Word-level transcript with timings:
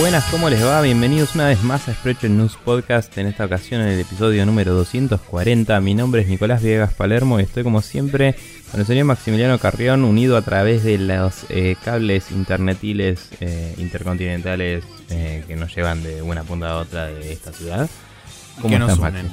Buenas, 0.00 0.24
¿cómo 0.30 0.48
les 0.48 0.64
va? 0.64 0.80
Bienvenidos 0.80 1.34
una 1.34 1.46
vez 1.46 1.62
más 1.62 1.86
a 1.86 1.92
Sprecher 1.92 2.30
News 2.30 2.56
Podcast, 2.56 3.18
en 3.18 3.26
esta 3.26 3.44
ocasión 3.44 3.82
en 3.82 3.88
el 3.88 4.00
episodio 4.00 4.46
número 4.46 4.72
240. 4.72 5.78
Mi 5.82 5.92
nombre 5.92 6.22
es 6.22 6.28
Nicolás 6.28 6.62
Viegas 6.62 6.94
Palermo 6.94 7.38
y 7.38 7.42
estoy 7.42 7.64
como 7.64 7.82
siempre 7.82 8.34
con 8.70 8.80
el 8.80 8.86
señor 8.86 9.04
Maximiliano 9.04 9.58
Carrión 9.58 10.04
unido 10.04 10.38
a 10.38 10.42
través 10.42 10.84
de 10.84 10.96
los 10.96 11.44
eh, 11.50 11.76
cables 11.84 12.30
internetiles 12.30 13.28
eh, 13.40 13.74
intercontinentales 13.76 14.84
eh, 15.10 15.44
que 15.46 15.56
nos 15.56 15.76
llevan 15.76 16.02
de 16.02 16.22
una 16.22 16.44
punta 16.44 16.70
a 16.70 16.76
otra 16.78 17.04
de 17.08 17.30
esta 17.30 17.52
ciudad. 17.52 17.86
¿Cómo 18.62 18.78
estás, 18.78 18.98
Maxi? 18.98 19.26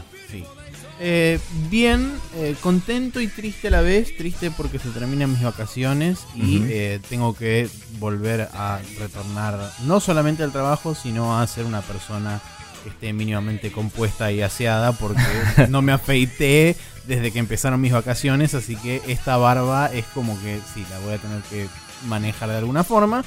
Eh, 0.99 1.39
bien, 1.69 2.11
eh, 2.35 2.55
contento 2.61 3.21
y 3.21 3.27
triste 3.27 3.67
a 3.67 3.71
la 3.71 3.81
vez. 3.81 4.15
Triste 4.17 4.51
porque 4.51 4.79
se 4.79 4.89
terminan 4.89 5.31
mis 5.31 5.43
vacaciones 5.43 6.19
y 6.35 6.63
eh, 6.63 6.99
tengo 7.07 7.35
que 7.35 7.69
volver 7.99 8.49
a 8.53 8.79
retornar 8.97 9.71
no 9.85 9.99
solamente 9.99 10.43
al 10.43 10.51
trabajo, 10.51 10.95
sino 10.95 11.39
a 11.39 11.45
ser 11.45 11.65
una 11.65 11.81
persona 11.81 12.41
que 12.83 12.89
esté 12.89 13.13
mínimamente 13.13 13.71
compuesta 13.71 14.31
y 14.31 14.41
aseada 14.41 14.91
porque 14.93 15.21
no 15.69 15.81
me 15.81 15.91
afeité 15.91 16.75
desde 17.05 17.31
que 17.31 17.39
empezaron 17.39 17.79
mis 17.79 17.91
vacaciones. 17.91 18.55
Así 18.55 18.75
que 18.75 19.01
esta 19.07 19.37
barba 19.37 19.87
es 19.93 20.05
como 20.07 20.39
que 20.41 20.59
sí, 20.73 20.83
la 20.89 20.99
voy 20.99 21.13
a 21.13 21.17
tener 21.19 21.41
que 21.43 21.67
manejar 22.07 22.49
de 22.49 22.57
alguna 22.57 22.83
forma. 22.83 23.23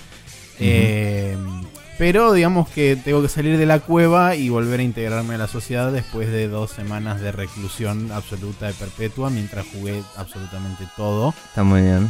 Pero 2.00 2.32
digamos 2.32 2.66
que 2.70 2.96
tengo 2.96 3.20
que 3.20 3.28
salir 3.28 3.58
de 3.58 3.66
la 3.66 3.78
cueva 3.78 4.34
y 4.34 4.48
volver 4.48 4.80
a 4.80 4.82
integrarme 4.82 5.34
a 5.34 5.36
la 5.36 5.48
sociedad 5.48 5.92
después 5.92 6.32
de 6.32 6.48
dos 6.48 6.70
semanas 6.70 7.20
de 7.20 7.30
reclusión 7.30 8.10
absoluta 8.10 8.70
y 8.70 8.72
perpetua 8.72 9.28
mientras 9.28 9.66
jugué 9.66 10.00
absolutamente 10.16 10.84
todo. 10.96 11.34
Está 11.48 11.62
muy 11.62 11.82
bien. 11.82 12.08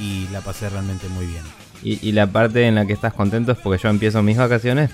Y 0.00 0.26
la 0.32 0.40
pasé 0.40 0.68
realmente 0.68 1.08
muy 1.08 1.24
bien. 1.26 1.44
¿Y, 1.84 2.10
la 2.10 2.26
parte 2.26 2.66
en 2.66 2.74
la 2.74 2.84
que 2.84 2.92
estás 2.92 3.14
contento 3.14 3.52
es 3.52 3.58
porque 3.58 3.80
yo 3.80 3.88
empiezo 3.90 4.24
mis 4.24 4.36
vacaciones? 4.36 4.90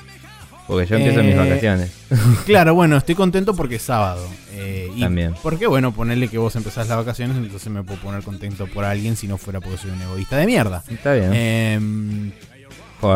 Porque 0.67 0.87
yo 0.91 0.97
empiezo 0.97 1.23
mis 1.23 1.37
eh, 1.37 1.39
vacaciones. 1.39 1.93
Claro, 2.45 2.75
bueno, 2.75 2.99
estoy 2.99 3.15
contento 3.15 3.57
porque 3.57 3.77
es 3.77 3.83
sábado. 3.83 4.29
Eh, 4.53 4.93
También. 5.01 5.35
Porque, 5.43 5.67
bueno, 5.67 5.93
ponerle 5.93 6.29
que 6.29 6.37
vos 6.37 6.55
empezás 6.55 6.87
las 6.89 6.99
vacaciones, 6.99 7.39
entonces 7.39 7.73
me 7.73 7.83
puedo 7.83 7.99
poner 7.99 8.23
contento 8.23 8.67
por 8.67 8.85
alguien 8.85 9.17
si 9.17 9.27
no 9.27 9.39
fuera 9.39 9.63
porque 9.63 9.79
soy 9.79 9.93
un 9.93 10.03
egoísta 10.03 10.37
de 10.37 10.45
mierda. 10.45 10.85
Está 10.91 11.15
bien. 11.15 11.31
Eh, 11.33 11.81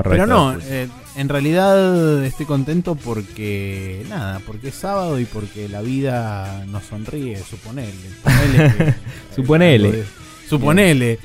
pero 0.05 0.27
no, 0.27 0.57
eh, 0.61 0.89
en 1.17 1.29
realidad 1.29 2.25
estoy 2.25 2.47
contento 2.47 2.95
porque, 2.95 4.05
nada, 4.09 4.41
porque 4.47 4.69
es 4.69 4.75
sábado 4.75 5.19
y 5.19 5.25
porque 5.25 5.69
la 5.69 5.83
vida 5.83 6.65
nos 6.67 6.85
sonríe, 6.85 7.39
suponele. 7.39 7.93
suponele. 9.35 10.05
suponele 10.49 11.19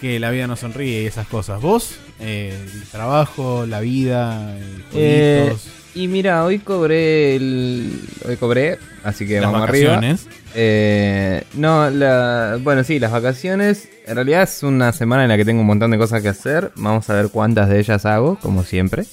que 0.00 0.18
la 0.18 0.30
vida 0.30 0.46
nos 0.46 0.60
sonríe 0.60 1.02
y 1.02 1.06
esas 1.06 1.26
cosas. 1.26 1.60
¿Vos? 1.60 1.96
Eh, 2.20 2.58
el 2.74 2.82
trabajo, 2.88 3.66
la 3.66 3.80
vida, 3.80 4.56
eh, 4.92 5.54
y 5.94 6.08
mira, 6.08 6.44
hoy 6.44 6.58
cobré 6.58 7.36
el. 7.36 8.00
Hoy 8.26 8.36
cobré, 8.36 8.78
así 9.04 9.26
que 9.26 9.40
vamos 9.40 9.60
vacaciones. 9.60 10.26
arriba. 10.26 10.44
Eh, 10.56 11.44
no, 11.54 11.90
la, 11.90 12.58
bueno, 12.62 12.84
sí, 12.84 12.98
las 12.98 13.12
vacaciones. 13.12 13.88
En 14.06 14.16
realidad 14.16 14.42
es 14.42 14.62
una 14.62 14.92
semana 14.92 15.22
en 15.22 15.28
la 15.28 15.36
que 15.36 15.44
tengo 15.44 15.60
un 15.60 15.66
montón 15.66 15.90
de 15.90 15.98
cosas 15.98 16.22
que 16.22 16.28
hacer. 16.28 16.72
Vamos 16.76 17.08
a 17.10 17.14
ver 17.14 17.28
cuántas 17.28 17.68
de 17.68 17.78
ellas 17.78 18.04
hago, 18.06 18.38
como 18.40 18.64
siempre. 18.64 19.04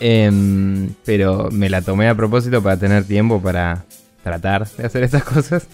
Em, 0.00 0.90
pero 1.04 1.50
me 1.50 1.68
la 1.68 1.82
tomé 1.82 2.08
a 2.08 2.14
propósito 2.14 2.62
para 2.62 2.76
tener 2.76 3.04
tiempo 3.04 3.42
para 3.42 3.84
tratar 4.22 4.68
de 4.68 4.86
hacer 4.86 5.02
estas 5.04 5.24
cosas. 5.24 5.66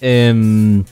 Em, 0.00 0.84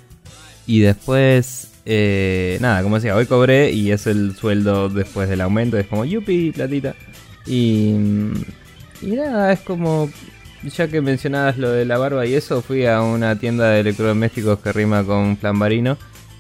y 0.67 0.81
después, 0.81 1.71
eh, 1.85 2.59
nada, 2.61 2.83
como 2.83 2.97
decía, 2.97 3.17
hoy 3.17 3.27
cobré 3.27 3.71
y 3.73 3.91
es 3.93 4.07
el 4.07 4.37
sueldo 4.37 4.89
después 4.89 5.29
del 5.29 5.41
aumento. 5.41 5.79
Es 5.79 5.87
como, 5.87 6.05
yupi, 6.05 6.53
platita. 6.53 6.95
Y 7.47 7.95
y 9.03 9.07
nada, 9.13 9.53
es 9.53 9.61
como, 9.61 10.11
ya 10.63 10.89
que 10.89 11.01
mencionabas 11.01 11.59
lo 11.59 11.71
de 11.71 11.85
la 11.85 11.99
barba 11.99 12.27
y 12.27 12.35
eso, 12.35 12.63
fui 12.63 12.87
a 12.87 13.03
una 13.03 13.39
tienda 13.39 13.71
de 13.71 13.81
electrodomésticos 13.81 14.59
que 14.61 14.73
rima 14.73 15.05
con 15.05 15.37
flambarino 15.37 15.97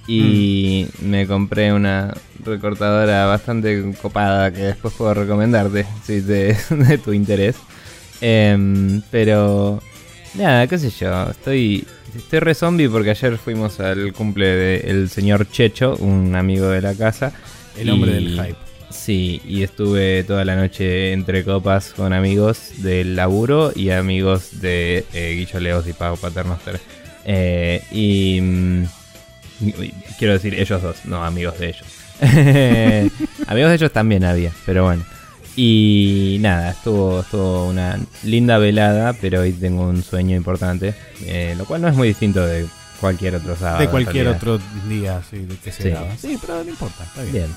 y 0.06 0.86
mm. 1.02 1.06
me 1.06 1.26
compré 1.26 1.72
una 1.72 2.14
recortadora 2.44 3.26
bastante 3.26 3.92
copada 4.00 4.50
que 4.52 4.62
después 4.62 4.94
puedo 4.94 5.14
recomendarte 5.14 5.86
si 6.02 6.20
de, 6.20 6.56
de 6.70 6.98
tu 6.98 7.12
interés. 7.12 7.56
Em, 8.20 9.02
pero 9.10 9.80
nada, 10.34 10.66
qué 10.66 10.78
sé 10.78 10.90
yo, 10.90 11.30
estoy, 11.30 11.86
estoy 12.16 12.40
re 12.40 12.54
zombie 12.54 12.88
porque 12.88 13.10
ayer 13.10 13.36
fuimos 13.38 13.78
al 13.80 14.12
cumple 14.12 14.46
del 14.46 15.08
señor 15.10 15.48
Checho, 15.48 15.94
un 15.96 16.34
amigo 16.34 16.68
de 16.68 16.80
la 16.80 16.94
casa. 16.94 17.32
El 17.76 17.90
hombre 17.90 18.12
del 18.12 18.30
hype. 18.30 18.67
Sí, 18.90 19.40
y 19.46 19.62
estuve 19.62 20.24
toda 20.24 20.44
la 20.44 20.56
noche 20.56 21.12
entre 21.12 21.44
copas 21.44 21.92
con 21.94 22.12
amigos 22.12 22.72
del 22.78 23.16
laburo 23.16 23.72
y 23.74 23.90
amigos 23.90 24.60
de 24.60 25.04
eh, 25.12 25.34
Guillo 25.34 25.60
Leos 25.60 25.86
y 25.86 25.92
Pago 25.92 26.16
Paternoster. 26.16 26.80
Eh, 27.24 27.82
mm, 28.40 28.84
y, 29.66 29.92
quiero 30.18 30.32
decir 30.32 30.54
ellos 30.54 30.80
dos, 30.82 31.04
no 31.04 31.24
amigos 31.24 31.58
de 31.58 31.68
ellos. 31.68 31.86
amigos 33.46 33.70
de 33.70 33.74
ellos 33.74 33.92
también 33.92 34.24
había, 34.24 34.52
pero 34.64 34.84
bueno. 34.84 35.04
Y 35.60 36.38
nada, 36.40 36.70
estuvo, 36.70 37.20
estuvo 37.20 37.66
una 37.66 37.98
linda 38.22 38.58
velada, 38.58 39.12
pero 39.14 39.40
hoy 39.40 39.52
tengo 39.52 39.88
un 39.88 40.04
sueño 40.04 40.36
importante, 40.36 40.94
eh, 41.26 41.54
lo 41.58 41.64
cual 41.64 41.82
no 41.82 41.88
es 41.88 41.96
muy 41.96 42.06
distinto 42.06 42.46
de 42.46 42.66
cualquier 43.00 43.34
otro 43.34 43.56
sábado. 43.56 43.80
De 43.80 43.88
cualquier 43.88 44.28
otro 44.28 44.60
día, 44.88 45.20
sí, 45.28 45.38
de 45.38 45.56
que 45.56 45.72
se 45.72 45.82
sí. 45.82 45.96
Sí, 46.16 46.38
pero 46.40 46.62
no 46.62 46.70
importa, 46.70 47.02
está 47.02 47.22
bien. 47.22 47.32
bien. 47.32 47.56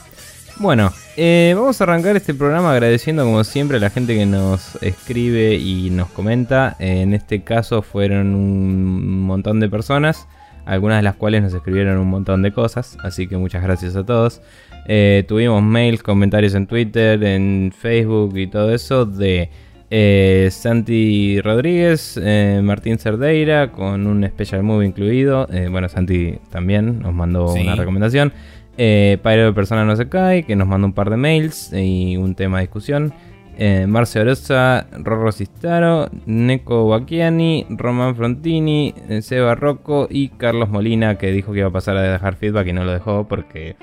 Bueno, 0.61 0.93
eh, 1.17 1.53
vamos 1.55 1.81
a 1.81 1.85
arrancar 1.85 2.15
este 2.15 2.35
programa 2.35 2.71
agradeciendo 2.71 3.25
como 3.25 3.43
siempre 3.43 3.77
a 3.77 3.79
la 3.79 3.89
gente 3.89 4.15
que 4.15 4.27
nos 4.27 4.75
escribe 4.83 5.55
y 5.55 5.89
nos 5.89 6.09
comenta. 6.09 6.75
en 6.77 7.15
este 7.15 7.41
caso 7.43 7.81
fueron 7.81 8.35
un 8.35 9.21
montón 9.21 9.59
de 9.59 9.67
personas, 9.69 10.27
algunas 10.65 10.99
de 10.99 11.01
las 11.01 11.15
cuales 11.15 11.41
nos 11.41 11.51
escribieron 11.55 11.97
un 11.97 12.11
montón 12.11 12.43
de 12.43 12.51
cosas, 12.51 12.95
así 13.03 13.27
que 13.27 13.37
muchas 13.37 13.63
gracias 13.63 13.95
a 13.95 14.05
todos. 14.05 14.43
Eh, 14.87 15.23
tuvimos 15.27 15.63
mails, 15.63 16.03
comentarios 16.03 16.53
en 16.53 16.67
Twitter, 16.67 17.23
en 17.23 17.73
Facebook 17.75 18.37
y 18.37 18.45
todo 18.45 18.71
eso 18.71 19.07
de 19.07 19.49
eh, 19.89 20.47
Santi 20.51 21.41
Rodríguez, 21.41 22.21
Martín 22.61 22.99
Cerdeira 22.99 23.71
con 23.71 24.05
un 24.05 24.23
special 24.27 24.61
movie 24.61 24.89
incluido. 24.89 25.47
bueno, 25.71 25.89
Santi 25.89 26.35
también 26.51 26.99
nos 26.99 27.15
mandó 27.15 27.51
una 27.51 27.73
recomendación. 27.73 28.31
Eh, 28.77 29.19
de 29.23 29.53
Persona 29.53 29.85
No 29.85 29.95
Se 29.95 30.09
Cae, 30.09 30.43
que 30.43 30.55
nos 30.55 30.67
mandó 30.67 30.87
un 30.87 30.93
par 30.93 31.09
de 31.09 31.17
mails 31.17 31.71
y 31.73 32.17
un 32.17 32.35
tema 32.35 32.57
de 32.57 32.63
discusión. 32.63 33.13
Eh, 33.57 33.85
Marce 33.87 34.19
Orosa, 34.19 34.87
Rorro 34.91 35.31
Cistaro, 35.31 36.09
Neko 36.25 36.87
Bacchiani, 36.87 37.67
Román 37.69 38.15
Frontini, 38.15 38.93
eh, 39.09 39.21
Seba 39.21 39.55
Rocco 39.55 40.07
y 40.09 40.29
Carlos 40.29 40.69
Molina, 40.69 41.17
que 41.17 41.31
dijo 41.31 41.51
que 41.51 41.59
iba 41.59 41.67
a 41.67 41.71
pasar 41.71 41.97
a 41.97 42.01
dejar 42.01 42.35
feedback 42.35 42.67
y 42.67 42.73
no 42.73 42.85
lo 42.85 42.93
dejó 42.93 43.27
porque 43.27 43.75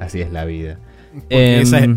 así 0.00 0.20
es 0.20 0.32
la 0.32 0.44
vida. 0.44 0.78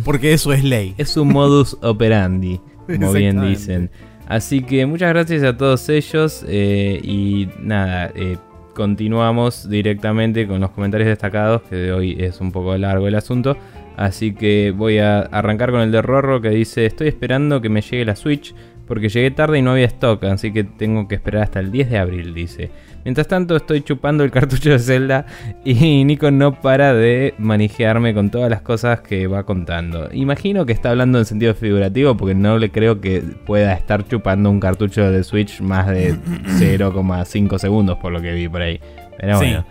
Porque, 0.03 0.33
eso 0.33 0.53
es 0.53 0.63
ley. 0.63 0.93
Es 0.97 1.17
un 1.17 1.29
modus 1.29 1.77
operandi, 1.81 2.61
como 2.85 3.11
bien 3.11 3.41
dicen. 3.41 3.89
Así 4.27 4.61
que 4.61 4.85
muchas 4.85 5.09
gracias 5.09 5.43
a 5.43 5.55
todos 5.55 5.87
ellos 5.89 6.43
eh, 6.47 6.99
y 7.03 7.47
nada, 7.59 8.11
eh, 8.15 8.37
continuamos 8.75 9.67
directamente 9.67 10.45
con 10.45 10.61
los 10.61 10.69
comentarios 10.69 11.09
destacados, 11.09 11.63
que 11.63 11.75
de 11.75 11.91
hoy 11.93 12.15
es 12.19 12.39
un 12.41 12.51
poco 12.51 12.77
largo 12.77 13.07
el 13.07 13.15
asunto. 13.15 13.57
Así 13.97 14.35
que 14.35 14.71
voy 14.75 14.99
a 14.99 15.21
arrancar 15.21 15.71
con 15.71 15.81
el 15.81 15.91
de 15.91 16.01
Rorro 16.01 16.41
que 16.41 16.49
dice, 16.49 16.85
estoy 16.85 17.07
esperando 17.07 17.61
que 17.61 17.69
me 17.69 17.81
llegue 17.81 18.05
la 18.05 18.15
Switch 18.15 18.53
porque 18.85 19.09
llegué 19.09 19.31
tarde 19.31 19.57
y 19.57 19.61
no 19.61 19.71
había 19.71 19.85
stock, 19.85 20.23
así 20.25 20.51
que 20.53 20.63
tengo 20.63 21.07
que 21.07 21.15
esperar 21.15 21.43
hasta 21.43 21.59
el 21.59 21.71
10 21.71 21.89
de 21.89 21.97
abril, 21.97 22.33
dice. 22.33 22.69
Mientras 23.05 23.27
tanto 23.27 23.55
estoy 23.55 23.83
chupando 23.83 24.23
el 24.23 24.31
cartucho 24.31 24.71
de 24.71 24.79
Zelda 24.79 25.27
y 25.63 25.73
Nico 26.05 26.31
no 26.31 26.59
para 26.59 26.95
de 26.95 27.35
manejarme 27.37 28.15
con 28.15 28.31
todas 28.31 28.49
las 28.49 28.61
cosas 28.61 29.01
que 29.01 29.27
va 29.27 29.43
contando. 29.43 30.09
Imagino 30.11 30.65
que 30.65 30.73
está 30.73 30.89
hablando 30.89 31.19
en 31.19 31.25
sentido 31.25 31.53
figurativo 31.53 32.17
porque 32.17 32.33
no 32.33 32.57
le 32.57 32.71
creo 32.71 32.99
que 32.99 33.21
pueda 33.21 33.73
estar 33.73 34.07
chupando 34.07 34.49
un 34.49 34.59
cartucho 34.59 35.11
de 35.11 35.23
Switch 35.23 35.61
más 35.61 35.87
de 35.87 36.15
0,5 36.59 37.59
segundos 37.59 37.97
por 37.99 38.11
lo 38.11 38.19
que 38.21 38.33
vi 38.33 38.49
por 38.49 38.63
ahí. 38.63 38.81
Pero 39.19 39.37
bueno. 39.37 39.65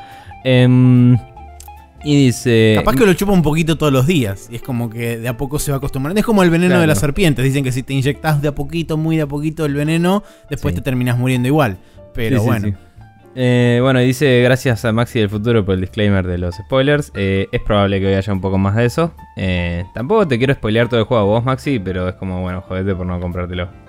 Em, 0.45 1.19
y 2.05 2.27
dice. 2.27 2.75
Capaz 2.77 2.95
que 2.95 3.05
lo 3.05 3.15
chupa 3.15 3.33
un 3.33 3.43
poquito 3.43 3.77
todos 3.77 3.93
los 3.93 4.07
días. 4.07 4.49
Y 4.49 4.57
es 4.57 4.63
como 4.63 4.91
que 4.91 5.19
de 5.19 5.27
a 5.27 5.37
poco 5.37 5.59
se 5.59 5.73
va 5.73 5.79
acostumbrando. 5.79 6.21
Es 6.21 6.27
como 6.27 6.45
el 6.45 6.51
veneno 6.51 6.79
de 6.79 6.87
las 6.87 7.01
serpientes. 7.01 7.45
Dicen 7.45 7.65
que 7.65 7.73
si 7.73 7.83
te 7.83 7.95
inyectas 7.95 8.41
de 8.43 8.49
a 8.49 8.55
poquito, 8.55 8.97
muy 8.97 9.17
de 9.17 9.23
a 9.23 9.27
poquito 9.27 9.65
el 9.65 9.75
veneno, 9.75 10.23
después 10.49 10.73
te 10.73 10.83
terminas 10.83 11.19
muriendo 11.19 11.49
igual. 11.49 11.79
Pero 12.15 12.43
bueno. 12.45 12.77
Eh, 13.37 13.81
bueno, 13.83 13.99
dice 13.99 14.43
gracias 14.43 14.85
a 14.85 14.93
Maxi 14.93 15.19
del 15.19 15.29
futuro 15.29 15.65
por 15.65 15.75
el 15.75 15.81
disclaimer 15.81 16.27
de 16.27 16.39
los 16.39 16.55
spoilers. 16.55 17.11
Eh, 17.17 17.49
es 17.51 17.61
probable 17.63 18.01
que 18.01 18.07
hoy 18.07 18.15
haya 18.15 18.33
un 18.33 18.41
poco 18.41 18.59
más 18.59 18.77
de 18.77 18.85
eso. 18.85 19.13
Eh, 19.37 19.85
tampoco 19.93 20.29
te 20.29 20.39
quiero 20.39 20.55
spoilear 20.55 20.89
todo 20.89 21.01
el 21.01 21.07
juego 21.07 21.23
a 21.23 21.27
vos, 21.27 21.45
Maxi, 21.45 21.81
pero 21.81 22.09
es 22.09 22.15
como, 22.15 22.43
bueno, 22.43 22.61
jodete 22.61 22.95
por 22.95 23.07
no 23.07 23.19
comprártelo. 23.21 23.69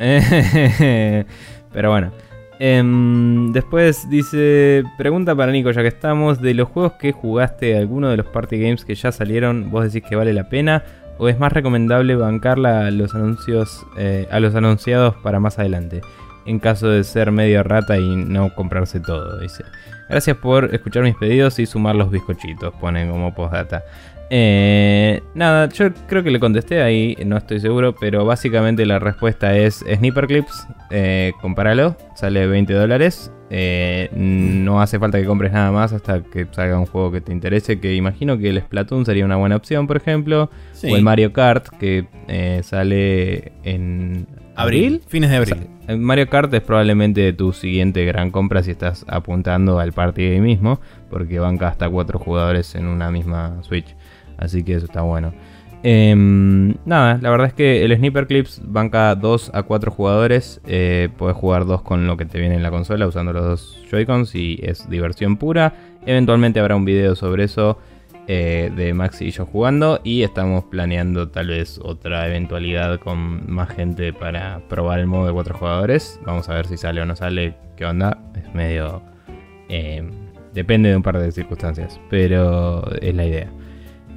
pero 1.74 1.92
bueno. 1.92 2.12
Em, 2.58 3.52
después 3.52 4.10
dice, 4.10 4.84
pregunta 4.98 5.36
para 5.36 5.52
Nico, 5.52 5.72
ya 5.72 5.82
que 5.82 5.90
estamos, 5.90 6.42
de 6.42 6.54
los 6.54 6.70
juegos 6.70 6.94
que 6.94 7.12
jugaste, 7.12 7.78
alguno 7.78 8.10
de 8.10 8.18
los 8.18 8.26
party 8.28 8.58
games 8.58 8.86
que 8.86 8.96
ya 8.96 9.12
salieron, 9.12 9.70
vos 9.70 9.84
decís 9.84 10.08
que 10.08 10.16
vale 10.16 10.34
la 10.34 10.48
pena 10.48 10.84
¿O 11.18 11.30
es 11.30 11.40
más 11.40 11.54
recomendable 11.54 12.16
bancar 12.18 12.58
los 12.58 13.16
anuncios, 13.16 13.86
a 14.30 14.40
los 14.42 14.54
anunciados 14.54 15.16
para 15.24 15.40
más 15.40 15.58
adelante? 15.60 16.02
En 16.46 16.60
caso 16.60 16.90
de 16.90 17.04
ser 17.04 17.32
medio 17.32 17.64
rata 17.64 17.98
y 17.98 18.16
no 18.16 18.54
comprarse 18.54 19.00
todo, 19.00 19.40
dice. 19.40 19.64
Gracias 20.10 20.38
por 20.38 20.74
escuchar 20.74 21.04
mis 21.04 21.16
pedidos 21.16 21.58
y 21.60 21.66
sumar 21.66 21.96
los 21.96 22.12
bizcochitos, 22.12 22.74
pone 22.76 23.10
como 23.10 23.34
postdata. 23.34 23.84
Eh, 24.30 25.22
nada, 25.36 25.70
yo 25.70 25.94
creo 26.08 26.24
que 26.24 26.32
le 26.32 26.40
contesté 26.40 26.82
ahí, 26.82 27.16
no 27.26 27.38
estoy 27.38 27.60
seguro, 27.60 27.96
pero 27.96 28.26
básicamente 28.26 28.86
la 28.86 29.00
respuesta 29.00 29.56
es 29.56 29.86
Sniper 29.96 30.28
Clips, 30.28 30.68
eh, 30.90 31.34
compáralo, 31.42 31.96
sale 32.16 32.48
20 32.48 32.74
dólares. 32.74 33.32
Eh, 33.52 34.10
no 34.16 34.82
hace 34.82 34.98
falta 34.98 35.20
que 35.20 35.26
compres 35.26 35.52
nada 35.52 35.72
más 35.72 35.94
hasta 35.94 36.24
que 36.24 36.48
salga 36.50 36.80
un 36.80 36.88
juego 36.88 37.12
que 37.12 37.22
te 37.22 37.32
interese, 37.32 37.80
que 37.80 37.94
imagino 37.94 38.40
que 38.40 38.50
el 38.50 38.60
Splatoon 38.60 39.06
sería 39.06 39.24
una 39.24 39.36
buena 39.36 39.56
opción, 39.56 39.86
por 39.86 39.98
ejemplo. 39.98 40.50
O 40.84 40.96
el 40.96 41.04
Mario 41.04 41.32
Kart, 41.32 41.68
que 41.80 42.08
eh, 42.28 42.62
sale 42.64 43.54
en 43.64 44.28
abril, 44.56 45.02
fines 45.08 45.30
de 45.30 45.36
abril. 45.38 45.68
Mario 45.98 46.28
Kart 46.28 46.54
es 46.54 46.62
probablemente 46.62 47.32
tu 47.34 47.54
siguiente 47.54 48.06
gran 48.06 48.32
compra 48.32 48.64
si 48.64 48.72
estás 48.72 49.06
apuntando 49.08 49.80
al 49.80 49.94
party 49.94 50.40
mismo, 50.40 50.80
porque 51.10 51.40
banca 51.40 51.68
hasta 51.68 51.90
cuatro 51.90 52.20
jugadores 52.20 52.76
en 52.76 52.88
una 52.88 53.12
misma 53.12 53.62
Switch. 53.62 53.96
Así 54.38 54.64
que 54.64 54.74
eso 54.74 54.86
está 54.86 55.02
bueno. 55.02 55.34
Em, 55.84 56.74
nada, 56.86 57.20
la 57.22 57.30
verdad 57.30 57.46
es 57.46 57.54
que 57.54 57.86
el 57.86 57.96
Sniper 57.96 58.26
Clips 58.26 58.60
banca 58.66 59.14
2 59.14 59.52
a 59.54 59.64
4 59.64 59.92
jugadores. 59.92 60.60
Eh, 60.66 61.10
puedes 61.16 61.38
jugar 61.38 61.66
dos 61.66 61.84
con 61.84 62.08
lo 62.08 62.18
que 62.18 62.26
te 62.26 62.40
viene 62.40 62.56
en 62.56 62.64
la 62.64 62.72
consola 62.72 63.06
usando 63.06 63.34
los 63.34 63.44
dos 63.44 63.84
Joy-Cons 63.92 64.34
y 64.34 64.60
es 64.64 64.90
diversión 64.90 65.38
pura. 65.38 65.74
Eventualmente 66.08 66.60
habrá 66.60 66.76
un 66.76 66.86
video 66.86 67.16
sobre 67.16 67.44
eso 67.44 67.78
eh, 68.28 68.72
de 68.76 68.94
Maxi 68.94 69.26
y 69.26 69.32
yo 69.32 69.46
jugando. 69.46 70.00
Y 70.04 70.24
estamos 70.24 70.66
planeando 70.66 71.30
tal 71.30 71.48
vez 71.48 71.80
otra 71.82 72.28
eventualidad 72.28 73.00
con 73.00 73.50
más 73.52 73.70
gente 73.70 74.14
para 74.14 74.62
probar 74.68 75.00
el 75.00 75.08
modo 75.08 75.28
de 75.28 75.34
4 75.34 75.58
jugadores. 75.58 76.20
Vamos 76.26 76.50
a 76.50 76.56
ver 76.56 76.68
si 76.68 76.78
sale 76.78 77.02
o 77.02 77.06
no 77.06 77.16
sale. 77.16 77.56
¿Qué 77.76 77.86
onda? 77.86 78.18
Es 78.36 78.54
medio... 78.54 79.02
Eh, 79.70 80.04
depende 80.54 80.90
de 80.90 80.96
un 80.96 81.04
par 81.04 81.20
de 81.20 81.32
circunstancias, 81.32 82.00
pero 82.10 82.90
es 83.02 83.14
la 83.14 83.26
idea. 83.26 83.52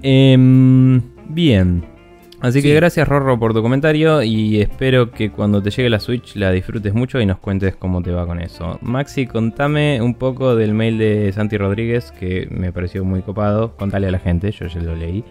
Em, 0.03 1.03
bien. 1.29 1.98
Así 2.41 2.63
que 2.63 2.73
gracias 2.73 3.09
Rorro 3.09 3.37
por 3.39 3.53
tu 3.53 3.63
comentario 3.63 4.23
y 4.23 4.61
espero 4.61 5.11
que 5.11 5.31
cuando 5.31 5.61
te 5.61 5.71
llegue 5.71 5.91
la 5.91 5.99
Switch 5.99 6.37
la 6.37 6.53
disfrutes 6.53 6.95
mucho 6.95 7.21
y 7.21 7.27
nos 7.27 7.39
cuentes 7.39 7.75
cómo 7.75 8.01
te 8.01 8.13
va 8.13 8.27
con 8.27 8.41
eso. 8.41 8.79
Maxi, 8.81 9.27
contame 9.27 10.01
un 10.01 10.15
poco 10.15 10.55
del 10.55 10.73
mail 10.73 10.99
de 10.99 11.33
Santi 11.33 11.59
Rodríguez 11.59 12.13
que 12.13 12.47
me 12.51 12.73
pareció 12.73 13.05
muy 13.05 13.23
copado. 13.23 13.77
Contale 13.77 14.07
a 14.07 14.13
la 14.13 14.21
gente, 14.21 14.53
yo 14.53 14.67
ya 14.67 14.81
lo 14.81 14.95
leí. 14.95 15.25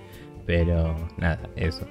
Pero 0.45 0.95
nada, 1.18 1.39
eso. 1.56 1.86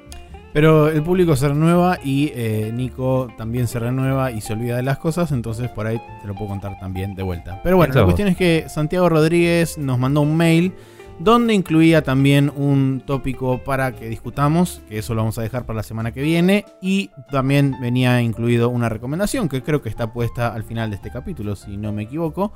Pero 0.52 0.88
el 0.88 1.02
público 1.02 1.36
se 1.36 1.48
renueva 1.48 1.98
y 2.02 2.32
eh, 2.34 2.70
Nico 2.74 3.28
también 3.36 3.68
se 3.68 3.78
renueva 3.78 4.30
y 4.30 4.40
se 4.40 4.54
olvida 4.54 4.76
de 4.76 4.82
las 4.82 4.96
cosas, 4.96 5.30
entonces 5.32 5.68
por 5.68 5.86
ahí 5.86 6.00
te 6.22 6.26
lo 6.26 6.34
puedo 6.34 6.48
contar 6.48 6.78
también 6.78 7.14
de 7.14 7.22
vuelta. 7.22 7.60
Pero 7.62 7.76
bueno, 7.76 7.92
la 7.92 8.04
cuestión 8.04 8.28
es 8.28 8.38
que 8.38 8.64
Santiago 8.68 9.08
Rodríguez 9.10 9.76
nos 9.76 9.98
mandó 9.98 10.22
un 10.22 10.34
mail 10.34 10.72
donde 11.18 11.54
incluía 11.54 12.02
también 12.02 12.52
un 12.54 13.02
tópico 13.04 13.58
para 13.64 13.92
que 13.92 14.08
discutamos, 14.08 14.82
que 14.88 14.98
eso 14.98 15.14
lo 15.14 15.22
vamos 15.22 15.38
a 15.38 15.42
dejar 15.42 15.64
para 15.64 15.78
la 15.78 15.82
semana 15.82 16.12
que 16.12 16.22
viene, 16.22 16.64
y 16.80 17.10
también 17.30 17.76
venía 17.80 18.20
incluido 18.20 18.68
una 18.68 18.88
recomendación 18.88 19.48
que 19.48 19.62
creo 19.62 19.82
que 19.82 19.88
está 19.88 20.12
puesta 20.12 20.48
al 20.48 20.64
final 20.64 20.90
de 20.90 20.96
este 20.96 21.10
capítulo, 21.10 21.56
si 21.56 21.76
no 21.76 21.92
me 21.92 22.02
equivoco. 22.02 22.52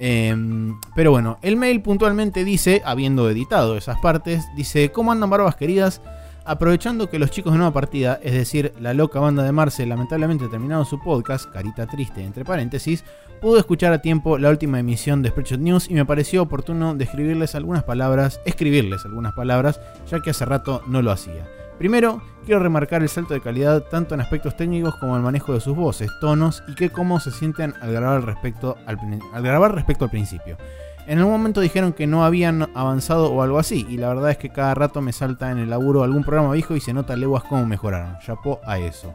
Em, 0.00 0.78
pero 0.96 1.12
bueno, 1.12 1.38
el 1.42 1.56
mail 1.56 1.80
puntualmente 1.80 2.44
dice, 2.44 2.82
habiendo 2.84 3.30
editado 3.30 3.76
esas 3.76 3.98
partes, 4.00 4.44
dice, 4.56 4.90
¿cómo 4.90 5.12
andan 5.12 5.30
barbas 5.30 5.54
queridas? 5.54 6.02
Aprovechando 6.46 7.08
que 7.08 7.18
los 7.18 7.30
chicos 7.30 7.52
de 7.52 7.58
Nueva 7.58 7.72
Partida, 7.72 8.20
es 8.22 8.34
decir, 8.34 8.74
la 8.78 8.92
loca 8.92 9.18
banda 9.18 9.42
de 9.42 9.52
Marce, 9.52 9.86
lamentablemente 9.86 10.46
terminaron 10.48 10.84
su 10.84 11.00
podcast, 11.00 11.50
carita 11.50 11.86
triste 11.86 12.22
entre 12.22 12.44
paréntesis, 12.44 13.02
pude 13.40 13.60
escuchar 13.60 13.94
a 13.94 14.02
tiempo 14.02 14.36
la 14.36 14.50
última 14.50 14.78
emisión 14.78 15.22
de 15.22 15.30
Spreadshot 15.30 15.60
News 15.60 15.88
y 15.88 15.94
me 15.94 16.04
pareció 16.04 16.42
oportuno 16.42 16.94
describirles 16.94 17.54
algunas 17.54 17.84
palabras, 17.84 18.42
escribirles 18.44 19.06
algunas 19.06 19.32
palabras, 19.32 19.80
ya 20.10 20.20
que 20.20 20.30
hace 20.30 20.44
rato 20.44 20.82
no 20.86 21.00
lo 21.00 21.12
hacía. 21.12 21.48
Primero, 21.78 22.22
quiero 22.44 22.62
remarcar 22.62 23.00
el 23.00 23.08
salto 23.08 23.32
de 23.32 23.40
calidad 23.40 23.82
tanto 23.84 24.14
en 24.14 24.20
aspectos 24.20 24.54
técnicos 24.54 24.96
como 24.96 25.16
el 25.16 25.22
manejo 25.22 25.54
de 25.54 25.60
sus 25.60 25.74
voces, 25.74 26.10
tonos 26.20 26.62
y 26.68 26.74
que 26.74 26.90
cómo 26.90 27.20
se 27.20 27.30
sienten 27.30 27.72
al 27.80 27.90
grabar 27.90 28.22
respecto 28.22 28.76
al 28.86 30.10
principio. 30.10 30.58
En 31.06 31.18
algún 31.18 31.32
momento 31.32 31.60
dijeron 31.60 31.92
que 31.92 32.06
no 32.06 32.24
habían 32.24 32.70
avanzado 32.74 33.30
o 33.30 33.42
algo 33.42 33.58
así, 33.58 33.86
y 33.88 33.98
la 33.98 34.08
verdad 34.08 34.30
es 34.30 34.38
que 34.38 34.48
cada 34.48 34.74
rato 34.74 35.02
me 35.02 35.12
salta 35.12 35.50
en 35.50 35.58
el 35.58 35.70
laburo 35.70 36.02
algún 36.02 36.24
programa 36.24 36.52
viejo 36.52 36.76
y 36.76 36.80
se 36.80 36.94
nota 36.94 37.16
leguas 37.16 37.44
cómo 37.44 37.66
mejoraron. 37.66 38.16
Chapó 38.24 38.60
a 38.64 38.78
eso. 38.78 39.14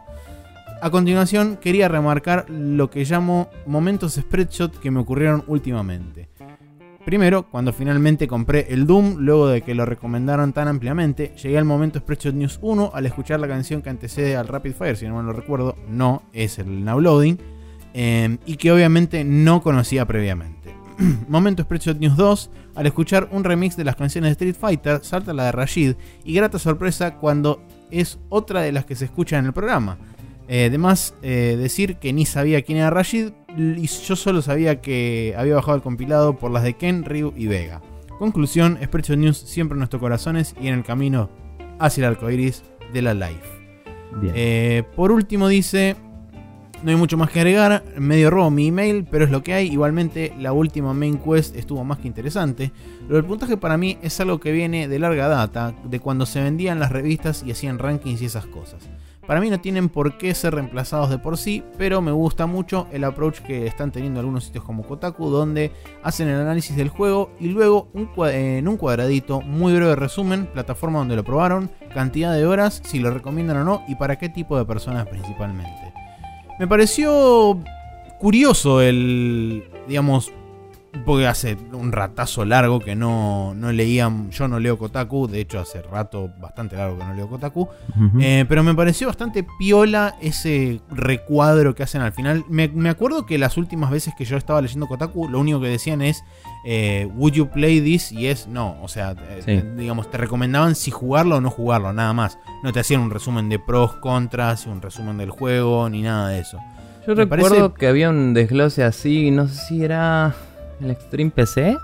A 0.82 0.90
continuación, 0.92 1.58
quería 1.58 1.88
remarcar 1.88 2.46
lo 2.50 2.90
que 2.90 3.04
llamo 3.04 3.50
momentos 3.66 4.14
spreadshot 4.14 4.80
que 4.80 4.92
me 4.92 5.00
ocurrieron 5.00 5.44
últimamente. 5.48 6.30
Primero, 7.06 7.50
cuando 7.50 7.74
finalmente 7.74 8.28
compré 8.28 8.68
el 8.70 8.86
Doom, 8.86 9.16
luego 9.18 9.48
de 9.48 9.62
que 9.62 9.74
lo 9.74 9.86
recomendaron 9.86 10.54
tan 10.54 10.68
ampliamente, 10.68 11.34
llegué 11.42 11.58
al 11.58 11.66
momento 11.66 11.98
Spreadshot 11.98 12.36
News 12.36 12.60
1 12.62 12.92
al 12.94 13.06
escuchar 13.06 13.40
la 13.40 13.48
canción 13.48 13.82
que 13.82 13.90
antecede 13.90 14.36
al 14.36 14.48
Rapid 14.48 14.74
Fire, 14.74 14.96
si 14.96 15.08
no 15.08 15.18
me 15.18 15.24
lo 15.24 15.34
recuerdo, 15.34 15.76
no 15.88 16.22
es 16.34 16.60
el 16.60 16.86
Now 16.86 17.00
Loading, 17.00 17.40
eh, 17.96 18.38
y 18.46 18.58
que 18.58 18.72
obviamente 18.72 19.24
no 19.24 19.64
conocía 19.64 20.06
previamente. 20.06 20.79
Momento 21.28 21.64
Spreadshot 21.64 22.00
News 22.00 22.18
2, 22.18 22.50
al 22.76 22.86
escuchar 22.86 23.30
un 23.32 23.44
remix 23.44 23.78
de 23.78 23.84
las 23.84 23.96
canciones 23.96 24.30
de 24.30 24.32
Street 24.34 24.56
Fighter, 24.60 25.00
salta 25.04 25.34
la 25.34 25.46
de 25.46 25.52
Rashid 25.52 25.94
y 26.24 26.34
grata 26.34 26.60
sorpresa 26.60 27.16
cuando 27.16 27.62
es 27.90 28.20
otra 28.30 28.62
de 28.62 28.72
las 28.72 28.86
que 28.86 28.96
se 28.96 29.06
escucha 29.06 29.38
en 29.38 29.46
el 29.46 29.54
programa. 29.54 29.98
Eh, 30.48 30.66
además, 30.68 31.14
eh, 31.22 31.56
decir 31.60 31.98
que 31.98 32.12
ni 32.12 32.26
sabía 32.26 32.64
quién 32.64 32.80
era 32.80 32.90
Rashid 32.90 33.30
y 33.56 33.88
yo 33.88 34.16
solo 34.16 34.42
sabía 34.42 34.82
que 34.82 35.36
había 35.38 35.56
bajado 35.56 35.78
el 35.78 35.84
compilado 35.84 36.38
por 36.38 36.52
las 36.52 36.64
de 36.64 36.74
Ken, 36.74 37.06
Ryu 37.06 37.34
y 37.36 37.48
Vega. 37.48 37.82
Conclusión, 38.18 38.78
Spreadshot 38.84 39.18
News 39.18 39.38
siempre 39.38 39.76
en 39.76 39.80
nuestros 39.80 40.02
corazones 40.02 40.56
y 40.62 40.68
en 40.68 40.74
el 40.74 40.84
camino 40.84 41.30
hacia 41.80 42.02
el 42.02 42.14
arco 42.14 42.30
iris 42.30 42.64
de 42.94 43.02
la 43.02 43.14
life. 43.14 43.48
Eh, 44.34 44.84
por 44.96 45.12
último 45.12 45.48
dice, 45.48 45.96
no 46.84 46.92
hay 46.92 46.96
mucho 46.96 47.18
más 47.18 47.30
que 47.30 47.40
agregar, 47.40 47.84
medio 47.98 48.30
robo 48.30 48.50
mi 48.50 48.68
email, 48.68 49.06
pero 49.10 49.26
es 49.26 49.32
lo 49.32 49.44
que 49.44 49.54
hay. 49.54 49.68
Igualmente, 49.68 50.34
la 50.40 50.54
última 50.54 50.94
main 50.94 51.18
quest 51.18 51.56
estuvo 51.56 51.84
más 51.84 52.00
que 52.00 52.08
interesante. 52.08 52.72
Lo 53.08 53.16
del 53.16 53.26
puntaje 53.26 53.58
para 53.58 53.78
mí 53.78 53.98
es 54.02 54.20
algo 54.20 54.40
que 54.40 54.52
viene 54.52 54.88
de 54.88 55.00
larga 55.00 55.28
data, 55.28 55.74
de 55.84 56.00
cuando 56.00 56.26
se 56.26 56.42
vendían 56.42 56.80
las 56.80 56.92
revistas 56.92 57.44
y 57.46 57.52
hacían 57.52 57.80
rankings 57.80 58.22
y 58.22 58.26
esas 58.26 58.46
cosas. 58.46 58.88
Para 59.30 59.42
mí 59.42 59.52
no 59.52 59.60
tienen 59.60 59.90
por 59.90 60.18
qué 60.18 60.34
ser 60.34 60.56
reemplazados 60.56 61.12
de 61.12 61.20
por 61.20 61.38
sí, 61.38 61.64
pero 61.78 62.02
me 62.02 62.12
gusta 62.12 62.48
mucho 62.48 62.88
el 62.92 63.04
approach 63.04 63.42
que 63.42 63.68
están 63.68 63.92
teniendo 63.92 64.20
algunos 64.20 64.46
sitios 64.46 64.64
como 64.64 64.82
Kotaku, 64.82 65.30
donde 65.30 65.72
hacen 66.02 66.30
el 66.30 66.42
análisis 66.42 66.76
del 66.76 66.90
juego 66.90 67.32
y 67.40 67.50
luego 67.50 67.92
en 67.94 68.68
un 68.68 68.78
cuadradito, 68.78 69.42
muy 69.42 69.76
breve 69.76 69.96
resumen, 69.96 70.48
plataforma 70.48 70.98
donde 70.98 71.16
lo 71.16 71.24
probaron, 71.24 71.70
cantidad 71.94 72.34
de 72.34 72.48
horas, 72.48 72.82
si 72.84 72.98
lo 72.98 73.12
recomiendan 73.12 73.58
o 73.58 73.64
no 73.64 73.84
y 73.88 73.94
para 73.94 74.18
qué 74.18 74.30
tipo 74.30 74.58
de 74.58 74.66
personas 74.66 75.06
principalmente. 75.06 75.89
Me 76.60 76.68
pareció 76.68 77.58
curioso 78.20 78.82
el, 78.82 79.64
digamos, 79.88 80.30
porque 81.06 81.28
hace 81.28 81.58
un 81.72 81.92
ratazo 81.92 82.46
largo 82.46 82.80
que 82.80 82.96
no, 82.96 83.54
no 83.56 83.72
leían, 83.72 84.32
yo 84.32 84.48
no 84.48 84.60
leo 84.60 84.78
Kotaku, 84.78 85.28
de 85.28 85.42
hecho 85.42 85.60
hace 85.60 85.82
rato 85.82 86.32
bastante 86.40 86.76
largo 86.76 86.98
que 86.98 87.04
no 87.04 87.14
leo 87.14 87.30
Kotaku, 87.30 87.68
eh, 88.20 88.46
pero 88.48 88.64
me 88.64 88.74
pareció 88.74 89.08
bastante 89.08 89.46
piola 89.58 90.16
ese 90.22 90.82
recuadro 90.90 91.76
que 91.76 91.84
hacen 91.84 92.02
al 92.02 92.12
final. 92.12 92.44
Me, 92.50 92.90
acuerdo 92.90 93.26
que 93.26 93.38
las 93.38 93.58
últimas 93.58 93.92
veces 93.92 94.14
que 94.18 94.26
yo 94.26 94.38
estaba 94.38 94.62
leyendo 94.62 94.88
Kotaku, 94.88 95.30
lo 95.30 95.40
único 95.40 95.62
que 95.62 95.68
decían 95.68 96.02
es, 96.02 96.24
eh, 96.66 97.08
¿Would 97.16 97.34
you 97.34 97.48
play 97.48 97.82
this? 97.82 98.12
Y 98.12 98.28
es 98.28 98.48
no, 98.48 98.78
o 98.82 98.88
sea, 98.88 99.16
eh, 99.46 99.74
digamos, 99.78 100.10
te 100.10 100.18
recomendaban 100.18 100.76
si 100.76 100.92
jugarlo 100.92 101.38
o 101.38 101.42
no 101.42 101.50
jugarlo, 101.50 101.94
nada 101.94 102.14
más. 102.14 102.38
No 102.64 102.74
te 102.74 102.80
hacían 102.80 103.02
un 103.02 103.12
resumen 103.12 103.48
de 103.50 103.60
pros, 103.60 103.96
contras, 103.98 104.66
un 104.66 104.82
resumen 104.82 105.18
del 105.18 105.30
juego, 105.30 105.90
ni 105.90 106.02
nada 106.02 106.30
de 106.30 106.40
eso. 106.40 106.60
Yo 107.08 107.16
recuerdo 107.16 107.74
que 107.74 107.88
había 107.88 108.10
un 108.10 108.34
desglose 108.34 108.84
así, 108.84 109.32
no 109.32 109.48
sé 109.48 109.56
si 109.56 109.84
era 109.84 110.36
el 110.80 110.92
Extreme 110.92 111.32
PC. 111.32 111.78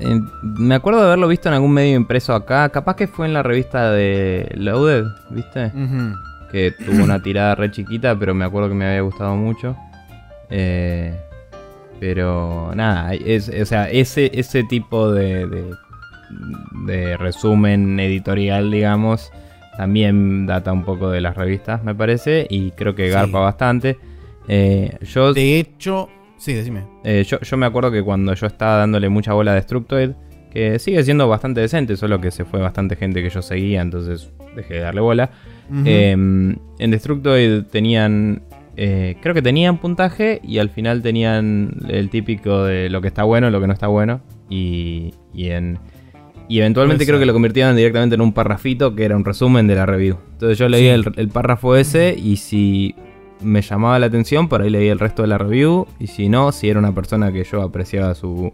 Eh, 0.00 0.20
me 0.42 0.74
acuerdo 0.74 1.00
de 1.00 1.06
haberlo 1.06 1.28
visto 1.28 1.48
en 1.48 1.54
algún 1.54 1.72
medio 1.72 1.96
impreso 1.96 2.34
acá. 2.34 2.68
Capaz 2.68 2.96
que 2.96 3.06
fue 3.06 3.26
en 3.26 3.34
la 3.34 3.42
revista 3.42 3.90
de 3.90 4.50
Loaded, 4.54 5.06
¿viste? 5.30 5.72
Que 6.50 6.72
tuvo 6.72 7.04
una 7.04 7.22
tirada 7.22 7.54
re 7.54 7.70
chiquita, 7.70 8.18
pero 8.18 8.34
me 8.34 8.44
acuerdo 8.44 8.68
que 8.68 8.74
me 8.74 8.86
había 8.86 9.02
gustado 9.02 9.34
mucho. 9.36 9.76
Eh, 10.48 11.18
pero 12.00 12.72
nada, 12.74 13.12
o 13.12 13.64
sea, 13.66 13.90
ese, 13.90 14.30
ese 14.32 14.64
tipo 14.64 15.12
de, 15.12 15.76
de, 16.86 17.16
resumen 17.18 18.00
editorial, 18.00 18.70
digamos, 18.70 19.30
también 19.76 20.46
data 20.46 20.72
un 20.72 20.84
poco 20.84 21.10
de 21.10 21.20
las 21.20 21.36
revistas, 21.36 21.84
me 21.84 21.94
parece, 21.94 22.46
y 22.48 22.70
creo 22.70 22.94
que 22.94 23.10
garpa 23.10 23.40
bastante. 23.40 23.98
Eh, 24.48 24.96
yo, 25.02 25.34
de 25.34 25.60
hecho, 25.60 26.08
Sí, 26.40 26.54
decime. 26.54 26.84
Eh, 27.04 27.24
yo, 27.24 27.56
me 27.58 27.66
acuerdo 27.66 27.92
que 27.92 28.02
cuando 28.02 28.32
yo 28.32 28.46
estaba 28.46 28.78
dándole 28.78 29.10
mucha 29.10 29.34
bola 29.34 29.52
a 29.52 29.54
Destructoid, 29.54 30.12
que 30.50 30.78
sigue 30.78 31.04
siendo 31.04 31.28
bastante 31.28 31.60
decente, 31.60 31.98
solo 31.98 32.18
que 32.18 32.30
se 32.30 32.46
fue 32.46 32.60
bastante 32.60 32.96
gente 32.96 33.22
que 33.22 33.28
yo 33.28 33.42
seguía, 33.42 33.82
entonces 33.82 34.32
dejé 34.56 34.74
de 34.74 34.80
darle 34.80 35.02
bola. 35.02 35.30
Em, 35.84 36.56
en 36.78 36.90
Destructoid 36.90 37.64
tenían 37.64 38.42
eh, 38.76 39.16
creo 39.20 39.34
que 39.34 39.42
tenían 39.42 39.78
puntaje 39.78 40.40
y 40.42 40.58
al 40.58 40.70
final 40.70 41.02
tenían 41.02 41.76
el 41.88 42.08
típico 42.08 42.64
de 42.64 42.88
lo 42.88 43.02
que 43.02 43.08
está 43.08 43.24
bueno, 43.24 43.50
lo 43.50 43.60
que 43.60 43.66
no 43.66 43.74
está 43.74 43.88
bueno. 43.88 44.22
Y, 44.48 45.12
y 45.34 45.50
en, 45.50 45.78
y 46.48 46.58
eventualmente 46.58 47.06
creo 47.06 47.20
que 47.20 47.26
lo 47.26 47.32
convirtieron 47.32 47.76
directamente 47.76 48.14
en 48.14 48.22
un 48.22 48.32
parrafito 48.32 48.96
que 48.96 49.04
era 49.04 49.16
un 49.16 49.24
resumen 49.24 49.68
de 49.68 49.74
la 49.74 49.86
review. 49.86 50.16
Entonces 50.32 50.58
yo 50.58 50.68
leí 50.68 50.88
el, 50.88 51.28
párrafo 51.28 51.76
ese 51.76 52.16
y 52.18 52.38
si 52.38 52.96
me 53.42 53.62
llamaba 53.62 53.98
la 53.98 54.06
atención, 54.06 54.48
por 54.48 54.62
ahí 54.62 54.70
leí 54.70 54.88
el 54.88 54.98
resto 54.98 55.22
de 55.22 55.28
la 55.28 55.38
review. 55.38 55.86
Y 55.98 56.06
si 56.08 56.28
no, 56.28 56.52
si 56.52 56.68
era 56.68 56.78
una 56.78 56.94
persona 56.94 57.32
que 57.32 57.44
yo 57.44 57.62
apreciaba 57.62 58.14
su, 58.14 58.52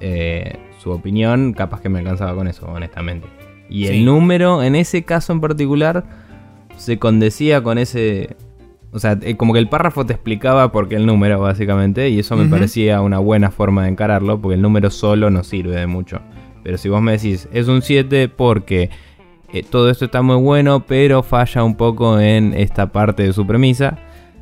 eh, 0.00 0.58
su 0.78 0.90
opinión, 0.90 1.52
capaz 1.52 1.80
que 1.80 1.88
me 1.88 1.98
alcanzaba 1.98 2.34
con 2.34 2.48
eso, 2.48 2.66
honestamente. 2.66 3.26
Y 3.68 3.86
el 3.86 4.04
número, 4.04 4.62
en 4.62 4.74
ese 4.74 5.04
caso 5.04 5.32
en 5.32 5.40
particular, 5.40 6.04
se 6.76 6.98
condecía 6.98 7.62
con 7.62 7.78
ese... 7.78 8.36
O 8.92 8.98
sea, 8.98 9.16
eh, 9.22 9.36
como 9.36 9.52
que 9.52 9.60
el 9.60 9.68
párrafo 9.68 10.04
te 10.04 10.12
explicaba 10.12 10.72
por 10.72 10.88
qué 10.88 10.96
el 10.96 11.06
número, 11.06 11.38
básicamente, 11.38 12.08
y 12.08 12.18
eso 12.18 12.36
me 12.36 12.46
parecía 12.46 13.00
una 13.00 13.20
buena 13.20 13.52
forma 13.52 13.84
de 13.84 13.90
encararlo, 13.90 14.40
porque 14.40 14.56
el 14.56 14.62
número 14.62 14.90
solo 14.90 15.30
no 15.30 15.44
sirve 15.44 15.76
de 15.76 15.86
mucho. 15.86 16.20
Pero 16.64 16.76
si 16.76 16.88
vos 16.88 17.00
me 17.00 17.12
decís, 17.12 17.48
es 17.52 17.68
un 17.68 17.82
7 17.82 18.28
porque 18.28 18.90
eh, 19.52 19.64
todo 19.68 19.90
esto 19.90 20.04
está 20.04 20.22
muy 20.22 20.36
bueno, 20.36 20.84
pero 20.86 21.22
falla 21.22 21.64
un 21.64 21.76
poco 21.76 22.20
en 22.20 22.54
esta 22.54 22.92
parte 22.92 23.22
de 23.24 23.32
su 23.32 23.46
premisa, 23.46 23.98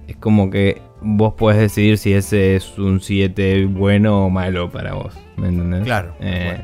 es 0.09 0.17
como 0.17 0.51
que 0.51 0.83
vos 1.01 1.35
puedes 1.37 1.61
decidir 1.61 1.99
si 1.99 2.13
ese 2.13 2.57
es 2.57 2.79
un 2.79 3.01
7 3.01 3.67
bueno 3.67 4.27
o 4.27 4.31
malo 4.31 4.71
para 4.71 4.95
vos. 4.95 5.15
¿Me 5.37 5.49
entendés? 5.49 5.85
Claro. 5.85 6.15
Eh, 6.21 6.59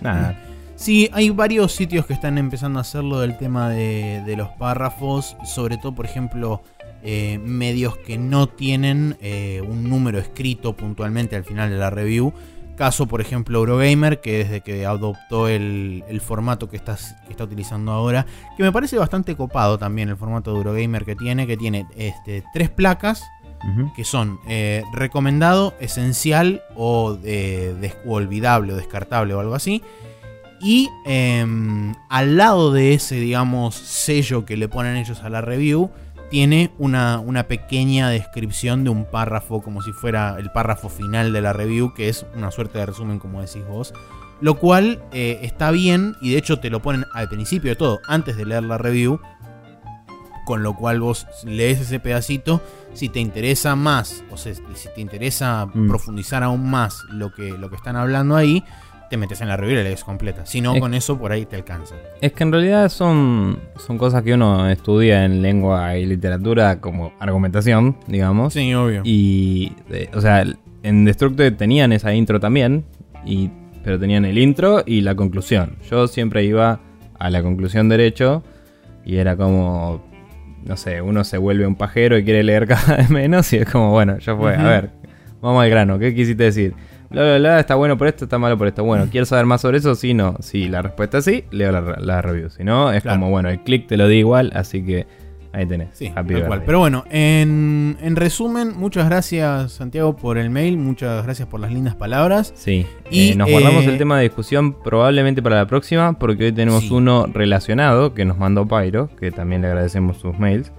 nada. 0.00 0.38
Sí, 0.76 1.08
hay 1.12 1.30
varios 1.30 1.72
sitios 1.72 2.06
que 2.06 2.12
están 2.12 2.38
empezando 2.38 2.78
a 2.78 2.82
hacerlo 2.82 3.20
del 3.20 3.38
tema 3.38 3.70
de, 3.70 4.34
los 4.36 4.48
párrafos, 4.50 5.36
sobre 5.44 5.78
todo, 5.78 5.94
por 5.94 6.04
ejemplo, 6.04 6.62
eh, 7.02 7.40
medios 7.44 7.96
que 7.96 8.18
no 8.18 8.48
tienen 8.48 9.16
un 9.68 9.88
número 9.88 10.18
escrito 10.18 10.76
puntualmente 10.76 11.36
al 11.36 11.44
final 11.44 11.70
de 11.70 11.76
la 11.76 11.90
review, 11.90 12.32
Caso, 12.76 13.06
por 13.06 13.20
ejemplo, 13.20 13.58
Eurogamer, 13.58 14.20
que 14.20 14.38
desde 14.38 14.60
que 14.62 14.86
adoptó 14.86 15.46
el, 15.46 16.02
formato 16.24 16.68
que, 16.68 16.76
está 16.76 16.96
utilizando 17.38 17.92
ahora, 17.92 18.26
que 18.56 18.62
me 18.62 18.72
parece 18.72 18.96
bastante 18.96 19.36
copado 19.36 19.78
también 19.78 20.08
el 20.08 20.16
formato 20.16 20.52
de 20.52 20.58
Eurogamer 20.58 21.04
que 21.04 21.14
tiene, 21.14 21.46
que 21.46 21.56
tiene 21.56 21.86
este, 21.96 22.42
tres 22.52 22.70
placas 22.70 23.22
que 23.94 24.04
son 24.04 24.40
eh, 24.48 24.82
recomendado, 24.92 25.74
esencial 25.80 26.62
o, 26.74 27.18
eh, 27.24 27.94
olvidable 28.06 28.72
o 28.72 28.76
descartable 28.76 29.34
o 29.34 29.40
algo 29.40 29.54
así. 29.54 29.82
Y 30.60 30.88
em, 31.04 31.94
al 32.08 32.36
lado 32.36 32.72
de 32.72 32.94
ese, 32.94 33.16
digamos, 33.16 33.74
sello 33.74 34.44
que 34.44 34.56
le 34.56 34.68
ponen 34.68 34.96
ellos 34.96 35.22
a 35.22 35.28
la 35.28 35.40
review, 35.40 35.90
tiene 36.32 36.72
una, 36.78 37.18
una, 37.18 37.46
pequeña 37.46 38.08
descripción 38.08 38.84
de 38.84 38.90
un 38.90 39.04
párrafo, 39.04 39.60
como 39.60 39.82
si 39.82 39.92
fuera 39.92 40.36
el 40.38 40.50
párrafo 40.50 40.88
final 40.88 41.30
de 41.30 41.42
la 41.42 41.52
review, 41.52 41.92
que 41.92 42.08
es 42.08 42.24
una 42.34 42.50
suerte 42.50 42.78
de 42.78 42.86
resumen, 42.86 43.18
como 43.18 43.42
decís 43.42 43.62
vos. 43.68 43.92
Lo 44.40 44.54
cual 44.54 45.04
eh, 45.12 45.40
está 45.42 45.70
bien, 45.70 46.16
y 46.22 46.32
de 46.32 46.38
hecho 46.38 46.58
te 46.58 46.70
lo 46.70 46.80
ponen 46.80 47.04
al 47.12 47.28
principio 47.28 47.68
de 47.68 47.76
todo, 47.76 48.00
antes 48.08 48.38
de 48.38 48.46
leer 48.46 48.62
la 48.62 48.78
review. 48.78 49.20
Con 50.46 50.62
lo 50.62 50.74
cual 50.74 51.00
vos 51.00 51.26
lees 51.44 51.80
ese 51.80 52.00
pedacito. 52.00 52.62
Si 52.94 53.10
te 53.10 53.20
interesa 53.20 53.76
más, 53.76 54.24
o 54.30 54.38
sea, 54.38 54.54
si 54.54 54.88
te 54.94 55.02
interesa 55.02 55.66
mm. 55.66 55.86
profundizar 55.86 56.42
aún 56.42 56.68
más 56.70 57.04
lo 57.10 57.34
que, 57.34 57.58
lo 57.58 57.68
que 57.68 57.76
están 57.76 57.96
hablando 57.96 58.36
ahí, 58.36 58.64
te 59.12 59.18
metes 59.18 59.42
en 59.42 59.48
la 59.48 59.58
review 59.58 59.74
y 59.74 59.82
la 59.82 59.90
lees 59.90 60.04
completa. 60.04 60.46
Si 60.46 60.62
no, 60.62 60.74
con 60.80 60.94
eso 60.94 61.18
por 61.18 61.32
ahí 61.32 61.44
te 61.44 61.54
alcanza. 61.54 61.96
Es 62.22 62.32
que 62.32 62.44
en 62.44 62.50
realidad 62.50 62.88
son, 62.88 63.58
son 63.76 63.98
cosas 63.98 64.22
que 64.22 64.32
uno 64.32 64.70
estudia 64.70 65.26
en 65.26 65.42
lengua 65.42 65.98
y 65.98 66.06
literatura 66.06 66.80
como 66.80 67.12
argumentación, 67.18 67.98
digamos. 68.06 68.54
Sí, 68.54 68.72
obvio. 68.72 69.02
Y, 69.04 69.74
o 70.14 70.20
sea, 70.22 70.46
en 70.82 71.04
Destructoid 71.04 71.52
tenían 71.52 71.92
esa 71.92 72.14
intro 72.14 72.40
también, 72.40 72.86
y, 73.26 73.50
pero 73.84 74.00
tenían 74.00 74.24
el 74.24 74.38
intro 74.38 74.82
y 74.86 75.02
la 75.02 75.14
conclusión. 75.14 75.76
Yo 75.90 76.08
siempre 76.08 76.44
iba 76.44 76.80
a 77.18 77.28
la 77.28 77.42
conclusión 77.42 77.90
derecho 77.90 78.42
y 79.04 79.16
era 79.16 79.36
como, 79.36 80.02
no 80.64 80.78
sé, 80.78 81.02
uno 81.02 81.22
se 81.24 81.36
vuelve 81.36 81.66
un 81.66 81.76
pajero 81.76 82.16
y 82.16 82.24
quiere 82.24 82.42
leer 82.44 82.66
cada 82.66 82.96
vez 82.96 83.10
menos 83.10 83.52
y 83.52 83.58
es 83.58 83.68
como, 83.68 83.90
bueno, 83.90 84.16
ya 84.20 84.34
fue, 84.34 84.56
a 84.56 84.62
ver, 84.62 84.90
vamos 85.42 85.62
al 85.62 85.68
grano, 85.68 85.98
¿qué 85.98 86.14
quisiste 86.14 86.44
decir? 86.44 86.74
Bla, 87.12 87.22
bla, 87.22 87.38
bla, 87.38 87.60
está 87.60 87.74
bueno 87.74 87.96
por 87.96 88.08
esto, 88.08 88.24
está 88.24 88.38
malo 88.38 88.58
por 88.58 88.66
esto. 88.66 88.84
Bueno, 88.84 89.06
¿quieres 89.10 89.28
saber 89.28 89.46
más 89.46 89.60
sobre 89.60 89.78
eso? 89.78 89.94
Sí, 89.94 90.14
no. 90.14 90.36
Si 90.40 90.68
la 90.68 90.82
respuesta 90.82 91.18
es 91.18 91.24
sí, 91.24 91.44
leo 91.50 91.70
la, 91.70 92.22
review. 92.22 92.50
Si 92.50 92.64
no, 92.64 92.92
es 92.92 93.02
como, 93.02 93.30
bueno, 93.30 93.48
el 93.48 93.60
click 93.60 93.86
te 93.86 93.96
lo 93.96 94.08
di 94.08 94.16
igual, 94.16 94.50
así 94.54 94.82
que 94.84 95.06
ahí 95.52 95.66
tenés. 95.66 95.88
Sí, 95.92 96.12
Pero 96.66 96.78
bueno, 96.78 97.04
en, 97.10 97.96
resumen, 98.16 98.72
muchas 98.76 99.06
gracias, 99.06 99.72
Santiago, 99.72 100.16
por 100.16 100.38
el 100.38 100.50
mail. 100.50 100.78
Muchas 100.78 101.24
gracias 101.24 101.48
por 101.48 101.60
las 101.60 101.72
lindas 101.72 101.94
palabras. 101.94 102.52
Sí. 102.56 102.86
Y 103.10 103.32
eh, 103.32 103.34
nos 103.36 103.50
guardamos 103.50 103.84
el 103.84 103.94
eh, 103.94 103.98
tema 103.98 104.16
de 104.16 104.24
discusión 104.24 104.74
probablemente 104.82 105.42
para 105.42 105.56
la 105.56 105.66
próxima, 105.66 106.18
porque 106.18 106.46
hoy 106.46 106.52
tenemos 106.52 106.90
uno 106.90 107.26
relacionado 107.32 108.14
que 108.14 108.24
nos 108.24 108.38
mandó 108.38 108.66
Pyro, 108.66 109.10
que 109.20 109.30
también 109.30 109.62
le 109.62 109.68
agradecemos 109.68 110.16
sus 110.16 110.38
mails. 110.38 110.72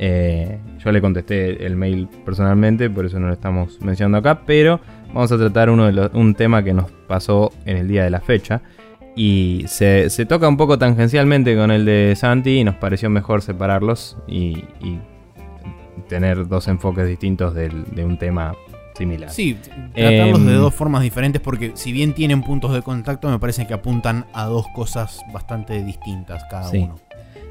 Eh, 0.00 0.58
yo 0.78 0.92
le 0.92 1.00
contesté 1.00 1.66
el 1.66 1.74
mail 1.76 2.08
personalmente, 2.24 2.88
por 2.88 3.06
eso 3.06 3.18
no 3.18 3.26
lo 3.26 3.32
estamos 3.32 3.80
mencionando 3.80 4.18
acá, 4.18 4.42
pero 4.46 4.80
vamos 5.12 5.32
a 5.32 5.38
tratar 5.38 5.70
uno 5.70 5.90
de 5.90 6.10
un 6.14 6.34
tema 6.34 6.62
que 6.62 6.72
nos 6.72 6.90
pasó 7.06 7.52
en 7.64 7.76
el 7.76 7.88
día 7.88 8.04
de 8.04 8.10
la 8.10 8.20
fecha. 8.20 8.62
Y 9.16 9.64
se, 9.66 10.08
toca 10.28 10.48
un 10.48 10.56
poco 10.56 10.78
tangencialmente 10.78 11.56
con 11.56 11.72
el 11.72 11.84
de 11.84 12.14
Santi 12.16 12.60
y 12.60 12.64
nos 12.64 12.76
pareció 12.76 13.10
mejor 13.10 13.42
separarlos 13.42 14.16
y, 14.28 14.64
tener 16.08 16.46
dos 16.46 16.68
enfoques 16.68 17.06
distintos 17.06 17.54
de 17.54 18.04
un 18.04 18.16
tema 18.18 18.54
similar. 18.98 19.30
Sí, 19.30 19.56
tratarlos 19.94 20.44
de 20.44 20.54
em, 20.54 20.58
dos 20.58 20.74
formas 20.74 21.02
diferentes 21.02 21.40
porque 21.40 21.72
si 21.74 21.92
bien 21.92 22.12
tienen 22.12 22.42
puntos 22.42 22.72
de 22.74 22.82
contacto 22.82 23.30
me 23.30 23.38
parece 23.38 23.66
que 23.66 23.72
apuntan 23.72 24.26
a 24.34 24.44
dos 24.44 24.66
cosas 24.74 25.20
bastante 25.32 25.82
distintas 25.82 26.44
cada 26.50 26.68
uno. 26.70 26.96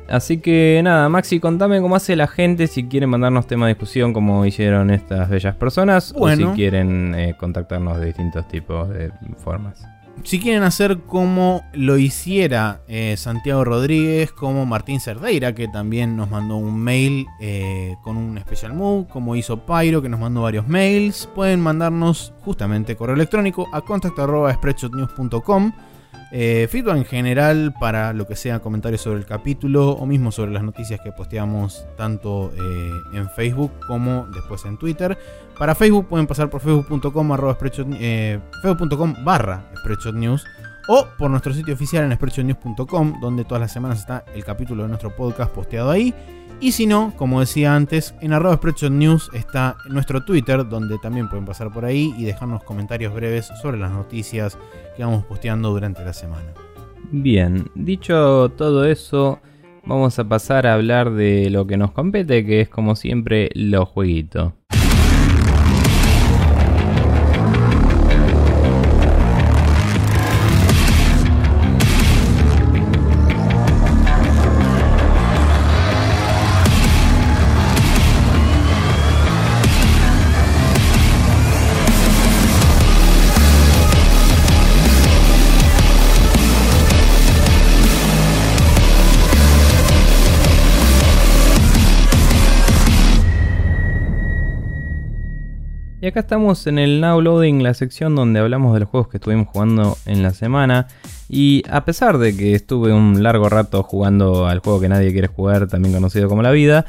Así 0.09 0.37
que 0.37 0.79
nada, 0.83 1.09
Maxi, 1.09 1.39
contame 1.39 1.81
cómo 1.81 1.95
hace 1.95 2.15
la 2.15 2.27
gente 2.27 2.67
si 2.67 2.85
quieren 2.85 3.09
mandarnos 3.09 3.47
tema 3.47 3.67
de 3.67 3.73
discusión 3.73 4.13
como 4.13 4.45
hicieron 4.45 4.89
estas 4.89 5.29
bellas 5.29 5.55
personas 5.55 6.13
o 6.15 6.29
si 6.29 6.45
quieren 6.45 7.13
eh, 7.15 7.35
contactarnos 7.37 7.99
de 7.99 8.05
distintos 8.07 8.47
tipos 8.47 8.89
de 8.89 9.11
formas. 9.37 9.85
Si 10.23 10.39
quieren 10.39 10.63
hacer 10.63 11.01
como 11.01 11.63
lo 11.73 11.97
hiciera 11.97 12.81
eh, 12.87 13.15
Santiago 13.17 13.63
Rodríguez, 13.63 14.31
como 14.31 14.65
Martín 14.65 14.99
Cerdeira, 14.99 15.53
que 15.53 15.67
también 15.67 16.17
nos 16.17 16.31
mandó 16.31 16.57
un 16.57 16.79
mail 16.79 17.27
eh, 17.39 17.95
con 18.03 18.17
un 18.17 18.37
especial 18.37 18.73
move, 18.73 19.07
como 19.09 19.35
hizo 19.35 19.65
Pyro, 19.65 20.01
que 20.01 20.09
nos 20.09 20.19
mandó 20.19 20.41
varios 20.41 20.67
mails, 20.67 21.29
pueden 21.35 21.61
mandarnos 21.61 22.33
justamente 22.41 22.95
correo 22.95 23.15
electrónico 23.15 23.67
a 23.71 23.81
contacto.spreadshotnews.com 23.81 25.71
eh, 26.31 26.67
feedback 26.69 26.97
en 26.97 27.05
general 27.05 27.73
para 27.79 28.11
lo 28.13 28.27
que 28.27 28.35
sea 28.35 28.59
comentarios 28.59 29.01
sobre 29.01 29.19
el 29.19 29.25
capítulo 29.25 29.91
o 29.91 30.05
mismo 30.05 30.31
sobre 30.31 30.51
las 30.51 30.63
noticias 30.63 30.99
que 31.01 31.11
posteamos 31.11 31.85
tanto 31.95 32.51
eh, 32.53 32.91
en 33.13 33.29
Facebook 33.29 33.71
como 33.87 34.27
después 34.27 34.65
en 34.65 34.77
Twitter. 34.77 35.17
Para 35.57 35.73
Facebook 35.73 36.07
pueden 36.07 36.27
pasar 36.27 36.49
por 36.49 36.61
facebook.com 36.61 37.31
eh, 37.99 38.39
facebook.com 38.61 39.15
barra 39.23 39.71
News 40.13 40.45
o 40.89 41.07
por 41.17 41.29
nuestro 41.29 41.53
sitio 41.53 41.73
oficial 41.73 42.05
en 42.05 42.13
spreadshotnews.com 42.13 43.19
donde 43.21 43.45
todas 43.45 43.61
las 43.61 43.71
semanas 43.71 43.99
está 43.99 44.23
el 44.33 44.43
capítulo 44.43 44.83
de 44.83 44.89
nuestro 44.89 45.15
podcast 45.15 45.51
posteado 45.51 45.91
ahí. 45.91 46.13
Y 46.59 46.71
si 46.71 46.87
no, 46.87 47.13
como 47.15 47.39
decía 47.39 47.75
antes, 47.75 48.15
en 48.19 48.33
arroba 48.33 48.59
News 48.89 49.29
está 49.33 49.77
nuestro 49.89 50.25
Twitter, 50.25 50.67
donde 50.67 50.97
también 50.97 51.29
pueden 51.29 51.45
pasar 51.45 51.71
por 51.71 51.85
ahí 51.85 52.15
y 52.17 52.23
dejarnos 52.23 52.63
comentarios 52.63 53.13
breves 53.13 53.51
sobre 53.61 53.77
las 53.77 53.91
noticias 53.91 54.57
que 54.95 55.03
vamos 55.03 55.23
posteando 55.25 55.69
durante 55.69 56.03
la 56.03 56.13
semana. 56.13 56.53
Bien, 57.11 57.69
dicho 57.75 58.49
todo 58.57 58.85
eso, 58.85 59.39
vamos 59.85 60.17
a 60.17 60.27
pasar 60.27 60.65
a 60.65 60.73
hablar 60.73 61.11
de 61.11 61.51
lo 61.51 61.67
que 61.67 61.77
nos 61.77 61.91
compete, 61.91 62.43
que 62.43 62.61
es 62.61 62.69
como 62.69 62.95
siempre 62.95 63.49
los 63.53 63.87
jueguitos. 63.89 64.53
Y 96.07 96.09
acá 96.09 96.21
estamos 96.21 96.65
en 96.67 96.79
el 96.79 97.01
Now 97.01 97.19
Loading, 97.19 97.61
la 97.63 97.73
sección 97.73 98.15
donde 98.15 98.39
hablamos 98.39 98.73
de 98.73 98.79
los 98.79 98.87
juegos 98.87 99.09
que 99.09 99.17
estuvimos 99.17 99.49
jugando 99.49 99.97
en 100.05 100.23
la 100.23 100.33
semana. 100.33 100.87
Y 101.27 101.63
a 101.69 101.83
pesar 101.83 102.17
de 102.17 102.33
que 102.33 102.55
estuve 102.55 102.93
un 102.93 103.23
largo 103.23 103.49
rato 103.49 103.83
jugando 103.83 104.47
al 104.47 104.59
juego 104.59 104.79
que 104.79 104.87
nadie 104.87 105.11
quiere 105.11 105.27
jugar, 105.27 105.67
también 105.67 105.93
conocido 105.93 106.29
como 106.29 106.41
La 106.41 106.51
Vida, 106.51 106.85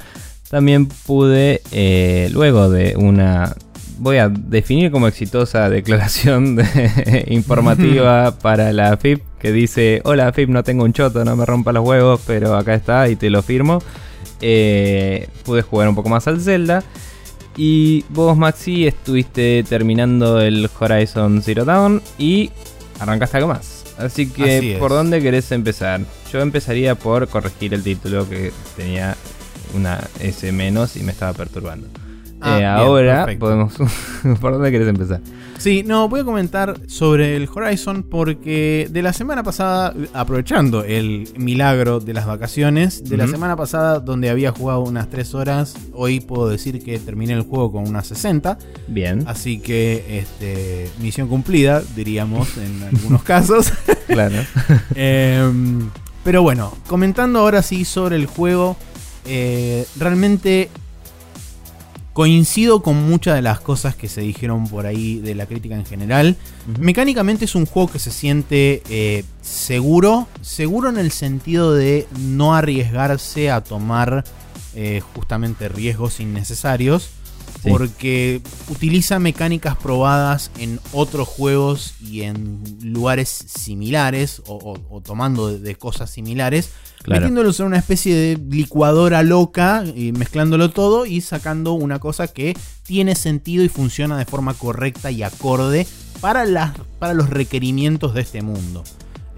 también 0.51 0.87
pude, 0.87 1.63
eh, 1.73 2.31
luego 2.33 2.71
de 2.71 2.95
una 2.97 3.57
voy 3.99 4.19
a 4.19 4.29
definir 4.29 4.93
como 4.93 5.09
exitosa 5.09 5.69
declaración 5.69 6.57
informativa 7.27 8.39
para 8.41 8.73
la 8.73 8.97
FIP 8.99 9.21
que 9.41 9.51
dice, 9.51 10.01
hola 10.05 10.33
FIP, 10.33 10.49
no 10.49 10.63
tengo 10.63 10.85
un 10.85 10.93
choto, 10.93 11.25
no 11.25 11.35
me 11.35 11.45
rompa 11.45 11.73
los 11.73 11.85
huevos, 11.85 12.21
pero 12.25 12.55
acá 12.55 12.73
está 12.75 13.09
y 13.09 13.17
te 13.17 13.31
lo 13.31 13.43
firmo. 13.43 13.83
Eh, 14.41 15.27
pude 15.45 15.63
jugar 15.63 15.89
un 15.89 15.97
poco 15.97 16.09
más 16.09 16.29
al 16.29 16.41
Zelda. 16.41 16.85
Y 17.61 18.05
vos, 18.11 18.37
Maxi, 18.37 18.87
estuviste 18.87 19.65
terminando 19.69 20.41
el 20.41 20.71
Horizon 20.79 21.43
Zero 21.43 21.65
Dawn 21.65 22.01
y 22.17 22.53
arrancaste 23.01 23.39
algo 23.39 23.49
más. 23.49 23.85
Así 23.99 24.29
que, 24.29 24.77
¿por 24.79 24.93
dónde 24.93 25.21
querés 25.21 25.51
empezar? 25.51 26.01
Yo 26.33 26.41
empezaría 26.41 26.95
por 26.95 27.27
corregir 27.27 27.75
el 27.75 27.83
título 27.83 28.29
que 28.29 28.53
tenía 28.77 29.17
una 29.75 30.01
S 30.21 30.53
menos 30.53 30.97
y 30.97 31.03
me 31.03 31.11
estaba 31.11 31.33
perturbando. 31.33 31.89
Ah, 32.41 32.61
eh, 32.61 32.67
ahora 32.67 33.27
podemos. 33.39 33.75
¿Por 34.41 34.53
dónde 34.53 34.71
querés 34.71 34.89
empezar? 34.89 35.21
Sí, 35.59 35.83
no, 35.85 36.09
voy 36.09 36.21
a 36.21 36.25
comentar 36.25 36.77
sobre 36.87 37.35
el 37.35 37.49
Horizon 37.53 38.05
porque 38.05 38.87
de 38.91 39.03
la 39.03 39.13
semana 39.13 39.43
pasada, 39.43 39.93
aprovechando 40.13 40.85
el 40.85 41.29
milagro 41.37 41.99
de 41.99 42.15
las 42.15 42.27
vacaciones, 42.27 43.03
de 43.03 43.17
la 43.17 43.27
semana 43.27 43.57
pasada 43.57 43.99
donde 43.99 44.31
había 44.31 44.53
jugado 44.53 44.83
unas 44.83 45.11
3 45.11 45.35
horas, 45.35 45.75
hoy 45.95 46.21
puedo 46.21 46.49
decir 46.49 46.81
que 46.85 47.01
terminé 47.01 47.33
el 47.33 47.43
juego 47.43 47.73
con 47.73 47.89
unas 47.89 48.07
60. 48.07 48.57
Bien. 48.87 49.25
Así 49.27 49.59
que, 49.59 50.21
este, 50.21 50.89
misión 51.01 51.27
cumplida, 51.27 51.83
diríamos 51.97 52.57
en 52.57 52.83
algunos 52.95 53.25
casos. 53.25 53.73
claro. 54.07 54.37
Em, 54.95 55.91
pero 56.23 56.43
bueno, 56.43 56.73
comentando 56.87 57.41
ahora 57.41 57.63
sí 57.63 57.85
sobre 57.85 58.15
el 58.15 58.27
juego, 58.27 58.77
eh, 59.27 59.87
realmente 59.99 60.71
Coincido 62.19 62.83
con 62.83 63.09
muchas 63.09 63.37
de 63.37 63.43
las 63.43 63.61
cosas 63.61 63.95
que 63.95 64.09
se 64.09 64.23
dijeron 64.23 64.67
por 64.67 64.87
ahí 64.87 65.21
de 65.21 65.37
la 65.37 65.47
crítica 65.47 65.77
en 65.77 65.87
general. 65.87 66.35
Mecánicamente 66.81 67.45
es 67.45 67.55
un 67.55 67.65
juego 67.65 67.93
que 67.93 68.01
se 68.01 68.11
siente 68.11 68.83
eh, 68.91 69.23
seguro, 69.41 70.27
seguro 70.41 70.89
en 70.89 70.99
el 70.99 71.13
sentido 71.13 71.73
de 71.75 72.09
no 72.19 72.57
arriesgarse 72.57 73.53
a 73.53 73.63
tomar 73.63 74.25
eh, 74.75 75.01
justamente 75.15 75.69
riesgos 75.69 76.19
innecesarios. 76.19 77.11
Porque 77.67 78.41
utiliza 78.69 79.19
mecánicas 79.19 79.77
probadas 79.77 80.51
en 80.59 80.81
otros 80.93 81.27
juegos 81.27 81.95
y 82.01 82.23
en 82.23 82.63
lugares 82.83 83.29
similares 83.29 84.43
o, 84.47 85.03
tomando 85.05 85.59
de, 85.59 85.75
cosas 85.75 86.11
similares, 86.11 86.71
metiéndolos 87.07 87.59
en 87.61 87.67
una 87.67 87.79
especie 87.79 88.15
de 88.15 88.39
licuadora 88.51 89.23
loca 89.23 89.85
y 89.95 90.13
mezclándolo 90.13 90.71
todo 90.71 91.05
y 91.05 91.21
sacando 91.21 91.73
una 91.73 91.99
cosa 91.99 92.29
que 92.29 92.57
tiene 92.85 93.15
sentido 93.15 93.65
y 93.65 93.69
funciona 93.69 94.17
de 94.17 94.25
forma 94.25 94.55
correcta 94.55 95.11
y 95.11 95.23
acorde 95.23 95.87
para, 96.21 96.45
las, 96.45 96.73
para 96.99 97.15
los 97.15 97.29
requerimientos 97.29 98.15
de 98.15 98.21
este 98.21 98.43
mundo. 98.43 98.85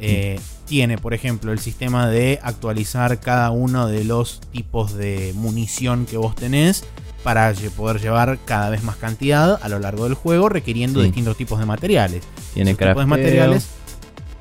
Eh, 0.02 0.40
tiene, 0.66 0.96
por 0.98 1.14
ejemplo, 1.14 1.52
el 1.52 1.58
sistema 1.58 2.08
de 2.08 2.38
actualizar 2.42 3.20
cada 3.20 3.50
uno 3.50 3.86
de 3.86 4.04
los 4.04 4.40
tipos 4.52 4.94
de 4.94 5.32
munición 5.34 6.06
que 6.06 6.16
vos 6.16 6.34
tenés 6.34 6.84
para 7.22 7.52
poder 7.76 8.00
llevar 8.00 8.38
cada 8.44 8.70
vez 8.70 8.82
más 8.82 8.96
cantidad 8.96 9.58
a 9.62 9.68
lo 9.68 9.78
largo 9.78 10.04
del 10.04 10.14
juego, 10.14 10.48
requiriendo 10.48 11.02
distintos 11.02 11.36
tipos 11.36 11.58
de 11.58 11.66
materiales. 11.66 12.22
Tiene 12.54 12.74
tipos 12.74 12.96
de 12.96 13.06
materiales. 13.06 13.68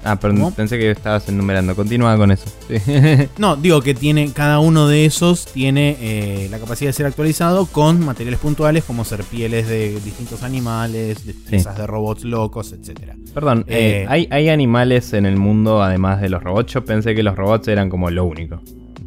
Ah, 0.04 0.18
perdón, 0.18 0.54
pensé 0.54 0.80
que 0.80 0.92
estabas 0.92 1.28
enumerando. 1.28 1.76
Continúa 1.76 2.16
con 2.16 2.32
eso. 2.32 2.46
no, 3.38 3.58
digo 3.58 3.82
que 3.82 3.94
tiene 3.94 4.32
cada 4.32 4.60
uno 4.60 4.88
de 4.88 5.06
esos 5.06 5.46
tiene 5.48 5.98
eh, 6.00 6.48
la 6.50 6.58
capacidad 6.58 6.90
de 6.90 6.94
ser 6.94 7.06
actualizado 7.06 7.66
con 7.66 8.06
materiales 8.06 8.40
puntuales 8.40 8.86
como 8.86 9.04
ser 9.04 9.24
pieles 9.24 9.68
de 9.68 10.00
distintos 10.00 10.44
animales, 10.44 11.26
de 11.26 11.34
piezas 11.34 11.78
de 11.78 11.86
robots 11.86 12.24
locos, 12.24 12.72
etcétera. 12.72 13.16
Perdón, 13.34 13.66
eh, 13.68 14.04
eh, 14.04 14.06
¿hay, 14.08 14.28
¿hay 14.32 14.48
animales 14.48 15.12
en 15.12 15.26
el 15.26 15.36
mundo 15.36 15.84
además 15.84 16.22
de 16.22 16.30
los 16.30 16.42
robots? 16.42 16.74
Yo 16.74 16.86
pensé 16.86 17.14
que 17.14 17.24
los 17.24 17.36
robots 17.36 17.68
eran 17.68 17.90
como 17.90 18.10
lo 18.10 18.24
único. 18.24 18.62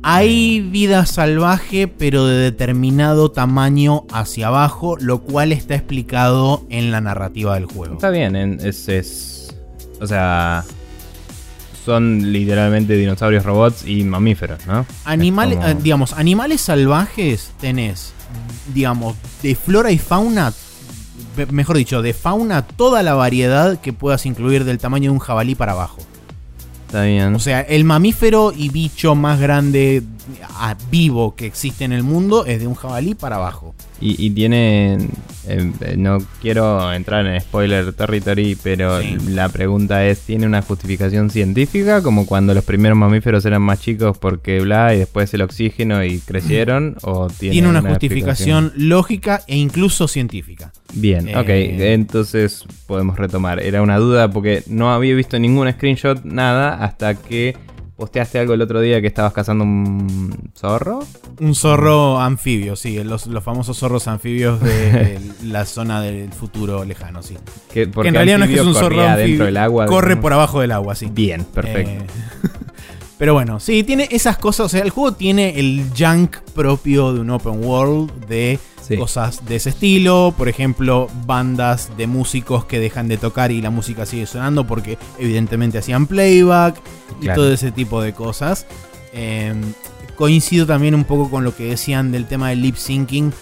Hay 0.04 0.60
vida 0.60 1.06
salvaje, 1.06 1.86
pero 1.86 2.26
de 2.26 2.36
determinado 2.36 3.30
tamaño 3.30 4.04
hacia 4.12 4.48
abajo, 4.48 4.96
lo 4.98 5.20
cual 5.22 5.52
está 5.52 5.76
explicado 5.76 6.66
en 6.70 6.90
la 6.90 7.00
narrativa 7.00 7.54
del 7.54 7.66
juego. 7.66 7.94
Está 7.94 8.10
bien, 8.10 8.34
es, 8.60 8.88
es 8.88 9.54
o 10.00 10.06
sea, 10.06 10.64
son 11.84 12.32
literalmente 12.32 12.96
dinosaurios, 12.96 13.44
robots 13.44 13.86
y 13.86 14.02
mamíferos, 14.02 14.66
¿no? 14.66 14.84
Animales, 15.04 15.58
eh, 15.62 15.76
digamos, 15.80 16.12
animales 16.12 16.60
salvajes 16.60 17.52
tenés, 17.60 18.12
digamos, 18.74 19.16
de 19.42 19.54
flora 19.54 19.92
y 19.92 19.98
fauna, 19.98 20.52
mejor 21.50 21.76
dicho, 21.76 22.02
de 22.02 22.12
fauna 22.12 22.62
toda 22.66 23.04
la 23.04 23.14
variedad 23.14 23.80
que 23.80 23.92
puedas 23.92 24.26
incluir 24.26 24.64
del 24.64 24.78
tamaño 24.78 25.10
de 25.10 25.14
un 25.14 25.20
jabalí 25.20 25.54
para 25.54 25.72
abajo. 25.72 25.98
O 27.34 27.38
sea, 27.38 27.60
el 27.60 27.84
mamífero 27.84 28.52
y 28.56 28.68
bicho 28.68 29.14
más 29.14 29.40
grande 29.40 30.02
vivo 30.90 31.34
que 31.34 31.46
existe 31.46 31.84
en 31.84 31.92
el 31.92 32.02
mundo 32.02 32.46
es 32.46 32.60
de 32.60 32.66
un 32.66 32.74
jabalí 32.74 33.14
para 33.14 33.36
abajo. 33.36 33.74
Y, 34.04 34.30
tiene. 34.30 34.98
Eh, 35.46 35.94
no 35.96 36.18
quiero 36.40 36.92
entrar 36.92 37.24
en 37.24 37.40
spoiler 37.40 37.92
territory, 37.92 38.58
pero 38.60 38.98
la 39.28 39.48
pregunta 39.48 40.04
es: 40.04 40.22
¿tiene 40.22 40.44
una 40.44 40.60
justificación 40.60 41.30
científica? 41.30 42.02
Como 42.02 42.26
cuando 42.26 42.52
los 42.52 42.64
primeros 42.64 42.98
mamíferos 42.98 43.44
eran 43.44 43.62
más 43.62 43.80
chicos 43.80 44.18
porque 44.18 44.60
bla, 44.60 44.92
y 44.92 44.98
después 44.98 45.32
el 45.34 45.42
oxígeno 45.42 46.04
y 46.04 46.18
crecieron? 46.18 46.96
¿O 47.02 47.28
tiene, 47.28 47.68
una, 47.68 47.80
justificación 47.80 48.72
lógica 48.74 49.42
e 49.46 49.56
incluso 49.56 50.08
científica? 50.08 50.72
Bien, 50.94 51.36
ok, 51.36 51.48
eh, 51.48 51.92
entonces 51.92 52.64
podemos 52.88 53.16
retomar. 53.16 53.62
Era 53.62 53.82
una 53.82 53.98
duda 53.98 54.32
porque 54.32 54.64
no 54.66 54.92
había 54.92 55.14
visto 55.14 55.38
ningún 55.38 55.70
screenshot, 55.70 56.24
nada, 56.24 56.82
hasta 56.84 57.14
que 57.14 57.56
posteaste 58.02 58.40
algo 58.40 58.52
el 58.52 58.60
otro 58.60 58.80
día 58.80 59.00
que 59.00 59.06
estabas 59.06 59.32
cazando 59.32 59.62
un 59.62 60.50
zorro. 60.56 61.06
Un 61.38 61.54
zorro 61.54 62.20
anfibio, 62.20 62.74
sí, 62.74 63.00
los, 63.04 63.28
famosos 63.44 63.78
zorros 63.78 64.08
anfibios 64.08 64.60
de 64.60 65.20
la 65.44 65.64
zona 65.64 66.00
del 66.00 66.32
futuro 66.32 66.84
lejano, 66.84 67.22
sí. 67.22 67.36
Que, 67.72 67.82
en 67.82 68.14
realidad 68.14 68.38
no 68.38 68.46
es 68.46 68.50
que 68.50 68.56
es 68.56 68.66
un 68.66 68.74
zorro 68.74 69.06
anfibio, 69.06 69.44
del 69.44 69.56
agua. 69.56 69.86
Corre 69.86 70.16
por 70.16 70.32
abajo 70.32 70.60
del 70.60 70.72
agua, 70.72 70.96
sí. 70.96 71.10
Bien, 71.12 71.44
perfecto. 71.44 72.02
Eh, 72.02 72.48
pero 73.18 73.34
bueno, 73.34 73.60
sí, 73.60 73.84
tiene 73.84 74.08
esas 74.10 74.36
cosas. 74.36 74.66
O 74.66 74.68
sea, 74.68 74.82
el 74.82 74.90
juego 74.90 75.12
tiene 75.12 75.60
el 75.60 75.84
junk 75.96 76.38
propio 76.56 77.12
de 77.12 77.20
un 77.20 77.30
open 77.30 77.64
world 77.64 78.10
de 78.26 78.58
cosas 78.98 79.44
de 79.46 79.56
ese 79.56 79.70
estilo. 79.70 80.34
Por 80.36 80.48
ejemplo, 80.48 81.08
bandas 81.26 81.90
de 81.96 82.06
músicos 82.06 82.64
que 82.64 82.78
dejan 82.80 83.08
de 83.08 83.16
tocar 83.16 83.50
y 83.52 83.62
la 83.62 83.70
música 83.70 84.06
sigue 84.06 84.26
sonando 84.26 84.66
porque 84.66 84.98
evidentemente 85.18 85.78
hacían 85.78 86.06
playback 86.06 86.80
y 87.20 87.26
todo 87.26 87.52
ese 87.52 87.72
tipo 87.72 88.02
de 88.02 88.12
cosas. 88.12 88.66
Em, 89.12 89.60
coincido 90.16 90.66
también 90.66 90.94
un 90.94 91.04
poco 91.04 91.30
con 91.30 91.44
lo 91.44 91.54
que 91.54 91.64
decían 91.64 92.12
del 92.12 92.26
tema 92.26 92.50
del 92.50 92.62
lip 92.62 92.76
syncing. 92.76 93.32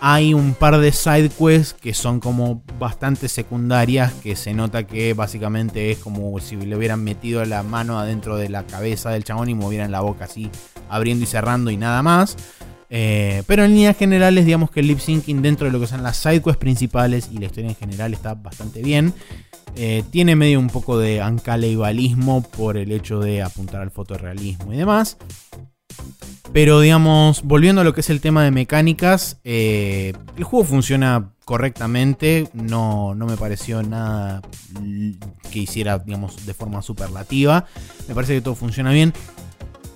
Hay 0.00 0.34
un 0.34 0.54
par 0.54 0.78
de 0.78 0.92
side 0.92 1.30
quests 1.30 1.72
que 1.72 1.94
son 1.94 2.20
como 2.20 2.62
bastante 2.78 3.28
secundarias, 3.28 4.12
que 4.22 4.36
se 4.36 4.52
nota 4.52 4.86
que 4.86 5.14
básicamente 5.14 5.90
es 5.90 5.98
como 5.98 6.38
si 6.38 6.56
le 6.56 6.76
hubieran 6.76 7.02
metido 7.02 7.44
la 7.46 7.62
mano 7.62 7.98
adentro 7.98 8.36
de 8.36 8.50
la 8.50 8.64
cabeza 8.66 9.10
del 9.10 9.24
chabón 9.24 9.48
y 9.48 9.54
movieran 9.54 9.90
la 9.90 10.00
boca 10.00 10.26
así, 10.26 10.50
abriendo 10.90 11.24
y 11.24 11.26
cerrando 11.26 11.70
y 11.70 11.78
nada 11.78 12.02
más. 12.02 12.36
Eh, 12.88 13.42
pero 13.46 13.64
en 13.64 13.72
líneas 13.72 13.96
generales, 13.96 14.44
digamos 14.44 14.70
que 14.70 14.80
el 14.80 14.86
lip 14.86 14.98
syncing 14.98 15.42
dentro 15.42 15.66
de 15.66 15.72
lo 15.72 15.80
que 15.80 15.86
son 15.86 16.02
las 16.02 16.16
sidequests 16.16 16.58
principales 16.58 17.28
y 17.32 17.38
la 17.38 17.46
historia 17.46 17.70
en 17.70 17.76
general 17.76 18.14
está 18.14 18.34
bastante 18.34 18.82
bien. 18.82 19.12
Eh, 19.74 20.04
tiene 20.10 20.36
medio 20.36 20.58
un 20.58 20.68
poco 20.68 20.98
de 20.98 21.20
ancaleibalismo 21.20 22.42
por 22.42 22.76
el 22.76 22.92
hecho 22.92 23.20
de 23.20 23.42
apuntar 23.42 23.82
al 23.82 23.90
fotorrealismo 23.90 24.72
y 24.72 24.76
demás. 24.76 25.18
Pero 26.52 26.80
digamos, 26.80 27.42
volviendo 27.42 27.80
a 27.82 27.84
lo 27.84 27.92
que 27.92 28.00
es 28.00 28.08
el 28.08 28.20
tema 28.20 28.42
de 28.44 28.50
mecánicas, 28.50 29.38
eh, 29.44 30.14
el 30.36 30.44
juego 30.44 30.64
funciona 30.64 31.32
correctamente. 31.44 32.48
No, 32.54 33.14
no 33.14 33.26
me 33.26 33.36
pareció 33.36 33.82
nada 33.82 34.40
que 35.50 35.58
hiciera, 35.58 35.98
digamos, 35.98 36.46
de 36.46 36.54
forma 36.54 36.80
superlativa. 36.80 37.66
Me 38.08 38.14
parece 38.14 38.34
que 38.34 38.40
todo 38.40 38.54
funciona 38.54 38.92
bien. 38.92 39.12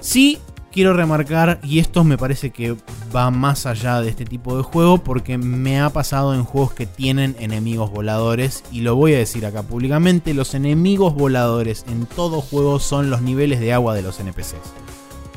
Sí, 0.01 0.39
quiero 0.71 0.93
remarcar, 0.93 1.61
y 1.63 1.79
esto 1.79 2.05
me 2.05 2.19
parece 2.19 2.51
que 2.51 2.77
va 3.15 3.31
más 3.31 3.67
allá 3.67 4.01
de 4.01 4.11
este 4.11 4.25
tipo 4.25 4.57
de 4.57 4.63
juego, 4.63 4.99
porque 4.99 5.39
me 5.39 5.81
ha 5.81 5.91
pasado 5.91 6.35
en 6.35 6.45
juegos 6.45 6.73
que 6.73 6.87
tienen 6.87 7.37
enemigos 7.39 7.91
voladores, 7.91 8.65
y 8.73 8.81
lo 8.81 8.97
voy 8.97 9.15
a 9.15 9.19
decir 9.19 9.47
acá 9.47 9.63
públicamente, 9.63 10.35
los 10.35 10.55
enemigos 10.55 11.15
voladores 11.15 11.85
en 11.89 12.07
todo 12.07 12.41
juego 12.41 12.79
son 12.79 13.11
los 13.11 13.23
niveles 13.23 13.61
de 13.61 13.73
agua 13.73 13.95
de 13.95 14.03
los 14.03 14.21
NPCs. 14.21 14.55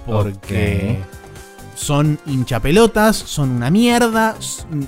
Porque 0.05 0.99
son 1.75 2.19
hinchapelotas, 2.25 3.15
son 3.15 3.49
una 3.51 3.69
mierda, 3.69 4.35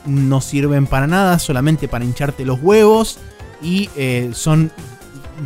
no 0.05 0.41
sirven 0.41 0.87
para 0.87 1.07
nada, 1.07 1.39
solamente 1.39 1.87
para 1.87 2.05
hincharte 2.05 2.45
los 2.45 2.59
huevos 2.61 3.17
y 3.61 3.89
eh, 3.95 4.31
son 4.33 4.71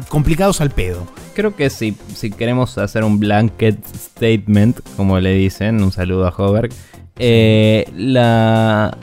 complicados 0.08 0.62
al 0.62 0.71
pedo. 0.71 1.08
Creo 1.36 1.56
que 1.56 1.69
si, 1.69 1.95
si 2.15 2.32
queremos 2.32 2.78
hacer 2.78 3.04
un 3.04 3.19
blanket 3.19 3.78
statement, 3.95 4.80
como 4.95 5.19
le 5.19 5.34
dicen, 5.34 5.82
un 5.84 5.91
saludo 5.91 6.28
a 6.28 6.34
Hover, 6.36 6.69
eh, 7.17 7.86
la, 7.95 8.97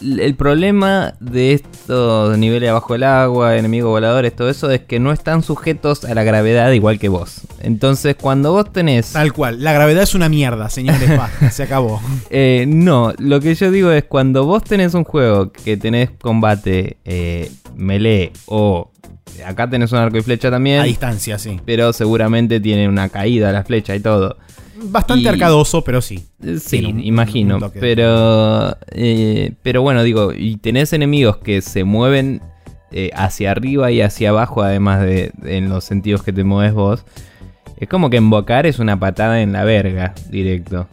el 0.00 0.34
problema 0.34 1.14
de 1.20 1.52
estos 1.52 2.36
niveles 2.38 2.70
abajo 2.70 2.94
del 2.94 3.04
agua, 3.04 3.56
enemigos 3.56 3.90
voladores, 3.90 4.34
todo 4.34 4.48
eso, 4.48 4.70
es 4.70 4.80
que 4.80 4.98
no 4.98 5.12
están 5.12 5.42
sujetos 5.42 6.04
a 6.04 6.14
la 6.14 6.22
gravedad 6.22 6.70
igual 6.72 6.98
que 6.98 7.08
vos. 7.08 7.42
Entonces, 7.60 8.16
cuando 8.20 8.52
vos 8.52 8.72
tenés. 8.72 9.12
Tal 9.12 9.32
cual, 9.32 9.62
la 9.62 9.72
gravedad 9.72 10.02
es 10.02 10.14
una 10.14 10.28
mierda, 10.28 10.70
señores. 10.70 11.10
se 11.52 11.62
acabó. 11.62 12.00
Eh, 12.30 12.64
no, 12.66 13.12
lo 13.18 13.40
que 13.40 13.54
yo 13.54 13.70
digo 13.70 13.90
es 13.90 14.04
cuando 14.04 14.46
vos 14.46 14.64
tenés 14.64 14.94
un 14.94 15.04
juego 15.04 15.52
que 15.52 15.76
tenés 15.76 16.10
combate 16.10 16.98
eh, 17.04 17.50
melee 17.74 18.32
o. 18.46 18.90
Acá 19.44 19.68
tenés 19.68 19.92
un 19.92 19.98
arco 19.98 20.18
y 20.18 20.22
flecha 20.22 20.50
también. 20.50 20.80
A 20.80 20.84
distancia, 20.84 21.38
sí. 21.38 21.60
Pero 21.64 21.92
seguramente 21.92 22.60
tiene 22.60 22.88
una 22.88 23.08
caída 23.08 23.52
la 23.52 23.64
flecha 23.64 23.94
y 23.94 24.00
todo. 24.00 24.36
Bastante 24.82 25.28
arcadoso, 25.28 25.84
pero 25.84 26.00
sí. 26.00 26.26
Eh, 26.42 26.58
sí, 26.58 26.78
imagino. 27.02 27.58
pero, 27.78 28.76
eh, 28.92 29.52
pero 29.62 29.82
bueno, 29.82 30.02
digo, 30.02 30.32
y 30.32 30.56
tenés 30.56 30.92
enemigos 30.92 31.38
que 31.38 31.60
se 31.60 31.84
mueven 31.84 32.40
eh, 32.92 33.10
hacia 33.14 33.50
arriba 33.50 33.90
y 33.90 34.00
hacia 34.00 34.30
abajo, 34.30 34.62
además 34.62 35.02
de 35.02 35.32
en 35.44 35.68
los 35.68 35.84
sentidos 35.84 36.22
que 36.22 36.32
te 36.32 36.44
mueves 36.44 36.74
vos. 36.74 37.04
Es 37.78 37.88
como 37.88 38.10
que 38.10 38.18
invocar 38.18 38.66
es 38.66 38.78
una 38.78 38.98
patada 38.98 39.40
en 39.42 39.52
la 39.52 39.64
verga, 39.64 40.14
directo. 40.30 40.86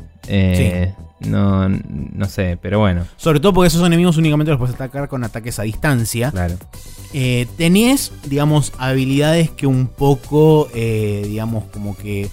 No, 1.19 1.67
no 1.69 2.29
sé, 2.29 2.57
pero 2.61 2.79
bueno. 2.79 3.05
Sobre 3.17 3.39
todo 3.39 3.53
porque 3.53 3.67
esos 3.67 3.85
enemigos 3.85 4.17
únicamente 4.17 4.51
los 4.51 4.59
puedes 4.59 4.75
atacar 4.75 5.07
con 5.09 5.23
ataques 5.23 5.57
a 5.59 5.63
distancia. 5.63 6.31
Claro. 6.31 6.55
tenés, 7.57 8.11
digamos, 8.25 8.73
habilidades 8.77 9.49
que 9.49 9.67
un 9.67 9.87
poco, 9.87 10.69
digamos, 10.73 11.65
como 11.71 11.97
que 11.97 12.29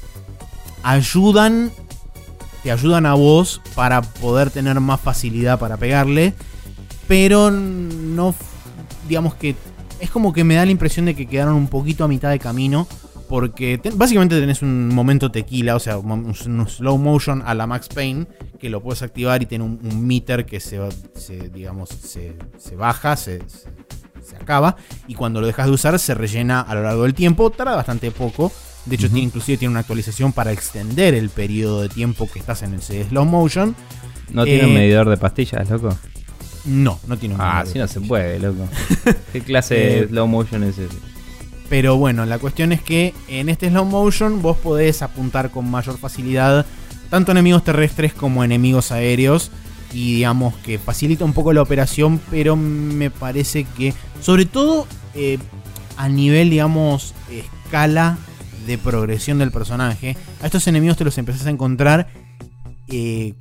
ayudan, 0.83 1.71
te 2.63 2.71
ayudan 2.71 3.07
a 3.07 3.15
vos 3.15 3.63
para 3.75 4.03
poder 4.03 4.51
tener 4.51 4.79
más 4.81 5.01
facilidad 5.01 5.59
para 5.59 5.77
pegarle, 5.79 6.35
pero 7.09 7.51
no, 7.51 8.35
digamos 9.09 9.35
que 9.35 9.57
es 10.01 10.11
como 10.11 10.33
que 10.33 10.45
me 10.45 10.57
da 10.57 10.65
la 10.67 10.71
impresión 10.71 11.07
de 11.07 11.15
que 11.15 11.27
quedaron 11.27 11.55
un 11.55 11.69
poquito 11.69 12.05
a 12.05 12.09
mitad 12.09 12.31
de 12.31 12.39
camino. 12.39 12.87
Porque 13.29 13.81
básicamente 13.95 14.39
tenés 14.39 14.63
un 14.63 14.89
momento 14.95 15.31
tequila, 15.31 15.77
o 15.77 15.81
sea, 15.81 15.99
un, 15.99 16.35
slow 16.35 16.99
motion 16.99 17.43
a 17.45 17.55
la 17.55 17.67
Max 17.67 17.89
Payne, 17.89 18.27
que 18.59 18.69
lo 18.69 18.83
puedes 18.83 19.03
activar 19.03 19.43
y 19.43 19.47
tiene 19.47 19.65
un, 19.65 20.07
meter 20.07 20.45
que 20.45 20.61
se, 20.61 20.81
digamos, 21.53 21.89
se, 21.89 22.37
baja, 22.77 23.17
se, 23.17 23.41
se, 24.23 24.37
acaba, 24.37 24.77
y 25.09 25.15
cuando 25.15 25.41
lo 25.41 25.47
dejas 25.47 25.67
de 25.67 25.73
usar 25.73 25.99
se 25.99 26.15
rellena 26.15 26.61
a 26.61 26.75
lo 26.75 26.83
largo 26.83 27.05
del 27.05 27.15
tiempo, 27.15 27.51
tarda 27.51 27.77
bastante 27.77 28.11
poco, 28.11 28.53
de 28.87 28.97
hecho, 28.97 29.09
tiene, 29.09 29.23
inclusive 29.23 29.57
tiene 29.57 29.71
una 29.71 29.81
actualización 29.81 30.33
para 30.33 30.53
extender 30.53 31.15
el 31.15 31.31
periodo 31.31 31.81
de 31.83 31.89
tiempo 31.89 32.29
que 32.31 32.39
estás 32.39 32.63
en 32.63 32.75
el 32.75 32.83
slow 32.83 33.25
motion. 33.25 33.75
¿No 34.31 34.45
tiene 34.45 34.65
un 34.65 34.73
eh, 34.73 34.75
medidor 34.75 35.09
de 35.09 35.17
pastillas, 35.17 35.71
loco? 35.71 35.97
No, 36.67 36.99
no 37.07 37.17
tiene 37.17 37.35
un 37.35 37.41
ah, 37.41 37.45
medidor. 37.45 37.67
Ah, 37.67 37.71
así 37.71 37.79
no 37.79 37.89
se 37.89 38.01
puede, 38.07 38.39
loco. 38.41 38.69
¿Qué 39.33 39.41
clase 39.41 39.75
de 39.75 39.99
eh, 40.01 40.09
slow 40.09 40.27
motion 40.27 40.65
es 40.65 40.79
ese? 40.79 41.14
Pero 41.75 41.97
bueno, 41.97 42.25
la 42.25 42.39
cuestión 42.39 42.71
es 42.71 42.81
que 42.81 43.15
en 43.27 43.49
este 43.49 43.69
slow 43.69 43.85
motion 43.85 44.41
vos 44.41 44.57
podés 44.57 45.03
apuntar 45.03 45.51
con 45.51 45.69
mayor 45.69 45.99
facilidad 45.99 46.65
tanto 47.11 47.33
enemigos 47.33 47.65
terrestres 47.65 48.15
como 48.15 48.45
enemigos 48.45 48.93
aéreos. 48.93 49.51
Y 49.93 50.15
digamos 50.15 50.55
que 50.59 50.79
facilita 50.79 51.25
un 51.25 51.33
poco 51.33 51.53
la 51.53 51.63
operación, 51.63 52.21
pero 52.31 52.55
me 52.55 53.11
parece 53.11 53.65
que, 53.65 53.93
sobre 54.21 54.47
todo 54.47 54.87
eh, 55.17 55.39
a 55.97 56.09
nivel, 56.09 56.49
digamos, 56.49 57.13
escala 57.29 58.19
de 58.69 58.79
progresión 58.79 59.41
del 59.41 59.51
personaje, 59.51 60.17
a 60.43 60.47
estos 60.47 60.69
enemigos 60.69 60.97
te 60.97 61.03
los 61.03 61.19
empezás 61.19 61.45
a 61.45 61.51
encontrar, 61.51 62.07
eh, 62.87 63.35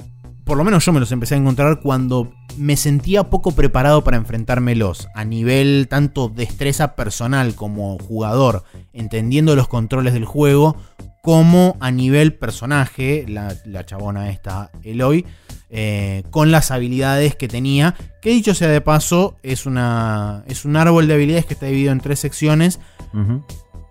por 0.43 0.57
lo 0.57 0.63
menos 0.63 0.83
yo 0.83 0.91
me 0.91 0.99
los 0.99 1.11
empecé 1.11 1.35
a 1.35 1.37
encontrar 1.37 1.81
cuando 1.81 2.33
me 2.57 2.77
sentía 2.77 3.29
poco 3.29 3.51
preparado 3.51 4.03
para 4.03 4.17
enfrentármelos, 4.17 5.07
a 5.15 5.25
nivel 5.25 5.87
tanto 5.89 6.29
destreza 6.29 6.95
personal 6.95 7.55
como 7.55 7.97
jugador, 7.99 8.63
entendiendo 8.93 9.55
los 9.55 9.67
controles 9.67 10.13
del 10.13 10.25
juego, 10.25 10.77
como 11.21 11.77
a 11.79 11.89
nivel 11.91 12.33
personaje, 12.33 13.25
la, 13.27 13.85
chabona 13.85 14.29
esta, 14.29 14.71
Eloy, 14.83 15.25
eh, 15.69 16.23
con 16.31 16.51
las 16.51 16.69
habilidades 16.69 17.35
que 17.35 17.47
tenía, 17.47 17.95
que 18.21 18.31
dicho 18.31 18.53
sea 18.53 18.67
de 18.67 18.81
paso, 18.81 19.35
es, 19.41 19.65
una, 19.65 20.43
es 20.47 20.65
un 20.65 20.75
árbol 20.75 21.07
de 21.07 21.13
habilidades 21.13 21.45
que 21.45 21.53
está 21.53 21.67
dividido 21.67 21.91
en 21.91 22.01
tres 22.01 22.19
secciones, 22.19 22.79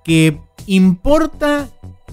que 0.05 0.41
importa 0.67 1.69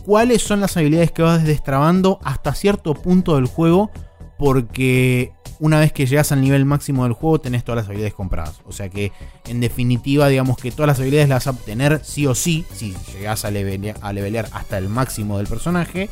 cuáles 0.06 0.42
son 0.42 0.62
las 0.62 0.78
habilidades 0.78 1.12
que 1.12 1.22
vas 1.22 1.44
destrabando 1.44 2.20
hasta 2.24 2.54
cierto 2.56 2.94
punto 2.94 3.36
del 3.36 3.46
juego, 3.46 3.92
porque 4.40 5.34
una 5.60 5.82
vez 5.82 5.92
que 5.92 6.06
llegas 6.06 6.32
al 6.32 6.40
nivel 6.40 6.64
máximo 6.64 7.04
del 7.04 7.12
juego 7.12 7.40
tenés 7.40 7.66
todas 7.66 7.84
las 7.84 7.88
habilidades 7.88 8.14
compradas. 8.14 8.62
O 8.66 8.72
sea 8.72 8.90
que 8.90 9.12
en 9.46 9.60
definitiva 9.60 10.30
digamos 10.30 10.58
que 10.58 10.72
todas 10.72 10.88
las 10.88 11.00
habilidades 11.00 11.28
las 11.28 11.46
vas 11.46 11.48
a 11.48 11.58
obtener 11.58 12.00
sí 12.04 12.26
o 12.26 12.34
sí 12.34 12.66
si 12.74 12.96
llegas 13.14 13.44
a 13.44 13.52
levelear, 13.52 14.50
hasta 14.54 14.78
el 14.78 14.88
máximo 14.88 15.38
del 15.38 15.48
personaje. 15.48 16.10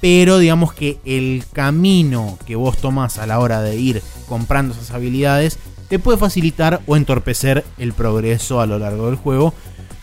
Pero 0.00 0.38
digamos 0.38 0.72
que 0.72 0.98
el 1.04 1.44
camino 1.52 2.38
que 2.46 2.54
vos 2.54 2.78
tomás 2.78 3.18
a 3.18 3.26
la 3.26 3.40
hora 3.40 3.60
de 3.62 3.76
ir 3.76 4.02
comprando 4.28 4.72
esas 4.72 4.92
habilidades 4.92 5.58
te 5.88 5.98
puede 5.98 6.18
facilitar 6.18 6.80
o 6.86 6.96
entorpecer 6.96 7.64
el 7.78 7.92
progreso 7.92 8.60
a 8.60 8.66
lo 8.66 8.78
largo 8.78 9.06
del 9.06 9.16
juego. 9.16 9.52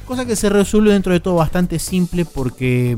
Cosa 0.06 0.26
que 0.26 0.36
se 0.36 0.50
resuelve 0.50 0.92
dentro 0.92 1.14
de 1.14 1.22
todo 1.22 1.36
bastante 1.36 1.80
simple 1.80 2.26
porque, 2.26 2.98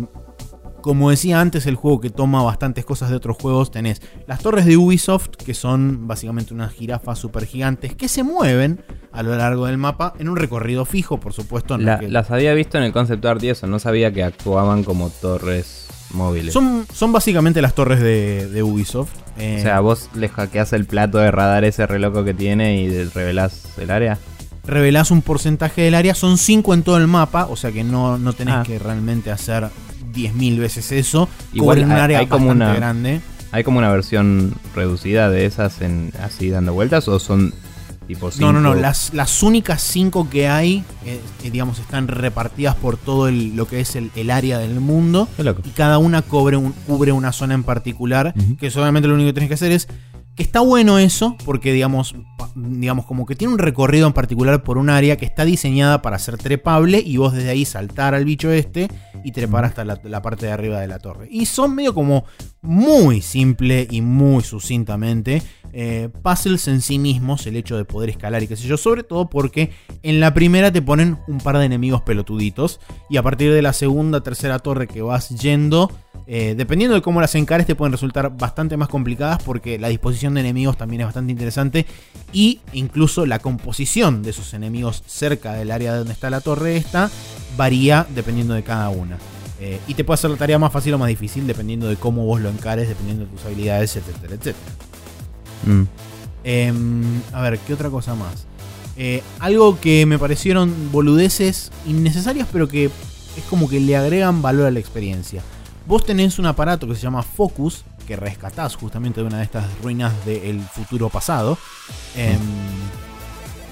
como 0.83 1.09
decía 1.09 1.39
antes, 1.39 1.65
el 1.65 1.75
juego 1.75 2.01
que 2.01 2.09
toma 2.09 2.43
bastantes 2.43 2.83
cosas 2.83 3.09
de 3.09 3.15
otros 3.15 3.37
juegos, 3.37 3.71
tenés 3.71 4.01
las 4.27 4.41
torres 4.41 4.65
de 4.65 4.75
Ubisoft, 4.75 5.29
que 5.29 5.53
son 5.53 6.07
básicamente 6.07 6.53
unas 6.53 6.73
jirafas 6.73 7.17
super 7.17 7.45
gigantes 7.45 7.95
que 7.95 8.09
se 8.09 8.21
mueven 8.21 8.83
a 9.13 9.23
lo 9.23 9.35
largo 9.35 9.65
del 9.65 9.77
mapa 9.77 10.13
en 10.19 10.27
un 10.27 10.35
recorrido 10.35 10.83
fijo, 10.83 11.21
por 11.21 11.31
supuesto. 11.31 11.77
Las 11.77 12.31
había 12.31 12.53
visto 12.53 12.77
en 12.77 12.83
el 12.83 12.91
concept 12.91 13.25
art 13.25 13.41
y 13.43 13.49
eso, 13.49 13.65
no 13.65 13.79
sabía 13.79 14.11
que 14.11 14.23
actuaban 14.23 14.83
como 14.83 15.09
torres 15.09 15.87
móviles. 16.11 16.53
Son, 16.53 16.85
son 16.93 17.13
básicamente 17.13 17.61
las 17.61 17.73
torres 17.73 18.01
de, 18.01 18.61
Ubisoft. 18.61 19.15
o 19.37 19.61
sea, 19.61 19.79
vos 19.79 20.09
le 20.15 20.27
hackeás 20.27 20.73
el 20.73 20.85
plato 20.85 21.17
de 21.17 21.31
radar 21.31 21.63
ese 21.63 21.87
reloco 21.87 22.25
que 22.25 22.33
tiene 22.33 22.81
y 22.81 23.05
revelás 23.05 23.77
el 23.77 23.89
área 23.89 24.19
revelás 24.65 25.11
un 25.11 25.21
porcentaje 25.21 25.81
del 25.81 25.93
área, 25.93 26.15
son 26.15 26.37
5 26.37 26.73
en 26.73 26.83
todo 26.83 26.97
el 26.97 27.07
mapa, 27.07 27.47
o 27.49 27.57
sea 27.57 27.73
que 27.73 27.83
no, 27.83 28.17
no 28.17 28.31
tenés 28.31 28.55
ah. 28.55 28.63
que 28.65 28.79
realmente 28.79 29.29
hacer 29.29 29.69
10.000 30.13 30.59
veces 30.59 30.91
eso. 30.91 31.29
Igual 31.53 31.79
en 31.79 31.85
un 31.85 31.91
área 31.93 32.19
hay 32.19 32.27
como 32.27 32.51
una, 32.51 32.73
grande. 32.73 33.21
¿Hay 33.51 33.63
como 33.63 33.77
una 33.77 33.91
versión 33.91 34.53
reducida 34.75 35.29
de 35.29 35.45
esas 35.45 35.81
en 35.81 36.11
así 36.21 36.49
dando 36.49 36.73
vueltas 36.73 37.07
o 37.07 37.19
son 37.19 37.53
tipo 38.07 38.31
5? 38.31 38.45
No, 38.45 38.53
no, 38.53 38.61
no, 38.61 38.73
las, 38.75 39.13
las 39.13 39.43
únicas 39.43 39.81
5 39.81 40.29
que 40.29 40.47
hay, 40.47 40.83
eh, 41.05 41.21
digamos, 41.43 41.79
están 41.79 42.07
repartidas 42.07 42.75
por 42.75 42.97
todo 42.97 43.29
lo 43.31 43.67
que 43.67 43.79
es 43.79 43.95
el, 43.95 44.31
área 44.31 44.57
del 44.57 44.79
mundo. 44.79 45.27
Y 45.63 45.69
cada 45.69 45.97
una 45.97 46.21
cubre, 46.21 46.57
un, 46.57 46.71
cubre 46.87 47.11
una 47.11 47.31
zona 47.31 47.53
en 47.53 47.63
particular, 47.63 48.33
que 48.59 48.71
solamente 48.71 49.07
lo 49.07 49.15
único 49.15 49.29
que 49.29 49.33
tenés 49.33 49.49
que 49.49 49.55
hacer 49.55 49.71
es 49.71 49.87
que 50.35 50.41
está 50.41 50.61
bueno 50.61 50.97
eso, 50.97 51.37
porque 51.45 51.71
digamos, 51.71 52.15
digamos, 52.55 53.05
como 53.05 53.25
que 53.25 53.35
tiene 53.35 53.53
un 53.53 53.59
recorrido 53.59 54.07
en 54.07 54.13
particular 54.13 54.63
por 54.63 54.79
un 54.79 54.89
área 54.89 55.15
que 55.15 55.25
está 55.25 55.45
diseñada 55.45 56.01
para 56.01 56.17
ser 56.17 56.37
trepable 56.37 57.03
y 57.05 57.17
vos 57.17 57.33
desde 57.33 57.51
ahí 57.51 57.65
saltar 57.65 58.15
al 58.15 58.25
bicho 58.25 58.51
este 58.51 58.89
y 59.23 59.31
trepar 59.31 59.65
hasta 59.65 59.85
la, 59.85 60.21
parte 60.21 60.47
de 60.47 60.51
arriba 60.51 60.79
de 60.79 60.87
la 60.87 60.97
torre. 60.97 61.27
Y 61.29 61.45
son 61.45 61.75
medio 61.75 61.93
como 61.93 62.25
muy 62.61 63.21
simple 63.21 63.87
y 63.89 64.01
muy 64.01 64.43
sucintamente 64.43 65.43
eh, 65.71 66.09
puzzles 66.23 66.67
en 66.67 66.81
sí 66.81 66.97
mismos, 66.97 67.45
el 67.45 67.55
hecho 67.55 67.77
de 67.77 67.85
poder 67.85 68.09
escalar 68.09 68.41
y 68.41 68.47
qué 68.47 68.55
sé 68.55 68.67
yo, 68.67 68.77
sobre 68.77 69.03
todo 69.03 69.29
porque 69.29 69.71
en 70.01 70.19
la 70.19 70.33
primera 70.33 70.71
te 70.71 70.81
ponen 70.81 71.19
un 71.27 71.37
par 71.39 71.59
de 71.59 71.65
enemigos 71.65 72.01
pelotuditos 72.01 72.79
y 73.07 73.17
a 73.17 73.23
partir 73.23 73.53
de 73.53 73.61
la 73.61 73.73
segunda, 73.73 74.21
tercera 74.21 74.57
torre 74.59 74.87
que 74.87 75.03
vas 75.03 75.29
yendo 75.29 75.91
eh, 76.25 76.53
dependiendo 76.55 76.95
de 76.95 77.01
cómo 77.01 77.19
las 77.19 77.35
encares, 77.35 77.67
te 77.67 77.75
pueden 77.75 77.91
resultar 77.91 78.35
bastante 78.37 78.77
más 78.77 78.87
complicadas 78.87 79.43
porque 79.43 79.77
la 79.77 79.89
disposición 79.89 80.33
de 80.33 80.41
enemigos 80.41 80.77
también 80.77 81.01
es 81.01 81.07
bastante 81.07 81.31
interesante 81.31 81.85
y 82.31 82.61
incluso 82.71 83.25
la 83.25 83.39
composición 83.39 84.23
de 84.23 84.29
esos 84.29 84.53
enemigos 84.53 85.03
cerca 85.05 85.53
del 85.53 85.71
área 85.71 85.95
donde 85.95 86.13
está 86.13 86.29
la 86.29 86.41
torre 86.41 86.77
esta 86.77 87.09
varía 87.57 88.07
dependiendo 88.15 88.53
de 88.53 88.63
cada 88.63 88.89
una. 88.89 89.17
Eh, 89.59 89.79
y 89.87 89.93
te 89.93 90.03
puede 90.03 90.15
hacer 90.15 90.29
la 90.29 90.37
tarea 90.37 90.59
más 90.59 90.71
fácil 90.71 90.93
o 90.93 90.97
más 90.97 91.09
difícil 91.09 91.45
dependiendo 91.45 91.87
de 91.87 91.95
cómo 91.95 92.25
vos 92.25 92.41
lo 92.41 92.49
encares, 92.49 92.87
dependiendo 92.89 93.25
de 93.25 93.31
tus 93.31 93.45
habilidades, 93.45 93.95
etcétera, 93.95 94.35
etcétera. 94.35 94.73
Mm. 95.65 95.83
Em, 96.43 97.21
a 97.31 97.41
ver, 97.41 97.59
¿qué 97.59 97.73
otra 97.73 97.89
cosa 97.89 98.15
más? 98.15 98.45
Eh, 98.97 99.23
algo 99.39 99.79
que 99.79 100.05
me 100.05 100.19
parecieron 100.19 100.91
boludeces 100.91 101.71
innecesarias, 101.87 102.47
pero 102.51 102.67
que 102.67 102.85
es 102.85 103.43
como 103.49 103.69
que 103.69 103.79
le 103.79 103.95
agregan 103.95 104.41
valor 104.41 104.67
a 104.67 104.71
la 104.71 104.79
experiencia. 104.79 105.41
Vos 105.85 106.05
tenés 106.05 106.39
un 106.39 106.45
aparato 106.45 106.87
que 106.87 106.95
se 106.95 107.01
llama 107.01 107.23
Focus, 107.23 107.83
que 108.07 108.15
rescatás 108.15 108.75
justamente 108.75 109.21
de 109.21 109.27
una 109.27 109.37
de 109.37 109.43
estas 109.43 109.65
ruinas 109.81 110.13
del 110.25 110.61
futuro 110.61 111.09
pasado. 111.09 111.57
Em, 112.15 112.39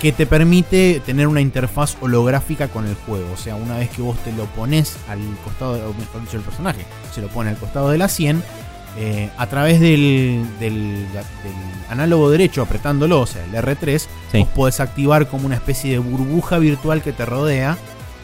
que 0.01 0.11
te 0.11 0.25
permite 0.25 0.99
tener 1.05 1.27
una 1.27 1.41
interfaz 1.41 1.95
holográfica 2.01 2.69
con 2.69 2.87
el 2.87 2.95
juego. 2.95 3.31
O 3.33 3.37
sea, 3.37 3.55
una 3.55 3.77
vez 3.77 3.89
que 3.91 4.01
vos 4.01 4.17
te 4.23 4.31
lo 4.31 4.45
pones 4.45 4.97
al 5.07 5.19
costado, 5.43 5.73
o 5.73 5.93
mejor 5.93 6.21
dicho, 6.21 6.37
el 6.37 6.43
personaje 6.43 6.85
se 7.13 7.21
lo 7.21 7.27
pone 7.27 7.51
al 7.51 7.57
costado 7.57 7.91
de 7.91 7.99
la 7.99 8.07
100, 8.07 8.41
eh, 8.97 9.29
a 9.37 9.47
través 9.47 9.79
del, 9.79 10.43
del, 10.59 11.05
análogo 11.87 12.31
derecho 12.31 12.63
apretándolo, 12.63 13.21
o 13.21 13.25
sea, 13.27 13.43
el 13.45 13.53
R3, 13.53 14.07
vos 14.33 14.47
podés 14.49 14.79
activar 14.79 15.27
como 15.29 15.45
una 15.45 15.55
especie 15.55 15.91
de 15.91 15.99
burbuja 15.99 16.57
virtual 16.57 17.03
que 17.03 17.13
te 17.13 17.25
rodea. 17.25 17.77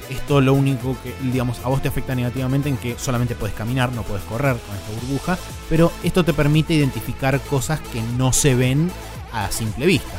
Esto 0.09 0.41
lo 0.41 0.53
único 0.53 0.95
que, 1.03 1.13
digamos, 1.31 1.59
a 1.63 1.69
vos 1.69 1.81
te 1.81 1.87
afecta 1.87 2.15
negativamente 2.15 2.69
en 2.69 2.77
que 2.77 2.95
solamente 2.97 3.35
puedes 3.35 3.55
caminar, 3.55 3.91
no 3.91 4.03
puedes 4.03 4.23
correr 4.23 4.55
con 4.55 4.75
esta 4.75 4.91
burbuja, 5.01 5.37
pero 5.69 5.91
esto 6.03 6.23
te 6.23 6.33
permite 6.33 6.73
identificar 6.73 7.39
cosas 7.41 7.79
que 7.79 8.01
no 8.17 8.31
se 8.31 8.55
ven 8.55 8.89
a 9.33 9.51
simple 9.51 9.85
vista. 9.85 10.17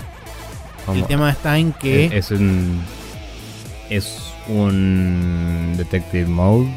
El 0.95 1.05
tema 1.05 1.31
está 1.31 1.59
en 1.59 1.73
que. 1.73 2.07
Es, 2.07 2.31
un. 2.31 2.81
Es 3.91 4.33
un 4.49 5.75
Detective 5.77 6.27
Mode. 6.27 6.69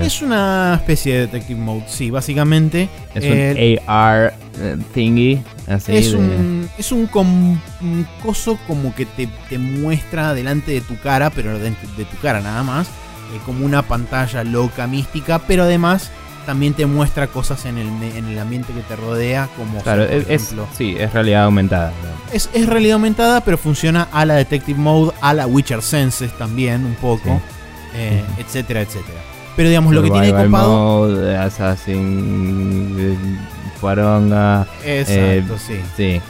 es? 0.00 0.22
una 0.22 0.74
especie 0.76 1.14
de 1.14 1.20
Detective 1.26 1.60
Mode, 1.60 1.84
sí, 1.88 2.10
básicamente. 2.10 2.88
Es 3.14 3.24
un 3.24 3.78
AR 3.86 4.34
eh, 4.58 4.76
thingy. 4.94 5.42
es, 5.88 6.12
un, 6.12 6.68
es 6.78 6.92
un, 6.92 7.06
coso 8.22 8.58
como 8.66 8.94
que 8.94 9.06
te, 9.06 9.58
muestra 9.58 10.34
delante 10.34 10.72
de 10.72 10.80
tu 10.80 10.98
cara, 10.98 11.30
pero 11.30 11.58
de, 11.58 11.70
de 11.70 12.04
tu 12.04 12.16
cara 12.20 12.40
nada 12.40 12.62
más. 12.62 12.88
Eh, 13.32 13.40
como 13.46 13.64
una 13.64 13.82
pantalla 13.82 14.44
loca, 14.44 14.86
mística, 14.86 15.38
pero 15.38 15.62
además 15.62 16.10
también 16.44 16.74
te 16.74 16.84
muestra 16.86 17.28
cosas 17.28 17.64
en 17.64 17.78
el, 17.78 17.88
en 18.02 18.26
el 18.26 18.38
ambiente 18.38 18.72
que 18.72 18.80
te 18.80 18.96
rodea, 18.96 19.48
como 19.56 19.80
claro, 19.80 20.04
es, 20.04 20.54
sí, 20.76 20.96
es 20.98 21.12
realidad 21.12 21.44
aumentada. 21.44 21.92
Es, 22.32 22.50
es, 22.52 22.66
realidad 22.66 22.94
aumentada, 22.94 23.40
pero 23.42 23.56
funciona 23.56 24.08
a 24.12 24.26
la 24.26 24.34
Detective 24.34 24.78
Mode, 24.78 25.12
a 25.20 25.32
la 25.34 25.46
Witcher 25.46 25.82
Senses 25.82 26.36
también, 26.36 26.84
un 26.84 26.94
poco, 26.96 27.40
eh, 27.94 28.22
etcétera, 28.38 28.82
etcétera. 28.82 29.20
Pero 29.56 29.68
digamos, 29.68 29.94
lo 29.94 30.02
que 30.02 30.10
tiene 30.10 30.30
copado. 30.30 31.06
Mode, 31.06 31.36
Assassin, 31.36 33.16
Fuaronga. 33.82 34.64
Exacto, 34.86 35.58
sí. 35.58 35.74
Sí. 35.96 36.20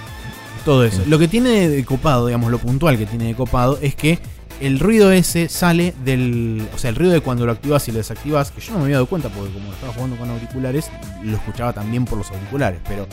Todo 0.65 0.87
eso. 0.87 1.03
Lo 1.07 1.19
que 1.19 1.29
tiene 1.29 1.69
de 1.69 1.85
copado, 1.85 2.27
digamos, 2.27 2.51
lo 2.51 2.57
puntual 2.57 2.97
que 2.97 3.05
tiene 3.05 3.27
de 3.27 3.35
copado 3.35 3.79
es 3.83 3.95
que 3.95 4.19
el 4.59 4.81
ruido 4.81 5.13
ese 5.13 5.51
sale 5.51 5.93
del. 6.03 6.67
O 6.75 6.79
sea, 6.79 6.89
el 6.89 6.97
ruido 6.97 7.13
de 7.13 7.21
cuando 7.21 7.45
lo 7.45 7.53
activas 7.53 7.87
y 7.89 7.93
lo 7.93 7.99
desactivas, 7.99 8.53
que 8.53 8.63
yo 8.63 8.73
no 8.73 8.79
me 8.79 8.85
había 8.85 8.97
dado 8.97 9.07
cuenta 9.07 9.29
porque 9.29 9.53
como 9.53 9.71
estaba 9.71 9.93
jugando 9.93 10.17
con 10.17 10.31
auriculares, 10.31 10.91
lo 11.23 11.37
escuchaba 11.37 11.75
también 11.75 12.07
por 12.07 12.17
los 12.17 12.31
auriculares. 12.31 12.81
Pero 12.89 13.07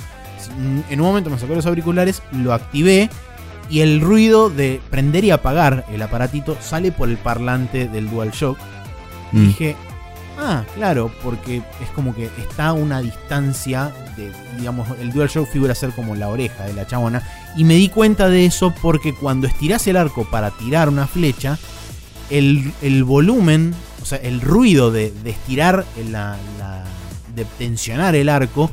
en 0.90 1.02
un 1.02 1.06
momento 1.06 1.30
me 1.30 1.38
sacó 1.38 1.54
los 1.54 1.66
auriculares, 1.66 2.22
lo 2.32 2.54
activé 2.54 3.10
y 3.70 3.82
el 3.82 4.00
ruido 4.00 4.50
de 4.50 4.80
prender 4.90 5.26
y 5.26 5.32
apagar 5.32 5.84
el 5.92 6.02
aparatito 6.02 6.56
sale 6.62 6.94
por 6.94 7.10
el 7.10 7.18
parlante 7.18 7.90
del 7.90 8.10
DualShock. 8.10 8.58
Mm. 9.34 9.48
dije, 9.48 9.76
Ah, 10.42 10.64
claro, 10.74 11.12
porque 11.22 11.58
es 11.58 11.90
como 11.94 12.16
que 12.16 12.30
está 12.38 12.68
a 12.68 12.74
una 12.74 13.02
distancia 13.02 13.92
de, 14.16 14.32
digamos, 14.58 14.88
el 15.02 15.12
DualShock 15.12 15.50
figura 15.50 15.76
ser 15.76 15.92
como 15.92 16.16
la 16.16 16.30
oreja 16.30 16.64
de 16.64 16.74
la 16.74 16.88
chabona. 16.88 17.22
Y 17.58 17.66
me 17.66 17.76
di 17.76 17.90
cuenta 17.90 18.30
de 18.30 18.46
eso 18.46 18.74
porque 18.82 19.14
cuando 19.14 19.48
estiras 19.48 19.86
el 19.88 19.98
arco 19.98 20.24
para 20.24 20.52
tirar 20.52 20.88
una 20.88 21.08
flecha, 21.08 21.60
el, 22.30 23.04
volumen, 23.04 23.74
o 24.02 24.06
sea, 24.06 24.18
el 24.20 24.40
ruido 24.40 24.92
de, 24.92 25.12
estirar, 25.26 25.86
la, 26.10 26.38
de 27.36 27.46
tensionar 27.58 28.16
el 28.16 28.30
arco, 28.30 28.72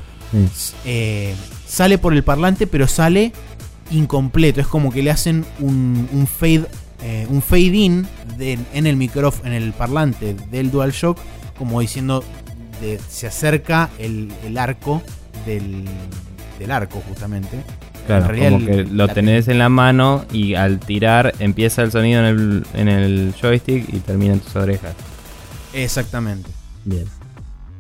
eh, 0.85 1.35
sale 1.67 1.99
por 1.99 2.13
el 2.13 2.23
parlante, 2.23 2.69
pero 2.69 2.87
sale 2.87 3.33
incompleto. 3.91 4.61
Es 4.61 4.69
como 4.69 4.93
que 4.93 5.03
le 5.03 5.11
hacen 5.11 5.45
un, 5.59 6.29
fade. 6.29 6.67
Eh, 7.03 7.27
un 7.29 7.43
fade 7.43 7.77
in 7.77 8.07
en 8.39 8.87
el 8.87 8.97
micrófono, 8.97 9.49
en 9.49 9.53
el 9.55 9.73
parlante 9.73 10.35
del 10.51 10.71
DualShock 10.71 11.19
como 11.59 11.81
diciendo, 11.81 12.23
se 13.09 13.27
acerca 13.27 13.91
el, 13.99 14.31
arco 14.59 15.03
del, 15.45 15.85
arco 16.71 17.03
justamente. 17.09 17.63
Claro, 18.07 18.27
como 18.39 18.65
que 18.65 18.85
lo 18.85 19.09
tenés 19.09 19.49
en 19.49 19.59
la 19.59 19.69
mano 19.69 20.25
y 20.33 20.55
al 20.55 20.79
tirar 20.79 21.35
empieza 21.41 21.83
el 21.83 21.91
sonido 21.91 22.21
en 22.21 22.27
el, 22.27 22.67
en 22.75 22.89
el 22.89 23.35
joystick 23.41 23.93
y 23.93 23.99
termina 23.99 24.35
en 24.35 24.41
tus 24.41 24.55
orejas. 24.55 24.95
Exactamente. 25.73 26.49
Bien. 26.85 27.05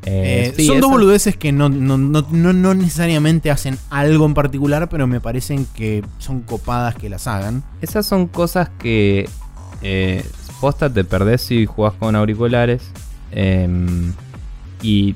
Eh, 0.08 0.54
eh, 0.56 0.64
son 0.64 0.80
dos 0.80 0.90
boludeces 0.90 1.36
que 1.36 1.50
no, 1.50 1.68
no, 1.68 2.74
necesariamente 2.74 3.50
hacen 3.50 3.76
algo 3.90 4.24
en 4.24 4.34
particular, 4.34 4.88
pero 4.88 5.08
me 5.08 5.20
parecen 5.20 5.66
que 5.74 6.04
son 6.18 6.42
copadas 6.42 6.94
que 6.94 7.08
las 7.08 7.26
hagan. 7.26 7.64
Esas 7.80 8.06
son 8.06 8.28
cosas 8.28 8.70
que 8.78 9.28
eh, 9.82 10.24
posta 10.60 10.92
te 10.92 11.02
perdés 11.02 11.42
si 11.42 11.66
jugás 11.66 11.94
con 11.94 12.14
auriculares. 12.14 12.82
Em, 13.36 14.14
y, 14.82 15.14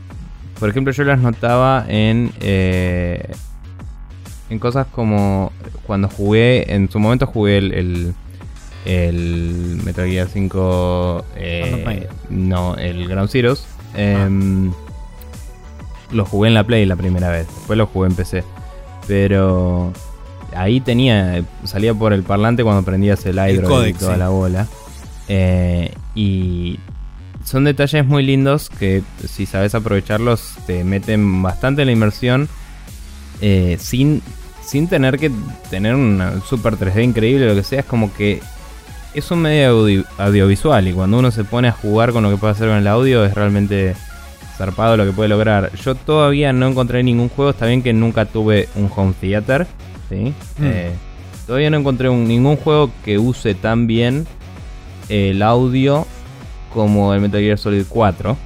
por 0.58 0.68
ejemplo, 0.68 0.92
yo 0.92 1.04
las 1.04 1.18
notaba 1.18 1.86
en, 1.88 2.32
eh, 2.40 3.32
en 4.50 4.58
cosas 4.58 4.86
como 4.92 5.52
cuando 5.86 6.08
jugué, 6.08 6.72
en 6.72 6.90
su 6.90 7.00
momento 7.00 7.26
jugué 7.26 7.58
el, 7.58 8.14
el, 8.84 9.80
Metal 9.84 10.06
Gear 10.06 10.28
5, 10.28 11.24
eh, 11.36 12.08
no, 12.28 12.76
el 12.76 13.08
Ground 13.08 13.30
Zeroes. 13.30 13.66
Em, 13.96 14.70
lo 16.12 16.24
jugué 16.26 16.48
en 16.48 16.54
la 16.54 16.64
Play 16.64 16.84
la 16.84 16.96
primera 16.96 17.30
vez, 17.30 17.46
después 17.46 17.78
lo 17.78 17.86
jugué 17.86 18.08
en 18.10 18.14
PC. 18.14 18.44
Pero 19.08 19.92
ahí 20.54 20.80
tenía, 20.80 21.42
salía 21.64 21.94
por 21.94 22.12
el 22.12 22.22
parlante 22.22 22.64
cuando 22.64 22.82
prendías 22.82 23.24
el 23.24 23.36
hydro 23.36 23.86
y 23.86 23.94
toda 23.94 24.18
la 24.18 24.28
bola. 24.28 24.66
Eh, 25.28 25.94
y 26.14 26.78
son 27.50 27.64
detalles 27.64 28.06
muy 28.06 28.22
lindos 28.22 28.70
que 28.70 29.02
si 29.28 29.44
sabes 29.44 29.74
aprovecharlos 29.74 30.54
te 30.68 30.84
meten 30.84 31.42
bastante 31.42 31.82
en 31.82 31.86
la 31.86 31.92
inmersión 31.92 32.48
eh, 33.40 33.76
sin, 33.80 34.22
sin 34.64 34.86
tener 34.86 35.18
que 35.18 35.32
tener 35.68 35.96
una 35.96 36.40
super 36.42 36.76
3D 36.76 37.02
increíble 37.02 37.46
o 37.46 37.48
lo 37.48 37.54
que 37.56 37.64
sea. 37.64 37.80
Es 37.80 37.86
como 37.86 38.14
que 38.14 38.40
es 39.14 39.28
un 39.32 39.40
medio 39.42 40.04
audiovisual 40.18 40.86
y 40.86 40.92
cuando 40.92 41.18
uno 41.18 41.32
se 41.32 41.42
pone 41.42 41.66
a 41.66 41.72
jugar 41.72 42.12
con 42.12 42.22
lo 42.22 42.30
que 42.30 42.36
puede 42.36 42.52
hacer 42.52 42.68
con 42.68 42.76
el 42.76 42.86
audio 42.86 43.24
es 43.24 43.34
realmente 43.34 43.96
zarpado 44.56 44.96
lo 44.96 45.04
que 45.04 45.12
puede 45.12 45.28
lograr. 45.28 45.72
Yo 45.74 45.96
todavía 45.96 46.52
no 46.52 46.68
encontré 46.68 47.02
ningún 47.02 47.30
juego, 47.30 47.50
está 47.50 47.66
bien 47.66 47.82
que 47.82 47.92
nunca 47.92 48.26
tuve 48.26 48.68
un 48.76 48.88
home 48.94 49.12
theater, 49.20 49.66
¿sí? 50.08 50.32
Mm. 50.58 50.66
Eh, 50.66 50.92
todavía 51.48 51.70
no 51.70 51.78
encontré 51.78 52.10
ningún 52.10 52.54
juego 52.54 52.92
que 53.04 53.18
use 53.18 53.54
tan 53.54 53.88
bien 53.88 54.28
el 55.08 55.42
audio 55.42 56.06
como 56.72 57.14
el 57.14 57.20
Metal 57.20 57.40
Gear 57.40 57.58
Solid 57.58 57.84
4, 57.88 58.36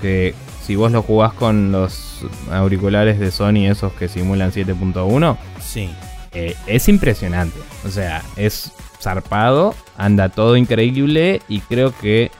que 0.00 0.34
si 0.62 0.76
vos 0.76 0.92
lo 0.92 1.02
jugás 1.02 1.32
con 1.32 1.72
los 1.72 2.26
auriculares 2.50 3.18
de 3.18 3.30
Sony, 3.30 3.66
esos 3.66 3.92
que 3.92 4.08
simulan 4.08 4.52
7.1, 4.52 5.36
sí. 5.60 5.90
Eh, 6.32 6.56
es 6.66 6.88
impresionante. 6.88 7.58
O 7.86 7.90
sea, 7.90 8.22
es 8.36 8.72
zarpado, 9.00 9.74
anda 9.96 10.30
todo 10.30 10.56
increíble 10.56 11.42
y 11.48 11.60
creo 11.60 11.94
que 11.96 12.30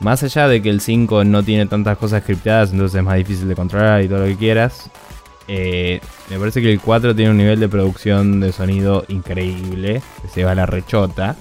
más 0.00 0.22
allá 0.22 0.48
de 0.48 0.60
que 0.60 0.68
el 0.68 0.80
5 0.80 1.24
no 1.24 1.42
tiene 1.42 1.66
tantas 1.66 1.96
cosas 1.96 2.22
scriptadas, 2.22 2.72
entonces 2.72 2.98
es 2.98 3.04
más 3.04 3.16
difícil 3.16 3.48
de 3.48 3.54
controlar 3.54 4.02
y 4.02 4.08
todo 4.08 4.20
lo 4.20 4.26
que 4.26 4.36
quieras, 4.36 4.90
eh, 5.48 6.00
me 6.28 6.38
parece 6.38 6.60
que 6.60 6.72
el 6.72 6.80
4 6.80 7.14
tiene 7.14 7.30
un 7.30 7.36
nivel 7.36 7.58
de 7.60 7.68
producción 7.68 8.40
de 8.40 8.52
sonido 8.52 9.04
increíble, 9.08 10.02
que 10.20 10.28
se 10.28 10.44
va 10.44 10.52
a 10.52 10.54
la 10.54 10.66
rechota 10.66 11.36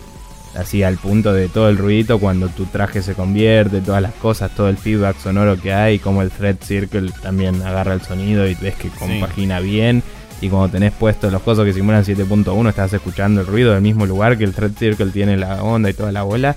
así 0.56 0.84
al 0.84 0.98
punto 0.98 1.34
de 1.34 1.48
todo 1.48 1.70
el 1.70 1.78
ruidito 1.78 2.20
cuando 2.20 2.50
tu 2.50 2.66
traje 2.66 3.02
se 3.02 3.14
convierte, 3.14 3.82
todas 3.82 4.02
las 4.02 4.14
cosas, 4.14 4.54
todo 4.54 4.70
el 4.70 4.78
feedback 4.78 5.18
sonoro 5.18 5.60
que 5.60 5.74
hay, 5.74 6.00
como 6.00 6.22
el 6.22 6.30
Thread 6.30 6.58
Circle 6.62 7.12
también 7.22 7.62
agarra 7.62 7.94
el 7.94 8.02
sonido 8.02 8.48
y 8.48 8.56
ves 8.56 8.76
que 8.76 8.90
compagina 8.90 9.60
bien. 9.60 10.04
Y 10.42 10.50
cuando 10.50 10.70
tenés 10.70 10.92
puestos 10.92 11.32
los 11.32 11.44
cosas 11.44 11.66
que 11.66 11.74
simulan 11.74 12.04
7.1, 12.04 12.70
estás 12.70 12.92
escuchando 12.94 13.42
el 13.42 13.48
ruido 13.48 13.74
del 13.74 13.82
mismo 13.82 14.08
lugar 14.08 14.38
que 14.38 14.44
el 14.44 14.54
Thread 14.54 14.72
Circle 14.78 15.12
tiene 15.12 15.38
la 15.38 15.64
onda 15.64 15.90
y 15.90 15.94
toda 15.94 16.12
la 16.12 16.24
bola. 16.24 16.56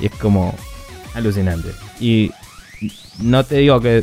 Y 0.00 0.06
es 0.06 0.12
como 0.12 0.54
alucinante. 1.14 1.68
Y 2.00 2.32
no 3.20 3.44
te 3.44 3.58
digo 3.58 3.80
que 3.80 4.02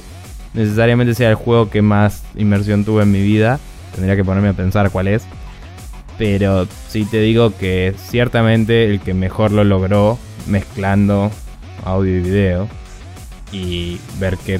necesariamente 0.53 1.13
sea 1.13 1.29
el 1.29 1.35
juego 1.35 1.69
que 1.69 1.81
más 1.81 2.23
inmersión 2.35 2.85
tuve 2.85 3.03
en 3.03 3.11
mi 3.11 3.21
vida. 3.21 3.59
Tendría 3.93 4.15
que 4.15 4.23
ponerme 4.23 4.49
a 4.49 4.53
pensar 4.53 4.91
cuál 4.91 5.09
es. 5.09 5.23
Pero 6.17 6.67
sí 6.87 7.05
te 7.05 7.21
digo 7.21 7.55
que 7.55 7.93
ciertamente 7.97 8.85
el 8.85 8.99
que 8.99 9.13
mejor 9.13 9.51
lo 9.51 9.63
logró 9.63 10.17
mezclando 10.47 11.31
audio 11.85 12.17
y 12.17 12.21
video. 12.21 12.67
Y 13.51 13.99
ver 14.19 14.37
que 14.37 14.59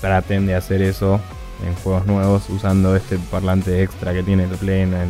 traten 0.00 0.46
de 0.46 0.54
hacer 0.54 0.82
eso 0.82 1.20
en 1.66 1.74
juegos 1.76 2.06
nuevos 2.06 2.48
usando 2.50 2.94
este 2.94 3.18
parlante 3.30 3.82
extra 3.82 4.12
que 4.12 4.22
tiene 4.22 4.44
el 4.44 4.50
Play 4.50 4.82
en 4.82 4.94
el 4.94 5.08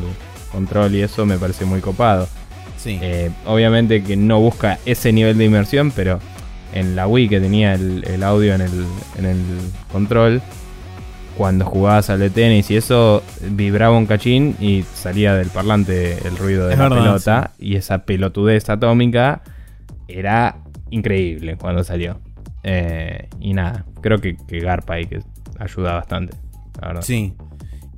control 0.51 0.95
y 0.95 1.03
eso 1.03 1.27
me 1.27 1.39
parece 1.39 1.65
muy 1.65 1.81
copado. 1.81 2.29
Sí. 2.79 2.99
Eh, 3.03 3.31
obviamente 3.45 4.03
que 4.03 4.17
no 4.17 4.41
busca 4.41 4.79
ese 4.87 5.13
nivel 5.13 5.37
de 5.37 5.45
inmersión, 5.45 5.91
pero 5.91 6.21
en 6.73 6.97
la 6.97 7.07
Wii 7.07 7.29
que 7.29 7.41
tenía 7.41 7.75
el, 7.75 8.23
audio 8.23 8.55
en 8.55 8.61
el, 8.61 8.87
en 9.19 9.25
el 9.27 9.39
control, 9.93 10.41
cuando 11.39 11.65
jugabas 11.65 12.11
al 12.11 12.19
de 12.19 12.31
tenis 12.31 12.69
y 12.73 12.77
eso 12.77 13.23
vibraba 13.53 13.97
un 13.97 14.07
cachín 14.07 14.57
y 14.61 14.83
salía 14.83 15.35
del 15.35 15.49
parlante 15.51 16.19
el 16.27 16.37
ruido 16.37 16.67
de 16.67 16.77
la 16.77 16.89
pelota 16.89 17.53
y 17.61 17.77
esa 17.77 18.05
pelotudez 18.05 18.69
atómica 18.69 19.43
era 20.09 20.57
increíble 20.91 21.57
cuando 21.57 21.85
salió. 21.85 22.21
Eh, 22.65 23.29
y 23.39 23.55
nada, 23.55 23.85
creo 24.03 24.19
que, 24.19 24.37
que 24.37 24.59
Garpa 24.59 24.95
ahí 24.95 25.07
que 25.07 25.21
ayuda 25.61 25.95
bastante. 25.95 26.37
Sí, 27.03 27.35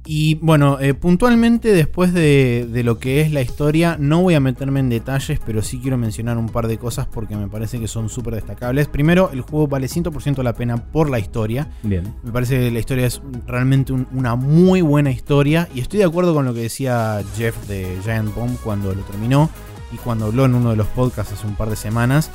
y 0.07 0.37
bueno, 0.37 0.81
eh, 0.81 0.95
puntualmente 0.95 1.73
después 1.73 2.15
de, 2.15 2.69
lo 2.85 2.99
que 2.99 3.21
es 3.21 3.31
la 3.31 3.43
historia, 3.43 3.97
no 4.01 4.23
voy 4.23 4.35
a 4.35 4.41
meterme 4.41 4.81
en 4.81 4.89
detalles, 4.89 5.39
pero 5.45 5.63
sí 5.63 5.79
quiero 5.79 5.99
mencionar 5.99 6.39
un 6.39 6.49
par 6.49 6.69
de 6.69 6.79
cosas 6.79 7.07
porque 7.07 7.37
me 7.37 7.49
parece 7.49 7.79
que 7.79 7.87
son 7.87 8.09
súper 8.09 8.35
destacables. 8.35 8.89
Primero, 8.89 9.31
el 9.33 9.43
juego 9.43 9.69
vale 9.69 9.89
100% 9.89 10.43
la 10.43 10.55
pena 10.55 10.79
por 10.79 11.11
la 11.11 11.19
historia. 11.19 11.69
Bien. 11.83 12.15
Me 12.23 12.33
parece 12.33 12.59
que 12.59 12.71
la 12.71 12.79
historia 12.79 13.07
es 13.07 13.21
realmente 13.47 13.93
una 13.93 14.37
muy 14.37 14.81
buena 14.81 15.11
historia 15.11 15.69
y 15.75 15.81
estoy 15.81 15.99
de 15.99 16.07
acuerdo 16.07 16.33
con 16.33 16.47
lo 16.47 16.55
que 16.55 16.61
decía 16.61 17.23
Jeff 17.37 17.69
de 17.69 17.99
Giant 18.03 18.35
Bomb 18.35 18.57
cuando 18.65 18.95
lo 18.95 19.03
terminó 19.03 19.51
y 19.93 19.97
cuando 19.97 20.27
habló 20.27 20.47
en 20.47 20.55
uno 20.55 20.71
de 20.71 20.77
los 20.77 20.87
podcasts 20.89 21.35
hace 21.35 21.47
un 21.47 21.57
par 21.57 21.69
de 21.69 21.77
semanas, 21.77 22.31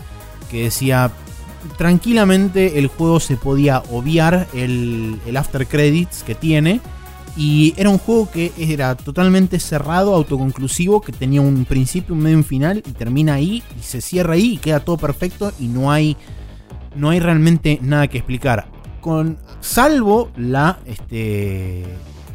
que 0.51 0.63
decía 0.63 1.11
tranquilamente 1.77 2.77
el 2.77 2.87
juego 2.87 3.19
se 3.19 3.37
podía 3.37 3.79
obviar 3.91 4.47
el, 4.53 5.19
el 5.25 5.35
after 5.35 5.65
credits 5.65 6.21
que 6.21 6.35
tiene 6.35 6.79
y 7.37 7.73
era 7.75 7.89
un 7.89 7.97
juego 7.97 8.29
que 8.31 8.51
era 8.57 8.95
totalmente 8.95 9.59
cerrado, 9.59 10.15
autoconclusivo, 10.15 11.01
que 11.01 11.11
tenía 11.11 11.41
un 11.41 11.65
principio, 11.65 12.15
un 12.15 12.21
medio 12.21 12.37
un 12.37 12.43
final, 12.43 12.83
y 12.85 12.91
termina 12.91 13.33
ahí, 13.33 13.61
y 13.77 13.83
se 13.83 14.01
cierra 14.01 14.35
ahí, 14.35 14.53
y 14.53 14.57
queda 14.57 14.79
todo 14.79 14.97
perfecto, 14.97 15.51
y 15.59 15.67
no 15.67 15.91
hay, 15.91 16.15
no 16.95 17.09
hay 17.09 17.19
realmente 17.19 17.79
nada 17.81 18.07
que 18.07 18.17
explicar. 18.17 18.67
Con, 19.01 19.37
salvo 19.59 20.31
la, 20.37 20.79
este, 20.85 21.83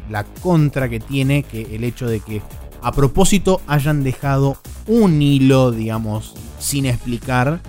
la 0.09 0.23
contra 0.23 0.87
que 0.87 0.99
tiene, 0.99 1.43
que 1.43 1.75
el 1.75 1.83
hecho 1.83 2.07
de 2.07 2.19
que 2.19 2.41
a 2.81 2.91
propósito 2.91 3.61
hayan 3.67 4.03
dejado 4.03 4.57
un 4.87 5.21
hilo, 5.21 5.71
digamos, 5.71 6.35
sin 6.59 6.85
explicar 6.85 7.59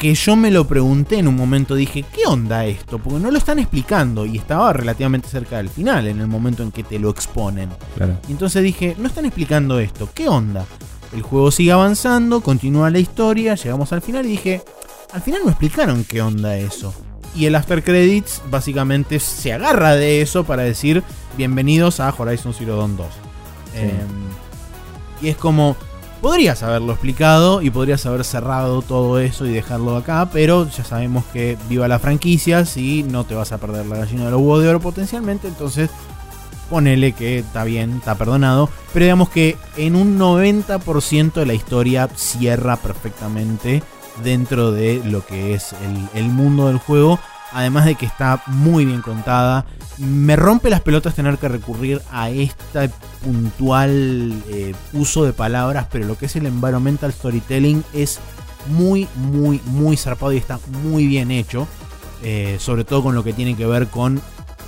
que 0.00 0.14
yo 0.14 0.34
me 0.34 0.50
lo 0.50 0.66
pregunté 0.66 1.18
en 1.18 1.28
un 1.28 1.36
momento, 1.36 1.74
dije, 1.74 2.06
¿qué 2.10 2.22
onda 2.26 2.64
esto? 2.64 2.98
Porque 2.98 3.18
no 3.18 3.30
lo 3.30 3.36
están 3.36 3.58
explicando 3.58 4.24
y 4.24 4.38
estaba 4.38 4.72
relativamente 4.72 5.28
cerca 5.28 5.58
del 5.58 5.68
final, 5.68 6.06
en 6.06 6.20
el 6.20 6.26
momento 6.26 6.62
en 6.62 6.72
que 6.72 6.82
te 6.82 6.98
lo 6.98 7.10
exponen. 7.10 7.68
Y 8.26 8.32
entonces 8.32 8.62
dije, 8.62 8.96
no 8.98 9.08
están 9.08 9.26
explicando 9.26 9.78
esto, 9.78 10.08
¿qué 10.14 10.26
onda? 10.26 10.64
El 11.12 11.20
juego 11.20 11.50
sigue 11.50 11.72
avanzando, 11.72 12.40
continúa 12.40 12.88
la 12.88 12.98
historia, 12.98 13.56
llegamos 13.56 13.92
al 13.92 14.00
final 14.00 14.24
y 14.24 14.30
dije, 14.30 14.62
al 15.12 15.20
final 15.20 15.42
no 15.44 15.50
explicaron 15.50 16.04
qué 16.04 16.22
onda 16.22 16.56
eso. 16.56 16.94
Y 17.36 17.44
el 17.44 17.54
After 17.54 17.84
Credits 17.84 18.40
básicamente 18.50 19.20
se 19.20 19.52
agarra 19.52 19.96
de 19.96 20.22
eso 20.22 20.44
para 20.44 20.62
decir, 20.62 21.02
bienvenidos 21.36 22.00
a 22.00 22.14
Horizon 22.16 22.54
Zero 22.54 22.78
Dawn 22.78 22.96
2. 22.96 23.06
Em, 23.74 23.90
y 25.20 25.28
es 25.28 25.36
como, 25.36 25.76
Podrías 26.20 26.62
haberlo 26.62 26.92
explicado 26.92 27.62
y 27.62 27.70
podrías 27.70 28.04
haber 28.04 28.24
cerrado 28.24 28.82
todo 28.82 29.18
eso 29.18 29.46
y 29.46 29.52
dejarlo 29.52 29.96
acá, 29.96 30.28
pero 30.30 30.68
ya 30.68 30.84
sabemos 30.84 31.24
que 31.32 31.56
viva 31.68 31.88
la 31.88 31.98
franquicia, 31.98 32.66
si 32.66 33.02
no 33.02 33.24
te 33.24 33.34
vas 33.34 33.52
a 33.52 33.58
perder 33.58 33.86
la 33.86 33.96
gallina 33.96 34.26
de 34.26 34.32
los 34.32 34.40
huevos 34.40 34.62
de 34.62 34.68
oro 34.68 34.80
potencialmente, 34.80 35.48
entonces 35.48 35.88
ponele 36.68 37.12
que 37.12 37.38
está 37.38 37.64
bien, 37.64 37.96
está 37.96 38.16
perdonado, 38.16 38.68
pero 38.92 39.06
digamos 39.06 39.30
que 39.30 39.56
en 39.78 39.96
un 39.96 40.18
90% 40.18 41.32
de 41.32 41.46
la 41.46 41.54
historia 41.54 42.08
cierra 42.14 42.76
perfectamente 42.76 43.82
dentro 44.22 44.72
de 44.72 45.02
lo 45.02 45.24
que 45.24 45.54
es 45.54 45.72
el, 45.72 46.20
el 46.20 46.28
mundo 46.28 46.66
del 46.66 46.78
juego 46.78 47.18
además 47.52 47.84
de 47.84 47.94
que 47.94 48.06
está 48.06 48.42
muy 48.46 48.84
bien 48.84 49.02
contada. 49.02 49.66
Me 49.98 50.36
rompe 50.36 50.70
las 50.70 50.80
pelotas 50.80 51.14
tener 51.14 51.38
que 51.38 51.48
recurrir 51.48 52.00
a 52.10 52.30
este 52.30 52.90
puntual 53.22 54.42
eh, 54.48 54.74
uso 54.92 55.24
de 55.24 55.32
palabras, 55.32 55.86
pero 55.90 56.06
lo 56.06 56.16
que 56.16 56.26
es 56.26 56.36
el 56.36 56.46
environmental 56.46 57.12
storytelling 57.12 57.84
es 57.92 58.18
muy, 58.66 59.08
muy, 59.14 59.60
muy 59.66 59.96
zarpado 59.96 60.32
y 60.32 60.38
está 60.38 60.58
muy 60.82 61.06
bien 61.06 61.30
hecho. 61.30 61.66
Eh, 62.22 62.56
sobre 62.60 62.84
todo 62.84 63.02
con 63.02 63.14
lo 63.14 63.24
que 63.24 63.32
tiene 63.32 63.56
que 63.56 63.64
ver 63.66 63.88
con 63.88 64.20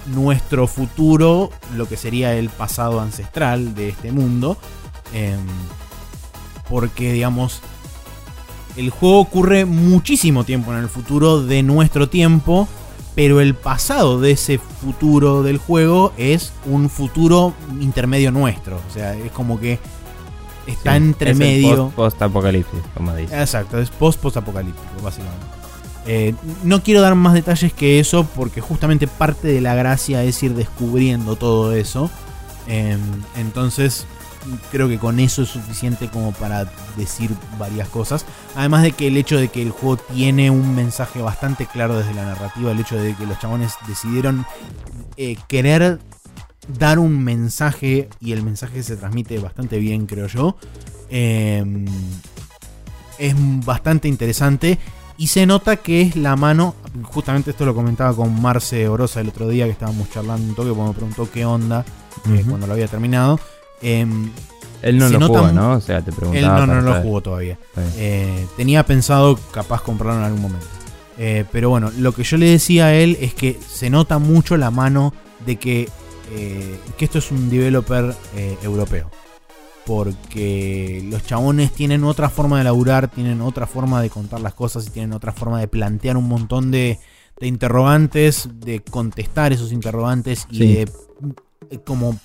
nuestro 0.06 0.66
futuro, 0.66 1.50
lo 1.76 1.86
que 1.86 1.96
sería 1.96 2.34
el 2.34 2.48
pasado 2.48 3.00
ancestral 3.00 3.74
de 3.74 3.90
este 3.90 4.10
mundo. 4.12 4.56
Em, 5.12 5.38
porque, 6.68 7.12
digamos, 7.12 7.60
el 8.76 8.90
juego 8.90 9.20
ocurre 9.20 9.64
muchísimo 9.64 10.44
tiempo 10.44 10.72
en 10.72 10.78
el 10.78 10.88
futuro 10.88 11.42
de 11.42 11.62
nuestro 11.62 12.08
tiempo, 12.08 12.68
pero 13.14 13.40
el 13.40 13.54
pasado 13.54 14.20
de 14.20 14.32
ese 14.32 14.58
futuro 14.58 15.42
del 15.42 15.58
juego 15.58 16.12
es 16.16 16.52
un 16.66 16.88
futuro 16.88 17.54
intermedio 17.80 18.30
nuestro. 18.30 18.76
O 18.76 18.92
sea, 18.92 19.14
es 19.14 19.30
como 19.32 19.60
que 19.60 19.78
está 20.66 20.96
entre 20.96 21.34
medio. 21.34 21.90
Post-apocalíptico, 21.94 22.82
como 22.94 23.14
dice. 23.14 23.38
Exacto, 23.38 23.78
es 23.78 23.90
post-post-apocalíptico, 23.90 25.02
básicamente. 25.02 25.46
Eh, 26.04 26.34
no 26.64 26.82
quiero 26.82 27.00
dar 27.00 27.14
más 27.14 27.32
detalles 27.32 27.72
que 27.72 28.00
eso 28.00 28.26
porque 28.34 28.60
justamente 28.60 29.06
parte 29.06 29.46
de 29.46 29.60
la 29.60 29.74
gracia 29.76 30.24
es 30.24 30.42
ir 30.42 30.54
descubriendo 30.54 31.36
todo 31.36 31.72
eso. 31.74 32.10
Em, 32.66 33.00
entonces 33.36 34.06
creo 34.70 34.88
que 34.88 34.98
con 34.98 35.20
eso 35.20 35.42
es 35.42 35.48
suficiente 35.48 36.08
como 36.08 36.32
para 36.32 36.66
decir 36.96 37.30
varias 37.58 37.88
cosas. 37.88 38.24
Además 38.56 38.82
de 38.82 38.92
que 38.92 39.08
el 39.08 39.16
hecho 39.16 39.38
de 39.38 39.48
que 39.48 39.62
el 39.62 39.70
juego 39.70 39.96
tiene 39.96 40.50
un 40.50 40.74
mensaje 40.74 41.20
bastante 41.20 41.66
claro 41.66 41.96
desde 41.96 42.14
la 42.14 42.24
narrativa, 42.24 42.72
el 42.72 42.80
hecho 42.80 42.96
de 42.96 43.14
que 43.14 43.26
los 43.26 43.38
chabones 43.38 43.74
decidieron 43.86 44.44
eh, 45.16 45.36
querer 45.48 46.00
dar 46.78 46.98
un 46.98 47.22
mensaje 47.22 48.08
y 48.20 48.32
el 48.32 48.42
mensaje 48.42 48.82
se 48.82 48.96
transmite 48.96 49.38
bastante 49.38 49.78
bien, 49.78 50.06
creo 50.06 50.26
yo. 50.26 50.56
Em, 51.10 51.86
es 53.18 53.34
bastante 53.64 54.08
interesante 54.08 54.78
y 55.18 55.26
se 55.28 55.46
nota 55.46 55.76
que 55.76 56.02
es 56.02 56.16
la 56.16 56.36
mano, 56.36 56.74
justamente 57.04 57.50
esto 57.50 57.64
lo 57.64 57.74
comentaba 57.74 58.14
con 58.14 58.40
Marce 58.40 58.88
Orosa 58.88 59.20
el 59.20 59.28
otro 59.28 59.48
día 59.48 59.66
que 59.66 59.72
estábamos 59.72 60.10
charlando 60.10 60.48
un 60.48 60.54
toque, 60.54 60.70
cuando 60.70 60.92
me 60.92 60.94
preguntó 60.94 61.30
qué 61.30 61.44
onda 61.44 61.84
eh, 62.28 62.44
cuando 62.48 62.66
lo 62.66 62.72
había 62.72 62.88
terminado. 62.88 63.38
Em, 63.82 64.30
él 64.82 64.98
no 64.98 65.08
lo 65.08 65.26
jugó, 65.26 65.52
¿no? 65.52 65.72
O 65.74 65.80
sea, 65.80 66.02
te 66.02 66.12
preguntaba. 66.12 66.60
Él 66.60 66.66
no, 66.66 66.74
no, 66.74 66.80
lo 66.80 67.02
jugó 67.02 67.20
todavía. 67.20 67.58
Eh, 67.96 68.46
tenía 68.56 68.84
pensado 68.84 69.38
capaz 69.52 69.82
comprarlo 69.82 70.20
en 70.20 70.26
algún 70.26 70.42
momento. 70.42 70.66
Eh, 71.18 71.44
pero 71.52 71.70
bueno, 71.70 71.90
lo 71.98 72.12
que 72.12 72.24
yo 72.24 72.36
le 72.36 72.50
decía 72.50 72.86
a 72.86 72.94
él 72.94 73.16
es 73.20 73.34
que 73.34 73.58
se 73.66 73.90
nota 73.90 74.18
mucho 74.18 74.56
la 74.56 74.70
mano 74.70 75.14
de 75.46 75.56
que, 75.56 75.88
eh, 76.32 76.78
que 76.96 77.04
esto 77.04 77.18
es 77.18 77.30
un 77.30 77.48
developer 77.48 78.14
europeo. 78.62 79.10
Porque 79.86 81.04
los 81.08 81.24
chabones 81.24 81.72
tienen 81.72 82.04
otra 82.04 82.28
forma 82.28 82.58
de 82.58 82.64
laburar, 82.64 83.08
tienen 83.08 83.40
otra 83.40 83.66
forma 83.66 84.00
de 84.02 84.10
contar 84.10 84.40
las 84.40 84.54
cosas 84.54 84.86
y 84.86 84.90
tienen 84.90 85.12
otra 85.12 85.32
forma 85.32 85.60
de 85.60 85.68
plantear 85.68 86.16
un 86.16 86.28
montón 86.28 86.70
de, 86.70 86.98
de 87.40 87.46
interrogantes, 87.46 88.48
de 88.60 88.80
contestar 88.80 89.52
esos 89.52 89.72
interrogantes 89.72 90.46
y 90.50 90.74
de 90.74 90.88
como 91.84 92.18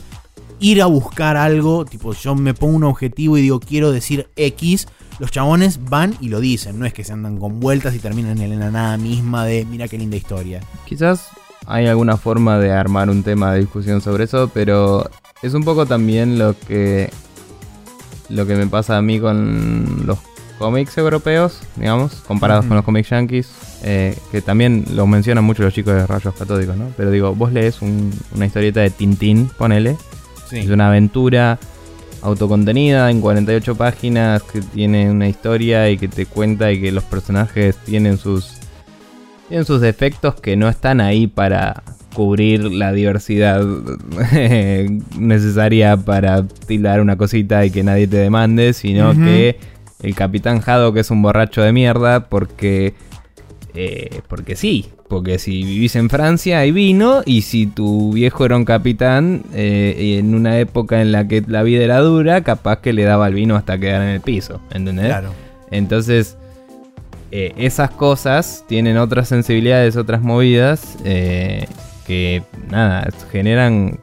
ir 0.60 0.82
a 0.82 0.86
buscar 0.86 1.38
algo, 1.38 1.86
tipo 1.86 2.14
yo 2.14 2.36
me 2.36 2.54
pongo 2.54 2.76
un 2.76 2.84
objetivo 2.84 3.38
y 3.38 3.42
digo 3.42 3.60
quiero 3.60 3.92
decir 3.92 4.28
X, 4.36 4.88
los 5.20 5.32
chabones 5.32 5.80
van 5.90 6.16
y 6.22 6.30
lo 6.30 6.40
dicen, 6.40 6.80
no 6.80 6.86
es 6.86 6.94
que 6.94 7.04
se 7.04 7.14
andan 7.14 7.38
con 7.38 7.60
vueltas 7.60 7.96
y 7.96 8.00
terminan 8.00 8.40
en 8.40 8.60
la 8.60 8.72
nada 8.72 8.98
misma 8.98 9.46
de 9.46 9.66
mira 9.66 9.88
qué 9.88 9.98
linda 9.98 10.18
historia. 10.18 10.62
Quizás 10.86 11.30
hay 11.66 11.88
alguna 11.88 12.18
forma 12.18 12.60
de 12.60 12.72
armar 12.72 13.10
un 13.10 13.24
tema 13.24 13.54
de 13.54 13.60
discusión 13.60 14.02
sobre 14.02 14.24
eso, 14.24 14.50
pero 14.54 15.10
es 15.42 15.54
un 15.54 15.64
poco 15.64 15.86
también 15.86 16.40
lo 16.40 16.58
que 16.60 17.12
lo 18.30 18.46
que 18.46 18.56
me 18.56 18.68
pasa 18.68 18.98
a 18.98 19.02
mí 19.02 19.20
con 19.20 20.04
los 20.06 20.20
cómics 20.58 20.98
europeos, 20.98 21.62
digamos, 21.76 22.16
comparados 22.28 22.66
con 22.66 22.76
los 22.76 22.84
cómics 22.84 23.10
yankees, 23.10 23.50
eh, 23.84 24.18
que 24.32 24.42
también 24.42 24.86
lo 24.94 25.08
mencionan 25.08 25.44
mucho 25.44 25.64
los 25.64 25.74
chicos 25.74 25.94
de 25.94 26.08
rayos 26.08 26.34
catódicos, 26.36 26.76
¿no? 26.76 26.92
Pero 26.98 27.12
digo, 27.12 27.36
vos 27.36 27.54
lees 27.54 27.80
una 27.82 28.46
historieta 28.46 28.82
de 28.82 28.90
Tintín, 28.90 29.50
ponele, 29.58 29.96
es 30.52 30.70
una 30.70 30.88
aventura 30.88 31.60
autocontenida 32.22 33.10
en 33.12 33.22
48 33.22 33.76
páginas 33.76 34.44
que 34.44 34.62
tiene 34.62 35.10
una 35.12 35.28
historia 35.28 35.90
y 35.90 35.98
que 35.98 36.08
te 36.08 36.26
cuenta 36.26 36.72
y 36.72 36.82
que 36.82 36.92
los 36.92 37.04
personajes 37.04 37.76
tienen 37.86 38.18
sus 38.18 38.54
tienen 39.48 39.66
sus 39.66 39.80
defectos 39.82 40.36
que 40.36 40.58
no 40.58 40.68
están 40.68 41.00
ahí 41.00 41.28
para 41.28 41.84
cubrir 42.14 42.64
la 42.64 42.92
diversidad 42.92 43.64
necesaria 45.18 45.96
para 45.96 46.46
tirar 46.48 47.02
una 47.02 47.16
cosita 47.16 47.64
y 47.66 47.72
que 47.72 47.84
nadie 47.84 48.08
te 48.08 48.18
demande, 48.18 48.74
sino 48.74 49.14
que 49.14 49.60
el 50.02 50.16
Capitán 50.16 50.60
Jado 50.60 50.94
que 50.94 51.02
es 51.02 51.12
un 51.12 51.22
borracho 51.22 51.62
de 51.62 51.72
mierda 51.72 52.28
porque 52.28 52.96
eh, 53.74 54.22
porque 54.28 54.56
sí, 54.56 54.88
porque 55.08 55.40
si 55.40 55.64
vivís 55.64 55.96
en 55.96 56.10
Francia 56.10 56.60
hay 56.60 56.72
vino 56.72 57.22
y 57.26 57.42
si 57.44 57.68
tu 57.68 58.14
viejo 58.14 58.46
era 58.46 58.58
un 58.58 58.66
capitán 58.66 59.44
eh, 59.54 60.18
en 60.20 60.36
una 60.36 60.60
época 60.60 61.02
en 61.02 61.12
la 61.12 61.28
que 61.28 61.44
la 61.48 61.64
vida 61.64 61.84
era 61.84 62.00
dura, 62.00 62.42
capaz 62.42 62.82
que 62.82 62.94
le 62.94 63.04
daba 63.04 63.28
el 63.28 63.34
vino 63.34 63.56
hasta 63.56 63.78
quedar 63.78 64.02
en 64.02 64.10
el 64.10 64.22
piso, 64.22 64.60
¿entendés? 64.72 65.08
Claro. 65.08 65.32
Entonces, 65.72 66.38
eh, 67.32 67.54
esas 67.58 67.92
cosas 67.92 68.66
tienen 68.68 68.98
otras 68.98 69.28
sensibilidades, 69.28 69.96
otras 69.96 70.22
movidas 70.22 70.98
que 72.08 72.42
nada, 72.70 73.10
generan 73.32 74.00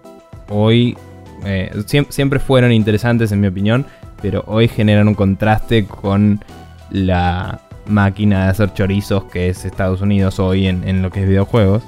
hoy, 0.48 0.96
eh, 1.44 1.70
siempre 2.10 2.38
fueron 2.38 2.70
interesantes 2.70 3.32
en 3.32 3.40
mi 3.40 3.46
opinión, 3.46 3.86
pero 4.20 4.44
hoy 4.46 4.68
generan 4.68 5.08
un 5.08 5.14
contraste 5.14 5.86
con 5.86 6.44
la 6.90 7.60
máquina 7.86 8.44
de 8.44 8.50
hacer 8.50 8.72
chorizos 8.72 9.24
que 9.24 9.48
es 9.48 9.64
Estados 9.64 10.00
Unidos 10.00 10.38
hoy 10.38 10.66
en, 10.66 11.02
lo 11.02 11.10
que 11.10 11.22
es 11.22 11.28
videojuegos. 11.28 11.82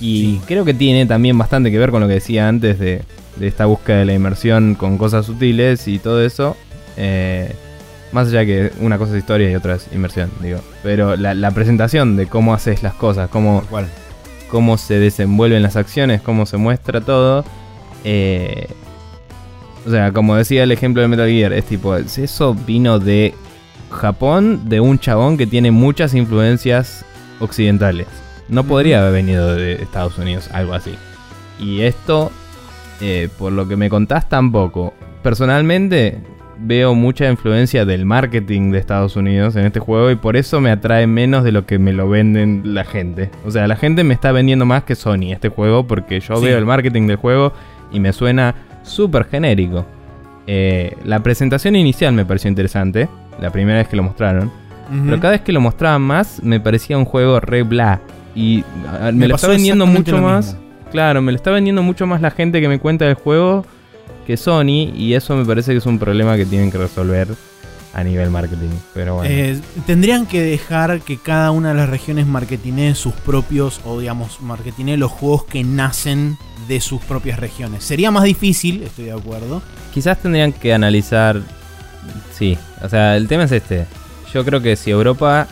Y 0.00 0.38
creo 0.40 0.64
que 0.64 0.74
tiene 0.74 1.06
también 1.06 1.38
bastante 1.38 1.70
que 1.70 1.78
ver 1.78 1.90
con 1.90 2.00
lo 2.00 2.08
que 2.08 2.14
decía 2.14 2.48
antes 2.48 2.78
de, 2.78 3.02
esta 3.40 3.66
búsqueda 3.66 3.98
de 3.98 4.04
la 4.06 4.14
inmersión 4.14 4.74
con 4.74 4.98
cosas 4.98 5.26
sutiles 5.26 5.88
y 5.88 5.98
todo 5.98 6.22
eso. 6.22 6.56
Eh, 6.96 7.54
más 8.12 8.28
allá 8.28 8.46
que 8.46 8.72
una 8.80 8.98
cosa 8.98 9.12
es 9.12 9.18
historia 9.18 9.50
y 9.50 9.54
otra 9.54 9.74
es 9.74 9.88
inmersión, 9.92 10.30
digo. 10.40 10.60
Pero 10.82 11.16
la, 11.16 11.50
presentación 11.50 12.16
de 12.16 12.26
cómo 12.26 12.54
haces 12.54 12.82
las 12.82 12.94
cosas, 12.94 13.28
cómo, 13.28 13.62
cómo 14.48 14.78
se 14.78 14.98
desenvuelven 14.98 15.62
las 15.62 15.76
acciones, 15.76 16.22
cómo 16.22 16.46
se 16.46 16.56
muestra 16.56 17.00
todo. 17.00 17.44
Eh, 18.04 18.68
o 19.86 19.90
sea, 19.90 20.12
como 20.12 20.34
decía 20.34 20.64
el 20.64 20.72
ejemplo 20.72 21.02
de 21.02 21.08
Metal 21.08 21.28
Gear, 21.28 21.52
es 21.52 21.64
tipo, 21.64 21.94
eso 21.96 22.54
vino 22.54 22.98
de 22.98 23.34
Japón, 23.96 24.68
de 24.68 24.80
un 24.80 24.98
chabón 24.98 25.36
que 25.36 25.46
tiene 25.46 25.70
muchas 25.70 26.14
influencias 26.14 27.04
occidentales. 27.40 28.06
No 28.48 28.64
podría 28.64 29.00
haber 29.00 29.12
venido 29.12 29.56
de 29.56 29.74
Estados 29.74 30.18
Unidos, 30.18 30.48
algo 30.52 30.74
así. 30.74 30.94
Y 31.58 31.80
esto, 31.80 32.30
eh, 33.00 33.28
por 33.38 33.52
lo 33.52 33.66
que 33.66 33.76
me 33.76 33.90
contás, 33.90 34.28
tampoco. 34.28 34.94
Personalmente, 35.22 36.20
veo 36.58 36.94
mucha 36.94 37.28
influencia 37.28 37.84
del 37.84 38.04
marketing 38.04 38.70
de 38.70 38.78
Estados 38.78 39.16
Unidos 39.16 39.56
en 39.56 39.66
este 39.66 39.80
juego 39.80 40.10
y 40.10 40.16
por 40.16 40.36
eso 40.36 40.60
me 40.60 40.70
atrae 40.70 41.06
menos 41.06 41.44
de 41.44 41.52
lo 41.52 41.66
que 41.66 41.78
me 41.78 41.92
lo 41.92 42.08
venden 42.08 42.74
la 42.74 42.84
gente. 42.84 43.30
O 43.44 43.50
sea, 43.50 43.66
la 43.66 43.76
gente 43.76 44.04
me 44.04 44.14
está 44.14 44.32
vendiendo 44.32 44.64
más 44.64 44.84
que 44.84 44.94
Sony 44.94 45.32
este 45.32 45.48
juego 45.48 45.86
porque 45.86 46.20
yo 46.20 46.40
veo 46.40 46.58
el 46.58 46.66
marketing 46.66 47.06
del 47.06 47.16
juego 47.16 47.52
y 47.92 48.00
me 48.00 48.12
suena 48.12 48.54
súper 48.82 49.24
genérico. 49.24 49.86
Eh, 50.46 50.96
la 51.04 51.20
presentación 51.20 51.74
inicial 51.76 52.12
me 52.12 52.24
pareció 52.24 52.48
interesante, 52.48 53.08
la 53.40 53.50
primera 53.50 53.78
vez 53.78 53.88
que 53.88 53.96
lo 53.96 54.02
mostraron. 54.02 54.50
Pero 54.88 55.18
cada 55.18 55.32
vez 55.32 55.40
que 55.40 55.50
lo 55.52 55.60
mostraban 55.60 56.02
más, 56.02 56.40
me 56.44 56.60
parecía 56.60 56.96
un 56.96 57.04
juego 57.04 57.40
re 57.40 57.64
bla. 57.64 58.00
Y 58.36 58.64
ah, 58.86 59.10
me, 59.12 59.26
lo 59.26 59.34
está 59.34 59.48
vendiendo 59.48 59.84
mucho 59.86 60.18
más. 60.18 60.56
Claro, 60.92 61.22
me 61.22 61.32
lo 61.32 61.36
está 61.36 61.50
vendiendo 61.50 61.82
mucho 61.82 62.06
más 62.06 62.20
la 62.20 62.30
gente 62.30 62.60
que 62.60 62.68
me 62.68 62.78
cuenta 62.78 63.04
del 63.04 63.14
juego 63.14 63.64
que 64.26 64.36
Sony 64.36 64.92
y 64.94 65.14
eso 65.14 65.36
me 65.36 65.44
parece 65.44 65.72
que 65.72 65.78
es 65.78 65.86
un 65.86 65.98
problema 65.98 66.36
que 66.36 66.44
tienen 66.44 66.70
que 66.70 66.78
resolver 66.78 67.28
a 67.94 68.04
nivel 68.04 68.30
marketing. 68.30 68.68
Pero 68.92 69.16
bueno. 69.16 69.30
Eh, 69.30 69.58
tendrían 69.86 70.26
que 70.26 70.42
dejar 70.42 71.00
que 71.00 71.16
cada 71.16 71.50
una 71.50 71.70
de 71.70 71.76
las 71.76 71.88
regiones 71.88 72.26
marketinee 72.26 72.94
sus 72.94 73.14
propios, 73.14 73.80
o 73.84 73.98
digamos, 73.98 74.40
marketinee 74.42 74.98
los 74.98 75.10
juegos 75.10 75.44
que 75.44 75.64
nacen 75.64 76.36
de 76.68 76.80
sus 76.80 77.00
propias 77.02 77.38
regiones. 77.38 77.84
Sería 77.84 78.10
más 78.10 78.24
difícil, 78.24 78.82
estoy 78.82 79.06
de 79.06 79.12
acuerdo. 79.12 79.62
Quizás 79.94 80.18
tendrían 80.18 80.52
que 80.52 80.74
analizar. 80.74 81.40
Sí, 82.32 82.58
o 82.82 82.88
sea, 82.88 83.16
el 83.16 83.28
tema 83.28 83.44
es 83.44 83.52
este. 83.52 83.86
Yo 84.32 84.44
creo 84.44 84.60
que 84.60 84.76
si 84.76 84.90
Europa 84.90 85.46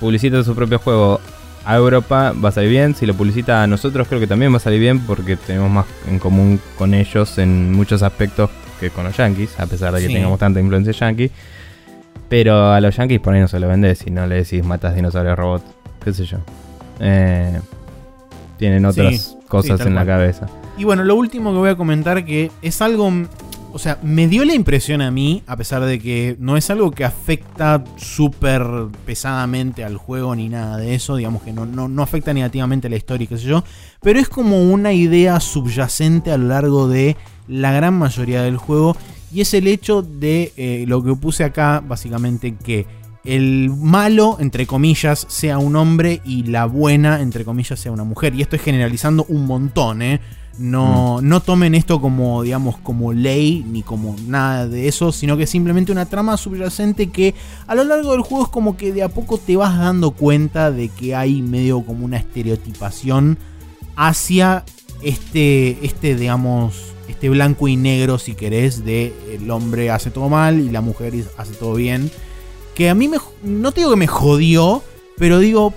publicita 0.00 0.42
su 0.42 0.54
propio 0.54 0.78
juego 0.78 1.20
a 1.64 1.76
Europa 1.76 2.32
va 2.32 2.48
a 2.48 2.52
salir 2.52 2.70
bien. 2.70 2.94
Si 2.94 3.06
lo 3.06 3.14
publicita 3.14 3.62
a 3.62 3.66
nosotros, 3.66 4.08
creo 4.08 4.20
que 4.20 4.26
también 4.26 4.52
va 4.52 4.56
a 4.56 4.60
salir 4.60 4.80
bien 4.80 5.00
porque 5.00 5.36
tenemos 5.36 5.70
más 5.70 5.86
en 6.08 6.18
común 6.18 6.60
con 6.76 6.94
ellos 6.94 7.38
en 7.38 7.72
muchos 7.72 8.02
aspectos 8.02 8.50
que 8.78 8.90
con 8.90 9.04
los 9.04 9.16
yankees, 9.16 9.58
a 9.60 9.66
pesar 9.66 9.92
de 9.92 10.00
que 10.00 10.12
tengamos 10.12 10.38
tanta 10.38 10.60
influencia 10.60 10.92
yankee. 10.92 11.30
Pero 12.28 12.72
a 12.72 12.80
los 12.80 12.96
yankees 12.96 13.20
por 13.20 13.34
ahí 13.34 13.40
no 13.40 13.48
se 13.48 13.60
lo 13.60 13.68
vendes 13.68 13.98
si 13.98 14.10
no 14.10 14.26
le 14.26 14.36
decís 14.36 14.64
matas 14.64 14.94
dinosaurios 14.94 15.36
robot, 15.36 15.62
qué 16.02 16.12
sé 16.12 16.24
yo. 16.24 16.38
Eh, 17.00 17.60
tienen 18.56 18.84
otras 18.84 19.36
cosas 19.48 19.80
en 19.80 19.94
la 19.94 20.06
cabeza. 20.06 20.46
Y 20.78 20.84
bueno, 20.84 21.04
lo 21.04 21.14
último 21.16 21.52
que 21.52 21.58
voy 21.58 21.70
a 21.70 21.76
comentar 21.76 22.24
que 22.24 22.50
es 22.62 22.80
algo 22.80 23.12
o 23.72 23.78
sea, 23.78 23.98
me 24.02 24.28
dio 24.28 24.44
la 24.44 24.54
impresión 24.54 25.02
a 25.02 25.10
mí, 25.10 25.42
a 25.46 25.56
pesar 25.56 25.84
de 25.84 25.98
que 25.98 26.36
no 26.38 26.56
es 26.56 26.70
algo 26.70 26.90
que 26.90 27.04
afecta 27.04 27.82
súper 27.96 28.62
pesadamente 29.06 29.84
al 29.84 29.96
juego 29.96 30.34
ni 30.34 30.48
nada 30.48 30.76
de 30.76 30.94
eso, 30.94 31.16
digamos 31.16 31.42
que 31.42 31.52
no, 31.52 31.66
no, 31.66 32.02
afecta 32.02 32.32
negativamente 32.32 32.86
a 32.86 32.90
la 32.90 32.96
historia, 32.96 33.26
qué 33.26 33.38
sé 33.38 33.44
yo, 33.44 33.64
pero 34.00 34.18
es 34.18 34.28
como 34.28 34.62
una 34.62 34.92
idea 34.92 35.40
subyacente 35.40 36.32
a 36.32 36.36
lo 36.38 36.48
largo 36.48 36.88
de 36.88 37.16
la 37.48 37.72
gran 37.72 37.94
mayoría 37.94 38.42
del 38.42 38.56
juego, 38.56 38.96
y 39.32 39.40
es 39.40 39.54
el 39.54 39.68
hecho 39.68 40.02
de 40.02 40.52
eh, 40.56 40.84
lo 40.88 41.02
que 41.02 41.14
puse 41.14 41.44
acá, 41.44 41.82
básicamente 41.86 42.54
que 42.56 42.86
el 43.24 43.70
malo, 43.70 44.38
entre 44.40 44.66
comillas, 44.66 45.26
sea 45.28 45.58
un 45.58 45.76
hombre 45.76 46.20
y 46.24 46.44
la 46.44 46.64
buena, 46.64 47.20
entre 47.20 47.44
comillas, 47.44 47.78
sea 47.78 47.92
una 47.92 48.04
mujer. 48.04 48.34
Y 48.34 48.42
esto 48.42 48.56
es 48.56 48.62
generalizando 48.62 49.24
un 49.28 49.46
montón, 49.46 50.02
¿eh? 50.02 50.20
No, 50.58 51.22
no 51.22 51.40
tomen 51.40 51.74
esto 51.74 52.00
como, 52.00 52.42
digamos, 52.42 52.76
como 52.78 53.12
ley 53.12 53.64
ni 53.66 53.82
como 53.82 54.14
nada 54.26 54.68
de 54.68 54.88
eso, 54.88 55.10
sino 55.10 55.36
que 55.36 55.46
simplemente 55.46 55.90
una 55.90 56.06
trama 56.06 56.36
subyacente 56.36 57.08
que 57.08 57.34
a 57.66 57.74
lo 57.74 57.84
largo 57.84 58.12
del 58.12 58.20
juego 58.20 58.44
es 58.44 58.50
como 58.50 58.76
que 58.76 58.92
de 58.92 59.02
a 59.02 59.08
poco 59.08 59.38
te 59.38 59.56
vas 59.56 59.78
dando 59.78 60.10
cuenta 60.10 60.70
de 60.70 60.88
que 60.88 61.14
hay 61.14 61.40
medio 61.40 61.80
como 61.82 62.04
una 62.04 62.18
estereotipación 62.18 63.38
hacia 63.96 64.64
este, 65.02 65.78
este 65.84 66.14
digamos, 66.14 66.92
este 67.08 67.28
blanco 67.28 67.68
y 67.68 67.76
negro, 67.76 68.18
si 68.18 68.34
querés, 68.34 68.84
de 68.84 69.14
el 69.32 69.50
hombre 69.50 69.90
hace 69.90 70.10
todo 70.10 70.28
mal 70.28 70.60
y 70.60 70.70
la 70.70 70.80
mujer 70.80 71.14
hace 71.36 71.52
todo 71.54 71.74
bien. 71.74 72.10
Que 72.74 72.88
a 72.88 72.94
mí 72.94 73.08
me, 73.08 73.18
no 73.42 73.72
te 73.72 73.80
digo 73.80 73.90
que 73.90 73.96
me 73.96 74.06
jodió, 74.06 74.82
pero 75.18 75.38
digo, 75.38 75.74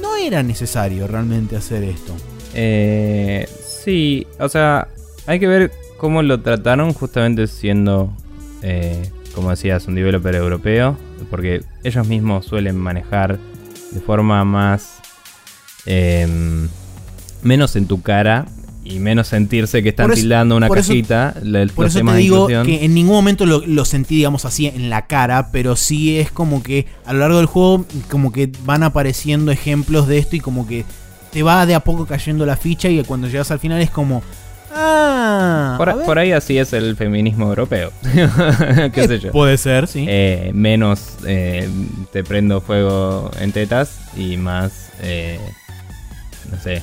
no 0.00 0.16
era 0.16 0.42
necesario 0.42 1.06
realmente 1.06 1.56
hacer 1.56 1.84
esto. 1.84 2.14
Eh, 2.54 3.48
Sí, 3.88 4.26
o 4.38 4.50
sea, 4.50 4.86
hay 5.26 5.40
que 5.40 5.46
ver 5.46 5.72
cómo 5.96 6.22
lo 6.22 6.42
trataron 6.42 6.92
justamente 6.92 7.46
siendo, 7.46 8.12
eh, 8.60 9.10
como 9.34 9.48
decías, 9.48 9.86
un 9.86 9.94
developer 9.94 10.34
europeo, 10.34 10.94
porque 11.30 11.62
ellos 11.84 12.06
mismos 12.06 12.44
suelen 12.44 12.76
manejar 12.76 13.38
de 13.92 14.00
forma 14.00 14.44
más... 14.44 15.00
Em, 15.86 16.68
menos 17.42 17.76
en 17.76 17.86
tu 17.86 18.02
cara 18.02 18.44
y 18.84 18.98
menos 18.98 19.28
sentirse 19.28 19.82
que 19.82 19.88
están 19.88 20.10
tildando 20.10 20.54
una 20.54 20.68
cajita. 20.68 21.34
por 21.74 21.86
eso 21.86 22.04
te 22.04 22.16
digo 22.16 22.46
que 22.46 22.84
en 22.84 22.92
ningún 22.92 23.14
momento 23.14 23.46
lo, 23.46 23.64
lo, 23.64 23.86
sentí, 23.86 24.16
digamos 24.16 24.44
así, 24.44 24.66
en 24.66 24.90
la 24.90 25.06
cara, 25.06 25.50
pero 25.50 25.76
sí 25.76 26.18
es 26.18 26.30
como 26.30 26.62
que 26.62 26.84
a 27.06 27.14
lo 27.14 27.20
largo 27.20 27.38
del 27.38 27.46
juego, 27.46 27.86
como 28.10 28.32
que 28.32 28.52
van 28.66 28.82
apareciendo 28.82 29.50
ejemplos 29.50 30.08
de 30.08 30.18
esto 30.18 30.36
y 30.36 30.40
como 30.40 30.66
que 30.66 30.84
te 31.30 31.42
va 31.42 31.66
de 31.66 31.74
a 31.74 31.80
poco 31.80 32.06
cayendo 32.06 32.46
la 32.46 32.56
ficha 32.56 32.88
y 32.88 33.02
cuando 33.04 33.28
llegas 33.28 33.50
al 33.50 33.58
final 33.58 33.80
es 33.80 33.90
como... 33.90 34.22
Ah, 34.70 35.76
por, 36.04 36.18
ahí 36.18 36.32
así 36.32 36.58
es 36.58 36.72
el 36.72 36.94
feminismo 36.94 37.48
europeo. 37.48 37.90
¿Qué 38.92 39.08
sé 39.08 39.18
yo? 39.18 39.32
Puede 39.32 39.56
ser, 39.56 39.86
sí. 39.86 40.04
Eh, 40.08 40.50
menos 40.54 41.16
eh, 41.26 41.68
te 42.12 42.22
prendo 42.22 42.60
fuego 42.60 43.30
en 43.40 43.50
tetas 43.52 43.98
y 44.16 44.36
más, 44.36 44.90
eh, 45.02 45.40
no 46.50 46.60
sé, 46.60 46.82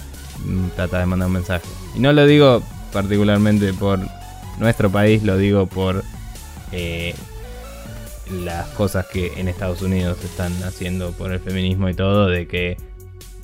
trata 0.75 0.99
de 0.99 1.05
mandar 1.05 1.27
un 1.27 1.33
mensaje. 1.33 1.65
Y 1.95 1.99
no 1.99 2.11
lo 2.11 2.25
digo 2.25 2.63
particularmente 2.91 3.71
por 3.73 3.99
nuestro 4.59 4.89
país, 4.89 5.23
lo 5.23 5.37
digo 5.37 5.67
por 5.67 6.03
las 8.43 8.67
cosas 8.69 9.05
que 9.05 9.33
en 9.37 9.47
Estados 9.47 9.81
Unidos 9.81 10.17
están 10.23 10.51
haciendo 10.63 11.11
por 11.11 11.31
el 11.31 11.39
feminismo 11.39 11.87
y 11.89 11.93
todo, 11.93 12.27
de 12.27 12.47
que 12.47 12.77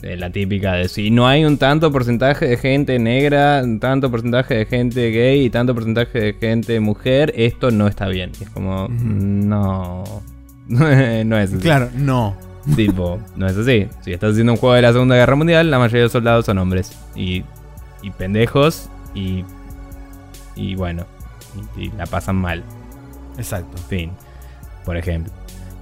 la 0.02 0.30
típica 0.32 0.74
de 0.74 0.88
si 0.88 1.12
no 1.12 1.28
hay 1.28 1.46
un 1.46 1.58
tanto 1.58 1.92
porcentaje 1.92 2.48
de 2.48 2.58
gente 2.58 2.98
negra, 3.00 3.62
un 3.64 3.80
tanto 3.80 4.10
porcentaje 4.10 4.56
de 4.56 4.66
gente 4.66 5.12
gay 5.12 5.46
y 5.46 5.50
tanto 5.50 5.74
porcentaje 5.74 6.20
de 6.20 6.34
gente 6.34 6.80
mujer, 6.80 7.34
esto 7.36 7.72
no 7.72 7.88
está 7.88 8.08
bien. 8.08 8.32
Es 8.42 8.50
como, 8.50 8.88
no, 8.90 10.04
no 10.68 11.38
es 11.38 11.54
así. 11.54 11.62
Claro, 11.62 11.90
no. 11.96 12.36
Tipo, 12.76 13.20
no 13.36 13.48
es 13.48 13.58
así. 13.58 13.88
Si 14.02 14.14
estás 14.14 14.32
haciendo 14.32 14.54
un 14.54 14.58
juego 14.58 14.76
de 14.76 14.84
la 14.84 14.94
Segunda 14.94 15.16
Guerra 15.16 15.36
Mundial, 15.36 15.72
la 15.72 15.80
mayoría 15.80 16.00
de 16.00 16.06
los 16.06 16.12
soldados 16.12 16.46
son 16.46 16.58
hombres. 16.58 16.98
Y, 17.16 17.44
y 18.02 18.12
pendejos 18.12 18.90
y, 19.16 19.44
y 20.56 20.76
bueno, 20.76 21.06
y, 21.78 21.90
la 21.92 22.06
pasan 22.06 22.36
mal. 22.36 22.64
Exacto. 23.38 23.78
Fin, 23.90 24.12
por 24.86 24.98
ejemplo. 24.98 25.34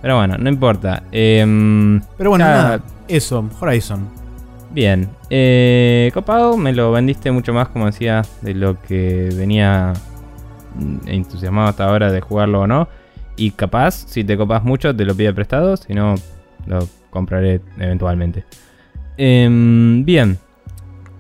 Pero 0.02 0.18
bueno, 0.18 0.38
no 0.38 0.50
importa. 0.50 1.04
Em, 1.12 2.02
Pero 2.18 2.30
bueno, 2.30 2.46
nada 2.46 2.82
eso, 3.08 3.48
Horizon. 3.60 4.08
Bien. 4.72 5.10
Eh, 5.30 6.12
copado, 6.14 6.56
me 6.58 6.74
lo 6.74 6.92
vendiste 6.92 7.32
mucho 7.32 7.54
más, 7.54 7.70
como 7.70 7.88
decía, 7.88 8.22
de 8.42 8.54
lo 8.54 8.80
que 8.82 9.30
venía 9.34 9.94
entusiasmado 11.06 11.70
hasta 11.70 11.86
ahora 11.86 12.12
de 12.12 12.22
jugarlo 12.22 12.62
o 12.62 12.68
no. 12.68 12.88
Y 13.36 13.52
capaz, 13.52 14.06
si 14.08 14.24
te 14.24 14.38
copas 14.38 14.64
mucho, 14.64 14.96
te 14.96 15.06
lo 15.06 15.16
pide 15.16 15.34
prestado. 15.34 15.76
Si 15.78 15.94
no, 15.94 16.16
lo 16.68 16.88
compraré 17.10 17.62
eventualmente. 17.78 18.46
Em, 19.18 20.06
bien. 20.06 20.38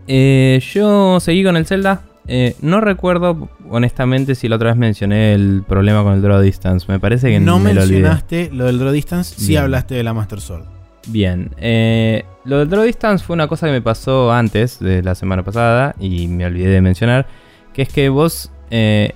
Eh, 0.07 0.59
yo 0.73 1.19
seguí 1.19 1.43
con 1.43 1.57
el 1.57 1.65
Zelda. 1.65 2.01
Eh, 2.31 2.55
no 2.61 2.79
recuerdo 2.79 3.49
honestamente 3.71 4.35
si 4.35 4.47
la 4.47 4.57
otra 4.57 4.69
vez 4.69 4.77
mencioné 4.77 5.33
el 5.33 5.63
problema 5.67 6.03
con 6.03 6.13
el 6.13 6.21
Draw 6.21 6.41
Distance. 6.41 6.85
Me 6.87 6.99
parece 6.99 7.31
que 7.31 7.39
no 7.39 7.57
me 7.57 7.73
mencionaste 7.73 8.51
lo, 8.53 8.65
del 8.65 8.77
Draw 8.77 8.91
Distance. 8.91 9.33
Sí 9.35 9.57
hablaste 9.57 9.95
de 9.95 10.03
la 10.03 10.13
Master 10.13 10.39
Sword. 10.39 10.65
Bien. 11.07 11.49
Eh, 11.57 12.23
lo 12.45 12.59
del 12.59 12.69
Draw 12.69 12.83
Distance 12.83 13.25
fue 13.25 13.33
una 13.33 13.47
cosa 13.47 13.65
que 13.65 13.73
me 13.73 13.81
pasó 13.81 14.31
antes 14.31 14.79
de 14.79 15.01
la 15.01 15.15
semana 15.15 15.43
pasada 15.43 15.95
y 15.99 16.27
me 16.27 16.45
olvidé 16.45 16.69
de 16.69 16.81
mencionar. 16.81 17.25
Que 17.73 17.81
es 17.81 17.89
que 17.89 18.09
vos 18.09 18.51
eh, 18.69 19.15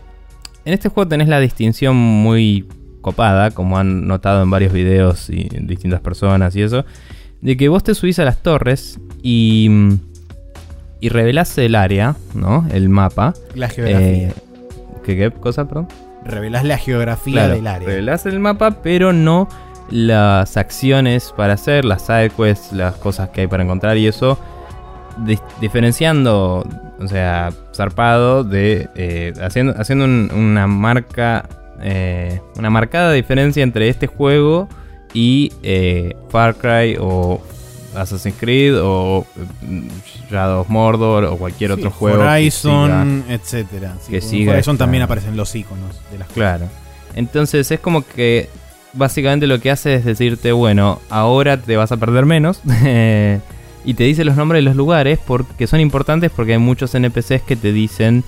en 0.66 0.74
este 0.74 0.90
juego 0.90 1.08
tenés 1.08 1.28
la 1.28 1.40
distinción 1.40 1.96
muy 1.96 2.68
copada, 3.02 3.52
como 3.52 3.78
han 3.78 4.08
notado 4.08 4.42
en 4.42 4.50
varios 4.50 4.74
videos 4.74 5.30
y 5.30 5.50
en 5.54 5.68
distintas 5.68 6.02
personas 6.02 6.56
y 6.56 6.64
eso, 6.64 6.84
de 7.42 7.58
que 7.58 7.70
vos 7.70 7.84
te 7.84 7.94
subís 7.94 8.18
a 8.18 8.26
las 8.26 8.42
torres 8.42 9.00
y, 9.22 9.70
y 11.04 11.10
revelás 11.10 11.58
el 11.58 11.76
área, 11.76 12.16
¿no? 12.34 12.66
El 12.72 12.88
mapa. 12.88 13.34
La 13.56 13.68
geografía. 13.68 14.30
Eh, 14.30 14.34
¿qué, 15.04 15.32
cosa, 15.32 15.68
perdón? 15.68 15.90
Revelás 16.24 16.64
la 16.64 16.78
geografía 16.78 17.50
del 17.50 17.68
área. 17.68 17.86
Revelás 17.86 18.26
el 18.26 18.40
mapa, 18.40 18.82
pero 18.82 19.12
no 19.12 19.50
las 19.90 20.56
acciones 20.56 21.34
para 21.36 21.56
hacer, 21.56 21.84
las 21.84 22.04
sidequests, 22.04 22.72
las 22.72 22.96
cosas 22.96 23.28
que 23.32 23.42
hay 23.42 23.48
para 23.48 23.64
encontrar 23.64 23.98
y 23.98 24.08
eso, 24.08 24.40
diferenciando 25.60 26.64
o 26.98 27.08
sea, 27.10 27.50
zarpado 27.76 28.46
de 28.46 28.88
eh, 28.96 29.34
haciendo, 29.42 29.74
haciendo 29.78 30.06
una 30.06 30.68
marca, 30.68 31.50
eh, 31.82 32.40
una 32.58 32.70
marcada 32.70 33.12
diferencia 33.12 33.62
entre 33.62 33.90
este 33.90 34.08
juego 34.08 34.70
y 35.14 35.52
eh, 35.64 36.16
Far 36.30 36.56
Cry 36.56 36.96
o 36.98 37.42
Assassin's 37.96 38.36
Creed 38.40 38.76
o 38.78 39.26
Shadow 40.30 40.62
of 40.62 40.70
Mordor 40.70 41.26
o 41.26 41.38
cualquier 41.38 41.72
otro 41.72 41.92
juego. 41.92 42.24
Horizon, 42.24 43.26
etcétera. 43.30 43.96
que 44.10 44.22
siga 44.22 44.54
Horizon 44.54 44.78
también 44.78 45.04
aparecen 45.04 45.38
los 45.38 45.54
iconos 45.56 46.00
de 46.12 46.20
las 46.20 46.28
Claro. 46.30 46.68
Entonces 47.16 47.70
es 47.72 47.80
como 47.80 48.02
que 48.02 48.50
básicamente 48.94 49.48
lo 49.48 49.60
que 49.60 49.72
hace 49.72 49.96
es 49.96 50.06
decirte, 50.06 50.52
bueno, 50.52 51.00
ahora 51.10 51.58
te 51.58 51.78
vas 51.78 51.92
a 51.92 51.98
perder 51.98 52.26
menos. 52.26 52.62
y 53.86 53.94
te 53.94 54.04
dice 54.04 54.24
los 54.24 54.36
nombres 54.36 54.60
de 54.60 54.64
los 54.64 54.76
lugares 54.76 55.20
porque 55.26 55.68
son 55.68 55.80
importantes 55.80 56.32
porque 56.36 56.54
hay 56.54 56.60
muchos 56.60 56.94
NPCs 56.96 57.42
que 57.42 57.56
te 57.56 57.72
dicen... 57.72 58.24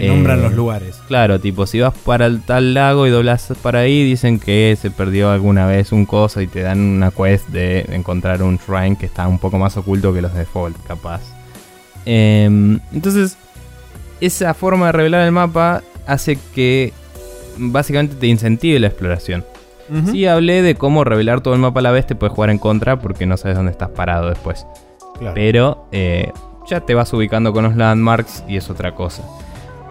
Te 0.00 0.08
nombran 0.08 0.42
los 0.42 0.52
eh, 0.52 0.56
lugares. 0.56 1.00
Claro, 1.08 1.40
tipo, 1.40 1.66
si 1.66 1.80
vas 1.80 1.94
para 1.94 2.26
el 2.26 2.42
tal 2.42 2.74
lago 2.74 3.06
y 3.06 3.10
doblas 3.10 3.52
para 3.62 3.80
ahí, 3.80 4.04
dicen 4.04 4.38
que 4.38 4.76
se 4.80 4.90
perdió 4.90 5.30
alguna 5.30 5.66
vez 5.66 5.92
un 5.92 6.06
cosa 6.06 6.42
y 6.42 6.46
te 6.46 6.62
dan 6.62 6.80
una 6.80 7.10
quest 7.10 7.48
de 7.48 7.86
encontrar 7.90 8.42
un 8.42 8.58
shrine 8.58 8.96
que 8.96 9.06
está 9.06 9.26
un 9.26 9.38
poco 9.38 9.58
más 9.58 9.76
oculto 9.76 10.12
que 10.12 10.22
los 10.22 10.34
default, 10.34 10.76
capaz. 10.86 11.22
Em, 12.04 12.80
entonces, 12.92 13.36
esa 14.20 14.54
forma 14.54 14.86
de 14.86 14.92
revelar 14.92 15.26
el 15.26 15.32
mapa 15.32 15.82
hace 16.06 16.38
que 16.54 16.92
básicamente 17.58 18.16
te 18.16 18.26
incentive 18.26 18.78
la 18.78 18.88
exploración. 18.88 19.44
Si 20.10 20.26
hablé 20.26 20.60
de 20.60 20.74
cómo 20.74 21.02
revelar 21.02 21.40
todo 21.40 21.54
el 21.54 21.60
mapa 21.60 21.80
a 21.80 21.82
la 21.82 21.90
vez, 21.90 22.06
te 22.06 22.14
puedes 22.14 22.34
jugar 22.34 22.50
en 22.50 22.58
contra 22.58 22.98
porque 22.98 23.24
no 23.24 23.38
sabes 23.38 23.56
dónde 23.56 23.72
estás 23.72 23.88
parado 23.88 24.28
después. 24.28 24.66
Pero 25.34 25.88
eh, 25.92 26.30
ya 26.68 26.80
te 26.80 26.94
vas 26.94 27.12
ubicando 27.14 27.52
con 27.54 27.64
los 27.64 27.74
landmarks 27.74 28.44
y 28.46 28.56
es 28.56 28.68
otra 28.68 28.94
cosa. 28.94 29.22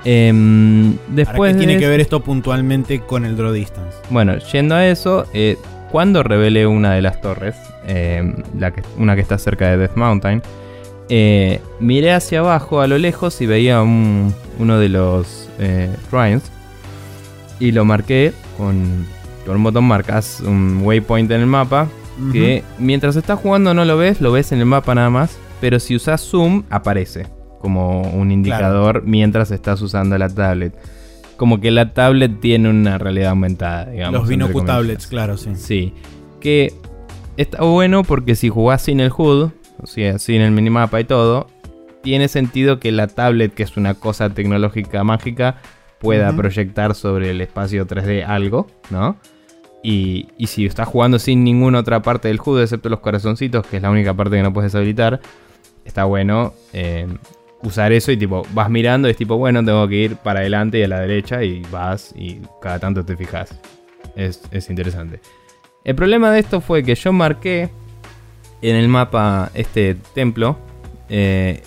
Em, 0.10 0.96
después 1.10 1.52
¿Qué 1.52 1.58
tiene 1.66 1.78
que 1.78 1.88
ver 1.90 2.00
esto 2.00 2.22
puntualmente 2.22 3.02
con 3.02 3.26
el 3.26 3.36
draw 3.36 3.52
distance? 3.52 3.98
Bueno, 4.10 4.38
yendo 4.38 4.74
a 4.76 4.88
eso, 4.88 5.26
eh, 5.34 5.58
cuando 5.92 6.24
revele 6.24 6.66
una 6.66 6.94
de 6.94 7.02
las 7.02 7.20
torres, 7.20 7.58
em, 7.86 8.36
la 8.58 8.72
que, 8.72 8.84
una 8.98 9.16
que 9.16 9.22
está 9.22 9.38
cerca 9.38 9.68
de 9.70 9.76
Death 9.76 9.98
Mountain, 9.98 10.42
eh, 11.10 11.60
miré 11.82 12.14
hacia 12.14 12.40
abajo 12.40 12.80
a 12.80 12.88
lo 12.88 12.98
lejos 12.98 13.42
y 13.42 13.48
veía 13.48 13.82
uno 13.82 14.80
de 14.80 14.88
los 14.88 15.50
shrines 16.10 16.44
y 17.60 17.74
lo 17.74 17.84
marqué 17.84 18.32
con, 18.58 19.06
con 19.46 19.58
un 19.58 19.64
botón 19.64 19.84
marcas 19.84 20.42
un 20.42 20.82
waypoint 20.84 21.32
en 21.32 21.42
el 21.42 21.48
mapa 21.48 21.88
que 22.32 22.64
mientras 22.78 23.16
estás 23.16 23.40
jugando 23.40 23.74
no 23.74 23.84
lo 23.84 23.98
ves, 23.98 24.22
lo 24.22 24.32
ves 24.32 24.52
en 24.54 24.60
el 24.60 24.66
mapa 24.66 24.96
nada 24.96 25.10
más, 25.10 25.38
pero 25.60 25.80
si 25.80 25.96
usas 25.96 26.22
zoom 26.22 26.64
aparece 26.70 27.37
como 27.60 28.02
un 28.02 28.32
indicador 28.32 29.04
mientras 29.06 29.52
estás 29.52 29.82
usando 29.82 30.18
la 30.18 30.30
tablet. 30.30 30.74
Como 31.38 31.60
que 31.60 31.72
la 31.72 31.94
tablet 31.94 32.40
tiene 32.40 32.70
una 32.70 32.98
realidad 32.98 33.30
aumentada, 33.30 33.86
digamos. 33.86 34.22
Los 34.22 34.30
Binocu 34.30 34.66
tablets, 34.66 35.08
claro, 35.08 35.38
sí. 35.38 35.52
Sí. 35.56 35.94
Que 36.40 36.74
está 37.38 37.64
bueno 37.64 38.04
porque 38.04 38.36
si 38.36 38.50
jugás 38.50 38.84
sin 38.84 39.00
el 39.00 39.12
HUD, 39.16 39.50
o 39.82 39.88
sea, 39.88 40.18
sin 40.18 40.42
el 40.42 40.52
minimapa 40.52 41.00
y 41.00 41.04
todo, 41.04 41.48
tiene 42.02 42.28
sentido 42.28 42.80
que 42.80 42.92
la 42.92 43.08
tablet, 43.08 43.54
que 43.54 43.64
es 43.64 43.78
una 43.78 43.94
cosa 43.94 44.30
tecnológica 44.30 45.04
mágica, 45.04 45.58
pueda 46.00 46.36
proyectar 46.36 46.96
sobre 46.96 47.32
el 47.32 47.42
espacio 47.42 47.86
3D 47.88 48.26
algo, 48.26 48.68
¿no? 48.90 49.18
Y, 49.84 50.28
si 50.48 50.66
estás 50.66 50.88
jugando 50.88 51.20
sin 51.20 51.44
ninguna 51.44 51.80
otra 51.80 52.02
parte 52.02 52.28
del 52.28 52.40
HUD, 52.44 52.62
excepto 52.62 52.90
los 52.90 53.00
corazoncitos, 53.00 53.66
que 53.66 53.78
es 53.78 53.84
la 53.84 53.90
única 53.90 54.14
parte 54.14 54.36
que 54.36 54.44
no 54.44 54.54
puedes 54.54 54.74
habilitar, 54.76 55.22
está 55.86 56.04
bueno 56.04 56.54
eh, 56.74 57.08
usar 57.64 57.92
eso 57.92 58.12
y 58.12 58.18
tipo, 58.18 58.46
vas 58.54 58.70
mirando 58.70 59.08
y 59.08 59.12
es 59.12 59.18
tipo, 59.18 59.38
bueno, 59.38 59.64
tengo 59.64 59.88
que 59.88 59.96
ir 59.96 60.16
para 60.18 60.42
adelante 60.42 60.80
y 60.80 60.84
a 60.84 60.88
la 60.88 61.00
derecha 61.00 61.44
y 61.44 61.62
vas 61.72 62.14
y 62.16 62.42
cada 62.62 62.80
tanto 62.80 63.04
te 63.04 63.16
fijas. 63.16 63.58
Es, 64.16 64.70
interesante. 64.70 65.20
El 65.84 65.96
problema 65.96 66.32
de 66.32 66.40
esto 66.40 66.60
fue 66.60 66.84
que 66.84 66.96
yo 66.96 67.14
marqué 67.14 67.70
en 68.62 68.76
el 68.76 68.88
mapa 68.88 69.52
este 69.54 69.96
templo. 70.16 70.58
Eh, 71.10 71.62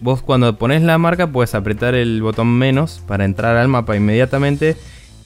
vos 0.00 0.22
cuando 0.22 0.56
pones 0.56 0.82
la 0.82 0.98
marca 0.98 1.26
puedes 1.26 1.54
apretar 1.54 1.94
el 1.94 2.22
botón 2.22 2.56
menos 2.56 3.02
para 3.06 3.24
entrar 3.24 3.56
al 3.56 3.68
mapa 3.68 3.96
inmediatamente 3.96 4.76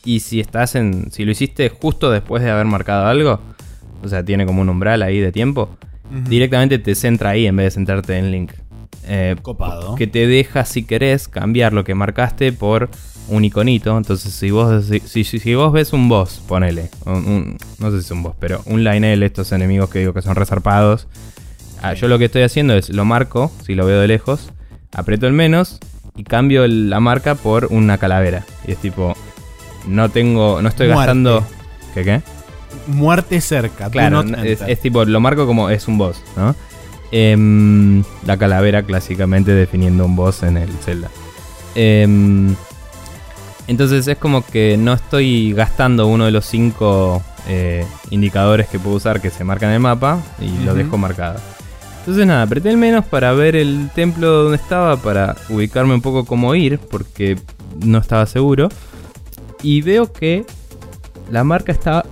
y 0.04 0.20
si 0.20 0.40
estás 0.40 0.74
en. 0.74 1.10
Si 1.10 1.24
lo 1.24 1.32
hiciste 1.32 1.68
justo 1.68 2.10
después 2.10 2.42
de 2.42 2.50
haber 2.50 2.66
marcado 2.66 3.06
algo, 3.06 3.40
o 4.02 4.08
sea, 4.08 4.24
tiene 4.24 4.46
como 4.46 4.62
un 4.62 4.68
umbral 4.70 5.02
ahí 5.02 5.20
de 5.20 5.32
tiempo, 5.32 5.76
directamente 6.10 6.78
te 6.78 6.94
centra 6.94 7.30
ahí 7.30 7.46
en 7.46 7.56
vez 7.56 7.66
de 7.66 7.70
centrarte 7.72 8.16
en 8.16 8.32
link. 8.32 8.52
Eh, 9.12 9.34
Copado. 9.42 9.96
Que 9.96 10.06
te 10.06 10.28
deja, 10.28 10.64
si 10.64 10.84
querés, 10.84 11.26
cambiar 11.26 11.72
lo 11.72 11.82
que 11.82 11.96
marcaste 11.96 12.52
por 12.52 12.88
un 13.26 13.44
iconito. 13.44 13.98
Entonces, 13.98 14.32
si 14.32 14.52
vos, 14.52 14.84
si, 15.04 15.24
si, 15.24 15.54
vos 15.56 15.72
ves 15.72 15.92
un 15.92 16.08
boss, 16.08 16.40
ponele. 16.46 16.90
no 17.04 17.90
sé 17.90 17.98
si 17.98 18.04
es 18.04 18.10
un 18.12 18.22
boss, 18.22 18.36
pero 18.38 18.62
un 18.66 18.84
Lionel, 18.84 19.24
estos 19.24 19.50
enemigos 19.50 19.90
que 19.90 19.98
digo 19.98 20.14
que 20.14 20.22
son 20.22 20.36
resarpados. 20.36 21.08
Ah, 21.82 21.94
yo 21.94 22.06
lo 22.06 22.20
que 22.20 22.26
estoy 22.26 22.42
haciendo 22.42 22.74
es 22.74 22.88
lo 22.90 23.04
marco, 23.04 23.50
si 23.66 23.74
lo 23.74 23.84
veo 23.84 24.00
de 24.00 24.06
lejos, 24.06 24.52
aprieto 24.92 25.26
el 25.26 25.32
menos 25.32 25.80
y 26.14 26.22
cambio 26.22 26.68
la 26.68 27.00
marca 27.00 27.34
por 27.34 27.66
una 27.66 27.98
calavera. 27.98 28.44
Y 28.64 28.72
es 28.72 28.78
tipo, 28.78 29.16
no 29.88 30.08
tengo, 30.10 30.62
no 30.62 30.68
estoy 30.68 30.86
gastando. 30.86 31.44
¿Qué 31.94 32.04
qué? 32.04 32.22
Muerte 32.86 33.40
cerca. 33.40 33.90
Claro, 33.90 34.22
es, 34.44 34.80
tipo, 34.80 35.04
lo 35.04 35.18
marco 35.18 35.46
como 35.48 35.68
es 35.68 35.88
un 35.88 35.98
boss, 35.98 36.22
¿no? 36.36 36.54
Em, 37.12 38.04
la 38.24 38.36
calavera 38.36 38.84
clásicamente 38.84 39.52
definiendo 39.52 40.06
un 40.06 40.14
boss 40.14 40.44
en 40.44 40.56
el 40.56 40.70
Zelda. 40.84 41.10
Em, 41.74 42.54
entonces 43.66 44.06
es 44.06 44.16
como 44.16 44.44
que 44.44 44.76
no 44.76 44.92
estoy 44.92 45.52
gastando 45.52 46.06
uno 46.06 46.24
de 46.24 46.30
los 46.30 46.44
cinco 46.44 47.22
eh, 47.48 47.84
indicadores 48.10 48.68
que 48.68 48.78
puedo 48.78 48.96
usar 48.96 49.20
que 49.20 49.30
se 49.30 49.44
marcan 49.44 49.70
en 49.70 49.76
el 49.76 49.80
mapa 49.80 50.20
y 50.40 50.64
lo 50.64 50.74
dejo 50.74 50.98
marcado. 50.98 51.40
Entonces 52.00 52.26
nada, 52.26 52.42
apreté 52.42 52.70
el 52.70 52.76
menos 52.76 53.04
para 53.04 53.32
ver 53.32 53.56
el 53.56 53.90
templo 53.94 54.44
donde 54.44 54.56
estaba, 54.56 54.96
para 54.96 55.36
ubicarme 55.48 55.94
un 55.94 56.00
poco 56.00 56.24
cómo 56.24 56.54
ir, 56.54 56.78
porque 56.78 57.36
no 57.84 57.98
estaba 57.98 58.24
seguro. 58.26 58.68
Y 59.62 59.82
veo 59.82 60.12
que 60.12 60.44
la 61.30 61.44
marca 61.44 61.72
está. 61.72 62.04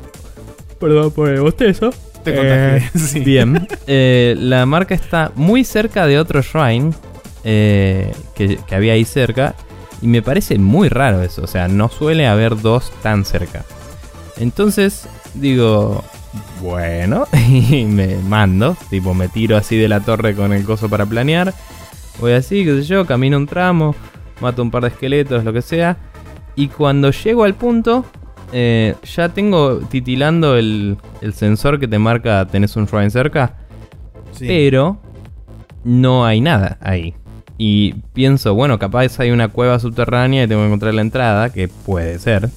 Perdón 0.79 1.11
por 1.13 1.29
el 1.31 1.41
bostezo. 1.41 1.91
Te 2.33 2.77
eh, 2.77 2.91
Bien. 3.25 3.69
Eh, 3.87 4.35
la 4.39 4.67
marca 4.67 4.95
está 4.95 5.33
muy 5.35 5.65
cerca 5.65 6.07
de 6.07 6.19
otro 6.19 6.43
shrine 6.43 6.93
eh, 7.45 8.13
que, 8.35 8.59
había 8.71 8.95
ahí 8.95 9.05
cerca. 9.05 9.55
Y 10.01 10.07
me 10.07 10.23
parece 10.23 10.59
muy 10.59 10.89
raro 10.89 11.23
eso. 11.23 11.43
O 11.43 11.47
sea, 11.47 11.69
no 11.69 11.89
suele 11.89 12.27
haber 12.27 12.61
dos 12.61 12.93
tan 13.03 13.25
cerca. 13.25 13.65
Entonces 14.37 15.09
digo, 15.35 16.05
bueno, 16.61 17.27
y 17.49 17.85
me 17.85 18.17
mando. 18.17 18.77
Tipo, 18.91 19.15
me 19.15 19.29
tiro 19.29 19.57
así 19.57 19.77
de 19.77 19.89
la 19.89 20.01
torre 20.01 20.35
con 20.35 20.53
el 20.53 20.65
coso 20.65 20.89
para 20.89 21.07
planear. 21.07 21.53
Voy 22.21 22.33
así, 22.33 22.65
qué 22.65 22.81
sé 22.81 22.83
yo, 22.83 23.07
camino 23.07 23.37
un 23.37 23.47
tramo, 23.47 23.95
mato 24.41 24.63
un 24.63 24.71
par 24.71 24.83
de 24.83 24.89
esqueletos, 24.89 25.45
lo 25.45 25.53
que 25.53 25.63
sea. 25.63 25.97
Y 26.57 26.69
cuando 26.69 27.13
llego 27.13 27.45
al 27.45 27.55
punto, 27.55 28.05
eh, 28.53 28.95
ya 29.05 29.29
tengo 29.29 29.79
titilando 29.81 30.57
el, 30.57 30.97
sensor 31.35 31.79
que 31.79 31.89
te 31.89 31.99
marca 31.99 32.47
tenés 32.47 32.77
un 32.77 32.87
shrine 32.87 33.11
cerca. 33.11 33.55
Pero 34.39 34.99
no 35.85 36.25
hay 36.25 36.41
nada 36.41 36.79
ahí. 36.81 37.15
Y 37.57 37.95
pienso, 38.13 38.55
bueno, 38.55 38.79
capaz 38.79 39.19
hay 39.19 39.31
una 39.33 39.49
cueva 39.49 39.81
subterránea 39.81 40.45
y 40.45 40.49
tengo 40.49 40.63
que 40.63 40.67
encontrar 40.67 40.95
la 40.95 41.01
entrada, 41.01 41.51
que 41.51 41.67
puede 41.67 42.19
ser. 42.21 42.51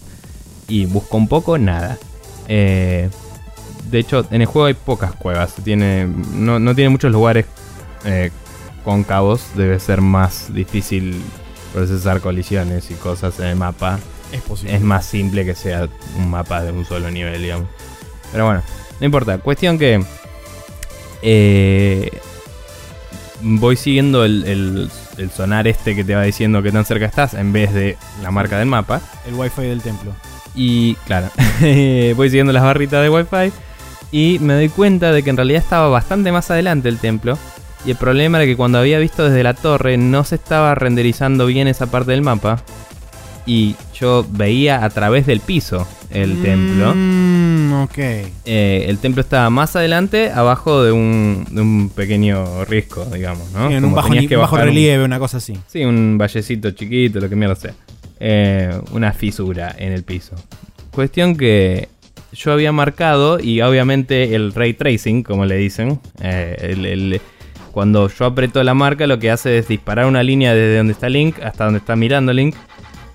Y 0.67 0.85
busco 0.85 1.17
un 1.17 1.27
poco, 1.27 1.57
nada. 1.57 1.97
Eh, 2.47 3.09
de 3.89 3.99
hecho, 3.99 4.25
en 4.29 4.41
el 4.41 4.47
juego 4.47 4.67
hay 4.67 4.75
pocas 4.75 5.13
cuevas. 5.13 5.55
Tiene, 5.63 6.07
no, 6.33 6.75
tiene 6.75 6.89
muchos 6.89 7.11
lugares 7.11 7.45
eh, 8.05 8.29
cóncavos. 8.83 9.43
Debe 9.55 9.79
ser 9.79 10.01
más 10.01 10.53
difícil 10.53 11.19
procesar 11.73 12.21
colisiones 12.21 12.91
y 12.91 12.93
cosas 12.93 13.39
en 13.39 13.47
el 13.47 13.55
mapa. 13.55 13.99
Es 14.31 14.41
posible. 14.41 14.75
Es 14.75 14.81
más 14.81 15.05
simple 15.05 15.45
que 15.45 15.55
sea 15.55 15.87
un 16.17 16.29
mapa 16.29 16.63
de 16.63 16.71
un 16.71 16.85
solo 16.85 17.11
nivel, 17.11 17.41
digamos. 17.41 17.67
Pero 18.31 18.45
bueno, 18.45 18.61
no 18.99 19.05
importa. 19.05 19.37
Cuestión 19.39 19.77
que 19.77 20.03
eh, 21.21 22.11
voy 23.41 23.75
siguiendo 23.75 24.25
el, 24.25 24.89
sonar 25.35 25.67
este 25.67 25.95
que 25.95 26.03
te 26.03 26.15
va 26.15 26.23
diciendo 26.23 26.63
que 26.63 26.71
tan 26.71 26.85
cerca 26.85 27.05
estás 27.05 27.33
en 27.33 27.53
vez 27.53 27.73
de 27.73 27.97
la 28.21 28.31
marca 28.31 28.57
del 28.57 28.67
mapa. 28.67 29.01
El 29.27 29.35
wifi 29.35 29.63
del 29.63 29.81
templo. 29.81 30.13
Y 30.55 30.95
claro, 31.05 31.29
voy 31.61 32.29
siguiendo 32.29 32.51
las 32.51 32.63
barritas 32.63 33.01
de 33.01 33.09
wifi 33.09 33.53
y 34.11 34.39
me 34.39 34.53
doy 34.53 34.69
cuenta 34.69 35.11
de 35.11 35.23
que 35.23 35.29
en 35.29 35.37
realidad 35.37 35.61
estaba 35.61 35.87
bastante 35.87 36.31
más 36.31 36.51
adelante 36.51 36.89
el 36.89 36.97
templo. 36.97 37.37
Y 37.85 37.91
el 37.91 37.97
problema 37.97 38.37
era 38.37 38.45
que 38.45 38.57
cuando 38.57 38.77
había 38.77 38.99
visto 38.99 39.23
desde 39.23 39.41
la 39.43 39.55
torre 39.55 39.97
no 39.97 40.23
se 40.23 40.35
estaba 40.35 40.75
renderizando 40.75 41.45
bien 41.47 41.67
esa 41.67 41.87
parte 41.87 42.11
del 42.11 42.21
mapa. 42.21 42.61
Y 43.45 43.75
yo 43.99 44.25
veía 44.29 44.83
a 44.83 44.89
través 44.89 45.25
del 45.25 45.39
piso 45.39 45.87
el 46.11 46.35
mm, 46.35 46.43
templo. 46.43 47.83
Ok. 47.83 47.97
Eh, 48.45 48.85
el 48.87 48.97
templo 48.99 49.21
estaba 49.21 49.49
más 49.49 49.75
adelante, 49.75 50.31
abajo 50.31 50.83
de 50.83 50.91
un, 50.91 51.45
de 51.49 51.61
un 51.61 51.89
pequeño 51.89 52.65
risco, 52.65 53.05
digamos, 53.05 53.51
¿no? 53.51 53.69
en 53.71 53.85
un 53.85 53.93
bajo, 53.93 54.09
bajo 54.37 54.57
relieve, 54.57 55.03
una 55.03 55.19
cosa 55.19 55.37
así. 55.37 55.57
Sí, 55.67 55.83
un 55.83 56.17
vallecito 56.17 56.71
chiquito, 56.71 57.19
lo 57.19 57.29
que 57.29 57.35
mierda 57.35 57.55
sea. 57.55 57.73
Eh, 58.19 58.71
una 58.91 59.13
fisura 59.13 59.75
en 59.77 59.93
el 59.93 60.03
piso. 60.03 60.35
Cuestión 60.91 61.35
que 61.35 61.89
yo 62.33 62.51
había 62.51 62.71
marcado 62.71 63.39
y 63.39 63.61
obviamente 63.61 64.35
el 64.35 64.53
ray 64.53 64.73
tracing, 64.73 65.23
como 65.23 65.45
le 65.45 65.55
dicen, 65.55 65.99
eh, 66.21 67.19
cuando 67.71 68.09
yo 68.09 68.25
aprieto 68.25 68.63
la 68.63 68.73
marca 68.73 69.07
lo 69.07 69.19
que 69.19 69.31
hace 69.31 69.57
es 69.57 69.67
disparar 69.67 70.05
una 70.05 70.23
línea 70.23 70.53
desde 70.53 70.77
donde 70.77 70.93
está 70.93 71.09
Link 71.09 71.39
hasta 71.41 71.65
donde 71.65 71.79
está 71.79 71.95
mirando 71.95 72.33
Link 72.33 72.55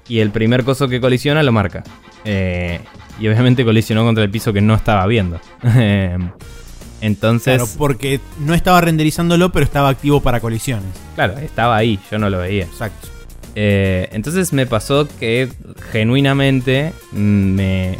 y 0.08 0.20
el 0.20 0.30
primer 0.30 0.64
coso 0.64 0.88
que 0.88 1.00
colisiona 1.00 1.42
lo 1.42 1.52
marca. 1.52 1.82
Eh, 2.24 2.80
y 3.18 3.28
obviamente 3.28 3.64
colisionó 3.64 4.04
contra 4.04 4.24
el 4.24 4.30
piso 4.30 4.52
que 4.52 4.60
no 4.60 4.74
estaba 4.74 5.06
viendo. 5.06 5.40
Entonces. 7.00 7.56
Claro, 7.56 7.70
porque 7.78 8.20
no 8.40 8.54
estaba 8.54 8.80
renderizándolo, 8.80 9.52
pero 9.52 9.64
estaba 9.64 9.88
activo 9.88 10.20
para 10.20 10.40
colisiones. 10.40 10.88
Claro, 11.14 11.38
estaba 11.38 11.76
ahí, 11.76 11.98
yo 12.10 12.18
no 12.18 12.30
lo 12.30 12.38
veía. 12.38 12.64
Exacto. 12.64 13.08
Eh, 13.54 14.08
entonces 14.12 14.52
me 14.52 14.66
pasó 14.66 15.08
que 15.18 15.48
genuinamente 15.90 16.92
me, 17.12 17.96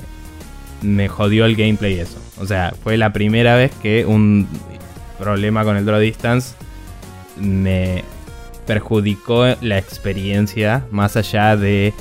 me 0.83 1.09
jodió 1.09 1.47
el 1.47 1.57
gameplay 1.57 1.99
eso. 1.99 2.19
O 2.39 2.47
sea, 2.47 2.75
fue 2.83 2.97
la 2.97 3.13
primera 3.13 3.57
vez 3.57 3.73
que 3.83 4.05
un 4.05 4.47
problema 5.19 5.65
con 5.65 5.77
el 5.77 5.87
draw 5.87 5.99
distance 5.99 6.55
me 7.41 8.05
perjudicó 8.67 9.47
la 9.61 9.79
experiencia 9.79 10.85
más 10.91 11.17
allá 11.17 11.57
de 11.57 11.95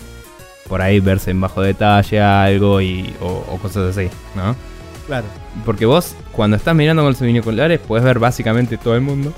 por 0.67 0.81
ahí 0.81 0.99
verse 0.99 1.31
en 1.31 1.39
bajo 1.39 1.61
detalle 1.61 2.21
algo 2.21 2.81
y, 2.81 3.13
o, 3.21 3.57
cosas 3.61 3.95
así, 3.95 4.09
¿no? 4.35 4.55
Claro. 5.05 5.27
Porque 5.63 5.85
vos 5.85 6.15
cuando 6.31 6.57
estás 6.57 6.75
mirando 6.75 7.03
con 7.03 7.11
los 7.11 7.21
binoculares 7.21 7.79
puedes 7.79 8.03
ver 8.03 8.19
básicamente 8.19 8.77
todo 8.77 8.95
el 8.95 9.01
mundo 9.01 9.33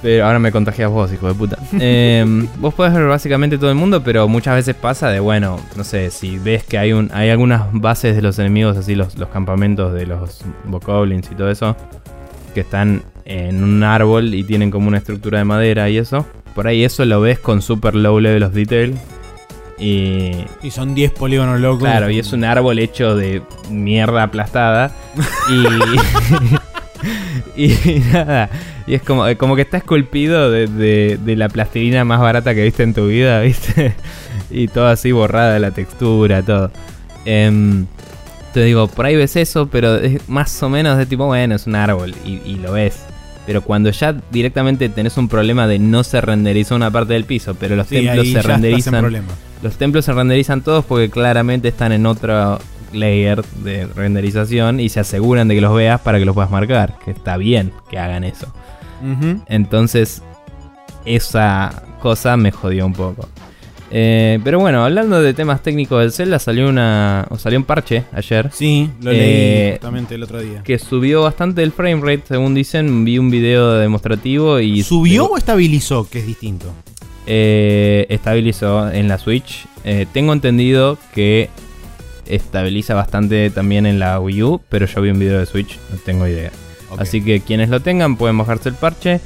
pero 0.00 0.26
ahora 0.26 0.38
me 0.38 0.52
contagias 0.52 0.90
vos, 0.90 1.12
hijo 1.12 1.26
de 1.28 1.34
puta. 1.34 1.58
Em, 1.80 2.46
vos 2.58 2.72
podés 2.74 2.94
ver 2.94 3.06
básicamente 3.06 3.58
todo 3.58 3.70
el 3.70 3.76
mundo, 3.76 4.02
pero 4.02 4.28
muchas 4.28 4.54
veces 4.54 4.74
pasa 4.76 5.08
de, 5.08 5.20
bueno, 5.20 5.58
no 5.76 5.84
sé, 5.84 6.10
si 6.10 6.38
ves 6.38 6.64
que 6.64 6.78
hay 6.78 6.92
un 6.92 7.10
hay 7.12 7.30
algunas 7.30 7.66
bases 7.72 8.14
de 8.14 8.22
los 8.22 8.38
enemigos, 8.38 8.76
así 8.76 8.94
los, 8.94 9.18
los 9.18 9.28
campamentos 9.28 9.92
de 9.92 10.06
los 10.06 10.42
bokoblins 10.64 11.30
y 11.30 11.34
todo 11.34 11.50
eso, 11.50 11.76
que 12.54 12.60
están 12.60 13.02
en 13.28 13.62
un 13.62 13.84
árbol 13.84 14.34
y 14.34 14.42
tienen 14.42 14.72
como 14.72 14.88
una 14.88 14.98
estructura 14.98 15.38
de 15.38 15.44
madera 15.44 15.88
y 15.88 15.98
eso. 15.98 16.26
Por 16.54 16.66
ahí 16.66 16.82
eso 16.82 17.04
lo 17.04 17.20
ves 17.20 17.38
con 17.38 17.62
super 17.62 17.94
low 17.94 18.18
level 18.18 18.42
of 18.42 18.52
detail. 18.52 18.98
Y, 19.78 20.32
y 20.60 20.70
son 20.72 20.96
10 20.96 21.12
polígonos 21.12 21.60
locos. 21.60 21.84
Claro, 21.84 22.10
y 22.10 22.18
es 22.18 22.32
un 22.32 22.42
árbol 22.42 22.80
hecho 22.80 23.14
de 23.14 23.42
mierda 23.70 24.24
aplastada. 24.24 24.90
y, 25.48 25.64
y 27.94 28.00
nada, 28.12 28.50
y 28.88 28.94
es 28.94 29.02
como, 29.02 29.24
como 29.36 29.54
que 29.54 29.62
está 29.62 29.76
esculpido 29.76 30.50
de, 30.50 31.18
la 31.36 31.48
plastilina 31.50 32.04
más 32.04 32.20
barata 32.20 32.54
que 32.54 32.64
viste 32.64 32.82
en 32.82 32.94
tu 32.94 33.08
vida, 33.08 33.40
¿viste? 33.42 33.94
y 34.50 34.68
todo 34.68 34.86
así 34.86 35.12
borrada 35.12 35.58
la 35.58 35.70
textura, 35.72 36.42
todo. 36.42 36.70
Em, 37.26 37.86
te 38.54 38.62
digo, 38.62 38.88
por 38.88 39.04
ahí 39.04 39.14
ves 39.14 39.36
eso, 39.36 39.68
pero 39.68 39.96
es 39.96 40.26
más 40.28 40.62
o 40.62 40.70
menos 40.70 40.96
de 40.96 41.04
tipo, 41.04 41.26
bueno, 41.26 41.54
es 41.54 41.66
un 41.66 41.74
árbol 41.74 42.14
y, 42.24 42.54
lo 42.56 42.72
ves. 42.72 43.04
Pero 43.48 43.62
cuando 43.62 43.88
ya 43.88 44.14
directamente 44.30 44.90
tenés 44.90 45.16
un 45.16 45.26
problema 45.26 45.66
de 45.66 45.78
no 45.78 46.04
se 46.04 46.20
renderizó 46.20 46.76
una 46.76 46.90
parte 46.90 47.14
del 47.14 47.24
piso, 47.24 47.54
pero 47.54 47.76
los 47.76 47.86
templos 47.86 48.28
se 48.28 48.42
renderizan. 48.42 49.24
Los 49.62 49.78
templos 49.78 50.04
se 50.04 50.12
renderizan 50.12 50.60
todos 50.60 50.84
porque 50.84 51.08
claramente 51.08 51.68
están 51.68 51.92
en 51.92 52.04
otro 52.04 52.58
layer 52.92 53.42
de 53.64 53.86
renderización 53.86 54.80
y 54.80 54.90
se 54.90 55.00
aseguran 55.00 55.48
de 55.48 55.54
que 55.54 55.62
los 55.62 55.74
veas 55.74 55.98
para 56.02 56.18
que 56.18 56.26
los 56.26 56.34
puedas 56.34 56.50
marcar. 56.50 56.98
Que 57.02 57.12
está 57.12 57.38
bien 57.38 57.72
que 57.90 57.98
hagan 57.98 58.22
eso. 58.22 58.52
Entonces, 59.46 60.22
esa 61.06 61.84
cosa 62.00 62.36
me 62.36 62.52
jodió 62.52 62.84
un 62.84 62.92
poco. 62.92 63.30
Eh, 63.90 64.38
pero 64.44 64.58
bueno, 64.58 64.84
hablando 64.84 65.22
de 65.22 65.32
temas 65.34 65.62
técnicos 65.62 66.00
del 66.00 66.12
Zelda, 66.12 66.38
salió 66.38 66.68
una 66.68 67.26
salió 67.38 67.58
un 67.58 67.64
parche 67.64 68.04
ayer. 68.12 68.50
Sí, 68.52 68.90
lo 69.00 69.12
leí 69.12 69.20
eh, 69.20 69.70
justamente 69.72 70.14
el 70.14 70.22
otro 70.22 70.40
día. 70.40 70.62
Que 70.62 70.78
subió 70.78 71.22
bastante 71.22 71.62
el 71.62 71.72
frame 71.72 72.00
rate, 72.02 72.24
según 72.28 72.54
dicen. 72.54 73.04
Vi 73.04 73.18
un 73.18 73.30
video 73.30 73.74
demostrativo 73.74 74.60
y. 74.60 74.82
¿Subió 74.82 75.26
o 75.26 75.36
estabilizó? 75.36 76.08
Que 76.08 76.18
es 76.18 76.26
distinto. 76.26 76.72
Eh, 77.26 78.06
estabilizó 78.08 78.90
en 78.90 79.08
la 79.08 79.18
Switch. 79.18 79.66
tengo 80.12 80.32
entendido 80.32 80.98
que 81.14 81.50
estabiliza 82.26 82.94
bastante 82.94 83.50
también 83.50 83.86
en 83.86 83.98
la 83.98 84.20
Wii 84.20 84.42
U, 84.42 84.60
pero 84.68 84.86
yo 84.86 85.00
vi 85.00 85.10
un 85.10 85.18
video 85.18 85.38
de 85.38 85.46
Switch, 85.46 85.78
no 85.90 85.98
tengo 86.04 86.26
idea. 86.26 86.50
Así 86.96 87.22
que 87.22 87.40
quienes 87.40 87.68
lo 87.68 87.80
tengan 87.80 88.16
pueden 88.16 88.38
bajarse 88.38 88.68
el 88.68 88.74
parche. 88.74 89.20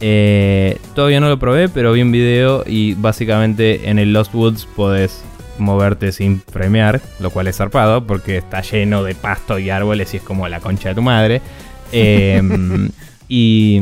Eh, 0.00 0.78
todavía 0.94 1.20
no 1.20 1.28
lo 1.28 1.38
probé, 1.38 1.68
pero 1.68 1.92
vi 1.92 2.02
un 2.02 2.12
video 2.12 2.64
y 2.66 2.94
básicamente 2.94 3.88
en 3.88 3.98
el 3.98 4.12
Lost 4.12 4.34
Woods 4.34 4.66
podés 4.76 5.22
moverte 5.58 6.12
sin 6.12 6.40
premiar, 6.40 7.00
lo 7.20 7.30
cual 7.30 7.46
es 7.46 7.56
zarpado 7.56 8.06
porque 8.06 8.38
está 8.38 8.60
lleno 8.60 9.04
de 9.04 9.14
pasto 9.14 9.58
y 9.58 9.70
árboles 9.70 10.12
y 10.14 10.16
es 10.16 10.22
como 10.22 10.48
la 10.48 10.60
concha 10.60 10.90
de 10.90 10.94
tu 10.94 11.02
madre. 11.02 11.40
Em, 11.96 12.90
y, 13.28 13.80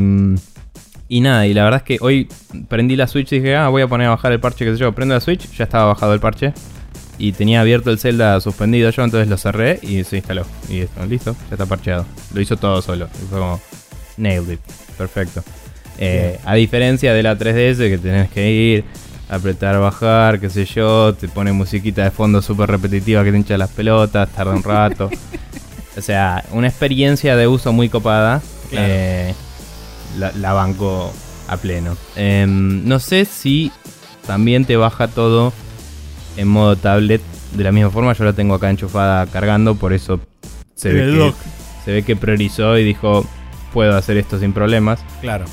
y 1.09 1.21
nada, 1.21 1.47
y 1.47 1.53
la 1.55 1.63
verdad 1.63 1.79
es 1.79 1.83
que 1.83 1.97
hoy 1.99 2.27
prendí 2.67 2.95
la 2.95 3.07
Switch 3.07 3.31
y 3.31 3.39
dije, 3.39 3.55
ah, 3.55 3.69
voy 3.69 3.81
a 3.81 3.87
poner 3.87 4.05
a 4.05 4.11
bajar 4.11 4.31
el 4.33 4.39
parche 4.39 4.65
que 4.65 4.73
sé 4.73 4.77
yo. 4.77 4.91
Prendo 4.91 5.15
la 5.15 5.21
Switch, 5.21 5.49
ya 5.51 5.63
estaba 5.63 5.85
bajado 5.85 6.13
el 6.13 6.19
parche 6.19 6.53
y 7.17 7.31
tenía 7.31 7.61
abierto 7.61 7.89
el 7.89 7.99
Zelda 7.99 8.39
suspendido 8.39 8.89
yo, 8.89 9.03
entonces 9.03 9.27
lo 9.29 9.37
cerré 9.37 9.79
y 9.81 10.03
se 10.03 10.17
instaló. 10.17 10.45
Y 10.69 10.85
listo, 11.07 11.35
ya 11.49 11.53
está 11.53 11.65
parcheado. 11.65 12.05
Lo 12.33 12.41
hizo 12.41 12.57
todo 12.57 12.81
solo. 12.81 13.07
Y 13.15 13.27
fue 13.27 13.39
como, 13.39 13.61
nailed 14.17 14.53
it. 14.53 14.59
Perfecto. 14.97 15.43
Eh, 15.97 16.39
a 16.45 16.55
diferencia 16.55 17.13
de 17.13 17.23
la 17.23 17.37
3DS 17.37 17.77
que 17.77 17.97
tenés 17.97 18.29
que 18.29 18.51
ir, 18.51 18.85
apretar, 19.29 19.79
bajar, 19.79 20.39
qué 20.39 20.49
sé 20.49 20.65
yo, 20.65 21.13
te 21.13 21.27
pone 21.27 21.51
musiquita 21.51 22.03
de 22.03 22.11
fondo 22.11 22.41
súper 22.41 22.69
repetitiva 22.69 23.23
que 23.23 23.31
te 23.31 23.37
hincha 23.37 23.57
las 23.57 23.69
pelotas, 23.69 24.29
tarda 24.29 24.53
un 24.53 24.63
rato. 24.63 25.09
o 25.97 26.01
sea, 26.01 26.43
una 26.51 26.67
experiencia 26.67 27.35
de 27.35 27.47
uso 27.47 27.71
muy 27.71 27.89
copada. 27.89 28.41
Eh, 28.71 29.33
la, 30.17 30.53
banco 30.53 31.11
a 31.47 31.57
pleno. 31.57 31.95
Em, 32.15 32.87
no 32.87 32.99
sé 32.99 33.25
si 33.25 33.71
también 34.25 34.65
te 34.65 34.77
baja 34.77 35.07
todo 35.07 35.53
en 36.37 36.47
modo 36.47 36.75
tablet. 36.75 37.21
De 37.53 37.63
la 37.63 37.71
misma 37.71 37.91
forma, 37.91 38.13
yo 38.13 38.23
la 38.23 38.33
tengo 38.33 38.55
acá 38.55 38.71
enchufada 38.71 39.27
cargando, 39.27 39.75
por 39.75 39.93
eso 39.93 40.19
se, 40.73 40.91
ve 40.91 41.11
que, 41.11 41.33
se 41.85 41.91
ve 41.91 42.03
que 42.03 42.15
priorizó 42.15 42.79
y 42.79 42.83
dijo: 42.83 43.25
Puedo 43.73 43.95
hacer 43.95 44.17
esto 44.17 44.39
sin 44.39 44.53
problemas. 44.53 44.99
Claro. 45.21 45.45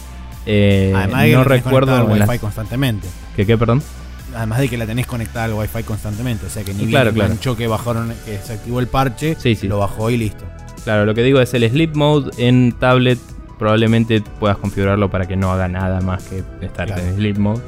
Eh, 0.52 0.92
Además 0.96 1.22
de 1.22 1.32
no 1.32 1.44
recuerdo 1.44 1.94
al 1.94 2.10
Wi-Fi 2.10 2.38
constantemente. 2.40 3.06
¿Qué 3.36 3.46
qué, 3.46 3.56
perdón? 3.56 3.80
Además 4.34 4.58
de 4.58 4.68
que 4.68 4.76
la 4.76 4.84
tenés 4.84 5.06
conectada 5.06 5.44
al 5.44 5.52
Wi-Fi 5.52 5.84
constantemente. 5.84 6.46
O 6.46 6.50
sea 6.50 6.64
que 6.64 6.72
ni 6.74 6.86
bien 6.86 6.90
claro. 6.90 7.56
que 7.56 7.68
bajaron, 7.68 8.12
que 8.24 8.36
se 8.38 8.54
activó 8.54 8.80
el 8.80 8.88
parche, 8.88 9.36
sí, 9.38 9.54
sí. 9.54 9.68
lo 9.68 9.78
bajó 9.78 10.10
y 10.10 10.16
listo. 10.16 10.44
Claro, 10.82 11.06
lo 11.06 11.14
que 11.14 11.22
digo 11.22 11.40
es 11.40 11.54
el 11.54 11.68
sleep 11.70 11.94
mode 11.94 12.32
en 12.36 12.72
tablet. 12.72 13.20
Probablemente 13.60 14.22
puedas 14.40 14.56
configurarlo 14.56 15.08
para 15.08 15.26
que 15.26 15.36
no 15.36 15.52
haga 15.52 15.68
nada 15.68 16.00
más 16.00 16.24
que 16.24 16.42
estar 16.66 16.98
en 16.98 17.14
sleep 17.14 17.38
mode. 17.38 17.62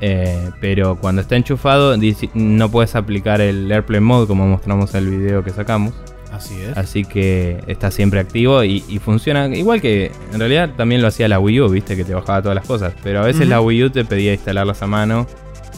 Eh, 0.00 0.50
pero 0.60 0.96
cuando 0.96 1.20
está 1.20 1.36
enchufado 1.36 1.94
no 2.34 2.70
puedes 2.70 2.94
aplicar 2.94 3.40
el 3.40 3.70
AirPlay 3.70 4.00
Mode 4.00 4.26
como 4.26 4.46
mostramos 4.46 4.94
en 4.94 5.04
el 5.04 5.10
video 5.10 5.44
que 5.44 5.50
sacamos. 5.50 5.92
Así 6.34 6.60
es. 6.60 6.76
Así 6.76 7.04
que 7.04 7.62
está 7.66 7.90
siempre 7.90 8.20
activo 8.20 8.64
y, 8.64 8.80
funciona 9.04 9.46
igual 9.48 9.80
que 9.80 10.10
en 10.32 10.38
realidad 10.38 10.70
también 10.76 11.00
lo 11.00 11.08
hacía 11.08 11.28
la 11.28 11.38
Wii 11.38 11.60
U, 11.60 11.68
viste, 11.68 11.96
que 11.96 12.04
te 12.04 12.14
bajaba 12.14 12.42
todas 12.42 12.56
las 12.56 12.66
cosas. 12.66 12.94
Pero 13.02 13.20
a 13.20 13.24
veces 13.24 13.48
la 13.48 13.60
Wii 13.60 13.84
U 13.84 13.90
te 13.90 14.04
pedía 14.04 14.32
instalarlas 14.32 14.82
a 14.82 14.86
mano 14.86 15.26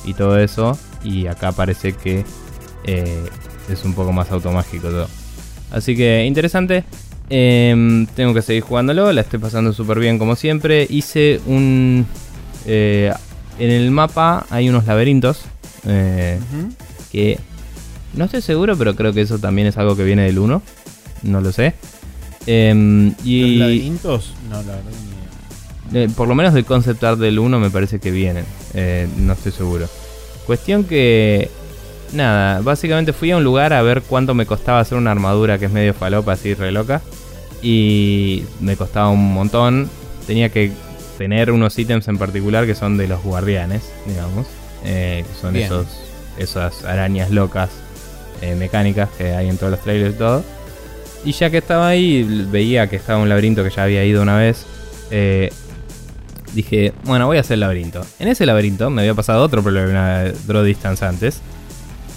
y 0.04 0.14
todo 0.14 0.38
eso. 0.38 0.78
Y 1.04 1.26
acá 1.26 1.52
parece 1.52 1.92
que 1.92 2.24
eh, 2.84 3.24
es 3.70 3.84
un 3.84 3.94
poco 3.94 4.12
más 4.12 4.30
automágico 4.30 4.88
todo. 4.88 5.08
Así 5.70 5.96
que 5.96 6.24
interesante. 6.24 6.84
Em, 7.28 8.06
tengo 8.06 8.32
que 8.34 8.40
seguir 8.40 8.62
jugándolo, 8.62 9.12
la 9.12 9.22
estoy 9.22 9.40
pasando 9.40 9.72
súper 9.72 9.98
bien 9.98 10.18
como 10.18 10.36
siempre. 10.36 10.86
Hice 10.88 11.40
un 11.46 12.06
eh, 12.66 13.12
en 13.58 13.70
el 13.70 13.90
mapa 13.90 14.46
hay 14.50 14.68
unos 14.68 14.86
laberintos 14.86 15.42
eh, 15.86 16.38
que 17.10 17.38
no 18.16 18.24
estoy 18.24 18.40
seguro, 18.40 18.76
pero 18.76 18.96
creo 18.96 19.12
que 19.12 19.20
eso 19.20 19.38
también 19.38 19.68
es 19.68 19.76
algo 19.76 19.96
que 19.96 20.04
viene 20.04 20.22
del 20.22 20.38
1. 20.38 20.62
No 21.22 21.40
lo 21.40 21.52
sé. 21.52 21.74
Em, 22.46 23.14
y 23.24 23.58
¿Los 23.58 23.58
laberintos? 23.58 24.32
No, 24.48 24.56
la 24.62 24.76
verdad 24.76 24.92
eh, 25.94 26.08
por 26.16 26.26
lo 26.26 26.34
menos 26.34 26.52
del 26.52 26.64
concept 26.64 27.02
art 27.04 27.18
del 27.18 27.38
1 27.38 27.60
me 27.60 27.70
parece 27.70 28.00
que 28.00 28.10
vienen. 28.10 28.44
Eh, 28.74 29.06
no 29.18 29.34
estoy 29.34 29.52
seguro. 29.52 29.86
Cuestión 30.46 30.84
que. 30.84 31.50
Nada, 32.12 32.60
básicamente 32.60 33.12
fui 33.12 33.32
a 33.32 33.36
un 33.36 33.44
lugar 33.44 33.72
a 33.72 33.82
ver 33.82 34.02
cuánto 34.02 34.32
me 34.32 34.46
costaba 34.46 34.80
hacer 34.80 34.96
una 34.96 35.10
armadura 35.10 35.58
que 35.58 35.66
es 35.66 35.72
medio 35.72 35.92
falopa, 35.92 36.32
así 36.32 36.54
re 36.54 36.72
loca. 36.72 37.02
Y 37.62 38.44
me 38.60 38.76
costaba 38.76 39.10
un 39.10 39.32
montón. 39.32 39.88
Tenía 40.26 40.48
que 40.48 40.72
tener 41.18 41.50
unos 41.50 41.78
ítems 41.78 42.08
en 42.08 42.18
particular 42.18 42.66
que 42.66 42.74
son 42.74 42.96
de 42.96 43.08
los 43.08 43.22
guardianes, 43.22 43.82
digamos. 44.06 44.46
Eh, 44.84 45.24
que 45.26 45.40
son 45.40 45.56
esos, 45.56 45.86
esas 46.38 46.84
arañas 46.84 47.30
locas 47.30 47.70
mecánicas 48.56 49.08
que 49.16 49.34
hay 49.34 49.48
en 49.48 49.56
todos 49.56 49.72
los 49.72 49.80
trailers 49.80 50.14
y 50.14 50.18
todo. 50.18 50.44
Y 51.24 51.32
ya 51.32 51.50
que 51.50 51.58
estaba 51.58 51.88
ahí, 51.88 52.22
veía 52.50 52.86
que 52.88 52.96
estaba 52.96 53.18
un 53.18 53.28
laberinto 53.28 53.64
que 53.64 53.70
ya 53.70 53.82
había 53.82 54.04
ido 54.04 54.22
una 54.22 54.36
vez. 54.36 54.64
Eh, 55.10 55.50
dije, 56.54 56.92
bueno, 57.04 57.26
voy 57.26 57.36
a 57.36 57.40
hacer 57.40 57.54
el 57.54 57.60
laberinto. 57.60 58.04
En 58.18 58.28
ese 58.28 58.46
laberinto 58.46 58.90
me 58.90 59.02
había 59.02 59.14
pasado 59.14 59.42
otro 59.42 59.62
problema 59.62 60.20
de 60.20 60.32
Draw 60.46 60.62
Distance 60.62 61.04
antes. 61.04 61.40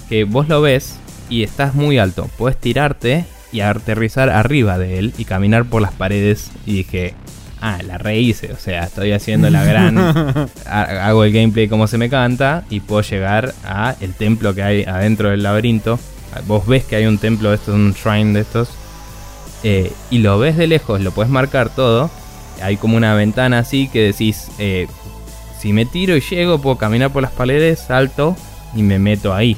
Que 0.08 0.26
vos 0.26 0.48
lo 0.48 0.62
ves 0.62 0.98
y 1.30 1.44
estás 1.44 1.74
muy 1.74 1.98
alto. 1.98 2.30
Puedes 2.38 2.58
tirarte 2.58 3.26
y 3.52 3.62
aterrizar 3.62 4.30
arriba 4.30 4.78
de 4.78 5.00
él 5.00 5.14
y 5.18 5.26
caminar 5.26 5.66
por 5.66 5.82
las 5.82 5.94
paredes. 5.94 6.52
Y 6.66 6.74
dije, 6.74 7.16
ah, 7.62 7.80
la 7.86 7.98
rehice. 7.98 8.52
O 8.54 8.58
sea, 8.58 8.84
estoy 8.84 9.12
haciendo 9.12 9.50
la 9.50 9.64
gran. 9.64 9.98
hago 10.66 11.24
el 11.24 11.32
gameplay 11.32 11.68
como 11.68 11.88
se 11.88 11.98
me 11.98 12.10
canta 12.10 12.64
y 12.70 12.80
puedo 12.80 13.02
llegar 13.02 13.54
a 13.64 13.96
el 14.02 14.14
templo 14.14 14.54
que 14.56 14.64
hay 14.64 14.84
adentro 14.84 15.30
del 15.30 15.44
laberinto. 15.44 16.00
Vos 16.48 16.68
ves 16.68 16.84
que 16.86 16.96
hay 16.96 17.06
un 17.06 17.18
templo 17.18 17.50
de 17.50 17.56
estos, 17.56 17.76
un 17.76 17.94
shrine 17.94 18.34
de 18.34 18.42
estos. 18.42 18.70
Eh, 19.64 19.92
y 20.10 20.20
lo 20.20 20.40
ves 20.40 20.56
de 20.56 20.68
lejos, 20.68 21.02
lo 21.02 21.12
puedes 21.12 21.32
marcar 21.32 21.70
todo 21.70 22.10
hay 22.62 22.78
como 22.78 22.98
una 22.98 23.14
ventana 23.16 23.60
así 23.60 23.88
que 23.88 24.02
decís, 24.04 24.50
eh, 24.60 24.88
si 25.58 25.74
me 25.74 25.86
tiro 25.86 26.16
y 26.16 26.22
llego, 26.22 26.60
puedo 26.60 26.78
caminar 26.78 27.12
por 27.12 27.22
las 27.22 27.32
paredes, 27.32 27.80
salto 27.80 28.36
y 28.76 28.84
me 28.84 29.00
meto 29.00 29.34
ahí. 29.34 29.58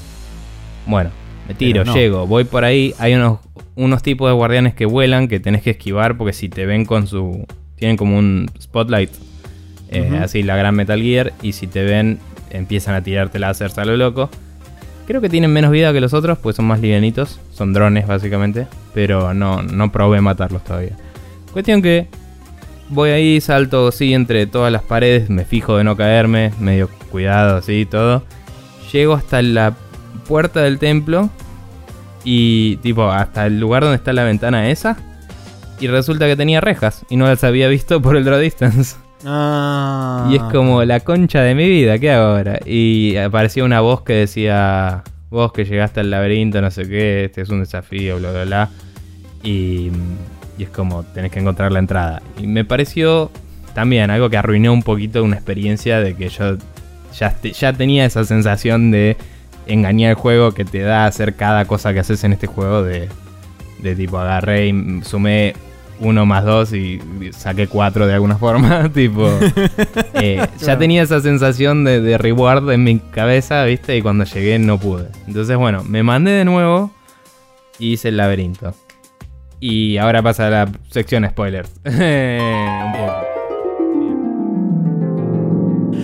Bueno, 0.85 1.11
me 1.47 1.53
tiro, 1.53 1.83
llego, 1.83 2.25
voy 2.25 2.43
por 2.43 2.63
ahí. 2.63 2.93
Hay 2.97 3.13
unos, 3.13 3.39
unos 3.75 4.01
tipos 4.01 4.29
de 4.29 4.33
guardianes 4.33 4.73
que 4.73 4.85
vuelan 4.85 5.27
que 5.27 5.39
tenés 5.39 5.61
que 5.61 5.71
esquivar 5.71 6.17
porque 6.17 6.33
si 6.33 6.49
te 6.49 6.65
ven 6.65 6.85
con 6.85 7.07
su... 7.07 7.45
Tienen 7.81 7.97
como 7.97 8.15
un 8.15 8.47
spotlight, 8.61 9.09
eh, 9.89 10.19
así 10.21 10.43
la 10.43 10.55
gran 10.55 10.75
Metal 10.75 11.01
Gear, 11.01 11.33
y 11.41 11.53
si 11.53 11.65
te 11.65 11.83
ven 11.83 12.19
empiezan 12.51 12.93
a 12.93 13.01
tirarte 13.01 13.39
láser 13.39 13.71
a 13.75 13.85
lo 13.85 13.97
loco. 13.97 14.29
Creo 15.07 15.19
que 15.19 15.29
tienen 15.29 15.51
menos 15.51 15.71
vida 15.71 15.91
que 15.91 15.99
los 15.99 16.13
otros, 16.13 16.37
pues 16.37 16.57
son 16.57 16.65
más 16.65 16.79
livianitos, 16.79 17.39
son 17.51 17.73
drones 17.73 18.05
básicamente, 18.05 18.67
pero 18.93 19.33
no, 19.33 19.63
no 19.63 19.91
probé 19.91 20.21
matarlos 20.21 20.63
todavía. 20.63 20.95
Cuestión 21.53 21.81
que 21.81 22.05
voy 22.89 23.09
ahí, 23.09 23.41
salto 23.41 23.87
así 23.87 24.13
entre 24.13 24.45
todas 24.45 24.71
las 24.71 24.83
paredes, 24.83 25.31
me 25.31 25.43
fijo 25.43 25.75
de 25.75 25.83
no 25.83 25.97
caerme, 25.97 26.53
medio 26.59 26.87
cuidado 27.09 27.57
así 27.57 27.87
todo. 27.89 28.21
Llego 28.93 29.15
hasta 29.15 29.41
la 29.41 29.73
puerta 30.27 30.61
del 30.61 30.77
templo 30.77 31.31
y 32.23 32.75
tipo 32.77 33.09
hasta 33.09 33.47
el 33.47 33.59
lugar 33.59 33.81
donde 33.81 33.95
está 33.95 34.13
la 34.13 34.23
ventana 34.23 34.69
esa. 34.69 34.97
Y 35.81 35.87
resulta 35.87 36.27
que 36.27 36.35
tenía 36.37 36.61
rejas 36.61 37.05
y 37.09 37.17
no 37.17 37.25
las 37.25 37.43
había 37.43 37.67
visto 37.67 38.01
por 38.01 38.15
el 38.15 38.23
draw 38.23 38.39
distance. 38.39 38.95
Ah. 39.25 40.27
Y 40.31 40.35
es 40.35 40.43
como 40.43 40.83
la 40.83 41.01
concha 41.01 41.41
de 41.41 41.53
mi 41.53 41.67
vida, 41.67 41.99
¿qué 41.99 42.11
hago 42.11 42.37
ahora? 42.37 42.59
Y 42.65 43.17
aparecía 43.17 43.63
una 43.63 43.81
voz 43.81 44.01
que 44.01 44.13
decía, 44.13 45.03
vos 45.29 45.51
que 45.51 45.65
llegaste 45.65 45.99
al 45.99 46.09
laberinto, 46.09 46.61
no 46.61 46.71
sé 46.71 46.87
qué, 46.87 47.25
este 47.25 47.41
es 47.41 47.49
un 47.49 47.59
desafío, 47.59 48.17
bla, 48.17 48.31
bla, 48.31 48.45
bla. 48.45 48.69
Y 49.43 49.91
y 50.61 50.65
es 50.65 50.69
como 50.69 51.03
tenés 51.03 51.31
que 51.31 51.39
encontrar 51.39 51.71
la 51.71 51.79
entrada. 51.79 52.21
Y 52.37 52.45
me 52.45 52.63
pareció 52.63 53.31
también 53.73 54.11
algo 54.11 54.29
que 54.29 54.37
arruinó 54.37 54.73
un 54.73 54.83
poquito 54.83 55.23
una 55.23 55.35
experiencia 55.35 55.99
de 55.99 56.15
que 56.15 56.29
yo 56.29 56.57
ya, 57.17 57.35
ya 57.41 57.73
tenía 57.73 58.05
esa 58.05 58.23
sensación 58.25 58.91
de 58.91 59.17
engañar 59.65 60.11
el 60.11 60.15
juego 60.15 60.51
que 60.51 60.63
te 60.63 60.81
da 60.81 61.05
hacer 61.05 61.35
cada 61.35 61.65
cosa 61.65 61.93
que 61.93 61.99
haces 61.99 62.23
en 62.23 62.33
este 62.33 62.45
juego 62.45 62.83
de, 62.83 63.09
de 63.81 63.95
tipo 63.95 64.19
agarré 64.19 64.67
y 64.67 65.01
sumé 65.03 65.55
uno 66.01 66.25
más 66.25 66.43
dos 66.43 66.73
y 66.73 66.99
saqué 67.31 67.67
cuatro 67.67 68.07
de 68.07 68.13
alguna 68.13 68.37
forma. 68.37 68.89
tipo, 68.89 69.29
eh, 70.15 70.45
ya 70.59 70.77
tenía 70.77 71.03
esa 71.03 71.21
sensación 71.21 71.83
de, 71.83 72.01
de, 72.01 72.17
reward 72.17 72.71
en 72.71 72.83
mi 72.83 72.99
cabeza, 72.99 73.63
¿viste? 73.63 73.95
Y 73.97 74.01
cuando 74.01 74.25
llegué 74.25 74.59
no 74.59 74.77
pude. 74.77 75.07
Entonces, 75.27 75.57
bueno, 75.57 75.83
me 75.83 76.03
mandé 76.03 76.31
de 76.31 76.45
nuevo 76.45 76.91
y 77.79 77.93
hice 77.93 78.09
el 78.09 78.17
laberinto. 78.17 78.73
Y 79.59 79.97
ahora 79.97 80.23
pasa 80.23 80.47
a 80.47 80.49
la 80.49 80.71
sección 80.89 81.27
spoilers. 81.29 81.71
un 81.85 82.91
poco. 82.93 83.40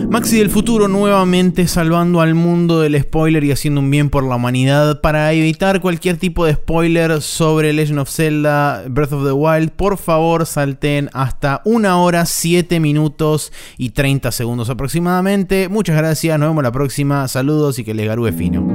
Maxi 0.09 0.37
del 0.37 0.49
futuro 0.49 0.87
nuevamente 0.87 1.67
salvando 1.67 2.21
al 2.21 2.33
mundo 2.33 2.79
del 2.79 2.99
spoiler 3.01 3.43
y 3.43 3.51
haciendo 3.51 3.81
un 3.81 3.91
bien 3.91 4.09
por 4.09 4.23
la 4.23 4.37
humanidad. 4.37 5.01
Para 5.01 5.33
evitar 5.33 5.81
cualquier 5.81 6.15
tipo 6.15 6.45
de 6.45 6.53
spoiler 6.53 7.21
sobre 7.21 7.73
Legend 7.73 7.99
of 7.99 8.09
Zelda 8.09 8.85
Breath 8.87 9.11
of 9.11 9.25
the 9.25 9.33
Wild, 9.33 9.71
por 9.71 9.97
favor 9.97 10.45
salten 10.45 11.09
hasta 11.11 11.61
una 11.65 12.01
hora, 12.01 12.25
7 12.25 12.79
minutos 12.79 13.51
y 13.77 13.89
30 13.89 14.31
segundos 14.31 14.69
aproximadamente. 14.69 15.67
Muchas 15.67 15.97
gracias, 15.97 16.39
nos 16.39 16.49
vemos 16.49 16.63
la 16.63 16.71
próxima. 16.71 17.27
Saludos 17.27 17.77
y 17.77 17.83
que 17.83 17.93
les 17.93 18.07
garúe 18.07 18.31
fino. 18.31 18.65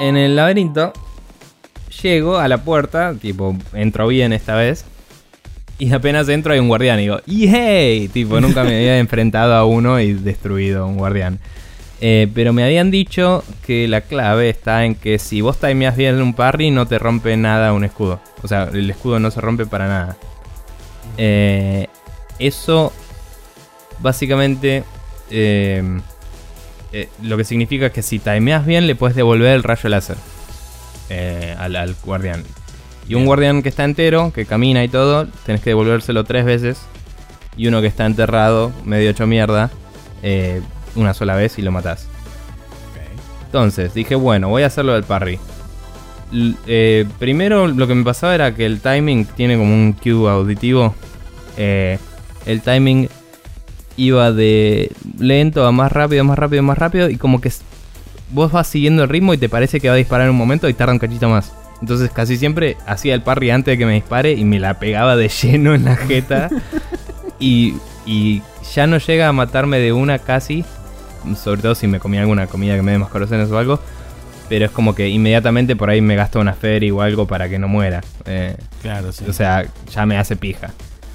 En 0.00 0.16
el 0.16 0.34
laberinto 0.34 0.94
llego 2.02 2.38
a 2.38 2.48
la 2.48 2.64
puerta, 2.64 3.14
tipo, 3.14 3.54
entro 3.74 4.06
bien 4.08 4.32
esta 4.32 4.56
vez. 4.56 4.86
Y 5.78 5.92
apenas 5.92 6.28
entro 6.28 6.52
hay 6.52 6.58
un 6.58 6.68
guardián 6.68 6.98
y 6.98 7.02
digo, 7.02 7.20
¡Yay! 7.26 8.08
Tipo, 8.08 8.40
nunca 8.40 8.64
me 8.64 8.76
había 8.76 8.98
enfrentado 8.98 9.54
a 9.54 9.64
uno 9.64 10.00
y 10.00 10.12
destruido 10.12 10.82
a 10.82 10.86
un 10.86 10.96
guardián. 10.96 11.38
Eh, 12.00 12.28
pero 12.34 12.52
me 12.52 12.62
habían 12.62 12.90
dicho 12.90 13.42
que 13.66 13.88
la 13.88 14.02
clave 14.02 14.48
está 14.50 14.84
en 14.84 14.94
que 14.94 15.18
si 15.18 15.40
vos 15.40 15.58
timeas 15.58 15.96
bien 15.96 16.20
un 16.22 16.32
parry 16.32 16.70
no 16.70 16.86
te 16.86 16.98
rompe 16.98 17.36
nada 17.36 17.72
un 17.72 17.84
escudo. 17.84 18.20
O 18.42 18.48
sea, 18.48 18.64
el 18.72 18.90
escudo 18.90 19.18
no 19.18 19.30
se 19.30 19.40
rompe 19.40 19.66
para 19.66 19.88
nada. 19.88 20.16
Eh, 21.16 21.88
eso 22.38 22.92
básicamente 24.00 24.84
eh, 25.30 25.82
lo 27.22 27.36
que 27.36 27.44
significa 27.44 27.90
que 27.90 28.02
si 28.02 28.20
timeas 28.20 28.64
bien 28.64 28.86
le 28.86 28.94
puedes 28.94 29.16
devolver 29.16 29.54
el 29.54 29.62
rayo 29.62 29.88
láser. 29.88 30.16
Al, 31.58 31.96
guardián. 32.04 32.44
Y 33.08 33.14
un 33.14 33.24
guardián 33.24 33.62
que 33.62 33.70
está 33.70 33.84
entero, 33.84 34.32
que 34.34 34.44
camina 34.44 34.84
y 34.84 34.88
todo, 34.88 35.26
tenés 35.46 35.62
que 35.62 35.70
devolvérselo 35.70 36.24
tres 36.24 36.44
veces. 36.44 36.78
Y 37.56 37.66
uno 37.66 37.80
que 37.80 37.86
está 37.86 38.06
enterrado, 38.06 38.70
medio 38.84 39.10
hecho 39.10 39.26
mierda, 39.26 39.70
eh, 40.22 40.60
una 40.94 41.14
sola 41.14 41.34
vez 41.34 41.58
y 41.58 41.62
lo 41.62 41.72
matás. 41.72 42.06
Entonces 43.46 43.94
dije, 43.94 44.14
bueno, 44.14 44.50
voy 44.50 44.62
a 44.62 44.66
hacerlo 44.66 44.92
del 44.92 45.04
parry. 45.04 45.38
Eh, 46.66 47.06
primero 47.18 47.66
lo 47.66 47.86
que 47.86 47.94
me 47.94 48.04
pasaba 48.04 48.34
era 48.34 48.54
que 48.54 48.66
el 48.66 48.80
timing 48.80 49.24
tiene 49.24 49.56
como 49.56 49.72
un 49.72 49.94
cue 49.94 50.30
auditivo. 50.30 50.94
el 51.56 52.60
timing 52.62 53.08
iba 53.96 54.32
de 54.32 54.90
lento 55.18 55.66
a 55.66 55.72
más 55.72 55.90
rápido, 55.90 56.24
más 56.24 56.38
rápido, 56.38 56.62
más 56.62 56.78
rápido. 56.78 57.08
Y 57.08 57.16
como 57.16 57.40
que 57.40 57.50
vos 58.30 58.52
vas 58.52 58.66
siguiendo 58.66 59.02
el 59.02 59.08
ritmo 59.08 59.34
y 59.34 59.38
te 59.38 59.48
parece 59.48 59.80
que 59.80 59.88
va 59.88 59.94
a 59.94 59.98
disparar 59.98 60.26
en 60.26 60.30
un 60.30 60.36
momento 60.36 60.68
y 60.68 60.74
tarda 60.74 60.92
un 60.92 60.98
cachito 60.98 61.28
más. 61.28 61.52
Entonces 61.80 62.10
casi 62.10 62.36
siempre 62.36 62.76
hacía 62.86 63.14
el 63.14 63.22
parry 63.22 63.50
antes 63.50 63.72
de 63.72 63.78
que 63.78 63.86
me 63.86 63.94
dispare 63.94 64.32
y 64.32 64.44
me 64.44 64.58
la 64.58 64.78
pegaba 64.78 65.16
de 65.16 65.28
lleno 65.28 65.74
en 65.74 65.84
la 65.84 65.96
jeta. 65.96 66.48
y, 67.38 67.74
y 68.04 68.42
ya 68.74 68.86
no 68.86 68.98
llega 68.98 69.28
a 69.28 69.32
matarme 69.32 69.78
de 69.78 69.92
una 69.92 70.18
casi. 70.18 70.64
Sobre 71.42 71.62
todo 71.62 71.74
si 71.74 71.86
me 71.86 72.00
comía 72.00 72.20
alguna 72.20 72.46
comida 72.46 72.76
que 72.76 72.82
me 72.82 72.92
dé 72.92 72.98
más 72.98 73.10
corazones 73.10 73.50
o 73.50 73.58
algo. 73.58 73.80
Pero 74.48 74.64
es 74.64 74.70
como 74.70 74.94
que 74.94 75.08
inmediatamente 75.08 75.76
por 75.76 75.90
ahí 75.90 76.00
me 76.00 76.16
gasto 76.16 76.40
una 76.40 76.54
feria 76.54 76.92
o 76.94 77.00
algo 77.02 77.26
para 77.26 77.48
que 77.48 77.58
no 77.58 77.68
muera. 77.68 78.02
Eh, 78.24 78.56
claro, 78.80 79.12
sí. 79.12 79.24
O 79.28 79.32
sea, 79.32 79.66
ya 79.92 80.06
me 80.06 80.16
hace 80.16 80.36
pija. 80.36 80.68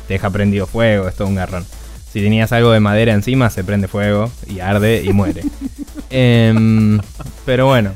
Te 0.08 0.14
deja 0.14 0.30
prendido 0.30 0.68
fuego, 0.68 1.08
es 1.08 1.16
todo 1.16 1.28
un 1.28 1.36
garrón. 1.36 1.66
Si 2.12 2.22
tenías 2.22 2.52
algo 2.52 2.72
de 2.72 2.80
madera 2.80 3.14
encima, 3.14 3.50
se 3.50 3.64
prende 3.64 3.88
fuego 3.88 4.32
y 4.48 4.60
arde 4.60 5.04
y 5.04 5.12
muere. 5.14 5.44
Em, 6.16 7.00
pero 7.44 7.66
bueno. 7.66 7.92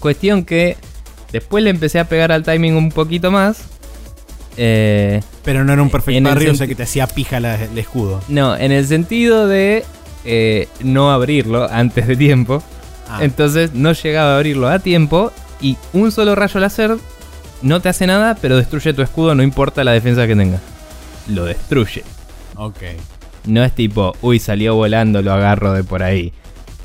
Cuestión 0.00 0.44
que 0.44 0.76
después 1.36 1.64
le 1.64 1.70
empecé 1.70 1.98
a 1.98 2.08
pegar 2.08 2.32
al 2.32 2.42
timing 2.42 2.74
un 2.74 2.90
poquito 2.90 3.30
más. 3.30 3.64
Eh, 4.58 5.20
pero 5.44 5.64
no 5.64 5.72
era 5.72 5.82
un 5.82 5.90
perfecto 5.90 6.22
barrio, 6.28 6.52
o 6.52 6.54
sea 6.54 6.66
que 6.66 6.74
te 6.74 6.82
hacía 6.84 7.06
pija 7.06 7.36
el 7.38 7.78
escudo. 7.78 8.22
No, 8.28 8.56
en 8.56 8.72
el 8.72 8.86
sentido 8.86 9.46
de 9.46 9.84
eh, 10.24 10.68
no 10.82 11.12
abrirlo 11.12 11.70
antes 11.70 12.06
de 12.06 12.16
tiempo. 12.16 12.62
Ah. 13.08 13.18
Entonces 13.22 13.74
no 13.74 13.92
llegaba 13.92 14.32
a 14.32 14.36
abrirlo 14.36 14.68
a 14.68 14.78
tiempo 14.78 15.32
y 15.60 15.76
un 15.92 16.10
solo 16.10 16.34
rayo 16.34 16.58
láser 16.58 16.96
no 17.62 17.80
te 17.80 17.88
hace 17.88 18.06
nada, 18.06 18.36
pero 18.40 18.56
destruye 18.56 18.92
tu 18.92 19.02
escudo, 19.02 19.34
no 19.34 19.42
importa 19.42 19.84
la 19.84 19.92
defensa 19.92 20.26
que 20.26 20.36
tenga. 20.36 20.60
Lo 21.28 21.44
destruye. 21.44 22.02
Ok. 22.56 22.82
No 23.46 23.62
es 23.62 23.72
tipo, 23.74 24.16
uy, 24.22 24.38
salió 24.38 24.74
volando, 24.74 25.22
lo 25.22 25.32
agarro 25.32 25.72
de 25.72 25.84
por 25.84 26.02
ahí. 26.02 26.32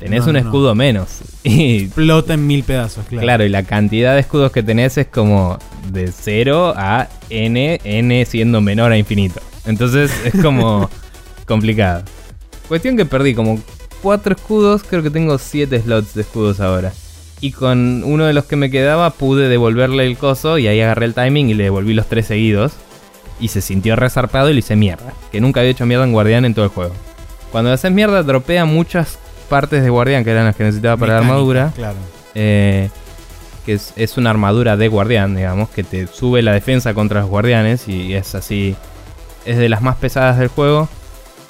Tenés 0.02 0.26
un 0.26 0.36
escudo 0.36 0.74
menos. 0.74 1.20
Y 1.44 1.84
explota 1.84 2.34
en 2.34 2.46
mil 2.46 2.62
pedazos, 2.62 3.04
claro. 3.06 3.24
Claro, 3.24 3.44
y 3.44 3.48
la 3.48 3.64
cantidad 3.64 4.14
de 4.14 4.20
escudos 4.20 4.52
que 4.52 4.62
tenés 4.62 4.96
es 4.96 5.08
como 5.08 5.58
de 5.90 6.12
0 6.12 6.74
a 6.76 7.08
n, 7.30 7.80
n 7.82 8.24
siendo 8.26 8.60
menor 8.60 8.92
a 8.92 8.96
infinito. 8.96 9.40
Entonces 9.66 10.12
es 10.24 10.40
como 10.40 10.88
complicado. 11.46 12.04
Cuestión 12.68 12.96
que 12.96 13.06
perdí 13.06 13.34
como 13.34 13.60
4 14.02 14.36
escudos, 14.36 14.84
creo 14.84 15.02
que 15.02 15.10
tengo 15.10 15.36
7 15.36 15.80
slots 15.80 16.14
de 16.14 16.22
escudos 16.22 16.60
ahora. 16.60 16.92
Y 17.40 17.50
con 17.50 18.04
uno 18.04 18.24
de 18.24 18.32
los 18.32 18.44
que 18.44 18.54
me 18.54 18.70
quedaba 18.70 19.10
pude 19.10 19.48
devolverle 19.48 20.06
el 20.06 20.16
coso 20.16 20.58
y 20.58 20.68
ahí 20.68 20.80
agarré 20.80 21.06
el 21.06 21.14
timing 21.14 21.50
y 21.50 21.54
le 21.54 21.64
devolví 21.64 21.92
los 21.92 22.06
3 22.06 22.24
seguidos. 22.24 22.72
Y 23.40 23.48
se 23.48 23.60
sintió 23.60 23.96
resarpado 23.96 24.48
y 24.48 24.52
le 24.52 24.60
hice 24.60 24.76
mierda. 24.76 25.12
Que 25.32 25.40
nunca 25.40 25.58
había 25.58 25.72
hecho 25.72 25.86
mierda 25.86 26.04
en 26.04 26.12
guardián 26.12 26.44
en 26.44 26.54
todo 26.54 26.66
el 26.66 26.70
juego. 26.70 26.94
Cuando 27.50 27.72
haces 27.72 27.90
mierda, 27.90 28.22
dropea 28.22 28.64
muchas 28.64 29.18
partes 29.52 29.82
de 29.82 29.90
guardián 29.90 30.24
que 30.24 30.30
eran 30.30 30.46
las 30.46 30.56
que 30.56 30.64
necesitaba 30.64 30.96
para 30.96 31.12
la 31.12 31.18
armadura. 31.18 31.72
Claro. 31.76 31.98
Eh, 32.34 32.88
que 33.66 33.74
es, 33.74 34.16
una 34.16 34.30
armadura 34.30 34.78
de 34.78 34.88
guardián, 34.88 35.36
digamos, 35.36 35.68
que 35.68 35.84
te 35.84 36.06
sube 36.06 36.40
la 36.40 36.54
defensa 36.54 36.94
contra 36.94 37.20
los 37.20 37.28
guardianes 37.28 37.86
y 37.86 38.14
es 38.14 38.34
así. 38.34 38.74
Es 39.44 39.58
de 39.58 39.68
las 39.68 39.82
más 39.82 39.96
pesadas 39.96 40.38
del 40.38 40.48
juego. 40.48 40.88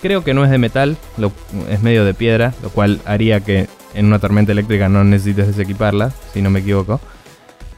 Creo 0.01 0.25
que 0.25 0.35
no 0.35 0.45
es 0.45 0.51
de 0.51 0.59
metal, 0.59 0.97
es 1.71 1.81
medio 1.81 2.05
de 2.05 2.13
piedra, 2.13 2.53
lo 2.61 2.71
cual 2.71 3.01
haría 3.05 3.39
que 3.39 3.69
en 3.95 4.07
una 4.07 4.19
tormenta 4.19 4.51
eléctrica 4.51 4.89
no 4.89 5.05
necesites 5.05 5.47
desequiparla, 5.47 6.13
si 6.35 6.43
no 6.43 6.51
me 6.51 6.59
equivoco. 6.59 7.01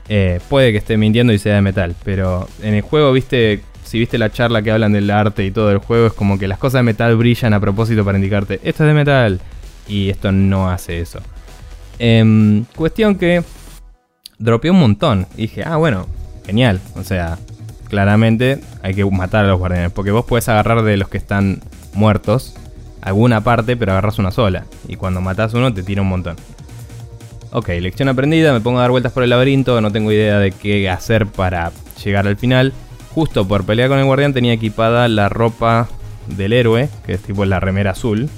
Eh, 0.08 0.40
puede 0.48 0.72
que 0.72 0.78
esté 0.78 0.96
mintiendo 0.96 1.34
y 1.34 1.38
sea 1.38 1.56
de 1.56 1.60
metal, 1.60 1.94
pero 2.02 2.48
en 2.62 2.72
el 2.72 2.80
juego, 2.80 3.12
viste, 3.12 3.60
si 3.84 3.98
viste 3.98 4.16
la 4.16 4.32
charla 4.32 4.62
que 4.62 4.70
hablan 4.70 4.94
del 4.94 5.10
arte 5.10 5.44
y 5.44 5.50
todo 5.50 5.70
el 5.70 5.78
juego, 5.78 6.06
es 6.06 6.14
como 6.14 6.38
que 6.38 6.48
las 6.48 6.58
cosas 6.58 6.78
de 6.78 6.84
metal 6.84 7.14
brillan 7.14 7.52
a 7.52 7.60
propósito 7.60 8.06
para 8.06 8.16
indicarte, 8.16 8.54
esto 8.62 8.84
es 8.84 8.88
de 8.88 8.94
metal, 8.94 9.40
y 9.86 10.10
esto 10.10 10.32
no 10.32 10.70
hace 10.70 11.00
eso. 11.00 11.20
Em, 11.98 12.64
cuestión 12.76 13.16
que 13.16 13.42
dropeé 14.38 14.70
un 14.70 14.80
montón. 14.80 15.26
Y 15.36 15.42
dije, 15.42 15.62
ah, 15.64 15.76
bueno, 15.76 16.06
genial. 16.46 16.80
O 16.96 17.02
sea, 17.02 17.38
claramente 17.88 18.60
hay 18.82 18.94
que 18.94 19.04
matar 19.04 19.44
a 19.44 19.48
los 19.48 19.58
guardianes. 19.58 19.92
Porque 19.92 20.10
vos 20.10 20.24
puedes 20.24 20.48
agarrar 20.48 20.82
de 20.82 20.96
los 20.96 21.08
que 21.08 21.18
están 21.18 21.60
muertos 21.94 22.54
alguna 23.04 23.42
parte, 23.42 23.76
pero 23.76 23.92
agarras 23.92 24.18
una 24.18 24.30
sola. 24.30 24.64
Y 24.88 24.96
cuando 24.96 25.20
matas 25.20 25.54
uno 25.54 25.72
te 25.72 25.82
tira 25.82 26.02
un 26.02 26.08
montón. 26.08 26.36
Ok, 27.52 27.68
lección 27.68 28.08
aprendida, 28.08 28.52
me 28.52 28.60
pongo 28.60 28.78
a 28.78 28.82
dar 28.82 28.90
vueltas 28.90 29.12
por 29.12 29.22
el 29.22 29.30
laberinto, 29.30 29.80
no 29.80 29.92
tengo 29.92 30.10
idea 30.10 30.40
de 30.40 30.50
qué 30.50 30.90
hacer 30.90 31.26
para 31.26 31.70
llegar 32.02 32.26
al 32.26 32.36
final. 32.36 32.72
Justo 33.14 33.46
por 33.46 33.64
pelear 33.64 33.90
con 33.90 33.98
el 34.00 34.06
guardián 34.06 34.34
tenía 34.34 34.54
equipada 34.54 35.06
la 35.06 35.28
ropa 35.28 35.88
del 36.36 36.52
héroe, 36.52 36.88
que 37.06 37.12
es 37.12 37.22
tipo 37.22 37.44
la 37.44 37.60
remera 37.60 37.92
azul. 37.92 38.28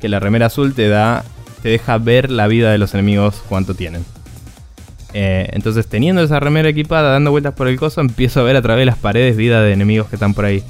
Que 0.00 0.08
la 0.08 0.20
remera 0.20 0.46
azul 0.46 0.74
te 0.74 0.88
da, 0.88 1.24
te 1.62 1.68
deja 1.68 1.98
ver 1.98 2.30
la 2.30 2.46
vida 2.46 2.70
de 2.70 2.78
los 2.78 2.94
enemigos 2.94 3.42
cuánto 3.48 3.74
tienen. 3.74 4.04
Eh, 5.12 5.48
entonces, 5.52 5.86
teniendo 5.86 6.22
esa 6.22 6.40
remera 6.40 6.68
equipada, 6.68 7.10
dando 7.10 7.30
vueltas 7.30 7.54
por 7.54 7.68
el 7.68 7.78
coso, 7.78 8.00
empiezo 8.00 8.40
a 8.40 8.42
ver 8.42 8.56
a 8.56 8.62
través 8.62 8.82
de 8.82 8.86
las 8.86 8.98
paredes 8.98 9.36
vida 9.36 9.62
de 9.62 9.72
enemigos 9.72 10.08
que 10.08 10.16
están 10.16 10.34
por 10.34 10.44
ahí. 10.44 10.62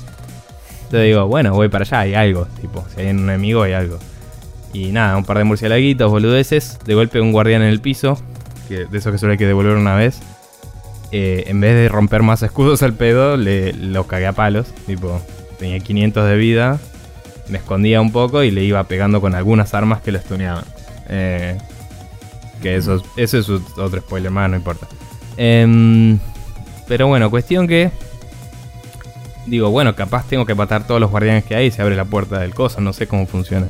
Entonces 0.85 1.07
digo, 1.07 1.27
bueno, 1.27 1.53
voy 1.53 1.68
para 1.68 1.83
allá, 1.83 2.01
hay 2.01 2.14
algo. 2.14 2.47
Tipo, 2.61 2.85
si 2.95 3.01
hay 3.01 3.11
un 3.11 3.29
enemigo, 3.29 3.62
hay 3.62 3.72
algo. 3.72 3.99
Y 4.72 4.93
nada, 4.93 5.16
un 5.16 5.24
par 5.24 5.39
de 5.39 5.45
murciélaguitos, 5.45 6.09
boludeces. 6.11 6.79
De 6.85 6.95
golpe 6.95 7.20
un 7.20 7.33
guardián 7.33 7.62
en 7.62 7.68
el 7.68 7.81
piso. 7.81 8.22
Que, 8.68 8.85
de 8.85 8.99
eso 8.99 9.11
que 9.11 9.18
solo 9.18 9.33
hay 9.33 9.39
que 9.39 9.47
devolver 9.47 9.77
una 9.77 9.97
vez. 9.97 10.20
Eh, 11.11 11.45
en 11.49 11.61
vez 11.61 11.74
de 11.74 11.89
romper 11.89 12.22
más 12.22 12.43
escudos 12.43 12.85
al 12.85 12.93
pedo, 12.95 13.37
le, 13.37 13.72
lo 13.72 14.07
cagué 14.07 14.29
a 14.29 14.33
palos. 14.33 14.68
Tipo, 14.87 15.20
tenía 15.59 15.81
500 15.81 16.29
de 16.29 16.37
vida. 16.37 16.79
Me 17.49 17.59
escondía 17.59 18.01
un 18.01 18.12
poco 18.12 18.42
y 18.42 18.51
le 18.51 18.64
iba 18.64 18.82
pegando 18.84 19.20
con 19.20 19.34
algunas 19.34 19.74
armas 19.74 20.01
que 20.01 20.12
lo 20.12 20.18
stuneaban. 20.18 20.64
Eh, 21.09 21.57
que 22.62 22.76
eso, 22.76 23.03
eso 23.16 23.38
es 23.38 23.49
otro 23.49 24.01
spoiler 24.01 24.30
más, 24.30 24.51
no 24.51 24.57
importa. 24.57 24.86
Em, 25.36 26.18
pero 26.88 27.07
bueno, 27.07 27.30
cuestión 27.30 27.66
que. 27.68 27.90
Digo, 29.47 29.70
bueno, 29.70 29.94
capaz 29.94 30.26
tengo 30.26 30.44
que 30.44 30.55
matar 30.57 30.86
todos 30.86 31.01
los 31.01 31.11
guardianes 31.11 31.44
que 31.44 31.55
hay 31.55 31.66
y 31.66 31.70
se 31.70 31.80
abre 31.80 31.94
la 31.94 32.05
puerta 32.05 32.40
del 32.40 32.53
coso, 32.53 32.80
no 32.80 32.92
sé 32.92 33.07
cómo 33.07 33.26
funciona. 33.26 33.68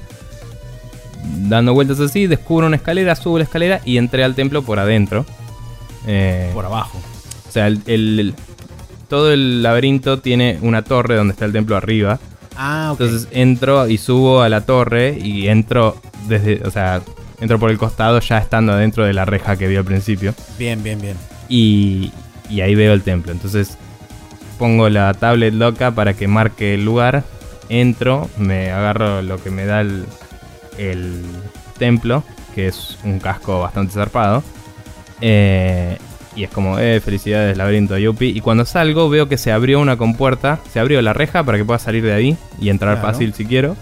Dando 1.49 1.75
vueltas 1.75 2.01
así, 2.01 2.27
descubro 2.27 2.67
una 2.67 2.77
escalera, 2.77 3.15
subo 3.15 3.39
la 3.39 3.45
escalera 3.45 3.81
y 3.85 3.99
entré 3.99 4.25
al 4.25 4.35
templo 4.35 4.63
por 4.63 4.79
adentro. 4.79 5.27
Eh, 6.07 6.51
por 6.55 6.65
abajo. 6.65 6.99
O 7.49 7.53
sea, 7.53 7.67
el, 7.67 8.35
todo 9.09 9.33
el 9.33 9.63
laberinto 9.63 10.21
tiene 10.21 10.59
una 10.63 10.83
torre 10.83 11.17
donde 11.17 11.33
está 11.33 11.45
el 11.45 11.53
templo 11.53 11.77
arriba. 11.77 12.19
Ah, 12.57 12.91
ok. 12.93 13.01
Entonces 13.01 13.29
entro 13.33 13.89
y 13.89 13.99
subo 13.99 14.43
a 14.43 14.49
la 14.49 14.63
torre 14.63 15.19
y 15.21 15.49
entro 15.49 15.97
desde, 16.29 16.63
o 16.67 16.71
sea, 16.71 17.03
entro 17.41 17.59
por 17.59 17.71
el 17.71 17.79
costado 17.79 18.21
ya 18.21 18.39
estando 18.39 18.73
adentro 18.73 19.05
de 19.05 19.13
la 19.13 19.25
reja 19.25 19.57
que 19.57 19.69
vi 19.69 19.77
al 19.77 19.85
principio. 19.85 20.35
Bien, 20.59 20.83
bien, 20.83 21.01
bien. 21.01 21.17
Y, 21.49 22.13
y 22.49 22.61
ahí 22.61 22.75
veo 22.75 22.93
el 22.93 23.03
templo. 23.03 23.33
Entonces 23.33 23.77
pongo 24.59 24.89
la 24.89 25.13
tablet 25.15 25.55
loca 25.55 25.91
para 25.91 26.15
que 26.15 26.29
marque 26.29 26.75
el 26.75 26.85
lugar. 26.85 27.25
Entro, 27.69 28.31
me 28.39 28.71
agarro 28.71 29.23
lo 29.23 29.43
que 29.43 29.51
me 29.51 29.67
da 29.67 29.81
el, 29.81 30.07
el 30.79 31.23
templo, 31.79 32.23
que 32.55 32.69
es 32.69 32.97
un 33.05 33.19
casco 33.19 33.61
bastante 33.61 33.93
zarpado. 33.93 34.43
Eh, 35.21 35.99
y 36.37 36.45
es 36.45 36.51
como, 36.51 36.79
eh, 36.79 37.01
felicidades, 37.01 37.57
laberinto 37.57 37.99
Yupi. 37.99 38.27
Y 38.27 38.41
cuando 38.41 38.65
salgo 38.65 39.09
veo 39.09 39.29
que 39.29 39.39
se 39.39 39.51
abrió 39.51 39.81
una 39.81 39.97
compuerta, 39.97 40.61
se 40.71 40.79
abrió 40.79 41.03
la 41.03 41.13
reja 41.13 41.43
para 41.43 41.59
que 41.59 41.65
pueda 41.65 41.79
salir 41.79 42.05
de 42.05 42.13
ahí 42.13 42.37
y 42.61 42.69
entrar 42.69 43.01
fácil 43.01 43.33
si 43.35 43.47
quiero 43.47 43.77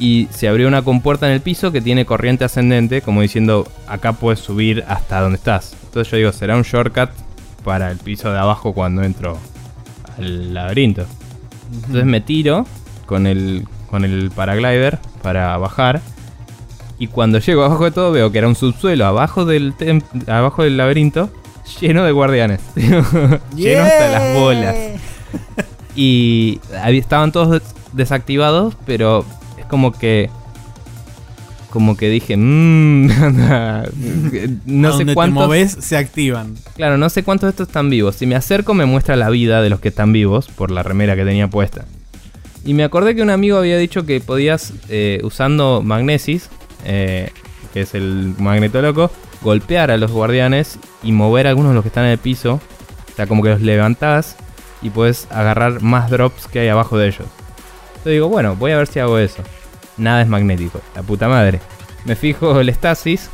y 0.00 0.28
se 0.32 0.48
abrió 0.48 0.66
una 0.66 0.82
compuerta 0.82 1.26
en 1.26 1.34
el 1.34 1.42
piso 1.42 1.70
que 1.70 1.82
tiene 1.82 2.06
corriente 2.06 2.44
ascendente, 2.44 3.02
como 3.02 3.20
diciendo, 3.20 3.68
acá 3.86 4.14
puedes 4.14 4.40
subir 4.40 4.82
hasta 4.88 5.20
donde 5.20 5.36
estás. 5.36 5.76
Entonces 5.84 6.10
yo 6.10 6.16
digo, 6.16 6.32
será 6.32 6.56
un 6.56 6.62
shortcut 6.62 7.10
para 7.62 7.90
el 7.90 7.98
piso 7.98 8.32
de 8.32 8.38
abajo 8.38 8.72
cuando 8.72 9.02
entro 9.02 9.38
al 10.16 10.54
laberinto. 10.54 11.04
Entonces 11.72 12.06
me 12.06 12.22
tiro 12.22 12.66
con 13.04 13.26
el, 13.26 13.66
con 13.90 14.06
el 14.06 14.30
paraglider 14.30 14.98
para 15.22 15.56
bajar. 15.58 16.00
Y 16.98 17.08
cuando 17.08 17.38
llego 17.38 17.62
abajo 17.62 17.84
de 17.84 17.90
todo 17.90 18.10
veo 18.10 18.32
que 18.32 18.38
era 18.38 18.48
un 18.48 18.56
subsuelo 18.56 19.04
abajo 19.04 19.44
del, 19.44 19.74
abajo 20.26 20.64
del 20.64 20.78
laberinto 20.78 21.30
lleno 21.80 22.04
de 22.04 22.12
guardianes. 22.12 22.60
lleno 22.74 23.82
hasta 23.82 24.08
las 24.08 24.34
bolas. 24.34 24.76
y 25.94 26.60
estaban 26.86 27.32
todos 27.32 27.62
desactivados, 27.92 28.76
pero 28.86 29.24
como 29.68 29.92
que 29.92 30.30
como 31.70 31.96
que 31.96 32.08
dije, 32.10 32.36
mmm, 32.36 33.06
no 34.66 34.96
sé 34.96 35.14
cuántos. 35.14 35.48
ves 35.48 35.76
se 35.80 35.96
activan. 35.96 36.56
Claro, 36.74 36.98
no 36.98 37.08
sé 37.08 37.22
cuántos 37.22 37.46
de 37.46 37.50
estos 37.50 37.68
están 37.68 37.88
vivos. 37.90 38.16
Si 38.16 38.26
me 38.26 38.34
acerco, 38.34 38.74
me 38.74 38.84
muestra 38.84 39.16
la 39.16 39.30
vida 39.30 39.62
de 39.62 39.70
los 39.70 39.80
que 39.80 39.88
están 39.88 40.12
vivos 40.12 40.48
por 40.48 40.70
la 40.70 40.82
remera 40.82 41.16
que 41.16 41.24
tenía 41.24 41.48
puesta. 41.48 41.86
Y 42.64 42.74
me 42.74 42.84
acordé 42.84 43.14
que 43.14 43.22
un 43.22 43.30
amigo 43.30 43.56
había 43.56 43.78
dicho 43.78 44.04
que 44.04 44.20
podías, 44.20 44.74
eh, 44.88 45.20
usando 45.22 45.80
magnesis, 45.82 46.50
eh, 46.84 47.30
que 47.72 47.82
es 47.82 47.94
el 47.94 48.34
magneto 48.38 48.82
loco, 48.82 49.10
golpear 49.42 49.90
a 49.90 49.96
los 49.96 50.10
guardianes 50.10 50.78
y 51.02 51.12
mover 51.12 51.46
a 51.46 51.50
algunos 51.50 51.70
de 51.70 51.74
los 51.74 51.82
que 51.82 51.88
están 51.88 52.04
en 52.04 52.12
el 52.12 52.18
piso. 52.18 52.60
O 53.12 53.16
sea, 53.16 53.26
como 53.26 53.42
que 53.42 53.50
los 53.50 53.60
levantás 53.60 54.36
y 54.82 54.90
puedes 54.90 55.26
agarrar 55.30 55.82
más 55.82 56.10
drops 56.10 56.46
que 56.46 56.60
hay 56.60 56.68
abajo 56.68 56.96
de 56.96 57.08
ellos. 57.08 57.26
Entonces 57.88 58.12
digo, 58.12 58.28
bueno, 58.28 58.56
voy 58.56 58.72
a 58.72 58.78
ver 58.78 58.86
si 58.86 58.98
hago 58.98 59.18
eso 59.18 59.42
nada 60.00 60.22
es 60.22 60.28
magnético. 60.28 60.80
La 60.96 61.02
puta 61.02 61.28
madre. 61.28 61.60
Me 62.04 62.16
fijo 62.16 62.58
el 62.60 62.68
estasis 62.68 63.30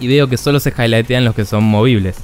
y 0.00 0.08
veo 0.08 0.28
que 0.28 0.36
solo 0.36 0.60
se 0.60 0.74
highlightean 0.76 1.24
los 1.24 1.34
que 1.34 1.44
son 1.44 1.64
movibles. 1.64 2.16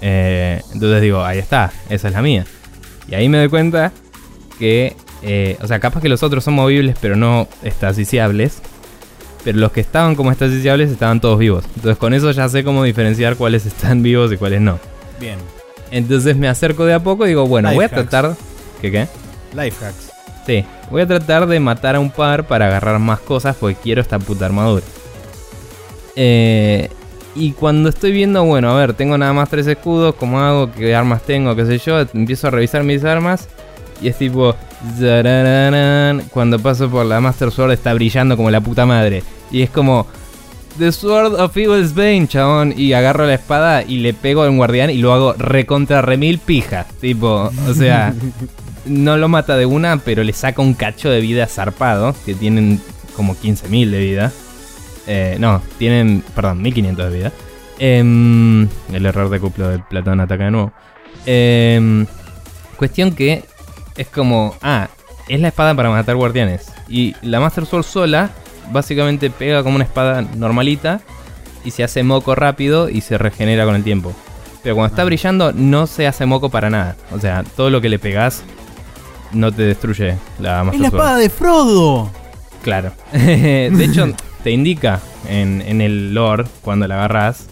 Eh, 0.00 0.60
entonces 0.72 1.02
digo, 1.02 1.22
ahí 1.22 1.38
está, 1.38 1.72
esa 1.88 2.08
es 2.08 2.14
la 2.14 2.22
mía. 2.22 2.46
Y 3.06 3.14
ahí 3.14 3.28
me 3.28 3.38
doy 3.38 3.48
cuenta 3.48 3.92
que, 4.58 4.96
eh, 5.22 5.56
o 5.62 5.66
sea, 5.66 5.78
capaz 5.78 6.00
que 6.00 6.08
los 6.08 6.22
otros 6.22 6.44
son 6.44 6.54
movibles 6.54 6.96
pero 7.00 7.16
no 7.16 7.48
estasiciables. 7.62 8.62
Pero 9.44 9.58
los 9.58 9.72
que 9.72 9.80
estaban 9.80 10.14
como 10.14 10.30
estasiciables 10.32 10.90
estaban 10.90 11.20
todos 11.20 11.38
vivos. 11.38 11.64
Entonces 11.76 11.96
con 11.98 12.14
eso 12.14 12.30
ya 12.30 12.48
sé 12.48 12.64
cómo 12.64 12.84
diferenciar 12.84 13.36
cuáles 13.36 13.66
están 13.66 14.02
vivos 14.02 14.32
y 14.32 14.36
cuáles 14.36 14.60
no. 14.60 14.78
Bien. 15.20 15.38
Entonces 15.90 16.36
me 16.36 16.48
acerco 16.48 16.84
de 16.84 16.94
a 16.94 17.00
poco 17.00 17.24
y 17.24 17.30
digo, 17.30 17.46
bueno, 17.46 17.72
voy 17.72 17.84
a 17.84 17.88
tratar... 17.88 18.36
¿Qué 18.80 18.90
qué? 18.90 19.08
Life 19.54 19.84
hacks. 19.84 20.10
Sí, 20.46 20.64
voy 20.90 21.02
a 21.02 21.06
tratar 21.06 21.46
de 21.46 21.60
matar 21.60 21.96
a 21.96 22.00
un 22.00 22.10
par 22.10 22.46
para 22.46 22.66
agarrar 22.66 22.98
más 22.98 23.20
cosas 23.20 23.56
porque 23.58 23.76
quiero 23.82 24.00
esta 24.00 24.18
puta 24.18 24.46
armadura. 24.46 24.84
Eh, 26.16 26.88
y 27.34 27.52
cuando 27.52 27.88
estoy 27.88 28.12
viendo, 28.12 28.44
bueno, 28.44 28.70
a 28.70 28.76
ver, 28.76 28.94
tengo 28.94 29.16
nada 29.16 29.32
más 29.32 29.48
tres 29.48 29.66
escudos, 29.66 30.14
¿cómo 30.14 30.40
hago? 30.40 30.72
¿Qué 30.72 30.94
armas 30.94 31.22
tengo? 31.22 31.54
¿Qué 31.54 31.66
sé 31.66 31.78
yo? 31.78 32.00
Empiezo 32.00 32.48
a 32.48 32.50
revisar 32.50 32.82
mis 32.82 33.04
armas 33.04 33.48
y 34.00 34.08
es 34.08 34.16
tipo... 34.16 34.54
Cuando 36.30 36.58
paso 36.58 36.88
por 36.88 37.06
la 37.06 37.20
Master 37.20 37.50
Sword 37.50 37.72
está 37.72 37.94
brillando 37.94 38.36
como 38.36 38.50
la 38.50 38.60
puta 38.60 38.86
madre. 38.86 39.22
Y 39.50 39.62
es 39.62 39.70
como... 39.70 40.06
The 40.78 40.92
Sword 40.92 41.40
of 41.40 41.56
Evil's 41.56 41.92
Bane, 41.92 42.28
chabón. 42.28 42.72
Y 42.76 42.92
agarro 42.92 43.26
la 43.26 43.34
espada 43.34 43.82
y 43.82 43.98
le 43.98 44.14
pego 44.14 44.44
a 44.44 44.50
un 44.50 44.58
guardián 44.58 44.90
y 44.90 44.98
lo 44.98 45.12
hago 45.12 45.32
recontra 45.32 46.02
remil 46.02 46.38
pija. 46.38 46.86
Tipo, 47.00 47.50
o 47.68 47.74
sea, 47.74 48.14
no 48.86 49.16
lo 49.16 49.28
mata 49.28 49.56
de 49.56 49.66
una, 49.66 49.98
pero 49.98 50.22
le 50.22 50.32
saca 50.32 50.62
un 50.62 50.74
cacho 50.74 51.10
de 51.10 51.20
vida 51.20 51.46
zarpado, 51.46 52.14
que 52.24 52.34
tienen 52.34 52.80
como 53.16 53.34
15.000 53.34 53.90
de 53.90 53.98
vida. 53.98 54.32
Eh, 55.08 55.36
no, 55.40 55.62
tienen, 55.78 56.22
perdón, 56.34 56.62
1500 56.62 57.10
de 57.10 57.18
vida. 57.18 57.32
Em, 57.78 58.68
el 58.92 59.06
error 59.06 59.30
de 59.30 59.40
cuplo 59.40 59.68
de 59.68 59.78
Platón 59.78 60.20
ataca 60.20 60.44
de 60.44 60.50
nuevo. 60.50 60.72
Em, 61.26 62.06
cuestión 62.76 63.14
que 63.14 63.44
es 63.98 64.06
como, 64.08 64.54
ah, 64.62 64.88
es 65.28 65.40
la 65.40 65.48
espada 65.48 65.74
para 65.74 65.90
matar 65.90 66.16
guardianes. 66.16 66.72
Y 66.88 67.14
la 67.20 67.40
Master 67.40 67.66
Sword 67.66 67.84
sola, 67.84 68.30
básicamente 68.72 69.28
pega 69.28 69.62
como 69.62 69.74
una 69.74 69.84
espada 69.84 70.22
normalita 70.22 71.00
y 71.64 71.72
se 71.72 71.84
hace 71.84 72.02
moco 72.02 72.34
rápido 72.34 72.88
y 72.88 73.02
se 73.02 73.18
regenera 73.18 73.66
con 73.66 73.74
el 73.74 73.84
tiempo. 73.84 74.14
Pero 74.62 74.76
cuando 74.76 74.92
está 74.92 75.02
ah. 75.02 75.06
brillando 75.06 75.52
no 75.52 75.86
se 75.86 76.06
hace 76.06 76.24
moco 76.24 76.48
para 76.48 76.70
nada. 76.70 76.96
O 77.12 77.18
sea, 77.18 77.42
todo 77.56 77.70
lo 77.70 77.80
que 77.80 77.88
le 77.88 77.98
pegas 77.98 78.42
no 79.32 79.52
te 79.52 79.62
destruye 79.62 80.16
la 80.38 80.64
Master 80.64 80.74
¡Es 80.74 80.80
la 80.80 80.88
espada 80.88 81.16
de 81.18 81.28
Frodo! 81.28 82.10
Claro. 82.62 82.92
de 83.12 83.84
hecho, 83.84 84.08
te 84.42 84.50
indica 84.50 85.00
en, 85.28 85.62
en, 85.62 85.80
el 85.80 86.14
lore, 86.14 86.44
cuando 86.62 86.86
la 86.86 86.96
agarras, 86.96 87.48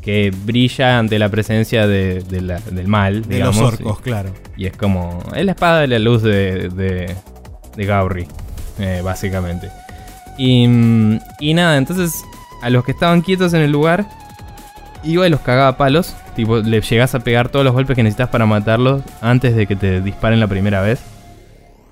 que 0.00 0.32
brilla 0.44 0.98
ante 0.98 1.18
la 1.18 1.28
presencia 1.28 1.86
de, 1.86 2.22
del 2.22 2.88
mal, 2.88 3.22
de 3.28 3.40
los 3.40 3.58
orcos, 3.58 4.00
claro. 4.00 4.30
Y 4.56 4.66
es 4.66 4.76
como. 4.76 5.22
Es 5.34 5.44
la 5.44 5.52
espada 5.52 5.80
de 5.80 5.88
la 5.88 5.98
luz 5.98 6.22
de, 6.22 6.68
de, 6.70 7.14
de 7.76 7.84
Gauri, 7.84 8.26
eh, 8.78 9.00
básicamente. 9.04 9.68
Y, 10.38 10.64
y 11.40 11.54
nada, 11.54 11.76
entonces 11.76 12.14
a 12.62 12.70
los 12.70 12.84
que 12.84 12.92
estaban 12.92 13.22
quietos 13.22 13.52
en 13.54 13.62
el 13.62 13.72
lugar, 13.72 14.06
iba 15.02 15.26
y 15.26 15.30
los 15.30 15.40
cagaba 15.40 15.76
palos. 15.76 16.14
Tipo, 16.36 16.58
le 16.58 16.80
llegas 16.80 17.14
a 17.14 17.20
pegar 17.20 17.48
todos 17.48 17.64
los 17.64 17.74
golpes 17.74 17.96
que 17.96 18.02
necesitas 18.02 18.28
para 18.28 18.46
matarlos 18.46 19.02
antes 19.20 19.54
de 19.56 19.66
que 19.66 19.76
te 19.76 20.00
disparen 20.00 20.40
la 20.40 20.46
primera 20.46 20.80
vez. 20.80 21.00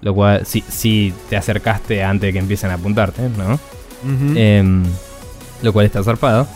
Lo 0.00 0.14
cual, 0.14 0.46
si, 0.46 0.60
si 0.60 1.12
te 1.28 1.36
acercaste 1.36 2.04
antes 2.04 2.28
de 2.28 2.32
que 2.32 2.38
empiecen 2.38 2.70
a 2.70 2.74
apuntarte, 2.74 3.22
¿no? 3.36 3.58
Em, 4.36 4.84
lo 5.62 5.72
cual 5.72 5.86
está 5.86 6.02
zarpado. 6.04 6.46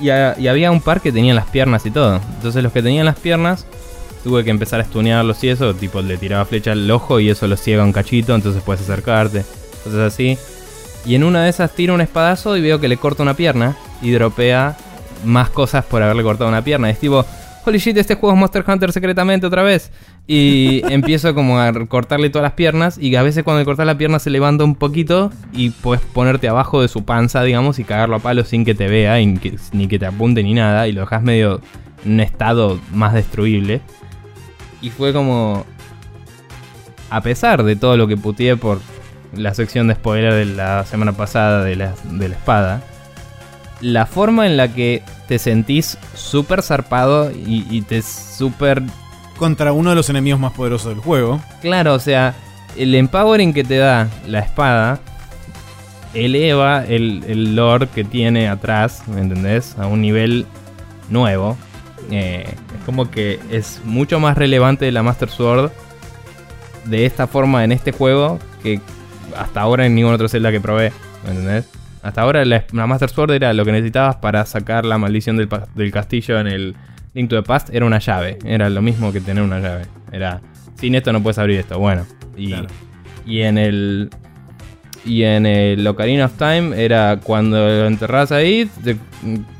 Y, 0.00 0.10
había 0.10 0.70
un 0.70 0.80
par 0.80 1.00
que 1.00 1.12
tenían 1.12 1.36
las 1.36 1.46
piernas 1.46 1.86
y 1.86 1.90
todo. 1.90 2.20
Entonces 2.36 2.62
los 2.62 2.72
que 2.72 2.82
tenían 2.82 3.06
las 3.06 3.18
piernas, 3.18 3.66
tuve 4.22 4.44
que 4.44 4.50
empezar 4.50 4.80
a 4.80 4.82
estunearlos 4.82 5.42
y 5.44 5.48
eso. 5.48 5.74
Tipo, 5.74 6.02
le 6.02 6.16
tiraba 6.16 6.44
flecha 6.44 6.72
al 6.72 6.90
ojo 6.90 7.20
y 7.20 7.30
eso 7.30 7.46
lo 7.46 7.56
ciega 7.56 7.84
un 7.84 7.92
cachito, 7.92 8.34
entonces 8.34 8.62
puedes 8.62 8.82
acercarte. 8.82 9.44
Entonces 9.78 10.00
así. 10.00 10.38
Y 11.04 11.14
en 11.14 11.24
una 11.24 11.44
de 11.44 11.50
esas 11.50 11.72
tiro 11.72 11.94
un 11.94 12.00
espadazo 12.00 12.56
y 12.56 12.60
veo 12.60 12.80
que 12.80 12.88
le 12.88 12.96
corta 12.96 13.22
una 13.22 13.34
pierna 13.34 13.76
y 14.02 14.10
dropea 14.10 14.76
más 15.24 15.50
cosas 15.50 15.84
por 15.84 16.02
haberle 16.02 16.22
cortado 16.22 16.48
una 16.48 16.62
pierna. 16.62 16.90
es 16.90 16.98
tipo, 16.98 17.24
holy 17.64 17.78
shit, 17.78 17.96
este 17.96 18.14
juego 18.16 18.34
es 18.34 18.40
Monster 18.40 18.64
Hunter 18.66 18.92
secretamente 18.92 19.46
otra 19.46 19.62
vez. 19.62 19.90
Y 20.26 20.82
empiezo 20.90 21.34
como 21.34 21.60
a 21.60 21.72
cortarle 21.86 22.30
todas 22.30 22.44
las 22.44 22.52
piernas 22.52 22.98
y 22.98 23.14
a 23.16 23.22
veces 23.22 23.44
cuando 23.44 23.60
le 23.60 23.64
cortas 23.64 23.86
la 23.86 23.98
pierna 23.98 24.18
se 24.18 24.30
levanta 24.30 24.64
un 24.64 24.74
poquito 24.74 25.30
y 25.52 25.70
puedes 25.70 26.04
ponerte 26.04 26.48
abajo 26.48 26.82
de 26.82 26.88
su 26.88 27.04
panza, 27.04 27.42
digamos, 27.42 27.78
y 27.78 27.84
cagarlo 27.84 28.16
a 28.16 28.20
palo 28.20 28.44
sin 28.44 28.64
que 28.64 28.74
te 28.74 28.88
vea, 28.88 29.16
ni 29.16 29.88
que 29.88 29.98
te 29.98 30.06
apunte 30.06 30.42
ni 30.42 30.54
nada, 30.54 30.88
y 30.88 30.92
lo 30.92 31.02
dejas 31.02 31.22
medio 31.22 31.60
en 32.04 32.12
un 32.12 32.20
estado 32.20 32.78
más 32.92 33.14
destruible. 33.14 33.80
Y 34.80 34.90
fue 34.90 35.12
como... 35.12 35.64
A 37.08 37.20
pesar 37.20 37.62
de 37.62 37.76
todo 37.76 37.96
lo 37.96 38.08
que 38.08 38.16
puteé 38.16 38.56
por 38.56 38.80
la 39.32 39.54
sección 39.54 39.86
de 39.86 39.94
spoiler 39.94 40.34
de 40.34 40.44
la 40.44 40.84
semana 40.84 41.12
pasada 41.12 41.62
de 41.62 41.76
la, 41.76 41.94
de 42.04 42.28
la 42.28 42.34
espada, 42.34 42.82
la 43.80 44.06
forma 44.06 44.46
en 44.46 44.56
la 44.56 44.72
que 44.72 45.02
te 45.28 45.38
sentís 45.38 45.98
súper 46.14 46.62
zarpado 46.62 47.30
y, 47.30 47.82
te 47.82 48.02
súper... 48.02 48.82
Contra 49.38 49.72
uno 49.72 49.90
de 49.90 49.96
los 49.96 50.08
enemigos 50.08 50.40
más 50.40 50.52
poderosos 50.52 50.94
del 50.94 51.02
juego. 51.02 51.40
Claro, 51.60 51.94
o 51.94 51.98
sea, 51.98 52.34
el 52.76 52.94
empowering 52.94 53.52
que 53.52 53.64
te 53.64 53.76
da 53.76 54.08
la 54.26 54.40
espada 54.40 55.00
eleva 56.14 56.84
el, 56.84 57.22
el 57.28 57.54
lore 57.54 57.88
que 57.88 58.04
tiene 58.04 58.48
atrás, 58.48 59.02
¿me 59.06 59.20
entendés? 59.20 59.76
A 59.78 59.86
un 59.86 60.00
nivel 60.00 60.46
nuevo. 61.08 61.56
Eh, 62.10 62.46
es 62.46 62.84
como 62.84 63.10
que 63.10 63.40
es 63.50 63.80
mucho 63.84 64.20
más 64.20 64.38
relevante 64.38 64.90
la 64.92 65.02
Master 65.02 65.28
Sword 65.28 65.70
de 66.84 67.04
esta 67.04 67.26
forma 67.26 67.64
en 67.64 67.72
este 67.72 67.90
juego 67.90 68.38
que 68.62 68.80
hasta 69.36 69.60
ahora 69.60 69.86
en 69.86 69.94
ningún 69.94 70.12
otro 70.12 70.28
Zelda 70.28 70.52
que 70.52 70.60
probé, 70.60 70.92
¿me 71.24 71.30
entendés? 71.30 71.68
Hasta 72.02 72.22
ahora 72.22 72.44
la, 72.44 72.64
Master 72.72 73.10
Sword 73.10 73.32
era 73.32 73.52
lo 73.52 73.64
que 73.64 73.72
necesitabas 73.72 74.16
para 74.16 74.46
sacar 74.46 74.84
la 74.84 74.98
maldición 74.98 75.36
del, 75.36 75.90
castillo 75.90 76.38
en 76.38 76.46
el 76.46 76.76
Link 77.16 77.30
to 77.30 77.36
the 77.36 77.42
Past. 77.42 77.70
Era 77.72 77.86
una 77.86 77.98
llave. 77.98 78.38
Era 78.44 78.68
lo 78.68 78.82
mismo 78.82 79.12
que 79.12 79.20
tener 79.20 79.42
una 79.42 79.58
llave. 79.58 79.86
Era, 80.12 80.40
sin 80.78 80.94
esto 80.94 81.12
no 81.12 81.22
puedes 81.22 81.38
abrir 81.38 81.58
esto. 81.58 81.78
Bueno. 81.78 82.06
Y, 82.36 82.54
y 83.26 83.40
en 83.40 83.58
el... 83.58 84.10
Y 85.04 85.22
en 85.22 85.46
el 85.46 85.86
Ocarina 85.86 86.24
of 86.24 86.32
Time 86.36 86.84
era 86.84 87.20
cuando 87.22 87.58
lo 87.58 87.86
enterras 87.86 88.32
ahí, 88.32 88.68
te 88.82 88.96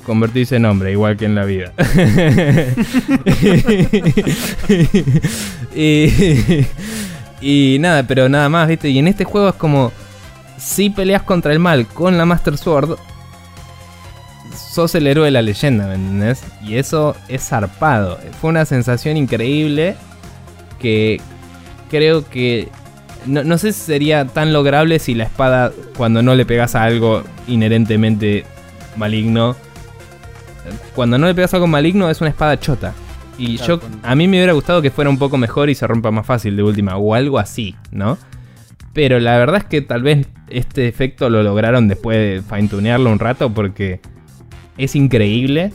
convertís 0.05 0.51
en 0.51 0.65
hombre, 0.65 0.91
igual 0.91 1.17
que 1.17 1.25
en 1.25 1.37
la 1.37 1.45
vida. 1.45 1.73
y, 5.77 6.67
y 7.41 7.79
nada, 7.79 8.03
pero 8.09 8.29
nada 8.29 8.49
más, 8.49 8.67
¿viste? 8.67 8.89
Y 8.89 8.99
en 8.99 9.07
este 9.07 9.23
juego 9.23 9.51
es 9.51 9.55
como 9.55 9.93
si 10.59 10.91
peleas 10.91 11.23
contra 11.23 11.53
el 11.53 11.61
mal 11.61 11.87
con 11.87 12.19
la 12.19 12.27
Master 12.27 12.59
Sword, 12.59 12.99
sos 14.57 14.95
el 14.95 15.07
héroe 15.07 15.27
de 15.27 15.31
la 15.31 15.43
leyenda, 15.43 15.87
¿me 15.87 15.95
entendés? 15.95 16.43
Y 16.63 16.77
eso 16.77 17.15
es 17.29 17.49
zarpado. 17.49 18.19
Fue 18.41 18.51
una 18.51 18.65
sensación 18.65 19.17
increíble 19.17 19.97
que 20.79 21.21
creo 21.91 22.29
que... 22.29 22.69
No, 23.27 23.59
sé 23.59 23.73
si 23.73 23.81
sería 23.81 24.25
tan 24.27 24.53
lograble 24.53 25.01
si 25.01 25.15
la 25.15 25.25
espada, 25.25 25.73
cuando 25.97 26.23
no 26.23 26.37
le 26.37 26.47
pegas 26.47 26.77
a 26.77 26.85
algo 26.85 27.25
inherentemente 27.49 28.45
maligno, 28.97 29.57
cuando 30.95 31.19
no 31.19 31.27
le 31.27 31.35
pegas 31.35 31.53
a 31.53 31.57
algo 31.57 31.67
maligno 31.67 32.09
es 32.09 32.21
una 32.21 32.31
espada 32.31 32.61
chota. 32.61 32.95
Y 33.37 33.57
yo, 33.57 33.81
a 34.03 34.15
mí 34.15 34.29
me 34.29 34.37
hubiera 34.39 34.53
gustado 34.53 34.81
que 34.81 34.91
fuera 34.91 35.11
un 35.11 35.19
poco 35.19 35.39
mejor 35.39 35.71
y 35.71 35.75
se 35.75 35.87
rompa 35.87 36.13
más 36.13 36.25
fácil 36.25 36.57
de 36.57 36.63
última, 36.63 36.97
o 36.97 37.15
algo 37.15 37.39
así, 37.39 37.75
¿no? 37.91 38.17
Pero 38.93 39.19
la 39.19 39.37
verdad 39.37 39.59
es 39.59 39.65
que 39.65 39.83
tal 39.83 40.03
vez 40.03 40.27
este 40.49 40.89
efecto 40.89 41.29
lo 41.29 41.43
lograron 41.43 41.89
después 41.89 42.17
de 42.17 42.43
fine-tunearlo 42.43 43.11
un 43.11 43.19
rato 43.19 43.53
porque 43.53 44.01
es 44.79 44.95
increíble 44.97 45.73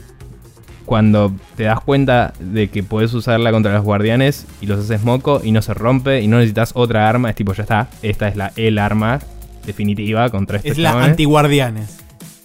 cuando 0.84 1.32
te 1.56 1.64
das 1.64 1.80
cuenta 1.80 2.32
de 2.40 2.68
que 2.68 2.82
puedes 2.82 3.14
usarla 3.14 3.50
contra 3.50 3.72
los 3.72 3.84
guardianes 3.84 4.46
y 4.60 4.66
los 4.66 4.80
haces 4.80 5.04
moco 5.04 5.40
y 5.42 5.52
no 5.52 5.62
se 5.62 5.74
rompe 5.74 6.20
y 6.20 6.28
no 6.28 6.38
necesitas 6.38 6.72
otra 6.74 7.08
arma. 7.08 7.30
Es 7.30 7.36
tipo, 7.36 7.52
ya 7.54 7.62
está, 7.62 7.88
esta 8.02 8.28
es 8.28 8.36
la 8.36 8.52
el 8.56 8.78
arma 8.78 9.20
definitiva 9.64 10.28
contra 10.30 10.58
este 10.58 10.70
Es 10.70 10.78
la 10.78 11.02
anti-guardianes. 11.02 11.98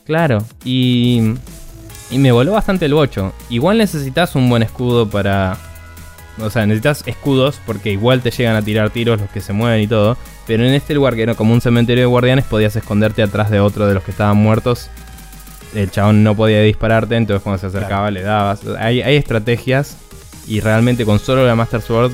Claro, 0.06 0.46
y, 0.64 1.34
y 2.10 2.18
me 2.18 2.32
voló 2.32 2.54
bastante 2.54 2.86
el 2.86 2.94
bocho. 2.94 3.34
Igual 3.50 3.80
necesitas 3.80 4.36
un 4.36 4.50
buen 4.50 4.64
escudo 4.64 5.10
para... 5.10 5.58
O 6.40 6.52
sea, 6.52 6.68
necesitas 6.68 7.04
escudos 7.08 7.60
porque 7.66 7.92
igual 7.92 8.22
te 8.22 8.30
llegan 8.30 8.56
a 8.56 8.62
tirar 8.62 8.92
tiros 8.92 9.20
los 9.20 9.30
que 9.32 9.42
se 9.42 9.54
mueven 9.54 9.82
y 9.82 9.88
todo. 9.88 10.16
Pero 10.46 10.64
en 10.64 10.74
este 10.76 10.94
lugar 10.94 11.16
que 11.16 11.24
era 11.24 11.34
como 11.34 11.52
un 11.52 11.62
cementerio 11.62 12.04
de 12.04 12.08
guardianes, 12.08 12.46
podías 12.46 12.76
esconderte 12.76 13.24
atrás 13.24 13.50
de 13.50 13.60
otro 13.60 13.88
de 13.88 13.96
los 13.96 14.04
que 14.04 14.12
estaban 14.12 14.38
muertos. 14.38 14.90
El 15.78 15.92
chabón 15.92 16.24
no 16.24 16.36
podía 16.36 16.64
dispararte, 16.64 17.16
entonces 17.16 17.44
cuando 17.44 17.60
se 17.60 17.68
acercaba 17.68 18.10
le 18.10 18.24
dabas. 18.24 18.62
Hay, 18.80 19.00
estrategias 19.00 19.96
y 20.48 20.60
realmente 20.60 21.06
con 21.06 21.20
solo 21.20 21.46
la 21.46 21.54
Master 21.54 21.82
Sword 21.82 22.14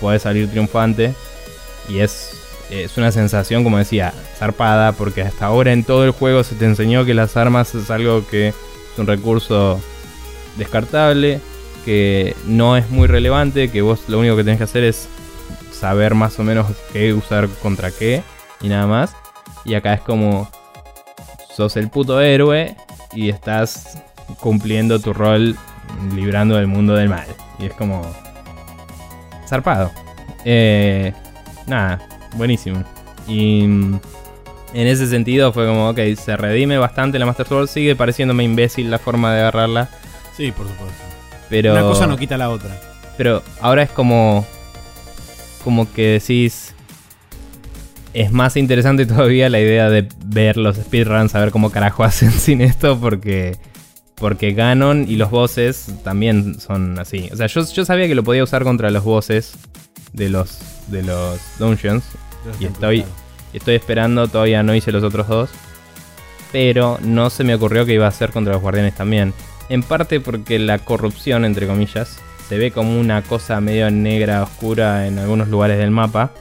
puedes 0.00 0.22
salir 0.22 0.48
triunfante. 0.48 1.12
Y 1.88 1.98
es, 1.98 2.30
es 2.70 2.96
una 2.96 3.10
sensación, 3.10 3.64
como 3.64 3.78
decía, 3.78 4.14
zarpada, 4.38 4.92
porque 4.92 5.22
hasta 5.22 5.46
ahora 5.46 5.72
en 5.72 5.82
todo 5.82 6.04
el 6.04 6.12
juego 6.12 6.44
se 6.44 6.54
te 6.54 6.64
enseñó 6.64 7.04
que 7.04 7.14
las 7.14 7.36
armas 7.36 7.74
es 7.74 7.90
algo 7.90 8.24
que 8.28 8.48
es 8.48 8.54
un 8.96 9.08
recurso 9.08 9.80
descartable, 10.56 11.40
que 11.84 12.36
no 12.46 12.76
es 12.76 12.88
muy 12.90 13.08
relevante, 13.08 13.72
que 13.72 13.82
vos 13.82 14.04
lo 14.06 14.20
único 14.20 14.36
que 14.36 14.44
tenés 14.44 14.58
que 14.58 14.64
hacer 14.64 14.84
es 14.84 15.08
saber 15.72 16.14
más 16.14 16.38
o 16.38 16.44
menos 16.44 16.68
qué 16.92 17.12
usar 17.12 17.48
contra 17.60 17.90
qué 17.90 18.22
y 18.60 18.68
nada 18.68 18.86
más. 18.86 19.16
Y 19.64 19.74
acá 19.74 19.94
es 19.94 20.00
como 20.00 20.48
sos 21.54 21.76
el 21.76 21.88
puto 21.88 22.20
héroe 22.20 22.76
y 23.12 23.28
estás 23.28 23.98
cumpliendo 24.40 24.98
tu 25.00 25.12
rol 25.12 25.56
librando 26.14 26.56
del 26.56 26.66
mundo 26.66 26.94
del 26.94 27.08
mal. 27.08 27.26
Y 27.58 27.66
es 27.66 27.74
como 27.74 28.02
zarpado. 29.46 29.90
Eh, 30.44 31.12
nada, 31.66 32.00
buenísimo. 32.36 32.82
Y 33.28 33.62
en 33.62 34.00
ese 34.72 35.06
sentido 35.06 35.52
fue 35.52 35.66
como, 35.66 35.90
ok, 35.90 35.98
se 36.16 36.36
redime 36.36 36.78
bastante 36.78 37.18
la 37.18 37.26
Master 37.26 37.46
Sword. 37.46 37.68
Sigue 37.68 37.94
pareciéndome 37.94 38.44
imbécil 38.44 38.90
la 38.90 38.98
forma 38.98 39.32
de 39.34 39.40
agarrarla. 39.40 39.88
Sí, 40.36 40.50
por 40.52 40.66
supuesto. 40.66 40.94
Pero, 41.48 41.72
Una 41.72 41.82
cosa 41.82 42.06
no 42.06 42.16
quita 42.16 42.38
la 42.38 42.50
otra. 42.50 42.80
Pero 43.18 43.42
ahora 43.60 43.82
es 43.82 43.90
como 43.90 44.46
como 45.62 45.90
que 45.92 46.20
decís. 46.20 46.71
Es 48.14 48.32
más 48.32 48.56
interesante 48.56 49.06
todavía 49.06 49.48
la 49.48 49.60
idea 49.60 49.90
de 49.90 50.08
ver 50.24 50.56
los 50.56 50.76
speedruns, 50.76 51.34
a 51.34 51.40
ver 51.40 51.50
cómo 51.50 51.70
carajo 51.70 52.04
hacen 52.04 52.32
sin 52.32 52.60
esto, 52.60 52.98
porque. 52.98 53.56
Porque 54.14 54.52
Ganon 54.52 55.06
y 55.08 55.16
los 55.16 55.30
bosses 55.30 55.88
también 56.04 56.60
son 56.60 56.96
así. 57.00 57.28
O 57.32 57.36
sea, 57.36 57.48
yo, 57.48 57.62
yo 57.66 57.84
sabía 57.84 58.06
que 58.06 58.14
lo 58.14 58.22
podía 58.22 58.44
usar 58.44 58.62
contra 58.62 58.88
los 58.92 59.02
bosses 59.02 59.54
de 60.12 60.28
los, 60.28 60.60
de 60.88 61.02
los 61.02 61.40
dungeons. 61.58 62.04
y 62.60 62.66
estoy, 62.66 63.04
estoy 63.52 63.74
esperando, 63.74 64.28
todavía 64.28 64.62
no 64.62 64.76
hice 64.76 64.92
los 64.92 65.02
otros 65.02 65.26
dos. 65.26 65.50
pero 66.52 66.98
no 67.02 67.30
se 67.30 67.42
me 67.42 67.54
ocurrió 67.54 67.84
que 67.84 67.94
iba 67.94 68.06
a 68.06 68.12
ser 68.12 68.30
contra 68.30 68.52
los 68.52 68.62
guardianes 68.62 68.94
también. 68.94 69.34
En 69.68 69.82
parte 69.82 70.20
porque 70.20 70.58
la 70.60 70.78
corrupción, 70.78 71.44
entre 71.44 71.66
comillas, 71.66 72.18
se 72.48 72.58
ve 72.58 72.70
como 72.70 73.00
una 73.00 73.22
cosa 73.22 73.60
medio 73.60 73.90
negra, 73.90 74.42
oscura 74.42 75.06
en 75.06 75.18
algunos 75.18 75.48
lugares 75.48 75.78
del 75.78 75.90
mapa. 75.90 76.32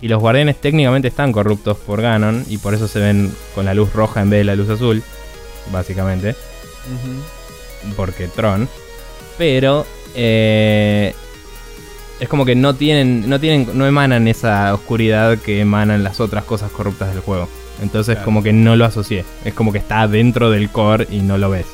Y 0.00 0.08
los 0.08 0.20
guardianes 0.20 0.60
técnicamente 0.60 1.08
están 1.08 1.32
corruptos 1.32 1.76
por 1.76 2.00
Ganon 2.00 2.44
y 2.48 2.58
por 2.58 2.74
eso 2.74 2.88
se 2.88 3.00
ven 3.00 3.34
con 3.54 3.66
la 3.66 3.74
luz 3.74 3.92
roja 3.92 4.22
en 4.22 4.30
vez 4.30 4.40
de 4.40 4.44
la 4.44 4.56
luz 4.56 4.70
azul, 4.70 5.02
básicamente. 5.72 6.34
Porque 7.96 8.28
Tron. 8.28 8.68
Pero 9.36 9.86
eh, 10.14 11.14
es 12.18 12.28
como 12.28 12.44
que 12.44 12.54
no 12.54 12.74
tienen, 12.74 13.28
no 13.28 13.40
tienen, 13.40 13.76
no 13.76 13.86
emanan 13.86 14.28
esa 14.28 14.74
oscuridad 14.74 15.38
que 15.38 15.60
emanan 15.60 16.02
las 16.02 16.20
otras 16.20 16.44
cosas 16.44 16.70
corruptas 16.70 17.12
del 17.12 17.20
juego. 17.20 17.48
Entonces 17.82 18.18
como 18.18 18.42
que 18.42 18.52
no 18.52 18.76
lo 18.76 18.84
asocié. 18.84 19.24
Es 19.44 19.54
como 19.54 19.72
que 19.72 19.78
está 19.78 20.06
dentro 20.06 20.50
del 20.50 20.70
core 20.70 21.06
y 21.10 21.20
no 21.20 21.38
lo 21.38 21.50
ves. 21.50 21.66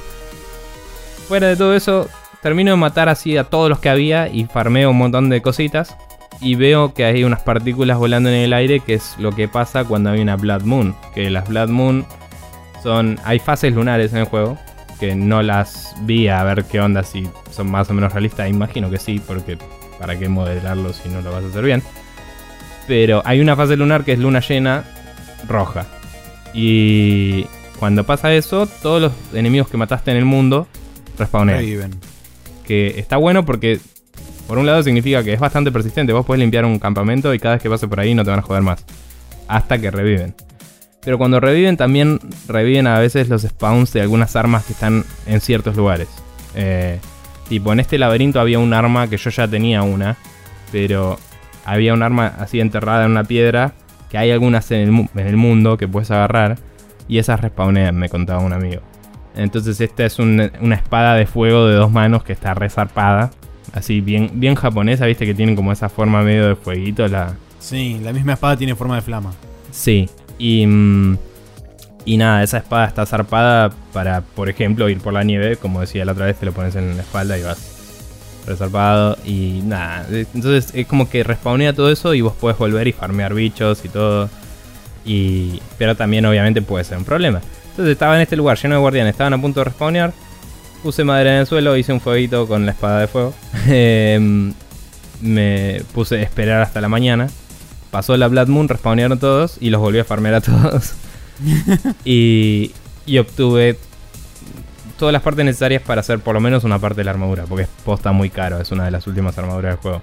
Fuera 1.28 1.48
de 1.48 1.56
todo 1.56 1.74
eso, 1.74 2.08
termino 2.42 2.70
de 2.70 2.76
matar 2.76 3.08
así 3.08 3.36
a 3.36 3.44
todos 3.44 3.68
los 3.68 3.80
que 3.80 3.88
había 3.88 4.28
y 4.28 4.44
farmeo 4.44 4.90
un 4.90 4.98
montón 4.98 5.28
de 5.28 5.42
cositas. 5.42 5.96
Y 6.40 6.54
veo 6.54 6.92
que 6.94 7.04
hay 7.04 7.24
unas 7.24 7.42
partículas 7.42 7.98
volando 7.98 8.28
en 8.28 8.36
el 8.36 8.52
aire, 8.52 8.80
que 8.80 8.94
es 8.94 9.16
lo 9.18 9.32
que 9.32 9.48
pasa 9.48 9.84
cuando 9.84 10.10
hay 10.10 10.20
una 10.20 10.36
Blood 10.36 10.62
Moon. 10.62 10.94
Que 11.14 11.30
las 11.30 11.48
Blood 11.48 11.68
Moon 11.68 12.06
son. 12.82 13.18
Hay 13.24 13.38
fases 13.38 13.72
lunares 13.72 14.12
en 14.12 14.18
el 14.18 14.24
juego. 14.26 14.58
Que 15.00 15.14
no 15.14 15.42
las 15.42 15.94
vi 16.02 16.28
a 16.28 16.42
ver 16.44 16.64
qué 16.64 16.80
onda, 16.80 17.02
si 17.02 17.28
son 17.50 17.70
más 17.70 17.90
o 17.90 17.94
menos 17.94 18.12
realistas. 18.12 18.48
Imagino 18.48 18.90
que 18.90 18.98
sí, 18.98 19.20
porque 19.26 19.58
para 19.98 20.18
qué 20.18 20.28
modelarlo 20.28 20.92
si 20.92 21.08
no 21.08 21.20
lo 21.20 21.32
vas 21.32 21.44
a 21.44 21.48
hacer 21.48 21.64
bien. 21.64 21.82
Pero 22.86 23.22
hay 23.24 23.40
una 23.40 23.56
fase 23.56 23.76
lunar 23.76 24.04
que 24.04 24.12
es 24.12 24.18
luna 24.18 24.40
llena 24.40 24.84
roja. 25.48 25.86
Y 26.54 27.46
cuando 27.78 28.04
pasa 28.04 28.32
eso, 28.32 28.66
todos 28.66 29.02
los 29.02 29.12
enemigos 29.34 29.68
que 29.68 29.76
mataste 29.76 30.10
en 30.10 30.16
el 30.16 30.24
mundo 30.24 30.66
respawnean. 31.18 31.92
Que 32.66 32.98
está 32.98 33.16
bueno 33.16 33.44
porque, 33.44 33.80
por 34.46 34.58
un 34.58 34.66
lado, 34.66 34.82
significa 34.82 35.22
que 35.22 35.32
es 35.32 35.40
bastante 35.40 35.72
persistente. 35.72 36.12
Vos 36.12 36.24
podés 36.24 36.40
limpiar 36.40 36.64
un 36.64 36.78
campamento 36.78 37.34
y 37.34 37.38
cada 37.38 37.56
vez 37.56 37.62
que 37.62 37.70
pase 37.70 37.88
por 37.88 38.00
ahí 38.00 38.14
no 38.14 38.24
te 38.24 38.30
van 38.30 38.38
a 38.38 38.42
joder 38.42 38.62
más. 38.62 38.84
Hasta 39.48 39.78
que 39.78 39.90
reviven. 39.90 40.34
Pero 41.04 41.18
cuando 41.18 41.38
reviven, 41.38 41.76
también 41.76 42.18
reviven 42.48 42.86
a 42.86 42.98
veces 42.98 43.28
los 43.28 43.42
spawns 43.42 43.92
de 43.92 44.00
algunas 44.00 44.34
armas 44.34 44.64
que 44.64 44.72
están 44.72 45.04
en 45.26 45.40
ciertos 45.40 45.76
lugares. 45.76 46.08
Eh, 46.54 46.98
tipo, 47.48 47.72
en 47.72 47.80
este 47.80 47.98
laberinto 47.98 48.40
había 48.40 48.58
un 48.58 48.72
arma 48.74 49.08
que 49.08 49.16
yo 49.16 49.30
ya 49.30 49.46
tenía 49.46 49.82
una. 49.82 50.16
Pero 50.72 51.18
había 51.64 51.94
un 51.94 52.02
arma 52.02 52.32
así 52.38 52.60
enterrada 52.60 53.04
en 53.04 53.12
una 53.12 53.24
piedra 53.24 53.72
que 54.10 54.18
hay 54.18 54.30
algunas 54.30 54.70
en 54.70 55.08
el, 55.14 55.36
mundo 55.36 55.76
que 55.76 55.88
puedes 55.88 56.10
agarrar 56.10 56.58
y 57.08 57.18
esas 57.18 57.40
respawnean, 57.40 57.96
me 57.96 58.08
contaba 58.08 58.40
un 58.40 58.52
amigo. 58.52 58.82
Entonces 59.34 59.80
esta 59.80 60.04
es 60.04 60.18
una 60.18 60.74
espada 60.74 61.14
de 61.14 61.26
fuego 61.26 61.66
de 61.66 61.74
dos 61.74 61.90
manos 61.90 62.24
que 62.24 62.32
está 62.32 62.54
resarpada. 62.54 63.30
Así 63.76 64.00
bien, 64.00 64.30
bien 64.32 64.54
japonesa, 64.54 65.04
viste 65.04 65.26
que 65.26 65.34
tienen 65.34 65.54
como 65.54 65.70
esa 65.70 65.90
forma 65.90 66.22
medio 66.22 66.48
de 66.48 66.56
fueguito. 66.56 67.06
La... 67.08 67.34
Sí, 67.60 68.00
la 68.02 68.14
misma 68.14 68.32
espada 68.32 68.56
tiene 68.56 68.74
forma 68.74 68.96
de 68.96 69.02
flama. 69.02 69.34
Sí, 69.70 70.08
y, 70.38 70.66
mm, 70.66 71.18
y 72.06 72.16
nada, 72.16 72.42
esa 72.42 72.56
espada 72.56 72.86
está 72.86 73.04
zarpada 73.04 73.70
para, 73.92 74.22
por 74.22 74.48
ejemplo, 74.48 74.88
ir 74.88 74.98
por 74.98 75.12
la 75.12 75.24
nieve. 75.24 75.58
Como 75.58 75.82
decía 75.82 76.06
la 76.06 76.12
otra 76.12 76.24
vez, 76.24 76.36
te 76.36 76.46
lo 76.46 76.52
pones 76.52 76.74
en 76.74 76.96
la 76.96 77.02
espalda 77.02 77.38
y 77.38 77.42
vas 77.42 77.76
reservado 78.46 79.18
y 79.26 79.60
nada. 79.66 80.06
Entonces 80.10 80.70
es 80.72 80.86
como 80.86 81.10
que 81.10 81.22
respawnea 81.22 81.74
todo 81.74 81.92
eso 81.92 82.14
y 82.14 82.22
vos 82.22 82.32
puedes 82.40 82.56
volver 82.56 82.88
y 82.88 82.92
farmear 82.92 83.34
bichos 83.34 83.84
y 83.84 83.90
todo. 83.90 84.30
Y, 85.04 85.60
pero 85.76 85.94
también 85.96 86.24
obviamente 86.24 86.62
puede 86.62 86.84
ser 86.84 86.96
un 86.96 87.04
problema. 87.04 87.42
Entonces 87.70 87.92
estaba 87.92 88.16
en 88.16 88.22
este 88.22 88.36
lugar 88.36 88.56
lleno 88.56 88.76
de 88.76 88.80
guardianes, 88.80 89.10
estaban 89.10 89.34
a 89.34 89.38
punto 89.40 89.60
de 89.60 89.64
respawnear. 89.64 90.14
Puse 90.82 91.04
madera 91.04 91.34
en 91.34 91.40
el 91.40 91.46
suelo, 91.46 91.76
hice 91.76 91.92
un 91.92 92.00
fueguito 92.00 92.46
con 92.46 92.66
la 92.66 92.72
espada 92.72 93.00
de 93.00 93.06
fuego. 93.08 93.34
Em, 93.68 94.52
me 95.20 95.82
puse 95.94 96.16
a 96.16 96.22
esperar 96.22 96.62
hasta 96.62 96.80
la 96.80 96.88
mañana. 96.88 97.28
Pasó 97.90 98.16
la 98.16 98.28
Blood 98.28 98.48
Moon, 98.48 98.68
respawnearon 98.68 99.18
todos 99.18 99.56
y 99.60 99.70
los 99.70 99.80
volví 99.80 99.98
a 99.98 100.04
farmear 100.04 100.34
a 100.34 100.40
todos. 100.40 100.94
y, 102.04 102.72
y 103.06 103.18
obtuve 103.18 103.78
todas 104.98 105.12
las 105.12 105.22
partes 105.22 105.44
necesarias 105.44 105.82
para 105.82 106.00
hacer 106.00 106.20
por 106.20 106.34
lo 106.34 106.40
menos 106.40 106.64
una 106.64 106.78
parte 106.78 106.96
de 107.00 107.04
la 107.04 107.10
armadura, 107.10 107.44
porque 107.44 107.64
es 107.64 107.68
posta 107.84 108.12
muy 108.12 108.30
caro, 108.30 108.60
es 108.60 108.70
una 108.70 108.84
de 108.84 108.90
las 108.90 109.06
últimas 109.06 109.36
armaduras 109.38 109.72
del 109.72 109.80
juego. 109.80 110.02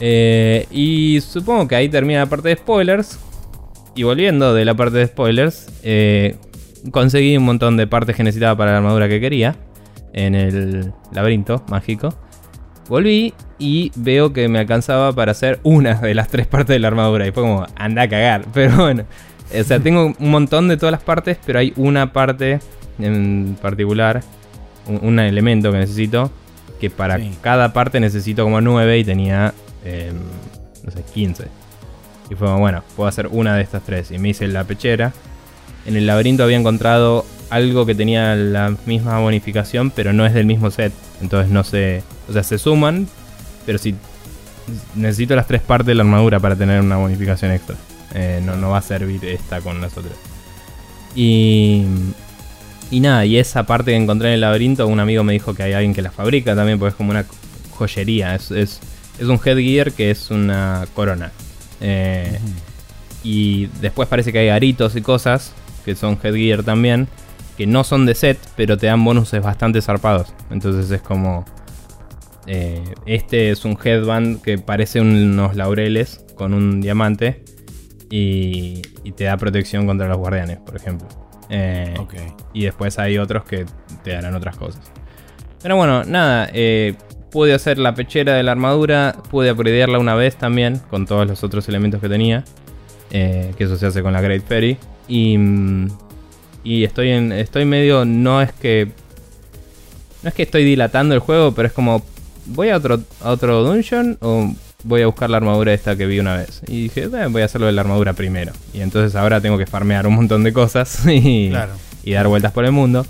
Eh, 0.00 0.66
y 0.70 1.20
supongo 1.20 1.68
que 1.68 1.76
ahí 1.76 1.88
termina 1.88 2.20
la 2.20 2.26
parte 2.26 2.48
de 2.48 2.56
spoilers. 2.56 3.18
Y 3.96 4.02
volviendo 4.02 4.54
de 4.54 4.64
la 4.64 4.74
parte 4.74 4.98
de 4.98 5.06
spoilers, 5.06 5.68
eh, 5.82 6.36
conseguí 6.90 7.36
un 7.36 7.44
montón 7.44 7.76
de 7.76 7.86
partes 7.86 8.16
que 8.16 8.22
necesitaba 8.22 8.56
para 8.56 8.72
la 8.72 8.78
armadura 8.78 9.08
que 9.08 9.20
quería 9.20 9.56
en 10.12 10.34
el 10.34 10.92
laberinto 11.12 11.64
mágico. 11.68 12.14
Volví 12.88 13.34
y 13.58 13.92
veo 13.96 14.32
que 14.32 14.48
me 14.48 14.58
alcanzaba 14.58 15.12
para 15.12 15.32
hacer 15.32 15.58
una 15.62 15.94
de 15.94 16.14
las 16.14 16.28
tres 16.28 16.46
partes 16.46 16.74
de 16.74 16.78
la 16.78 16.88
armadura. 16.88 17.26
Y 17.26 17.32
fue 17.32 17.42
como, 17.42 17.66
anda 17.76 18.02
a 18.02 18.08
cagar. 18.08 18.44
Pero 18.52 18.76
bueno, 18.76 19.04
o 19.58 19.64
sea, 19.64 19.80
tengo 19.80 20.14
un 20.18 20.30
montón 20.30 20.68
de 20.68 20.76
todas 20.76 20.92
las 20.92 21.02
partes, 21.02 21.38
pero 21.44 21.58
hay 21.58 21.72
una 21.76 22.12
parte 22.12 22.60
en 22.98 23.56
particular, 23.60 24.22
un, 24.86 25.18
elemento 25.18 25.70
que 25.70 25.78
necesito, 25.78 26.30
que 26.80 26.90
para 26.90 27.18
cada 27.40 27.72
parte 27.72 28.00
necesito 28.00 28.44
como 28.44 28.60
9 28.60 28.98
y 28.98 29.04
tenía, 29.04 29.54
em, 29.84 30.16
no 30.82 30.90
sé, 30.90 31.02
15. 31.14 31.44
Y 32.30 32.34
fue 32.34 32.52
bueno, 32.56 32.82
puedo 32.96 33.08
hacer 33.08 33.28
una 33.28 33.54
de 33.56 33.62
estas 33.62 33.82
tres. 33.82 34.10
Y 34.10 34.18
me 34.18 34.30
hice 34.30 34.48
la 34.48 34.64
pechera. 34.64 35.12
En 35.86 35.96
el 35.96 36.06
laberinto 36.06 36.44
había 36.44 36.56
encontrado 36.56 37.24
algo 37.50 37.86
que 37.86 37.94
tenía 37.94 38.34
la 38.34 38.74
misma 38.86 39.18
bonificación, 39.20 39.90
pero 39.90 40.12
no 40.12 40.26
es 40.26 40.34
del 40.34 40.46
mismo 40.46 40.70
set. 40.70 40.92
Entonces 41.20 41.50
no 41.50 41.64
sé. 41.64 42.02
O 42.28 42.32
sea, 42.32 42.42
se 42.42 42.58
suman, 42.58 43.06
pero 43.66 43.78
si 43.78 43.94
necesito 44.94 45.36
las 45.36 45.46
tres 45.46 45.60
partes 45.60 45.88
de 45.88 45.94
la 45.94 46.02
armadura 46.02 46.40
para 46.40 46.56
tener 46.56 46.80
una 46.80 46.96
bonificación 46.96 47.52
extra. 47.52 47.76
Eh, 48.14 48.40
no, 48.44 48.56
no 48.56 48.70
va 48.70 48.78
a 48.78 48.82
servir 48.82 49.24
esta 49.24 49.60
con 49.60 49.80
las 49.80 49.96
otras. 49.96 50.14
Y 51.14 51.84
y 52.90 53.00
nada, 53.00 53.24
y 53.26 53.38
esa 53.38 53.64
parte 53.64 53.90
que 53.90 53.96
encontré 53.96 54.28
en 54.28 54.34
el 54.34 54.40
laberinto, 54.42 54.86
un 54.86 55.00
amigo 55.00 55.24
me 55.24 55.32
dijo 55.32 55.54
que 55.54 55.62
hay 55.62 55.72
alguien 55.72 55.94
que 55.94 56.02
la 56.02 56.10
fabrica 56.10 56.54
también, 56.54 56.78
porque 56.78 56.90
es 56.90 56.94
como 56.94 57.10
una 57.10 57.24
joyería. 57.70 58.34
Es, 58.34 58.50
es, 58.50 58.80
un 59.20 59.40
headgear 59.44 59.92
que 59.92 60.10
es 60.10 60.30
una 60.30 60.86
corona. 60.94 61.32
Eh, 61.80 62.38
y 63.22 63.66
después 63.80 64.08
parece 64.08 64.32
que 64.32 64.38
hay 64.38 64.48
aritos 64.48 64.96
y 64.96 65.02
cosas 65.02 65.52
que 65.84 65.94
son 65.94 66.18
headgear 66.22 66.62
también, 66.62 67.08
que 67.56 67.66
no 67.66 67.84
son 67.84 68.06
de 68.06 68.14
set, 68.14 68.38
pero 68.56 68.76
te 68.76 68.86
dan 68.86 69.04
bonuses 69.04 69.42
bastante 69.42 69.80
zarpados. 69.80 70.34
Entonces 70.50 70.90
es 70.90 71.02
como... 71.02 71.44
Eh, 72.46 72.82
este 73.06 73.50
es 73.50 73.64
un 73.64 73.78
headband 73.82 74.42
que 74.42 74.58
parece 74.58 75.00
unos 75.00 75.56
laureles 75.56 76.24
con 76.34 76.52
un 76.52 76.82
diamante 76.82 77.42
y, 78.10 78.82
y 79.02 79.12
te 79.12 79.24
da 79.24 79.36
protección 79.38 79.86
contra 79.86 80.08
los 80.08 80.18
guardianes, 80.18 80.58
por 80.58 80.76
ejemplo. 80.76 81.08
Eh, 81.48 81.94
y 82.52 82.64
después 82.64 82.98
hay 82.98 83.18
otros 83.18 83.44
que 83.44 83.64
te 84.02 84.10
darán 84.12 84.34
otras 84.34 84.56
cosas. 84.56 84.82
Pero 85.62 85.76
bueno, 85.76 86.04
nada, 86.04 86.50
eh, 86.52 86.96
pude 87.30 87.54
hacer 87.54 87.78
la 87.78 87.94
pechera 87.94 88.34
de 88.34 88.42
la 88.42 88.52
armadura, 88.52 89.16
pude 89.30 89.50
upgradearla 89.52 89.98
una 89.98 90.14
vez 90.14 90.36
también, 90.36 90.80
con 90.90 91.06
todos 91.06 91.26
los 91.26 91.42
otros 91.44 91.66
elementos 91.68 92.00
que 92.00 92.08
tenía. 92.08 92.44
Que 93.10 93.54
eso 93.58 93.76
se 93.76 93.86
hace 93.86 94.02
con 94.02 94.12
la 94.12 94.20
Great 94.20 94.42
Fairy. 94.42 94.76
Y, 95.08 95.38
y 96.62 96.84
estoy, 96.84 97.10
en, 97.10 97.32
estoy 97.32 97.64
medio, 97.64 98.04
no 98.04 98.40
es 98.42 98.52
que... 98.52 98.88
No 100.22 100.28
es 100.28 100.34
que 100.34 100.44
estoy 100.44 100.64
dilatando 100.64 101.14
el 101.14 101.20
juego, 101.20 101.52
pero 101.52 101.68
es 101.68 101.74
como... 101.74 102.02
¿Voy 102.46 102.70
a 102.70 102.76
otro, 102.76 103.00
a 103.22 103.30
otro 103.30 103.62
dungeon 103.62 104.18
o 104.20 104.54
voy 104.84 105.02
a 105.02 105.06
buscar 105.06 105.30
la 105.30 105.38
armadura 105.38 105.72
esta 105.72 105.96
que 105.96 106.06
vi 106.06 106.20
una 106.20 106.36
vez. 106.36 106.62
Y 106.68 106.84
dije, 106.84 107.06
voy 107.06 107.42
a 107.42 107.46
hacerlo 107.46 107.66
de 107.66 107.72
la 107.72 107.80
armadura 107.80 108.12
primero. 108.12 108.52
Y 108.72 108.80
entonces 108.80 109.16
ahora 109.16 109.40
tengo 109.40 109.58
que 109.58 109.66
farmear 109.66 110.06
un 110.06 110.14
montón 110.14 110.44
de 110.44 110.52
cosas 110.52 111.06
y, 111.06 111.50
dar 111.50 112.28
vueltas 112.28 112.52
por 112.52 112.64
el 112.64 112.72
mundo. 112.72 113.04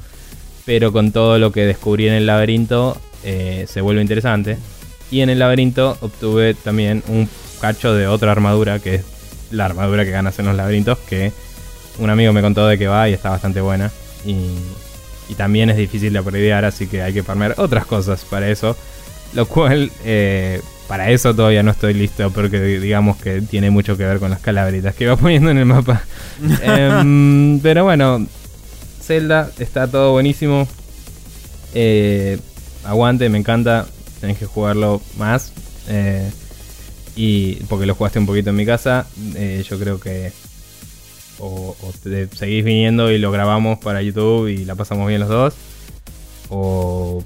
Pero 0.64 0.92
con 0.92 1.12
todo 1.12 1.38
lo 1.38 1.52
que 1.52 1.66
descubrí 1.66 2.08
en 2.08 2.14
el 2.14 2.26
laberinto 2.26 2.96
eh, 3.22 3.66
se 3.68 3.80
vuelve 3.82 4.00
interesante. 4.00 4.56
Y 5.10 5.20
en 5.20 5.28
el 5.28 5.38
laberinto 5.38 5.98
obtuve 6.00 6.54
también 6.54 7.02
un 7.08 7.28
cacho 7.60 7.94
de 7.94 8.06
otra 8.06 8.32
armadura, 8.32 8.78
que 8.78 8.96
es 8.96 9.04
la 9.50 9.66
armadura 9.66 10.04
que 10.04 10.10
ganas 10.10 10.38
en 10.38 10.46
los 10.46 10.56
laberintos, 10.56 10.98
que 10.98 11.32
un 11.98 12.10
amigo 12.10 12.32
me 12.32 12.42
contó 12.42 12.66
de 12.66 12.78
que 12.78 12.86
va 12.86 13.08
y 13.08 13.12
está 13.12 13.30
bastante 13.30 13.60
buena. 13.60 13.90
Y, 14.24 14.36
y 15.28 15.34
también 15.36 15.70
es 15.70 15.76
difícil 15.76 16.12
de 16.12 16.18
apreciar, 16.18 16.64
así 16.64 16.86
que 16.86 17.02
hay 17.02 17.12
que 17.12 17.22
farmear 17.22 17.54
otras 17.58 17.86
cosas 17.86 18.24
para 18.24 18.48
eso. 18.48 18.76
Lo 19.34 19.46
cual 19.46 19.90
eh, 20.04 20.60
para 20.86 21.10
eso 21.10 21.34
todavía 21.34 21.62
no 21.62 21.70
estoy 21.70 21.94
listo 21.94 22.30
porque 22.30 22.60
digamos 22.60 23.16
que 23.16 23.40
tiene 23.40 23.70
mucho 23.70 23.96
que 23.96 24.04
ver 24.04 24.18
con 24.18 24.30
las 24.30 24.40
calabritas 24.40 24.94
que 24.94 25.06
va 25.06 25.16
poniendo 25.18 25.50
en 25.50 25.58
el 25.58 25.66
mapa. 25.66 26.02
Em, 26.62 27.60
pero 27.60 27.84
bueno, 27.84 28.26
Zelda 29.02 29.50
está 29.58 29.88
todo 29.88 30.12
buenísimo. 30.12 30.68
Eh, 31.74 32.38
aguante, 32.84 33.28
me 33.28 33.38
encanta. 33.38 33.86
Tenés 34.20 34.38
que 34.38 34.46
jugarlo 34.46 35.00
más. 35.18 35.52
Eh, 35.88 36.30
y 37.16 37.56
porque 37.68 37.86
lo 37.86 37.94
jugaste 37.94 38.18
un 38.18 38.26
poquito 38.26 38.50
en 38.50 38.56
mi 38.56 38.66
casa, 38.66 39.06
eh, 39.36 39.64
yo 39.68 39.78
creo 39.78 40.00
que 40.00 40.32
o, 41.44 41.92
te 42.02 42.28
seguís 42.28 42.64
viniendo 42.64 43.10
y 43.10 43.18
lo 43.18 43.30
grabamos 43.30 43.78
para 43.78 44.02
YouTube 44.02 44.48
y 44.48 44.64
la 44.64 44.74
pasamos 44.74 45.08
bien 45.08 45.20
los 45.20 45.28
dos, 45.28 45.54
o 46.48 47.22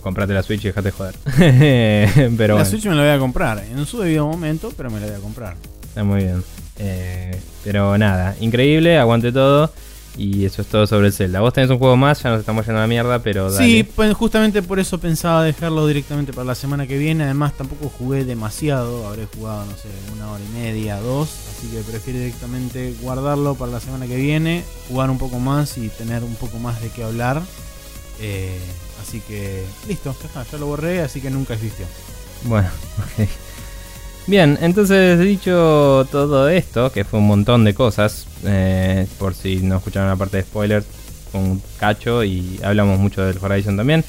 comprate 0.00 0.32
la 0.32 0.42
Switch 0.42 0.64
y 0.64 0.68
dejate 0.68 0.90
joder. 0.90 1.14
pero 2.36 2.58
la 2.58 2.64
Switch 2.64 2.84
me 2.86 2.94
la 2.94 3.02
voy 3.02 3.10
a 3.10 3.18
comprar 3.18 3.64
en 3.64 3.86
su 3.86 4.00
debido 4.00 4.26
momento, 4.26 4.72
pero 4.76 4.90
me 4.90 5.00
la 5.00 5.06
voy 5.06 5.16
a 5.16 5.18
comprar. 5.20 5.56
Está 5.82 6.04
muy 6.04 6.22
bien. 6.24 6.42
Eh, 6.78 7.38
pero 7.64 7.98
nada, 7.98 8.34
increíble, 8.40 8.98
aguante 8.98 9.32
todo. 9.32 9.70
Y 10.16 10.44
eso 10.44 10.62
es 10.62 10.68
todo 10.68 10.86
sobre 10.86 11.06
el 11.06 11.12
Zelda. 11.12 11.40
Vos 11.40 11.52
tenés 11.52 11.70
un 11.70 11.78
juego 11.78 11.96
más, 11.96 12.22
ya 12.22 12.30
nos 12.30 12.40
estamos 12.40 12.66
yendo 12.66 12.78
a 12.78 12.82
la 12.82 12.88
mierda, 12.88 13.20
pero 13.20 13.50
dale. 13.50 13.64
Sí, 13.64 13.84
pues 13.84 14.12
justamente 14.14 14.62
por 14.62 14.78
eso 14.78 14.98
pensaba 14.98 15.44
dejarlo 15.44 15.86
directamente 15.86 16.32
para 16.32 16.44
la 16.44 16.54
semana 16.54 16.86
que 16.86 16.98
viene. 16.98 17.24
Además, 17.24 17.54
tampoco 17.56 17.88
jugué 17.88 18.24
demasiado. 18.24 19.06
Habré 19.06 19.26
jugado, 19.26 19.64
no 19.66 19.72
sé, 19.72 19.88
una 20.12 20.30
hora 20.30 20.42
y 20.42 20.58
media, 20.58 21.00
dos. 21.00 21.28
Así 21.56 21.68
que 21.68 21.80
prefiero 21.82 22.18
directamente 22.18 22.94
guardarlo 23.00 23.54
para 23.54 23.72
la 23.72 23.80
semana 23.80 24.06
que 24.06 24.16
viene, 24.16 24.64
jugar 24.88 25.10
un 25.10 25.18
poco 25.18 25.38
más 25.38 25.78
y 25.78 25.88
tener 25.88 26.24
un 26.24 26.34
poco 26.34 26.58
más 26.58 26.80
de 26.80 26.88
qué 26.88 27.04
hablar. 27.04 27.42
Eh, 28.20 28.58
así 29.00 29.20
que, 29.20 29.64
listo, 29.88 30.14
ya, 30.34 30.44
ya 30.44 30.58
lo 30.58 30.66
borré, 30.66 31.00
así 31.00 31.20
que 31.20 31.30
nunca 31.30 31.54
existió. 31.54 31.86
Bueno, 32.44 32.68
ok. 32.98 33.28
Bien, 34.30 34.56
entonces 34.60 35.18
dicho 35.18 36.06
todo 36.12 36.48
esto, 36.48 36.92
que 36.92 37.02
fue 37.02 37.18
un 37.18 37.26
montón 37.26 37.64
de 37.64 37.74
cosas, 37.74 38.28
eh, 38.44 39.08
por 39.18 39.34
si 39.34 39.56
no 39.56 39.78
escucharon 39.78 40.08
la 40.08 40.14
parte 40.14 40.36
de 40.36 40.44
spoilers, 40.44 40.86
con 41.32 41.60
cacho 41.80 42.22
y 42.22 42.60
hablamos 42.62 43.00
mucho 43.00 43.24
del 43.24 43.38
Horizon 43.42 43.76
también. 43.76 44.04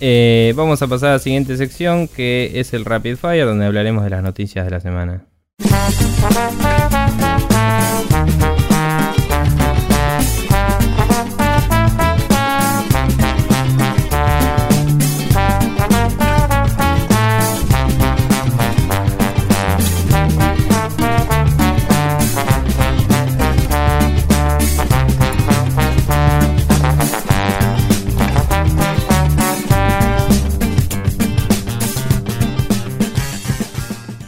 Eh, 0.00 0.52
vamos 0.56 0.82
a 0.82 0.88
pasar 0.88 1.10
a 1.10 1.12
la 1.12 1.18
siguiente 1.20 1.56
sección 1.56 2.08
que 2.08 2.50
es 2.56 2.74
el 2.74 2.84
Rapid 2.84 3.14
Fire, 3.14 3.46
donde 3.46 3.64
hablaremos 3.64 4.02
de 4.02 4.10
las 4.10 4.24
noticias 4.24 4.64
de 4.64 4.70
la 4.72 4.80
semana. 4.80 5.26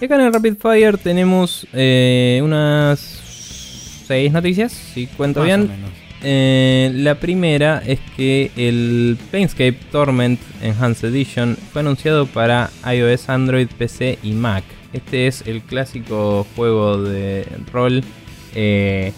Acá 0.04 0.16
en 0.16 0.22
el 0.22 0.32
Rapid 0.32 0.54
Fire 0.56 0.98
tenemos 0.98 1.66
eh, 1.72 2.40
unas 2.42 2.98
seis 4.06 4.32
noticias, 4.32 4.72
si 4.72 5.06
cuento 5.06 5.42
bien. 5.42 5.70
Eh, 6.22 6.90
la 6.94 7.16
primera 7.16 7.82
es 7.84 8.00
que 8.16 8.50
el 8.56 9.18
Planescape 9.30 9.78
Torment 9.90 10.40
Enhanced 10.62 11.08
Edition 11.08 11.56
fue 11.72 11.80
anunciado 11.80 12.26
para 12.26 12.70
iOS, 12.90 13.28
Android, 13.28 13.68
PC 13.78 14.18
y 14.22 14.32
Mac. 14.32 14.64
Este 14.92 15.26
es 15.26 15.42
el 15.46 15.62
clásico 15.62 16.46
juego 16.54 17.02
de 17.02 17.46
rol 17.72 18.02
eh, 18.54 19.12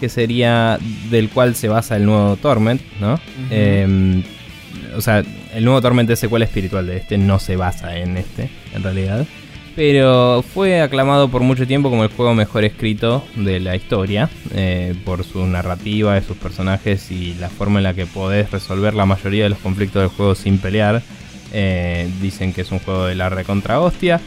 que 0.00 0.08
sería 0.08 0.78
del 1.10 1.30
cual 1.30 1.54
se 1.54 1.68
basa 1.68 1.96
el 1.96 2.06
nuevo 2.06 2.36
Torment, 2.36 2.80
¿no? 3.00 3.18
Em, 3.50 4.22
o 4.94 5.00
sea, 5.00 5.24
el 5.54 5.64
nuevo 5.64 5.80
Torment 5.80 6.08
es 6.10 6.18
secuela 6.18 6.44
espiritual 6.44 6.86
de 6.86 6.98
este, 6.98 7.18
no 7.18 7.38
se 7.38 7.56
basa 7.56 7.98
en 7.98 8.16
este, 8.16 8.50
en 8.74 8.82
realidad 8.82 9.26
pero 9.76 10.42
fue 10.42 10.80
aclamado 10.80 11.28
por 11.28 11.42
mucho 11.42 11.66
tiempo 11.66 11.90
como 11.90 12.02
el 12.02 12.10
juego 12.10 12.34
mejor 12.34 12.64
escrito 12.64 13.22
de 13.36 13.60
la 13.60 13.76
historia, 13.76 14.30
eh, 14.54 14.94
por 15.04 15.22
su 15.22 15.46
narrativa 15.46 16.14
de 16.14 16.22
sus 16.22 16.38
personajes 16.38 17.10
y 17.10 17.34
la 17.34 17.50
forma 17.50 17.78
en 17.78 17.84
la 17.84 17.94
que 17.94 18.06
podés 18.06 18.50
resolver 18.50 18.94
la 18.94 19.04
mayoría 19.04 19.44
de 19.44 19.50
los 19.50 19.58
conflictos 19.58 20.00
del 20.00 20.08
juego 20.08 20.34
sin 20.34 20.58
pelear. 20.58 21.02
Eh, 21.52 22.08
dicen 22.22 22.54
que 22.54 22.62
es 22.62 22.72
un 22.72 22.78
juego 22.78 23.04
de 23.04 23.14
la 23.14 23.28
recontra 23.28 23.78
hostia. 23.80 24.18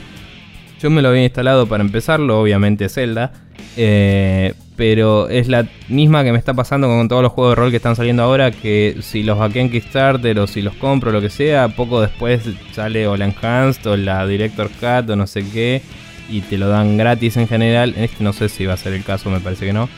Yo 0.79 0.91
me 0.91 1.01
lo 1.01 1.09
había 1.09 1.23
instalado 1.23 1.65
para 1.67 1.83
empezarlo, 1.83 2.39
obviamente 2.39 2.87
Zelda. 2.87 3.33
Eh, 3.75 4.53
pero 4.79 5.27
es 5.27 5.49
la 5.49 5.67
misma 5.89 6.23
que 6.23 6.31
me 6.31 6.37
está 6.37 6.53
pasando 6.53 6.87
con 6.87 7.09
todos 7.09 7.21
los 7.21 7.33
juegos 7.33 7.51
de 7.51 7.55
rol 7.55 7.69
que 7.69 7.75
están 7.75 7.97
saliendo 7.97 8.23
ahora, 8.23 8.49
que 8.51 8.95
si 9.01 9.23
los 9.23 9.37
vaqué 9.37 9.59
en 9.59 9.69
Kickstarter 9.69 10.39
o 10.39 10.47
si 10.47 10.61
los 10.61 10.73
compro, 10.75 11.11
lo 11.11 11.19
que 11.19 11.29
sea, 11.29 11.67
poco 11.67 11.99
después 11.99 12.43
sale 12.71 13.05
o 13.05 13.17
la 13.17 13.25
Enhanced 13.25 13.85
o 13.87 13.97
la 13.97 14.25
Director 14.25 14.69
Cut 14.69 15.09
o 15.09 15.17
no 15.17 15.27
sé 15.27 15.43
qué, 15.43 15.81
y 16.29 16.39
te 16.39 16.57
lo 16.57 16.69
dan 16.69 16.95
gratis 16.95 17.35
en 17.35 17.49
general. 17.49 17.93
Este 17.97 18.23
no 18.23 18.31
sé 18.31 18.47
si 18.47 18.65
va 18.65 18.75
a 18.75 18.77
ser 18.77 18.93
el 18.93 19.03
caso, 19.03 19.29
me 19.29 19.41
parece 19.41 19.65
que 19.65 19.73
no. 19.73 19.89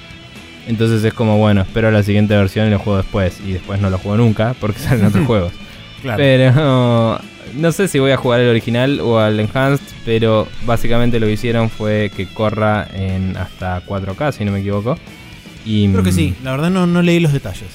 Entonces 0.65 1.03
es 1.03 1.13
como, 1.13 1.37
bueno, 1.37 1.61
espero 1.61 1.91
la 1.91 2.01
siguiente 2.01 2.35
versión 2.35 2.65
y 2.65 2.71
lo 2.71 2.79
juego 2.79 2.97
después, 2.97 3.39
y 3.45 3.51
después 3.51 3.79
no 3.79 3.91
lo 3.91 3.99
juego 3.99 4.17
nunca 4.17 4.55
porque 4.59 4.79
salen 4.79 5.05
otros 5.05 5.25
juegos. 5.27 5.53
Pero 6.17 7.21
no 7.53 7.71
sé 7.71 7.87
si 7.87 7.99
voy 7.99 8.11
a 8.11 8.17
jugar 8.17 8.41
el 8.41 8.49
original 8.49 8.99
o 8.99 9.19
al 9.19 9.39
Enhanced, 9.39 9.85
pero 10.05 10.47
básicamente 10.65 11.19
lo 11.19 11.27
que 11.27 11.33
hicieron 11.33 11.69
fue 11.69 12.11
que 12.15 12.27
corra 12.27 12.87
en 12.93 13.37
hasta 13.37 13.85
4K, 13.85 14.31
si 14.31 14.45
no 14.45 14.51
me 14.51 14.59
equivoco. 14.59 14.97
Y, 15.65 15.87
Creo 15.89 16.03
que 16.03 16.11
sí, 16.11 16.35
la 16.43 16.51
verdad 16.51 16.69
no, 16.69 16.87
no 16.87 17.01
leí 17.01 17.19
los 17.19 17.33
detalles. 17.33 17.69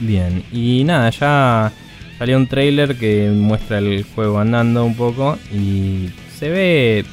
Bien, 0.00 0.42
y 0.52 0.84
nada, 0.84 1.10
ya 1.10 1.72
salió 2.18 2.36
un 2.36 2.46
trailer 2.46 2.96
que 2.96 3.30
muestra 3.30 3.78
el 3.78 4.04
juego 4.14 4.38
andando 4.38 4.84
un 4.84 4.94
poco 4.94 5.38
y 5.52 6.10
se 6.38 6.50
ve... 6.50 7.04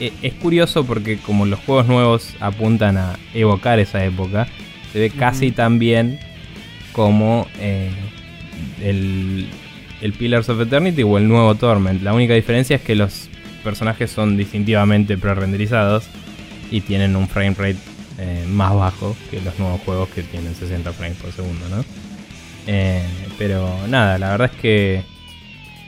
E, 0.00 0.12
es 0.22 0.32
curioso 0.34 0.84
porque 0.84 1.18
como 1.18 1.44
los 1.44 1.60
juegos 1.60 1.86
nuevos 1.86 2.34
apuntan 2.40 2.96
a 2.96 3.18
evocar 3.34 3.78
esa 3.78 4.04
época, 4.04 4.48
se 4.92 4.98
ve 4.98 5.10
casi 5.10 5.50
tan 5.52 5.78
bien 5.78 6.18
como 6.92 7.46
eh, 7.60 7.90
el, 8.82 9.46
el 10.00 10.12
Pillars 10.12 10.48
of 10.48 10.60
Eternity 10.60 11.02
o 11.02 11.18
el 11.18 11.28
nuevo 11.28 11.54
Torment. 11.54 12.02
La 12.02 12.14
única 12.14 12.34
diferencia 12.34 12.76
es 12.76 12.82
que 12.82 12.94
los 12.94 13.28
personajes 13.62 14.10
son 14.10 14.36
distintivamente 14.36 15.18
pre-renderizados 15.18 16.04
y 16.70 16.80
tienen 16.80 17.16
un 17.16 17.28
frame 17.28 17.54
rate 17.56 17.78
eh, 18.18 18.44
más 18.48 18.74
bajo 18.74 19.16
que 19.30 19.40
los 19.40 19.58
nuevos 19.58 19.80
juegos 19.82 20.08
que 20.10 20.22
tienen 20.22 20.54
60 20.54 20.92
frames 20.92 21.18
por 21.18 21.32
segundo, 21.32 21.68
¿no? 21.68 21.84
Eh, 22.66 23.02
pero 23.38 23.86
nada, 23.88 24.18
la 24.18 24.30
verdad 24.30 24.50
es 24.54 24.60
que 24.60 25.02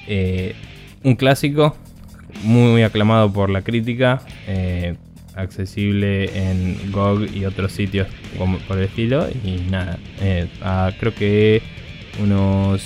eh, 0.07 0.55
un 1.03 1.15
clásico 1.15 1.77
muy, 2.43 2.83
aclamado 2.83 3.33
por 3.33 3.51
la 3.51 3.63
crítica, 3.63 4.23
accesible 5.35 6.31
en 6.35 6.93
GOG 6.93 7.35
y 7.35 7.45
otros 7.45 7.73
sitios 7.73 8.09
como 8.39 8.59
por 8.61 8.79
el 8.79 8.85
estilo 8.85 9.29
y 9.45 9.61
nada, 9.71 9.99
creo 10.99 11.15
que 11.15 11.63
unos 12.21 12.83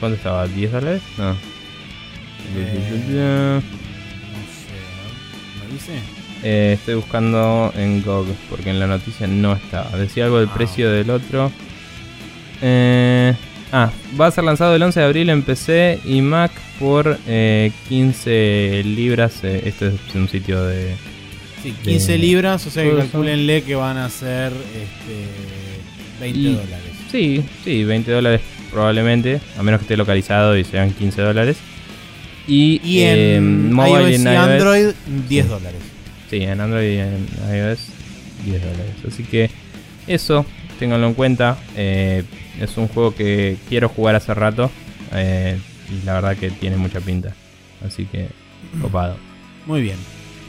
¿Cuánto 0.00 0.16
estaba? 0.16 0.48
¿10 0.48 0.70
dólares? 0.70 1.02
No. 1.18 1.36
Eh, 2.56 3.02
no 3.22 3.60
sé, 3.60 4.72
¿lo 5.58 5.72
dice? 5.72 5.92
Eh, 6.42 6.72
estoy 6.78 6.94
buscando 6.94 7.72
en 7.76 8.02
GOG 8.02 8.28
porque 8.48 8.70
en 8.70 8.80
la 8.80 8.86
noticia 8.86 9.26
no 9.26 9.52
estaba. 9.52 9.90
Decía 9.98 10.24
algo 10.24 10.38
del 10.38 10.48
ah, 10.48 10.54
precio 10.54 10.90
del 10.90 11.10
otro. 11.10 11.52
Eh, 12.62 13.34
ah, 13.72 13.90
va 14.18 14.26
a 14.26 14.30
ser 14.30 14.44
lanzado 14.44 14.74
el 14.74 14.82
11 14.82 15.00
de 15.00 15.06
abril 15.06 15.28
en 15.28 15.42
PC 15.42 16.00
y 16.06 16.22
Mac 16.22 16.50
por 16.78 17.18
15 17.18 18.82
libras. 18.84 19.44
esto 19.44 19.86
es 19.88 20.14
un 20.14 20.28
sitio 20.28 20.64
de. 20.64 20.94
Sí, 21.62 21.74
15 21.84 22.16
libras, 22.16 22.66
o 22.66 22.70
sea 22.70 22.84
que 22.84 22.96
calculenle 22.96 23.62
que 23.62 23.74
van 23.74 23.98
a 23.98 24.08
ser 24.08 24.50
este, 24.50 25.26
20 26.20 26.52
dólares. 26.52 26.90
Sí, 27.10 27.44
sí, 27.64 27.84
20 27.84 28.10
dólares 28.10 28.40
probablemente, 28.70 29.40
a 29.58 29.62
menos 29.62 29.80
que 29.80 29.84
esté 29.84 29.96
localizado 29.96 30.56
y 30.56 30.64
sean 30.64 30.92
15 30.92 31.22
dólares. 31.22 31.56
Y, 32.46 33.00
en 33.02 33.18
eh, 33.18 33.40
mobile 33.40 34.16
y 34.16 34.26
Android 34.26 34.88
10 35.28 35.48
dólares. 35.48 35.80
Sí, 36.28 36.42
en 36.42 36.60
Android 36.60 36.90
y 36.90 36.98
en 36.98 37.28
iOS 37.54 37.80
10 38.44 38.62
dólares. 38.62 38.94
Así 39.06 39.22
que 39.24 39.50
eso, 40.06 40.44
ténganlo 40.78 41.06
en 41.06 41.14
cuenta. 41.14 41.58
Eh, 41.76 42.24
es 42.60 42.76
un 42.76 42.88
juego 42.88 43.14
que 43.14 43.56
quiero 43.68 43.88
jugar 43.88 44.14
hace 44.16 44.34
rato. 44.34 44.70
Eh, 45.12 45.58
y 45.90 46.04
la 46.06 46.14
verdad 46.14 46.36
que 46.36 46.50
tiene 46.50 46.76
mucha 46.76 47.00
pinta. 47.00 47.34
Así 47.86 48.06
que, 48.06 48.28
copado. 48.80 49.16
Muy 49.66 49.82
bien. 49.82 49.96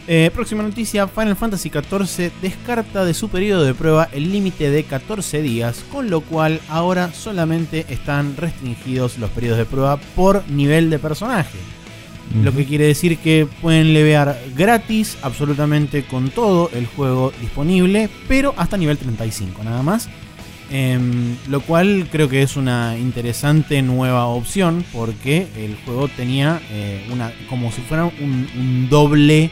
Eh, 0.08 0.32
próxima 0.34 0.64
noticia, 0.64 1.08
Final 1.08 1.36
Fantasy 1.36 1.70
XIV 1.70 2.32
descarta 2.42 3.06
de 3.06 3.14
su 3.14 3.30
periodo 3.30 3.64
de 3.64 3.76
prueba 3.76 4.10
el 4.12 4.32
límite 4.32 4.72
de 4.72 4.84
14 4.84 5.42
días, 5.42 5.86
con 5.92 6.10
lo 6.10 6.22
cual 6.22 6.60
ahora 6.70 7.14
solamente 7.14 7.86
están 7.90 8.36
restringidos 8.36 9.20
los 9.20 9.30
periodos 9.30 9.60
de 9.60 9.66
prueba 9.66 9.98
por 10.16 10.44
nivel 10.50 10.90
de 10.90 11.00
personaje. 11.00 11.58
Lo 12.44 12.54
que 12.54 12.66
quiere 12.66 12.86
decir 12.86 13.18
que 13.18 13.46
pueden 13.62 13.94
levear 13.94 14.42
gratis 14.56 15.18
absolutamente 15.22 16.04
con 16.04 16.30
todo 16.30 16.70
el 16.74 16.86
juego 16.86 17.34
disponible, 17.42 18.10
pero 18.30 18.54
hasta 18.56 18.78
nivel 18.78 18.98
35 18.98 19.64
nada 19.66 19.84
más. 19.84 20.10
Em, 20.70 21.36
lo 21.50 21.60
cual 21.60 22.08
creo 22.10 22.30
que 22.30 22.42
es 22.42 22.56
una 22.56 22.98
interesante 22.98 23.82
nueva 23.82 24.28
opción 24.28 24.86
porque 24.94 25.46
el 25.58 25.76
juego 25.84 26.08
tenía 26.08 26.62
eh, 26.72 27.06
una 27.12 27.34
como 27.50 27.74
si 27.74 27.82
fuera 27.82 28.06
un 28.06 28.88
doble 28.90 29.52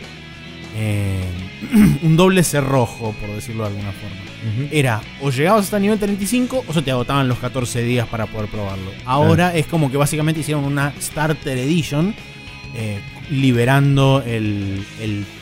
eh, 0.82 1.20
un 2.04 2.16
doble 2.16 2.42
cerrojo, 2.42 3.14
por 3.20 3.30
decirlo 3.36 3.64
de 3.64 3.70
alguna 3.70 3.92
forma. 3.92 4.16
Era 4.72 5.02
o 5.22 5.30
llegabas 5.30 5.66
hasta 5.66 5.78
nivel 5.78 6.00
35 6.00 6.64
o 6.66 6.74
se 6.74 6.82
te 6.82 6.92
agotaban 6.92 7.28
los 7.28 7.38
14 7.40 7.84
días 7.84 8.08
para 8.08 8.28
poder 8.28 8.50
probarlo. 8.50 8.92
Ahora 9.06 9.54
es 9.54 9.66
como 9.66 9.92
que 9.92 9.98
básicamente 9.98 10.40
hicieron 10.40 10.64
una 10.64 10.94
Starter 11.02 11.58
Edition 11.58 12.16
eh, 12.76 13.00
liberando 13.30 14.24
el, 14.26 14.86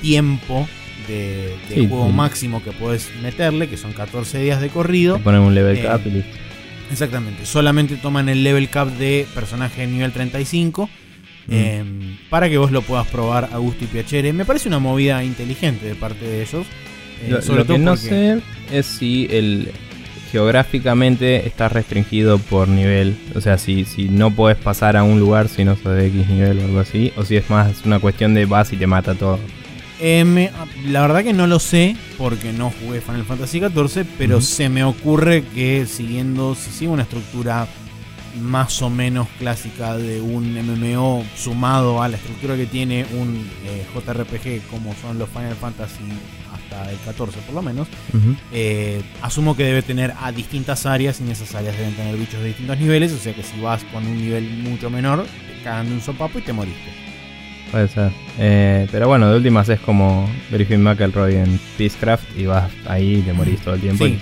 tiempo 0.02 0.68
de, 1.08 1.56
juego 1.88 2.10
máximo 2.10 2.64
que 2.64 2.72
puedes 2.72 3.12
meterle, 3.22 3.70
que 3.70 3.78
son 3.78 3.94
14 3.94 4.40
días 4.40 4.60
de 4.60 4.70
corrido. 4.70 5.20
Ponen 5.20 5.42
un 5.42 5.54
level 5.54 5.80
cap 5.84 6.02
y 6.08 6.10
listo. 6.10 6.32
Exactamente, 6.92 7.46
solamente 7.46 7.96
toman 7.98 8.28
el 8.28 8.44
level 8.44 8.70
cap 8.70 8.88
de 8.88 9.28
personaje 9.36 9.82
de 9.82 9.88
nivel 9.88 10.12
35 10.12 10.90
mm. 11.48 11.54
em, 11.54 12.18
para 12.30 12.50
que 12.50 12.58
vos 12.58 12.72
lo 12.72 12.82
puedas 12.82 13.08
probar 13.08 13.50
a 13.52 13.58
gusto 13.58 13.84
y 13.84 13.88
piacere. 13.88 14.34
Me 14.34 14.46
parece 14.46 14.68
una 14.68 14.80
movida 14.80 15.24
inteligente 15.24 15.86
de 15.86 15.96
parte 15.96 16.26
de 16.26 16.42
ellos. 16.42 16.66
Eh, 17.24 17.30
lo, 17.30 17.42
sobre 17.42 17.66
que 17.66 17.78
no 17.78 17.98
sé 17.98 18.40
es 18.72 18.86
si 18.86 19.28
el 19.32 19.72
geográficamente 20.32 21.48
está 21.48 21.70
restringido 21.70 22.38
por 22.38 22.68
nivel. 22.68 23.18
O 23.36 23.42
sea, 23.42 23.58
si, 23.58 23.86
si 23.86 24.10
no 24.10 24.32
puedes 24.32 24.58
pasar 24.58 24.98
a 24.98 25.04
un 25.04 25.20
lugar 25.20 25.48
si 25.48 25.64
no 25.64 25.76
sos 25.76 25.96
de 25.96 26.08
X 26.08 26.28
nivel 26.28 26.60
o 26.60 26.66
algo 26.66 26.80
así. 26.80 27.14
O 27.18 27.24
si 27.24 27.38
es 27.38 27.50
más 27.50 27.86
una 27.86 28.00
cuestión 28.00 28.34
de 28.34 28.46
vas 28.46 28.72
y 28.74 28.78
te 28.78 28.88
mata 28.88 29.16
todo. 29.16 29.40
Eh, 30.00 30.52
la 30.86 31.02
verdad 31.02 31.24
que 31.24 31.34
no 31.34 31.48
lo 31.48 31.60
sé 31.60 31.96
porque 32.18 32.54
no 32.54 32.72
jugué 32.72 33.02
Final 33.02 33.26
Fantasy 33.26 33.60
XIV, 33.60 34.06
pero 34.18 34.42
se 34.42 34.70
me 34.70 34.84
ocurre 34.84 35.44
que 35.44 35.88
siguiendo, 35.88 36.54
si 36.54 36.70
sigue 36.70 36.92
una 36.92 37.04
estructura 37.04 37.68
más 38.40 38.82
o 38.82 38.90
menos 38.90 39.28
clásica 39.40 39.98
de 39.98 40.22
un 40.22 40.54
MMO 40.54 41.24
sumado 41.36 42.02
a 42.02 42.08
la 42.08 42.18
estructura 42.18 42.56
que 42.56 42.66
tiene 42.66 43.06
un 43.14 43.48
eh, 43.66 43.86
JRPG 43.94 44.68
como 44.70 44.94
son 44.96 45.18
los 45.18 45.30
Final 45.30 45.56
Fantasy 45.56 46.04
hasta 46.54 46.92
el 46.92 46.98
14 47.00 47.40
por 47.40 47.56
lo 47.56 47.62
menos, 47.62 47.88
eh, 48.52 49.02
asumo 49.22 49.56
que 49.56 49.64
debe 49.64 49.82
tener 49.82 50.14
a 50.22 50.32
distintas 50.32 50.86
áreas 50.86 51.20
y 51.20 51.24
en 51.24 51.32
esas 51.32 51.54
áreas 51.56 51.78
deben 51.78 51.94
tener 51.96 52.16
bichos 52.16 52.40
de 52.40 52.48
distintos 52.48 52.78
niveles, 52.78 53.12
o 53.14 53.18
sea 53.18 53.34
que 53.34 53.44
si 53.44 53.60
vas 53.60 53.84
con 53.86 54.06
un 54.06 54.18
nivel 54.18 54.50
mucho 54.50 54.90
menor, 54.90 55.26
te 55.26 55.64
cagan 55.64 55.88
de 55.88 55.94
un 55.94 56.02
sopapo 56.02 56.40
y 56.40 56.42
te 56.42 56.54
moriste. 56.54 56.92
Puede 57.72 57.88
ser. 57.90 58.12
Eh, 58.40 58.88
pero 58.92 59.08
bueno, 59.08 59.30
de 59.30 59.38
últimas 59.38 59.68
es 59.70 59.80
como 59.82 60.30
Griffin 60.52 60.82
McElroy 60.82 61.36
en 61.36 61.60
Peacecraft 61.78 62.38
y 62.38 62.46
vas 62.46 62.72
ahí 62.88 63.16
y 63.16 63.22
te 63.22 63.34
morís 63.34 63.60
todo 63.60 63.76
el 63.76 63.82
tiempo. 63.82 64.06
Sí. 64.06 64.18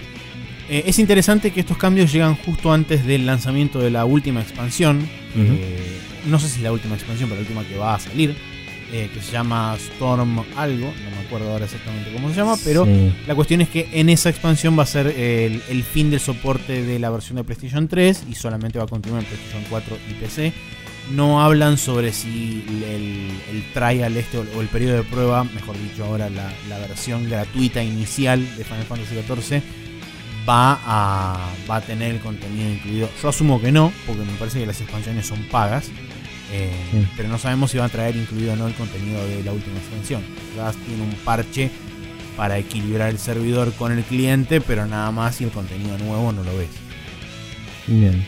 Eh, 0.70 0.84
es 0.88 1.00
interesante 1.00 1.52
que 1.52 1.60
estos 1.60 1.78
cambios 1.78 2.12
llegan 2.12 2.36
justo 2.36 2.74
antes 2.74 3.06
del 3.06 3.26
lanzamiento 3.26 3.80
de 3.80 3.92
la 3.92 4.06
última 4.06 4.42
expansión. 4.42 5.08
Eh, 5.36 6.00
no 6.26 6.40
sé 6.40 6.50
si 6.50 6.58
es 6.58 6.64
la 6.64 6.72
última 6.72 6.96
expansión, 6.96 7.30
pero 7.30 7.42
la 7.42 7.48
última 7.48 7.68
que 7.68 7.78
va 7.78 7.96
a 7.96 8.00
salir. 8.00 8.36
que 8.92 9.22
se 9.22 9.32
llama 9.34 9.76
Storm 9.78 10.42
algo, 10.56 10.86
no 10.86 11.12
me 11.12 11.26
acuerdo 11.26 11.52
ahora 11.52 11.66
exactamente 11.66 12.14
cómo 12.14 12.30
se 12.30 12.36
llama, 12.36 12.56
pero 12.64 12.88
la 13.28 13.36
cuestión 13.36 13.60
es 13.60 13.68
que 13.68 13.90
en 13.92 14.08
esa 14.10 14.30
expansión 14.30 14.78
va 14.80 14.84
a 14.84 14.86
ser 14.86 15.08
el, 15.08 15.62
el, 15.68 15.84
fin 15.84 16.10
del 16.10 16.22
soporte 16.22 16.82
de 16.82 16.98
la 16.98 17.10
versión 17.10 17.36
de 17.36 17.44
PlayStation 17.44 17.90
3 17.90 18.24
y 18.30 18.36
solamente 18.36 18.80
va 18.80 18.86
a 18.86 18.88
continuar 18.88 19.24
en 19.24 19.28
PlayStation 19.28 19.64
4 19.70 19.98
y 20.10 20.14
PC 20.14 20.54
no 21.12 21.42
hablan 21.42 21.78
sobre 21.78 22.12
si 22.12 22.64
el, 22.90 23.64
trial 23.74 24.18
este 24.18 24.38
o, 24.38 24.62
el 24.62 24.68
periodo 24.68 24.98
de 24.98 25.04
prueba, 25.04 25.44
mejor 25.44 25.78
dicho 25.78 26.06
ahora 26.06 26.30
la, 26.30 26.78
versión 26.80 27.30
gratuita 27.30 27.84
inicial 27.84 28.40
de 28.58 28.64
Final 28.64 28.84
Fantasy 28.84 29.16
XIV 29.16 29.62
va 30.48 30.80
a, 30.86 31.50
va 31.70 31.76
a 31.78 31.82
tener 31.82 32.16
el 32.16 32.20
contenido 32.20 32.70
incluido. 32.70 33.10
Yo 33.22 33.30
asumo 33.30 33.62
que 33.62 33.72
no, 33.72 33.92
porque 34.06 34.24
me 34.24 34.34
parece 34.34 34.60
que 34.60 34.66
las 34.66 34.80
expansiones 34.82 35.26
son 35.26 35.44
pagas, 35.52 35.90
eh, 36.52 36.72
pero 37.18 37.30
no 37.30 37.38
sabemos 37.38 37.72
si 37.72 37.78
va 37.78 37.86
a 37.86 37.90
traer 37.90 38.16
incluido 38.16 38.54
o 38.54 38.56
no 38.56 38.68
el 38.68 38.74
contenido 38.74 39.26
de 39.28 39.44
la 39.44 39.52
última 39.52 39.78
expansión. 39.78 40.22
Ya 40.56 40.72
tiene 40.72 41.04
un 41.04 41.16
parche 41.24 41.72
para 42.38 42.58
equilibrar 42.58 43.10
el 43.10 43.18
servidor 43.18 43.74
con 43.74 43.92
el 43.92 44.04
cliente, 44.04 44.62
pero 44.62 44.86
nada 44.86 45.12
más 45.12 45.42
y 45.42 45.46
el 45.46 45.52
contenido 45.52 45.98
nuevo 45.98 46.32
no 46.32 46.44
lo 46.44 46.58
ves. 46.58 46.70
Bien. 47.88 48.26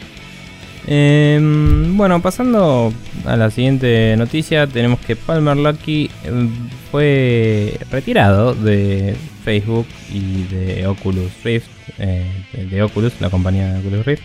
Em, 0.86 1.98
bueno, 1.98 2.22
pasando 2.22 2.94
a 3.28 3.36
la 3.36 3.52
siguiente 3.52 4.16
noticia, 4.18 4.68
tenemos 4.68 5.00
que 5.02 5.16
Palmer 5.16 5.58
Lucky 5.58 6.10
em, 6.24 6.50
fue 6.92 7.78
retirado 7.92 8.54
de 8.54 9.16
Facebook 9.44 9.88
y 10.12 10.44
de 10.44 10.88
Oculus 10.88 11.32
Rift, 11.44 11.68
eh, 12.00 12.26
de 12.54 12.82
Oculus, 12.82 13.14
la 13.20 13.30
compañía 13.30 13.74
de 13.74 13.80
Oculus 13.80 14.06
Rift. 14.06 14.24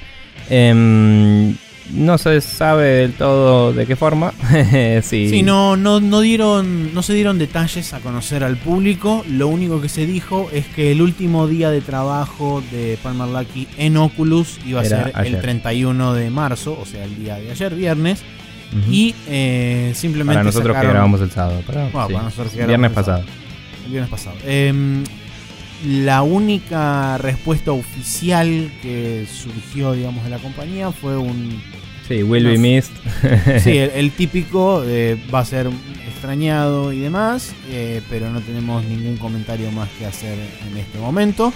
Em, 0.49 1.55
no 1.91 2.17
se 2.17 2.41
sabe 2.41 2.85
del 2.85 3.13
todo 3.13 3.73
de 3.73 3.87
qué 3.87 3.97
forma. 3.97 4.33
sí, 5.03 5.43
no, 5.43 5.77
no, 5.77 6.01
no, 6.01 6.21
dieron, 6.21 6.95
no 6.95 7.03
se 7.03 7.15
dieron 7.15 7.39
detalles 7.39 7.93
a 7.93 8.01
conocer 8.01 8.45
al 8.45 8.57
público. 8.57 9.25
Lo 9.29 9.49
único 9.49 9.81
que 9.81 9.89
se 9.89 10.07
dijo 10.07 10.49
es 10.53 10.67
que 10.67 10.93
el 10.93 11.03
último 11.03 11.49
día 11.49 11.71
de 11.71 11.81
trabajo 11.81 12.63
de 12.71 12.99
Palmer 13.03 13.29
Lucky 13.29 13.69
en 13.77 13.97
Oculus 13.97 14.59
iba 14.65 14.81
a 14.81 14.85
ser 14.85 15.13
el 15.25 15.41
31 15.41 16.15
de 16.15 16.31
marzo, 16.31 16.79
o 16.81 16.87
sea, 16.87 17.05
el 17.05 17.17
día 17.17 17.37
de 17.37 17.51
ayer, 17.51 17.75
viernes. 17.75 18.23
Y 18.91 19.15
eh, 19.29 19.93
simplemente. 19.95 20.39
Para 20.39 20.45
nosotros 20.45 20.77
que 20.77 20.87
grabamos 20.87 21.21
el 21.21 21.31
sábado. 21.31 21.63
Para, 21.67 21.89
nosotros 22.23 22.55
viernes 22.55 22.93
pasado. 22.93 23.25
El 23.85 23.91
viernes 23.91 24.11
pasado. 24.11 24.37
Em, 24.45 25.05
la 25.87 26.23
única 26.23 27.19
respuesta 27.19 27.73
oficial 27.73 28.71
que 28.81 29.27
surgió, 29.31 29.93
digamos, 29.93 30.25
de 30.25 30.31
la 30.31 30.39
compañía 30.39 30.93
fue 30.93 31.17
un 31.17 31.61
Sí, 32.07 32.23
Will 32.23 32.45
Be 32.45 32.59
Missed. 32.59 32.93
sí, 33.61 33.79
el, 33.79 34.11
típico 34.17 34.85
va 35.33 35.41
a 35.41 35.45
ser 35.45 35.69
extrañado 36.23 36.93
y 36.93 37.01
demás, 37.01 37.55
eh, 37.69 38.01
pero 38.09 38.31
no 38.31 38.41
tenemos 38.41 38.85
ningún 38.85 39.17
comentario 39.17 39.71
más 39.73 39.89
que 39.99 40.07
hacer 40.07 40.39
en 40.69 40.77
este 40.77 40.99
momento. 40.99 41.53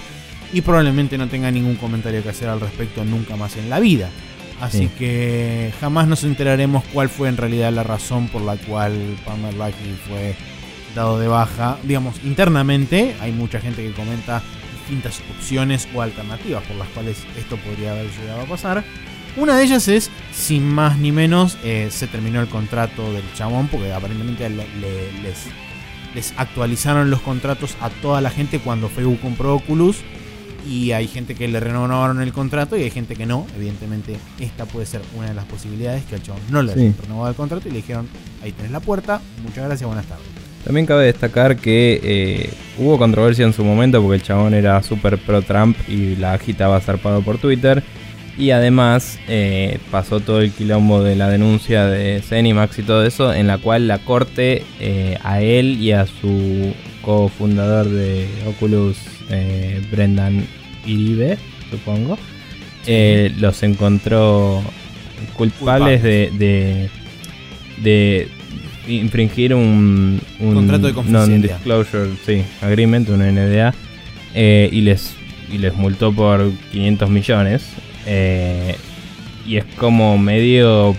Y 0.53 0.61
probablemente 0.61 1.17
no 1.17 1.27
tenga 1.27 1.51
ningún 1.51 1.75
comentario 1.75 2.23
que 2.23 2.29
hacer 2.29 2.49
al 2.49 2.59
respecto 2.59 3.03
nunca 3.03 3.35
más 3.35 3.57
en 3.57 3.69
la 3.69 3.79
vida. 3.79 4.09
Así 4.59 4.87
que 4.87 5.71
jamás 5.79 6.07
nos 6.07 6.23
enteraremos 6.23 6.83
cuál 6.93 7.09
fue 7.09 7.29
en 7.29 7.37
realidad 7.37 7.71
la 7.71 7.83
razón 7.83 8.27
por 8.27 8.41
la 8.41 8.55
cual 8.57 9.15
Palmer 9.25 9.53
Lucky 9.53 9.95
fue 10.07 10.35
dado 10.95 11.19
de 11.19 11.27
baja. 11.27 11.77
Digamos, 11.83 12.15
internamente 12.23 13.15
hay 13.21 13.31
mucha 13.31 13.59
gente 13.59 13.83
que 13.83 13.93
comenta 13.93 14.41
distintas 14.79 15.21
opciones 15.35 15.87
o 15.93 16.01
alternativas 16.01 16.63
por 16.63 16.75
las 16.77 16.87
cuales 16.89 17.17
esto 17.37 17.57
podría 17.57 17.91
haber 17.91 18.09
llegado 18.19 18.41
a 18.41 18.45
pasar. 18.45 18.83
Una 19.37 19.55
de 19.55 19.65
ellas 19.65 19.87
es, 19.87 20.09
sin 20.33 20.67
más 20.67 20.97
ni 20.97 21.11
menos, 21.11 21.59
eh, 21.63 21.89
se 21.91 22.07
terminó 22.07 22.41
el 22.41 22.47
contrato 22.47 23.13
del 23.13 23.23
chabón, 23.35 23.67
porque 23.67 23.93
aparentemente 23.93 24.49
les, 24.49 26.31
actualizaron 26.37 27.11
los 27.11 27.21
contratos 27.21 27.77
a 27.79 27.91
toda 27.91 28.19
la 28.19 28.31
gente 28.31 28.59
cuando 28.59 28.89
Facebook 28.89 29.19
compró 29.21 29.53
Oculus. 29.53 29.97
Y 30.67 30.91
hay 30.91 31.07
gente 31.07 31.35
que 31.35 31.47
le 31.47 31.59
renovaron 31.59 32.21
el 32.21 32.33
contrato 32.33 32.75
y 32.77 32.83
hay 32.83 32.91
gente 32.91 33.15
que 33.15 33.25
no. 33.25 33.45
Evidentemente, 33.55 34.17
esta 34.39 34.65
puede 34.65 34.85
ser 34.85 35.01
una 35.15 35.29
de 35.29 35.33
las 35.33 35.45
posibilidades 35.45 36.03
que 36.05 36.15
al 36.15 36.23
chabón 36.23 36.41
no 36.49 36.61
le 36.61 36.73
sí. 36.73 36.93
renovado 37.01 37.29
el 37.29 37.35
contrato 37.35 37.67
y 37.67 37.71
le 37.71 37.77
dijeron: 37.77 38.07
Ahí 38.43 38.51
tenés 38.51 38.71
la 38.71 38.79
puerta, 38.79 39.21
muchas 39.43 39.65
gracias, 39.65 39.87
buenas 39.87 40.05
tardes. 40.05 40.25
También 40.63 40.85
cabe 40.85 41.05
destacar 41.05 41.55
que 41.55 42.01
eh, 42.03 42.49
hubo 42.77 42.97
controversia 42.97 43.45
en 43.45 43.53
su 43.53 43.63
momento 43.63 44.01
porque 44.01 44.17
el 44.17 44.23
chabón 44.23 44.53
era 44.53 44.83
súper 44.83 45.17
pro 45.17 45.41
Trump 45.41 45.77
y 45.87 46.17
la 46.17 46.33
agitaba 46.33 46.81
zarpado 46.81 47.21
por 47.21 47.37
Twitter. 47.37 47.83
Y 48.37 48.51
además 48.51 49.17
eh, 49.27 49.79
pasó 49.89 50.19
todo 50.19 50.41
el 50.41 50.51
quilombo 50.51 51.01
de 51.01 51.15
la 51.15 51.27
denuncia 51.27 51.87
de 51.87 52.21
Zenimax 52.21 52.77
y 52.77 52.83
todo 52.83 53.03
eso, 53.03 53.33
en 53.33 53.47
la 53.47 53.57
cual 53.57 53.87
la 53.87 53.97
corte 53.99 54.63
eh, 54.79 55.17
a 55.23 55.41
él 55.41 55.81
y 55.81 55.91
a 55.91 56.05
su 56.05 56.73
cofundador 57.01 57.89
de 57.89 58.27
Oculus, 58.47 58.97
eh, 59.31 59.81
Brendan 59.89 60.45
Iribe, 60.87 61.37
supongo, 61.69 62.17
los 63.39 63.63
encontró 63.63 64.63
culpables 65.35 66.01
de, 66.01 66.89
de, 67.83 68.27
infringir 68.87 69.53
un, 69.53 70.21
contrato 70.39 70.87
de 70.87 71.11
non-disclosure 71.11 72.09
sí, 72.25 72.41
agreement, 72.61 73.07
un 73.09 73.19
NDA, 73.19 73.73
y 74.33 74.81
les 74.81 75.17
y 75.51 75.57
les 75.57 75.73
multó 75.75 76.11
por 76.13 76.51
500 76.71 77.09
millones. 77.09 77.69
Eh, 78.05 78.75
y 79.45 79.57
es 79.57 79.65
como 79.77 80.17
medio. 80.17 80.95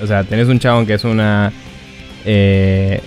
O 0.00 0.06
sea, 0.06 0.24
tenés 0.24 0.48
un 0.48 0.58
chabón 0.58 0.86
que 0.86 0.94
es 0.94 1.04
una. 1.04 1.52
Eh, 2.24 3.00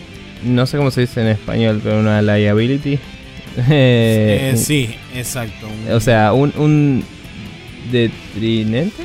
no 0.43 0.65
sé 0.65 0.77
cómo 0.77 0.91
se 0.91 1.01
dice 1.01 1.22
en 1.22 1.27
español, 1.27 1.81
pero 1.84 1.99
una 1.99 2.22
liability. 2.22 2.99
Eh, 3.57 4.53
sí, 4.57 4.95
exacto. 5.14 5.68
O 5.91 5.99
sea, 5.99 6.34
un, 6.34 6.53
un 6.57 7.03
detrinente 7.91 9.03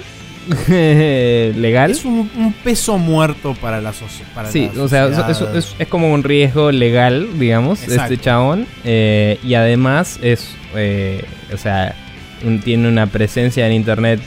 legal. 1.56 1.92
Es 1.92 2.04
un, 2.04 2.28
peso 2.64 2.98
muerto 2.98 3.54
para 3.54 3.80
la, 3.80 3.92
sociedad. 3.92 4.50
sí, 4.50 4.70
o 4.78 4.88
sea, 4.88 5.08
es, 5.54 5.74
es, 5.78 5.88
como 5.88 6.12
un 6.12 6.24
riesgo 6.24 6.72
legal, 6.72 7.38
digamos, 7.38 7.82
este 7.86 8.18
chabón. 8.18 8.66
y 8.84 9.54
además 9.54 10.18
es, 10.22 10.54
o 11.52 11.56
sea, 11.56 11.94
tiene 12.64 12.88
una 12.88 13.06
presencia 13.06 13.66
en 13.66 13.72
internet 13.72 14.20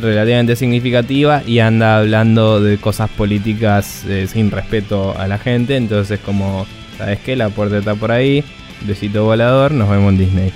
relativamente 0.00 0.56
significativa 0.56 1.42
y 1.46 1.60
anda 1.60 1.98
hablando 1.98 2.60
de 2.60 2.78
cosas 2.78 3.10
políticas 3.10 4.04
eh, 4.08 4.26
sin 4.26 4.50
respeto 4.50 5.16
a 5.18 5.28
la 5.28 5.38
gente, 5.38 5.76
entonces 5.76 6.20
como 6.20 6.66
¿sabes 6.98 7.20
qué? 7.20 7.36
La 7.36 7.48
puerta 7.48 7.78
está 7.78 7.94
por 7.94 8.10
ahí, 8.10 8.44
besito 8.86 9.24
volador, 9.24 9.72
nos 9.72 9.88
vemos 9.88 10.12
en 10.12 10.18
Disney. 10.18 10.52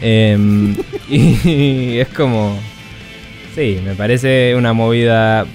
Em, 0.00 0.76
y 1.08 1.98
es 1.98 2.08
como... 2.08 2.58
Sí, 3.54 3.78
me 3.84 3.94
parece 3.94 4.54
una 4.56 4.72
movida 4.72 5.46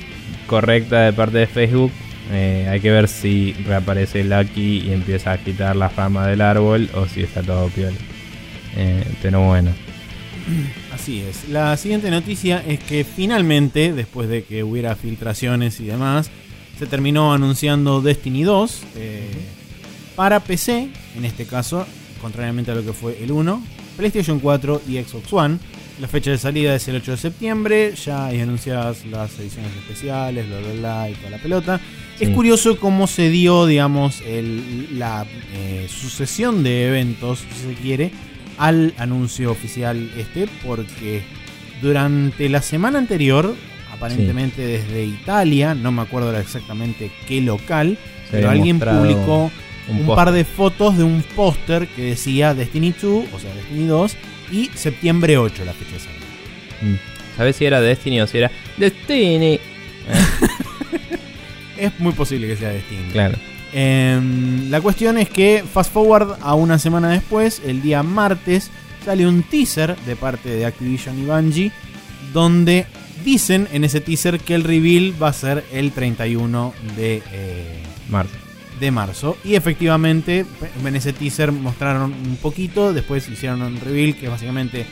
correcta 0.46 1.02
de 1.02 1.14
parte 1.14 1.40
de 1.40 1.48
Facebook. 1.48 1.92
Eh, 2.32 2.68
hay 2.70 2.80
que 2.80 2.92
ver 2.92 3.08
si 3.08 3.54
reaparece 3.66 4.24
Lucky 4.24 4.84
y 4.86 4.92
empieza 4.92 5.32
a 5.32 5.34
agitar 5.34 5.76
la 5.76 5.90
fama 5.90 6.28
del 6.28 6.42
árbol 6.42 6.90
o 6.94 7.08
si 7.08 7.22
está 7.22 7.42
todo 7.42 7.68
piol. 7.70 7.94
Eh, 8.76 9.04
pero 9.22 9.42
bueno. 9.42 9.72
Así 10.94 11.22
es. 11.22 11.50
La 11.50 11.76
siguiente 11.78 12.10
noticia 12.12 12.64
es 12.68 12.80
que 12.80 13.04
finalmente, 13.04 13.94
después 13.94 14.30
de 14.30 14.44
que 14.44 14.64
hubiera 14.64 14.96
filtraciones 14.96 15.80
y 15.80 15.86
demás, 15.86 16.30
se 16.78 16.86
terminó 16.86 17.34
anunciando 17.34 18.02
Destiny 18.02 18.44
2 18.44 18.84
eh, 18.96 19.30
para 20.16 20.40
PC, 20.40 20.90
en 21.16 21.26
este 21.26 21.46
caso, 21.46 21.88
contrariamente 22.18 22.72
a 22.72 22.76
lo 22.76 22.84
que 22.84 22.94
fue 22.94 23.22
el 23.24 23.32
1, 23.32 23.64
PlayStation 23.98 24.40
4 24.40 24.82
y 24.88 24.98
Xbox 25.02 25.34
One. 25.34 25.58
La 26.00 26.08
fecha 26.08 26.30
de 26.30 26.38
salida 26.38 26.76
es 26.76 26.88
el 26.88 26.98
8 26.98 27.12
de 27.12 27.18
septiembre, 27.18 27.94
ya 27.96 28.28
hay 28.28 28.42
anunciadas 28.42 29.04
las 29.06 29.40
ediciones 29.40 29.72
especiales, 29.78 30.48
bla 30.48 30.60
bla 30.60 30.74
bla 30.74 31.10
y 31.10 31.14
toda 31.16 31.32
la 31.32 31.38
pelota. 31.40 31.82
Es 32.20 32.30
curioso 32.30 32.80
cómo 32.80 33.06
se 33.08 33.30
dio, 33.30 33.66
digamos, 33.66 34.24
la 34.92 35.26
eh, 35.54 35.88
sucesión 35.88 36.64
de 36.64 36.88
eventos, 36.88 37.40
si 37.40 37.70
se 37.70 37.74
quiere, 37.76 38.12
al 38.58 38.94
anuncio 38.98 39.52
oficial 39.52 40.12
este, 40.18 40.48
porque 40.66 41.24
durante 41.82 42.50
la 42.50 42.62
semana 42.62 42.98
anterior, 42.98 43.56
aparentemente 43.92 44.66
desde 44.66 45.06
Italia, 45.06 45.76
no 45.76 45.92
me 45.92 46.02
acuerdo 46.02 46.36
exactamente 46.38 47.12
qué 47.28 47.42
local, 47.42 47.98
pero 48.32 48.50
alguien 48.50 48.80
publicó 48.80 49.52
un, 49.90 50.06
par 50.06 50.32
de 50.32 50.44
fotos 50.44 50.98
de 50.98 51.04
un 51.04 51.24
póster 51.36 51.88
que 51.88 52.04
decía 52.04 52.54
Destiny 52.54 52.94
2, 53.00 53.26
o 53.34 53.40
sea, 53.40 53.54
Destiny 53.54 53.86
2, 53.88 54.18
y 54.52 54.70
septiembre 54.76 55.38
8 55.38 55.66
la 55.66 55.74
fecha. 55.74 55.96
Mm. 56.82 56.96
¿Sabes 57.36 57.56
si 57.56 57.66
era 57.66 57.82
Destiny 57.82 58.22
o 58.22 58.28
si 58.28 58.40
era 58.40 58.52
Destiny? 58.78 59.60
es 61.78 62.00
muy 62.00 62.14
posible 62.14 62.48
que 62.48 62.56
sea 62.56 62.70
Destiny. 62.70 63.12
Claro. 63.12 63.38
Em, 63.74 64.70
la 64.70 64.82
cuestión 64.82 65.18
es 65.18 65.30
que, 65.30 65.64
fast 65.72 65.92
forward 65.92 66.38
a 66.42 66.56
una 66.56 66.80
semana 66.80 67.10
después, 67.10 67.62
el 67.66 67.82
día 67.82 68.04
martes, 68.04 68.72
sale 69.06 69.28
un 69.28 69.44
teaser 69.44 69.96
de 69.98 70.16
parte 70.16 70.50
de 70.50 70.66
Activision 70.66 71.20
y 71.20 71.26
Bungie, 71.26 71.72
donde 72.34 72.86
dicen 73.24 73.68
en 73.72 73.84
ese 73.84 74.02
teaser 74.02 74.40
que 74.40 74.56
el 74.56 74.64
reveal 74.64 75.14
va 75.22 75.30
a 75.30 75.34
ser 75.34 75.64
el 75.72 75.92
31 75.92 76.74
de 76.96 77.22
eh, 77.32 77.84
marzo. 78.10 78.47
De 78.80 78.92
marzo. 78.92 79.38
Y 79.44 79.56
efectivamente, 79.56 80.46
en 80.86 80.96
ese 80.96 81.14
teaser 81.14 81.52
mostraron 81.52 82.14
un 82.14 82.38
poquito, 82.38 82.94
después 82.94 83.28
hicieron 83.28 83.62
un 83.62 83.80
reveal 83.80 84.16
que 84.16 84.26
es 84.26 84.32
básicamente 84.32 84.86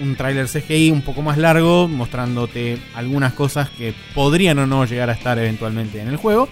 un 0.00 0.16
tráiler 0.16 0.46
CGI 0.46 0.90
un 0.90 1.02
poco 1.02 1.22
más 1.22 1.38
largo, 1.38 1.88
mostrándote 1.88 2.78
algunas 2.94 3.32
cosas 3.32 3.70
que 3.70 3.94
podrían 4.14 4.58
o 4.58 4.66
no 4.66 4.84
llegar 4.84 5.10
a 5.10 5.12
estar 5.12 5.38
eventualmente 5.38 6.00
en 6.00 6.08
el 6.08 6.16
juego. 6.16 6.48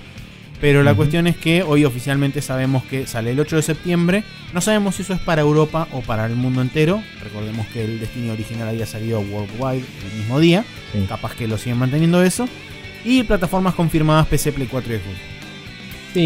Pero 0.60 0.82
la 0.82 0.94
cuestión 0.94 1.26
es 1.26 1.36
que 1.36 1.62
hoy 1.62 1.84
oficialmente 1.84 2.40
sabemos 2.40 2.84
que 2.84 3.06
sale 3.06 3.32
el 3.32 3.40
8 3.40 3.56
de 3.56 3.62
septiembre. 3.62 4.24
No 4.54 4.60
sabemos 4.60 4.94
si 4.94 5.02
eso 5.02 5.12
es 5.12 5.20
para 5.20 5.42
Europa 5.42 5.88
o 5.92 6.00
para 6.00 6.24
el 6.26 6.36
mundo 6.36 6.62
entero. 6.62 7.02
Recordemos 7.22 7.66
que 7.66 7.84
el 7.84 8.00
destino 8.00 8.32
original 8.32 8.68
había 8.68 8.86
salido 8.86 9.20
worldwide 9.20 9.84
el 10.10 10.18
mismo 10.18 10.40
día. 10.40 10.64
Capaz 11.08 11.34
que 11.34 11.48
lo 11.48 11.58
siguen 11.58 11.78
manteniendo 11.78 12.22
eso. 12.22 12.48
Y 13.04 13.24
plataformas 13.24 13.74
confirmadas 13.74 14.26
PC, 14.28 14.52
Play 14.52 14.68
4 14.68 14.94
y 14.94 14.96
Xbox. 14.96 15.33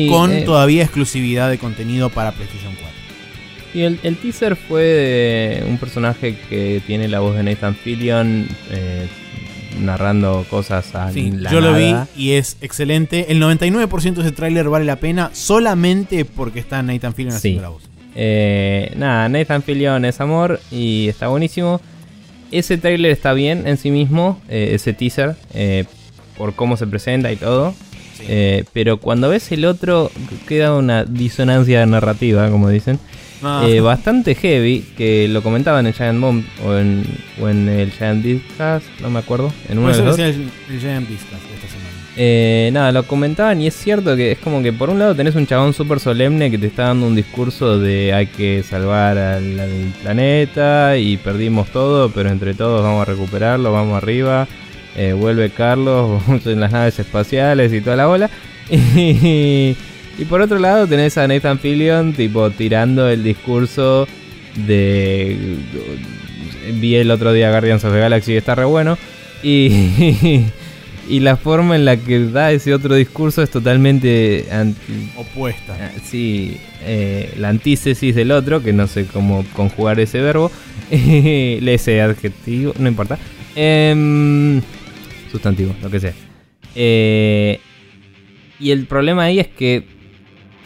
Con 0.09 0.33
eh, 0.33 0.43
todavía 0.43 0.83
exclusividad 0.83 1.49
de 1.51 1.59
contenido 1.59 2.11
para 2.11 2.33
PlayStation 2.33 2.75
4. 2.75 2.99
Y 3.75 3.83
el, 3.83 4.17
teaser 4.17 4.57
fue 4.57 4.83
de 4.83 5.67
un 5.69 5.79
personaje 5.79 6.37
que 6.49 6.83
tiene 6.87 7.09
la 7.09 7.21
voz 7.21 7.37
de 7.37 7.43
Nathan 7.43 7.75
Fillion. 7.75 8.49
Eh, 8.71 9.07
narrando 9.81 10.45
cosas 10.51 10.93
a 10.97 11.13
sí, 11.13 11.31
Yo 11.53 11.61
lo 11.61 11.75
vi 11.75 11.95
y 12.17 12.33
es 12.33 12.57
excelente. 12.63 13.31
El 13.31 13.41
99% 13.41 14.15
de 14.15 14.23
ese 14.23 14.33
tráiler 14.33 14.69
vale 14.69 14.85
la 14.85 14.97
pena 14.97 15.31
solamente 15.35 16.25
porque 16.25 16.59
está 16.59 16.83
Nathan 16.83 17.15
Fillion 17.15 17.37
haciendo 17.37 17.63
la 17.63 17.69
voz. 17.69 17.83
Eh, 18.17 18.93
nada, 18.97 19.29
Nathan 19.29 19.63
Fillion 19.63 20.05
es 20.05 20.21
amor 20.21 20.59
y 20.73 21.07
está 21.09 21.29
buenísimo. 21.29 21.81
Ese 22.51 22.77
tráiler 22.79 23.13
está 23.13 23.35
bien 23.35 23.69
en 23.69 23.77
sí 23.77 23.93
mismo, 23.93 24.41
ese 24.49 24.95
teaser, 24.95 25.37
por 26.37 26.55
cómo 26.55 26.77
se 26.77 26.87
presenta 26.87 27.31
y 27.31 27.37
todo. 27.37 27.75
Pero 28.73 28.99
cuando 28.99 29.29
ves 29.29 29.51
el 29.53 29.65
otro, 29.65 30.11
queda 30.47 30.75
una 30.75 31.05
disonancia 31.05 31.85
narrativa, 31.87 32.51
como 32.51 32.69
dicen. 32.69 32.99
Ah. 33.43 33.65
Eh, 33.67 33.81
bastante 33.81 34.35
heavy, 34.35 34.85
que 34.97 35.29
lo 35.29 35.43
comentaba 35.43 35.81
en 35.81 35.87
el 35.87 35.95
Giant 35.95 36.21
Bomb 36.21 36.45
o 36.65 36.75
en, 36.75 37.05
o 37.41 37.49
en 37.49 37.69
el 37.69 37.93
Giant 37.93 38.23
Discast, 38.23 38.87
no 39.01 39.11
me 39.11 39.21
acuerdo, 39.21 39.53
en 39.69 39.79
uno 39.79 39.95
de 39.95 40.03
los 40.03 40.19
El, 40.19 40.51
Giant 40.81 41.09
Discast 41.09 41.45
esta 41.55 41.69
semana. 41.69 41.89
Eh, 42.17 42.71
nada, 42.73 42.91
lo 42.91 43.05
comentaban 43.05 43.61
y 43.61 43.69
es 43.69 43.75
cierto 43.75 44.17
que 44.17 44.33
es 44.33 44.39
como 44.39 44.61
que 44.61 44.73
por 44.73 44.91
un 44.91 44.99
lado 44.99 45.15
tenés 45.15 45.37
un 45.37 45.47
chabón 45.47 45.73
súper 45.73 46.01
solemne 46.01 46.51
que 46.51 46.59
te 46.59 46.67
está 46.67 46.87
dando 46.89 47.07
un 47.07 47.15
discurso 47.15 47.79
de 47.79 48.13
hay 48.13 48.27
que 48.27 48.65
salvar 48.65 49.17
al, 49.17 49.93
planeta 50.03 50.97
y 50.97 51.17
perdimos 51.17 51.69
todo, 51.69 52.11
pero 52.11 52.31
entre 52.31 52.55
todos 52.55 52.83
vamos 52.83 53.03
a 53.03 53.11
recuperarlo, 53.11 53.73
vamos 53.73 53.97
arriba. 53.97 54.49
Eh, 54.99 55.13
vuelve 55.13 55.51
Carlos 55.51 56.21
en 56.45 56.59
las 56.59 56.73
naves 56.73 56.99
espaciales 56.99 57.73
y 57.73 57.81
toda 57.81 57.97
la 57.97 58.07
bola. 58.07 58.31
Y, 58.71 59.75
y 60.19 60.25
por 60.29 60.43
otro 60.43 60.59
lado 60.59 60.87
tenés 60.87 61.17
a 61.17 61.27
Nathan 61.27 61.59
Fillion 61.59 62.13
tipo 62.13 62.51
tirando 62.51 63.09
el 63.09 63.23
discurso 63.23 64.07
de... 64.67 65.57
Vi 66.75 66.97
el 66.97 67.11
otro 67.11 67.33
día 67.33 67.51
Guardians 67.51 67.85
of 67.85 67.93
the 67.93 68.01
Galaxy 68.01 68.33
y 68.33 68.37
está 68.37 68.57
re 68.57 68.65
bueno. 68.65 68.99
Y, 69.43 69.71
y 71.09 71.21
la 71.21 71.37
forma 71.37 71.77
en 71.77 71.85
la 71.85 71.97
que 71.97 72.19
da 72.27 72.51
ese 72.51 72.75
otro 72.75 72.97
discurso 72.97 73.43
es 73.43 73.51
totalmente... 73.51 74.47
Opuesta. 75.17 75.77
Ah, 75.81 75.91
sí, 76.05 76.59
eh, 76.83 77.33
la 77.39 77.49
antítesis 77.49 78.15
del 78.15 78.33
otro, 78.33 78.63
que 78.63 78.73
no 78.73 78.87
sé 78.89 79.07
cómo 79.07 79.47
conjugar 79.55 80.01
ese 80.01 80.21
verbo. 80.21 80.51
ese 80.91 82.03
adjetivo, 82.03 82.75
no 82.79 82.89
importa. 82.89 83.17
Em, 83.55 84.61
sustantivo, 85.31 85.75
lo 85.83 85.91
que 85.91 86.01
sea. 86.01 86.13
Eh, 86.75 87.61
y 88.61 88.71
el 88.71 88.87
problema 88.87 89.25
ahí 89.25 89.41
es 89.41 89.49
que 89.49 89.99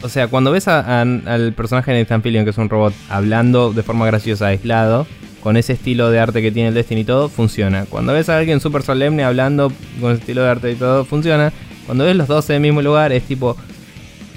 o 0.03 0.09
sea, 0.09 0.27
cuando 0.27 0.51
ves 0.51 0.67
al 0.67 1.53
personaje 1.55 1.93
de 1.93 1.99
Nathan 1.99 2.21
Fillion, 2.21 2.43
que 2.43 2.49
es 2.51 2.57
un 2.57 2.69
robot, 2.69 2.93
hablando 3.09 3.71
de 3.71 3.83
forma 3.83 4.05
graciosa, 4.05 4.47
aislado, 4.47 5.07
con 5.41 5.55
ese 5.55 5.73
estilo 5.73 6.11
de 6.11 6.19
arte 6.19 6.41
que 6.41 6.51
tiene 6.51 6.69
el 6.69 6.75
Destiny 6.75 7.01
y 7.01 7.05
todo, 7.05 7.29
funciona. 7.29 7.85
Cuando 7.85 8.11
ves 8.11 8.27
a 8.27 8.37
alguien 8.37 8.59
súper 8.59 8.83
solemne 8.83 9.23
hablando 9.23 9.71
con 10.01 10.11
ese 10.11 10.19
estilo 10.19 10.43
de 10.43 10.49
arte 10.49 10.71
y 10.73 10.75
todo, 10.75 11.05
funciona. 11.05 11.53
Cuando 11.85 12.03
ves 12.03 12.17
los 12.17 12.27
dos 12.27 12.49
en 12.49 12.57
el 12.57 12.61
mismo 12.61 12.81
lugar, 12.81 13.13
es 13.13 13.23
tipo. 13.23 13.55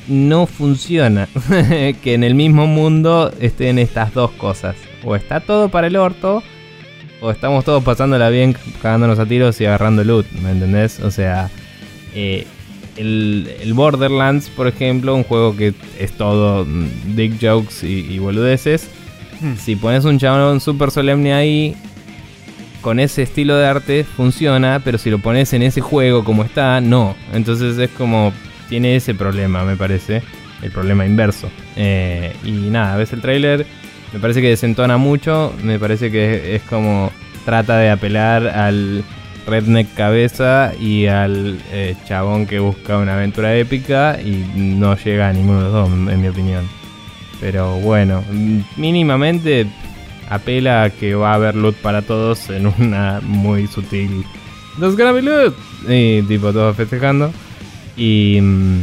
No 0.06 0.46
funciona 0.46 1.28
que 2.02 2.14
en 2.14 2.22
el 2.22 2.36
mismo 2.36 2.68
mundo 2.68 3.32
estén 3.40 3.80
estas 3.80 4.14
dos 4.14 4.30
cosas. 4.32 4.76
O 5.04 5.16
está 5.16 5.40
todo 5.40 5.68
para 5.68 5.88
el 5.88 5.96
orto, 5.96 6.44
o 7.20 7.30
estamos 7.30 7.64
todos 7.64 7.82
pasándola 7.82 8.28
bien, 8.28 8.56
cagándonos 8.82 9.18
a 9.18 9.26
tiros 9.26 9.60
y 9.60 9.66
agarrando 9.66 10.04
loot, 10.04 10.30
¿me 10.42 10.50
entendés? 10.50 11.00
O 11.00 11.10
sea, 11.10 11.50
eh, 12.14 12.46
el, 12.96 13.72
Borderlands, 13.74 14.48
por 14.50 14.66
ejemplo, 14.68 15.14
un 15.14 15.24
juego 15.24 15.56
que 15.56 15.74
es 15.98 16.12
todo 16.12 16.66
dick 17.14 17.34
jokes 17.40 17.86
y, 17.86 18.18
boludeces. 18.18 18.88
Hmm. 19.40 19.54
Si 19.56 19.76
pones 19.76 20.04
un 20.04 20.18
chabón 20.18 20.60
super 20.60 20.90
solemne 20.90 21.34
ahí, 21.34 21.76
con 22.80 23.00
ese 23.00 23.22
estilo 23.22 23.56
de 23.56 23.66
arte 23.66 24.04
funciona, 24.04 24.80
pero 24.84 24.98
si 24.98 25.10
lo 25.10 25.18
pones 25.18 25.52
en 25.52 25.62
ese 25.62 25.80
juego 25.80 26.24
como 26.24 26.44
está, 26.44 26.80
no. 26.80 27.16
Entonces 27.32 27.78
es 27.78 27.90
como, 27.90 28.32
tiene 28.68 28.96
ese 28.96 29.14
problema, 29.14 29.64
me 29.64 29.76
parece. 29.76 30.22
El 30.62 30.70
problema 30.70 31.04
inverso. 31.04 31.50
Eh, 31.76 32.34
y 32.42 32.50
nada, 32.50 32.96
ves 32.96 33.12
el 33.12 33.20
trailer, 33.20 33.66
me 34.16 34.22
parece 34.22 34.40
que 34.40 34.48
desentona 34.48 34.96
mucho, 34.96 35.52
me 35.62 35.78
parece 35.78 36.10
que 36.10 36.54
es 36.54 36.62
como 36.62 37.12
trata 37.44 37.76
de 37.76 37.90
apelar 37.90 38.46
al 38.46 39.04
redneck 39.46 39.92
cabeza 39.92 40.72
y 40.80 41.04
al 41.04 41.60
eh, 41.70 41.94
chabón 42.06 42.46
que 42.46 42.58
busca 42.58 42.96
una 42.96 43.16
aventura 43.16 43.54
épica 43.54 44.18
y 44.18 44.36
no 44.56 44.96
llega 44.96 45.28
a 45.28 45.34
ninguno 45.34 45.58
de 45.58 45.64
los 45.64 45.72
dos, 45.74 45.90
en 46.10 46.18
mi 46.22 46.28
opinión. 46.28 46.66
Pero 47.42 47.78
bueno, 47.80 48.24
mínimamente 48.78 49.66
apela 50.30 50.84
a 50.84 50.90
que 50.90 51.14
va 51.14 51.32
a 51.32 51.34
haber 51.34 51.54
loot 51.54 51.76
para 51.76 52.00
todos 52.00 52.48
en 52.48 52.68
una 52.78 53.20
muy 53.22 53.66
sutil. 53.66 54.24
¡Dos 54.78 54.96
gonna 54.96 55.12
loot! 55.12 55.54
Y 55.86 56.22
tipo 56.22 56.54
todos 56.54 56.74
festejando. 56.74 57.30
Y, 57.98 58.38
mm, 58.40 58.80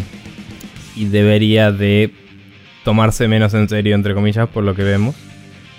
y 0.96 1.06
debería 1.06 1.72
de 1.72 2.12
tomarse 2.84 3.28
menos 3.28 3.54
en 3.54 3.68
serio, 3.70 3.96
entre 3.96 4.14
comillas, 4.14 4.48
por 4.50 4.64
lo 4.64 4.76
que 4.76 4.84
vemos. 4.84 5.16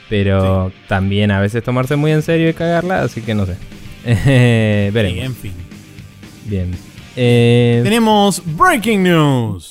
Pero 0.08 0.70
también 0.88 1.30
a 1.30 1.40
veces 1.40 1.62
tomarse 1.64 1.96
muy 1.96 2.12
en 2.12 2.22
serio 2.22 2.48
y 2.48 2.54
cagarla, 2.54 3.02
así 3.02 3.22
que 3.22 3.34
no 3.34 3.46
sé. 3.46 3.56
veremos. 4.92 5.24
en 5.24 5.34
fin. 5.34 5.52
Bien. 6.44 6.70
Eh, 7.16 7.80
Tenemos 7.84 8.42
Breaking 8.44 9.02
News. 9.02 9.68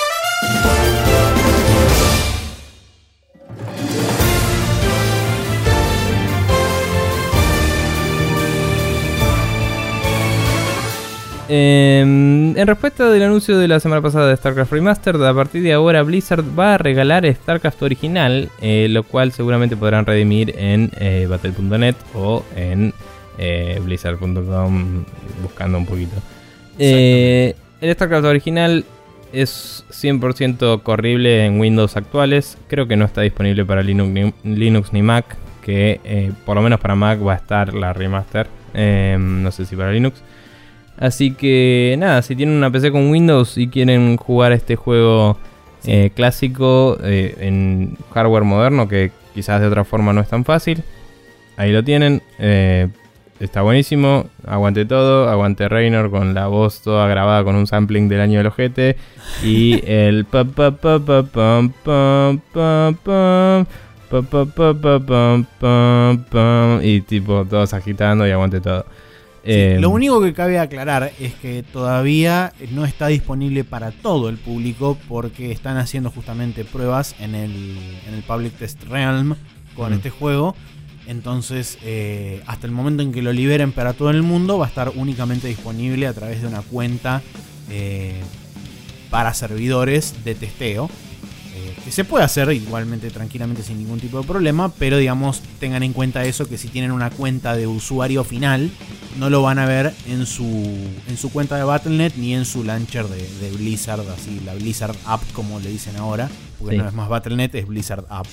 Em, 11.55 12.57
en 12.57 12.65
respuesta 12.65 13.11
del 13.11 13.21
anuncio 13.21 13.59
de 13.59 13.67
la 13.67 13.79
semana 13.79 14.01
pasada 14.01 14.27
de 14.27 14.35
StarCraft 14.35 14.71
Remastered, 14.71 15.21
a 15.21 15.35
partir 15.35 15.61
de 15.61 15.71
ahora 15.71 16.01
Blizzard 16.01 16.43
va 16.57 16.73
a 16.73 16.77
regalar 16.79 17.31
StarCraft 17.31 17.83
original, 17.83 18.49
eh, 18.59 18.87
lo 18.89 19.03
cual 19.03 19.31
seguramente 19.33 19.77
podrán 19.77 20.07
redimir 20.07 20.55
en 20.57 20.89
eh, 20.99 21.27
Battle.net 21.29 21.93
o 22.15 22.43
en 22.55 22.91
eh, 23.37 23.79
Blizzard.com 23.83 25.03
buscando 25.43 25.77
un 25.77 25.85
poquito. 25.85 26.15
el 26.79 27.53
StarCraft 27.83 28.25
original 28.25 28.83
es 29.31 29.85
100% 29.91 30.81
corrible 30.81 31.45
en 31.45 31.59
Windows 31.59 31.95
actuales, 31.97 32.57
creo 32.67 32.87
que 32.87 32.95
no 32.95 33.05
está 33.05 33.21
disponible 33.21 33.63
para 33.63 33.83
Linux 33.83 34.33
Linux 34.43 34.91
ni 34.91 35.03
Mac, 35.03 35.37
que 35.63 36.31
por 36.47 36.55
lo 36.55 36.63
menos 36.63 36.79
para 36.79 36.95
Mac 36.95 37.19
va 37.23 37.33
a 37.33 37.37
estar 37.37 37.75
la 37.75 37.93
remaster, 37.93 38.47
em, 38.73 39.43
no 39.43 39.51
sé 39.51 39.67
si 39.67 39.75
para 39.75 39.91
Linux. 39.91 40.23
Así 40.97 41.33
que 41.33 41.95
nada, 41.97 42.21
si 42.21 42.35
tienen 42.35 42.55
una 42.55 42.71
PC 42.71 42.91
con 42.91 43.09
Windows 43.09 43.57
y 43.57 43.67
quieren 43.67 44.17
jugar 44.17 44.51
este 44.51 44.75
juego 44.75 45.37
eh, 45.85 46.11
clásico 46.15 46.97
eh, 47.03 47.35
en 47.39 47.97
hardware 48.13 48.43
moderno, 48.43 48.87
que 48.87 49.11
quizás 49.33 49.59
de 49.59 49.67
otra 49.67 49.83
forma 49.83 50.13
no 50.13 50.21
es 50.21 50.29
tan 50.29 50.45
fácil, 50.45 50.83
ahí 51.57 51.71
lo 51.71 51.83
tienen. 51.83 52.21
Eh, 52.39 52.87
está 53.39 53.61
buenísimo, 53.63 54.27
aguante 54.45 54.85
todo, 54.85 55.29
aguante 55.29 55.67
Reynor 55.67 56.11
con 56.11 56.33
la 56.33 56.47
voz 56.47 56.81
toda 56.81 57.07
grabada 57.07 57.43
con 57.43 57.55
un 57.55 57.67
sampling 57.67 58.07
del 58.07 58.21
año 58.21 58.37
del 58.37 58.47
ojete 58.47 58.95
y 59.43 59.81
el 59.87 60.25
pa 60.25 60.45
pa 60.45 60.71
pa 60.71 60.99
pa 60.99 61.23
pam 61.25 61.71
pam 61.83 62.37
pam 63.03 63.65
pam 66.29 66.79
y 66.83 67.01
tipo 67.01 67.45
todos 67.45 67.73
agitando 67.73 68.27
y 68.27 68.31
aguante 68.31 68.61
todo. 68.61 68.85
Eh, 69.45 69.77
lo 69.79 69.89
único 69.89 70.21
que 70.21 70.33
cabe 70.33 70.57
aclarar 70.57 71.11
es 71.19 71.33
que 71.35 71.63
todavía 71.63 72.53
no 72.71 72.85
está 72.85 73.07
disponible 73.07 73.65
para 73.65 73.91
todo 73.91 74.29
el 74.29 74.37
público 74.37 74.97
porque 75.09 75.51
están 75.51 75.77
haciendo 75.77 76.09
justamente 76.11 76.63
pruebas 76.63 77.13
en 77.19 77.35
el, 77.35 77.51
en 78.07 78.13
el 78.13 78.23
Public 78.23 78.53
Test 78.53 78.83
Realm 78.83 79.35
con 79.75 79.91
este 79.93 80.09
juego. 80.09 80.55
Entonces, 81.07 81.77
eh, 81.83 82.41
hasta 82.47 82.67
el 82.67 82.71
momento 82.71 83.03
en 83.03 83.11
que 83.11 83.21
lo 83.21 83.33
liberen 83.33 83.73
para 83.73 83.91
todo 83.93 84.09
el 84.09 84.23
mundo, 84.23 84.57
va 84.57 84.65
a 84.65 84.69
estar 84.69 84.93
únicamente 84.95 85.49
disponible 85.49 86.07
a 86.07 86.13
través 86.13 86.41
de 86.41 86.47
una 86.47 86.61
cuenta 86.61 87.21
eh, 87.69 88.21
para 89.09 89.33
servidores 89.33 90.23
de 90.23 90.35
testeo 90.35 90.89
que 91.73 91.91
se 91.91 92.03
puede 92.03 92.23
hacer 92.23 92.51
igualmente 92.51 93.09
tranquilamente 93.09 93.63
sin 93.63 93.77
ningún 93.77 93.99
tipo 93.99 94.19
de 94.19 94.27
problema, 94.27 94.71
pero 94.77 94.97
digamos 94.97 95.41
tengan 95.59 95.83
en 95.83 95.93
cuenta 95.93 96.23
eso 96.25 96.47
que 96.47 96.57
si 96.57 96.67
tienen 96.67 96.91
una 96.91 97.09
cuenta 97.09 97.55
de 97.55 97.67
usuario 97.67 98.23
final 98.23 98.71
no 99.19 99.29
lo 99.29 99.41
van 99.41 99.59
a 99.59 99.65
ver 99.65 99.93
en 100.07 100.25
su 100.25 100.45
en 101.07 101.17
su 101.17 101.31
cuenta 101.31 101.57
de 101.57 101.63
Battle.net 101.63 102.13
ni 102.17 102.33
en 102.33 102.45
su 102.45 102.63
launcher 102.63 103.05
de, 103.07 103.51
Blizzard, 103.51 104.01
así 104.09 104.41
la 104.45 104.53
Blizzard 104.55 104.95
App 105.05 105.21
como 105.33 105.59
le 105.59 105.69
dicen 105.69 105.95
ahora, 105.97 106.29
porque 106.59 106.77
no 106.77 106.87
es 106.87 106.93
más 106.93 107.09
Battle.net, 107.09 107.55
es 107.55 107.67
Blizzard 107.67 108.05
App. 108.09 108.27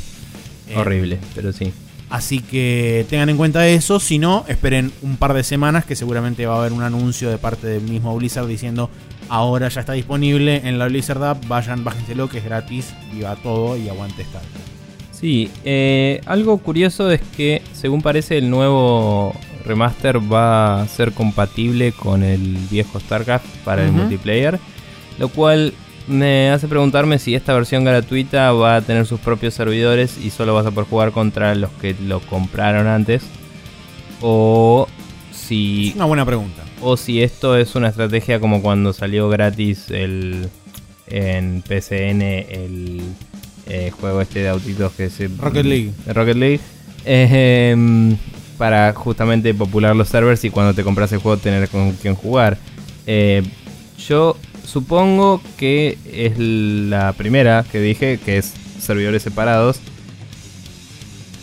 Eh, 0.68 0.76
Horrible, 0.76 1.18
pero 1.34 1.52
sí. 1.52 1.72
Así 2.10 2.40
que 2.40 3.06
tengan 3.08 3.28
en 3.28 3.36
cuenta 3.36 3.68
eso, 3.68 4.00
si 4.00 4.18
no, 4.18 4.44
esperen 4.48 4.92
un 5.02 5.16
par 5.16 5.32
de 5.32 5.44
semanas 5.44 5.84
que 5.84 5.94
seguramente 5.94 6.44
va 6.44 6.56
a 6.56 6.58
haber 6.58 6.72
un 6.72 6.82
anuncio 6.82 7.30
de 7.30 7.38
parte 7.38 7.68
del 7.68 7.82
mismo 7.82 8.16
Blizzard 8.16 8.48
diciendo 8.48 8.90
ahora 9.31 9.69
ya 9.69 9.81
está 9.81 9.94
disponible 9.94 10.61
en 10.65 10.78
la 10.78 10.89
Blizzard 10.89 11.23
App, 11.23 11.47
vayan, 11.47 11.85
bájenselo 11.85 12.28
que 12.28 12.39
es 12.39 12.44
gratis, 12.44 12.93
viva 13.15 13.36
todo 13.36 13.77
y 13.77 13.89
aguante 13.89 14.23
esta. 14.23 14.40
Sí, 15.12 15.51
eh, 15.65 16.20
algo 16.27 16.59
curioso 16.59 17.11
es 17.11 17.20
que 17.36 17.62
según 17.73 18.02
parece 18.02 18.39
el 18.39 18.51
nuevo 18.51 19.32
remaster 19.65 20.19
va 20.19 20.82
a 20.82 20.89
ser 20.89 21.12
compatible 21.12 21.93
con 21.93 22.23
el 22.23 22.57
viejo 22.70 22.98
StarCraft 22.98 23.47
para 23.65 23.85
el 23.85 23.93
multiplayer, 23.93 24.59
lo 25.19 25.28
cual 25.28 25.74
me 26.09 26.51
hace 26.51 26.66
preguntarme 26.66 27.19
si 27.19 27.35
esta 27.35 27.55
versión 27.55 27.85
gratuita 27.85 28.52
va 28.52 28.77
a 28.77 28.82
tener 28.82 29.07
sus 29.07 29.20
propios 29.20 29.55
servidores 29.55 30.19
y 30.19 30.31
solo 30.31 30.55
vas 30.55 30.66
a 30.66 30.70
poder 30.70 30.89
jugar 30.89 31.12
contra 31.12 31.55
los 31.55 31.70
que 31.73 31.94
lo 32.02 32.20
compraron 32.20 32.89
antes. 32.89 33.23
O 34.20 34.89
si. 35.32 35.90
Es 35.90 35.94
una 35.94 36.07
buena 36.07 36.27
pregunta. 36.27 36.62
O 36.81 36.97
si 36.97 37.23
esto 37.23 37.57
es 37.57 37.74
una 37.74 37.89
estrategia 37.89 38.40
como 38.40 38.62
cuando 38.62 38.93
salió 38.93 39.28
gratis 39.28 39.90
el 39.90 40.48
en 41.07 41.62
PCN 41.62 42.23
el 42.23 43.02
eh, 43.66 43.90
juego 44.01 44.20
este 44.20 44.40
de 44.40 44.48
autitos 44.48 44.93
que 44.93 45.11
se. 45.11 45.28
Rocket 45.28 45.66
League. 45.66 45.93
Rocket 46.07 46.36
League. 46.36 48.19
Para 48.57 48.93
justamente 48.93 49.55
popular 49.55 49.97
los 49.97 50.09
servers 50.09 50.44
y 50.44 50.51
cuando 50.51 50.74
te 50.74 50.85
compras 50.85 51.12
el 51.12 51.19
juego 51.19 51.39
tener 51.39 51.69
con 51.69 51.93
quien 51.93 52.15
jugar. 52.15 52.59
Eh, 53.07 53.43
yo 53.98 54.36
Supongo 54.70 55.43
que 55.57 55.98
es 56.12 56.39
la 56.39 57.12
primera 57.15 57.65
que 57.73 57.81
dije, 57.81 58.20
que 58.24 58.39
es 58.39 58.52
servidores 58.78 59.20
separados. 59.20 59.81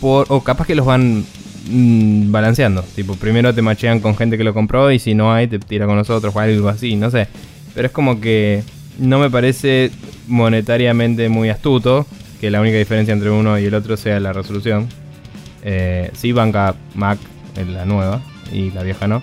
Por, 0.00 0.24
o 0.30 0.42
capaz 0.42 0.66
que 0.66 0.74
los 0.74 0.86
van 0.86 1.26
mm, 1.68 2.32
balanceando. 2.32 2.82
Tipo, 2.94 3.14
primero 3.14 3.54
te 3.54 3.62
machean 3.62 4.00
con 4.00 4.16
gente 4.16 4.38
que 4.38 4.44
lo 4.44 4.54
compró 4.54 4.90
y 4.90 4.98
si 4.98 5.14
no 5.14 5.32
hay, 5.32 5.46
te 5.46 5.58
tira 5.58 5.86
con 5.86 5.96
nosotros 5.96 6.34
o 6.34 6.40
algo 6.40 6.68
así, 6.68 6.96
no 6.96 7.10
sé. 7.10 7.28
Pero 7.74 7.86
es 7.86 7.92
como 7.92 8.20
que 8.20 8.62
no 8.98 9.18
me 9.18 9.30
parece 9.30 9.90
monetariamente 10.26 11.28
muy 11.28 11.48
astuto 11.48 12.06
que 12.40 12.50
la 12.50 12.60
única 12.60 12.76
diferencia 12.76 13.12
entre 13.12 13.30
uno 13.30 13.58
y 13.58 13.64
el 13.64 13.74
otro 13.74 13.96
sea 13.96 14.20
la 14.20 14.32
resolución. 14.32 14.88
Eh, 15.62 16.10
sí, 16.14 16.32
banca 16.32 16.74
Mac 16.94 17.18
la 17.66 17.84
nueva 17.84 18.22
y 18.52 18.70
la 18.70 18.82
vieja 18.82 19.08
no. 19.08 19.22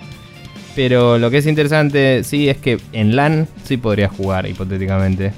Pero 0.76 1.18
lo 1.18 1.32
que 1.32 1.38
es 1.38 1.48
interesante, 1.48 2.24
sí, 2.24 2.50
es 2.50 2.58
que 2.58 2.78
en 2.92 3.16
LAN 3.16 3.48
sí 3.64 3.78
podrías 3.78 4.12
jugar, 4.12 4.48
hipotéticamente, 4.48 5.32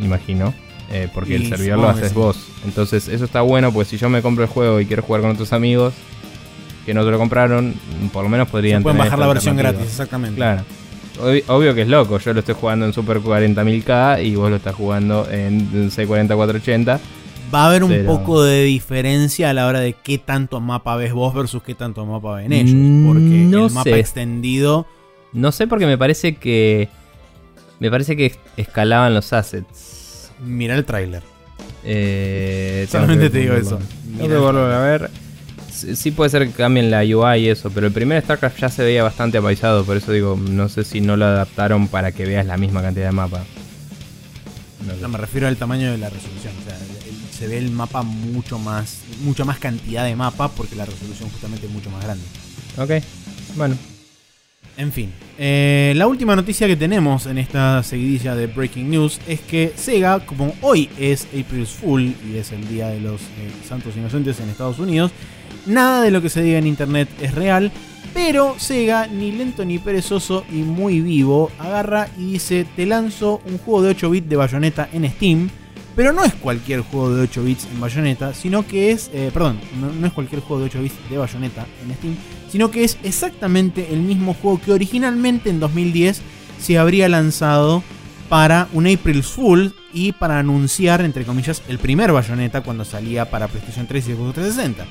imagino. 0.00 0.54
Eh, 0.90 1.08
porque 1.12 1.36
el 1.36 1.46
servidor 1.46 1.78
lo 1.78 1.88
haces 1.90 2.14
vos. 2.14 2.38
Entonces, 2.64 3.08
eso 3.08 3.26
está 3.26 3.42
bueno, 3.42 3.72
pues 3.72 3.88
si 3.88 3.98
yo 3.98 4.08
me 4.08 4.22
compro 4.22 4.44
el 4.44 4.50
juego 4.50 4.80
y 4.80 4.86
quiero 4.86 5.02
jugar 5.02 5.20
con 5.20 5.32
otros 5.32 5.52
amigos 5.52 5.92
que 6.88 6.94
no 6.94 7.04
te 7.04 7.10
lo 7.10 7.18
compraron, 7.18 7.74
por 8.14 8.22
lo 8.22 8.30
menos 8.30 8.48
podrían. 8.48 8.82
pueden 8.82 8.96
bajar 8.96 9.18
la 9.18 9.26
versión 9.26 9.58
gratis, 9.58 9.82
exactamente. 9.82 10.36
Claro. 10.36 10.62
Obvio, 11.48 11.74
que 11.74 11.82
es 11.82 11.88
loco, 11.88 12.18
yo 12.18 12.32
lo 12.32 12.40
estoy 12.40 12.54
jugando 12.54 12.86
en 12.86 12.94
Super 12.94 13.18
40.000K 13.18 14.24
y 14.24 14.36
vos 14.36 14.48
lo 14.48 14.56
estás 14.56 14.74
jugando 14.74 15.28
en 15.30 15.90
640-480 15.90 16.98
va 17.52 17.64
a 17.64 17.66
haber 17.68 17.84
un 17.84 18.06
poco 18.06 18.42
de 18.42 18.64
diferencia 18.64 19.50
a 19.50 19.54
la 19.54 19.66
hora 19.66 19.80
de 19.80 19.92
qué 19.94 20.16
tanto 20.18 20.60
mapa 20.60 20.96
ves 20.96 21.12
vos 21.12 21.34
versus 21.34 21.62
qué 21.62 21.74
tanto 21.74 22.06
mapa 22.06 22.36
ven 22.36 22.52
ellos. 22.52 23.06
Porque 23.06 23.42
el 23.42 23.70
mapa 23.70 23.90
extendido. 23.98 24.86
No 25.32 25.52
sé 25.52 25.66
porque 25.66 25.86
me 25.86 25.98
parece 25.98 26.36
que. 26.36 26.88
Me 27.80 27.90
parece 27.90 28.16
que 28.16 28.34
escalaban 28.56 29.14
los 29.14 29.32
assets. 29.32 30.30
Mira 30.44 30.74
el 30.74 30.84
tráiler. 30.84 31.22
Eh, 31.84 32.86
Solamente 32.90 33.30
te 33.30 33.38
digo 33.38 33.54
eso. 33.54 33.78
No 34.18 34.48
a 34.48 34.80
ver. 34.80 35.10
Sí 35.78 36.10
puede 36.10 36.30
ser 36.30 36.46
que 36.46 36.52
cambien 36.52 36.90
la 36.90 37.00
UI 37.00 37.44
y 37.44 37.48
eso, 37.48 37.70
pero 37.70 37.86
el 37.86 37.92
primer 37.92 38.22
StarCraft 38.22 38.58
ya 38.58 38.68
se 38.68 38.82
veía 38.82 39.02
bastante 39.02 39.38
apaisado, 39.38 39.84
por 39.84 39.96
eso 39.96 40.12
digo, 40.12 40.36
no 40.36 40.68
sé 40.68 40.84
si 40.84 41.00
no 41.00 41.16
lo 41.16 41.26
adaptaron 41.26 41.88
para 41.88 42.12
que 42.12 42.24
veas 42.24 42.46
la 42.46 42.56
misma 42.56 42.82
cantidad 42.82 43.06
de 43.06 43.12
mapa. 43.12 43.44
No, 45.00 45.08
me 45.08 45.18
refiero 45.18 45.46
al 45.46 45.56
tamaño 45.56 45.90
de 45.90 45.98
la 45.98 46.08
resolución. 46.08 46.52
O 46.60 46.68
sea, 46.68 46.78
se 47.38 47.46
ve 47.46 47.58
el 47.58 47.70
mapa 47.70 48.02
mucho 48.02 48.58
más, 48.58 49.00
mucha 49.22 49.44
más 49.44 49.58
cantidad 49.58 50.04
de 50.04 50.16
mapa 50.16 50.48
porque 50.48 50.76
la 50.76 50.84
resolución 50.84 51.30
justamente 51.30 51.66
es 51.66 51.72
mucho 51.72 51.90
más 51.90 52.02
grande. 52.02 52.24
Ok, 52.76 53.04
bueno. 53.56 53.76
En 54.76 54.92
fin, 54.92 55.12
eh, 55.36 55.92
la 55.96 56.06
última 56.06 56.36
noticia 56.36 56.68
que 56.68 56.76
tenemos 56.76 57.26
en 57.26 57.38
esta 57.38 57.82
seguidilla 57.82 58.36
de 58.36 58.46
Breaking 58.46 58.88
News 58.88 59.20
es 59.26 59.40
que 59.40 59.72
Sega, 59.74 60.24
como 60.24 60.54
hoy 60.62 60.88
es 60.96 61.26
April's 61.36 61.70
Fool 61.70 62.14
y 62.24 62.36
es 62.36 62.52
el 62.52 62.68
Día 62.68 62.86
de 62.86 63.00
los 63.00 63.20
eh, 63.20 63.50
Santos 63.68 63.96
Inocentes 63.96 64.38
en 64.38 64.48
Estados 64.48 64.78
Unidos, 64.78 65.10
nada 65.68 66.02
de 66.02 66.10
lo 66.10 66.22
que 66.22 66.28
se 66.28 66.42
diga 66.42 66.58
en 66.58 66.66
internet 66.66 67.08
es 67.20 67.34
real, 67.34 67.70
pero 68.14 68.56
Sega, 68.58 69.06
ni 69.06 69.32
lento 69.32 69.64
ni 69.64 69.78
perezoso 69.78 70.44
y 70.50 70.56
muy 70.56 71.00
vivo, 71.00 71.50
agarra 71.58 72.08
y 72.18 72.32
dice, 72.32 72.66
te 72.74 72.86
lanzo 72.86 73.40
un 73.44 73.58
juego 73.58 73.82
de 73.82 73.90
8 73.90 74.10
bits 74.10 74.28
de 74.28 74.36
bayoneta 74.36 74.88
en 74.92 75.08
Steam 75.10 75.50
pero 75.98 76.12
no 76.12 76.22
es 76.22 76.32
cualquier 76.32 76.82
juego 76.82 77.12
de 77.12 77.22
8 77.22 77.42
bits 77.42 77.66
en 77.72 77.80
Bayonetta, 77.80 78.32
sino 78.32 78.64
que 78.64 78.92
es. 78.92 79.10
Eh, 79.12 79.32
perdón, 79.34 79.58
no, 79.80 80.06
es 80.06 80.12
cualquier 80.12 80.40
juego 80.40 80.60
de 80.60 80.66
8 80.66 80.80
bits 80.80 80.94
de 81.10 81.18
Bayonetta 81.18 81.66
en 81.82 81.92
Steam, 81.96 82.14
sino 82.48 82.70
que 82.70 82.84
es 82.84 82.98
exactamente 83.02 83.92
el 83.92 83.98
mismo 83.98 84.32
juego 84.32 84.60
que 84.64 84.70
originalmente 84.70 85.50
en 85.50 85.58
2010 85.58 86.22
se 86.60 86.78
habría 86.78 87.08
lanzado 87.08 87.82
para 88.28 88.68
un 88.74 88.86
April 88.86 89.24
Fool 89.24 89.74
y 89.92 90.12
para 90.12 90.38
anunciar, 90.38 91.00
entre 91.00 91.24
comillas, 91.24 91.64
el 91.66 91.80
primer 91.80 92.12
Bayonetta 92.12 92.60
cuando 92.60 92.84
salía 92.84 93.28
para 93.28 93.48
PlayStation 93.48 93.88
3 93.88 94.08
y 94.10 94.12
Xbox 94.12 94.34
360. 94.34 94.86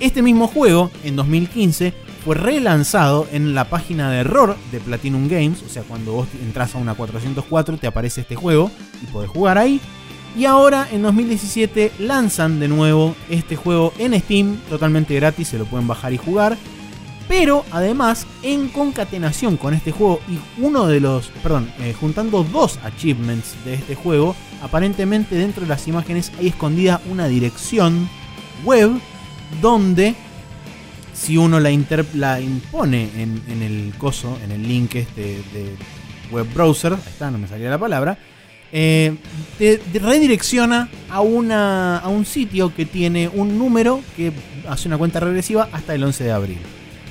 Este 0.00 0.22
mismo 0.22 0.46
juego, 0.46 0.92
en 1.02 1.16
2015, 1.16 1.92
fue 2.24 2.36
relanzado 2.36 3.26
en 3.32 3.54
la 3.54 3.64
página 3.68 4.10
de 4.12 4.18
error 4.18 4.56
de 4.70 4.78
Platinum 4.78 5.28
Games, 5.28 5.62
o 5.66 5.68
sea, 5.68 5.82
cuando 5.82 6.12
vos 6.12 6.28
entras 6.40 6.76
a 6.76 6.78
una 6.78 6.94
404 6.94 7.78
te 7.78 7.88
aparece 7.88 8.20
este 8.20 8.36
juego 8.36 8.70
y 9.02 9.06
podés 9.06 9.28
jugar 9.28 9.58
ahí. 9.58 9.80
Y 10.36 10.44
ahora 10.44 10.86
en 10.92 11.02
2017 11.02 11.92
lanzan 11.98 12.60
de 12.60 12.68
nuevo 12.68 13.16
este 13.28 13.56
juego 13.56 13.92
en 13.98 14.18
Steam, 14.20 14.58
totalmente 14.68 15.16
gratis, 15.16 15.48
se 15.48 15.58
lo 15.58 15.64
pueden 15.64 15.88
bajar 15.88 16.12
y 16.12 16.18
jugar. 16.18 16.56
Pero 17.26 17.64
además, 17.72 18.24
en 18.42 18.68
concatenación 18.68 19.56
con 19.56 19.74
este 19.74 19.90
juego 19.90 20.20
y 20.28 20.62
uno 20.62 20.86
de 20.86 21.00
los, 21.00 21.26
perdón, 21.42 21.72
eh, 21.80 21.92
juntando 21.98 22.44
dos 22.44 22.78
achievements 22.84 23.56
de 23.64 23.74
este 23.74 23.96
juego, 23.96 24.36
aparentemente 24.62 25.34
dentro 25.34 25.62
de 25.62 25.68
las 25.68 25.88
imágenes 25.88 26.30
hay 26.38 26.48
escondida 26.48 27.00
una 27.10 27.26
dirección 27.26 28.08
web 28.64 28.92
donde 29.60 30.14
si 31.14 31.36
uno 31.36 31.58
la, 31.58 31.70
la 32.14 32.40
impone 32.40 33.10
en, 33.16 33.62
el 33.62 33.92
coso, 33.98 34.38
en 34.44 34.52
el 34.52 34.66
link 34.66 34.94
este 34.94 35.42
de 35.52 35.74
web 36.30 36.46
browser, 36.54 36.92
está, 36.92 37.30
no 37.30 37.38
me 37.38 37.48
salía 37.48 37.70
la 37.70 37.78
palabra, 37.78 38.18
eh, 38.70 39.16
te, 39.58 39.80
redirecciona 39.94 40.88
a, 41.10 41.20
una, 41.20 41.98
a 41.98 42.08
un 42.08 42.24
sitio 42.24 42.74
que 42.74 42.84
tiene 42.84 43.28
un 43.28 43.58
número 43.58 44.00
que 44.16 44.32
hace 44.68 44.88
una 44.88 44.98
cuenta 44.98 45.20
regresiva 45.20 45.68
hasta 45.72 45.94
el 45.94 46.04
11 46.04 46.24
de 46.24 46.32
abril. 46.32 46.58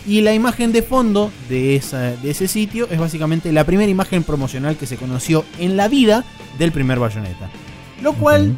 Y 0.05 0.21
la 0.21 0.33
imagen 0.33 0.71
de 0.71 0.83
fondo 0.83 1.31
de, 1.49 1.75
ese 1.75 2.47
sitio 2.47 2.87
es 2.89 2.97
básicamente 2.97 3.51
la 3.51 3.65
primera 3.65 3.91
imagen 3.91 4.23
promocional 4.23 4.77
que 4.77 4.85
se 4.85 4.95
conoció 4.95 5.43
en 5.59 5.75
la 5.75 5.89
vida 5.89 6.23
del 6.57 6.71
primer 6.71 6.97
Bayonetta. 6.97 7.49
Lo 8.01 8.13
cual 8.13 8.57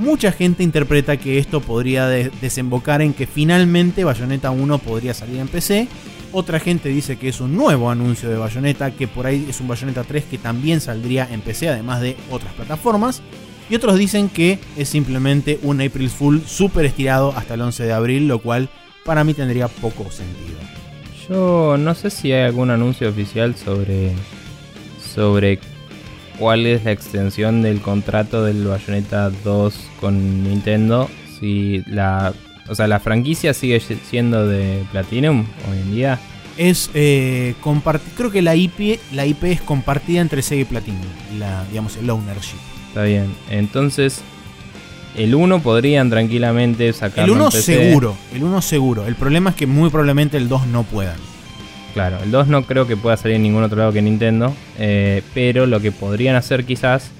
mucha 0.00 0.32
gente 0.32 0.62
interpreta 0.62 1.18
que 1.18 1.38
esto 1.38 1.60
podría 1.60 2.08
desembocar 2.08 3.02
en 3.02 3.12
que 3.12 3.26
finalmente 3.26 4.02
Bayonetta 4.02 4.50
1 4.50 4.78
podría 4.78 5.14
salir 5.14 5.38
en 5.38 5.48
PC. 5.48 5.86
Otra 6.32 6.58
gente 6.58 6.88
dice 6.88 7.16
que 7.16 7.28
es 7.28 7.40
un 7.40 7.54
nuevo 7.56 7.90
anuncio 7.90 8.28
de 8.28 8.36
Bayonetta, 8.36 8.92
que 8.92 9.06
por 9.06 9.26
ahí 9.26 9.46
es 9.48 9.60
un 9.60 9.68
Bayonetta 9.68 10.04
3 10.04 10.24
que 10.24 10.38
también 10.38 10.80
saldría 10.80 11.28
en 11.30 11.40
PC, 11.40 11.68
además 11.68 12.00
de 12.00 12.16
otras 12.30 12.52
plataformas. 12.54 13.22
Y 13.68 13.74
otros 13.76 13.98
dicen 13.98 14.28
que 14.28 14.58
es 14.76 14.88
simplemente 14.88 15.60
un 15.62 15.80
April 15.80 16.08
Fool 16.08 16.42
súper 16.46 16.86
estirado 16.86 17.32
hasta 17.36 17.54
el 17.54 17.60
11 17.60 17.84
de 17.84 17.92
abril, 17.92 18.26
lo 18.26 18.40
cual 18.40 18.68
para 19.04 19.22
mí 19.22 19.34
tendría 19.34 19.68
poco 19.68 20.10
sentido. 20.10 20.58
Yo 21.28 21.76
no 21.78 21.94
sé 21.94 22.10
si 22.10 22.32
hay 22.32 22.42
algún 22.46 22.70
anuncio 22.70 23.08
oficial 23.08 23.54
sobre, 23.54 24.12
sobre 25.14 25.60
cuál 26.40 26.66
es 26.66 26.84
la 26.84 26.90
extensión 26.90 27.62
del 27.62 27.80
contrato 27.80 28.42
del 28.42 28.66
Bayonetta 28.66 29.30
2 29.30 29.74
con 30.00 30.42
Nintendo. 30.42 31.08
Si 31.38 31.82
la, 31.86 32.32
o 32.68 32.74
sea, 32.74 32.88
la 32.88 32.98
franquicia 32.98 33.54
sigue 33.54 33.78
siendo 33.80 34.48
de 34.48 34.82
Platinum 34.90 35.44
hoy 35.70 35.78
en 35.78 35.94
día. 35.94 36.18
Es 36.56 36.90
eh, 36.94 37.54
creo 38.16 38.30
que 38.30 38.42
la 38.42 38.56
IP, 38.56 38.98
la 39.12 39.26
IP 39.26 39.44
es 39.44 39.60
compartida 39.60 40.20
entre 40.20 40.42
Sega 40.42 40.62
y 40.62 40.64
Platinum, 40.64 41.00
la, 41.38 41.64
digamos 41.66 41.96
el 41.96 42.10
ownership. 42.10 42.58
Está 42.88 43.04
bien. 43.04 43.32
Entonces, 43.50 44.22
el 45.16 45.34
1 45.34 45.60
podrían 45.60 46.10
tranquilamente 46.10 46.92
sacarlo. 46.92 47.34
El 47.34 47.40
1 47.40 47.50
seguro, 47.50 48.16
el 48.34 48.42
1 48.42 48.62
seguro. 48.62 49.06
El 49.06 49.14
problema 49.14 49.50
es 49.50 49.56
que 49.56 49.66
muy 49.66 49.90
probablemente 49.90 50.38
el 50.38 50.48
2 50.48 50.66
no 50.66 50.82
puedan. 50.84 51.16
Claro, 52.00 52.16
el 52.24 52.30
2 52.30 52.48
no 52.48 52.62
creo 52.62 52.86
que 52.86 52.96
pueda 52.96 53.18
salir 53.18 53.36
en 53.36 53.42
ningún 53.42 53.62
otro 53.62 53.76
lado 53.76 53.92
que 53.92 54.00
Nintendo. 54.00 54.54
Eh, 54.78 55.20
pero 55.34 55.66
lo 55.66 55.80
que 55.80 55.92
podrían 55.92 56.34
hacer 56.34 56.64
quizás. 56.64 57.10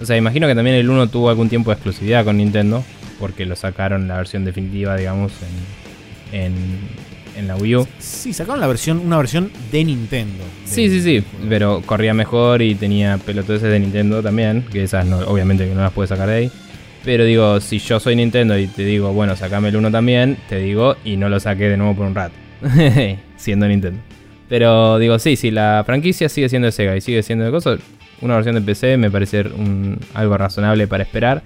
O 0.00 0.06
sea, 0.06 0.16
imagino 0.16 0.46
que 0.46 0.54
también 0.54 0.76
el 0.76 0.88
1 0.88 1.08
tuvo 1.08 1.28
algún 1.28 1.50
tiempo 1.50 1.70
de 1.70 1.74
exclusividad 1.74 2.24
con 2.24 2.38
Nintendo. 2.38 2.82
Porque 3.20 3.44
lo 3.44 3.54
sacaron 3.54 4.08
la 4.08 4.16
versión 4.16 4.46
definitiva, 4.46 4.96
digamos, 4.96 5.32
en, 6.32 6.48
en, 7.36 7.46
la 7.46 7.54
Wii 7.56 7.76
U. 7.76 7.88
Sí, 7.98 8.32
sacaron 8.32 8.62
la 8.62 8.66
versión, 8.66 8.98
una 9.00 9.18
versión 9.18 9.50
de 9.70 9.84
Nintendo. 9.84 10.42
sí, 10.64 10.88
sí, 10.88 11.02
sí. 11.02 11.22
Pero 11.50 11.82
corría 11.84 12.14
mejor 12.14 12.62
y 12.62 12.74
tenía 12.76 13.18
pelotudeces 13.18 13.70
de 13.70 13.78
Nintendo 13.78 14.22
también. 14.22 14.64
Que 14.72 14.84
esas 14.84 15.04
no, 15.04 15.18
obviamente 15.18 15.68
que 15.68 15.74
no 15.74 15.82
las 15.82 15.92
puedes 15.92 16.08
sacar 16.08 16.28
de 16.28 16.34
ahí. 16.34 16.50
Pero 17.04 17.26
digo, 17.26 17.60
si 17.60 17.78
yo 17.78 18.00
soy 18.00 18.16
Nintendo 18.16 18.58
y 18.58 18.68
te 18.68 18.86
digo, 18.86 19.12
bueno, 19.12 19.36
sacame 19.36 19.68
el 19.68 19.76
1 19.76 19.90
también, 19.90 20.38
te 20.48 20.60
digo, 20.60 20.96
y 21.04 21.18
no 21.18 21.28
lo 21.28 21.38
saqué 21.40 21.68
de 21.68 21.76
nuevo 21.76 21.94
por 21.94 22.06
un 22.06 22.14
rato. 22.14 22.34
siendo 23.44 23.68
Nintendo. 23.68 24.00
Pero 24.48 24.98
digo, 24.98 25.18
sí, 25.18 25.36
si 25.36 25.50
la 25.50 25.82
franquicia 25.86 26.28
sigue 26.28 26.48
siendo 26.48 26.66
de 26.66 26.72
Sega 26.72 26.96
y 26.96 27.00
sigue 27.00 27.22
siendo 27.22 27.44
de 27.44 27.50
cosas, 27.50 27.80
una 28.20 28.34
versión 28.34 28.54
de 28.54 28.60
PC 28.60 28.96
me 28.96 29.10
parece 29.10 29.42
un, 29.42 29.98
algo 30.14 30.36
razonable 30.36 30.86
para 30.86 31.04
esperar. 31.04 31.42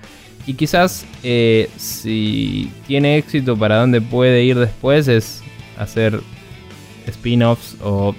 Y 0.46 0.54
quizás 0.54 1.04
eh, 1.22 1.68
si 1.76 2.70
tiene 2.86 3.18
éxito 3.18 3.56
para 3.56 3.76
dónde 3.76 4.00
puede 4.00 4.44
ir 4.44 4.58
después 4.58 5.06
es 5.08 5.42
hacer 5.76 6.20
spin-offs 7.06 7.76
o 7.82 8.14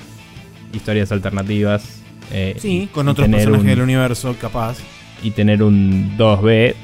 historias 0.74 1.12
alternativas. 1.12 2.02
Eh, 2.32 2.56
sí, 2.60 2.90
con 2.92 3.08
otros 3.08 3.28
personajes 3.28 3.66
del 3.66 3.82
universo, 3.82 4.36
capaz 4.40 4.78
y 5.24 5.32
tener 5.32 5.64
un 5.64 6.16
2B, 6.18 6.76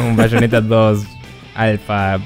un 0.08 0.16
Bayonetta 0.16 0.60
2 0.60 1.04
Alpha, 1.54 2.18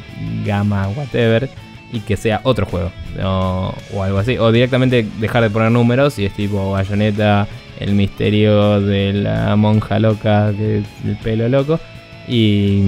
Gamma, 0.45 0.89
whatever, 0.89 1.51
y 1.93 2.01
que 2.01 2.17
sea 2.17 2.41
otro 2.45 2.67
juego 2.67 2.91
o, 3.25 4.03
algo 4.03 4.19
así. 4.19 4.39
O 4.39 4.53
directamente 4.53 5.07
dejar 5.19 5.43
de 5.43 5.51
poner 5.51 5.71
números 5.71 6.19
y 6.19 6.27
es 6.27 6.35
tipo 6.35 6.73
Bayonetta, 6.73 7.47
el 7.81 7.95
misterio 7.95 8.81
de 8.81 9.13
la 9.13 9.57
monja 9.57 9.99
loca, 9.99 10.53
que 10.57 10.83
el 11.05 11.17
pelo 11.23 11.49
loco, 11.49 11.81
y. 12.27 12.83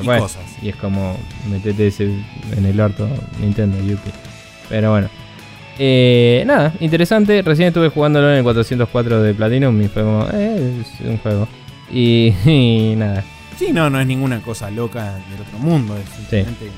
Y, 0.00 0.06
cosas. 0.06 0.42
y 0.62 0.70
es 0.70 0.76
como 0.76 1.16
metete 1.48 1.86
ese 1.86 2.04
en 2.56 2.66
el 2.66 2.80
orto 2.80 3.08
Nintendo, 3.40 3.78
Yuki. 3.78 4.10
Pero 4.68 4.90
bueno. 4.90 5.08
Eh, 5.78 6.42
nada, 6.46 6.72
interesante. 6.80 7.42
Recién 7.42 7.68
estuve 7.68 7.88
jugándolo 7.88 8.30
en 8.30 8.38
el 8.38 8.42
404 8.44 9.22
de 9.22 9.34
Platinum 9.34 9.80
y 9.82 9.88
fue 9.88 10.02
como, 10.02 10.26
eh, 10.32 10.80
es 10.80 11.06
un 11.06 11.18
juego. 11.18 11.48
Y, 11.92 12.94
nada. 12.96 13.22
Sí, 13.56 13.68
no, 13.70 13.88
no 13.88 14.00
es 14.00 14.06
ninguna 14.06 14.40
cosa 14.40 14.68
loca 14.70 15.14
del 15.30 15.42
otro 15.42 15.58
mundo. 15.58 15.96
Es 15.96 16.08
simplemente 16.08 16.70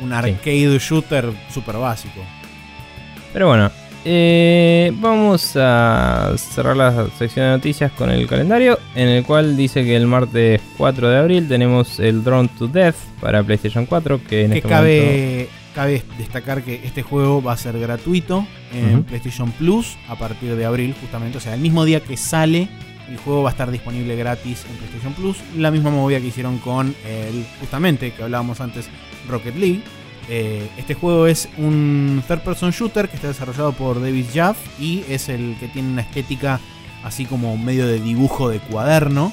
un 0.00 0.12
arcade 0.12 0.78
shooter 0.78 1.32
super 1.50 1.76
básico. 1.76 2.20
Pero 3.32 3.48
bueno, 3.48 3.70
eh, 4.06 4.92
vamos 4.96 5.56
a 5.56 6.34
cerrar 6.36 6.76
la 6.76 7.08
sección 7.18 7.46
de 7.46 7.52
noticias 7.52 7.90
con 7.92 8.10
el 8.10 8.26
calendario, 8.26 8.78
en 8.94 9.08
el 9.08 9.24
cual 9.24 9.56
dice 9.56 9.82
que 9.82 9.96
el 9.96 10.06
martes 10.06 10.60
4 10.76 11.08
de 11.08 11.16
abril 11.16 11.48
tenemos 11.48 11.98
el 12.00 12.22
Drone 12.22 12.50
to 12.58 12.68
Death 12.68 12.96
para 13.20 13.42
PlayStation 13.42 13.86
4, 13.86 14.20
que 14.28 14.44
en 14.44 14.52
este 14.52 14.68
cabe, 14.68 15.48
cabe 15.74 16.02
destacar 16.18 16.62
que 16.62 16.82
este 16.84 17.02
juego 17.02 17.42
va 17.42 17.52
a 17.52 17.56
ser 17.56 17.78
gratuito 17.78 18.46
en 18.74 19.04
PlayStation 19.04 19.50
Plus 19.52 19.96
a 20.08 20.16
partir 20.16 20.54
de 20.54 20.64
abril, 20.66 20.94
justamente. 21.00 21.38
O 21.38 21.40
sea, 21.40 21.54
el 21.54 21.60
mismo 21.60 21.86
día 21.86 22.00
que 22.00 22.18
sale, 22.18 22.68
el 23.08 23.16
juego 23.16 23.42
va 23.42 23.50
a 23.50 23.52
estar 23.52 23.70
disponible 23.70 24.16
gratis 24.16 24.66
en 24.68 24.76
PlayStation 24.76 25.14
Plus. 25.14 25.38
La 25.56 25.70
misma 25.70 25.90
movida 25.90 26.20
que 26.20 26.26
hicieron 26.26 26.58
con 26.58 26.94
el, 27.06 27.46
justamente, 27.58 28.12
que 28.12 28.22
hablábamos 28.22 28.60
antes, 28.60 28.90
Rocket 29.28 29.56
League. 29.56 29.82
Eh, 30.28 30.68
este 30.78 30.94
juego 30.94 31.26
es 31.26 31.48
un 31.58 32.22
third 32.26 32.40
person 32.40 32.70
shooter 32.70 33.08
que 33.08 33.16
está 33.16 33.28
desarrollado 33.28 33.72
por 33.72 34.00
David 34.00 34.26
Jaff 34.32 34.56
y 34.80 35.04
es 35.08 35.28
el 35.28 35.56
que 35.60 35.68
tiene 35.68 35.88
una 35.88 36.02
estética 36.02 36.60
así 37.02 37.26
como 37.26 37.56
medio 37.58 37.86
de 37.86 38.00
dibujo 38.00 38.48
de 38.48 38.58
cuaderno. 38.58 39.32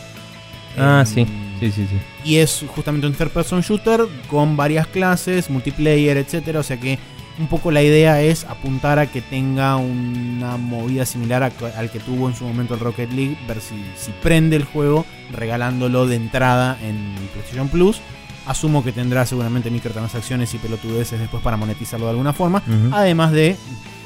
Ah, 0.78 1.04
sí 1.06 1.26
Sí, 1.62 1.72
sí, 1.72 1.86
sí. 1.88 1.98
Y 2.26 2.38
es 2.38 2.66
justamente 2.68 3.06
un 3.06 3.14
third 3.14 3.30
person 3.30 3.62
shooter 3.62 4.08
con 4.28 4.58
varias 4.58 4.88
clases, 4.88 5.48
multiplayer, 5.52 6.18
etcétera. 6.18 6.60
O 6.60 6.64
sea 6.64 6.78
que 6.78 6.98
un 7.38 7.46
poco 7.46 7.70
la 7.70 7.84
idea 7.84 8.20
es 8.24 8.46
apuntar 8.46 8.98
a 8.98 9.06
que 9.06 9.22
tenga 9.22 9.78
una 9.78 10.58
movida 10.58 11.06
similar 11.06 11.44
al 11.44 11.92
que 11.92 12.00
tuvo 12.00 12.28
en 12.28 12.36
su 12.36 12.46
momento 12.46 12.74
el 12.74 12.80
Rocket 12.80 13.12
League, 13.12 13.38
ver 13.48 13.62
si, 13.62 13.76
si 13.96 14.12
prende 14.24 14.56
el 14.56 14.66
juego 14.66 15.06
regalándolo 15.32 16.08
de 16.08 16.16
entrada 16.16 16.80
en 16.82 17.14
PlayStation 17.32 17.70
Plus. 17.70 18.02
Asumo 18.46 18.84
que 18.84 18.92
tendrá 18.92 19.26
seguramente 19.26 19.70
microtransacciones 19.70 20.54
y 20.54 20.58
pelotudeces 20.58 21.20
después 21.20 21.44
para 21.44 21.58
monetizarlo 21.58 22.08
de 22.08 22.12
alguna 22.12 22.34
forma. 22.34 22.64
Además 22.92 23.32
de 23.32 23.56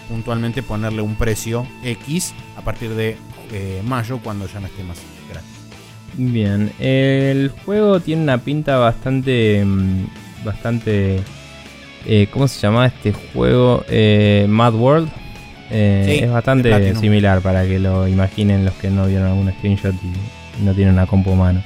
puntualmente 0.09 0.61
ponerle 0.61 1.01
un 1.01 1.15
precio 1.15 1.65
X 1.83 2.33
a 2.57 2.61
partir 2.61 2.91
de 2.91 3.17
eh, 3.51 3.81
mayo 3.85 4.19
cuando 4.23 4.47
ya 4.47 4.59
no 4.59 4.67
esté 4.67 4.83
más 4.83 4.97
Bien, 6.17 6.71
el 6.79 7.51
juego 7.65 7.99
tiene 7.99 8.23
una 8.23 8.37
pinta 8.37 8.77
bastante. 8.77 9.63
Mm, 9.65 10.05
bastante. 10.45 11.19
Eh, 12.05 12.27
¿Cómo 12.31 12.47
se 12.47 12.61
llama 12.61 12.85
este 12.85 13.13
juego? 13.33 13.83
Eh, 13.89 14.45
Mad 14.47 14.75
World. 14.75 15.09
Eh, 15.71 16.21
es 16.23 16.31
bastante 16.31 16.95
similar 16.95 17.41
para 17.41 17.65
que 17.65 17.79
lo 17.79 18.07
imaginen 18.07 18.63
los 18.63 18.75
que 18.75 18.89
no 18.89 19.07
vieron 19.07 19.27
algún 19.27 19.51
screenshot 19.51 19.95
y 19.95 20.63
no 20.63 20.73
tienen 20.73 20.93
una 20.93 21.05
compu 21.05 21.33
mano. 21.33 21.61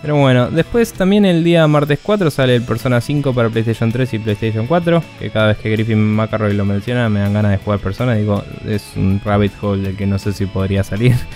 Pero 0.00 0.16
bueno, 0.16 0.48
después 0.50 0.92
también 0.92 1.24
el 1.24 1.42
día 1.42 1.66
martes 1.66 1.98
4 2.02 2.30
sale 2.30 2.54
el 2.54 2.62
Persona 2.62 3.00
5 3.00 3.34
para 3.34 3.48
PlayStation 3.48 3.90
3 3.90 4.14
y 4.14 4.18
PlayStation 4.20 4.66
4. 4.66 5.02
Que 5.18 5.30
cada 5.30 5.48
vez 5.48 5.58
que 5.58 5.70
Griffin 5.70 5.98
McElroy 5.98 6.54
lo 6.54 6.64
menciona 6.64 7.08
me 7.08 7.20
dan 7.20 7.32
ganas 7.32 7.52
de 7.52 7.58
jugar 7.58 7.80
Persona. 7.80 8.14
Digo, 8.14 8.44
es 8.66 8.92
un 8.96 9.20
rabbit 9.24 9.52
hole 9.60 9.82
del 9.82 9.96
que 9.96 10.06
no 10.06 10.18
sé 10.18 10.32
si 10.32 10.46
podría 10.46 10.84
salir. 10.84 11.14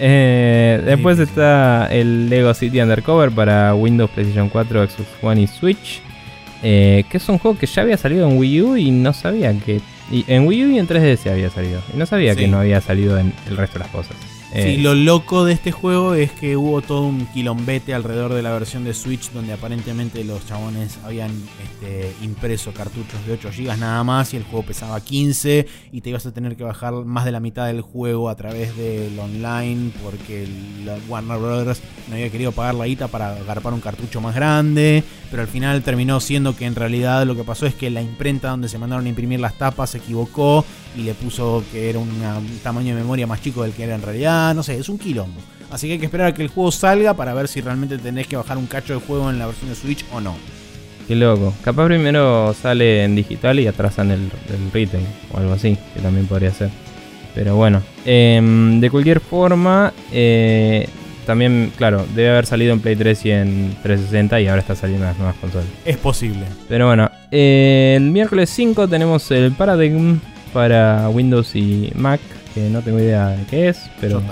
Eh, 0.00 0.80
después 0.84 1.18
está 1.18 1.88
el 1.90 2.30
Lego 2.30 2.54
City 2.54 2.80
Undercover 2.80 3.32
para 3.32 3.74
Windows, 3.74 4.08
PlayStation 4.10 4.48
4, 4.48 4.86
Xbox 4.86 5.08
One 5.20 5.40
y 5.42 5.46
Switch. 5.48 6.00
Eh, 6.62 7.02
que 7.10 7.16
es 7.16 7.28
un 7.28 7.38
juego 7.38 7.58
que 7.58 7.66
ya 7.66 7.82
había 7.82 7.96
salido 7.96 8.28
en 8.28 8.38
Wii 8.38 8.62
U 8.62 8.76
y 8.76 8.92
no 8.92 9.12
sabía 9.12 9.52
que. 9.58 9.80
en 10.12 10.46
Wii 10.46 10.64
U 10.66 10.70
y 10.70 10.78
en 10.78 10.86
3DS 10.86 11.32
había 11.32 11.50
salido. 11.50 11.80
Y 11.92 11.96
no 11.96 12.06
sabía 12.06 12.36
que 12.36 12.46
no 12.46 12.60
había 12.60 12.80
salido 12.80 13.18
en 13.18 13.32
el 13.48 13.56
resto 13.56 13.80
de 13.80 13.84
las 13.86 13.88
cosas. 13.88 14.14
Sí, 14.52 14.60
eh, 14.60 14.78
lo 14.78 14.94
loco 14.94 15.44
de 15.44 15.52
este 15.52 15.72
juego 15.72 16.14
es 16.14 16.32
que 16.32 16.56
hubo 16.56 16.80
todo 16.80 17.02
un 17.02 17.26
quilombete 17.26 17.92
alrededor 17.92 18.32
de 18.32 18.40
la 18.40 18.50
versión 18.50 18.82
de 18.82 18.94
Switch 18.94 19.30
donde 19.32 19.52
aparentemente 19.52 20.24
los 20.24 20.46
chabones 20.46 20.98
habían 21.04 21.30
este, 21.62 22.14
impreso 22.22 22.72
cartuchos 22.72 23.26
de 23.26 23.34
8 23.34 23.50
GB 23.54 23.76
nada 23.76 24.02
más 24.04 24.32
y 24.32 24.38
el 24.38 24.44
juego 24.44 24.64
pesaba 24.64 24.98
15 25.02 25.66
y 25.92 26.00
te 26.00 26.08
ibas 26.08 26.24
a 26.24 26.32
tener 26.32 26.56
que 26.56 26.64
bajar 26.64 26.94
más 26.94 27.26
de 27.26 27.32
la 27.32 27.40
mitad 27.40 27.66
del 27.66 27.82
juego 27.82 28.30
a 28.30 28.36
través 28.36 28.74
del 28.74 29.18
online 29.18 29.92
porque 30.02 30.48
Warner 31.08 31.38
Brothers 31.38 31.82
no 32.08 32.14
había 32.14 32.30
querido 32.30 32.52
pagar 32.52 32.74
la 32.74 32.86
guita 32.86 33.08
para 33.08 33.36
agarpar 33.36 33.74
un 33.74 33.80
cartucho 33.80 34.22
más 34.22 34.34
grande, 34.34 35.04
pero 35.30 35.42
al 35.42 35.48
final 35.48 35.82
terminó 35.82 36.20
siendo 36.20 36.56
que 36.56 36.64
en 36.64 36.74
realidad 36.74 37.26
lo 37.26 37.36
que 37.36 37.44
pasó 37.44 37.66
es 37.66 37.74
que 37.74 37.90
la 37.90 38.00
imprenta 38.00 38.48
donde 38.48 38.70
se 38.70 38.78
mandaron 38.78 39.04
a 39.04 39.08
imprimir 39.10 39.40
las 39.40 39.58
tapas 39.58 39.90
se 39.90 39.98
equivocó 39.98 40.64
y 40.96 41.02
le 41.02 41.14
puso 41.14 41.64
que 41.72 41.90
era 41.90 41.98
un 41.98 42.10
tamaño 42.62 42.94
de 42.94 43.00
memoria 43.00 43.26
más 43.26 43.40
chico 43.40 43.62
del 43.62 43.72
que 43.72 43.84
era 43.84 43.94
en 43.94 44.02
realidad, 44.02 44.54
no 44.54 44.62
sé, 44.62 44.78
es 44.78 44.88
un 44.88 44.98
quilombo. 44.98 45.40
Así 45.70 45.86
que 45.86 45.94
hay 45.94 45.98
que 45.98 46.06
esperar 46.06 46.28
a 46.28 46.34
que 46.34 46.42
el 46.42 46.48
juego 46.48 46.72
salga 46.72 47.14
para 47.14 47.34
ver 47.34 47.48
si 47.48 47.60
realmente 47.60 47.98
tenés 47.98 48.26
que 48.26 48.36
bajar 48.36 48.56
un 48.56 48.66
cacho 48.66 48.94
de 48.94 49.00
juego 49.00 49.30
en 49.30 49.38
la 49.38 49.46
versión 49.46 49.68
de 49.68 49.76
Switch 49.76 50.04
o 50.12 50.20
no. 50.20 50.36
Qué 51.06 51.14
loco. 51.16 51.54
Capaz 51.62 51.86
primero 51.86 52.54
sale 52.54 53.04
en 53.04 53.16
digital 53.16 53.58
y 53.60 53.66
atrasan 53.66 54.10
el, 54.10 54.20
el 54.20 54.72
retail 54.72 55.04
o 55.32 55.38
algo 55.38 55.52
así, 55.52 55.76
que 55.94 56.00
también 56.00 56.26
podría 56.26 56.52
ser. 56.52 56.70
Pero 57.34 57.56
bueno, 57.56 57.82
em, 58.04 58.80
de 58.80 58.90
cualquier 58.90 59.20
forma, 59.20 59.92
eh, 60.12 60.88
también, 61.24 61.72
claro, 61.76 62.04
debe 62.14 62.30
haber 62.30 62.46
salido 62.46 62.72
en 62.72 62.80
Play 62.80 62.96
3 62.96 63.26
y 63.26 63.30
en 63.30 63.76
360 63.82 64.40
y 64.40 64.48
ahora 64.48 64.60
está 64.60 64.74
saliendo 64.74 65.04
en 65.04 65.10
las 65.10 65.18
nuevas 65.18 65.36
consolas. 65.36 65.66
Es 65.84 65.96
posible. 65.98 66.46
Pero 66.68 66.86
bueno, 66.86 67.10
eh, 67.30 67.94
el 67.96 68.10
miércoles 68.10 68.50
5 68.50 68.88
tenemos 68.88 69.30
el 69.30 69.52
Paradigm 69.52 70.20
para 70.52 71.08
Windows 71.08 71.54
y 71.54 71.92
Mac, 71.94 72.20
que 72.54 72.68
no 72.70 72.82
tengo 72.82 72.98
idea 72.98 73.28
de 73.28 73.44
qué 73.46 73.68
es, 73.68 73.78
pero 74.00 74.22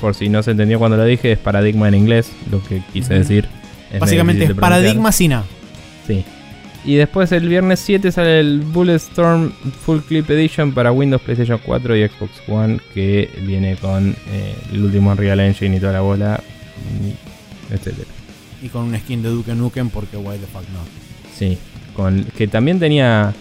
por 0.00 0.14
si 0.14 0.28
no 0.28 0.42
se 0.42 0.52
entendió 0.52 0.78
cuando 0.78 0.96
lo 0.96 1.04
dije, 1.04 1.32
es 1.32 1.38
paradigma 1.38 1.88
en 1.88 1.94
inglés, 1.94 2.32
lo 2.50 2.62
que 2.62 2.82
quise 2.92 3.14
decir. 3.14 3.48
Básicamente 3.98 4.44
es 4.44 4.54
paradigma 4.54 5.12
sin 5.12 5.34
A. 5.34 5.44
Sí. 6.06 6.24
Y 6.84 6.94
después 6.94 7.32
el 7.32 7.48
viernes 7.48 7.80
7 7.80 8.12
sale 8.12 8.38
el 8.38 8.60
Bulletstorm 8.60 9.50
Full 9.84 10.00
Clip 10.02 10.30
Edition 10.30 10.72
para 10.72 10.92
Windows, 10.92 11.20
PlayStation 11.20 11.60
4 11.64 11.96
y 11.96 12.08
Xbox 12.08 12.30
One, 12.46 12.78
que 12.94 13.28
viene 13.42 13.76
con 13.76 14.10
eh, 14.30 14.54
el 14.72 14.84
último 14.84 15.10
Unreal 15.10 15.40
Engine 15.40 15.76
y 15.76 15.80
toda 15.80 15.94
la 15.94 16.00
bola, 16.00 16.40
etc. 17.72 17.92
Y 18.62 18.68
con 18.68 18.84
un 18.84 18.96
skin 18.98 19.20
de 19.20 19.30
Duke 19.30 19.52
Nukem 19.54 19.90
porque 19.90 20.16
why 20.16 20.38
the 20.38 20.46
fuck 20.46 20.62
no. 20.72 20.78
Sí, 21.36 21.58
con, 21.96 22.24
que 22.36 22.46
también 22.46 22.78
tenía 22.78 23.34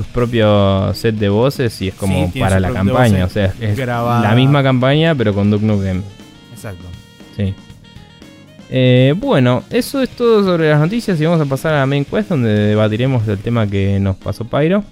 sus 0.00 0.06
propios 0.06 0.96
set 0.96 1.14
de 1.16 1.28
voces 1.28 1.82
y 1.82 1.88
es 1.88 1.94
como 1.94 2.32
para 2.32 2.58
la 2.58 2.72
campaña. 2.72 3.26
O 3.26 3.28
sea, 3.28 3.52
es 3.60 3.76
la 3.76 4.32
misma 4.34 4.62
campaña 4.62 5.14
pero 5.14 5.34
con 5.34 5.50
Duke 5.50 5.64
Nukem. 5.64 6.02
Exacto. 6.52 6.84
Sí. 7.36 7.54
Eh, 8.70 9.14
bueno, 9.16 9.62
eso 9.68 10.00
es 10.00 10.08
todo 10.08 10.42
sobre 10.42 10.70
las 10.70 10.80
noticias 10.80 11.20
y 11.20 11.26
vamos 11.26 11.40
a 11.40 11.44
pasar 11.44 11.74
a 11.74 11.80
la 11.80 11.86
main 11.86 12.04
quest 12.04 12.30
donde 12.30 12.48
debatiremos 12.48 13.26
el 13.28 13.38
tema 13.38 13.66
que 13.66 14.00
nos 14.00 14.16
pasó 14.16 14.44
Pyro. 14.44 14.84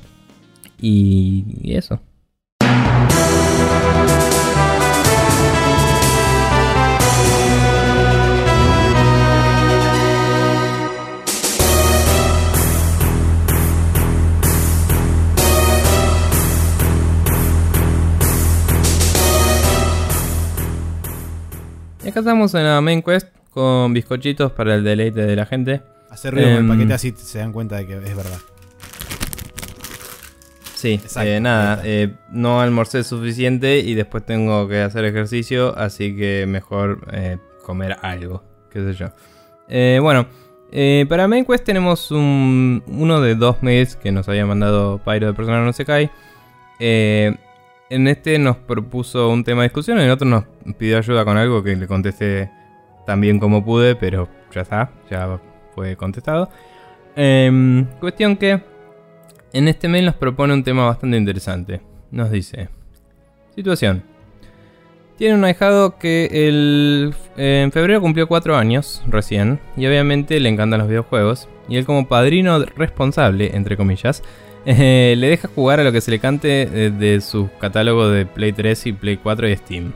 y 0.81 1.45
eso. 1.65 2.01
Acá 22.19 22.31
estamos 22.31 22.53
en 22.55 22.65
la 22.65 22.81
main 22.81 23.01
quest 23.01 23.29
con 23.51 23.93
bizcochitos 23.93 24.51
para 24.53 24.75
el 24.75 24.83
deleite 24.83 25.25
de 25.25 25.37
la 25.37 25.47
gente. 25.47 25.83
Hacer 26.11 26.35
ruido 26.35 26.49
con 26.49 26.57
el 26.57 26.63
em, 26.63 26.69
paquete 26.69 26.95
así 26.95 27.15
se 27.17 27.39
dan 27.39 27.53
cuenta 27.53 27.77
de 27.77 27.87
que 27.87 27.95
es 27.95 28.17
verdad. 28.17 28.39
Sí, 30.75 31.01
eh, 31.21 31.41
nada, 31.41 31.83
eh, 31.85 32.13
no 32.31 32.61
almorcé 32.61 33.03
suficiente 33.03 33.79
y 33.79 33.95
después 33.95 34.25
tengo 34.25 34.69
que 34.69 34.81
hacer 34.81 35.05
ejercicio, 35.05 35.77
así 35.77 36.17
que 36.17 36.47
mejor 36.47 37.07
eh, 37.13 37.39
comer 37.65 37.97
algo, 38.03 38.43
qué 38.71 38.81
sé 38.81 38.95
yo. 38.95 40.03
bueno, 40.03 40.27
para 41.09 41.29
Main 41.29 41.45
Quest 41.45 41.65
tenemos 41.65 42.11
un, 42.11 42.83
uno 42.87 43.21
de 43.21 43.35
dos 43.35 43.63
mails 43.63 43.97
que 43.97 44.13
nos 44.13 44.29
había 44.29 44.47
mandado 44.47 44.99
Pyro 45.05 45.29
de 45.29 45.35
Personal 45.35 45.65
No 45.65 45.73
Se 45.73 45.85
Cae. 45.85 46.11
En 47.91 48.07
este 48.07 48.39
nos 48.39 48.57
propuso 48.57 49.31
un 49.31 49.45
tema 49.45 49.63
de 49.63 49.69
discusión, 49.69 49.99
en 49.99 50.11
otro 50.11 50.29
nos 50.29 50.45
pidió 50.77 50.99
ayuda 50.99 51.25
con 51.25 51.39
algo 51.39 51.63
que 51.63 51.75
le 51.75 51.87
contesté 51.87 52.51
tan 53.07 53.21
bien 53.21 53.39
como 53.39 53.65
pude, 53.65 53.97
pero 53.97 54.29
ya 54.53 54.61
está, 54.61 54.91
ya 55.11 55.41
fue 55.75 55.97
contestado. 55.97 56.51
Em, 57.17 57.87
cuestión 57.99 58.37
que 58.37 58.61
en 59.55 59.69
este 59.69 59.89
mail 59.89 60.05
nos 60.05 60.17
propone 60.17 60.53
un 60.53 60.63
tema 60.63 60.85
bastante 60.85 61.17
interesante. 61.17 61.81
Nos 62.11 62.31
dice, 62.31 62.69
situación. 63.55 64.03
Tiene 65.17 65.35
un 65.35 65.45
ahijado 65.45 65.99
que 65.99 66.29
el, 66.31 67.15
en 67.37 67.73
febrero 67.73 68.01
cumplió 68.03 68.29
4 68.29 68.55
años 68.55 69.03
recién 69.09 69.59
y 69.77 69.87
obviamente 69.87 70.39
le 70.39 70.49
encantan 70.51 70.79
los 70.79 70.89
videojuegos 70.89 71.49
y 71.69 71.77
él 71.77 71.87
como 71.87 72.07
padrino 72.07 72.65
responsable, 72.77 73.57
entre 73.57 73.77
comillas, 73.77 74.23
eh, 74.71 75.15
le 75.17 75.29
deja 75.29 75.49
jugar 75.49 75.81
a 75.81 75.83
lo 75.83 75.93
que 75.93 76.03
se 76.03 76.11
le 76.11 76.19
cante 76.19 76.67
de, 76.67 77.21
su 77.23 77.49
catálogo 77.59 78.11
de 78.11 78.27
Play 78.27 78.53
3 78.53 78.89
y 78.89 78.93
Play 78.93 79.17
4 79.17 79.49
y 79.49 79.57
Steam. 79.57 79.93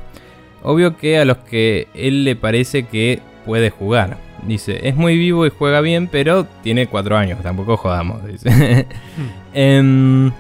Obvio 0.63 0.97
que 0.97 1.19
a 1.19 1.27
los 1.27 1.37
que 1.39 1.89
él 1.93 2.25
le 2.25 2.37
parece 2.37 2.85
que 2.85 3.21
puede 3.45 3.69
jugar. 3.69 4.17
Dice, 4.47 4.89
es 4.89 4.97
muy 4.97 5.19
vivo 5.19 5.45
y 5.45 5.51
juega 5.51 5.83
bien, 5.83 6.09
pero 6.09 6.47
tiene 6.63 6.87
4 6.87 7.19
años, 7.19 7.43
tampoco 7.43 7.77
jodamos. 7.77 8.25
Dice. 8.27 8.87
Em, 9.53 10.33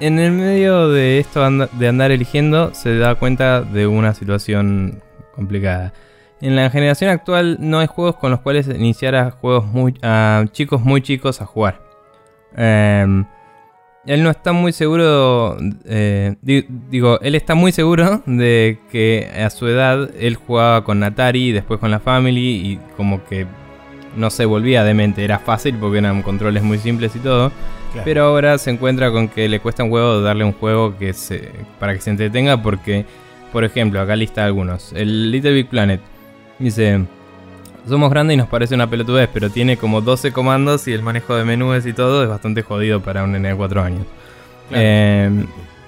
en 0.00 0.18
el 0.18 0.32
medio 0.32 0.90
de 0.90 1.18
esto 1.18 1.40
de 1.72 1.88
andar 1.88 2.10
eligiendo, 2.10 2.74
se 2.74 2.98
da 2.98 3.14
cuenta 3.14 3.62
de 3.62 3.86
una 3.86 4.12
situación 4.12 5.00
complicada. 5.34 5.94
En 6.42 6.56
la 6.56 6.68
generación 6.68 7.08
actual 7.08 7.56
no 7.58 7.78
hay 7.78 7.86
juegos 7.86 8.16
con 8.16 8.32
los 8.32 8.40
cuales 8.40 8.68
iniciar 8.68 9.14
a 9.14 9.30
juegos 9.30 9.64
muy, 9.64 9.94
a 10.02 10.44
chicos 10.52 10.82
muy 10.82 11.00
chicos 11.00 11.40
a 11.40 11.46
jugar. 11.46 11.80
Eh, 12.54 13.24
él 14.06 14.22
no 14.22 14.30
está 14.30 14.52
muy 14.52 14.72
seguro, 14.72 15.56
eh, 15.84 16.34
digo, 16.42 17.20
él 17.20 17.34
está 17.34 17.54
muy 17.54 17.72
seguro 17.72 18.22
de 18.26 18.78
que 18.90 19.30
a 19.34 19.48
su 19.50 19.68
edad 19.68 20.10
él 20.18 20.36
jugaba 20.36 20.82
con 20.84 21.02
Atari 21.04 21.48
y 21.48 21.52
después 21.52 21.78
con 21.78 21.90
la 21.90 22.00
Family 22.00 22.72
y 22.72 22.80
como 22.96 23.24
que 23.24 23.46
no 24.16 24.30
se 24.30 24.44
volvía 24.44 24.84
demente, 24.84 25.24
era 25.24 25.38
fácil 25.38 25.76
porque 25.76 25.98
eran 25.98 26.22
controles 26.22 26.62
muy 26.62 26.78
simples 26.78 27.14
y 27.16 27.20
todo. 27.20 27.52
Pero 28.04 28.24
ahora 28.24 28.56
se 28.56 28.70
encuentra 28.70 29.10
con 29.12 29.28
que 29.28 29.50
le 29.50 29.60
cuesta 29.60 29.84
un 29.84 29.92
huevo 29.92 30.22
darle 30.22 30.44
un 30.44 30.54
juego 30.54 30.96
que 30.96 31.12
se, 31.12 31.50
para 31.78 31.92
que 31.92 32.00
se 32.00 32.08
entretenga 32.08 32.62
porque, 32.62 33.04
por 33.52 33.64
ejemplo, 33.64 34.00
acá 34.00 34.16
lista 34.16 34.46
algunos. 34.46 34.94
El 34.94 35.30
Little 35.30 35.52
Big 35.52 35.68
Planet 35.68 36.00
dice... 36.58 37.04
Somos 37.88 38.10
grandes 38.10 38.34
y 38.34 38.38
nos 38.38 38.48
parece 38.48 38.74
una 38.74 38.88
pelotudez, 38.88 39.28
pero 39.32 39.50
tiene 39.50 39.76
como 39.76 40.00
12 40.00 40.32
comandos 40.32 40.86
y 40.86 40.92
el 40.92 41.02
manejo 41.02 41.34
de 41.34 41.44
menús 41.44 41.84
y 41.84 41.92
todo 41.92 42.22
es 42.22 42.28
bastante 42.28 42.62
jodido 42.62 43.00
para 43.00 43.24
un 43.24 43.32
nene 43.32 43.48
de 43.48 43.56
4 43.56 43.82
años. 43.82 44.06
Em, 44.70 45.46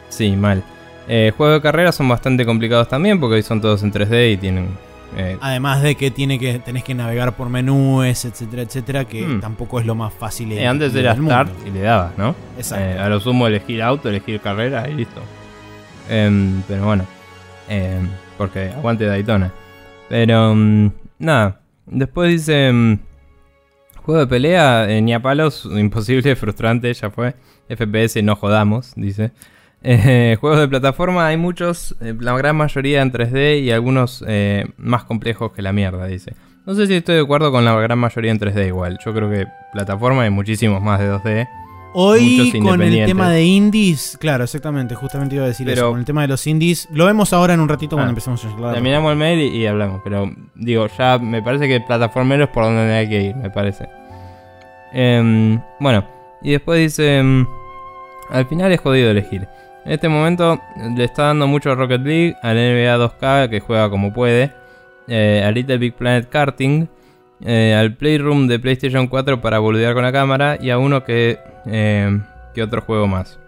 sí, 0.09 0.37
mal. 0.37 0.63
Eh, 1.07 1.33
juegos 1.37 1.57
de 1.57 1.63
carrera 1.63 1.93
son 1.93 2.09
bastante 2.09 2.45
complicados 2.45 2.89
también 2.89 3.21
porque 3.21 3.43
son 3.43 3.61
todos 3.61 3.83
en 3.83 3.93
3D 3.93 4.33
y 4.33 4.37
tienen... 4.37 4.69
Eh, 5.17 5.39
Además 5.41 5.83
de 5.83 5.95
que, 5.95 6.11
tiene 6.11 6.41
que 6.41 6.59
tenés 6.59 6.83
que 6.83 6.93
navegar 6.93 7.37
por 7.37 7.49
menús, 7.49 8.25
etcétera, 8.25 8.63
etcétera, 8.63 9.05
que 9.05 9.25
hmm. 9.25 9.41
tampoco 9.41 9.79
es 9.79 9.87
lo 9.87 9.95
más 9.95 10.13
fácil. 10.13 10.51
Eh, 10.51 10.67
antes 10.67 10.93
era 10.97 11.15
Start 11.15 11.53
y 11.65 11.71
le 11.71 11.83
dabas, 11.83 12.19
¿no? 12.19 12.35
Exacto. 12.57 13.01
a 13.01 13.09
lo 13.09 13.21
sumo 13.21 13.47
elegir 13.47 13.81
auto, 13.81 14.09
elegir 14.09 14.41
carrera 14.41 14.89
y 14.89 14.95
listo. 14.95 15.21
Em, 16.09 16.63
pero 16.67 16.85
bueno, 16.85 17.07
em, 17.69 18.09
porque 18.37 18.73
aguante 18.73 19.05
Daytona. 19.05 19.53
Pero 20.09 20.53
mm, 20.53 20.91
nada, 21.21 21.61
Después 21.87 22.31
dice... 22.31 22.73
Mm, 22.73 22.99
juego 24.05 24.21
de 24.21 24.27
pelea, 24.27 24.91
eh, 24.91 25.01
ni 25.01 25.15
a 25.15 25.21
palos, 25.21 25.69
imposible, 25.77 26.37
frustrante, 26.37 26.93
ya 26.93 27.11
fue. 27.11 27.35
FPS, 27.69 28.23
no 28.23 28.37
jodamos, 28.37 28.93
dice. 28.97 29.33
Eh, 29.87 30.39
juegos 30.41 30.61
de 30.61 30.67
plataforma 30.67 31.27
hay 31.27 31.37
muchos, 31.37 31.95
eh, 32.01 32.15
la 32.19 32.35
gran 32.39 32.57
mayoría 32.57 33.03
en 33.03 33.13
3D 33.13 33.61
y 33.61 33.71
algunos 33.71 34.25
más 34.79 35.05
complejos 35.05 35.53
que 35.53 35.61
la 35.61 35.75
mierda, 35.75 36.07
dice. 36.07 36.33
No 36.65 36.75
sé 36.75 36.87
si 36.87 36.95
estoy 36.95 37.17
de 37.17 37.21
acuerdo 37.21 37.53
con 37.53 37.67
la 37.67 37.79
gran 37.79 37.99
mayoría 37.99 38.31
en 38.33 38.41
3D 38.41 38.67
igual. 38.67 38.99
Yo 39.05 39.13
creo 39.13 39.29
que 39.29 39.47
plataforma 39.75 40.23
hay 40.23 40.31
muchísimos 40.31 40.81
más 40.81 41.01
de 41.01 41.11
2D. 41.13 41.49
Hoy 41.97 42.53
con 42.61 42.83
el 42.83 43.07
tema 43.07 43.31
de 43.31 43.45
indies, 43.45 44.19
claro, 44.21 44.43
exactamente, 44.43 44.97
justamente 44.97 45.37
iba 45.37 45.45
a 45.45 45.49
decir 45.49 45.69
eso. 45.69 45.91
Con 45.91 46.01
el 46.01 46.05
tema 46.05 46.23
de 46.23 46.29
los 46.29 46.45
indies, 46.47 46.89
lo 46.93 47.07
vemos 47.07 47.33
ahora 47.33 47.55
en 47.55 47.61
un 47.61 47.69
ratito 47.69 47.95
cuando 47.97 48.09
ah, 48.09 48.11
empecemos 48.11 48.45
a 48.45 48.51
hablar. 48.51 48.75
Terminamos 48.75 49.13
el 49.13 49.17
mail 49.17 49.55
y, 49.55 49.65
hablamos, 49.67 50.01
pero 50.03 50.29
digo, 50.57 50.89
ya 50.99 51.19
me 51.19 51.41
parece 51.41 51.69
que 51.69 51.81
plataformero 51.81 52.45
es 52.45 52.51
por 52.51 52.65
donde 52.65 52.93
hay 52.93 53.09
que 53.09 53.23
ir, 53.23 53.37
me 53.37 53.49
parece. 53.49 53.89
Em, 54.93 55.61
bueno, 55.79 56.05
y 56.43 56.53
después 56.53 56.81
dice... 56.81 57.19
Em, 57.19 57.47
Al 58.31 58.47
final 58.47 58.73
es 58.73 58.81
jodido 58.81 59.11
elegir. 59.11 59.47
En 59.85 59.93
este 59.93 60.09
momento 60.09 60.61
le 60.97 61.05
está 61.05 61.25
dando 61.25 61.47
mucho 61.47 61.71
a 61.71 61.75
Rocket 61.75 62.01
League, 62.01 62.37
al 62.43 62.57
NBA 62.57 62.97
2K 62.97 63.51
que 63.51 63.61
juega 63.61 63.91
como 63.91 64.13
puede, 64.13 64.51
eh, 65.07 65.45
a 65.45 65.51
Little 65.51 65.79
Big 65.79 65.95
Planet 65.95 66.29
Karting, 66.29 66.89
eh, 67.41 67.75
al 67.75 67.97
Playroom 67.97 68.47
de 68.47 68.59
PlayStation 68.59 69.07
4 69.07 69.41
para 69.41 69.59
boludear 69.59 69.95
con 69.95 70.03
la 70.03 70.13
cámara 70.13 70.59
y 70.61 70.71
a 70.71 70.79
uno 70.79 71.05
que, 71.05 71.39
eh, 71.67 72.21
que 72.55 72.63
otro 72.63 72.83
juego 72.83 73.07
más. 73.07 73.39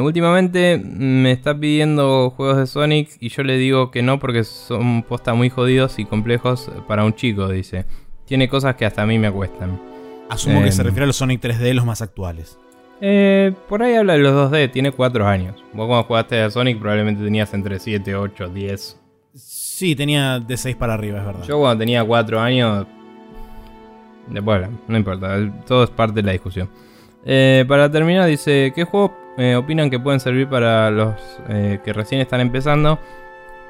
últimamente 0.00 0.78
me 0.78 1.32
está 1.32 1.58
pidiendo 1.58 2.30
juegos 2.30 2.58
de 2.58 2.66
Sonic 2.66 3.10
y 3.20 3.30
yo 3.30 3.42
le 3.42 3.56
digo 3.56 3.90
que 3.90 4.02
no 4.02 4.18
porque 4.18 4.44
son 4.44 5.02
posta 5.02 5.34
muy 5.34 5.48
jodidos 5.48 5.98
y 5.98 6.04
complejos 6.04 6.70
para 6.86 7.04
un 7.04 7.14
chico, 7.14 7.48
dice. 7.48 7.86
Tiene 8.26 8.48
cosas 8.48 8.74
que 8.74 8.84
hasta 8.84 9.02
a 9.02 9.06
mí 9.06 9.18
me 9.18 9.28
acuestan. 9.28 9.80
Asumo 10.28 10.62
que 10.62 10.72
se 10.72 10.82
refiere 10.82 11.04
a 11.04 11.06
los 11.06 11.16
Sonic 11.16 11.40
3D, 11.40 11.72
los 11.72 11.84
más 11.84 12.02
actuales. 12.02 12.58
Eh, 13.00 13.52
por 13.68 13.82
ahí 13.82 13.94
habla 13.94 14.14
de 14.14 14.20
los 14.20 14.50
2D, 14.50 14.70
tiene 14.72 14.90
4 14.90 15.26
años. 15.26 15.56
Vos 15.72 15.86
cuando 15.86 16.04
jugaste 16.04 16.40
a 16.40 16.50
Sonic 16.50 16.78
probablemente 16.78 17.22
tenías 17.22 17.52
entre 17.54 17.78
7, 17.78 18.14
8, 18.14 18.48
10. 18.48 19.00
Sí, 19.76 19.94
tenía 19.94 20.40
de 20.40 20.56
6 20.56 20.74
para 20.76 20.94
arriba, 20.94 21.18
es 21.18 21.26
verdad. 21.26 21.42
Yo 21.42 21.58
cuando 21.58 21.80
tenía 21.80 22.02
4 22.02 22.40
años... 22.40 22.86
Después, 24.26 24.66
no 24.88 24.96
importa, 24.96 25.36
todo 25.66 25.84
es 25.84 25.90
parte 25.90 26.14
de 26.14 26.22
la 26.22 26.32
discusión. 26.32 26.70
Eh, 27.26 27.62
para 27.68 27.90
terminar, 27.90 28.26
dice, 28.26 28.72
¿qué 28.74 28.84
juegos 28.84 29.10
eh, 29.36 29.54
opinan 29.54 29.90
que 29.90 30.00
pueden 30.00 30.18
servir 30.18 30.48
para 30.48 30.90
los 30.90 31.14
eh, 31.50 31.78
que 31.84 31.92
recién 31.92 32.22
están 32.22 32.40
empezando? 32.40 32.98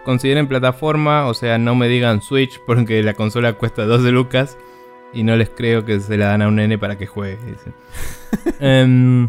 Consideren 0.05 0.47
plataforma, 0.47 1.27
o 1.27 1.35
sea, 1.35 1.59
no 1.59 1.75
me 1.75 1.89
digan 1.89 2.23
Switch 2.23 2.61
porque 2.69 3.03
la 3.03 3.15
consola 3.15 3.55
cuesta 3.55 3.85
12 3.85 4.13
lucas 4.13 4.57
y 5.13 5.25
no 5.25 5.35
les 5.35 5.51
creo 5.51 5.85
que 5.85 5.99
se 5.99 6.17
la 6.17 6.29
dan 6.29 6.43
a 6.43 6.47
un 6.47 6.55
nene 6.55 6.79
para 6.79 6.97
que 6.97 7.07
juegue. 7.07 7.37
Em, 8.61 9.29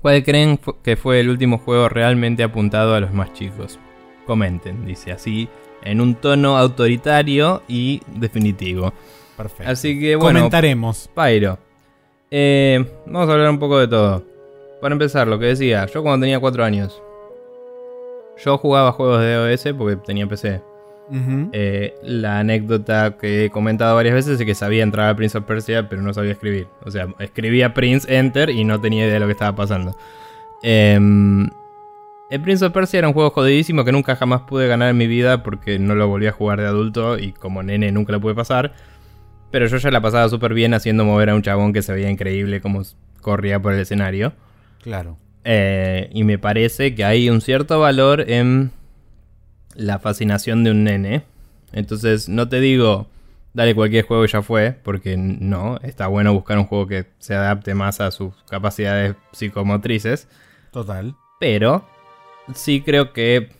¿Cuál 0.00 0.22
creen 0.22 0.60
que 0.84 0.94
fue 0.94 1.18
el 1.18 1.30
último 1.30 1.58
juego 1.58 1.88
realmente 1.88 2.44
apuntado 2.44 2.94
a 2.94 3.00
los 3.00 3.12
más 3.12 3.32
chicos? 3.32 3.80
Comenten, 4.24 4.86
dice 4.86 5.10
así, 5.10 5.48
en 5.86 6.00
un 6.00 6.14
tono 6.16 6.56
autoritario 6.58 7.62
y 7.68 8.02
definitivo. 8.06 8.92
Perfecto. 9.36 9.70
Así 9.70 9.98
que 9.98 10.16
bueno. 10.16 10.40
Comentaremos. 10.40 11.08
Pyro. 11.14 11.58
Eh, 12.30 12.84
vamos 13.06 13.28
a 13.28 13.32
hablar 13.32 13.50
un 13.50 13.58
poco 13.58 13.78
de 13.78 13.88
todo. 13.88 14.24
Para 14.80 14.92
empezar, 14.92 15.26
lo 15.28 15.38
que 15.38 15.46
decía, 15.46 15.86
yo 15.86 16.02
cuando 16.02 16.24
tenía 16.24 16.38
4 16.38 16.64
años, 16.64 17.00
yo 18.44 18.58
jugaba 18.58 18.92
juegos 18.92 19.20
de 19.20 19.36
OS 19.54 19.74
porque 19.76 19.96
tenía 19.96 20.26
PC. 20.26 20.60
Eh, 21.52 21.94
la 22.02 22.40
anécdota 22.40 23.16
que 23.16 23.44
he 23.44 23.50
comentado 23.50 23.94
varias 23.94 24.14
veces 24.14 24.40
es 24.40 24.44
que 24.44 24.56
sabía 24.56 24.82
entrar 24.82 25.08
a 25.08 25.14
Prince 25.14 25.38
of 25.38 25.44
Persia, 25.44 25.88
pero 25.88 26.02
no 26.02 26.12
sabía 26.12 26.32
escribir. 26.32 26.66
O 26.84 26.90
sea, 26.90 27.06
escribía 27.20 27.74
Prince 27.74 28.12
Enter 28.12 28.50
y 28.50 28.64
no 28.64 28.80
tenía 28.80 29.04
idea 29.04 29.14
de 29.14 29.20
lo 29.20 29.26
que 29.26 29.32
estaba 29.32 29.54
pasando. 29.54 29.96
Em, 30.62 31.48
el 32.30 32.40
Prince 32.40 32.64
of 32.64 32.72
Persia 32.72 32.98
era 32.98 33.08
un 33.08 33.14
juego 33.14 33.30
jodidísimo 33.30 33.84
que 33.84 33.92
nunca 33.92 34.16
jamás 34.16 34.42
pude 34.42 34.66
ganar 34.66 34.90
en 34.90 34.96
mi 34.96 35.06
vida 35.06 35.42
porque 35.42 35.78
no 35.78 35.94
lo 35.94 36.08
volví 36.08 36.26
a 36.26 36.32
jugar 36.32 36.60
de 36.60 36.66
adulto 36.66 37.18
y 37.18 37.32
como 37.32 37.62
nene 37.62 37.92
nunca 37.92 38.12
lo 38.12 38.20
pude 38.20 38.34
pasar. 38.34 38.72
Pero 39.50 39.66
yo 39.66 39.76
ya 39.76 39.90
la 39.90 40.00
pasaba 40.00 40.28
súper 40.28 40.54
bien 40.54 40.74
haciendo 40.74 41.04
mover 41.04 41.30
a 41.30 41.34
un 41.34 41.42
chabón 41.42 41.72
que 41.72 41.82
se 41.82 41.92
veía 41.92 42.10
increíble 42.10 42.60
como 42.60 42.82
corría 43.20 43.60
por 43.60 43.72
el 43.72 43.80
escenario. 43.80 44.32
Claro. 44.82 45.16
Eh, 45.44 46.10
y 46.12 46.24
me 46.24 46.38
parece 46.38 46.94
que 46.94 47.04
hay 47.04 47.30
un 47.30 47.40
cierto 47.40 47.78
valor 47.78 48.28
en 48.28 48.72
la 49.74 49.98
fascinación 50.00 50.64
de 50.64 50.72
un 50.72 50.84
nene. 50.84 51.22
Entonces, 51.72 52.28
no 52.28 52.48
te 52.48 52.58
digo, 52.58 53.06
dale 53.54 53.74
cualquier 53.74 54.04
juego 54.04 54.24
y 54.24 54.28
ya 54.28 54.42
fue, 54.42 54.76
porque 54.82 55.16
no, 55.16 55.78
está 55.82 56.08
bueno 56.08 56.34
buscar 56.34 56.58
un 56.58 56.66
juego 56.66 56.86
que 56.86 57.06
se 57.18 57.34
adapte 57.34 57.74
más 57.74 58.00
a 58.00 58.10
sus 58.10 58.34
capacidades 58.48 59.14
psicomotrices. 59.32 60.28
Total. 60.72 61.14
Pero, 61.38 61.86
sí 62.54 62.82
creo 62.82 63.12
que 63.12 63.50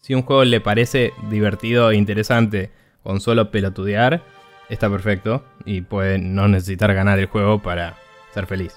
si 0.00 0.14
un 0.14 0.22
juego 0.22 0.44
le 0.44 0.60
parece 0.60 1.12
divertido 1.30 1.90
e 1.90 1.96
interesante 1.96 2.70
con 3.02 3.20
solo 3.20 3.50
pelotudear, 3.50 4.22
está 4.68 4.90
perfecto 4.90 5.44
y 5.64 5.80
puede 5.80 6.18
no 6.18 6.48
necesitar 6.48 6.94
ganar 6.94 7.18
el 7.18 7.26
juego 7.26 7.60
para 7.62 7.96
ser 8.32 8.46
feliz. 8.46 8.74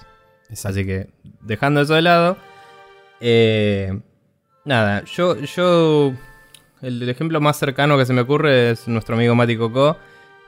Así 0.64 0.84
que, 0.84 1.08
dejando 1.40 1.80
eso 1.80 1.94
de 1.94 2.02
lado, 2.02 2.36
eh, 3.20 4.00
nada, 4.64 5.04
yo, 5.04 5.36
yo 5.36 6.12
el, 6.82 7.08
ejemplo 7.08 7.40
más 7.40 7.58
cercano 7.58 7.96
que 7.96 8.06
se 8.06 8.12
me 8.12 8.22
ocurre 8.22 8.70
es 8.70 8.88
nuestro 8.88 9.14
amigo 9.14 9.34
Mati 9.34 9.56
Coco, 9.56 9.96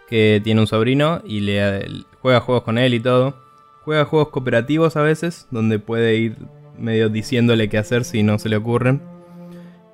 que 0.08 0.40
tiene 0.42 0.60
un 0.60 0.66
sobrino 0.66 1.22
y 1.24 1.40
le, 1.40 1.86
juega 2.20 2.40
juegos 2.40 2.64
con 2.64 2.78
él 2.78 2.94
y 2.94 3.00
todo. 3.00 3.36
Juega 3.84 4.04
juegos 4.04 4.28
cooperativos 4.28 4.96
a 4.96 5.02
veces, 5.02 5.46
donde 5.50 5.78
puede 5.78 6.16
ir 6.16 6.36
medio 6.78 7.08
diciéndole 7.08 7.68
qué 7.68 7.78
hacer 7.78 8.04
si 8.04 8.22
no 8.22 8.38
se 8.38 8.48
le 8.48 8.56
ocurren. 8.56 9.02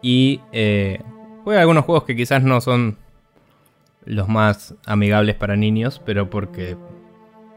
Y 0.03 0.41
eh, 0.53 1.01
juega 1.45 1.61
algunos 1.61 1.85
juegos 1.85 2.05
que 2.05 2.17
quizás 2.17 2.43
no 2.43 2.61
son 2.61 2.97
los 4.05 4.29
más 4.29 4.75
amigables 4.87 5.35
para 5.35 5.57
niños, 5.57 6.01
pero 6.05 6.31
porque 6.31 6.77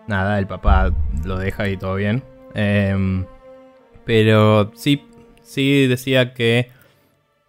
nada, 0.08 0.40
el 0.40 0.48
papá 0.48 0.92
lo 1.24 1.38
deja 1.38 1.70
y 1.70 1.78
todo 1.78 1.96
bien. 1.96 2.24
Em, 2.54 3.26
pero 4.06 4.72
sí, 4.76 5.06
sí 5.42 5.88
decía 5.88 6.34
que 6.34 6.70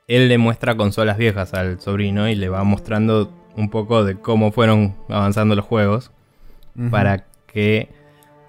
él 0.08 0.28
le 0.28 0.38
muestra 0.38 0.76
consolas 0.76 1.16
viejas 1.16 1.54
al 1.54 1.80
sobrino 1.80 2.28
y 2.28 2.34
le 2.34 2.48
va 2.48 2.64
mostrando 2.64 3.32
un 3.56 3.70
poco 3.70 4.04
de 4.04 4.16
cómo 4.16 4.52
fueron 4.52 4.94
avanzando 5.08 5.54
los 5.54 5.64
juegos 5.64 6.10
para 6.90 7.26
que 7.46 7.90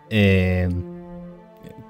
eh, 0.09 0.69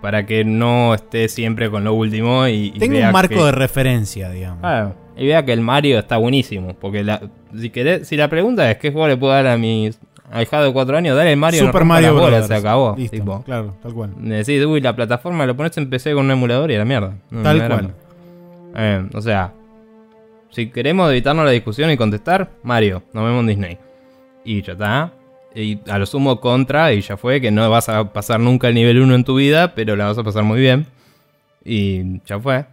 para 0.04 0.26
que 0.26 0.44
no 0.44 0.94
esté 0.94 1.30
siempre 1.30 1.70
con 1.70 1.86
lo 1.86 1.94
último 1.94 2.46
y, 2.46 2.72
tengo 2.72 3.00
un 3.00 3.12
marco 3.14 3.46
de 3.46 3.54
referencia 3.54 4.30
digamos. 4.30 4.94
Y 5.16 5.28
vea 5.28 5.46
que 5.46 5.54
el 5.54 5.62
Mario 5.62 5.98
está 5.98 6.18
buenísimo 6.18 6.76
porque 6.78 7.06
la, 7.06 7.22
si 7.58 7.72
si 8.04 8.18
la 8.18 8.28
pregunta 8.28 8.70
es 8.70 8.80
qué 8.80 8.92
juego 8.92 9.08
le 9.08 9.16
puedo 9.16 9.32
dar 9.32 9.48
a 9.48 9.58
mi 9.58 9.92
ahijado 10.30 10.66
de 10.66 10.74
4 10.74 10.98
años 10.98 11.16
dale 11.16 11.32
el 11.32 11.38
Mario 11.38 11.68
Super 11.68 11.86
Mario 11.86 12.16
Bros. 12.16 12.48
se 12.48 12.54
acabó 12.54 12.96
claro 13.46 13.78
tal 13.82 13.94
cual. 13.94 14.10
Decís 14.18 14.66
uy 14.66 14.82
la 14.82 14.94
plataforma 14.94 15.46
lo 15.46 15.56
pones 15.56 15.78
en 15.78 15.90
PC 15.90 16.14
con 16.14 16.26
un 16.26 16.32
emulador 16.32 16.70
y 16.70 16.76
a 16.76 16.80
la 16.80 16.86
mierda. 16.86 17.14
Tal 17.42 17.66
cual. 17.66 17.94
eh, 18.76 19.08
o 19.14 19.22
sea 19.22 19.54
si 20.50 20.70
queremos 20.70 21.10
evitarnos 21.10 21.46
la 21.46 21.52
discusión 21.52 21.90
y 21.92 21.98
contestar, 21.98 22.52
Mario, 22.62 23.04
nos 23.14 23.24
vemos 23.24 23.40
en 23.40 23.48
Disney. 23.48 23.78
Y 24.44 24.62
ya 24.62 24.74
está. 24.74 25.14
Y 25.56 25.80
a 25.90 26.00
lo 26.00 26.06
sumo 26.06 26.40
contra, 26.40 26.94
y 26.94 27.02
ya 27.02 27.18
fue, 27.18 27.40
que 27.40 27.52
no 27.52 27.70
vas 27.70 27.90
a 27.90 28.12
pasar 28.12 28.40
nunca 28.40 28.70
el 28.70 28.76
nivel 28.76 29.02
1 29.02 29.16
en 29.16 29.24
tu 29.24 29.36
vida, 29.36 29.76
pero 29.76 29.96
la 29.96 30.06
vas 30.06 30.18
a 30.18 30.24
pasar 30.24 30.44
muy 30.44 30.60
bien. 30.60 30.88
Y 31.64 32.22
ya 32.26 32.40
fue. 32.40 32.66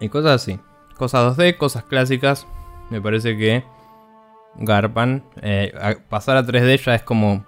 Y 0.00 0.08
cosas 0.08 0.42
así. 0.42 0.58
Cosas 0.96 1.36
2D, 1.36 1.56
cosas 1.56 1.84
clásicas. 1.84 2.46
Me 2.90 3.00
parece 3.00 3.36
que 3.36 3.64
garpan. 4.56 5.24
Eh, 5.42 5.72
pasar 6.08 6.36
a 6.36 6.44
3D 6.44 6.84
ya 6.84 6.94
es 6.94 7.02
como 7.02 7.44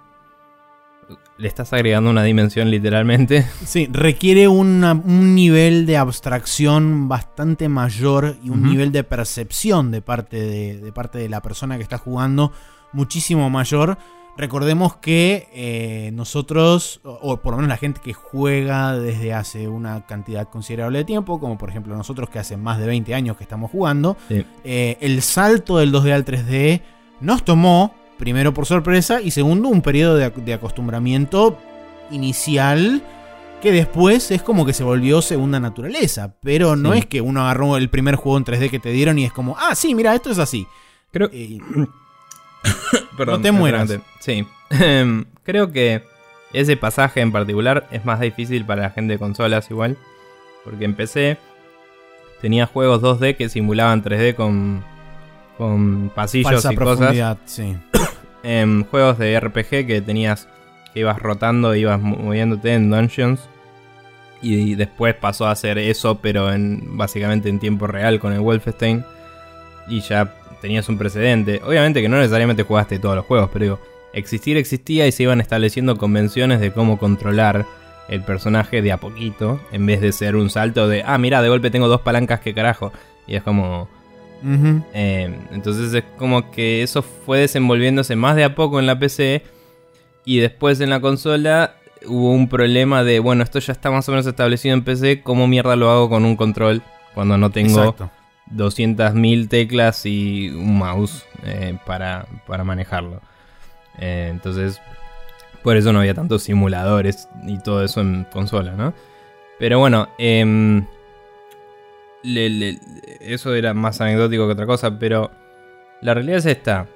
le 1.37 1.47
estás 1.47 1.71
agregando 1.73 2.09
una 2.09 2.23
dimensión 2.23 2.71
literalmente. 2.71 3.45
Sí, 3.65 3.87
requiere 3.91 4.47
un 4.47 5.35
nivel 5.35 5.85
de 5.85 5.97
abstracción 5.97 7.07
bastante 7.07 7.69
mayor 7.69 8.37
y 8.43 8.49
un 8.49 8.63
nivel 8.63 8.91
de 8.91 9.03
percepción 9.03 9.91
de 9.91 10.01
parte 10.01 10.37
de, 10.37 10.91
parte 10.91 11.19
de 11.19 11.29
la 11.29 11.41
persona 11.41 11.77
que 11.77 11.83
está 11.83 11.97
jugando 11.97 12.51
muchísimo 12.93 13.49
mayor. 13.49 13.97
Recordemos 14.37 14.97
que 14.97 15.47
eh, 15.51 16.11
nosotros, 16.13 17.01
o, 17.03 17.37
por 17.37 17.53
lo 17.53 17.57
menos 17.57 17.69
la 17.69 17.77
gente 17.77 17.99
que 18.03 18.13
juega 18.13 18.95
desde 18.95 19.33
hace 19.33 19.67
una 19.67 20.05
cantidad 20.05 20.47
considerable 20.47 20.99
de 20.99 21.05
tiempo, 21.05 21.39
como 21.39 21.57
por 21.57 21.69
ejemplo 21.69 21.97
nosotros 21.97 22.29
que 22.29 22.37
hace 22.37 22.55
más 22.55 22.77
de 22.77 22.85
20 22.85 23.15
años 23.15 23.35
que 23.35 23.43
estamos 23.43 23.71
jugando, 23.71 24.15
eh, 24.29 24.97
el 25.01 25.23
salto 25.23 25.79
del 25.79 25.91
2D 25.91 26.13
al 26.13 26.23
3D 26.23 26.81
nos 27.19 27.43
tomó 27.43 27.95
primero 28.19 28.53
por 28.53 28.67
sorpresa 28.67 29.21
y 29.21 29.31
segundo 29.31 29.69
un 29.69 29.81
periodo 29.81 30.15
de, 30.15 30.53
acostumbramiento 30.53 31.57
inicial 32.11 33.01
que 33.59 33.71
después 33.71 34.29
es 34.29 34.43
como 34.43 34.67
que 34.67 34.73
se 34.73 34.83
volvió 34.83 35.23
segunda 35.23 35.59
naturaleza. 35.59 36.35
Pero 36.43 36.75
no 36.75 36.93
es 36.93 37.07
que 37.07 37.21
uno 37.21 37.41
agarró 37.41 37.75
el 37.75 37.89
primer 37.89 38.15
juego 38.15 38.37
en 38.37 38.45
3D 38.45 38.69
que 38.69 38.79
te 38.79 38.91
dieron 38.91 39.17
y 39.17 39.25
es 39.25 39.33
como, 39.33 39.55
ah, 39.57 39.73
sí, 39.73 39.95
mira, 39.95 40.13
esto 40.13 40.29
es 40.29 40.37
así. 40.37 40.67
Creo 41.11 41.31
no 43.25 43.41
te 43.41 43.51
mueras. 43.51 43.97
Sí. 44.19 44.47
Em, 44.69 45.25
creo 45.43 45.71
que 45.71 46.03
ese 46.53 46.77
pasaje 46.77 47.21
en 47.21 47.31
particular 47.31 47.87
es 47.91 48.05
más 48.05 48.19
difícil 48.19 48.65
para 48.65 48.83
la 48.83 48.89
gente 48.89 49.13
de 49.13 49.19
consolas 49.19 49.69
igual. 49.69 49.97
Porque 50.63 50.85
empecé, 50.85 51.37
tenía 52.41 52.65
juegos 52.65 53.01
2D 53.01 53.37
que 53.37 53.49
simulaban 53.49 54.03
3D 54.03 54.35
con 54.35 54.83
con 55.57 56.11
pasillos 56.13 56.65
y 56.69 56.75
cosas. 56.75 57.37
Sí. 57.45 57.75
En 58.43 58.85
juegos 58.85 59.17
de 59.17 59.37
RPG 59.37 59.87
que 59.87 60.01
tenías 60.01 60.47
que 60.93 61.01
ibas 61.01 61.19
rotando, 61.19 61.75
ibas 61.75 61.99
moviéndote 61.99 62.75
en 62.75 62.89
dungeons. 62.89 63.41
Y 64.41 64.75
después 64.75 65.15
pasó 65.15 65.47
a 65.47 65.51
hacer 65.51 65.77
eso, 65.79 66.19
pero 66.19 66.53
en 66.53 66.97
básicamente 66.97 67.49
en 67.49 67.59
tiempo 67.59 67.87
real 67.87 68.19
con 68.19 68.31
el 68.31 68.39
Wolfenstein. 68.39 69.03
Y 69.89 69.99
ya 69.99 70.33
tenías 70.61 70.89
un 70.89 70.97
precedente. 70.97 71.61
Obviamente 71.65 72.01
que 72.01 72.09
no 72.09 72.17
necesariamente 72.17 72.63
jugaste 72.63 72.99
todos 72.99 73.15
los 73.15 73.25
juegos, 73.25 73.49
pero 73.51 73.63
digo, 73.63 73.79
existir 74.13 74.57
existía 74.57 75.07
y 75.07 75.11
se 75.11 75.23
iban 75.23 75.41
estableciendo 75.41 75.97
convenciones 75.97 76.59
de 76.59 76.71
cómo 76.71 76.97
controlar 76.97 77.65
el 78.09 78.23
personaje 78.23 78.81
de 78.81 78.91
a 78.91 78.97
poquito, 78.97 79.59
en 79.71 79.85
vez 79.85 80.01
de 80.01 80.11
ser 80.11 80.35
un 80.35 80.49
salto 80.49 80.87
de, 80.87 81.03
ah, 81.05 81.17
mira, 81.17 81.41
de 81.41 81.49
golpe 81.49 81.69
tengo 81.69 81.87
dos 81.87 82.01
palancas, 82.01 82.39
que 82.39 82.53
carajo. 82.53 82.91
Y 83.27 83.35
es 83.35 83.43
como... 83.43 83.89
Eh, 84.93 85.35
entonces 85.51 85.91
es 85.95 86.03
como 86.15 86.51
que 86.51 86.83
eso 86.83 87.01
fue 87.01 87.39
desenvolviéndose 87.39 88.15
más 88.15 88.35
de 88.35 88.43
a 88.43 88.53
poco 88.53 88.79
en 88.79 88.85
la 88.85 88.99
PC 88.99 89.41
y 90.25 90.37
después 90.37 90.79
en 90.79 90.91
la 90.91 90.99
consola 90.99 91.73
hubo 92.05 92.31
un 92.31 92.47
problema 92.47 93.03
de, 93.03 93.19
bueno, 93.19 93.43
esto 93.43 93.57
ya 93.57 93.73
está 93.73 93.89
más 93.89 94.07
o 94.07 94.11
menos 94.11 94.27
establecido 94.27 94.75
en 94.75 94.83
PC, 94.83 95.21
¿cómo 95.23 95.47
mierda 95.47 95.75
lo 95.75 95.89
hago 95.89 96.07
con 96.07 96.23
un 96.23 96.35
control 96.35 96.83
cuando 97.15 97.37
no 97.37 97.49
tengo 97.49 97.95
200.000 98.55 99.49
teclas 99.49 100.05
y 100.05 100.49
un 100.49 100.77
mouse 100.77 101.25
eh, 101.43 101.77
para, 101.85 102.27
para, 102.45 102.63
manejarlo? 102.63 103.21
Eh, 103.99 104.27
entonces, 104.31 104.81
por 105.63 105.77
eso 105.77 105.93
no 105.93 105.99
había 105.99 106.13
tantos 106.13 106.43
simuladores 106.43 107.27
y 107.45 107.59
todo 107.59 107.83
eso 107.83 108.01
en 108.01 108.25
consola, 108.25 108.73
¿no? 108.73 108.93
Pero 109.59 109.79
bueno, 109.79 110.09
eh, 110.17 110.83
eso 113.21 113.55
era 113.55 113.73
más 113.73 114.01
anecdótico 114.01 114.45
que 114.45 114.53
otra 114.53 114.65
cosa, 114.65 114.99
pero 114.99 115.31
la 116.01 116.13
realidad 116.13 116.39
es 116.39 116.45
esta. 116.45 116.87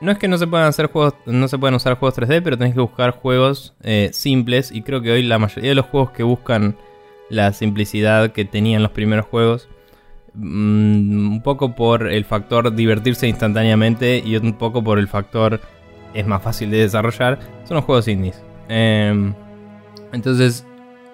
No 0.00 0.10
es 0.10 0.18
que 0.18 0.26
no 0.26 0.36
se 0.36 0.46
puedan 0.46 0.66
hacer 0.66 0.86
juegos, 0.86 1.14
no 1.26 1.46
se 1.46 1.58
puedan 1.58 1.74
usar 1.74 1.96
juegos 1.96 2.18
3D, 2.18 2.42
pero 2.42 2.58
tenés 2.58 2.74
que 2.74 2.80
buscar 2.80 3.12
juegos 3.12 3.74
eh, 3.82 4.10
simples. 4.12 4.72
Y 4.72 4.82
creo 4.82 5.00
que 5.00 5.12
hoy 5.12 5.22
la 5.22 5.38
mayoría 5.38 5.70
de 5.70 5.76
los 5.76 5.86
juegos 5.86 6.10
que 6.10 6.24
buscan 6.24 6.76
la 7.28 7.52
simplicidad 7.52 8.32
que 8.32 8.44
tenían 8.44 8.82
los 8.82 8.90
primeros 8.90 9.26
juegos, 9.26 9.68
un 10.34 11.40
poco 11.44 11.74
por 11.74 12.10
el 12.10 12.24
factor 12.24 12.74
divertirse 12.74 13.28
instantáneamente 13.28 14.22
y 14.24 14.36
un 14.36 14.54
poco 14.54 14.82
por 14.82 14.98
el 14.98 15.08
factor 15.08 15.60
es 16.14 16.26
más 16.26 16.42
fácil 16.42 16.70
de 16.70 16.78
desarrollar, 16.78 17.38
son 17.64 17.76
los 17.76 17.84
juegos 17.84 18.08
indies. 18.08 18.42
Em, 18.68 19.34
entonces, 20.12 20.66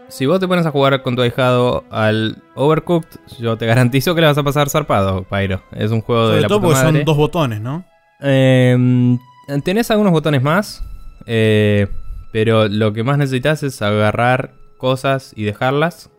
si 0.08 0.26
vos 0.26 0.40
te 0.40 0.48
pones 0.48 0.66
a 0.66 0.70
jugar 0.70 1.02
con 1.02 1.16
tu 1.16 1.22
ahijado 1.22 1.84
al 1.90 2.42
Overcooked, 2.54 3.18
yo 3.38 3.56
te 3.56 3.66
garantizo 3.66 4.14
que 4.14 4.20
le 4.22 4.26
vas 4.26 4.38
a 4.38 4.42
pasar 4.42 4.68
zarpado, 4.70 5.24
Pyro. 5.24 5.62
Es 5.72 5.90
un 5.90 6.00
juego 6.00 6.28
de 6.30 6.40
la 6.42 6.48
todo 6.48 6.60
porque 6.60 6.76
son 6.76 7.04
dos 7.04 7.16
botones, 7.16 7.60
¿no? 7.60 7.84
Em, 8.20 9.18
tenés 9.62 9.90
algunos 9.90 10.12
botones 10.12 10.42
más, 10.42 10.82
eh, 11.26 11.88
pero 12.32 12.68
lo 12.68 12.92
que 12.92 13.04
más 13.04 13.18
necesitas 13.18 13.62
es 13.62 13.80
agarrar 13.82 14.54
cosas 14.78 15.32
y 15.36 15.44
dejarlas, 15.44 16.10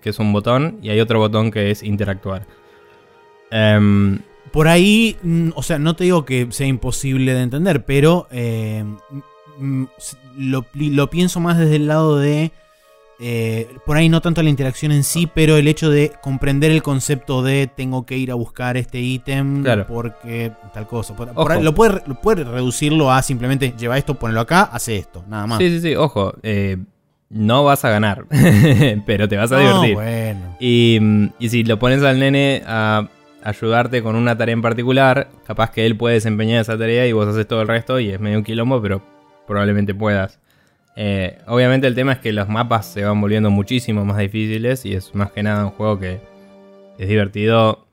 que 0.00 0.10
es 0.10 0.18
un 0.18 0.32
botón, 0.32 0.78
y 0.82 0.90
hay 0.90 1.00
otro 1.00 1.18
botón 1.18 1.50
que 1.50 1.70
es 1.70 1.82
interactuar. 1.82 2.46
Em, 3.50 4.20
Por 4.50 4.68
ahí, 4.68 5.16
mm, 5.22 5.50
o 5.54 5.62
sea, 5.62 5.78
no 5.78 5.96
te 5.96 6.04
digo 6.04 6.24
que 6.24 6.48
sea 6.50 6.66
imposible 6.66 7.32
de 7.34 7.42
entender, 7.42 7.84
pero 7.84 8.26
em, 8.30 8.98
mm, 9.58 9.84
lo 10.36 11.10
pienso 11.10 11.40
más 11.40 11.58
desde 11.58 11.76
el 11.76 11.86
lado 11.86 12.18
de 12.18 12.52
eh, 13.24 13.68
por 13.86 13.96
ahí 13.96 14.08
no 14.08 14.20
tanto 14.20 14.42
la 14.42 14.50
interacción 14.50 14.90
en 14.90 15.04
sí, 15.04 15.30
pero 15.32 15.56
el 15.56 15.68
hecho 15.68 15.90
de 15.90 16.10
comprender 16.20 16.72
el 16.72 16.82
concepto 16.82 17.44
de 17.44 17.68
tengo 17.68 18.04
que 18.04 18.16
ir 18.16 18.32
a 18.32 18.34
buscar 18.34 18.76
este 18.76 18.98
ítem 18.98 19.62
porque 19.86 20.50
tal 20.74 20.88
cosa. 20.88 21.14
lo, 21.60 21.72
puede, 21.72 22.00
puede, 22.20 22.42
reducirlo 22.42 23.12
a 23.12 23.22
simplemente 23.22 23.74
lleva 23.78 23.96
esto, 23.96 24.18
ponelo 24.18 24.40
acá, 24.40 24.62
hace 24.62 24.96
esto, 24.96 25.24
nada 25.28 25.46
más. 25.46 25.58
Sí, 25.58 25.68
sí, 25.68 25.80
sí, 25.80 25.94
ojo. 25.94 26.34
Eh, 26.42 26.78
no 27.32 27.64
vas 27.64 27.84
a 27.84 27.90
ganar, 27.90 28.26
pero 29.06 29.28
te 29.28 29.36
vas 29.36 29.50
a 29.52 29.58
divertir. 29.58 29.94
Bueno. 29.94 30.56
Y, 30.60 31.00
y 31.38 31.48
si 31.48 31.64
lo 31.64 31.78
pones 31.78 32.02
al 32.02 32.20
nene 32.20 32.62
a 32.66 33.08
ayudarte 33.42 34.02
con 34.02 34.16
una 34.16 34.36
tarea 34.36 34.52
en 34.52 34.62
particular, 34.62 35.28
capaz 35.46 35.70
que 35.70 35.86
él 35.86 35.96
puede 35.96 36.14
desempeñar 36.16 36.60
esa 36.60 36.78
tarea 36.78 37.06
y 37.06 37.12
vos 37.12 37.26
haces 37.26 37.46
todo 37.46 37.62
el 37.62 37.68
resto 37.68 37.98
y 37.98 38.10
es 38.10 38.20
medio 38.20 38.38
un 38.38 38.44
quilombo, 38.44 38.80
pero 38.80 39.02
probablemente 39.46 39.94
puedas. 39.94 40.38
Eh, 40.94 41.38
obviamente 41.46 41.86
el 41.86 41.94
tema 41.94 42.12
es 42.12 42.18
que 42.18 42.32
los 42.32 42.48
mapas 42.48 42.86
se 42.86 43.02
van 43.02 43.20
volviendo 43.20 43.50
muchísimo 43.50 44.04
más 44.04 44.18
difíciles 44.18 44.84
y 44.84 44.94
es 44.94 45.14
más 45.14 45.32
que 45.32 45.42
nada 45.42 45.64
un 45.64 45.70
juego 45.70 45.98
que 45.98 46.20
es 46.98 47.08
divertido 47.08 47.86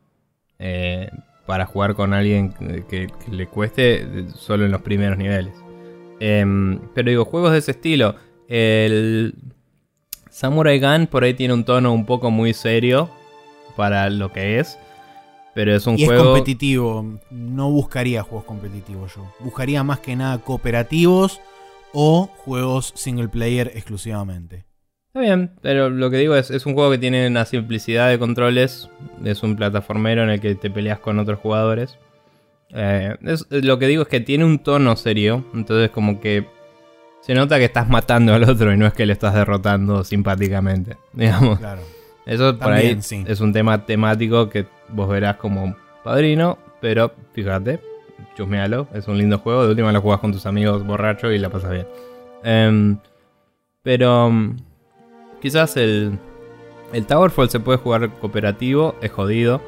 eh, 0.60 1.10
para 1.46 1.66
jugar 1.66 1.96
con 1.96 2.14
alguien 2.14 2.54
que, 2.90 3.08
le 3.32 3.48
cueste 3.48 4.06
solo 4.36 4.66
en 4.66 4.72
los 4.72 4.82
primeros 4.82 5.18
niveles. 5.18 5.54
Em, 6.20 6.80
pero 6.94 7.10
digo, 7.10 7.26
juegos 7.26 7.54
de 7.54 7.60
ese 7.60 7.72
estilo. 7.72 8.16
El 8.50 9.36
Samurai 10.32 10.80
Gun 10.80 11.08
por 11.08 11.24
ahí 11.24 11.36
tiene 11.36 11.54
un 11.54 11.64
tono 11.64 11.94
un 11.94 12.06
poco 12.06 12.32
muy 12.32 12.54
serio 12.54 13.10
para 13.78 14.10
lo 14.10 14.34
que 14.34 14.60
es. 14.60 14.78
Pero 15.54 15.76
es 15.76 15.86
un 15.88 15.98
y 15.98 16.06
juego. 16.06 16.22
Es 16.22 16.28
competitivo. 16.28 17.20
No 17.30 17.70
buscaría 17.72 18.24
juegos 18.24 18.46
competitivos 18.46 19.16
yo. 19.16 19.32
Buscaría 19.40 19.84
más 19.84 20.00
que 20.00 20.16
nada 20.16 20.40
cooperativos 20.40 21.40
o 21.94 22.28
juegos 22.38 22.92
single 22.96 23.30
player 23.30 23.72
exclusivamente. 23.76 24.66
Está 25.08 25.22
bien, 25.22 25.52
pero 25.62 25.90
lo 25.90 26.12
que 26.12 26.18
digo 26.18 26.36
es, 26.36 26.52
es 26.52 26.66
un 26.66 26.76
juego 26.76 26.92
que 26.92 27.00
tiene 27.00 27.28
una 27.28 27.46
simplicidad 27.46 28.10
de 28.10 28.20
controles, 28.20 28.90
es 29.26 29.42
un 29.42 29.56
plataformero 29.56 30.24
en 30.24 30.30
el 30.30 30.40
que 30.40 30.54
te 30.54 30.70
peleas 30.70 31.00
con 31.00 31.18
otros 31.18 31.40
jugadores. 31.40 31.98
Eh, 32.70 33.18
lo 33.50 33.80
que 33.80 33.88
digo 33.88 34.04
es 34.04 34.08
que 34.08 34.20
tiene 34.20 34.46
un 34.46 34.60
tono 34.60 34.96
serio, 34.96 35.46
entonces 35.56 35.90
como 35.90 36.22
que 36.22 36.46
se 37.22 37.34
nota 37.34 37.58
que 37.58 37.66
estás 37.66 37.90
matando 37.90 38.34
al 38.34 38.44
otro 38.44 38.74
y 38.74 38.78
no 38.78 38.88
es 38.88 38.94
que 38.94 39.06
le 39.06 39.14
estás 39.14 39.34
derrotando 39.34 40.04
simpáticamente, 40.04 40.98
digamos. 41.14 41.60
Claro. 41.60 41.82
Eso 42.26 42.58
por 42.58 42.74
ahí 42.74 43.00
es 43.28 43.42
un 43.42 43.54
tema 43.54 43.86
temático 43.86 44.50
que 44.50 44.68
vos 44.90 45.10
verás 45.10 45.38
como 45.38 45.76
padrino, 46.04 46.60
pero 46.80 47.12
fíjate, 47.34 47.80
chusmealo, 48.36 48.88
es 48.94 49.08
un 49.08 49.18
lindo 49.18 49.40
juego. 49.40 49.64
De 49.64 49.72
última 49.72 49.92
lo 49.92 50.02
jugás 50.02 50.20
con 50.20 50.32
tus 50.32 50.46
amigos 50.46 50.86
borrachos 50.86 51.34
y 51.34 51.40
la 51.40 51.50
pasas 51.50 51.72
bien. 51.72 51.88
Em, 52.44 52.98
pero 53.82 54.30
mm, 54.30 54.58
quizás 55.42 55.76
el, 55.78 56.20
el 56.94 57.06
Towerfall 57.06 57.50
se 57.50 57.60
puede 57.60 57.80
jugar 57.80 58.10
cooperativo, 58.20 58.96
es 59.02 59.12
jodido. 59.12 59.62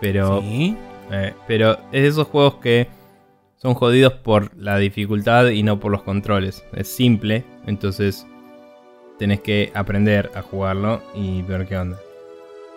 Pero, 0.00 0.42
eh, 0.44 1.34
pero 1.46 1.72
es 1.92 2.02
de 2.02 2.06
esos 2.06 2.26
juegos 2.26 2.56
que 2.56 2.88
son 3.64 3.72
jodidos 3.72 4.12
por 4.12 4.54
la 4.58 4.76
dificultad 4.76 5.48
y 5.48 5.62
no 5.62 5.80
por 5.80 5.90
los 5.90 6.02
controles. 6.02 6.62
Es 6.74 6.86
simple, 6.86 7.46
entonces 7.66 8.26
tenés 9.18 9.40
que 9.40 9.72
aprender 9.74 10.30
a 10.34 10.42
jugarlo 10.42 11.00
y 11.14 11.40
ver 11.40 11.66
qué 11.66 11.78
onda. 11.78 11.98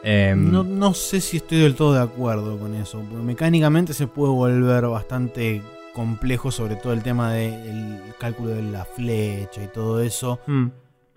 Em, 0.01 0.49
no, 0.49 0.93
sé 0.93 1.19
si 1.19 1.37
estoy 1.37 1.57
del 1.57 1.75
todo 1.75 1.93
de 1.93 1.99
acuerdo 1.99 2.57
con 2.57 2.73
eso. 2.73 2.99
Porque 2.99 3.21
mecánicamente 3.21 3.93
se 3.93 4.07
puede 4.07 4.31
volver 4.31 4.87
bastante 4.87 5.61
complejo, 5.93 6.51
sobre 6.51 6.77
todo 6.77 6.93
el 6.93 7.03
tema 7.03 7.33
del 7.33 7.99
cálculo 8.17 8.51
de 8.51 8.61
la 8.61 8.85
flecha 8.85 9.61
y 9.61 9.67
todo 9.67 10.01
eso. 10.01 10.39
Hmm. 10.47 10.67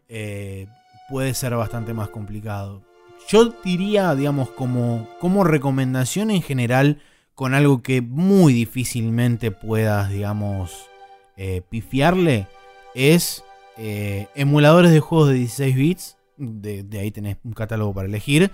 Eh, 0.08 0.66
puede 1.08 1.32
ser 1.32 1.54
bastante 1.54 1.94
más 1.94 2.08
complicado. 2.08 2.82
Yo 3.28 3.54
diría, 3.62 4.16
digamos, 4.16 4.48
como, 4.48 5.06
como 5.20 5.44
recomendación 5.44 6.32
en 6.32 6.42
general, 6.42 7.00
con 7.40 7.54
algo 7.54 7.80
que 7.80 8.02
muy 8.02 8.52
difícilmente 8.52 9.50
puedas, 9.50 10.10
digamos, 10.10 10.90
eh, 11.38 11.62
pifiarle, 11.70 12.46
es 12.94 13.42
eh, 13.78 14.26
emuladores 14.34 14.90
de 14.90 15.00
juegos 15.00 15.30
de 15.30 15.36
16 15.36 15.74
bits 15.74 16.16
de, 16.36 16.98
ahí 17.00 17.10
tenés 17.10 17.38
un 17.42 17.54
catálogo 17.54 17.94
para 17.94 18.08
elegir. 18.08 18.50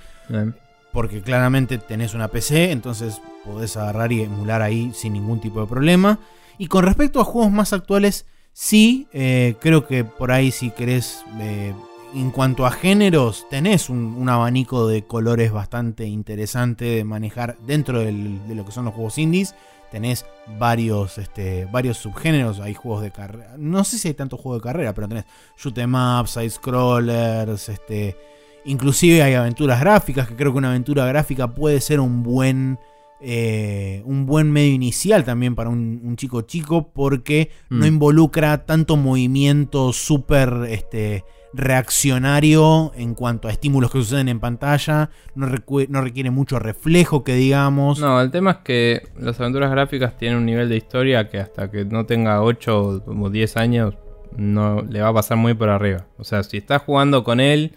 Porque 0.92 1.20
claramente 1.20 1.78
tenés 1.78 2.14
una 2.14 2.28
PC, 2.28 2.70
entonces 2.70 3.20
podés 3.44 3.76
agarrar 3.76 4.12
y 4.12 4.22
emular 4.22 4.62
ahí 4.62 4.92
sin 4.94 5.14
ningún 5.14 5.40
tipo 5.40 5.60
de 5.60 5.66
problema. 5.66 6.20
Y 6.56 6.68
con 6.68 6.84
respecto 6.84 7.20
a 7.20 7.24
juegos 7.24 7.50
más 7.50 7.72
actuales, 7.72 8.24
sí, 8.52 9.08
eh, 9.12 9.56
creo 9.60 9.88
que 9.88 10.04
por 10.04 10.30
ahí 10.30 10.52
si 10.52 10.70
querés, 10.70 11.24
eh, 11.40 11.74
en 12.16 12.30
cuanto 12.30 12.66
a 12.66 12.70
géneros, 12.70 13.46
tenés 13.50 13.90
un, 13.90 14.28
abanico 14.28 14.88
de 14.88 15.04
colores 15.04 15.52
bastante 15.52 16.06
interesante 16.06 16.84
de 16.84 17.04
manejar 17.04 17.58
dentro 17.66 18.00
de 18.00 18.12
lo 18.12 18.64
que 18.64 18.72
son 18.72 18.86
los 18.86 18.94
juegos 18.94 19.18
indies 19.18 19.54
tenés 19.90 20.26
varios, 20.58 21.18
este, 21.18 21.66
varios 21.66 21.98
subgéneros. 21.98 22.60
Hay 22.60 22.74
juegos 22.74 23.02
de 23.02 23.10
carrera. 23.10 23.54
No 23.58 23.84
sé 23.84 23.98
si 23.98 24.08
hay 24.08 24.14
tanto 24.14 24.36
juego 24.36 24.56
de 24.56 24.62
carrera, 24.62 24.94
pero 24.94 25.08
tenés 25.08 25.24
shoot 25.56 25.76
em 25.78 25.94
up, 25.94 26.28
side 26.28 26.50
scrollers, 26.50 27.68
este. 27.68 28.16
Inclusive 28.64 29.22
hay 29.22 29.34
aventuras 29.34 29.80
gráficas, 29.80 30.28
que 30.28 30.34
creo 30.34 30.52
que 30.52 30.58
una 30.58 30.70
aventura 30.70 31.06
gráfica 31.06 31.54
puede 31.54 31.80
ser 31.80 32.00
un 32.00 32.22
buen. 32.22 32.78
Eh, 33.18 34.02
un 34.04 34.26
buen 34.26 34.52
medio 34.52 34.74
inicial 34.74 35.24
también 35.24 35.54
para 35.54 35.70
un, 35.70 36.16
chico 36.18 36.42
chico 36.42 36.92
porque 36.92 37.50
no 37.70 37.86
mm. 37.86 37.88
involucra 37.88 38.66
tanto 38.66 38.98
movimiento 38.98 39.94
súper 39.94 40.66
este, 40.68 41.24
reaccionario 41.52 42.92
en 42.96 43.14
cuanto 43.14 43.48
a 43.48 43.50
estímulos 43.50 43.90
que 43.90 43.98
suceden 43.98 44.28
en 44.28 44.40
pantalla, 44.40 45.10
no, 45.34 45.46
requiere 45.46 46.30
mucho 46.30 46.58
reflejo 46.58 47.24
que 47.24 47.34
digamos. 47.34 47.98
No, 47.98 48.20
el 48.20 48.30
tema 48.30 48.50
es 48.52 48.56
que 48.58 49.08
las 49.18 49.40
aventuras 49.40 49.70
gráficas 49.70 50.16
tienen 50.16 50.38
un 50.38 50.46
nivel 50.46 50.68
de 50.68 50.76
historia 50.76 51.28
que 51.28 51.38
hasta 51.38 51.70
que 51.70 51.84
no 51.84 52.06
tenga 52.06 52.42
8 52.42 53.04
o 53.06 53.30
10 53.30 53.56
años 53.56 53.94
no 54.36 54.82
le 54.82 55.00
va 55.00 55.08
a 55.08 55.14
pasar 55.14 55.36
muy 55.36 55.54
por 55.54 55.68
arriba. 55.68 56.06
O 56.18 56.24
sea, 56.24 56.42
si 56.42 56.58
estás 56.58 56.82
jugando 56.82 57.24
con 57.24 57.40
él 57.40 57.72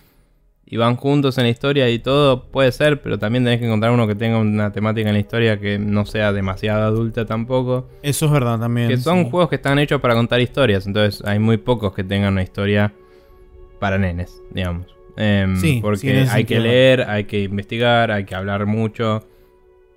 y 0.65 0.77
van 0.77 0.95
juntos 0.97 1.37
en 1.37 1.45
la 1.45 1.49
historia 1.49 1.89
y 1.89 1.99
todo, 1.99 2.51
puede 2.51 2.71
ser, 2.71 3.01
pero 3.01 3.17
también 3.17 3.43
tenés 3.43 3.59
que 3.59 3.65
encontrar 3.65 3.91
uno 3.91 4.07
que 4.07 4.15
tenga 4.15 4.37
una 4.37 4.71
temática 4.71 5.09
en 5.09 5.15
la 5.15 5.19
historia 5.19 5.59
que 5.59 5.79
no 5.79 6.05
sea 6.05 6.31
demasiado 6.31 6.83
adulta 6.83 7.25
tampoco. 7.25 7.89
Eso 8.03 8.27
es 8.27 8.31
verdad 8.31 8.59
también. 8.59 8.87
Que 8.87 8.97
son 8.97 9.29
juegos 9.29 9.49
que 9.49 9.55
están 9.55 9.79
hechos 9.79 9.99
para 9.99 10.13
contar 10.13 10.39
historias, 10.41 10.85
entonces 10.85 11.25
hay 11.25 11.39
muy 11.39 11.57
pocos 11.57 11.93
que 11.93 12.03
tengan 12.03 12.33
una 12.33 12.43
historia 12.43 12.93
para 13.79 13.97
nenes, 13.97 14.41
digamos. 14.51 14.87
Em, 15.17 15.55
sí, 15.57 15.79
porque 15.81 16.27
hay 16.29 16.45
que 16.45 16.59
leer, 16.59 17.01
hay 17.01 17.25
que 17.25 17.43
investigar, 17.43 18.11
hay 18.11 18.25
que 18.25 18.35
hablar 18.35 18.65
mucho 18.65 19.27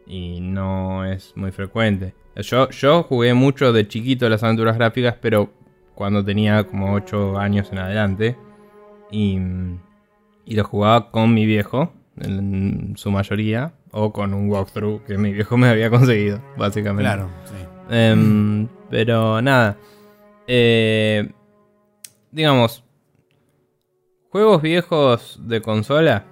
y 0.06 0.40
no 0.40 1.04
es 1.04 1.32
muy 1.36 1.52
frecuente. 1.52 2.14
Yo, 2.36 2.70
yo 2.70 3.02
jugué 3.02 3.34
mucho 3.34 3.72
de 3.72 3.86
chiquito 3.86 4.28
las 4.28 4.42
aventuras 4.42 4.76
gráficas, 4.76 5.16
pero 5.20 5.50
cuando 5.94 6.24
tenía 6.24 6.64
como 6.64 6.94
8 6.94 7.38
años 7.38 7.70
en 7.72 7.78
adelante. 7.78 8.36
Y, 9.10 9.38
y 10.46 10.56
lo 10.56 10.64
jugaba 10.64 11.10
con 11.10 11.34
mi 11.34 11.44
viejo, 11.44 11.92
en 12.18 12.94
su 12.96 13.10
mayoría, 13.10 13.74
o 13.90 14.12
con 14.12 14.32
un 14.32 14.50
walkthrough 14.50 15.04
que 15.04 15.18
mi 15.18 15.32
viejo 15.32 15.56
me 15.56 15.68
había 15.68 15.90
conseguido, 15.90 16.40
básicamente. 16.56 17.02
Claro, 17.02 17.28
sí. 17.44 17.54
Em, 17.90 18.66
pero 18.90 19.42
nada. 19.42 19.76
Eh, 20.46 21.30
digamos, 22.30 22.82
juegos 24.32 24.62
viejos 24.62 25.38
de 25.46 25.60
consola 25.60 26.24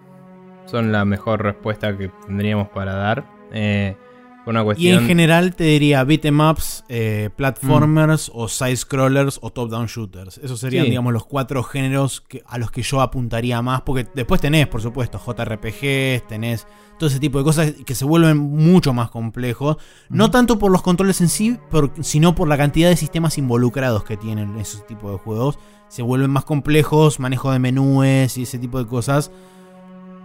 son 0.65 0.91
la 0.91 1.05
mejor 1.05 1.43
respuesta 1.43 1.97
que 1.97 2.09
tendríamos 2.27 2.69
para 2.71 2.95
dar. 2.95 3.25
Eh, 3.53 3.95
y 4.77 4.89
en 4.89 5.07
general 5.07 5.55
te 5.55 5.65
diría 5.65 6.03
beat'em 6.03 6.41
ups, 6.41 6.85
eh, 6.89 7.31
platformers 7.37 8.31
o 8.35 8.49
side 8.49 8.77
scrollers 8.77 9.39
o 9.43 9.51
top-down 9.51 9.87
shooters. 9.87 10.39
Esos 10.39 10.61
serían, 10.61 10.87
digamos, 10.87 11.13
los 11.13 11.27
cuatro 11.27 11.63
géneros 11.63 12.25
a 12.47 12.59
los 12.59 12.71
que 12.71 12.83
yo 12.83 13.01
apuntaría 13.01 13.61
más. 13.63 13.83
Porque 13.83 14.09
después 14.15 14.41
tenés, 14.41 14.67
por 14.67 14.81
supuesto, 14.81 15.19
JRPGs, 15.19 16.27
tenés 16.27 16.67
todo 16.99 17.09
ese 17.09 17.21
tipo 17.21 17.39
de 17.39 17.45
cosas 17.45 17.73
que 17.85 17.95
se 17.95 18.05
vuelven 18.05 18.39
mucho 18.39 18.93
más 18.93 19.11
complejos. 19.11 19.77
No 20.09 20.31
tanto 20.31 20.59
por 20.59 20.73
los 20.73 20.83
controles 20.83 21.21
en 21.21 21.29
sí, 21.29 21.59
sino 22.01 22.35
por 22.35 22.49
la 22.49 22.57
cantidad 22.57 22.89
de 22.89 22.97
sistemas 22.97 23.39
involucrados 23.39 24.05
que 24.05 24.17
tienen 24.17 24.59
esos 24.59 24.87
tipos 24.87 25.13
de 25.13 25.19
juegos. 25.19 25.59
Se 25.89 26.03
vuelven 26.03 26.31
más 26.31 26.45
complejos, 26.45 27.21
manejo 27.21 27.53
de 27.53 27.59
menúes 27.59 28.39
y 28.39 28.43
ese 28.43 28.59
tipo 28.59 28.79
de 28.79 28.87
cosas 28.87 29.31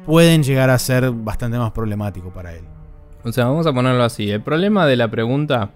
pueden 0.05 0.43
llegar 0.43 0.69
a 0.69 0.77
ser 0.77 1.11
bastante 1.11 1.57
más 1.57 1.71
problemático 1.71 2.31
para 2.31 2.53
él. 2.53 2.74
O 3.25 3.31
sea, 3.31 3.45
vamos 3.45 3.65
a 3.65 3.73
ponerlo 3.73 4.03
así. 4.03 4.29
El 4.29 4.41
problema 4.41 4.85
de 4.85 4.95
la 4.95 5.09
pregunta 5.09 5.71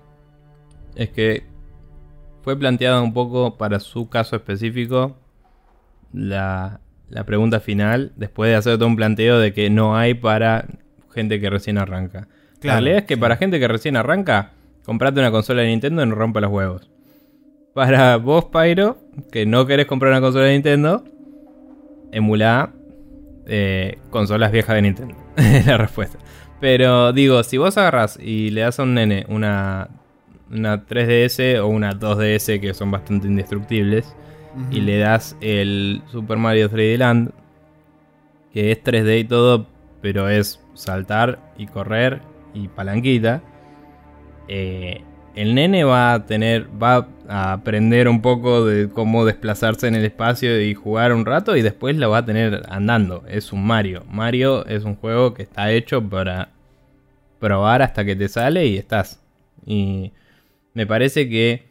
es 0.95 1.09
que 1.09 1.43
fue 2.43 2.57
planteada 2.57 3.01
un 3.01 3.11
poco 3.11 3.57
para 3.57 3.79
su 3.79 4.07
caso 4.07 4.35
específico 4.35 5.17
la, 6.13 6.79
pregunta 7.25 7.59
final, 7.59 8.11
después 8.15 8.51
de 8.51 8.55
hacer 8.55 8.77
todo 8.77 8.85
un 8.85 8.95
planteo 8.95 9.39
de 9.39 9.51
que 9.51 9.71
no 9.71 9.97
hay 9.97 10.13
para 10.13 10.65
gente 11.11 11.39
que 11.39 11.49
recién 11.49 11.79
arranca. 11.79 12.27
la 12.61 12.73
realidad 12.73 12.99
es 12.99 13.05
que 13.05 13.17
para 13.17 13.35
gente 13.35 13.59
que 13.59 13.67
recién 13.67 13.97
arranca, 13.97 14.51
comprate 14.85 15.19
una 15.19 15.31
consola 15.31 15.63
de 15.63 15.69
Nintendo 15.69 16.03
y 16.03 16.05
no 16.05 16.13
rompa 16.13 16.41
los 16.41 16.51
huevos. 16.51 16.87
Para 17.73 18.17
vos, 18.17 18.45
Pyro, 18.45 18.99
que 19.31 19.47
no 19.47 19.65
querés 19.65 19.87
comprar 19.87 20.11
una 20.11 20.21
consola 20.21 20.45
de 20.45 20.53
Nintendo, 20.53 21.03
emulá 22.11 22.73
eh, 23.47 23.97
consolas 24.11 24.51
viejas 24.51 24.75
de 24.75 24.81
Nintendo. 24.83 25.15
la 25.65 25.77
respuesta. 25.77 26.19
Pero 26.59 27.13
digo, 27.13 27.41
si 27.43 27.57
vos 27.57 27.77
agarras 27.77 28.19
y 28.21 28.49
le 28.49 28.61
das 28.61 28.79
a 28.79 28.83
un 28.83 28.93
nene 28.93 29.25
una, 29.29 29.89
una 30.51 30.85
3DS 30.85 31.59
o 31.59 31.67
una 31.67 31.93
2DS 31.93 32.59
que 32.59 32.73
son 32.73 32.91
bastante 32.91 33.27
indestructibles, 33.27 34.15
y 34.71 34.81
le 34.81 34.97
das 34.97 35.37
el 35.41 36.01
Super 36.11 36.37
Mario 36.37 36.69
3D 36.69 36.97
Land, 36.97 37.31
que 38.51 38.71
es 38.71 38.83
3D 38.83 39.19
y 39.19 39.23
todo, 39.23 39.67
pero 40.01 40.27
es 40.27 40.59
saltar 40.73 41.39
y 41.57 41.67
correr 41.67 42.21
y 42.53 42.67
palanquita, 42.67 43.41
eh, 44.47 45.03
el 45.35 45.55
nene 45.55 45.83
va 45.83 46.13
a 46.13 46.25
tener, 46.25 46.67
va 46.81 47.07
a 47.27 47.53
aprender 47.53 48.07
un 48.07 48.21
poco 48.21 48.65
de 48.65 48.89
cómo 48.89 49.25
desplazarse 49.25 49.87
en 49.87 49.95
el 49.95 50.05
espacio 50.05 50.61
y 50.61 50.73
jugar 50.73 51.13
un 51.13 51.25
rato 51.25 51.55
y 51.55 51.61
después 51.61 51.95
lo 51.97 52.09
va 52.09 52.19
a 52.19 52.25
tener 52.25 52.63
andando. 52.69 53.23
Es 53.27 53.53
un 53.53 53.65
Mario. 53.65 54.03
Mario 54.09 54.65
es 54.65 54.83
un 54.83 54.95
juego 54.95 55.33
que 55.33 55.43
está 55.43 55.71
hecho 55.71 56.01
para 56.01 56.49
probar 57.39 57.81
hasta 57.81 58.03
que 58.05 58.15
te 58.15 58.27
sale 58.27 58.67
y 58.67 58.77
estás. 58.77 59.21
Y 59.65 60.11
me 60.73 60.85
parece 60.87 61.29
que 61.29 61.69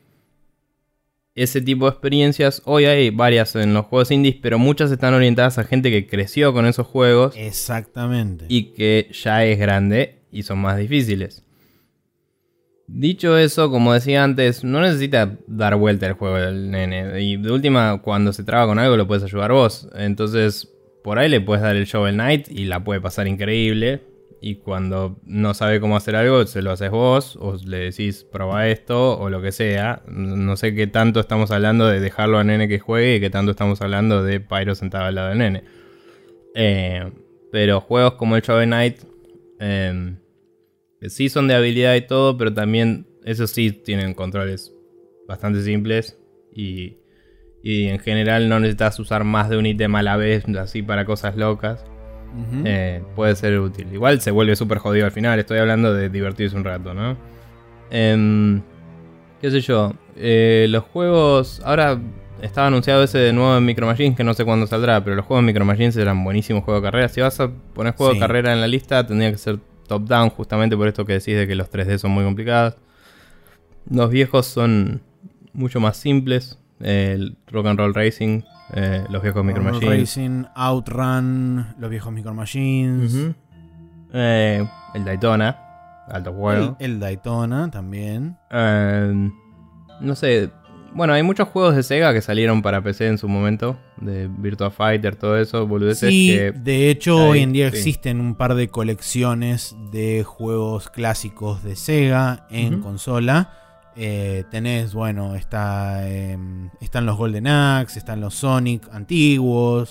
ese 1.34 1.60
tipo 1.60 1.84
de 1.84 1.90
experiencias, 1.90 2.62
hoy 2.64 2.84
hay 2.86 3.10
varias 3.10 3.54
en 3.54 3.72
los 3.72 3.86
juegos 3.86 4.10
indies, 4.10 4.36
pero 4.42 4.58
muchas 4.58 4.90
están 4.90 5.14
orientadas 5.14 5.58
a 5.58 5.64
gente 5.64 5.90
que 5.90 6.06
creció 6.06 6.52
con 6.52 6.66
esos 6.66 6.86
juegos. 6.86 7.34
Exactamente. 7.36 8.46
Y 8.48 8.74
que 8.74 9.08
ya 9.12 9.44
es 9.44 9.58
grande 9.58 10.18
y 10.32 10.42
son 10.42 10.58
más 10.58 10.76
difíciles. 10.78 11.44
Dicho 12.90 13.36
eso, 13.36 13.70
como 13.70 13.92
decía 13.92 14.24
antes, 14.24 14.64
no 14.64 14.80
necesita 14.80 15.36
dar 15.46 15.76
vuelta 15.76 16.06
el 16.06 16.14
juego 16.14 16.36
del 16.36 16.70
nene. 16.70 17.20
Y 17.20 17.36
de 17.36 17.52
última, 17.52 18.00
cuando 18.00 18.32
se 18.32 18.44
traba 18.44 18.66
con 18.66 18.78
algo, 18.78 18.96
lo 18.96 19.06
puedes 19.06 19.22
ayudar 19.22 19.52
vos. 19.52 19.90
Entonces, 19.94 20.72
por 21.04 21.18
ahí 21.18 21.28
le 21.28 21.42
puedes 21.42 21.62
dar 21.62 21.76
el 21.76 21.84
Shovel 21.84 22.14
Knight 22.14 22.48
y 22.50 22.64
la 22.64 22.82
puede 22.82 23.02
pasar 23.02 23.28
increíble. 23.28 24.00
Y 24.40 24.54
cuando 24.56 25.18
no 25.26 25.52
sabe 25.52 25.80
cómo 25.80 25.98
hacer 25.98 26.16
algo, 26.16 26.46
se 26.46 26.62
lo 26.62 26.70
haces 26.70 26.90
vos, 26.90 27.36
o 27.38 27.56
le 27.62 27.78
decís 27.78 28.24
prueba 28.24 28.66
esto, 28.68 29.18
o 29.18 29.28
lo 29.28 29.42
que 29.42 29.52
sea. 29.52 30.00
No 30.06 30.56
sé 30.56 30.74
qué 30.74 30.86
tanto 30.86 31.20
estamos 31.20 31.50
hablando 31.50 31.86
de 31.86 32.00
dejarlo 32.00 32.38
al 32.38 32.46
nene 32.46 32.68
que 32.68 32.78
juegue 32.78 33.16
y 33.16 33.20
qué 33.20 33.28
tanto 33.28 33.50
estamos 33.50 33.82
hablando 33.82 34.22
de 34.22 34.40
Pyro 34.40 34.74
sentado 34.74 35.04
al 35.04 35.14
lado 35.14 35.28
del 35.28 35.38
nene. 35.38 35.64
Eh, 36.54 37.04
pero 37.52 37.82
juegos 37.82 38.14
como 38.14 38.34
el 38.34 38.40
Shovel 38.40 38.66
Knight. 38.66 38.96
Eh, 39.60 40.14
sí 41.06 41.28
son 41.28 41.48
de 41.48 41.54
habilidad 41.54 41.94
y 41.94 42.02
todo, 42.02 42.36
pero 42.36 42.52
también 42.52 43.06
esos 43.24 43.50
sí 43.50 43.72
tienen 43.72 44.14
controles 44.14 44.74
bastante 45.26 45.62
simples 45.62 46.18
y, 46.52 46.96
en 47.62 47.98
general 47.98 48.48
no 48.48 48.60
necesitas 48.60 48.98
usar 48.98 49.24
más 49.24 49.50
de 49.50 49.58
un 49.58 49.66
ítem 49.66 49.94
a 49.94 50.02
la 50.02 50.16
vez, 50.16 50.44
así 50.58 50.82
para 50.82 51.04
cosas 51.04 51.36
locas. 51.36 51.84
Eh, 52.64 53.02
puede 53.16 53.34
ser 53.36 53.58
útil. 53.58 53.88
Igual 53.92 54.20
se 54.20 54.30
vuelve 54.30 54.54
súper 54.56 54.78
jodido 54.78 55.06
al 55.06 55.12
final, 55.12 55.38
estoy 55.38 55.58
hablando 55.58 55.92
de 55.92 56.08
divertirse 56.08 56.56
un 56.56 56.64
rato, 56.64 56.94
¿no? 56.94 57.16
Em, 57.90 58.62
¿Qué 59.40 59.50
sé 59.50 59.60
yo? 59.60 59.94
Eh, 60.16 60.66
los 60.68 60.84
juegos... 60.84 61.60
Ahora 61.64 62.00
estaba 62.42 62.68
anunciado 62.68 63.02
ese 63.02 63.18
de 63.18 63.32
nuevo 63.32 63.56
en 63.56 63.64
Micro 63.64 63.86
Machines, 63.86 64.16
que 64.16 64.24
no 64.24 64.34
sé 64.34 64.44
cuándo 64.44 64.66
saldrá, 64.66 65.02
pero 65.02 65.16
los 65.16 65.24
juegos 65.24 65.42
en 65.42 65.46
Micro 65.46 65.64
Machines 65.64 65.96
eran 65.96 66.22
buenísimos 66.24 66.64
juegos 66.64 66.82
de 66.82 66.86
carrera. 66.86 67.08
Si 67.08 67.20
vas 67.20 67.38
a 67.40 67.50
poner 67.74 67.94
juego 67.94 68.14
de 68.14 68.20
carrera 68.20 68.52
en 68.52 68.60
la 68.60 68.68
lista, 68.68 69.06
tendría 69.06 69.30
que 69.30 69.38
ser 69.38 69.58
top-down, 69.88 70.30
justamente 70.30 70.76
por 70.76 70.86
esto 70.86 71.04
que 71.04 71.14
decís 71.14 71.36
de 71.36 71.48
que 71.48 71.56
los 71.56 71.70
3D 71.70 71.98
son 71.98 72.12
muy 72.12 72.24
complicados. 72.24 72.76
Los 73.90 74.10
viejos 74.10 74.46
son 74.46 75.02
mucho 75.52 75.80
más 75.80 75.96
simples. 75.96 76.58
El 76.80 77.36
Rock 77.48 77.66
and 77.66 77.78
Roll 77.80 77.94
Racing, 77.94 78.42
eh, 78.72 79.04
los 79.10 79.22
viejos 79.22 79.44
Micro 79.44 79.62
Machines. 79.62 80.00
Racing, 80.00 80.44
Outrun, 80.54 81.74
los 81.78 81.90
viejos 81.90 82.12
Micro 82.12 82.34
Machines. 82.34 83.34
Eh, 84.12 84.64
el 84.94 85.04
Daytona, 85.04 85.58
alto 86.08 86.32
juego. 86.32 86.76
El, 86.78 87.00
Daytona 87.00 87.70
también. 87.70 88.36
Eh, 88.50 89.30
no 90.00 90.14
sé, 90.14 90.50
bueno, 90.94 91.12
hay 91.12 91.22
muchos 91.22 91.48
juegos 91.48 91.76
de 91.76 91.82
Sega 91.82 92.12
que 92.12 92.20
salieron 92.20 92.62
para 92.62 92.82
PC 92.82 93.06
en 93.06 93.18
su 93.18 93.28
momento, 93.28 93.78
de 94.00 94.28
Virtua 94.28 94.70
Fighter, 94.70 95.16
todo 95.16 95.38
eso, 95.38 95.66
boludeces 95.66 96.08
sí, 96.08 96.36
de 96.36 96.90
hecho 96.90 97.28
hoy 97.28 97.40
en 97.40 97.52
día 97.52 97.68
existen 97.68 98.20
un 98.20 98.34
par 98.34 98.54
de 98.54 98.68
colecciones 98.68 99.76
de 99.90 100.24
juegos 100.24 100.90
clásicos 100.90 101.62
de 101.62 101.76
Sega 101.76 102.46
en 102.50 102.80
consola. 102.80 103.52
Eh, 104.00 104.44
tenés, 104.48 104.94
bueno, 104.94 105.34
está, 105.34 106.08
em, 106.08 106.70
están 106.80 107.04
los 107.04 107.16
Golden 107.16 107.48
Axe, 107.48 107.98
están 107.98 108.20
los 108.20 108.34
Sonic 108.34 108.88
antiguos. 108.92 109.90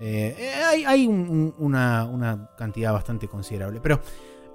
Eh, 0.00 0.50
hay, 0.66 0.84
hay 0.84 1.06
una, 1.06 2.04
una, 2.06 2.48
cantidad 2.56 2.94
bastante 2.94 3.28
considerable. 3.28 3.78
Pero 3.82 4.00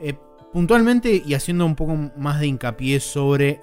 eh, 0.01 0.15
Puntualmente 0.53 1.21
y 1.25 1.33
haciendo 1.33 1.65
un 1.65 1.75
poco 1.75 1.95
más 2.15 2.39
de 2.39 2.47
hincapié 2.47 2.99
sobre 2.99 3.59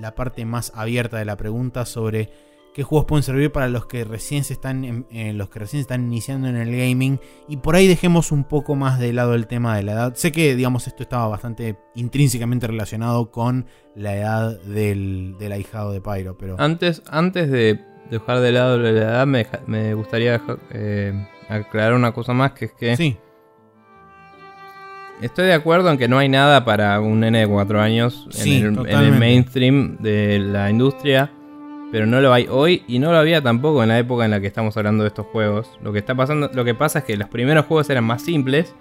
la 0.00 0.14
parte 0.14 0.44
más 0.44 0.72
abierta 0.74 1.18
de 1.18 1.24
la 1.24 1.36
pregunta 1.36 1.84
sobre 1.84 2.30
qué 2.74 2.82
juegos 2.82 3.04
pueden 3.04 3.22
servir 3.22 3.52
para 3.52 3.68
los 3.68 3.84
que 3.84 4.04
recién 4.04 4.44
se 4.44 4.54
están 4.54 5.06
los 5.12 5.50
que 5.50 5.58
recién 5.58 5.80
están 5.82 6.04
iniciando 6.04 6.48
en 6.48 6.56
el 6.56 6.70
gaming 6.70 7.20
y 7.46 7.58
por 7.58 7.76
ahí 7.76 7.86
dejemos 7.86 8.32
un 8.32 8.44
poco 8.44 8.74
más 8.74 8.98
de 8.98 9.12
lado 9.12 9.34
el 9.34 9.46
tema 9.46 9.76
de 9.76 9.82
la 9.82 9.92
edad. 9.92 10.14
Sé 10.14 10.32
que 10.32 10.56
digamos 10.56 10.86
esto 10.86 11.02
estaba 11.02 11.28
bastante 11.28 11.76
intrínsecamente 11.94 12.66
relacionado 12.66 13.30
con 13.30 13.66
la 13.94 14.16
edad 14.16 14.60
del, 14.62 15.36
del 15.38 15.52
ahijado 15.52 15.92
de 15.92 16.00
Pyro, 16.00 16.38
pero 16.38 16.56
antes 16.58 17.02
antes 17.10 17.50
de 17.50 17.84
dejar 18.10 18.40
de 18.40 18.52
lado 18.52 18.78
la 18.78 18.88
edad 18.88 19.26
me, 19.26 19.94
gustaría 19.94 20.40
eh, 20.70 21.12
aclarar 21.48 21.92
una 21.92 22.12
cosa 22.12 22.32
más 22.32 22.52
que 22.52 22.64
es 22.64 22.72
que 22.72 22.96
sí 22.96 23.18
Estoy 25.22 25.46
de 25.46 25.52
acuerdo 25.52 25.88
en 25.88 25.98
que 25.98 26.08
no 26.08 26.18
hay 26.18 26.28
nada 26.28 26.64
para 26.64 27.00
un 27.00 27.20
nene 27.20 27.38
de 27.40 27.46
4 27.46 27.80
años 27.80 28.26
en, 28.44 28.76
el, 28.88 29.12
mainstream 29.12 29.96
de 30.00 30.40
la 30.40 30.68
industria, 30.68 31.30
pero 31.92 32.06
no 32.06 32.20
lo 32.20 32.32
hay 32.32 32.48
hoy 32.50 32.82
y 32.88 32.98
no 32.98 33.12
lo 33.12 33.18
había 33.18 33.40
tampoco 33.40 33.84
en 33.84 33.90
la 33.90 34.00
época 34.00 34.24
en 34.24 34.32
la 34.32 34.40
que 34.40 34.48
estamos 34.48 34.76
hablando 34.76 35.04
de 35.04 35.08
estos 35.08 35.26
juegos. 35.26 35.70
Lo 35.80 35.92
que 35.92 36.00
está 36.00 36.16
pasando, 36.16 36.50
lo 36.52 36.64
que 36.64 36.74
pasa 36.74 36.98
es 36.98 37.04
que 37.04 37.16
los 37.16 37.28
primeros 37.28 37.66
juegos 37.66 37.88
eran 37.88 38.02
más 38.02 38.22
simples 38.22 38.74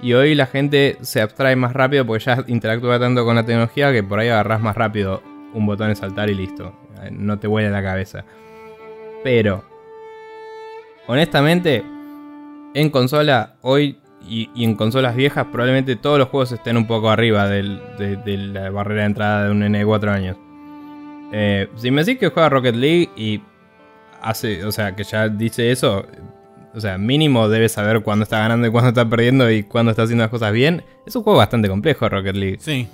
y 0.00 0.14
hoy 0.14 0.34
la 0.34 0.46
gente 0.46 0.96
se 1.02 1.20
abstrae 1.20 1.54
más 1.54 1.74
rápido 1.74 2.06
porque 2.06 2.24
ya 2.24 2.42
interactúa 2.46 2.98
tanto 2.98 3.26
con 3.26 3.36
la 3.36 3.44
tecnología 3.44 3.92
que 3.92 4.02
por 4.02 4.20
ahí 4.20 4.28
agarras 4.28 4.62
más 4.62 4.74
rápido 4.74 5.22
un 5.52 5.66
botón 5.66 5.90
de 5.90 5.96
saltar 5.96 6.30
y 6.30 6.34
listo. 6.34 6.72
No 7.12 7.38
te 7.38 7.46
huele 7.46 7.68
la 7.68 7.82
cabeza. 7.82 8.24
Pero 9.22 9.62
honestamente, 11.06 11.84
en 12.72 12.88
consola 12.88 13.56
hoy 13.60 13.98
y, 14.26 14.50
en 14.56 14.74
consolas 14.74 15.16
viejas 15.16 15.46
probablemente 15.46 15.96
todos 15.96 16.18
los 16.18 16.28
juegos 16.28 16.52
estén 16.52 16.76
un 16.76 16.86
poco 16.86 17.10
arriba 17.10 17.48
de, 17.48 17.62
la 17.62 18.70
barrera 18.70 19.02
de 19.02 19.06
entrada 19.06 19.44
de 19.44 19.50
un 19.50 19.62
N 19.62 19.78
de 19.78 19.84
4 19.84 20.10
años. 20.10 20.36
Eh, 21.32 21.68
si 21.76 21.90
me 21.90 22.04
decís 22.04 22.18
que 22.18 22.28
juega 22.28 22.48
Rocket 22.48 22.74
League 22.74 23.10
y 23.16 23.42
hace, 24.22 24.64
o 24.64 24.72
sea, 24.72 24.94
que 24.96 25.04
ya 25.04 25.28
dice 25.28 25.70
eso, 25.70 26.06
o 26.74 26.80
sea, 26.80 26.98
mínimo 26.98 27.48
debe 27.48 27.68
saber 27.68 28.02
cuándo 28.02 28.24
está 28.24 28.38
ganando 28.38 28.66
y 28.66 28.70
cuándo 28.70 28.88
está 28.88 29.08
perdiendo 29.08 29.50
y 29.50 29.62
cuándo 29.62 29.90
está 29.90 30.02
haciendo 30.02 30.24
las 30.24 30.30
cosas 30.30 30.52
bien. 30.52 30.84
Es 31.06 31.16
un 31.16 31.22
juego 31.22 31.38
bastante 31.38 31.68
complejo 31.68 32.08
Rocket 32.08 32.36
League. 32.36 32.58
Sí. 32.60 32.88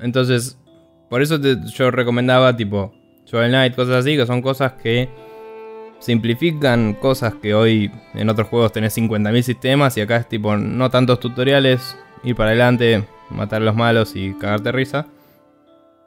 Entonces, 0.00 0.58
por 1.08 1.22
eso 1.22 1.38
yo 1.40 1.90
recomendaba 1.90 2.56
tipo 2.56 2.92
Shovel 3.26 3.50
Knight, 3.50 3.74
cosas 3.74 3.96
así, 3.96 4.16
que 4.16 4.26
son 4.26 4.42
cosas 4.42 4.72
que 4.74 5.08
simplifican 5.98 6.94
cosas 6.94 7.34
que 7.34 7.54
hoy 7.54 7.90
en 8.14 8.28
otros 8.28 8.48
juegos 8.48 8.72
tenés 8.72 8.96
50.000 8.96 9.42
sistemas 9.42 9.96
y 9.96 10.00
acá 10.00 10.16
es 10.16 10.28
tipo 10.28 10.56
no 10.56 10.90
tantos 10.90 11.20
tutoriales, 11.20 11.98
ir 12.22 12.36
para 12.36 12.50
adelante, 12.50 13.04
matar 13.30 13.62
a 13.62 13.64
los 13.64 13.74
malos 13.74 14.14
y 14.14 14.34
cagarte 14.34 14.72
risa. 14.72 15.06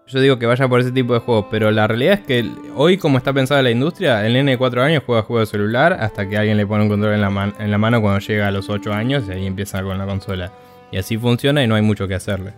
Yo 0.07 0.20
digo 0.20 0.40
que 0.40 0.48
vaya 0.48 0.68
por 0.68 0.80
ese 0.80 0.91
tipo 0.91 1.14
de 1.14 1.20
juegos, 1.20 1.45
pero 1.52 1.70
la 1.70 1.86
realidad 1.86 2.14
es 2.16 2.22
que 2.22 2.49
hoy 2.76 2.98
como 2.98 3.20
está 3.20 3.32
pensada 3.32 3.61
la 3.61 3.70
industria, 3.70 4.26
el 4.26 4.34
nene 4.34 4.52
de 4.52 4.57
4 4.57 4.82
años 4.82 5.03
juega 5.06 5.22
juegos 5.22 5.49
de 5.49 5.57
celular 5.57 5.94
hasta 5.94 6.28
que 6.28 6.36
alguien 6.36 6.57
le 6.57 6.66
pone 6.66 6.84
un 6.84 6.90
control 6.90 7.14
en 7.14 7.22
la, 7.22 7.53
en 7.60 7.70
la 7.70 7.78
mano 7.78 8.02
cuando 8.02 8.20
llega 8.20 8.48
a 8.48 8.52
los 8.52 8.70
8 8.70 8.91
años 8.91 9.26
y 9.28 9.32
ahí 9.34 9.45
empieza 9.45 9.84
con 9.84 9.98
la 9.99 10.07
consola. 10.07 10.52
Y 10.91 10.98
así 10.98 11.18
funciona 11.18 11.64
y 11.64 11.68
no 11.68 11.76
hay 11.76 11.84
mucho 11.84 12.07
que 12.07 12.16
hacerle. 12.16 12.53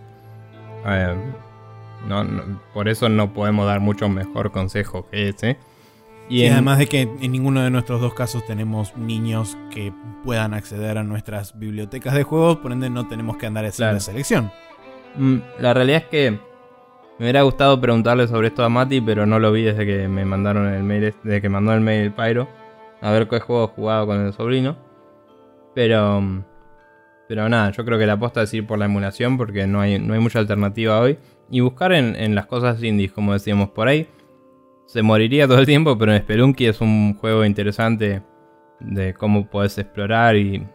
Eh, 0.86 1.14
por 2.72 2.88
eso 2.88 3.08
no 3.08 3.32
podemos 3.32 3.66
dar 3.66 3.80
mucho 3.80 4.08
mejor 4.08 4.50
consejo 4.50 5.06
que 5.10 5.28
ese. 5.28 5.58
Y 6.28 6.46
además 6.46 6.78
de 6.78 6.86
que 6.86 7.02
en 7.02 7.32
ninguno 7.32 7.62
de 7.62 7.70
nuestros 7.70 8.00
dos 8.00 8.14
casos 8.14 8.44
tenemos 8.46 8.96
niños 8.96 9.56
que 9.70 9.92
puedan 10.24 10.54
acceder 10.54 10.98
a 10.98 11.02
nuestras 11.02 11.58
bibliotecas 11.58 12.14
de 12.14 12.22
juegos, 12.22 12.58
por 12.58 12.72
ende 12.72 12.88
no 12.88 13.06
tenemos 13.06 13.36
que 13.36 13.46
andar 13.46 13.64
haciendo 13.64 13.94
la 13.94 14.00
selección. 14.00 14.50
Mm, 15.16 15.36
la 15.58 15.74
realidad 15.74 16.02
es 16.04 16.08
que 16.08 16.30
me 16.30 17.26
hubiera 17.26 17.42
gustado 17.42 17.80
preguntarle 17.80 18.26
sobre 18.28 18.48
esto 18.48 18.64
a 18.64 18.68
Mati, 18.68 19.00
pero 19.00 19.26
no 19.26 19.38
lo 19.38 19.52
vi 19.52 19.62
desde 19.62 19.84
que 19.84 20.08
me 20.08 20.24
mandaron 20.24 20.72
el 20.72 20.82
mail, 20.82 21.14
desde 21.22 21.42
que 21.42 21.48
mandó 21.48 21.74
el 21.74 21.80
mail 21.80 22.04
el 22.04 22.12
Pyro, 22.12 22.48
a 23.00 23.10
ver 23.10 23.28
qué 23.28 23.40
juego 23.40 23.68
jugado 23.68 24.06
con 24.06 24.24
el 24.24 24.32
sobrino. 24.32 24.76
Pero, 25.74 26.22
pero 27.28 27.48
nada, 27.48 27.70
yo 27.72 27.84
creo 27.84 27.98
que 27.98 28.06
la 28.06 28.14
aposta 28.14 28.42
es 28.42 28.54
ir 28.54 28.66
por 28.66 28.78
la 28.78 28.86
emulación 28.86 29.36
porque 29.36 29.66
no 29.66 29.80
hay, 29.80 29.98
no 29.98 30.14
hay 30.14 30.20
mucha 30.20 30.38
alternativa 30.38 31.00
hoy. 31.00 31.18
Y 31.50 31.60
buscar 31.60 31.92
en, 31.92 32.16
en 32.16 32.34
las 32.34 32.46
cosas 32.46 32.82
indies, 32.82 33.12
como 33.12 33.34
decíamos 33.34 33.70
por 33.70 33.88
ahí 33.88 34.08
se 34.92 35.00
moriría 35.02 35.48
todo 35.48 35.58
el 35.58 35.64
tiempo, 35.64 35.96
pero 35.96 36.12
en 36.12 36.20
Spelunky 36.20 36.66
es 36.66 36.82
un 36.82 37.14
juego 37.14 37.46
interesante 37.46 38.22
de 38.78 39.14
cómo 39.14 39.48
puedes 39.48 39.78
explorar 39.78 40.36
y, 40.36 40.66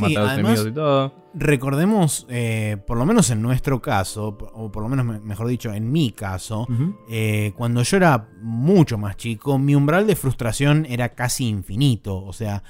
matar 0.00 0.18
a 0.18 0.22
los 0.24 0.32
enemigos 0.32 0.66
y 0.66 0.72
todo. 0.72 1.14
Recordemos, 1.32 2.26
eh, 2.28 2.76
por 2.84 2.98
lo 2.98 3.06
menos 3.06 3.30
en 3.30 3.40
nuestro 3.40 3.80
caso, 3.80 4.36
o 4.52 4.72
por 4.72 4.82
lo 4.82 4.88
menos 4.88 5.22
mejor 5.22 5.46
dicho, 5.46 5.72
en 5.72 5.92
mi 5.92 6.10
caso, 6.10 6.66
eh, 7.08 7.52
cuando 7.56 7.84
yo 7.84 7.98
era 7.98 8.28
mucho 8.40 8.98
más 8.98 9.16
chico, 9.16 9.60
mi 9.60 9.76
umbral 9.76 10.08
de 10.08 10.16
frustración 10.16 10.84
era 10.84 11.10
casi 11.10 11.46
infinito. 11.46 12.24
O 12.24 12.32
sea, 12.32 12.64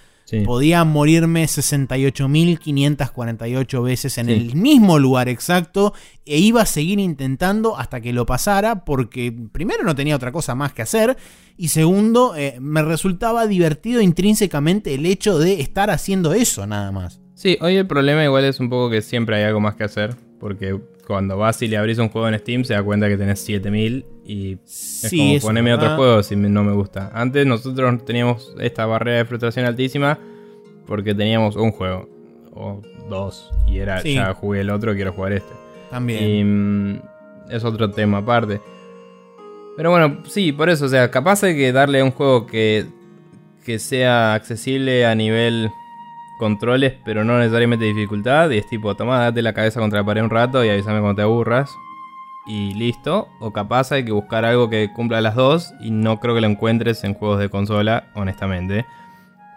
Podía 0.45 0.83
morirme 0.85 1.45
68.548 1.45 3.83
veces 3.83 4.19
en 4.19 4.29
el 4.29 4.55
mismo 4.57 4.99
lugar 4.99 5.29
exacto 5.29 5.95
e 6.25 6.39
iba 6.39 6.63
a 6.63 6.67
seguir 6.67 6.99
intentando 6.99 7.79
hasta 7.79 8.01
que 8.01 8.13
lo 8.13 8.27
pasara 8.27 8.85
porque 8.85 9.33
primero 9.53 9.85
no 9.85 9.95
tenía 9.95 10.17
otra 10.17 10.33
cosa 10.33 10.57
más 10.57 10.73
que 10.73 10.83
hacer 10.83 11.17
y 11.57 11.69
segundo 11.69 12.35
eh, 12.37 12.57
me 12.61 12.83
resultaba 12.83 13.47
divertido 13.47 14.01
intrínsecamente 14.01 14.95
el 14.95 15.07
hecho 15.07 15.39
de 15.39 15.61
estar 15.61 15.91
haciendo 15.91 16.35
eso 16.35 16.67
nada 16.67 16.91
más. 16.91 17.21
Sí, 17.35 17.57
hoy 17.61 17.77
el 17.77 17.87
problema 17.87 18.25
igual 18.25 18.45
es 18.45 18.59
un 18.59 18.69
poco 18.69 18.91
que 18.91 19.03
siempre 19.03 19.37
hay 19.37 19.45
algo 19.45 19.61
más 19.61 19.77
que 19.77 19.85
hacer 19.85 20.17
porque 20.41 20.77
cuando 21.07 21.39
vas 21.39 21.63
y 21.63 21.69
le 21.69 21.77
abrís 21.77 21.99
un 21.99 22.09
juego 22.09 22.27
en 22.29 22.37
Steam 22.39 22.65
se 22.65 22.75
da 22.75 22.83
cuenta 22.83 23.09
que 23.09 23.17
tenés 23.17 23.39
7000 23.41 24.16
y 24.27 24.59
es 24.65 25.09
como 25.11 25.39
poneme 25.41 25.73
otro 25.75 25.97
juego 25.97 26.23
si 26.23 26.37
no 26.37 26.65
me 26.65 26.73
gusta. 26.73 27.11
Antes 27.15 27.47
nosotros 27.47 28.05
teníamos 28.05 28.55
esta 28.61 28.87
barrera 28.87 29.19
de 29.19 29.25
frustración 29.25 29.67
altísima 29.67 30.19
porque 30.87 31.15
teníamos 31.15 31.57
un 31.57 31.73
juego 31.73 32.09
o 32.55 32.83
dos 33.09 33.51
y 33.67 33.79
era 33.79 34.03
ya 34.03 34.35
jugué 34.35 34.61
el 34.61 34.71
otro, 34.71 34.95
quiero 34.95 35.13
jugar 35.13 35.33
este. 35.33 35.53
También. 35.91 36.25
Y 36.25 36.45
mm, 36.45 37.03
es 37.51 37.65
otro 37.65 37.91
tema 37.91 38.19
aparte. 38.19 38.61
Pero 39.77 39.91
bueno, 39.91 40.23
sí, 40.27 40.53
por 40.53 40.71
eso, 40.71 40.87
o 40.87 40.89
sea, 40.89 41.11
capaz 41.11 41.43
hay 41.45 41.55
que 41.55 41.71
darle 41.71 42.03
un 42.03 42.11
juego 42.11 42.47
que, 42.47 42.87
que 43.65 43.79
sea 43.79 44.35
accesible 44.35 45.05
a 45.07 45.15
nivel 45.15 45.71
controles, 46.39 46.95
pero 47.05 47.25
no 47.25 47.39
necesariamente 47.39 47.85
dificultad. 47.85 48.51
Y 48.51 48.59
es 48.59 48.67
tipo, 48.69 48.95
toma, 48.95 49.21
date 49.21 49.43
la 49.43 49.53
cabeza 49.53 49.79
contra 49.79 50.01
la 50.01 50.07
pared 50.07 50.23
un 50.23 50.31
rato 50.31 50.65
y 50.65 50.71
avísame 50.71 51.01
cuando 51.01 51.17
te 51.17 51.23
aburras. 51.23 51.71
Y 52.47 52.75
listo. 52.75 53.29
O 53.41 53.53
capaz 53.53 53.93
hay 53.93 54.05
que 54.05 54.13
buscar 54.13 54.45
algo 54.45 54.71
que 54.71 54.93
cumpla 54.93 55.21
las 55.21 55.35
dos. 55.35 55.75
Y 55.81 55.91
no 55.91 56.21
creo 56.21 56.35
que 56.35 56.41
lo 56.41 56.47
encuentres 56.47 57.05
en 57.05 57.15
juegos 57.15 57.39
de 57.39 57.49
consola, 57.49 58.05
honestamente. 58.15 58.87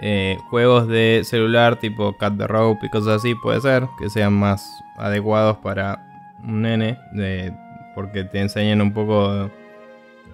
Eh, 0.01 0.37
juegos 0.49 0.87
de 0.87 1.21
celular 1.25 1.77
tipo 1.77 2.13
Cut 2.17 2.37
the 2.37 2.47
Rope 2.47 2.85
y 2.85 2.89
cosas 2.89 3.17
así 3.17 3.35
puede 3.35 3.59
ser 3.59 3.85
que 3.99 4.09
sean 4.09 4.33
más 4.33 4.65
adecuados 4.97 5.57
para 5.57 5.99
un 6.43 6.61
nene. 6.61 6.97
De, 7.13 7.53
porque 7.95 8.23
te 8.23 8.39
enseñan 8.39 8.81
un 8.81 8.93
poco. 8.93 9.49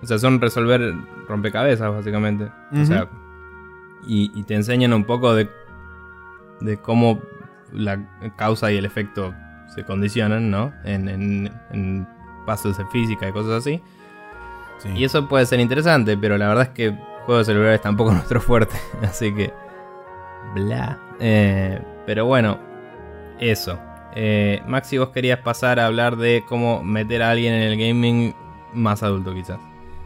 O 0.01 0.05
sea, 0.05 0.19
son 0.19 0.39
resolver 0.39 0.93
rompecabezas, 1.27 1.91
básicamente. 1.91 2.49
O 2.71 2.85
sea. 2.85 3.07
Y, 4.07 4.31
y 4.39 4.43
te 4.43 4.53
enseñan 4.53 4.93
un 4.93 5.03
poco 5.03 5.33
de 5.33 5.49
de 6.61 6.77
cómo 6.77 7.21
la 7.71 7.99
causa 8.35 8.71
y 8.71 8.77
el 8.77 8.85
efecto 8.85 9.33
se 9.73 9.83
condicionan, 9.83 10.49
¿no? 10.49 10.73
En, 10.83 12.07
pasos 12.45 12.77
de 12.77 12.85
física 12.87 13.27
y 13.27 13.31
cosas 13.31 13.53
así. 13.53 13.81
Y 14.93 15.03
eso 15.03 15.27
puede 15.27 15.45
ser 15.45 15.59
interesante, 15.59 16.17
pero 16.17 16.37
la 16.37 16.47
verdad 16.47 16.63
es 16.65 16.69
que 16.69 16.95
juegos 17.25 17.47
celulares 17.47 17.81
tampoco 17.81 18.09
es 18.11 18.15
nuestro 18.17 18.41
fuerte, 18.41 18.75
así 19.01 19.33
que... 19.33 19.53
Bla. 20.53 20.99
Eh, 21.19 21.81
pero 22.05 22.25
bueno, 22.25 22.59
eso. 23.39 23.79
Eh, 24.15 24.61
Maxi, 24.67 24.97
vos 24.97 25.09
querías 25.09 25.39
pasar 25.39 25.79
a 25.79 25.87
hablar 25.87 26.15
de 26.17 26.43
cómo 26.47 26.83
meter 26.83 27.23
a 27.23 27.31
alguien 27.31 27.53
en 27.53 27.63
el 27.63 27.77
gaming 27.77 28.33
más 28.73 29.03
adulto 29.03 29.33
quizás. 29.33 29.59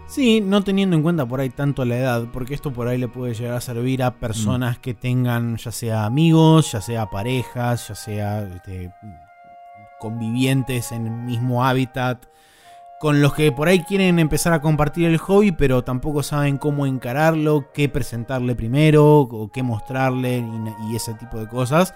Sí, 0.07 0.41
no 0.41 0.63
teniendo 0.63 0.95
en 0.95 1.03
cuenta 1.03 1.27
por 1.27 1.39
ahí 1.39 1.51
tanto 1.51 1.85
la 1.85 1.97
edad, 1.97 2.27
porque 2.33 2.55
esto 2.55 2.73
por 2.73 2.87
ahí 2.87 2.97
le 2.97 3.07
puede 3.07 3.35
llegar 3.35 3.53
a 3.53 3.61
servir 3.61 4.01
a 4.01 4.15
personas 4.15 4.77
mm. 4.77 4.81
que 4.81 4.93
tengan 4.95 5.57
ya 5.57 5.71
sea 5.71 6.05
amigos, 6.05 6.71
ya 6.71 6.81
sea 6.81 7.05
parejas, 7.11 7.89
ya 7.89 7.95
sea 7.95 8.41
este, 8.41 8.91
convivientes 9.99 10.91
en 10.91 11.05
el 11.05 11.13
mismo 11.13 11.65
hábitat, 11.65 12.25
con 12.99 13.21
los 13.21 13.33
que 13.33 13.51
por 13.51 13.69
ahí 13.69 13.83
quieren 13.83 14.19
empezar 14.19 14.51
a 14.51 14.61
compartir 14.61 15.07
el 15.07 15.17
hobby, 15.17 15.51
pero 15.53 15.83
tampoco 15.83 16.21
saben 16.21 16.57
cómo 16.57 16.85
encararlo, 16.85 17.71
qué 17.73 17.87
presentarle 17.87 18.55
primero, 18.55 19.19
o 19.21 19.51
qué 19.51 19.63
mostrarle 19.63 20.43
y, 20.89 20.95
ese 20.95 21.13
tipo 21.13 21.39
de 21.39 21.47
cosas. 21.47 21.93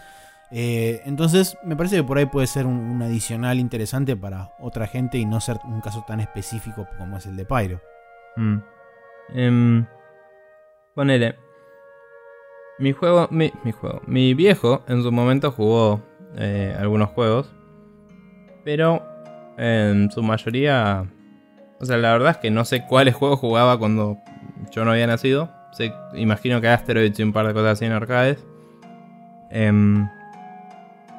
Eh, 0.50 1.02
entonces 1.06 1.58
me 1.64 1.76
parece 1.76 1.98
que 1.98 2.04
por 2.04 2.18
ahí 2.18 2.28
puede 2.28 2.48
ser 2.48 2.66
un, 2.66 3.02
adicional 3.02 3.60
interesante 3.60 4.16
para 4.16 4.54
otra 4.60 4.88
gente 4.88 5.18
y 5.18 5.26
no 5.26 5.42
ser 5.42 5.58
un 5.66 5.82
caso 5.82 6.06
tan 6.08 6.20
específico 6.20 6.88
como 6.98 7.18
es 7.18 7.26
el 7.26 7.36
de 7.36 7.46
Pyro. 7.46 7.82
Mm. 8.38 8.58
Em, 9.34 9.86
ponele. 10.96 11.36
Mi 12.80 12.92
juego, 12.92 13.28
mi, 13.30 13.52
juego. 13.80 14.02
Mi 14.08 14.34
viejo 14.34 14.84
en 14.88 15.04
su 15.04 15.12
momento 15.12 15.52
jugó 15.52 16.02
eh, 16.36 16.76
algunos 16.80 17.10
juegos. 17.10 17.54
Pero 18.64 19.04
en 19.58 20.12
su 20.12 20.22
mayoría. 20.24 21.06
O 21.80 21.86
sea, 21.86 21.98
la 21.98 22.12
verdad 22.14 22.32
es 22.32 22.38
que 22.38 22.52
no 22.52 22.66
sé 22.66 22.86
cuáles 22.88 23.16
juegos 23.16 23.40
jugaba 23.40 23.78
cuando 23.78 24.18
yo 24.72 24.86
no 24.86 24.92
había 24.92 25.08
nacido. 25.08 25.52
imagino 26.16 26.62
que 26.62 26.68
Asteroids 26.68 27.20
y 27.20 27.24
un 27.24 27.34
par 27.34 27.48
de 27.48 27.54
cosas 27.54 27.74
así 27.74 27.86
en 27.86 27.92
arcades. 27.92 28.46
Em, 29.50 30.08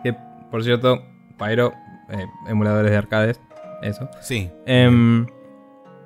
que 0.02 0.14
por 0.50 0.64
cierto, 0.64 1.02
Pyro, 1.38 1.72
eh, 2.10 2.26
emuladores 2.48 2.90
de 2.90 2.96
arcades. 2.96 3.40
Eso. 3.82 4.08
Sí. 4.20 4.50
Em, 4.66 5.26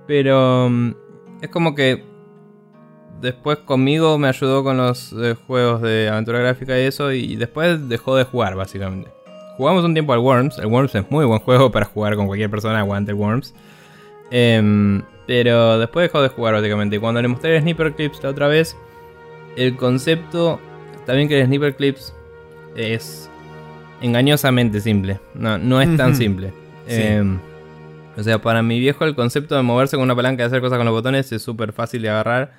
pero 0.07 0.69
es 1.41 1.49
como 1.51 1.75
que 1.75 2.05
después 3.21 3.59
conmigo 3.59 4.19
me 4.19 4.29
ayudó 4.29 4.65
con 4.65 4.77
los 4.77 5.13
eh, 5.13 5.35
juegos 5.47 5.83
de 5.83 6.09
aventura 6.09 6.41
gráfica 6.41 6.79
y 6.79 6.85
eso, 6.85 7.13
y 7.13 7.37
después 7.37 7.89
dejó 7.89 8.17
de 8.17 8.25
jugar, 8.25 8.57
básicamente. 8.57 9.11
Jugamos 9.59 9.85
un 9.85 9.93
tiempo 9.93 10.13
al 10.13 10.21
Worms. 10.21 10.57
El 10.59 10.67
Worms 10.67 10.95
es 10.95 11.11
muy 11.11 11.25
buen 11.25 11.41
juego 11.41 11.73
para 11.73 11.85
jugar 11.85 12.15
con 12.15 12.29
cualquier 12.29 12.49
persona, 12.49 12.79
aguante 12.79 13.11
el 13.11 13.17
Worms. 13.17 13.53
Em, 14.31 15.03
pero 15.27 15.81
después 15.81 16.05
dejó 16.05 16.23
de 16.23 16.29
jugar, 16.29 16.55
básicamente. 16.55 16.95
Y 16.95 16.99
cuando 17.01 17.21
le 17.21 17.27
mostré 17.27 17.57
el 17.57 17.63
Sniper 17.63 17.93
Clips 17.95 18.23
la 18.23 18.31
otra 18.31 18.47
vez, 18.47 18.77
el 19.57 19.77
concepto. 19.77 20.61
Está 20.95 21.15
bien 21.15 21.29
que 21.29 21.41
el 21.41 21.47
Sniper 21.47 21.75
Clips 21.75 22.15
es 22.77 23.29
engañosamente 24.01 24.81
simple. 24.81 25.19
No, 25.35 25.59
no 25.59 25.81
es 25.81 25.97
tan 25.97 26.15
simple. 26.15 26.53
Em, 26.87 27.41
o 28.17 28.23
sea, 28.23 28.41
para 28.41 28.63
mi 28.63 28.79
viejo 28.79 29.05
el 29.05 29.17
concepto 29.17 29.57
de 29.57 29.63
moverse 29.63 29.97
con 29.97 30.05
una 30.05 30.15
palanca 30.15 30.45
y 30.45 30.47
hacer 30.47 30.61
cosas 30.61 30.79
con 30.79 30.87
los 30.87 30.95
botones 30.95 31.33
es 31.33 31.43
súper 31.43 31.73
fácil 31.73 32.01
de 32.03 32.11
agarrar. 32.11 32.53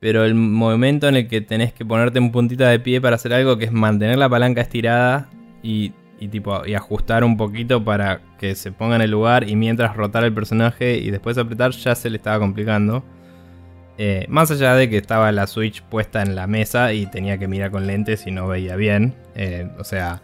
pero 0.00 0.24
el 0.24 0.34
momento 0.34 1.08
en 1.08 1.16
el 1.16 1.28
que 1.28 1.40
tenés 1.40 1.72
que 1.72 1.84
ponerte 1.84 2.18
en 2.18 2.32
puntita 2.32 2.68
de 2.68 2.80
pie 2.80 3.00
para 3.00 3.16
hacer 3.16 3.32
algo, 3.32 3.58
que 3.58 3.66
es 3.66 3.72
mantener 3.72 4.18
la 4.18 4.28
palanca 4.28 4.60
estirada 4.60 5.30
y, 5.62 5.92
tipo, 6.28 6.64
y 6.66 6.74
ajustar 6.74 7.24
un 7.24 7.36
poquito 7.36 7.84
para 7.84 8.20
que 8.38 8.54
se 8.54 8.72
ponga 8.72 8.96
en 8.96 9.02
el 9.02 9.10
lugar 9.10 9.48
y 9.48 9.56
mientras 9.56 9.96
rotar 9.96 10.24
el 10.24 10.32
personaje 10.32 10.96
y 10.96 11.10
después 11.10 11.36
apretar, 11.38 11.72
ya 11.72 11.94
se 11.94 12.10
le 12.10 12.16
estaba 12.16 12.38
complicando. 12.38 13.04
Eh, 13.96 14.26
más 14.28 14.50
allá 14.50 14.74
de 14.74 14.90
que 14.90 14.96
estaba 14.96 15.30
la 15.30 15.46
Switch 15.46 15.82
puesta 15.82 16.22
en 16.22 16.34
la 16.34 16.46
mesa 16.46 16.92
y 16.92 17.06
tenía 17.06 17.38
que 17.38 17.46
mirar 17.46 17.70
con 17.70 17.86
lentes 17.86 18.26
y 18.26 18.30
no 18.30 18.48
veía 18.48 18.76
bien. 18.76 19.14
Eh, 19.34 19.68
o 19.78 19.84
sea, 19.84 20.20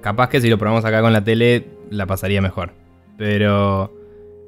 capaz 0.00 0.28
que 0.28 0.40
si 0.40 0.50
lo 0.50 0.58
probamos 0.58 0.84
acá 0.84 1.00
con 1.00 1.12
la 1.12 1.24
tele 1.24 1.68
la 1.90 2.06
pasaría 2.06 2.42
mejor. 2.42 2.72
Pero 3.16 3.94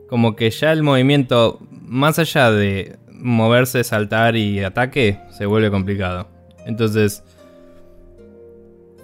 como 0.09 0.37
que 0.37 0.51
ya 0.51 0.73
el 0.73 0.83
movimiento, 0.83 1.59
más 1.71 2.19
allá 2.19 2.51
de 2.51 2.97
moverse, 3.11 3.83
saltar 3.85 4.37
y 4.37 4.63
ataque, 4.63 5.21
se 5.31 5.47
vuelve 5.47 5.71
complicado. 5.71 6.29
Entonces, 6.67 7.25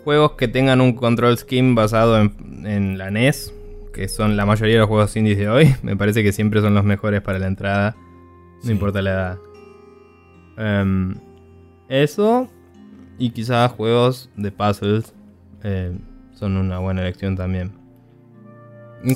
juegos 0.04 0.32
que 0.32 0.46
tengan 0.46 0.80
un 0.80 0.92
control 0.92 1.36
scheme 1.38 1.74
basado 1.74 2.18
en, 2.18 2.98
la 2.98 3.10
NES, 3.10 3.52
que 3.92 4.08
son 4.08 4.36
la 4.36 4.46
mayoría 4.46 4.74
de 4.74 4.80
los 4.80 4.88
juegos 4.88 5.16
indies 5.16 5.38
de 5.38 5.48
hoy, 5.48 5.74
me 5.82 5.96
parece 5.96 6.22
que 6.22 6.32
siempre 6.32 6.60
son 6.60 6.74
los 6.74 6.84
mejores 6.84 7.22
para 7.22 7.38
la 7.38 7.46
entrada, 7.46 7.96
no 8.62 8.70
importa 8.70 9.02
la 9.02 9.10
edad. 9.10 9.38
Em, 10.56 11.14
eso, 11.88 12.48
y 13.18 13.30
quizás 13.30 13.72
juegos 13.72 14.30
de 14.36 14.52
puzzles 14.52 15.14
eh, 15.62 15.96
son 16.34 16.56
una 16.56 16.78
buena 16.78 17.00
elección 17.00 17.36
también. 17.36 17.72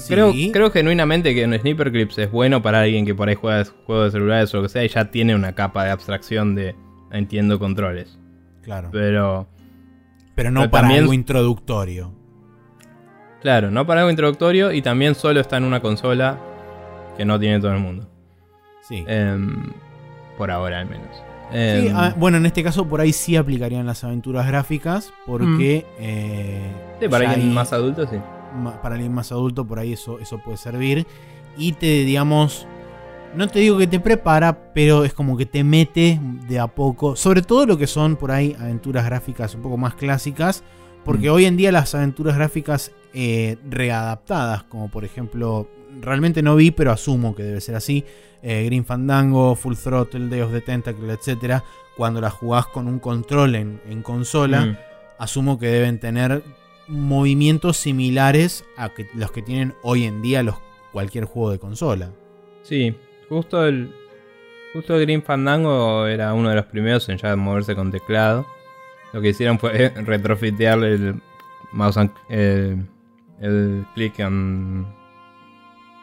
Creo, 0.06 0.32
creo 0.52 0.70
genuinamente 0.70 1.34
que 1.34 1.46
un 1.46 1.58
Sniper 1.58 1.90
Clips 1.90 2.18
es 2.18 2.30
bueno 2.30 2.60
para 2.60 2.82
alguien 2.82 3.06
que 3.06 3.14
por 3.14 3.28
ahí 3.28 3.34
juega 3.34 3.64
juegos 3.86 4.12
de 4.12 4.18
celulares 4.18 4.52
o 4.52 4.58
lo 4.58 4.64
que 4.64 4.68
sea 4.68 4.84
y 4.84 4.88
ya 4.88 5.10
tiene 5.10 5.34
una 5.34 5.54
capa 5.54 5.84
de 5.84 5.90
abstracción 5.90 6.54
de 6.54 6.74
entiendo 7.10 7.58
controles. 7.58 8.18
Claro. 8.62 8.90
Pero. 8.92 9.48
Pero 10.38 10.50
no 10.50 10.70
para 10.70 10.88
algo 10.88 11.12
introductorio. 11.12 12.12
Claro, 13.42 13.70
no 13.70 13.86
para 13.86 14.00
algo 14.00 14.10
introductorio 14.10 14.72
y 14.72 14.82
también 14.82 15.14
solo 15.14 15.40
está 15.40 15.56
en 15.56 15.64
una 15.64 15.80
consola 15.80 16.38
que 17.16 17.24
no 17.24 17.38
tiene 17.38 17.60
todo 17.60 17.72
el 17.72 17.80
mundo. 17.80 18.08
Sí. 18.82 19.04
Em, 19.06 19.72
por 20.36 20.50
ahora 20.50 20.80
al 20.80 20.86
menos. 20.86 21.08
Em, 21.52 21.94
ah, 21.94 22.14
bueno, 22.16 22.36
en 22.36 22.46
este 22.46 22.62
caso 22.62 22.86
por 22.86 23.00
ahí 23.00 23.12
sí 23.12 23.36
aplicarían 23.36 23.84
las 23.84 24.04
aventuras 24.04 24.46
gráficas 24.46 25.12
porque... 25.26 25.84
Mm. 25.98 26.02
Eh, 26.02 26.72
sí, 27.00 27.08
para 27.08 27.30
alguien 27.30 27.52
más 27.52 27.72
adulto 27.72 28.06
sí 28.06 28.16
para 28.82 28.94
alguien 28.94 29.12
más 29.12 29.32
adulto, 29.32 29.66
por 29.66 29.78
ahí 29.78 29.92
eso, 29.92 30.18
eso 30.18 30.38
puede 30.38 30.56
servir. 30.56 31.06
Y 31.56 31.72
te, 31.72 32.04
digamos, 32.04 32.66
no 33.34 33.48
te 33.48 33.60
digo 33.60 33.78
que 33.78 33.86
te 33.86 34.00
prepara, 34.00 34.72
pero 34.72 35.04
es 35.04 35.12
como 35.12 35.36
que 35.36 35.46
te 35.46 35.64
mete 35.64 36.20
de 36.48 36.58
a 36.58 36.66
poco, 36.66 37.16
sobre 37.16 37.42
todo 37.42 37.66
lo 37.66 37.76
que 37.76 37.86
son 37.86 38.16
por 38.16 38.30
ahí 38.30 38.56
aventuras 38.58 39.04
gráficas 39.04 39.54
un 39.54 39.62
poco 39.62 39.76
más 39.76 39.94
clásicas, 39.94 40.64
porque 41.04 41.30
mm. 41.30 41.32
hoy 41.32 41.44
en 41.44 41.56
día 41.56 41.72
las 41.72 41.94
aventuras 41.94 42.36
gráficas 42.36 42.92
eh, 43.14 43.56
readaptadas, 43.68 44.64
como 44.64 44.90
por 44.90 45.04
ejemplo, 45.04 45.68
realmente 46.00 46.42
no 46.42 46.56
vi, 46.56 46.70
pero 46.70 46.92
asumo 46.92 47.34
que 47.34 47.42
debe 47.42 47.60
ser 47.60 47.74
así, 47.74 48.04
eh, 48.42 48.64
Green 48.64 48.84
Fandango, 48.84 49.54
Full 49.56 49.76
Throttle, 49.76 50.28
Deus 50.28 50.52
de 50.52 50.60
Tentacle, 50.60 51.12
etc., 51.12 51.62
cuando 51.96 52.20
las 52.20 52.32
jugás 52.32 52.66
con 52.66 52.86
un 52.86 53.00
control 53.00 53.56
en, 53.56 54.02
consola, 54.02 54.66
mm. 54.66 54.76
asumo 55.18 55.58
que 55.58 55.66
deben 55.66 55.98
tener 55.98 56.44
movimientos 56.86 57.76
similares 57.76 58.64
a 58.76 58.92
los 59.14 59.32
que 59.32 59.42
tienen 59.42 59.74
hoy 59.82 60.04
en 60.04 60.22
día 60.22 60.42
los, 60.44 60.56
cualquier 60.92 61.24
juego 61.24 61.50
de 61.50 61.58
consola. 61.58 62.12
Sí, 62.62 62.94
justo 63.28 63.66
el, 63.66 63.92
justo 64.72 64.96
el 64.96 65.02
Green 65.02 65.22
Fandango 65.22 66.06
era 66.06 66.34
uno 66.34 66.50
de 66.50 66.56
los 66.56 66.66
primeros 66.66 67.08
en 67.08 67.18
ya 67.18 67.34
moverse 67.36 67.74
con 67.74 67.90
teclado. 67.90 68.46
Lo 69.12 69.20
que 69.20 69.28
hicieron 69.28 69.58
fue 69.58 69.88
retrofitear 69.96 70.82
el 70.84 71.20
mouse 71.72 71.98
el, 72.28 72.86
el 73.40 73.86
click 73.94 74.18
en 74.20 74.86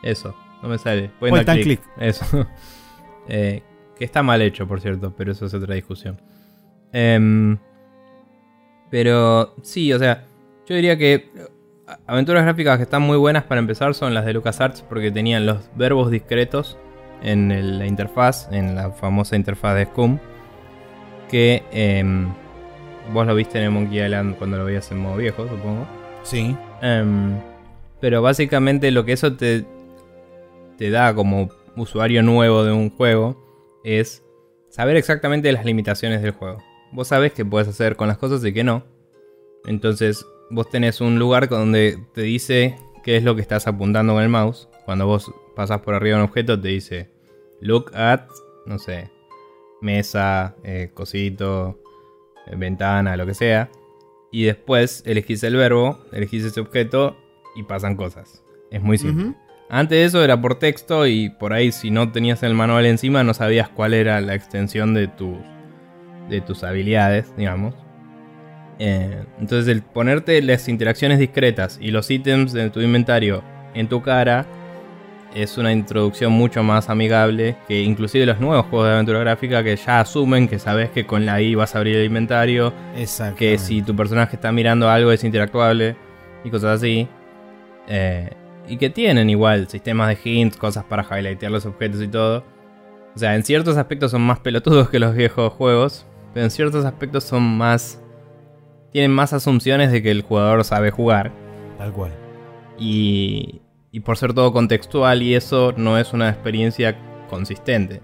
eso, 0.06 0.36
no 0.62 0.70
me 0.70 0.78
sale. 0.78 1.10
Point 1.20 1.48
click. 1.50 1.64
click. 1.64 1.82
Eso. 1.98 2.48
Eh, 3.28 3.64
que 3.98 4.06
está 4.06 4.22
mal 4.22 4.40
hecho, 4.44 4.68
por 4.68 4.80
cierto, 4.80 5.12
pero 5.18 5.32
eso 5.32 5.48
es 5.48 5.54
otra 5.56 5.74
discusión. 5.74 6.22
Em, 6.94 7.58
pero 8.92 9.56
sí, 9.64 9.92
o 9.92 9.98
sea, 9.98 10.26
yo 10.68 10.76
diría 10.76 10.96
que 10.96 11.14
eh, 11.16 11.30
aventuras 12.06 12.44
gráficas 12.44 12.78
que 12.78 12.84
están 12.84 13.02
muy 13.02 13.18
buenas 13.18 13.44
para 13.46 13.58
empezar 13.58 13.96
son 13.96 14.14
las 14.14 14.26
de 14.28 14.34
LucasArts 14.34 14.84
porque 14.84 15.10
tenían 15.10 15.48
los 15.48 15.72
verbos 15.76 16.12
discretos 16.12 16.78
en 17.22 17.80
la 17.80 17.86
interfaz, 17.86 18.48
en 18.52 18.76
la 18.76 18.92
famosa 18.92 19.36
interfaz 19.36 19.76
de 19.76 19.86
Scum, 19.86 20.20
que 21.30 21.64
em, 21.72 22.28
vos 23.14 23.26
lo 23.26 23.36
viste 23.36 23.58
en 23.58 23.66
el 23.66 23.72
Monkey 23.72 24.04
Island 24.04 24.36
cuando 24.38 24.58
lo 24.58 24.66
veías 24.66 24.92
en 24.92 25.00
modo 25.00 25.18
viejo, 25.18 25.48
supongo. 25.48 25.88
Sí. 26.24 26.56
Em, 26.82 27.36
pero 28.00 28.22
básicamente 28.22 28.92
lo 28.92 29.06
que 29.06 29.14
eso 29.14 29.34
te, 29.34 29.66
te 30.78 30.90
da 30.90 31.14
como 31.14 31.50
usuario 31.76 32.22
nuevo 32.24 32.64
de 32.64 32.72
un 32.72 32.90
juego 32.90 33.82
es 33.84 34.24
saber 34.70 34.98
exactamente 34.98 35.52
las 35.52 35.66
limitaciones 35.66 36.22
del 36.22 36.32
juego. 36.32 36.62
Vos 36.92 37.10
sabés 37.10 37.34
qué 37.34 37.46
puedes 37.46 37.68
hacer 37.68 37.96
con 37.96 38.08
las 38.08 38.18
cosas 38.18 38.44
y 38.46 38.54
qué 38.54 38.64
no. 38.64 38.84
Entonces, 39.66 40.26
vos 40.50 40.70
tenés 40.70 41.02
un 41.02 41.18
lugar 41.18 41.50
donde 41.50 41.98
te 42.14 42.22
dice 42.22 42.76
qué 43.04 43.18
es 43.18 43.24
lo 43.24 43.36
que 43.36 43.42
estás 43.42 43.68
apuntando 43.68 44.14
con 44.14 44.24
el 44.24 44.30
mouse. 44.30 44.68
Cuando 44.86 45.08
vos 45.08 45.32
pasas 45.56 45.82
por 45.82 45.94
arriba 45.94 46.18
de 46.18 46.24
un 46.24 46.30
objeto 46.30 46.60
te 46.60 46.68
dice 46.68 47.16
look 47.62 47.92
at, 47.96 48.28
no 48.66 48.78
sé, 48.80 49.10
mesa, 49.82 50.56
eh, 50.64 50.92
cosito, 50.94 51.80
eh, 52.48 52.56
ventana, 52.56 53.18
lo 53.18 53.26
que 53.26 53.34
sea. 53.34 53.70
Y 54.32 54.44
después 54.44 55.04
elegís 55.06 55.44
el 55.44 55.56
verbo, 55.56 56.00
elegís 56.12 56.44
ese 56.44 56.60
objeto 56.60 57.18
y 57.56 57.64
pasan 57.64 57.96
cosas. 57.96 58.44
Es 58.72 58.82
muy 58.82 58.98
simple. 58.98 59.34
Antes 59.70 59.98
de 59.98 60.06
eso 60.06 60.24
era 60.24 60.40
por 60.40 60.60
texto 60.60 61.08
y 61.08 61.30
por 61.30 61.54
ahí 61.54 61.72
si 61.72 61.90
no 61.90 62.12
tenías 62.12 62.44
el 62.44 62.54
manual 62.54 62.86
encima 62.86 63.24
no 63.24 63.34
sabías 63.34 63.70
cuál 63.70 63.96
era 63.96 64.22
la 64.22 64.36
extensión 64.36 64.94
de 64.94 65.08
tus, 65.08 65.38
de 66.30 66.42
tus 66.42 66.64
habilidades, 66.64 67.34
digamos. 67.36 67.74
Eh, 68.78 69.24
entonces 69.40 69.68
el 69.70 69.82
ponerte 69.82 70.42
las 70.42 70.68
interacciones 70.68 71.18
discretas 71.18 71.80
y 71.82 71.92
los 71.92 72.12
ítems 72.12 72.52
de 72.52 72.70
tu 72.70 72.82
inventario 72.82 73.42
en 73.74 73.88
tu 73.88 74.02
cara 74.02 74.46
es 75.36 75.58
una 75.58 75.72
introducción 75.74 76.32
mucho 76.32 76.64
más 76.64 76.90
amigable 76.90 77.58
que 77.68 77.82
inclusive 77.82 78.26
los 78.26 78.40
nuevos 78.40 78.66
juegos 78.68 78.88
de 78.88 78.94
aventura 78.94 79.20
gráfica 79.20 79.64
que 79.64 79.76
ya 79.76 80.00
asumen 80.00 80.48
que 80.48 80.58
sabes 80.58 80.90
que 80.90 81.06
con 81.06 81.26
la 81.26 81.42
I 81.42 81.56
vas 81.56 81.76
a 81.76 81.80
abrir 81.80 81.98
el 81.98 82.06
inventario, 82.06 82.74
que 83.38 83.58
si 83.58 83.82
tu 83.82 83.96
personaje 83.96 84.38
está 84.38 84.52
mirando 84.52 84.90
algo 84.90 85.12
es 85.12 85.24
interactuable 85.24 85.98
y 86.44 86.50
cosas 86.50 86.78
así. 86.82 87.08
Eh, 87.88 88.32
y 88.68 88.78
que 88.78 88.90
tienen 88.90 89.30
igual 89.30 89.68
sistemas 89.68 90.08
de 90.08 90.18
hints, 90.30 90.58
cosas 90.58 90.86
para 90.86 91.04
highlightear 91.04 91.52
los 91.52 91.66
objetos 91.66 92.02
y 92.02 92.08
todo. 92.08 92.44
O 93.16 93.20
sea, 93.20 93.36
en 93.36 93.44
ciertos 93.44 93.78
aspectos 93.78 94.12
son 94.12 94.22
más 94.22 94.40
pelotudos 94.40 94.90
que 94.90 95.00
los 95.00 95.14
viejos 95.14 95.54
juegos, 95.54 96.08
pero 96.34 96.46
en 96.46 96.52
ciertos 96.52 96.86
aspectos 96.86 97.26
son 97.26 97.44
más 97.44 98.02
tienen 98.96 99.12
más 99.12 99.34
asunciones 99.34 99.92
de 99.92 100.02
que 100.02 100.10
el 100.10 100.22
jugador 100.22 100.64
sabe 100.64 100.90
jugar. 100.90 101.34
Tal 101.78 101.92
cual. 101.92 102.14
Y, 102.80 103.60
y 103.96 104.02
por 104.02 104.18
ser 104.18 104.34
todo 104.34 104.52
contextual 104.52 105.22
y 105.22 105.36
eso 105.36 105.74
no 105.78 105.98
es 105.98 106.12
una 106.12 106.28
experiencia 106.30 106.98
consistente. 107.30 108.02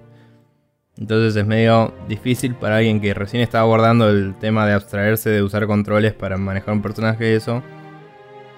Entonces 0.97 1.35
es 1.35 1.45
medio 1.45 1.93
difícil 2.07 2.55
para 2.55 2.77
alguien 2.77 3.01
que 3.01 3.13
recién 3.13 3.43
está 3.43 3.59
abordando 3.59 4.07
el 4.07 4.33
tema 4.39 4.65
de 4.65 4.71
abstraerse 4.71 5.29
de 5.29 5.43
usar 5.43 5.67
controles 5.67 6.13
para 6.13 6.37
manejar 6.37 6.75
un 6.75 6.81
personaje 6.81 7.33
y 7.33 7.35
eso. 7.35 7.61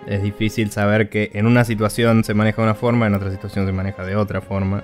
Es 0.06 0.22
difícil 0.22 0.70
saber 0.70 1.10
que 1.10 1.32
en 1.34 1.48
una 1.48 1.64
situación 1.64 2.24
se 2.24 2.36
maneja 2.36 2.62
de 2.62 2.68
una 2.68 2.76
forma, 2.76 3.08
en 3.08 3.16
otra 3.16 3.32
situación 3.32 3.66
se 3.66 3.72
maneja 3.72 4.06
de 4.06 4.16
otra 4.16 4.40
forma. 4.40 4.84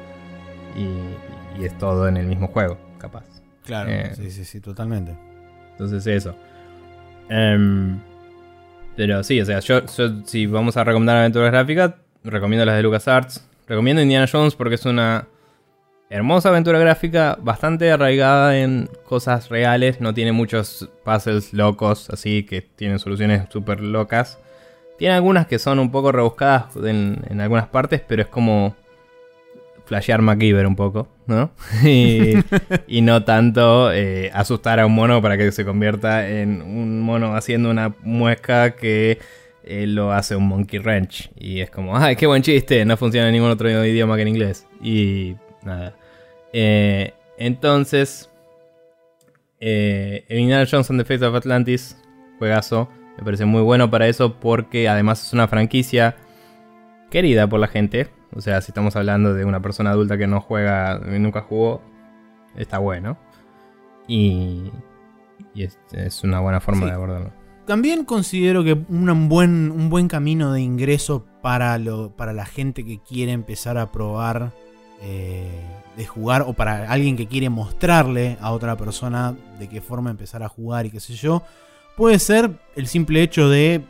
Y, 0.75 1.63
es 1.63 1.77
todo 1.77 2.07
en 2.07 2.17
el 2.17 2.25
mismo 2.25 2.47
juego, 2.47 2.79
capaz. 2.97 3.25
Claro, 3.63 3.91
eh, 3.91 4.13
sí, 4.15 4.31
sí, 4.31 4.43
sí, 4.43 4.59
totalmente. 4.59 5.15
Entonces 5.73 6.07
eso. 6.07 6.35
Em, 7.29 7.99
pero 8.95 9.23
sí, 9.23 9.39
o 9.39 9.45
sea, 9.45 9.59
yo, 9.59 9.81
si 10.25 10.47
vamos 10.47 10.77
a 10.77 10.83
recomendar 10.83 11.17
aventuras 11.17 11.51
gráficas, 11.51 11.93
recomiendo 12.23 12.65
las 12.65 12.75
de 12.75 12.83
LucasArts. 12.83 13.47
Recomiendo 13.67 14.01
Indiana 14.01 14.27
Jones 14.31 14.55
porque 14.55 14.75
es 14.75 14.85
una 14.85 15.27
hermosa 16.09 16.49
aventura 16.49 16.79
gráfica, 16.79 17.37
bastante 17.41 17.91
arraigada 17.91 18.57
en 18.57 18.89
cosas 19.05 19.49
reales. 19.49 20.01
No 20.01 20.13
tiene 20.13 20.31
muchos 20.31 20.89
puzzles 21.03 21.53
locos, 21.53 22.09
así 22.09 22.43
que 22.43 22.61
tienen 22.61 22.99
soluciones 22.99 23.43
súper 23.49 23.81
locas. 23.81 24.39
Tiene 24.97 25.15
algunas 25.15 25.47
que 25.47 25.59
son 25.59 25.79
un 25.79 25.91
poco 25.91 26.11
rebuscadas 26.11 26.75
en, 26.75 27.39
algunas 27.39 27.67
partes, 27.67 28.01
pero 28.05 28.21
es 28.23 28.27
como 28.27 28.75
flashear 29.85 30.21
MacGyver 30.21 30.67
un 30.67 30.75
poco, 30.75 31.07
¿no? 31.25 31.51
y, 31.83 33.01
no 33.01 33.23
tanto 33.23 33.91
eh, 33.93 34.29
asustar 34.33 34.79
a 34.79 34.85
un 34.85 34.93
mono 34.93 35.21
para 35.21 35.37
que 35.37 35.51
se 35.51 35.63
convierta 35.63 36.27
en 36.29 36.61
un 36.61 37.01
mono 37.01 37.35
haciendo 37.35 37.69
una 37.71 37.95
muesca 38.03 38.75
que 38.75 39.19
eh, 39.63 39.87
lo 39.87 40.11
hace 40.11 40.35
un 40.35 40.47
Monkey 40.47 40.79
Wrench. 40.79 41.31
Y 41.35 41.61
es 41.61 41.69
como, 41.69 41.97
¡ay, 41.97 42.15
qué 42.15 42.27
buen 42.27 42.41
chiste! 42.41 42.85
No 42.85 42.97
funciona 42.97 43.27
en 43.27 43.33
ningún 43.33 43.51
otro 43.51 43.69
idioma 43.85 44.15
que 44.15 44.23
en 44.23 44.27
inglés. 44.27 44.67
Y 44.81 45.35
nada. 45.63 45.95
Eh, 46.53 47.13
entonces, 47.37 48.29
Eh, 49.59 50.23
el 50.29 50.39
Indiana 50.39 50.65
Jones 50.69 50.89
and 50.89 50.99
the 51.01 51.05
Fate 51.05 51.25
of 51.25 51.35
Atlantis, 51.35 51.97
juegazo. 52.37 52.89
Me 53.17 53.23
parece 53.23 53.45
muy 53.45 53.61
bueno 53.61 53.91
para 53.91 54.07
eso 54.07 54.39
porque 54.39 54.87
además 54.87 55.25
es 55.25 55.33
una 55.33 55.47
franquicia 55.47 56.15
querida 57.11 57.47
por 57.47 57.59
la 57.59 57.67
gente. 57.67 58.07
O 58.33 58.41
sea, 58.41 58.61
si 58.61 58.71
estamos 58.71 58.95
hablando 58.95 59.33
de 59.33 59.43
una 59.43 59.61
persona 59.61 59.91
adulta 59.91 60.17
que 60.17 60.27
no 60.27 60.39
juega, 60.39 60.99
nunca 60.99 61.41
jugó, 61.41 61.81
está 62.55 62.77
bueno. 62.77 63.17
Y, 64.07 64.71
es, 65.55 66.23
una 66.23 66.39
buena 66.39 66.61
forma 66.61 66.85
de 66.85 66.91
abordarlo. 66.93 67.33
También 67.69 68.03
considero 68.03 68.63
que 68.63 68.73
un 68.73 69.29
buen, 69.29 69.69
un 69.69 69.91
buen 69.91 70.07
camino 70.07 70.51
de 70.51 70.59
ingreso 70.59 71.27
para, 71.43 71.77
lo, 71.77 72.09
para 72.09 72.33
la 72.33 72.47
gente 72.47 72.83
que 72.83 72.97
quiere 72.97 73.31
empezar 73.31 73.77
a 73.77 73.91
probar 73.91 74.51
eh, 75.03 75.51
de 75.95 76.03
jugar 76.03 76.45
o 76.47 76.53
para 76.53 76.91
alguien 76.91 77.15
que 77.15 77.27
quiere 77.27 77.47
mostrarle 77.51 78.39
a 78.41 78.53
otra 78.53 78.75
persona 78.75 79.37
de 79.59 79.69
qué 79.69 79.81
forma 79.81 80.09
empezar 80.09 80.41
a 80.41 80.49
jugar 80.49 80.87
y 80.87 80.89
qué 80.89 80.99
sé 80.99 81.13
yo, 81.13 81.43
puede 81.95 82.17
ser 82.17 82.59
el 82.75 82.87
simple 82.87 83.21
hecho 83.21 83.49
de 83.49 83.83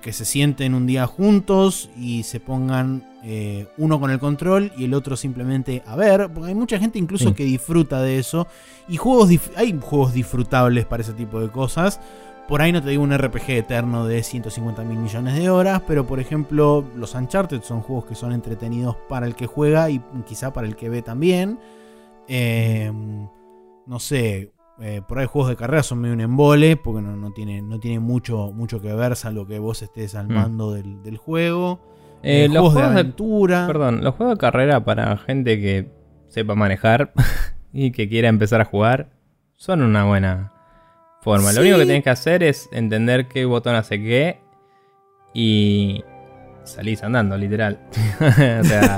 que 0.00 0.14
se 0.14 0.24
sienten 0.24 0.72
un 0.72 0.86
día 0.86 1.06
juntos 1.06 1.90
y 1.94 2.22
se 2.22 2.40
pongan 2.40 3.04
eh, 3.22 3.66
uno 3.76 4.00
con 4.00 4.10
el 4.10 4.18
control 4.18 4.72
y 4.78 4.84
el 4.84 4.94
otro 4.94 5.14
simplemente 5.14 5.82
a 5.86 5.94
ver, 5.94 6.30
porque 6.32 6.48
hay 6.48 6.54
mucha 6.54 6.78
gente 6.78 6.98
incluso 6.98 7.34
que 7.34 7.44
disfruta 7.44 8.00
de 8.00 8.18
eso 8.18 8.46
y 8.88 8.96
juegos 8.96 9.28
hay 9.56 9.78
juegos 9.78 10.14
disfrutables 10.14 10.86
para 10.86 11.02
ese 11.02 11.12
tipo 11.12 11.38
de 11.38 11.50
cosas. 11.50 12.00
Por 12.48 12.62
ahí 12.62 12.70
no 12.70 12.80
te 12.80 12.90
digo 12.90 13.02
un 13.02 13.16
RPG 13.16 13.50
eterno 13.50 14.06
de 14.06 14.22
150 14.22 14.84
mil 14.84 14.98
millones 14.98 15.34
de 15.34 15.50
horas, 15.50 15.82
pero 15.86 16.06
por 16.06 16.20
ejemplo 16.20 16.84
los 16.94 17.14
Uncharted 17.14 17.62
son 17.62 17.80
juegos 17.80 18.06
que 18.06 18.14
son 18.14 18.32
entretenidos 18.32 18.96
para 19.08 19.26
el 19.26 19.34
que 19.34 19.46
juega 19.46 19.90
y 19.90 20.00
quizá 20.24 20.52
para 20.52 20.68
el 20.68 20.76
que 20.76 20.88
ve 20.88 21.02
también. 21.02 21.58
Em, 22.28 23.28
no 23.86 23.98
sé, 23.98 24.52
eh, 24.80 25.02
por 25.06 25.18
ahí 25.18 25.26
juegos 25.26 25.48
de 25.50 25.56
carrera 25.56 25.82
son 25.82 26.00
medio 26.00 26.14
un 26.14 26.20
embole, 26.20 26.76
porque 26.76 27.02
no, 27.02 27.16
no, 27.16 27.32
tiene, 27.32 27.62
no 27.62 27.80
tiene 27.80 27.98
mucho, 27.98 28.52
mucho 28.52 28.80
que 28.80 28.92
ver, 28.92 29.16
salvo 29.16 29.46
que 29.46 29.58
vos 29.58 29.82
estés 29.82 30.14
al 30.14 30.28
mm. 30.28 30.32
mando 30.32 30.72
del, 30.72 31.16
juego. 31.16 31.80
Eh, 32.22 32.44
eh, 32.44 32.48
los 32.48 32.72
juegos, 32.72 32.94
de 32.94 33.00
aventura. 33.00 33.66
perdón, 33.66 34.04
los 34.04 34.14
juegos 34.14 34.36
de 34.36 34.40
carrera 34.40 34.84
para 34.84 35.16
gente 35.16 35.60
que 35.60 35.90
sepa 36.28 36.54
manejar 36.54 37.12
y 37.72 37.90
que 37.90 38.08
quiera 38.08 38.28
empezar 38.28 38.60
a 38.60 38.64
jugar 38.64 39.10
son 39.56 39.82
una 39.82 40.04
buena 40.04 40.52
forma. 41.26 41.52
Lo 41.52 41.62
único 41.62 41.78
que 41.78 41.86
tienes 41.86 42.04
que 42.04 42.10
hacer 42.10 42.44
es 42.44 42.68
entender 42.70 43.26
qué 43.26 43.44
botón 43.46 43.74
hace 43.74 44.00
qué 44.00 44.38
y 45.34 46.04
salís 46.62 47.02
andando, 47.02 47.36
literal. 47.36 47.80
o 48.20 48.64
sea, 48.64 48.96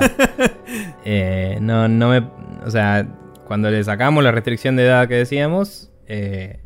no, 1.59 1.87
no 1.87 2.09
me. 2.09 2.19
O 2.63 2.69
sea, 2.69 3.07
cuando 3.47 3.71
le 3.71 3.83
sacamos 3.83 4.23
la 4.23 4.31
restricción 4.31 4.75
de 4.75 4.85
edad 4.85 5.07
que 5.07 5.15
decíamos, 5.15 5.91
eh, 6.05 6.59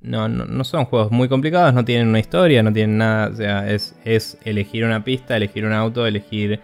no, 0.00 0.28
no, 0.28 0.62
son 0.62 0.84
juegos 0.84 1.10
muy 1.10 1.28
complicados, 1.28 1.74
no 1.74 1.84
tienen 1.84 2.06
una 2.06 2.20
historia, 2.20 2.62
no 2.62 2.72
tienen 2.72 2.98
nada. 2.98 3.30
O 3.30 3.34
sea, 3.34 3.68
es, 3.68 3.96
es 4.04 4.38
elegir 4.44 4.84
una 4.84 5.02
pista, 5.02 5.36
elegir 5.36 5.64
un 5.64 5.72
auto, 5.72 6.06
elegir 6.06 6.60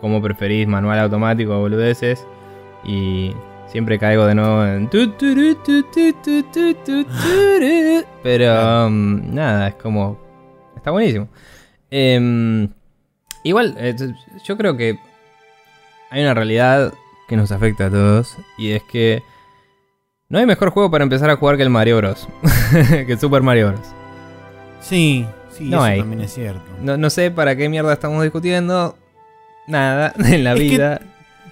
cómo 0.00 0.22
preferís, 0.22 0.68
manual 0.68 1.00
automático 1.00 1.56
o 1.56 1.58
boludeces. 1.58 2.24
Y 2.84 3.32
siempre 3.72 3.98
caigo 3.98 4.26
de 4.26 4.34
nuevo 4.34 4.64
en. 4.64 4.88
Pero 8.22 8.86
um, 8.86 9.34
nada, 9.34 9.68
es 9.68 9.74
como. 9.76 10.20
Está 10.76 10.90
buenísimo. 10.90 11.28
Em, 11.90 12.68
igual, 13.42 13.74
eh, 13.78 13.96
yo 14.44 14.56
creo 14.56 14.76
que 14.76 14.98
hay 16.10 16.22
una 16.22 16.34
realidad 16.34 16.92
que 17.28 17.36
nos 17.36 17.50
afecta 17.50 17.86
a 17.86 17.90
todos. 17.90 18.36
Y 18.58 18.72
es 18.72 18.82
que 18.82 19.22
no 20.28 20.38
hay 20.38 20.46
mejor 20.46 20.70
juego 20.70 20.90
para 20.90 21.04
empezar 21.04 21.30
a 21.30 21.36
jugar 21.36 21.56
que 21.56 21.62
el 21.62 21.70
Mario 21.70 21.96
Bros. 21.96 22.28
que 22.90 23.12
el 23.12 23.18
Super 23.18 23.42
Mario 23.42 23.72
Bros. 23.72 23.86
Sí, 24.80 25.26
sí, 25.50 25.68
eso 25.68 25.78
también 25.78 26.20
es 26.20 26.34
cierto. 26.34 26.62
No, 26.82 27.10
sé 27.10 27.30
para 27.30 27.56
qué 27.56 27.68
mierda 27.70 27.92
estamos 27.92 28.22
discutiendo. 28.22 28.98
Nada 29.66 30.12
en 30.18 30.44
la 30.44 30.54
vida. 30.54 31.00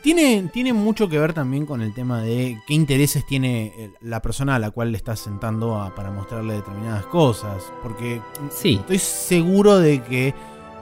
Tiene, 0.03 0.49
tiene 0.53 0.73
mucho 0.73 1.09
que 1.09 1.19
ver 1.19 1.35
también 1.35 1.67
con 1.67 1.83
el 1.83 1.93
tema 1.93 2.23
de 2.23 2.59
qué 2.67 2.75
intereses 2.75 3.27
tiene 3.27 3.91
la 4.01 4.23
persona 4.23 4.55
a 4.55 4.59
la 4.59 4.71
cual 4.71 4.93
le 4.93 4.97
estás 4.97 5.21
sentando 5.21 5.93
para 5.95 6.11
mostrarle 6.11 6.55
determinadas 6.55 7.05
cosas. 7.07 7.71
Porque 7.83 8.21
sí. 8.51 8.77
estoy 8.81 8.99
seguro 8.99 9.79
de 9.79 10.03
que 10.03 10.35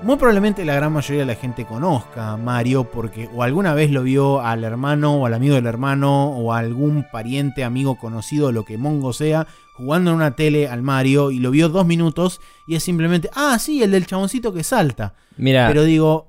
muy 0.02 0.16
probablemente 0.16 0.64
la 0.64 0.74
gran 0.74 0.92
mayoría 0.92 1.22
de 1.22 1.26
la 1.26 1.34
gente 1.34 1.64
conozca 1.64 2.32
a 2.32 2.36
Mario 2.36 2.84
porque 2.84 3.28
o 3.34 3.42
alguna 3.42 3.74
vez 3.74 3.90
lo 3.90 4.04
vio 4.04 4.40
al 4.40 4.62
hermano 4.62 5.16
o 5.16 5.26
al 5.26 5.34
amigo 5.34 5.56
del 5.56 5.66
hermano 5.66 6.30
o 6.30 6.52
a 6.52 6.58
algún 6.58 7.04
pariente, 7.10 7.64
amigo 7.64 7.96
conocido, 7.98 8.52
lo 8.52 8.64
que 8.64 8.78
mongo 8.78 9.12
sea, 9.12 9.48
jugando 9.74 10.10
en 10.10 10.16
una 10.16 10.36
tele 10.36 10.68
al 10.68 10.82
Mario 10.82 11.32
y 11.32 11.40
lo 11.40 11.50
vio 11.50 11.68
dos 11.68 11.84
minutos 11.86 12.40
y 12.68 12.76
es 12.76 12.84
simplemente, 12.84 13.28
ah, 13.34 13.58
sí, 13.58 13.82
el 13.82 13.90
del 13.90 14.06
chaboncito 14.06 14.52
que 14.52 14.62
salta. 14.62 15.14
Mira. 15.36 15.66
Pero 15.66 15.82
digo... 15.82 16.28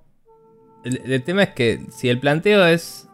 El, 0.84 1.24
tema 1.24 1.44
es 1.44 1.50
que 1.50 1.82
si 1.90 2.10
el 2.10 2.20
planteo 2.20 2.66
es 2.66 3.10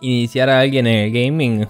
iniciar 0.00 0.50
a 0.50 0.60
alguien 0.60 0.86
en 0.86 0.98
el 0.98 1.12
gaming, 1.12 1.66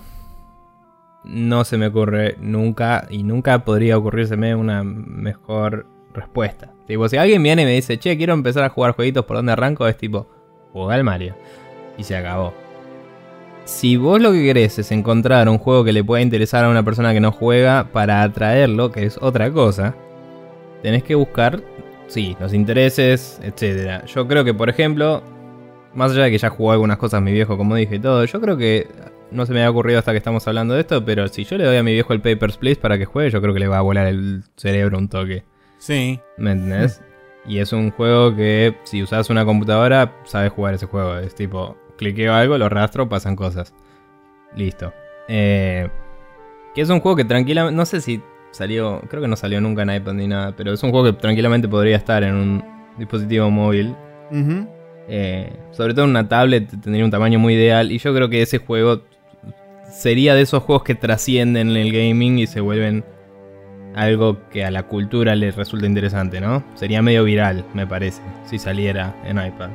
no 1.25 1.65
se 1.65 1.77
me 1.77 1.87
ocurre 1.87 2.37
nunca 2.41 3.07
y 3.09 3.23
nunca 3.23 3.65
podría 3.65 3.99
ocurrírseme 3.99 4.55
una 4.55 4.83
mejor 4.83 5.87
respuesta. 6.13 6.73
Tipo, 6.87 7.09
si 7.09 7.17
alguien 7.17 7.43
viene 7.43 7.63
y 7.63 7.65
me 7.67 7.73
dice, 7.73 7.99
che, 7.99 8.17
quiero 8.17 8.35
empezar 8.35 8.65
a 8.65 8.71
jugar 8.71 8.95
jueguitos, 8.97 9.25
¿por 9.25 9.37
dónde 9.37 9.53
arranco? 9.53 9.87
Es 9.87 9.97
tipo, 9.97 10.27
juega 10.73 10.95
al 10.95 11.05
Mario. 11.05 11.37
Y 11.97 12.03
se 12.03 12.17
acabó. 12.17 12.53
Si 13.65 13.97
vos 13.97 14.21
lo 14.21 14.33
que 14.33 14.43
querés 14.43 14.79
es 14.81 14.91
encontrar 14.91 15.49
un 15.49 15.59
juego 15.59 15.85
que 15.85 15.93
le 15.93 16.03
pueda 16.03 16.23
interesar 16.23 16.65
a 16.65 16.71
una 16.71 16.83
persona 16.83 17.13
que 17.13 17.21
no 17.21 17.31
juega 17.31 17.89
para 17.93 18.23
atraerlo, 18.23 18.91
que 18.91 19.05
es 19.07 19.19
otra 19.21 19.53
cosa, 19.53 19.95
tenés 20.83 21.05
que 21.05 21.15
buscar, 21.15 21.63
sí, 22.11 22.37
los 22.39 22.53
intereses, 22.53 23.41
etc. 23.43 24.05
Yo 24.07 24.29
creo 24.29 24.45
que, 24.45 24.53
por 24.53 24.69
ejemplo, 24.69 25.23
más 25.95 26.13
allá 26.13 26.25
de 26.25 26.31
que 26.31 26.39
ya 26.39 26.51
jugó 26.51 26.73
algunas 26.73 26.99
cosas 26.99 27.23
mi 27.23 27.33
viejo, 27.33 27.57
como 27.57 27.75
dije 27.75 27.97
y 27.97 28.01
todo, 28.01 28.25
yo 28.25 28.41
creo 28.41 28.57
que 28.57 28.87
no 29.31 29.47
se 29.47 29.53
me 29.55 29.65
ha 29.65 29.71
ocurrido 29.71 29.99
hasta 29.99 30.13
que 30.13 30.19
estamos 30.19 30.47
hablando 30.47 30.75
de 30.75 30.81
esto, 30.81 31.05
pero 31.05 31.29
si 31.29 31.45
yo 31.45 31.57
le 31.57 31.65
doy 31.65 31.77
a 31.77 31.83
mi 31.83 31.93
viejo 31.93 32.13
el 32.13 32.21
Papers, 32.21 32.59
Please 32.59 32.81
para 32.81 32.99
que 32.99 33.05
juegue, 33.05 33.31
yo 33.31 33.41
creo 33.41 33.55
que 33.55 33.61
le 33.61 33.69
va 33.69 33.79
a 33.79 33.83
volar 33.83 34.07
el 34.07 34.43
cerebro 34.57 34.99
un 34.99 35.09
toque. 35.09 35.45
Sí. 35.79 36.21
¿Me 36.37 36.53
entendés? 36.53 37.01
y 37.47 37.59
es 37.59 37.73
un 37.73 37.91
juego 37.91 38.35
que 38.35 38.77
si 38.85 39.03
usas 39.03 39.31
una 39.31 39.45
computadora, 39.45 40.13
sabes 40.25 40.53
jugar 40.53 40.75
ese 40.75 40.87
juego. 40.87 41.17
Es 41.19 41.35
tipo, 41.35 41.77
cliqueo 41.97 42.35
algo, 42.35 42.59
lo 42.59 42.69
rastro, 42.69 43.09
pasan 43.09 43.37
cosas. 43.37 43.75
Listo. 44.55 44.93
Eh, 45.29 45.89
que 46.75 46.81
es 46.83 46.91
un 46.91 47.01
juego 47.01 47.17
que 47.17 47.25
tranquilamente, 47.25 47.77
no 47.77 47.87
sé 47.87 48.01
si 48.01 48.23
salió, 48.51 49.01
creo 49.09 49.23
que 49.23 49.29
no 49.29 49.37
salió 49.37 49.61
nunca 49.61 49.83
en 49.83 49.95
iPad 49.95 50.15
ni 50.15 50.27
nada, 50.27 50.55
pero 50.57 50.73
es 50.73 50.83
un 50.83 50.91
juego 50.91 51.07
que 51.07 51.13
tranquilamente 51.15 51.69
podría 51.69 51.97
estar 51.97 52.23
en 52.23 52.35
un 52.35 52.65
dispositivo 52.99 53.51
móvil. 53.51 53.95
Eh, 55.09 55.53
sobre 55.73 55.93
todo 55.93 56.05
en 56.05 56.11
una 56.11 56.29
tablet 56.29 56.69
tendría 56.83 57.05
un 57.05 57.11
tamaño 57.11 57.39
muy 57.39 57.55
ideal 57.55 57.91
y 57.91 57.99
yo 57.99 58.15
creo 58.15 58.29
que 58.29 58.43
ese 58.43 58.59
juego 58.59 59.03
sería 59.91 60.35
de 60.35 60.43
esos 60.43 60.63
juegos 60.63 60.85
que 60.85 60.95
trascienden 60.95 61.71
el 61.71 61.93
gaming 61.93 62.39
y 62.39 62.47
se 62.47 62.61
vuelven 62.61 63.05
algo 63.97 64.39
que 64.51 64.65
a 64.65 64.71
la 64.71 64.85
cultura 64.85 65.35
le 65.35 65.51
resulta 65.51 65.87
interesante, 65.87 66.41
¿no? 66.41 66.63
Sería 66.75 67.03
medio 67.03 67.25
viral, 67.25 67.65
me 67.75 67.87
parece, 67.87 68.23
si 68.49 68.59
saliera 68.59 69.17
en 69.25 69.45
iPad. 69.45 69.71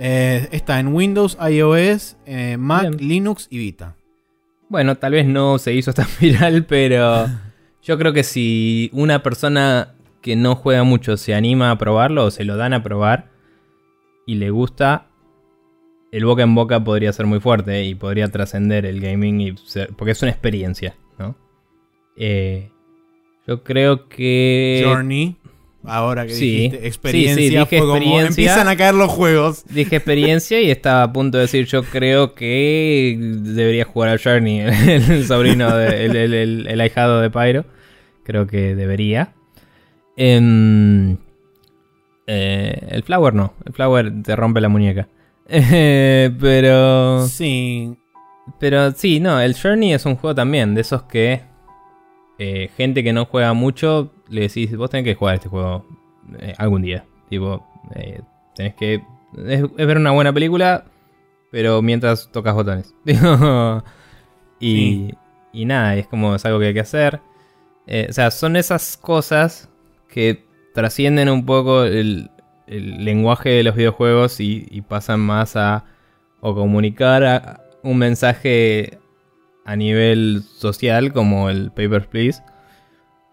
Eh, 0.00 0.48
está 0.50 0.80
en 0.80 0.88
Windows, 0.88 1.38
iOS, 1.40 2.16
eh, 2.26 2.56
Mac, 2.56 2.94
Linux 2.98 3.46
y 3.50 3.58
Vita. 3.58 3.94
Bueno, 4.68 4.96
tal 4.96 5.12
vez 5.12 5.26
no 5.26 5.58
se 5.58 5.74
hizo 5.74 5.92
tan 5.92 6.06
viral, 6.20 6.64
pero 6.64 7.28
yo 7.82 7.98
creo 7.98 8.12
que 8.12 8.24
si 8.24 8.90
una 8.92 9.22
persona 9.22 9.94
que 10.20 10.36
no 10.36 10.54
juega 10.54 10.84
mucho 10.84 11.16
se 11.16 11.34
anima 11.34 11.70
a 11.70 11.78
probarlo 11.78 12.26
o 12.26 12.30
se 12.30 12.44
lo 12.44 12.56
dan 12.56 12.74
a 12.74 12.82
probar 12.82 13.30
y 14.26 14.34
le 14.34 14.50
gusta, 14.50 15.06
el 16.12 16.24
boca 16.24 16.42
en 16.42 16.54
boca 16.54 16.82
podría 16.82 17.12
ser 17.12 17.26
muy 17.26 17.40
fuerte 17.40 17.84
y 17.84 17.94
podría 17.94 18.28
trascender 18.28 18.84
el 18.84 19.00
gaming 19.00 19.40
y 19.40 19.54
porque 19.96 20.12
es 20.12 20.22
una 20.22 20.30
experiencia, 20.30 20.96
¿no? 21.18 21.36
Eh, 22.16 22.70
yo 23.46 23.62
creo 23.62 24.08
que. 24.08 24.82
Journey. 24.84 25.36
Ahora 25.84 26.26
que 26.26 26.34
dijiste 26.34 26.86
experiencia, 26.86 27.66
sí, 27.66 27.76
sí, 27.78 28.14
empiezan 28.14 28.68
a 28.68 28.76
caer 28.76 28.94
los 28.94 29.10
juegos. 29.10 29.64
Dije 29.64 29.96
experiencia 29.96 30.60
y 30.60 30.70
estaba 30.70 31.04
a 31.04 31.12
punto 31.12 31.38
de 31.38 31.42
decir, 31.42 31.64
yo 31.66 31.82
creo 31.84 32.34
que 32.34 33.16
debería 33.18 33.84
jugar 33.84 34.10
al 34.10 34.20
Journey, 34.22 34.60
el, 34.88 35.26
sobrino, 35.26 35.74
de, 35.74 36.04
el, 36.04 36.66
el, 36.66 36.80
ahijado 36.80 37.20
de 37.20 37.30
Pyro. 37.30 37.64
Creo 38.24 38.46
que 38.46 38.74
debería. 38.74 39.32
Em, 40.16 41.16
eh, 42.26 42.88
el 42.90 43.02
Flower 43.02 43.32
no, 43.32 43.54
el 43.64 43.72
Flower 43.72 44.22
te 44.22 44.36
rompe 44.36 44.60
la 44.60 44.68
muñeca. 44.68 45.08
pero... 45.48 47.26
Sí. 47.26 47.96
Pero 48.58 48.92
sí, 48.92 49.20
no, 49.20 49.40
el 49.40 49.54
Journey 49.54 49.94
es 49.94 50.04
un 50.04 50.16
juego 50.16 50.34
también, 50.34 50.74
de 50.74 50.80
esos 50.82 51.04
que 51.04 51.40
eh, 52.38 52.70
gente 52.76 53.04
que 53.04 53.12
no 53.12 53.26
juega 53.26 53.52
mucho, 53.52 54.12
le 54.30 54.42
decís, 54.42 54.74
vos 54.76 54.88
tenés 54.88 55.04
que 55.04 55.14
jugar 55.14 55.34
este 55.34 55.48
juego 55.48 55.84
eh, 56.38 56.54
algún 56.56 56.82
día. 56.82 57.04
Tipo, 57.28 57.66
eh, 57.94 58.22
tenés 58.54 58.74
que... 58.74 59.04
Es, 59.46 59.74
ver 59.74 59.98
una 59.98 60.12
buena 60.12 60.32
película, 60.32 60.84
pero 61.50 61.82
mientras 61.82 62.30
tocas 62.32 62.54
botones. 62.54 62.94
y, 64.60 65.14
y 65.52 65.64
nada, 65.64 65.96
es 65.96 66.06
como 66.06 66.34
es 66.34 66.44
algo 66.44 66.58
que 66.58 66.66
hay 66.66 66.74
que 66.74 66.80
hacer. 66.80 67.20
Eh, 67.86 68.06
o 68.08 68.12
sea, 68.12 68.30
son 68.30 68.56
esas 68.56 68.96
cosas 68.96 69.68
que 70.08 70.44
trascienden 70.74 71.28
un 71.28 71.44
poco 71.44 71.84
el, 71.84 72.30
lenguaje 72.66 73.48
de 73.48 73.64
los 73.64 73.74
videojuegos 73.74 74.38
y, 74.38 74.82
pasan 74.88 75.18
más 75.18 75.56
a 75.56 75.84
o 76.40 76.54
comunicar 76.54 77.60
un 77.82 77.98
mensaje 77.98 78.98
a 79.64 79.74
nivel 79.74 80.44
social 80.56 81.12
como 81.12 81.50
el 81.50 81.72
Papers, 81.72 82.06
Please 82.06 82.42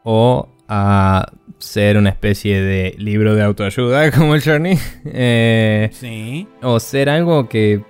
o 0.03 0.49
a 0.68 1.31
ser 1.60 1.98
una 1.98 2.10
especie 2.10 2.61
de 2.61 2.95
libro 2.98 3.35
de 3.35 3.44
autoayuda 3.44 4.11
como 4.18 4.35
el 4.35 4.44
Journey. 4.44 4.77
Eh, 5.06 5.89
sí. 5.94 6.48
O 6.61 6.80
ser 6.80 7.10
algo 7.10 7.48
que... 7.49 7.84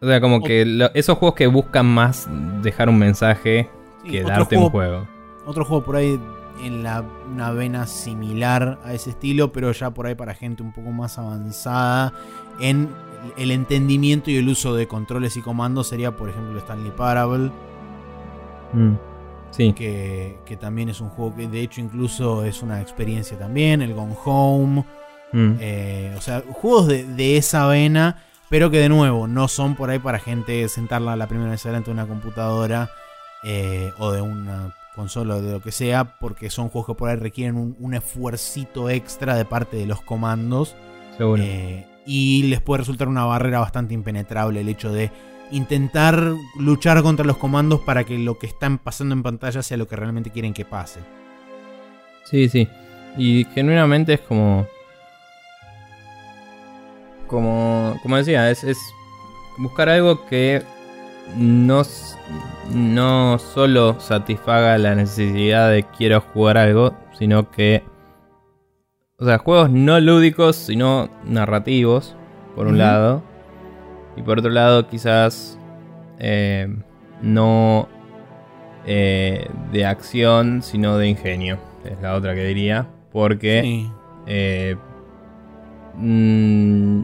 O 0.00 0.06
sea, 0.06 0.20
como 0.20 0.42
que 0.42 0.90
esos 0.94 1.16
juegos 1.16 1.34
que 1.36 1.46
buscan 1.46 1.86
más 1.86 2.28
dejar 2.62 2.88
un 2.88 2.98
mensaje 2.98 3.68
que 4.08 4.22
darte 4.22 4.56
un 4.56 4.68
juego. 4.68 5.08
Otro 5.46 5.64
juego 5.64 5.84
por 5.84 5.96
ahí 5.96 6.20
en 6.62 6.82
la, 6.82 7.02
una 7.32 7.50
vena 7.52 7.86
similar 7.86 8.78
a 8.84 8.92
ese 8.92 9.10
estilo, 9.10 9.52
pero 9.52 9.72
ya 9.72 9.90
por 9.90 10.06
ahí 10.06 10.14
para 10.14 10.34
gente 10.34 10.62
un 10.62 10.72
poco 10.72 10.90
más 10.90 11.18
avanzada 11.18 12.12
en 12.60 12.90
el 13.36 13.50
entendimiento 13.50 14.30
y 14.30 14.36
el 14.36 14.48
uso 14.48 14.74
de 14.74 14.86
controles 14.86 15.36
y 15.36 15.40
comandos 15.40 15.88
sería, 15.88 16.16
por 16.16 16.28
ejemplo, 16.28 16.58
Stanley 16.58 16.92
Parable. 16.92 17.50
Mm. 18.72 18.94
Sí. 19.50 19.72
Que, 19.72 20.36
también 20.60 20.88
es 20.88 21.00
un 21.00 21.08
juego 21.08 21.34
que 21.34 21.48
de 21.48 21.60
hecho 21.60 21.80
incluso 21.80 22.44
es 22.44 22.62
una 22.62 22.80
experiencia 22.80 23.38
también, 23.38 23.82
el 23.82 23.94
Gone 23.94 24.16
Home. 24.24 24.84
Mm. 25.32 25.54
Eh, 25.60 26.14
o 26.16 26.20
sea, 26.20 26.42
juegos 26.52 26.86
de, 26.88 27.36
esa 27.36 27.66
vena, 27.66 28.22
pero 28.48 28.70
que 28.70 28.78
de 28.78 28.88
nuevo 28.88 29.26
no 29.26 29.48
son 29.48 29.74
por 29.74 29.90
ahí 29.90 29.98
para 29.98 30.18
gente 30.18 30.68
sentarla 30.68 31.16
la 31.16 31.26
primera 31.26 31.50
vez 31.50 31.62
delante 31.62 31.90
de 31.90 31.94
una 31.94 32.06
computadora 32.06 32.90
eh, 33.44 33.92
o 33.98 34.12
de 34.12 34.20
una 34.20 34.74
consola 34.94 35.36
o 35.36 35.42
de 35.42 35.52
lo 35.52 35.60
que 35.60 35.72
sea, 35.72 36.18
porque 36.18 36.48
son 36.48 36.68
juegos 36.68 36.86
que 36.86 36.98
por 36.98 37.08
ahí 37.10 37.16
requieren 37.16 37.56
un, 37.56 37.76
un 37.80 37.94
esfuercito 37.94 38.88
extra 38.88 39.36
de 39.36 39.44
parte 39.44 39.76
de 39.76 39.86
los 39.86 40.00
comandos. 40.00 40.74
Seguro. 41.16 41.42
Eh, 41.42 41.86
y 42.06 42.44
les 42.44 42.60
puede 42.60 42.78
resultar 42.78 43.08
una 43.08 43.24
barrera 43.24 43.58
bastante 43.58 43.92
impenetrable 43.92 44.60
el 44.60 44.68
hecho 44.68 44.92
de 44.92 45.10
intentar 45.50 46.34
luchar 46.58 47.02
contra 47.02 47.24
los 47.24 47.36
comandos 47.36 47.80
para 47.80 48.04
que 48.04 48.18
lo 48.18 48.38
que 48.38 48.46
están 48.46 48.78
pasando 48.78 49.14
en 49.14 49.22
pantalla 49.22 49.62
sea 49.62 49.76
lo 49.76 49.86
que 49.86 49.96
realmente 49.96 50.30
quieren 50.30 50.54
que 50.54 50.64
pase. 50.64 51.00
Sí, 52.24 52.48
sí. 52.48 52.68
Y 53.16 53.44
genuinamente 53.54 54.14
es 54.14 54.20
como. 54.20 54.66
Como, 57.26 57.98
como 58.02 58.16
decía, 58.16 58.50
es, 58.50 58.62
es 58.62 58.78
buscar 59.58 59.88
algo 59.88 60.26
que 60.26 60.62
no, 61.36 61.82
no 62.72 63.38
solo 63.38 63.98
satisfaga 63.98 64.78
la 64.78 64.94
necesidad 64.94 65.70
de 65.70 65.84
quiero 65.84 66.20
jugar 66.20 66.58
algo, 66.58 66.94
sino 67.18 67.50
que. 67.50 67.82
O 69.18 69.24
sea, 69.24 69.38
juegos 69.38 69.70
no 69.70 69.98
lúdicos, 69.98 70.56
sino 70.56 71.08
narrativos, 71.24 72.14
por 72.54 72.66
un 72.66 72.78
lado 72.78 73.22
y 74.16 74.22
por 74.22 74.38
otro 74.38 74.50
lado, 74.50 74.88
quizás 74.88 75.58
eh, 76.18 76.74
no 77.20 77.88
eh, 78.86 79.48
de 79.72 79.84
acción, 79.84 80.62
sino 80.62 80.96
de 80.96 81.08
ingenio. 81.08 81.58
Es 81.84 82.00
la 82.00 82.14
otra 82.14 82.34
que 82.34 82.44
diría. 82.44 82.88
Porque... 83.12 83.86
Eh, 84.26 84.76
mm, 85.96 87.00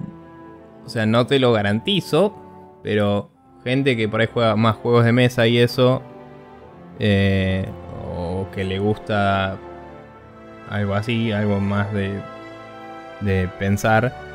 o 0.85 0.89
sea, 0.89 1.07
no 1.07 1.27
te 1.27 1.39
lo 1.39 1.53
garantizo. 1.53 2.35
Pero 2.83 3.31
gente 3.63 3.97
que 3.97 4.09
por 4.09 4.23
ahí 4.23 4.29
juega 4.33 4.57
más 4.57 4.77
juegos 4.77 5.05
de 5.05 5.13
mesa 5.13 5.47
y 5.47 5.59
eso. 5.59 6.03
o 8.17 8.47
que 8.55 8.65
le 8.65 8.79
gusta 8.79 9.59
algo 10.71 10.95
así, 10.95 11.31
algo 11.33 11.61
más 11.61 11.93
de, 11.93 12.21
de 13.21 13.49
pensar 13.59 14.32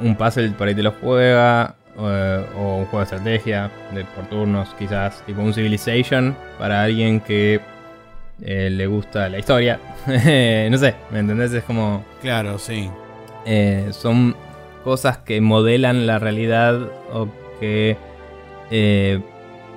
un 0.00 0.16
puzzle 0.16 0.50
por 0.50 0.68
ahí 0.68 0.74
te 0.74 0.82
lo 0.82 0.92
juega. 0.92 1.76
Eh, 1.98 2.46
o 2.56 2.78
un 2.78 2.86
juego 2.86 2.98
de 2.98 3.04
estrategia 3.04 3.70
de 3.92 4.04
por 4.04 4.26
turnos, 4.28 4.74
quizás 4.78 5.22
tipo 5.26 5.42
un 5.42 5.52
Civilization 5.52 6.34
para 6.58 6.82
alguien 6.82 7.20
que 7.20 7.60
eh, 8.40 8.70
le 8.70 8.86
gusta 8.86 9.28
la 9.28 9.38
historia. 9.38 9.78
no 10.06 10.78
sé, 10.78 10.94
¿me 11.10 11.18
entendés? 11.18 11.52
Es 11.52 11.64
como. 11.64 12.02
Claro, 12.22 12.58
sí. 12.58 12.90
Eh, 13.44 13.88
son 13.90 14.34
cosas 14.84 15.18
que 15.18 15.40
modelan 15.40 16.06
la 16.06 16.18
realidad 16.18 16.80
o 17.12 17.28
que 17.60 17.96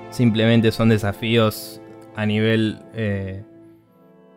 simplemente 0.09 0.71
son 0.71 0.87
desafíos 0.87 1.81
a 2.15 2.25
nivel 2.25 2.79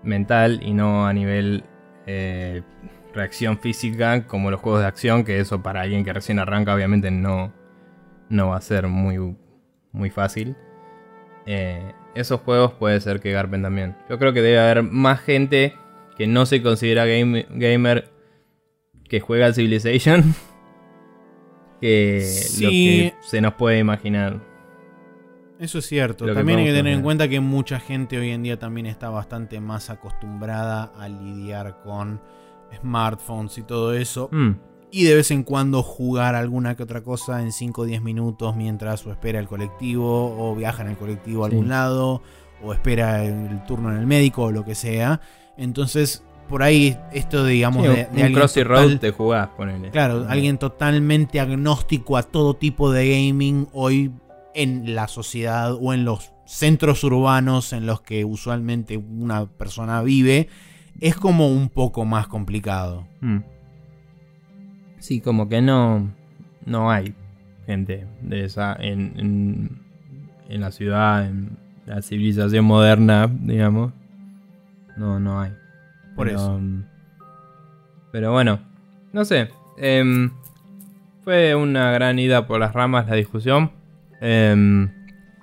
mental 0.03 0.59
y 0.63 0.73
no 0.73 1.07
a 1.07 1.13
nivel 1.13 1.63
reacción 3.19 3.59
física 3.59 4.27
como 4.27 4.51
los 4.51 4.61
juegos 4.61 4.81
de 4.81 4.87
acción, 4.87 5.25
que 5.25 5.41
eso 5.41 5.63
para 5.63 5.83
alguien 5.83 6.05
que 6.05 6.13
recién 6.13 6.39
arranca 6.39 6.75
obviamente 6.75 7.11
no, 7.11 7.53
no 8.29 8.49
va 8.49 8.57
a 8.57 8.61
ser 8.61 8.87
muy, 8.87 9.37
muy 9.93 10.11
fácil. 10.11 10.57
Eh, 11.47 11.93
esos 12.15 12.41
juegos 12.41 12.73
puede 12.73 13.01
ser 13.01 13.21
que 13.21 13.33
garpen 13.33 13.63
también. 13.63 13.97
Yo 14.09 14.19
creo 14.19 14.33
que 14.33 14.43
debe 14.43 14.59
haber 14.59 14.83
más 14.83 15.21
gente 15.21 15.75
que 16.17 16.27
no 16.27 16.47
se 16.47 16.63
considera 16.63 17.07
gamer 17.07 18.11
que 19.09 19.21
juega 19.21 19.47
al 19.47 19.55
Civilization 19.55 20.35
que 21.81 22.29
lo 22.61 22.71
que 22.71 23.15
se 23.23 23.41
nos 23.41 23.55
puede 23.55 23.79
imaginar. 23.79 24.41
Eso 25.59 25.79
es 25.79 25.87
cierto. 25.87 26.33
También 26.33 26.61
hay 26.61 26.67
que 26.67 26.73
tener 26.73 26.93
en 26.93 27.03
cuenta 27.03 27.29
que 27.29 27.41
mucha 27.41 27.81
gente 27.81 28.17
hoy 28.19 28.31
en 28.31 28.45
día 28.45 28.59
también 28.59 28.87
está 28.87 29.11
bastante 29.11 29.59
más 29.59 29.91
acostumbrada 29.91 30.93
a 30.97 31.09
lidiar 31.09 31.81
con 31.83 32.21
smartphones 32.81 33.59
y 33.59 33.63
todo 33.63 33.95
eso. 33.95 34.29
Mm. 34.33 34.53
Y 34.91 35.05
de 35.05 35.15
vez 35.15 35.31
en 35.31 35.43
cuando 35.43 35.83
jugar 35.83 36.35
alguna 36.35 36.75
que 36.75 36.83
otra 36.83 37.03
cosa 37.03 37.43
en 37.43 37.53
5 37.53 37.83
o 37.83 37.85
10 37.85 38.03
minutos 38.03 38.57
mientras 38.57 39.07
o 39.07 39.13
espera 39.13 39.39
el 39.39 39.47
colectivo 39.47 40.35
o 40.39 40.55
viaja 40.55 40.83
en 40.83 40.89
el 40.89 40.97
colectivo 40.97 41.45
a 41.45 41.49
algún 41.49 41.69
lado 41.69 42.23
o 42.63 42.73
espera 42.73 43.23
el 43.25 43.63
turno 43.67 43.93
en 43.93 43.99
el 43.99 44.07
médico 44.07 44.45
o 44.45 44.51
lo 44.51 44.65
que 44.65 44.75
sea. 44.75 45.21
Entonces, 45.59 46.25
por 46.49 46.63
ahí 46.63 46.97
esto, 47.13 47.45
digamos, 47.45 47.83
de, 47.83 48.09
un 48.11 48.33
crossy 48.33 48.63
road 48.63 48.99
te 48.99 49.11
jugás, 49.11 49.51
Claro, 49.93 50.27
alguien 50.29 50.57
totalmente 50.57 51.41
agnóstico 51.41 52.17
a 52.17 52.23
todo 52.23 52.55
tipo 52.55 52.91
de 52.91 53.11
gaming 53.11 53.69
hoy 53.73 54.11
en 54.55 54.95
la 54.95 55.07
sociedad 55.09 55.75
o 55.75 55.93
en 55.93 56.05
los 56.05 56.33
centros 56.47 57.05
urbanos 57.05 57.75
en 57.75 57.85
los 57.85 58.01
que 58.01 58.25
usualmente 58.25 58.97
una 58.97 59.47
persona 59.47 60.03
vive 60.03 60.49
es 61.01 61.17
como 61.17 61.49
un 61.49 61.69
poco 61.69 62.05
más 62.05 62.27
complicado. 62.27 63.07
Hmm. 63.21 63.39
Sí, 64.99 65.21
como 65.21 65.49
que 65.49 65.63
no, 65.63 66.13
no 66.65 66.91
hay 66.91 67.15
gente 67.67 68.07
de 68.23 68.45
esa 68.45 68.75
en, 68.79 69.81
en, 70.49 70.61
la 70.61 70.73
ciudad, 70.73 71.27
en 71.27 71.57
la 71.87 72.03
civilización 72.03 72.65
moderna, 72.65 73.29
digamos. 73.29 73.93
No, 74.97 75.21
no 75.21 75.41
hay. 75.41 75.53
Por 76.17 76.29
eso. 76.29 76.61
Pero 78.11 78.33
bueno, 78.33 78.59
no 79.13 79.25
sé. 79.25 79.51
Em, 79.77 80.33
fue 81.23 81.55
una 81.55 81.93
gran 81.93 82.19
ida 82.19 82.47
por 82.47 82.59
las 82.59 82.73
ramas 82.73 83.07
la 83.07 83.15
discusión. 83.15 83.71
Eh, 84.21 84.89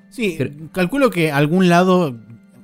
sí, 0.09 0.37
calculo 0.73 1.09
que 1.09 1.31
algún 1.31 1.69
lado 1.69 2.13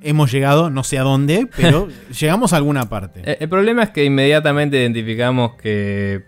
hemos 0.02 0.30
llegado, 0.30 0.70
no 0.70 0.84
sé 0.84 0.98
a 0.98 1.02
dónde, 1.02 1.48
pero 1.56 1.88
llegamos 2.20 2.52
a 2.52 2.56
alguna 2.56 2.88
parte. 2.88 3.22
El, 3.40 3.48
problema 3.48 3.82
es 3.84 3.90
que 3.90 4.04
inmediatamente 4.04 4.78
identificamos 4.78 5.54
que. 5.54 6.24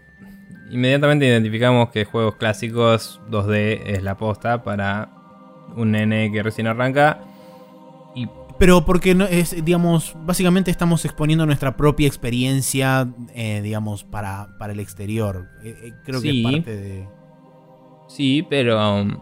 Inmediatamente 0.70 1.26
identificamos 1.26 1.90
que 1.90 2.04
juegos 2.04 2.36
clásicos 2.36 3.20
2D 3.30 3.82
es 3.86 4.02
la 4.02 4.16
posta 4.16 4.64
para 4.64 5.10
un 5.76 5.92
nene 5.92 6.32
que 6.32 6.42
recién 6.42 6.66
arranca. 6.66 7.20
Y 8.14 8.26
pero 8.58 8.84
porque 8.84 9.14
no 9.14 9.24
es, 9.24 9.64
digamos, 9.64 10.14
básicamente 10.16 10.70
estamos 10.70 11.04
exponiendo 11.04 11.44
nuestra 11.44 11.76
propia 11.76 12.06
experiencia, 12.06 13.08
eh, 13.34 13.60
digamos, 13.62 14.04
para, 14.04 14.56
para 14.58 14.72
el 14.72 14.80
exterior. 14.80 15.48
Eh, 15.62 15.76
eh, 15.82 15.92
creo 16.04 16.22
que 16.22 16.30
es 16.30 16.42
parte 16.44 16.76
de. 16.76 17.08
Sí, 18.08 18.46
pero. 18.48 19.00
Um, 19.00 19.18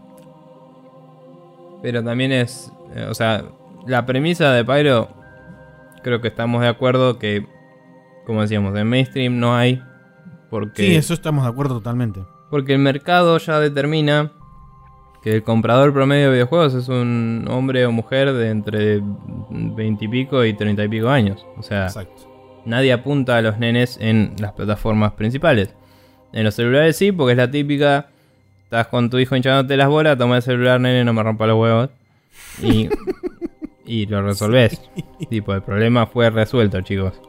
pero 1.83 2.05
también 2.05 2.33
es. 2.33 2.71
o 3.09 3.15
sea, 3.15 3.45
la 3.87 4.07
premisa 4.07 4.53
de 4.53 4.65
Pyro, 4.65 5.09
creo 6.03 6.21
que 6.21 6.29
estamos 6.29 6.63
de 6.63 6.69
acuerdo 6.69 7.19
que, 7.19 7.47
como 8.27 8.43
decíamos, 8.43 8.77
en 8.77 8.87
mainstream 8.87 9.39
no 9.39 9.55
hay. 9.55 9.83
Porque, 10.51 10.83
sí, 10.83 10.95
eso 10.95 11.15
estamos 11.15 11.45
de 11.45 11.51
acuerdo 11.51 11.77
totalmente. 11.77 12.21
Porque 12.51 12.75
el 12.75 12.79
mercado 12.79 13.39
ya 13.39 13.59
determina 13.59 14.33
que 15.23 15.37
el 15.37 15.43
comprador 15.43 15.93
promedio 15.93 16.27
de 16.27 16.33
videojuegos 16.33 16.75
es 16.75 16.89
un 16.89 17.47
hombre 17.49 17.87
o 17.87 17.93
mujer 17.93 18.33
de 18.33 18.51
entre 18.51 19.01
20 19.51 20.05
y 20.05 20.09
pico 20.09 20.45
y 20.45 20.53
30 20.53 20.85
y 20.85 20.89
pico 20.89 21.09
años. 21.09 21.47
O 21.57 21.63
sea, 21.63 21.89
nadie 22.65 22.93
apunta 22.93 23.37
a 23.37 23.43
los 23.43 23.59
nenes 23.59 23.97
en 24.01 24.35
las 24.39 24.53
plataformas 24.53 25.13
principales. 25.13 25.75
En 26.33 26.45
los 26.45 26.55
celulares 26.55 26.97
sí, 26.97 27.13
porque 27.13 27.33
es 27.33 27.39
la 27.39 27.51
típica. 27.51 28.09
Estás 28.65 28.89
con 28.89 29.11
tu 29.11 29.19
hijo 29.19 29.37
hinchándote 29.37 29.77
las 29.77 29.89
bolas, 29.89 30.19
toma 30.19 30.37
el 30.37 30.43
celular, 30.43 30.81
nene, 30.81 31.05
no 31.05 31.13
me 31.13 31.23
rompa 31.23 31.47
los 31.47 31.59
huevos. 31.59 31.91
Y, 32.63 32.89
y 33.85 34.07
lo 34.07 34.23
resolvés. 34.23 34.81
Tipo, 35.31 35.55
el 35.55 35.63
problema 35.63 36.07
fue 36.07 36.31
resuelto, 36.31 36.81
chicos. 36.81 37.21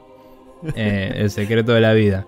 Eh, 0.76 1.14
el 1.18 1.30
secreto 1.30 1.74
de 1.74 1.82
la 1.82 1.94
vida. 1.94 2.26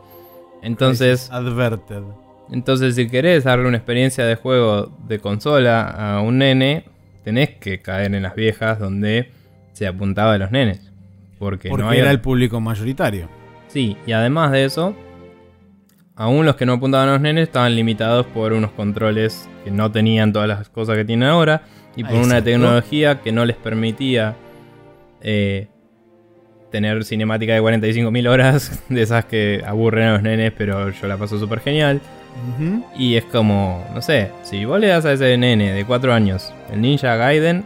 Entonces. 0.62 1.30
Adverted. 1.32 2.04
Entonces, 2.52 2.96
si 2.96 3.08
querés 3.08 3.44
darle 3.46 3.68
una 3.68 3.78
experiencia 3.78 4.26
de 4.26 4.36
juego 4.36 4.92
de 5.08 5.20
consola 5.20 5.88
a 5.88 6.22
un 6.22 6.40
nene, 6.40 6.86
tenés 7.24 7.52
que 7.52 7.80
caer 7.80 8.14
en 8.14 8.24
las 8.24 8.36
viejas 8.36 8.80
donde 8.80 9.32
se 9.74 9.88
apuntaba 9.88 10.34
a 10.34 10.38
los 10.38 10.52
nenes. 10.52 10.92
Porque, 11.40 11.70
no 11.70 11.92
era 11.92 12.12
el 12.12 12.22
público 12.22 12.60
mayoritario. 12.62 13.28
Sí, 13.68 13.98
y 14.06 14.12
además 14.14 14.52
de 14.52 14.66
eso, 14.66 14.96
aún 16.16 16.46
los 16.46 16.56
que 16.56 16.66
no 16.66 16.74
apuntaban 16.74 17.10
a 17.10 17.14
los 17.14 17.22
nenes 17.22 17.44
estaban 17.44 17.76
limitados 17.76 18.26
por 18.28 18.54
unos 18.54 18.72
controles 18.72 19.50
que 19.64 19.72
no 19.72 19.92
tenían 19.92 20.32
todas 20.32 20.48
las 20.48 20.70
cosas 20.70 20.96
que 20.96 21.04
tienen 21.04 21.28
ahora 21.28 21.64
y 21.96 22.04
por 22.04 22.16
una 22.16 22.44
tecnología 22.44 23.22
que 23.22 23.32
no 23.32 23.46
les 23.46 23.56
permitía 23.56 24.36
eh, 25.22 25.68
tener 26.72 27.06
cinemática 27.06 27.54
de 27.54 27.62
45.000 27.62 28.28
horas, 28.30 28.84
de 28.90 29.02
esas 29.02 29.26
que 29.26 29.64
aburren 29.66 30.08
a 30.08 30.14
los 30.14 30.22
nenes, 30.24 30.52
pero 30.58 30.90
yo 30.90 31.08
la 31.08 31.18
paso 31.18 31.40
súper 31.40 31.60
genial. 31.62 32.02
Y 32.98 33.16
es 33.16 33.24
como, 33.24 33.88
no 33.94 34.02
sé, 34.02 34.30
si 34.44 34.66
vos 34.66 34.78
le 34.78 34.88
das 34.88 35.06
a 35.06 35.14
ese 35.14 35.38
nene 35.38 35.72
de 35.72 35.86
4 35.86 36.14
años 36.14 36.54
el 36.70 36.82
Ninja 36.82 37.16
Gaiden, 37.16 37.64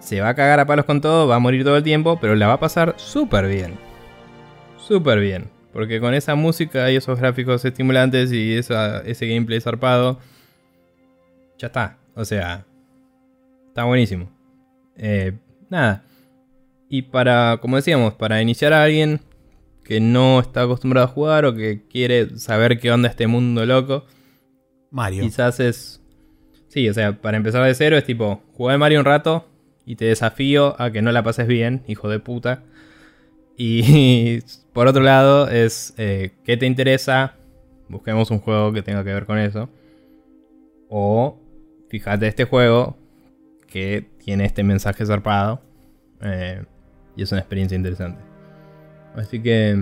se 0.00 0.20
va 0.20 0.28
a 0.28 0.34
cagar 0.34 0.60
a 0.60 0.66
palos 0.66 0.84
con 0.84 1.00
todo, 1.00 1.26
va 1.26 1.36
a 1.36 1.38
morir 1.38 1.64
todo 1.64 1.78
el 1.78 1.82
tiempo, 1.82 2.18
pero 2.20 2.34
la 2.34 2.46
va 2.46 2.54
a 2.54 2.60
pasar 2.60 2.94
súper 2.98 3.48
bien. 3.48 3.78
Súper 4.76 5.18
bien. 5.18 5.48
Porque 5.72 5.98
con 5.98 6.12
esa 6.12 6.34
música 6.34 6.90
y 6.90 6.96
esos 6.96 7.18
gráficos 7.18 7.64
estimulantes 7.64 8.30
y 8.32 8.52
ese 8.54 9.26
gameplay 9.26 9.62
zarpado, 9.62 10.20
ya 11.58 11.68
está. 11.68 11.96
O 12.14 12.24
sea, 12.26 12.66
está 13.74 13.82
buenísimo. 13.82 14.30
Eh, 14.96 15.32
nada. 15.68 16.04
Y 16.88 17.02
para, 17.02 17.58
como 17.60 17.74
decíamos, 17.74 18.14
para 18.14 18.40
iniciar 18.40 18.72
a 18.72 18.84
alguien 18.84 19.20
que 19.82 19.98
no 19.98 20.38
está 20.38 20.62
acostumbrado 20.62 21.08
a 21.08 21.10
jugar 21.10 21.44
o 21.44 21.56
que 21.56 21.82
quiere 21.88 22.38
saber 22.38 22.78
qué 22.78 22.92
onda 22.92 23.08
este 23.08 23.26
mundo 23.26 23.66
loco. 23.66 24.06
Mario. 24.92 25.24
Quizás 25.24 25.58
es... 25.58 26.00
Sí, 26.68 26.88
o 26.88 26.94
sea, 26.94 27.20
para 27.20 27.36
empezar 27.36 27.64
de 27.64 27.74
cero 27.74 27.96
es 27.96 28.04
tipo, 28.04 28.44
jugué 28.52 28.78
Mario 28.78 29.00
un 29.00 29.06
rato 29.06 29.44
y 29.84 29.96
te 29.96 30.04
desafío 30.04 30.80
a 30.80 30.92
que 30.92 31.02
no 31.02 31.10
la 31.10 31.24
pases 31.24 31.48
bien, 31.48 31.82
hijo 31.88 32.08
de 32.08 32.20
puta. 32.20 32.62
Y 33.56 34.38
por 34.72 34.86
otro 34.86 35.02
lado 35.02 35.48
es, 35.48 35.94
eh, 35.96 36.30
¿qué 36.44 36.56
te 36.56 36.66
interesa? 36.66 37.34
Busquemos 37.88 38.30
un 38.30 38.38
juego 38.38 38.72
que 38.72 38.82
tenga 38.82 39.02
que 39.02 39.12
ver 39.12 39.26
con 39.26 39.38
eso. 39.38 39.68
O 40.88 41.40
fíjate 41.88 42.28
este 42.28 42.44
juego 42.44 42.98
que 43.74 44.08
tiene 44.24 44.44
este 44.44 44.62
mensaje 44.62 45.04
zarpado. 45.04 45.60
Eh, 46.20 46.62
y 47.16 47.24
es 47.24 47.32
una 47.32 47.40
experiencia 47.40 47.74
interesante. 47.74 48.22
Así 49.16 49.42
que, 49.42 49.76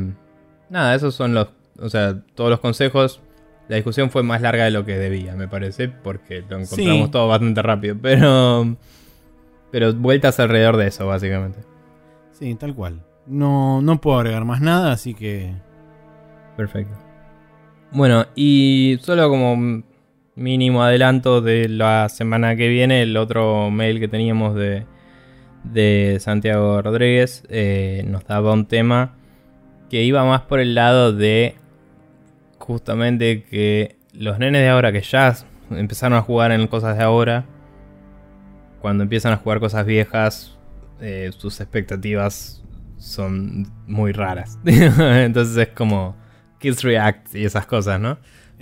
nada, 0.70 0.94
esos 0.94 1.14
son 1.14 1.34
los, 1.34 1.48
o 1.78 1.90
sea, 1.90 2.22
todos 2.34 2.48
los 2.48 2.60
consejos. 2.60 3.20
La 3.68 3.76
discusión 3.76 4.08
fue 4.10 4.22
más 4.22 4.40
larga 4.40 4.64
de 4.64 4.70
lo 4.70 4.86
que 4.86 4.96
debía, 4.96 5.34
me 5.34 5.46
parece, 5.46 5.88
porque 5.88 6.42
lo 6.48 6.58
encontramos 6.58 7.10
todo 7.10 7.28
bastante 7.28 7.60
rápido. 7.60 7.96
Pero, 8.00 8.76
pero 9.70 9.92
vueltas 9.92 10.40
alrededor 10.40 10.78
de 10.78 10.86
eso, 10.86 11.06
básicamente. 11.06 11.58
Sí, 12.32 12.54
tal 12.54 12.74
cual. 12.74 13.04
No, 13.26 13.82
no 13.82 14.00
puedo 14.00 14.18
agregar 14.20 14.46
más 14.46 14.62
nada, 14.62 14.92
así 14.92 15.12
que... 15.12 15.52
Perfecto. 16.56 16.96
Bueno, 17.90 18.24
y 18.34 18.98
solo 19.02 19.28
como 19.28 19.82
mínimo 20.34 20.82
adelanto 20.82 21.40
de 21.40 21.68
la 21.68 22.08
semana 22.08 22.56
que 22.56 22.68
viene, 22.68 23.02
el 23.02 23.16
otro 23.16 23.70
mail 23.70 24.00
que 24.00 24.08
teníamos 24.08 24.54
de, 24.54 24.86
de 25.64 26.18
Santiago 26.20 26.82
Rodríguez 26.82 27.44
eh, 27.48 28.04
nos 28.06 28.24
daba 28.24 28.52
un 28.52 28.66
tema 28.66 29.14
que 29.90 30.02
iba 30.02 30.24
más 30.24 30.42
por 30.42 30.60
el 30.60 30.74
lado 30.74 31.12
de 31.12 31.56
justamente 32.58 33.42
que 33.42 33.96
los 34.12 34.38
nenes 34.38 34.62
de 34.62 34.68
ahora 34.68 34.92
que 34.92 35.02
ya 35.02 35.34
empezaron 35.70 36.16
a 36.16 36.22
jugar 36.22 36.52
en 36.52 36.66
cosas 36.66 36.96
de 36.96 37.02
ahora, 37.02 37.44
cuando 38.80 39.02
empiezan 39.02 39.32
a 39.32 39.36
jugar 39.36 39.60
cosas 39.60 39.86
viejas, 39.86 40.58
eh, 41.00 41.30
sus 41.36 41.60
expectativas 41.60 42.62
son 42.96 43.70
muy 43.86 44.12
raras. 44.12 44.58
Entonces 44.64 45.56
es 45.56 45.68
como 45.68 46.16
Kids 46.58 46.82
React 46.82 47.34
y 47.34 47.44
esas 47.44 47.66
cosas, 47.66 48.00
¿no? 48.00 48.18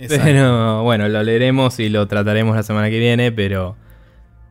Pero 0.09 0.83
bueno, 0.83 1.07
lo 1.09 1.23
leeremos 1.23 1.79
y 1.79 1.89
lo 1.89 2.07
trataremos 2.07 2.55
la 2.55 2.63
semana 2.63 2.89
que 2.89 2.99
viene, 2.99 3.31
pero, 3.31 3.75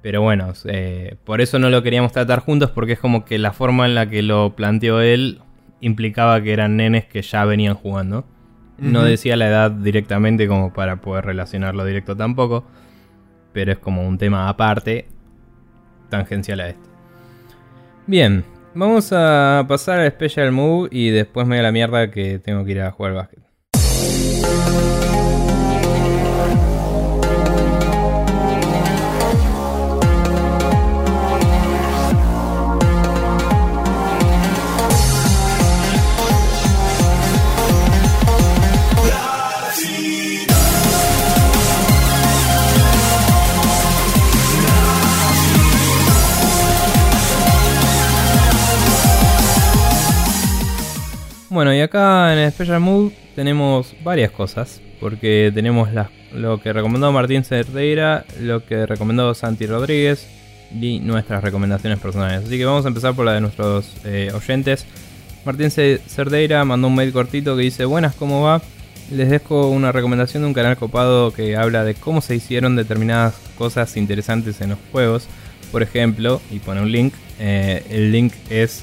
pero 0.03 0.23
bueno, 0.23 0.53
eh, 0.65 1.17
por 1.25 1.41
eso 1.41 1.59
no 1.59 1.71
lo 1.71 1.83
queríamos 1.83 2.13
tratar 2.13 2.41
juntos 2.41 2.71
porque 2.71 2.93
es 2.93 2.99
como 2.99 3.25
que 3.25 3.39
la 3.39 3.53
forma 3.53 3.87
en 3.87 3.95
la 3.95 4.09
que 4.09 4.23
lo 4.23 4.55
planteó 4.55 5.01
él 5.01 5.41
implicaba 5.81 6.41
que 6.43 6.53
eran 6.53 6.77
nenes 6.77 7.07
que 7.07 7.23
ya 7.23 7.45
venían 7.45 7.75
jugando. 7.75 8.25
No 8.79 9.05
decía 9.05 9.37
la 9.37 9.49
edad 9.49 9.71
directamente 9.71 10.49
como 10.49 10.73
para 10.73 11.03
poder 11.03 11.27
relacionarlo 11.27 11.85
directo 11.85 12.17
tampoco, 12.17 12.65
pero 13.53 13.73
es 13.73 13.79
como 13.79 14.09
un 14.09 14.17
tema 14.17 14.49
aparte, 14.49 15.07
tangencial 16.09 16.61
a 16.61 16.69
este. 16.71 16.89
Bien, 18.07 18.43
vamos 18.75 19.13
a 19.13 19.67
pasar 19.69 20.01
al 20.01 20.11
Special 20.11 20.51
Move 20.53 20.89
y 20.93 21.11
después 21.11 21.47
me 21.47 21.57
da 21.57 21.63
la 21.65 21.73
mierda 21.73 22.11
que 22.11 22.39
tengo 22.39 22.65
que 22.65 22.71
ir 22.71 22.81
a 22.81 22.91
jugar 22.91 23.13
básquet. 23.13 23.50
Bueno, 51.61 51.75
y 51.75 51.81
acá 51.83 52.33
en 52.33 52.51
Special 52.51 52.81
Mood 52.81 53.13
tenemos 53.37 53.95
varias 54.03 54.31
cosas, 54.31 54.81
porque 54.99 55.53
tenemos 55.55 55.91
lo 56.33 56.59
que 56.59 56.73
recomendó 56.73 57.13
Martín 57.13 57.45
Cerdeira, 57.45 58.25
lo 58.41 58.65
que 58.65 58.87
recomendó 58.87 59.35
Santi 59.35 59.67
Rodríguez 59.67 60.27
y 60.73 61.01
nuestras 61.01 61.45
recomendaciones 61.45 61.99
personales. 61.99 62.47
Así 62.47 62.57
que 62.57 62.65
vamos 62.65 62.87
a 62.87 62.89
empezar 62.89 63.13
por 63.13 63.27
la 63.27 63.35
de 63.35 63.43
nuestros 63.43 63.93
eh, 64.07 64.33
oyentes. 64.35 64.87
Martín 65.45 65.71
Cerdeira 65.71 66.65
mandó 66.65 66.89
un 66.89 66.95
mail 66.95 67.13
cortito 67.13 67.55
que 67.55 67.65
dice, 67.65 67.85
buenas, 67.85 68.15
¿cómo 68.15 68.41
va? 68.41 68.63
Les 69.11 69.29
dejo 69.29 69.69
una 69.69 69.93
recomendación 69.93 70.43
de 70.43 70.47
un 70.47 70.55
canal 70.55 70.79
copado 70.79 71.31
que 71.31 71.59
habla 71.59 71.85
de 71.85 71.93
cómo 71.93 72.23
se 72.23 72.37
hicieron 72.37 72.75
determinadas 72.75 73.35
cosas 73.59 73.99
interesantes 73.99 74.63
en 74.63 74.71
los 74.71 74.79
juegos. 74.93 75.29
Por 75.73 75.83
ejemplo, 75.83 76.41
y 76.51 76.61
pone 76.61 76.81
un 76.81 76.91
link, 76.91 77.13
eh, 77.39 77.85
el 77.91 78.13
link 78.13 78.33
es 78.49 78.83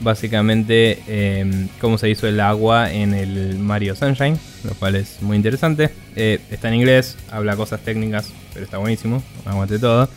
básicamente 0.00 1.02
eh, 1.08 1.68
cómo 1.80 1.98
se 1.98 2.10
hizo 2.10 2.26
el 2.26 2.40
agua 2.40 2.92
en 2.92 3.14
el 3.14 3.58
Mario 3.58 3.94
Sunshine, 3.94 4.38
lo 4.64 4.74
cual 4.74 4.96
es 4.96 5.22
muy 5.22 5.36
interesante. 5.36 5.90
Eh, 6.14 6.40
está 6.50 6.68
en 6.68 6.74
inglés, 6.74 7.16
habla 7.30 7.56
cosas 7.56 7.80
técnicas, 7.80 8.32
pero 8.52 8.64
está 8.64 8.78
buenísimo, 8.78 9.22
aguante 9.44 9.78
todo. 9.78 10.08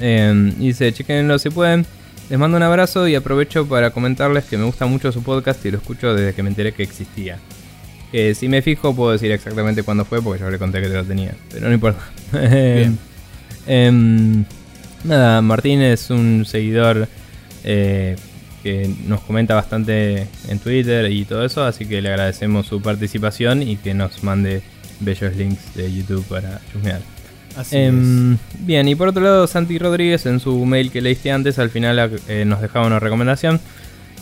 Eh, 0.00 0.52
dice, 0.58 0.92
chequenlo 0.92 1.38
si 1.38 1.50
pueden. 1.50 1.86
Les 2.30 2.38
mando 2.38 2.58
un 2.58 2.62
abrazo 2.62 3.08
y 3.08 3.14
aprovecho 3.14 3.66
para 3.66 3.90
comentarles 3.90 4.44
que 4.44 4.58
me 4.58 4.64
gusta 4.64 4.84
mucho 4.84 5.10
su 5.12 5.22
podcast 5.22 5.64
y 5.64 5.70
lo 5.70 5.78
escucho 5.78 6.14
desde 6.14 6.34
que 6.34 6.42
me 6.42 6.50
enteré 6.50 6.72
que 6.72 6.82
existía. 6.82 7.38
Que 8.12 8.34
si 8.34 8.48
me 8.48 8.60
fijo 8.60 8.94
puedo 8.94 9.12
decir 9.12 9.32
exactamente 9.32 9.82
cuándo 9.82 10.04
fue 10.04 10.22
porque 10.22 10.42
ya 10.42 10.50
le 10.50 10.58
conté 10.58 10.82
que 10.82 10.88
te 10.88 10.94
lo 10.94 11.04
tenía, 11.04 11.34
pero 11.50 11.68
no 11.68 11.74
importa. 11.74 12.00
Em, 13.70 14.46
nada, 15.04 15.42
Martín 15.42 15.82
es 15.82 16.08
un 16.08 16.46
seguidor 16.46 17.06
eh, 17.64 18.16
que 18.62 18.90
nos 19.06 19.20
comenta 19.20 19.54
bastante 19.54 20.26
en 20.48 20.58
Twitter 20.58 21.10
y 21.10 21.24
todo 21.24 21.44
eso, 21.44 21.64
así 21.64 21.86
que 21.86 22.02
le 22.02 22.08
agradecemos 22.08 22.66
su 22.66 22.80
participación 22.82 23.62
y 23.62 23.76
que 23.76 23.94
nos 23.94 24.22
mande 24.24 24.62
bellos 25.00 25.36
links 25.36 25.74
de 25.74 25.92
YouTube 25.92 26.24
para 26.24 26.60
chusmear. 26.72 27.00
Em, 27.72 28.36
bien, 28.60 28.88
y 28.88 28.94
por 28.94 29.08
otro 29.08 29.22
lado, 29.22 29.46
Santi 29.46 29.78
Rodríguez 29.78 30.26
en 30.26 30.38
su 30.40 30.64
mail 30.64 30.90
que 30.90 31.00
leíste 31.00 31.32
antes, 31.32 31.58
al 31.58 31.70
final 31.70 32.20
eh, 32.28 32.44
nos 32.44 32.60
dejaba 32.60 32.86
una 32.86 33.00
recomendación. 33.00 33.60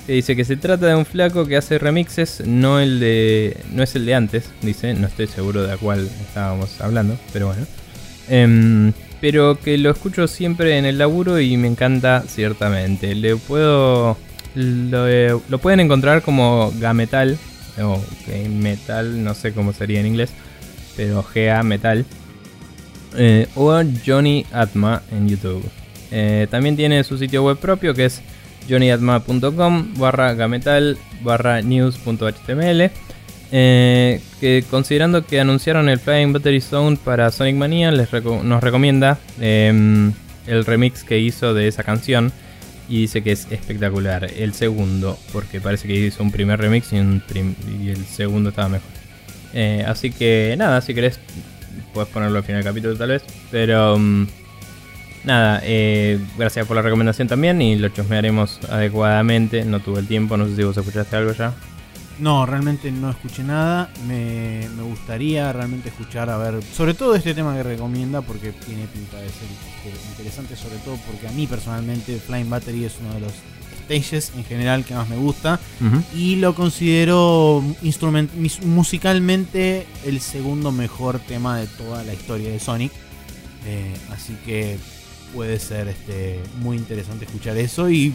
Que 0.06 0.12
dice 0.12 0.36
que 0.36 0.44
se 0.44 0.56
trata 0.56 0.86
de 0.86 0.94
un 0.94 1.04
flaco 1.04 1.46
que 1.46 1.56
hace 1.56 1.78
remixes, 1.78 2.42
no 2.46 2.78
el 2.78 3.00
de. 3.00 3.56
no 3.72 3.82
es 3.82 3.96
el 3.96 4.06
de 4.06 4.14
antes, 4.14 4.50
dice, 4.62 4.94
no 4.94 5.08
estoy 5.08 5.26
seguro 5.26 5.66
de 5.66 5.76
cuál 5.76 6.08
estábamos 6.28 6.80
hablando, 6.80 7.18
pero 7.32 7.48
bueno. 7.48 7.66
Em, 8.28 8.92
pero 9.20 9.58
que 9.58 9.78
lo 9.78 9.90
escucho 9.90 10.26
siempre 10.26 10.78
en 10.78 10.84
el 10.84 10.98
laburo 10.98 11.40
y 11.40 11.56
me 11.56 11.68
encanta 11.68 12.22
ciertamente. 12.26 13.14
Le 13.14 13.36
puedo 13.36 14.16
lo, 14.54 15.42
lo, 15.48 15.58
pueden 15.58 15.80
encontrar 15.80 16.22
como 16.22 16.72
Gametal 16.78 17.36
o 17.82 18.02
Metal, 18.48 19.22
no 19.22 19.34
sé 19.34 19.52
cómo 19.52 19.72
sería 19.72 20.00
en 20.00 20.06
inglés, 20.06 20.30
pero 20.96 21.24
GA 21.34 21.62
Metal. 21.62 22.04
Eh, 23.18 23.46
o 23.54 23.72
Johnny 24.04 24.44
Atma 24.52 25.02
en 25.10 25.28
YouTube. 25.28 25.64
Eh, 26.10 26.46
también 26.50 26.76
tiene 26.76 27.02
su 27.02 27.16
sitio 27.16 27.42
web 27.44 27.56
propio 27.56 27.94
que 27.94 28.04
es 28.04 28.20
johnnyatma.com 28.68 29.94
barra 29.96 30.34
gametal 30.34 30.98
barra 31.22 31.62
news.html. 31.62 32.90
Eh, 33.52 34.20
que 34.40 34.64
considerando 34.68 35.24
que 35.24 35.38
anunciaron 35.40 35.88
el 35.88 36.00
Flying 36.00 36.32
Battery 36.32 36.60
Zone 36.60 36.98
para 37.02 37.30
Sonic 37.30 37.54
Mania, 37.56 37.90
les 37.92 38.12
nos 38.12 38.62
recomienda 38.62 39.18
em, 39.40 40.12
el 40.46 40.64
remix 40.64 41.04
que 41.04 41.18
hizo 41.18 41.54
de 41.54 41.68
esa 41.68 41.84
canción 41.84 42.32
y 42.88 43.02
dice 43.02 43.22
que 43.22 43.32
es 43.32 43.46
espectacular. 43.50 44.30
El 44.36 44.52
segundo, 44.52 45.18
porque 45.32 45.60
parece 45.60 45.88
que 45.88 45.94
hizo 45.94 46.22
un 46.22 46.32
primer 46.32 46.60
remix 46.60 46.92
y, 46.92 46.96
el 46.96 48.04
segundo 48.06 48.50
estaba 48.50 48.68
mejor. 48.68 48.90
Eh, 49.54 49.84
así 49.86 50.10
que 50.10 50.54
nada, 50.58 50.80
si 50.80 50.94
querés, 50.94 51.20
puedes 51.94 52.10
ponerlo 52.10 52.38
al 52.38 52.44
final 52.44 52.62
del 52.62 52.70
capítulo 52.70 52.96
tal 52.96 53.10
vez. 53.10 53.22
Pero 53.50 53.98
mm, 53.98 54.26
nada, 55.24 55.60
eh, 55.64 56.18
gracias 56.36 56.66
por 56.66 56.76
la 56.76 56.82
recomendación 56.82 57.28
también 57.28 57.62
y 57.62 57.76
lo 57.76 57.88
chusmearemos 57.88 58.60
adecuadamente. 58.70 59.64
No 59.64 59.80
tuve 59.80 60.00
el 60.00 60.08
tiempo, 60.08 60.36
no 60.36 60.46
sé 60.48 60.56
si 60.56 60.64
vos 60.64 60.76
escuchaste 60.76 61.16
algo 61.16 61.32
ya. 61.32 61.54
No, 62.18 62.46
realmente 62.46 62.90
no 62.90 63.10
escuché 63.10 63.42
nada. 63.42 63.90
Me, 64.06 64.68
gustaría 64.82 65.52
realmente 65.52 65.90
escuchar, 65.90 66.30
a 66.30 66.38
ver, 66.38 66.62
sobre 66.62 66.94
todo 66.94 67.14
este 67.14 67.34
tema 67.34 67.54
que 67.54 67.62
recomienda, 67.62 68.22
porque 68.22 68.52
tiene 68.52 68.86
pinta 68.86 69.18
de 69.18 69.28
ser 69.28 69.48
este, 69.84 70.08
interesante, 70.10 70.56
sobre 70.56 70.76
todo 70.78 70.96
porque 71.06 71.28
a 71.28 71.32
mí 71.32 71.46
personalmente 71.46 72.18
Flying 72.18 72.48
Battery 72.48 72.84
es 72.84 72.94
uno 73.00 73.14
de 73.14 73.20
los 73.20 73.32
stages 73.84 74.32
en 74.36 74.44
general 74.44 74.84
que 74.84 74.94
más 74.94 75.08
me 75.08 75.16
gusta. 75.16 75.60
Y 76.14 76.36
lo 76.36 76.54
considero 76.54 77.62
instrument 77.82 78.30
musicalmente 78.64 79.86
el 80.04 80.20
segundo 80.20 80.72
mejor 80.72 81.18
tema 81.18 81.58
de 81.58 81.66
toda 81.66 82.02
la 82.02 82.14
historia 82.14 82.50
de 82.50 82.58
Sonic. 82.58 82.92
Eh, 83.66 83.94
así 84.12 84.36
que 84.44 84.78
puede 85.34 85.58
ser 85.58 85.88
este, 85.88 86.40
muy 86.60 86.76
interesante 86.76 87.24
escuchar 87.24 87.56
eso 87.56 87.90
y 87.90 88.14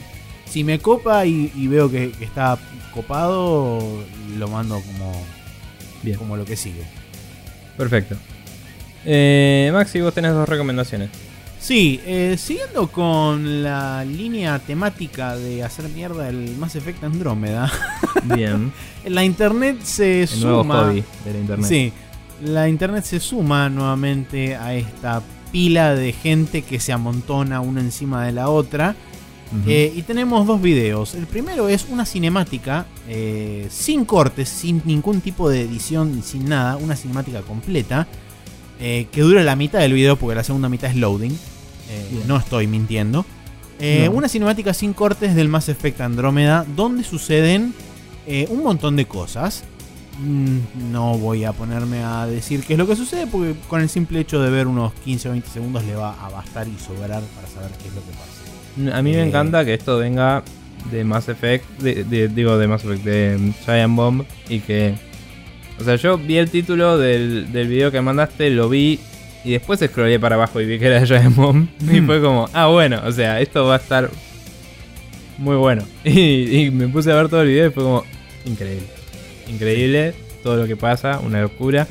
si 0.52 0.66
me 0.66 0.80
copa 0.80 1.26
y, 1.26 1.68
veo 1.68 1.90
que, 1.90 2.12
está 2.20 2.60
copado, 2.94 4.04
lo 4.38 4.48
mando 4.50 4.82
como, 4.82 5.26
Bien. 6.04 6.18
como 6.18 6.36
lo 6.36 6.44
que 6.44 6.58
sigue. 6.58 6.84
Perfecto. 7.78 8.18
Eh, 9.06 9.70
Maxi, 9.72 10.02
vos 10.02 10.14
tenés 10.14 10.34
dos 10.34 10.48
recomendaciones. 10.48 11.10
Sí, 11.58 12.02
eh, 12.06 12.36
siguiendo 12.38 12.88
con 12.88 13.64
la 13.64 14.04
línea 14.04 14.60
temática 14.60 15.38
de 15.38 15.64
hacer 15.64 15.88
mierda 15.90 16.28
el 16.28 16.58
Mass 16.58 16.76
Effect 16.76 17.04
Andrómeda. 17.04 17.72
Bien. 18.24 18.74
la 19.06 19.24
internet 19.24 19.78
se 19.84 20.28
suma. 20.28 20.88
de 20.92 21.04
la 21.32 21.40
internet. 21.40 21.70
Sí, 21.70 21.94
la 22.44 22.68
internet 22.68 23.06
se 23.06 23.22
suma 23.22 23.70
nuevamente 23.70 24.58
a 24.58 24.74
esta 24.74 25.22
pila 25.54 25.96
de 25.96 26.12
gente 26.12 26.62
que 26.62 26.80
se 26.82 26.92
amontona 26.92 27.62
una 27.62 27.80
encima 27.80 28.26
de 28.26 28.34
la 28.34 28.50
otra 28.50 28.96
eh, 29.68 29.94
y 29.96 30.02
tenemos 30.04 30.48
dos 30.48 30.62
videos. 30.62 31.16
El 31.16 31.28
primero 31.28 31.68
es 31.68 31.86
una 31.90 32.06
cinemática 32.06 32.86
eh, 33.08 33.68
sin 33.70 34.06
cortes, 34.06 34.50
sin 34.50 34.82
ningún 34.86 35.22
tipo 35.22 35.50
de 35.50 35.62
edición, 35.62 36.22
sin 36.24 36.48
nada, 36.48 36.78
una 36.78 36.96
cinemática 36.96 37.42
completa 37.42 38.08
eh, 38.80 39.08
que 39.12 39.22
dura 39.22 39.44
la 39.44 39.56
mitad 39.56 39.80
del 39.80 39.94
video 39.94 40.16
porque 40.16 40.36
la 40.36 40.44
segunda 40.44 40.70
mitad 40.70 40.90
es 40.90 40.96
loading. 40.96 41.38
no 42.28 42.38
estoy 42.38 42.68
mintiendo. 42.68 43.26
Una 44.12 44.30
cinemática 44.30 44.74
sin 44.74 44.94
cortes 44.94 45.36
del 45.36 45.48
Mass 45.48 45.68
Effect 45.68 46.02
Andrómeda 46.02 46.66
donde 46.76 47.04
suceden 47.04 47.74
un 48.50 48.64
montón 48.64 48.96
de 48.96 49.06
cosas. 49.06 49.64
Mm, 50.20 50.92
no 50.92 51.18
voy 51.18 51.46
a 51.46 51.54
ponerme 51.54 52.04
a 52.04 52.28
decir 52.28 52.64
qué 52.64 52.74
es 52.74 52.80
lo 52.80 52.86
que 52.86 52.96
sucede 52.96 53.26
porque 53.28 53.56
con 53.68 53.82
el 53.82 53.90
simple 53.90 54.20
hecho 54.20 54.40
de 54.40 54.52
ver 54.52 54.68
unos 54.68 54.94
15 54.94 55.30
o 55.30 55.32
20 55.32 55.50
segundos 55.50 55.84
le 55.84 55.96
va 55.96 56.14
a 56.24 56.30
bastar 56.30 56.68
y 56.68 56.78
sobrar 56.78 57.24
para 57.24 57.48
saber 57.48 57.72
qué 57.82 57.88
es 57.88 57.96
lo 57.96 58.02
que 58.02 58.12
pasa. 58.12 58.31
A 58.94 59.02
mí 59.02 59.12
me 59.12 59.20
eh, 59.20 59.28
encanta 59.28 59.66
que 59.66 59.74
esto 59.74 59.98
venga 59.98 60.44
de 60.92 61.04
Mass 61.04 61.30
Effect, 61.30 61.66
digo 61.80 62.58
de 62.58 62.68
Mass 62.68 62.84
Effect, 62.84 63.04
de 63.04 63.54
Giant 63.66 63.96
Bomb 63.96 64.24
y 64.50 64.60
que... 64.60 64.96
O 65.80 65.84
sea, 65.84 65.96
yo 65.96 66.18
vi 66.18 66.38
el 66.38 66.50
título 66.50 66.98
del, 66.98 67.52
del 67.52 67.68
video 67.68 67.92
que 67.92 68.02
mandaste, 68.02 68.50
lo 68.52 68.70
vi 68.70 69.00
y 69.44 69.52
después 69.52 69.80
scrollé 69.80 70.20
para 70.20 70.36
abajo 70.36 70.62
y 70.62 70.66
vi 70.66 70.78
que 70.78 70.86
era 70.86 71.06
Giant 71.06 71.36
Bomb 71.36 71.68
y 71.82 72.02
mm. 72.02 72.06
fue 72.06 72.22
como, 72.22 72.50
ah 72.54 72.68
bueno, 72.68 73.02
o 73.06 73.12
sea, 73.12 73.42
esto 73.42 73.66
va 73.66 73.76
a 73.76 73.78
estar 73.78 74.10
muy 75.38 75.56
bueno. 75.56 75.84
Y, 76.04 76.66
y, 76.66 76.72
me 76.72 76.88
puse 76.88 77.12
a 77.12 77.16
ver 77.16 77.30
todo 77.30 77.42
el 77.42 77.48
video 77.48 77.68
y 77.68 77.72
fue 77.72 77.84
como, 77.84 78.04
increíble. 78.46 78.88
Increíble 79.48 80.14
todo 80.44 80.58
lo 80.58 80.68
que 80.68 80.76
pasa, 80.76 81.20
una 81.20 81.42
locura. 81.42 81.88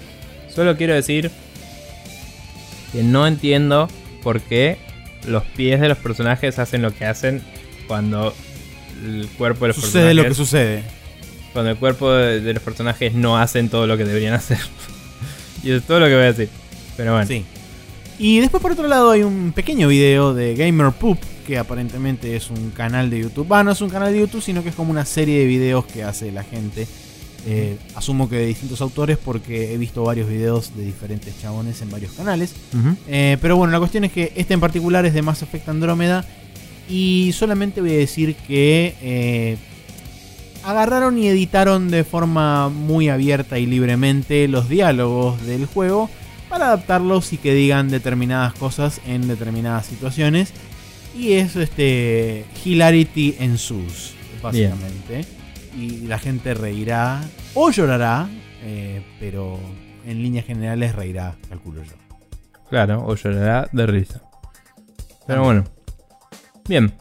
Solo 0.49 0.77
quiero 0.77 0.95
decir 0.95 1.31
que 2.93 3.03
no 3.03 3.27
entiendo 3.27 3.89
por 4.23 4.41
qué 4.41 4.79
los 5.27 5.45
pies 5.45 5.81
de 5.81 5.89
los 5.89 5.99
personajes 5.99 6.59
hacen 6.59 6.83
lo 6.83 6.93
que 6.93 7.05
hacen 7.05 7.43
cuando 7.87 8.35
el 9.05 9.29
cuerpo 9.37 9.65
de 9.65 9.69
los 9.69 9.77
sucede 9.77 9.93
personajes. 9.93 10.17
lo 10.17 10.25
que 10.25 10.35
sucede. 10.35 10.83
Cuando 11.53 11.71
el 11.73 11.77
cuerpo 11.77 12.13
de, 12.13 12.53
los 12.53 12.63
personajes 12.63 13.15
no 13.15 13.39
hacen 13.39 13.69
todo 13.69 13.87
lo 13.87 13.97
que 13.97 14.05
deberían 14.05 14.35
hacer. 14.35 14.59
y 15.63 15.73
es 15.73 15.83
todo 15.83 16.01
lo 16.01 16.07
que 16.07 16.15
voy 16.15 16.25
a 16.25 16.33
decir. 16.33 16.49
Pero 16.97 17.13
bueno. 17.13 17.27
Sí. 17.27 17.45
Y 18.19 18.41
después 18.41 18.63
por 18.63 18.73
otro 18.73 18.87
lado 18.87 19.11
hay 19.11 19.23
un 19.23 19.53
pequeño 19.53 19.89
video 19.89 20.35
de 20.35 20.55
Gamer 20.55 20.93
Poop, 20.93 21.19
que 21.47 21.59
aparentemente 21.59 22.37
es 22.37 22.51
un 22.51 22.71
canal 22.71 23.09
de 23.09 23.21
YouTube. 23.21 23.47
Bueno, 23.47 23.65
no 23.65 23.73
es 23.73 23.81
un 23.81 23.89
canal 23.89 24.13
de 24.13 24.21
YouTube, 24.21 24.43
sino 24.43 24.63
que 24.63 24.69
es 24.69 24.75
como 24.75 24.91
una 24.91 25.07
serie 25.07 25.39
de 25.41 25.47
videos 25.47 25.87
que 25.87 26.05
hace 26.05 26.31
la 26.31 26.45
gente 26.45 26.87
eh, 27.47 27.79
asumo 27.95 28.29
que 28.29 28.37
de 28.37 28.47
distintos 28.47 28.81
autores 28.81 29.17
porque 29.17 29.73
he 29.73 29.79
visto 29.79 30.05
varios 30.05 30.29
videos 30.29 30.77
de 30.77 30.85
diferentes 30.85 31.41
chabones 31.41 31.81
en 31.81 31.91
varios 31.91 32.13
canales. 32.13 32.55
Eh, 33.09 33.39
pero 33.41 33.57
bueno, 33.57 33.73
la 33.73 33.79
cuestión 33.79 34.05
es 34.05 34.13
que 34.13 34.33
este 34.37 34.55
en 34.55 34.61
particular 34.61 35.07
es 35.07 35.15
de 35.15 35.23
Mass 35.23 35.43
Effect 35.43 35.69
Andrómeda. 35.69 36.25
Y 36.89 37.33
solamente 37.33 37.81
voy 37.81 37.91
a 37.91 37.99
decir 37.99 38.35
que 38.35 38.95
eh, 39.01 39.57
agarraron 40.65 41.17
y 41.19 41.29
editaron 41.29 41.91
de 41.91 42.05
forma 42.05 42.69
muy 42.69 43.09
abierta 43.09 43.59
y 43.59 43.67
libremente 43.67 44.49
los 44.49 44.69
diálogos 44.69 45.41
del 45.47 45.67
juego 45.67 46.11
para 46.49 46.67
adaptarlos 46.67 47.33
y 47.33 47.39
que 47.39 47.55
digan 47.55 47.89
determinadas 47.89 48.55
cosas 48.55 49.01
en 49.07 49.29
determinadas 49.29 49.87
situaciones. 49.87 50.53
Y 51.17 51.33
eso 51.33 51.61
este 51.61 52.45
hilarity 52.65 53.37
en 53.39 53.57
sus, 53.57 54.13
básicamente 54.43 55.40
y 55.81 56.07
la 56.07 56.19
gente 56.19 56.53
reirá 56.55 57.23
o 57.55 57.71
llorará, 57.71 58.29
eh, 58.63 59.03
pero 59.19 59.59
en 60.05 60.23
líneas 60.23 60.45
generales 60.45 60.95
reirá, 60.95 61.37
calculo 61.49 61.83
yo. 61.83 61.95
Claro, 62.69 63.05
o 63.07 63.15
llorará 63.15 63.69
de 63.73 63.87
risa. 63.87 64.23
Pero 65.27 65.43
bueno. 65.43 65.65
Bien. 66.69 66.93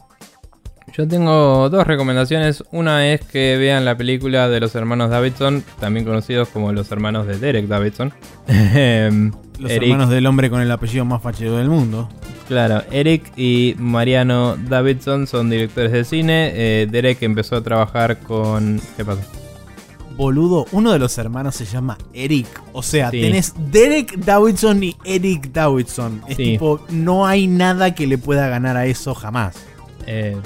Yo 0.92 1.06
tengo 1.06 1.68
dos 1.68 1.86
recomendaciones. 1.86 2.64
Una 2.72 3.12
es 3.12 3.20
que 3.20 3.56
vean 3.56 3.84
la 3.84 3.96
película 3.96 4.48
de 4.48 4.58
los 4.58 4.74
hermanos 4.74 5.10
Davidson, 5.10 5.62
también 5.78 6.04
conocidos 6.04 6.48
como 6.48 6.72
los 6.72 6.90
hermanos 6.90 7.26
de 7.26 7.38
Derek 7.38 7.66
Davidson. 7.66 8.12
Los 9.60 9.72
hermanos 9.72 10.08
del 10.08 10.24
hombre 10.24 10.48
con 10.48 10.62
el 10.62 10.70
apellido 10.70 11.04
más 11.04 11.22
fachero 11.22 11.58
del 11.58 11.68
mundo. 11.68 12.08
Claro, 12.50 12.82
Eric 12.90 13.30
y 13.36 13.76
Mariano 13.78 14.56
Davidson 14.56 15.28
son 15.28 15.50
directores 15.50 15.92
de 15.92 16.02
cine. 16.02 16.50
Eh, 16.52 16.88
Derek 16.90 17.22
empezó 17.22 17.54
a 17.54 17.62
trabajar 17.62 18.18
con. 18.18 18.80
¿Qué 18.96 19.04
pasa? 19.04 19.22
Boludo, 20.16 20.66
uno 20.72 20.90
de 20.90 20.98
los 20.98 21.16
hermanos 21.18 21.54
se 21.54 21.64
llama 21.64 21.96
Eric. 22.12 22.48
O 22.72 22.82
sea, 22.82 23.12
tenés 23.12 23.54
Derek 23.70 24.16
Davidson 24.16 24.82
y 24.82 24.96
Eric 25.04 25.52
Davidson. 25.52 26.22
Es 26.26 26.38
tipo, 26.38 26.84
no 26.90 27.24
hay 27.24 27.46
nada 27.46 27.94
que 27.94 28.08
le 28.08 28.18
pueda 28.18 28.48
ganar 28.48 28.76
a 28.76 28.84
eso 28.86 29.14
jamás. 29.14 29.54
Eh, 30.08 30.36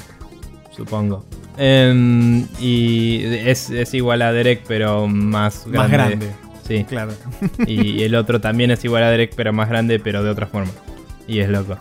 supongo. 0.76 1.24
Em, 1.56 2.46
y 2.60 3.22
es, 3.24 3.70
igual 3.94 4.20
a 4.20 4.30
Derek, 4.30 4.62
pero 4.68 5.08
más 5.08 5.64
grande. 5.66 5.78
Más 5.78 5.90
grande. 5.90 6.30
Sí. 6.68 6.84
Claro. 6.84 7.12
y 7.66 8.02
el 8.02 8.14
otro 8.14 8.42
también 8.42 8.70
es 8.72 8.84
igual 8.84 9.04
a 9.04 9.10
Derek, 9.10 9.32
pero 9.34 9.54
más 9.54 9.70
grande, 9.70 9.98
pero 10.00 10.22
de 10.22 10.28
otra 10.28 10.46
forma. 10.46 10.70
Y 11.26 11.38
es 11.38 11.48
loco. 11.48 11.78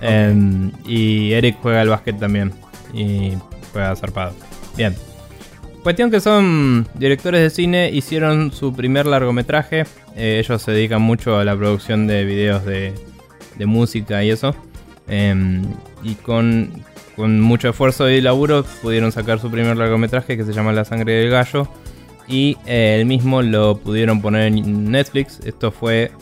Em, 0.00 0.70
y 0.86 1.32
Eric 1.32 1.56
juega 1.60 1.80
al 1.80 1.88
básquet 1.88 2.18
también. 2.18 2.52
Y 2.92 3.32
juega 3.72 3.94
zarpado. 3.96 4.34
Bien. 4.76 4.94
Cuestión 5.82 6.10
que 6.10 6.20
son 6.20 6.86
directores 6.94 7.40
de 7.40 7.50
cine, 7.50 7.90
hicieron 7.90 8.52
su 8.52 8.74
primer 8.74 9.06
largometraje. 9.06 9.84
Eh, 10.16 10.40
ellos 10.44 10.60
se 10.60 10.72
dedican 10.72 11.00
mucho 11.00 11.38
a 11.38 11.44
la 11.44 11.56
producción 11.56 12.06
de 12.06 12.24
videos 12.24 12.64
de, 12.64 12.94
música 13.64 14.22
y 14.22 14.30
eso. 14.30 14.54
Em, 15.06 15.62
y 16.02 16.14
con, 16.14 16.84
mucho 17.16 17.70
esfuerzo 17.70 18.08
y 18.08 18.20
laburo 18.20 18.64
pudieron 18.82 19.10
sacar 19.12 19.40
su 19.40 19.50
primer 19.50 19.76
largometraje 19.76 20.36
que 20.36 20.44
se 20.44 20.52
llama 20.52 20.72
La 20.72 20.84
sangre 20.84 21.14
del 21.14 21.30
gallo. 21.30 21.68
Y 22.26 22.58
eh, 22.66 22.96
el 23.00 23.06
mismo 23.06 23.40
lo 23.40 23.78
pudieron 23.78 24.20
poner 24.20 24.42
en 24.42 24.90
Netflix. 24.90 25.40
Esto 25.44 25.72
fue 25.72 26.12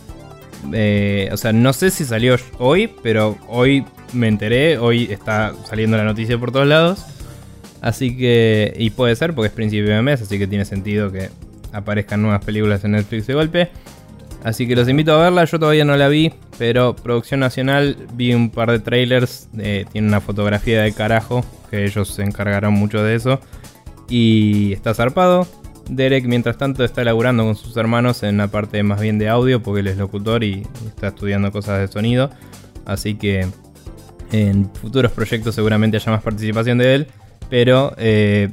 eh, 0.73 1.29
o 1.33 1.37
sea, 1.37 1.53
no 1.53 1.73
sé 1.73 1.91
si 1.91 2.05
salió 2.05 2.37
hoy, 2.59 2.91
pero 3.03 3.37
hoy 3.49 3.85
me 4.13 4.29
enteré, 4.29 4.79
hoy 4.79 5.05
está 5.11 5.55
saliendo 5.69 5.97
la 5.97 6.05
noticia 6.05 6.39
por 6.39 6.53
todos 6.53 6.67
lados. 6.67 7.05
Así 7.81 8.17
que, 8.17 8.75
y 8.77 8.91
puede 8.91 9.15
ser 9.17 9.35
porque 9.35 9.49
es 9.49 9.53
principio 9.53 9.95
de 9.95 10.03
mes, 10.03 10.23
así 10.23 10.39
que 10.39 10.47
tiene 10.47 10.65
sentido 10.65 11.13
que 11.13 11.31
aparezcan 11.73 12.23
nuevas 12.23 12.45
películas 12.45 12.85
en 12.85 12.93
Netflix 12.93 13.27
de 13.27 13.35
golpe. 13.35 13.71
Así 14.45 14.67
que 14.67 14.77
los 14.77 14.89
invito 14.89 15.13
a 15.13 15.23
verla, 15.23 15.45
yo 15.45 15.59
todavía 15.59 15.85
no 15.85 15.97
la 15.97 16.09
vi, 16.09 16.33
pero 16.59 16.95
Producción 16.95 17.41
Nacional 17.41 17.97
vi 18.15 18.33
un 18.33 18.51
par 18.51 18.71
de 18.71 18.79
trailers, 18.79 19.49
eh, 19.59 19.87
tiene 19.91 20.09
una 20.09 20.21
fotografía 20.21 20.83
de 20.83 20.93
carajo, 20.93 21.45
que 21.71 21.85
ellos 21.85 22.09
se 22.09 22.23
encargaron 22.23 22.73
mucho 22.73 23.03
de 23.03 23.17
eso, 23.17 23.41
y 24.09 24.73
está 24.73 24.95
zarpado. 24.95 25.49
Derek, 25.89 26.25
mientras 26.25 26.59
tanto, 26.59 26.85
está 26.85 27.05
laburando 27.05 27.45
con 27.45 27.57
sus 27.57 27.77
hermanos 27.77 28.23
en 28.23 28.37
la 28.37 28.49
parte 28.49 28.83
más 28.83 29.01
bien 29.01 29.19
de 29.19 29.29
audio, 29.29 29.63
porque 29.63 29.81
él 29.81 29.87
es 29.87 29.97
locutor 29.97 30.43
y 30.45 30.67
está 30.87 31.09
estudiando 31.09 31.53
cosas 31.53 31.81
de 31.81 31.89
sonido. 31.89 32.31
Así 32.85 33.15
que 33.15 33.47
en 34.33 34.71
futuros 34.75 35.13
proyectos 35.13 35.55
seguramente 35.55 35.97
haya 35.97 36.13
más 36.13 36.23
participación 36.23 36.79
de 36.79 36.95
él. 36.95 37.07
Pero 37.49 37.95
eh, 37.97 38.51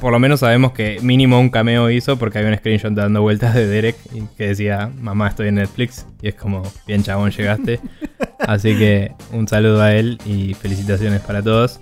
por 0.00 0.10
lo 0.10 0.18
menos 0.18 0.40
sabemos 0.40 0.72
que 0.72 0.98
mínimo 1.02 1.38
un 1.38 1.50
cameo 1.50 1.90
hizo 1.90 2.18
porque 2.18 2.38
había 2.38 2.52
un 2.52 2.56
screenshot 2.56 2.94
dando 2.94 3.20
vueltas 3.20 3.54
de 3.54 3.66
Derek 3.66 3.96
que 4.38 4.48
decía, 4.48 4.90
mamá 4.98 5.28
estoy 5.28 5.48
en 5.48 5.56
Netflix. 5.56 6.06
Y 6.22 6.28
es 6.28 6.34
como, 6.34 6.62
bien 6.86 7.02
chabón, 7.02 7.30
llegaste. 7.30 7.80
Así 8.38 8.76
que 8.78 9.12
un 9.32 9.46
saludo 9.46 9.82
a 9.82 9.94
él 9.94 10.18
y 10.24 10.54
felicitaciones 10.54 11.20
para 11.20 11.42
todos. 11.42 11.80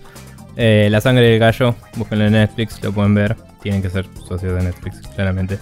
Eh, 0.57 0.89
la 0.91 1.01
sangre 1.01 1.29
del 1.29 1.39
gallo, 1.39 1.77
búsquenlo 1.97 2.27
en 2.27 2.33
Netflix, 2.33 2.83
lo 2.83 2.93
pueden 2.93 3.15
ver. 3.15 3.37
Tienen 3.63 3.83
que 3.83 3.91
ser 3.91 4.07
socios 4.27 4.55
de 4.55 4.63
Netflix, 4.65 5.01
claramente. 5.15 5.59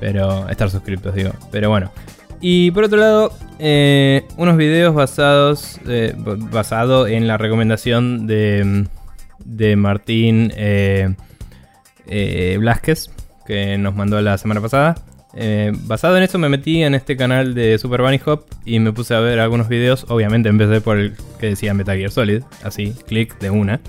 Pero 0.00 0.48
estar 0.48 0.70
suscritos, 0.70 1.14
digo. 1.14 1.30
Pero 1.50 1.70
bueno. 1.70 1.90
Y 2.40 2.70
por 2.72 2.84
otro 2.84 2.98
lado, 2.98 3.32
eh, 3.58 4.26
unos 4.36 4.56
videos 4.56 4.94
basados 4.94 5.80
eh, 5.86 6.14
basado 6.16 7.06
en 7.06 7.26
la 7.26 7.38
recomendación 7.38 8.26
de, 8.26 8.86
de 9.44 9.76
Martín 9.76 10.52
eh, 10.56 11.14
eh 12.06 12.58
que 13.46 13.78
nos 13.78 13.94
mandó 13.94 14.20
la 14.20 14.36
semana 14.36 14.60
pasada. 14.60 14.94
basado 15.86 16.16
en 16.16 16.22
eso 16.22 16.38
me 16.38 16.48
metí 16.48 16.82
en 16.82 16.94
este 16.94 17.16
canal 17.16 17.54
de 17.54 17.78
Super 17.78 18.02
Bunny 18.02 18.20
Hop 18.26 18.44
y 18.64 18.78
me 18.78 18.92
puse 18.92 19.14
a 19.14 19.20
ver 19.20 19.38
algunos 19.40 19.68
videos. 19.68 20.04
Obviamente 20.08 20.50
empecé 20.50 20.80
por 20.80 20.98
el 20.98 21.14
que 21.38 21.46
decía 21.46 21.72
Metal 21.72 21.96
Gear 21.96 22.10
Solid, 22.10 22.42
así, 22.62 22.94
clic 23.06 23.38
de 23.38 23.50
una. 23.50 23.80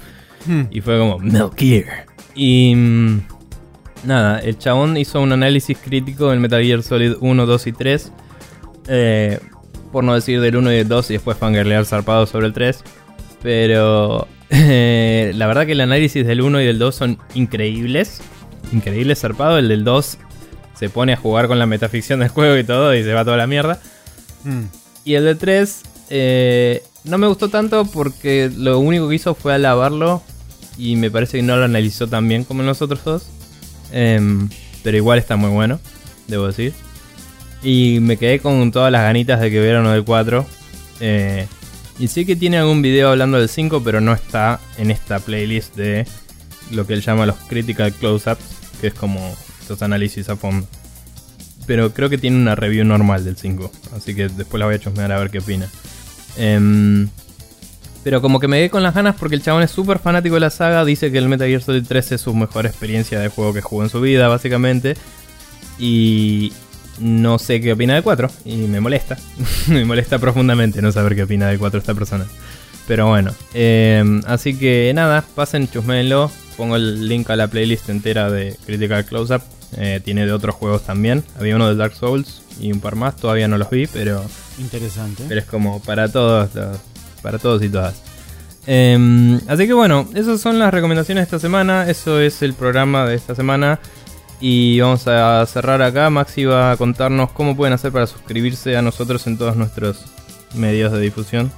Hmm. 0.46 0.64
Y 0.72 0.82
fue 0.82 0.98
como 0.98 1.20
Metal 1.20 1.50
Gear. 1.58 2.06
Y 2.36 2.74
mm, 2.76 3.22
nada, 4.06 4.40
el 4.40 4.58
chabón 4.58 4.98
hizo 4.98 5.22
un 5.22 5.32
análisis 5.32 5.78
crítico 5.78 6.30
del 6.30 6.40
Metal 6.40 6.64
Gear 6.64 6.84
Solid 6.84 7.14
1, 7.20 7.46
2 7.46 7.68
y 7.68 7.72
3. 7.72 8.12
Eh, 8.88 9.40
por 9.92 10.04
no 10.04 10.14
decir 10.14 10.42
del 10.42 10.58
1 10.58 10.72
y 10.74 10.76
del 10.76 10.88
2 10.88 11.10
y 11.12 11.14
después 11.14 11.38
fangirlear 11.38 11.86
zarpado 11.86 12.26
sobre 12.26 12.48
el 12.48 12.54
3. 12.54 12.84
Pero 13.42 14.28
eh, 14.50 15.32
la 15.36 15.48
verdad 15.48 15.66
que 15.66 15.72
el 15.72 15.82
análisis 15.82 16.26
del 16.26 16.42
1 16.42 16.62
y 16.62 16.66
del 16.66 16.80
2 16.80 16.96
son 16.96 17.18
increíbles. 17.34 18.22
Increíbles 18.72 19.20
zarpado. 19.20 19.58
El 19.58 19.70
del 19.70 19.84
2 19.84 20.18
se 20.78 20.90
pone 20.90 21.14
a 21.14 21.18
jugar 21.18 21.48
con 21.48 21.60
la 21.60 21.66
metaficción 21.66 22.20
del 22.20 22.30
juego 22.30 22.58
y 22.58 22.64
todo 22.64 22.94
y 22.94 23.04
se 23.04 23.14
va 23.14 23.24
toda 23.24 23.38
la 23.38 23.48
mierda. 23.48 23.80
Hmm. 24.44 24.66
Y 25.04 25.14
el 25.14 25.24
del 25.24 25.38
3 25.38 25.84
eh, 26.10 26.84
no 27.04 27.18
me 27.18 27.28
gustó 27.28 27.50
tanto 27.50 27.86
porque 27.86 28.52
lo 28.56 28.80
único 28.80 29.08
que 29.08 29.16
hizo 29.16 29.36
fue 29.36 29.54
alabarlo 29.54 30.22
y 30.78 30.96
me 30.96 31.10
parece 31.10 31.38
que 31.38 31.44
no 31.44 31.56
lo 31.56 31.64
analizó 31.64 32.08
tan 32.08 32.28
bien 32.28 32.44
como 32.44 32.62
en 32.62 32.68
los 32.68 32.82
otros 32.82 33.04
dos. 33.04 33.28
Em, 33.92 34.50
pero 34.84 34.98
igual 34.98 35.20
está 35.20 35.36
muy 35.36 35.50
bueno, 35.50 35.80
debo 36.28 36.48
decir. 36.48 36.74
Y 37.64 38.00
me 38.02 38.18
quedé 38.18 38.40
con 38.40 38.72
todas 38.72 38.92
las 38.92 39.02
ganitas 39.02 39.40
de 39.40 39.50
que 39.50 39.78
uno 39.78 39.92
del 39.92 40.04
4. 40.04 40.46
Eh, 41.00 41.48
y 41.98 42.08
sé 42.08 42.26
que 42.26 42.36
tiene 42.36 42.58
algún 42.58 42.82
video 42.82 43.10
hablando 43.10 43.40
del 43.40 43.50
5, 43.50 43.82
pero 43.84 44.02
no 44.02 44.14
está 44.14 44.60
en 44.78 44.92
esta 44.92 45.20
playlist 45.20 45.76
de 45.76 46.06
lo 46.72 46.86
que 46.86 46.94
él 46.94 47.02
llama 47.02 47.26
los 47.26 47.38
critical 47.48 47.94
close-ups, 47.94 48.44
que 48.82 48.88
es 48.88 48.94
como 48.94 49.36
estos 49.62 49.82
análisis 49.82 50.30
a 50.30 50.36
fondo. 50.36 50.68
Pero 51.66 51.94
creo 51.94 52.10
que 52.10 52.18
tiene 52.18 52.38
una 52.38 52.54
review 52.56 52.86
normal 52.86 53.24
del 53.26 53.38
5, 53.38 53.72
así 53.96 54.14
que 54.14 54.28
después 54.28 54.60
la 54.60 54.66
voy 54.66 54.76
a 54.76 54.80
chusmear 54.80 55.12
a 55.12 55.20
ver 55.20 55.32
qué 55.32 55.40
opina. 55.40 55.68
Eh, 56.38 57.08
pero 58.06 58.22
como 58.22 58.40
que 58.40 58.48
me 58.48 58.58
quedé 58.58 58.70
con 58.70 58.84
las 58.84 58.94
ganas 58.94 59.16
porque 59.16 59.34
el 59.34 59.42
chabón 59.42 59.64
es 59.64 59.72
súper 59.72 59.98
fanático 59.98 60.36
de 60.36 60.42
la 60.42 60.52
saga. 60.52 60.86
Dice 60.86 61.12
que 61.12 61.18
el 61.18 61.28
Metal 61.28 61.48
Gear 61.48 61.64
Solid 61.64 61.86
3 61.88 62.12
es 62.12 62.22
su 62.22 62.36
mejor 62.36 62.68
experiencia 62.68 63.20
de 63.20 63.30
juego 63.30 63.52
que 63.52 63.62
jugó 63.62 63.82
en 63.82 63.90
su 63.90 64.00
vida, 64.00 64.28
básicamente. 64.28 64.96
Y 65.80 66.54
no 67.00 67.40
sé 67.40 67.60
qué 67.62 67.74
opina 67.74 67.96
del 67.96 68.04
4. 68.04 68.30
Y 68.46 68.58
me 68.58 68.80
molesta. 68.80 69.18
me 69.70 69.86
molesta 69.86 70.20
profundamente 70.20 70.84
no 70.84 70.92
saber 70.92 71.16
qué 71.16 71.24
opina 71.24 71.48
del 71.48 71.58
4 71.58 71.80
esta 71.80 71.96
persona. 71.96 72.28
Pero 72.88 73.08
bueno. 73.08 73.34
Em, 73.56 74.22
así 74.28 74.56
que 74.56 74.92
nada, 74.94 75.26
pasen, 75.34 75.68
chusmenlo. 75.68 76.30
Pongo 76.58 76.76
el 76.76 77.08
link 77.08 77.28
a 77.32 77.36
la 77.36 77.48
playlist 77.48 77.90
entera 77.90 78.30
de 78.30 78.56
Critical 78.68 79.04
Close-Up. 79.06 79.42
Eh, 79.78 80.00
tiene 80.06 80.28
de 80.28 80.32
otros 80.32 80.54
juegos 80.54 80.84
también. 80.84 81.24
Había 81.40 81.56
uno 81.56 81.68
de 81.70 81.76
Dark 81.76 81.96
Souls 81.96 82.44
y 82.62 82.72
un 82.72 82.82
par 82.82 82.98
más. 82.98 83.16
Todavía 83.16 83.48
no 83.48 83.58
los 83.58 83.72
vi, 83.72 83.88
pero... 83.88 84.24
Interesante. 84.60 85.24
Pero 85.28 85.42
es 85.42 85.48
como 85.48 85.82
para 85.82 86.08
todos 86.08 86.54
los 86.54 86.95
para 87.26 87.40
todos 87.40 87.64
y 87.64 87.70
todas. 87.70 87.96
Em, 88.68 89.40
así 89.48 89.66
que 89.66 89.74
bueno, 89.74 90.08
esas 90.14 90.40
son 90.40 90.60
las 90.60 90.72
recomendaciones 90.72 91.24
de 91.24 91.26
esta 91.26 91.40
semana. 91.40 91.90
Eso 91.90 92.20
es 92.20 92.44
el 92.44 92.54
programa 92.54 93.06
de 93.08 93.16
esta 93.16 93.34
semana. 93.34 93.80
Y 94.40 94.80
vamos 94.80 95.08
a 95.08 95.44
cerrar 95.48 95.82
acá. 95.82 96.12
Maxi 96.12 96.46
va 96.46 96.72
a 96.72 96.78
contarnos 96.78 97.32
cómo 97.32 97.56
pueden 97.56 97.74
hacer 97.74 97.92
para 97.92 98.06
suscribirse 98.06 98.78
a 98.78 98.84
nosotros 98.84 99.26
en 99.26 99.40
todos 99.40 99.56
nuestros 99.56 100.06
medios 100.54 100.92
de 100.92 101.00
difusión. 101.00 101.52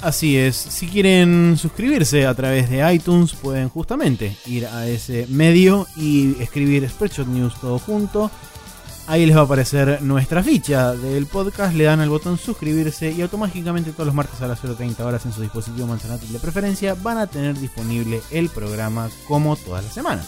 Así 0.00 0.36
es, 0.36 0.56
si 0.56 0.86
quieren 0.86 1.56
suscribirse 1.58 2.26
a 2.26 2.34
través 2.34 2.70
de 2.70 2.92
iTunes 2.92 3.32
pueden 3.32 3.68
justamente 3.68 4.36
ir 4.46 4.66
a 4.66 4.86
ese 4.86 5.26
medio 5.28 5.86
y 5.96 6.40
escribir 6.40 6.88
Spreadshot 6.88 7.26
News 7.26 7.54
todo 7.60 7.78
junto 7.78 8.30
Ahí 9.08 9.24
les 9.24 9.36
va 9.36 9.42
a 9.42 9.44
aparecer 9.44 10.02
nuestra 10.02 10.42
ficha 10.42 10.92
del 10.92 11.26
podcast, 11.26 11.74
le 11.76 11.84
dan 11.84 12.00
al 12.00 12.08
botón 12.08 12.38
suscribirse 12.38 13.12
y 13.12 13.22
automáticamente 13.22 13.92
todos 13.92 14.06
los 14.06 14.14
martes 14.14 14.42
a 14.42 14.48
las 14.48 14.62
0.30 14.62 14.98
horas 15.00 15.24
en 15.26 15.32
su 15.32 15.42
dispositivo 15.42 15.86
manzanátil 15.86 16.32
de 16.32 16.40
preferencia 16.40 16.94
van 16.94 17.18
a 17.18 17.28
tener 17.28 17.56
disponible 17.56 18.20
el 18.32 18.48
programa 18.48 19.08
como 19.28 19.54
todas 19.54 19.84
las 19.84 19.94
semanas. 19.94 20.26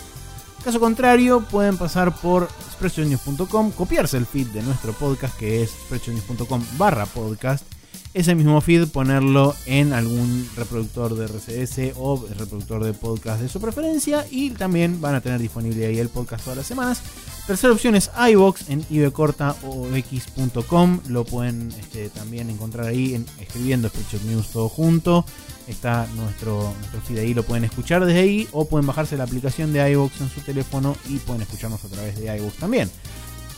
Caso 0.63 0.79
contrario, 0.79 1.41
pueden 1.41 1.77
pasar 1.77 2.15
por 2.15 2.49
spreadshotnews.com, 2.73 3.73
copiarse 3.73 4.17
el 4.17 4.27
feed 4.27 4.49
de 4.49 4.63
nuestro 4.63 4.93
podcast 4.93 5.37
que 5.37 5.63
es 5.63 5.71
spreadshotnews.com 5.71 6.63
barra 6.77 7.07
podcast 7.07 7.78
ese 8.19 8.35
mismo 8.35 8.61
feed 8.61 8.89
ponerlo 8.89 9.55
en 9.67 9.93
algún 9.93 10.49
reproductor 10.57 11.15
de 11.15 11.27
RCS 11.27 11.93
o 11.97 12.27
reproductor 12.37 12.83
de 12.83 12.93
podcast 12.93 13.41
de 13.41 13.49
su 13.49 13.61
preferencia 13.61 14.27
y 14.29 14.51
también 14.51 15.01
van 15.01 15.15
a 15.15 15.21
tener 15.21 15.41
disponible 15.41 15.87
ahí 15.87 16.01
el 16.01 16.09
podcast 16.09 16.43
todas 16.43 16.57
las 16.57 16.67
semanas. 16.67 17.01
Tercera 17.47 17.73
opción 17.73 17.95
es 17.95 18.11
iBox 18.31 18.71
en 18.71 18.85
ibcortaox.com. 18.91 21.01
Lo 21.09 21.25
pueden 21.25 21.73
este, 21.79 22.09
también 22.11 22.51
encontrar 22.51 22.89
ahí 22.89 23.15
en, 23.15 23.25
escribiendo 23.41 23.89
Spreadshot 23.89 24.25
News 24.25 24.49
todo 24.49 24.69
junto. 24.69 25.25
Está 25.69 26.09
nuestro, 26.17 26.75
nuestro 26.79 27.01
feed 27.03 27.19
ahí, 27.19 27.35
lo 27.35 27.45
pueden 27.45 27.63
escuchar 27.65 28.05
desde 28.05 28.19
ahí 28.21 28.49
o 28.53 28.69
pueden 28.69 28.87
bajarse 28.87 29.17
la 29.17 29.25
aplicación 29.25 29.73
de 29.73 29.89
iBox 29.93 30.21
en 30.23 30.31
su 30.31 30.41
teléfono 30.41 30.97
y 31.09 31.19
pueden 31.19 31.43
escucharnos 31.43 31.85
a 31.85 31.89
través 31.89 32.19
de 32.19 32.37
iBox 32.37 32.57
también. 32.57 32.91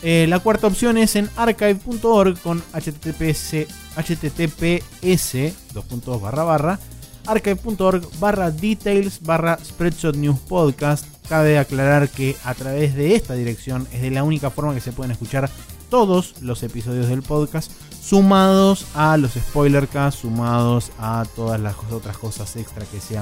Eh, 0.03 0.27
la 0.29 0.39
cuarta 0.39 0.67
opción 0.67 0.97
es 0.97 1.15
en 1.17 1.29
archive.org 1.37 2.41
con 2.41 2.63
https, 2.73 3.67
https 3.97 5.55
dos 5.75 6.21
barra 6.21 6.45
barra 6.45 6.79
archive.org 7.27 8.09
barra 8.19 8.51
details 8.51 9.21
barra 9.23 9.59
spreadshot 9.63 10.17
news 10.17 10.39
podcast. 10.41 11.07
Cabe 11.29 11.59
aclarar 11.59 12.09
que 12.09 12.37
a 12.45 12.55
través 12.55 12.95
de 12.97 13.15
esta 13.15 13.35
dirección 13.35 13.87
es 13.93 14.03
de 14.03 14.11
la 14.11 14.25
única 14.25 14.51
forma 14.51 14.75
que 14.75 14.81
se 14.81 14.93
pueden 14.93 15.13
escuchar 15.13 15.49
todos 15.91 16.41
los 16.41 16.63
episodios 16.63 17.09
del 17.09 17.23
podcast, 17.23 17.71
sumados 18.01 18.87
a 18.95 19.17
los 19.17 19.33
spoilercasts, 19.33 20.21
sumados 20.21 20.93
a 20.99 21.25
todas 21.37 21.61
las 21.61 21.77
otras 21.91 22.17
cosas 22.17 22.57
extra 22.57 22.85
que 22.87 23.01
se, 23.01 23.21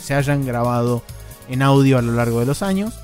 se 0.00 0.14
hayan 0.14 0.46
grabado 0.46 1.02
en 1.48 1.62
audio 1.62 1.98
a 1.98 2.02
lo 2.02 2.12
largo 2.12 2.40
de 2.40 2.46
los 2.46 2.62
años. 2.62 2.94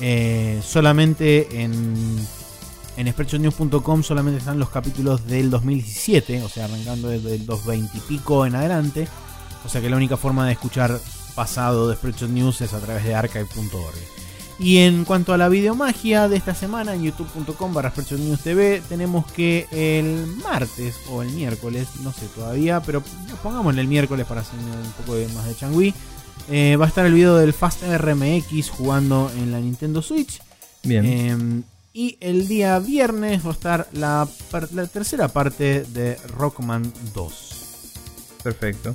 Eh, 0.00 0.60
solamente 0.64 1.62
en, 1.62 2.16
en 2.96 3.12
spreadshotnews.com 3.12 4.02
solamente 4.02 4.38
están 4.38 4.58
los 4.58 4.70
capítulos 4.70 5.26
del 5.26 5.50
2017, 5.50 6.42
o 6.42 6.48
sea, 6.48 6.66
arrancando 6.66 7.08
desde 7.08 7.34
el 7.34 7.46
220 7.46 7.96
y 7.96 8.00
pico 8.00 8.46
en 8.46 8.54
adelante. 8.54 9.08
O 9.64 9.68
sea 9.68 9.80
que 9.80 9.90
la 9.90 9.96
única 9.96 10.16
forma 10.16 10.46
de 10.46 10.52
escuchar 10.52 11.00
pasado 11.34 11.88
de 11.88 11.96
Spreadshot 11.96 12.30
News 12.30 12.60
es 12.60 12.72
a 12.72 12.80
través 12.80 13.04
de 13.04 13.14
archive.org. 13.14 14.16
Y 14.58 14.78
en 14.78 15.04
cuanto 15.04 15.34
a 15.34 15.36
la 15.36 15.50
videomagia 15.50 16.28
de 16.28 16.36
esta 16.36 16.54
semana 16.54 16.94
en 16.94 17.02
youtube.com 17.02 17.74
barra 17.74 17.92
News 18.10 18.40
TV, 18.40 18.82
tenemos 18.88 19.30
que 19.32 19.66
el 19.70 20.26
martes 20.42 20.96
o 21.10 21.20
el 21.22 21.30
miércoles, 21.30 21.88
no 22.02 22.12
sé 22.12 22.26
todavía, 22.34 22.80
pero 22.80 23.02
pongámosle 23.42 23.82
el 23.82 23.88
miércoles 23.88 24.26
para 24.26 24.40
hacer 24.40 24.58
un 24.58 24.92
poco 25.04 25.18
más 25.34 25.46
de 25.46 25.54
changui. 25.54 25.94
Eh, 26.50 26.76
va 26.76 26.84
a 26.84 26.88
estar 26.88 27.06
el 27.06 27.12
video 27.12 27.36
del 27.36 27.52
Fast 27.52 27.82
RMX 27.82 28.70
jugando 28.70 29.30
en 29.36 29.52
la 29.52 29.60
Nintendo 29.60 30.02
Switch. 30.02 30.40
Bien. 30.82 31.04
Em, 31.04 31.62
y 31.92 32.18
el 32.20 32.46
día 32.46 32.78
viernes 32.78 33.44
va 33.44 33.50
a 33.50 33.52
estar 33.52 33.88
la, 33.92 34.28
tercera 34.92 35.28
parte 35.28 35.84
de 35.84 36.16
Rockman 36.36 36.92
2. 37.14 37.52
Perfecto. 38.42 38.94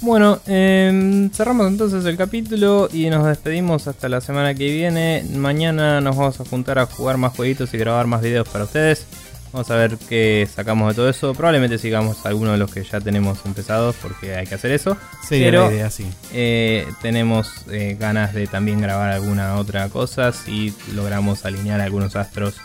Bueno, 0.00 0.40
em, 0.46 1.30
cerramos 1.30 1.68
entonces 1.68 2.04
el 2.04 2.16
capítulo 2.16 2.88
y 2.92 3.08
nos 3.08 3.26
despedimos 3.26 3.86
hasta 3.86 4.08
la 4.08 4.20
semana 4.20 4.54
que 4.54 4.70
viene. 4.70 5.24
Mañana 5.34 6.00
nos 6.00 6.16
vamos 6.16 6.40
a 6.40 6.44
juntar 6.44 6.78
a 6.78 6.86
jugar 6.86 7.16
más 7.16 7.34
jueguitos 7.36 7.72
y 7.72 7.78
grabar 7.78 8.06
más 8.06 8.20
videos 8.20 8.48
para 8.48 8.64
ustedes. 8.64 9.06
Vamos 9.54 9.70
a 9.70 9.76
ver 9.76 9.98
qué 10.08 10.48
sacamos 10.52 10.88
de 10.88 10.94
todo 10.96 11.08
eso. 11.08 11.32
Probablemente 11.32 11.78
sigamos 11.78 12.26
algunos 12.26 12.54
de 12.54 12.58
los 12.58 12.74
que 12.74 12.82
ya 12.82 13.00
tenemos 13.00 13.38
empezados 13.46 13.94
porque 14.02 14.34
hay 14.34 14.48
que 14.48 14.56
hacer 14.56 14.72
eso. 14.72 14.96
Sería 15.24 15.46
Pero, 15.46 15.68
la 15.68 15.74
idea, 15.74 15.90
sí. 15.90 16.08
Eh, 16.32 16.84
tenemos 17.00 17.64
eh, 17.70 17.96
ganas 17.96 18.34
de 18.34 18.48
también 18.48 18.80
grabar 18.80 19.12
alguna 19.12 19.54
otra 19.54 19.88
cosa 19.90 20.32
si 20.32 20.74
logramos 20.92 21.44
alinear 21.44 21.80
algunos 21.80 22.16
astros 22.16 22.56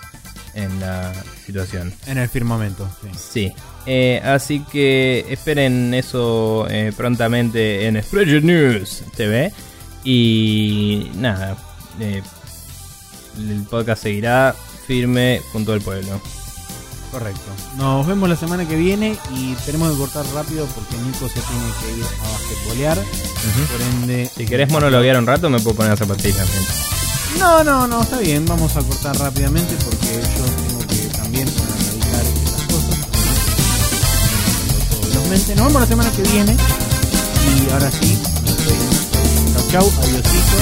en 0.56 0.80
la 0.80 1.14
situación. 1.46 1.94
En 2.08 2.18
el 2.18 2.28
firmamento, 2.28 2.90
sí. 3.04 3.10
Sí. 3.16 3.54
Eh, 3.86 4.20
así 4.24 4.62
que 4.72 5.28
esperen 5.30 5.94
eso 5.94 6.68
prontamente 6.98 7.86
en 7.86 8.02
Spreadsheet 8.02 8.44
News 8.44 9.04
TV. 9.16 9.54
Y 10.04 11.12
nada, 11.14 11.56
el 12.00 13.62
podcast 13.70 14.02
seguirá 14.02 14.56
firme 14.88 15.40
junto 15.52 15.74
al 15.74 15.82
pueblo. 15.82 16.20
Correcto. 17.12 17.52
Nos 17.76 18.06
vemos 18.06 18.30
la 18.30 18.36
semana 18.36 18.68
que 18.68 18.76
viene 18.76 19.18
y 19.34 19.54
tenemos 19.66 19.92
que 19.92 19.98
cortar 19.98 20.26
rápido 20.34 20.68
porque 20.68 20.96
Nico 20.98 21.28
se 21.28 21.40
tiene 21.42 21.66
que 21.82 21.98
ir 21.98 22.06
a 22.06 22.32
basquetbolear. 22.32 22.98
Por 22.98 23.82
ende. 23.82 24.30
Si 24.36 24.46
querés 24.46 24.70
monologuear 24.70 25.18
un 25.18 25.26
rato, 25.26 25.50
me 25.50 25.60
puedo 25.60 25.78
poner 25.78 25.94
a 25.94 25.98
zapatillas. 25.98 26.48
No, 27.40 27.64
no, 27.64 27.88
no, 27.88 28.02
está 28.02 28.20
bien. 28.20 28.46
Vamos 28.46 28.76
a 28.76 28.82
cortar 28.82 29.18
rápidamente 29.18 29.76
porque 29.84 30.22
yo 30.38 30.46
tengo 30.68 30.80
que 30.88 31.18
también 31.18 31.46
dedicar 31.48 32.24
estas 32.26 32.64
cosas. 32.68 32.98
Nos 35.16 35.48
vemos 35.48 35.74
la 35.74 35.88
semana 35.88 36.12
que 36.12 36.22
viene. 36.24 36.56
Y 36.56 37.72
ahora 37.72 37.90
sí, 37.92 38.18
chau, 39.54 39.68
chau, 39.72 39.92
adiosito. 40.04 40.60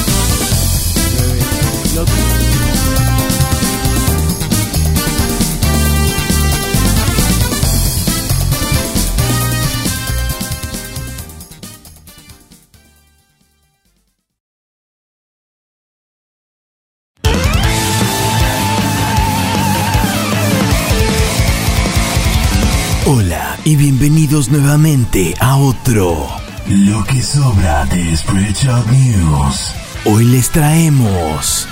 Nuevamente 24.45 25.33
a 25.40 25.56
otro 25.57 26.27
Lo 26.67 27.03
que 27.06 27.24
sobra 27.24 27.85
de 27.85 28.16
Spreadshot 28.16 28.85
News. 28.85 29.74
Hoy 30.06 30.25
les 30.25 30.51
traemos 30.51 31.67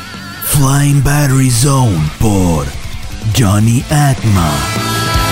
Flying 0.45 1.03
Battery 1.03 1.51
Zone 1.51 2.09
por 2.17 2.65
Johnny 3.37 3.83
Atma. 3.91 5.24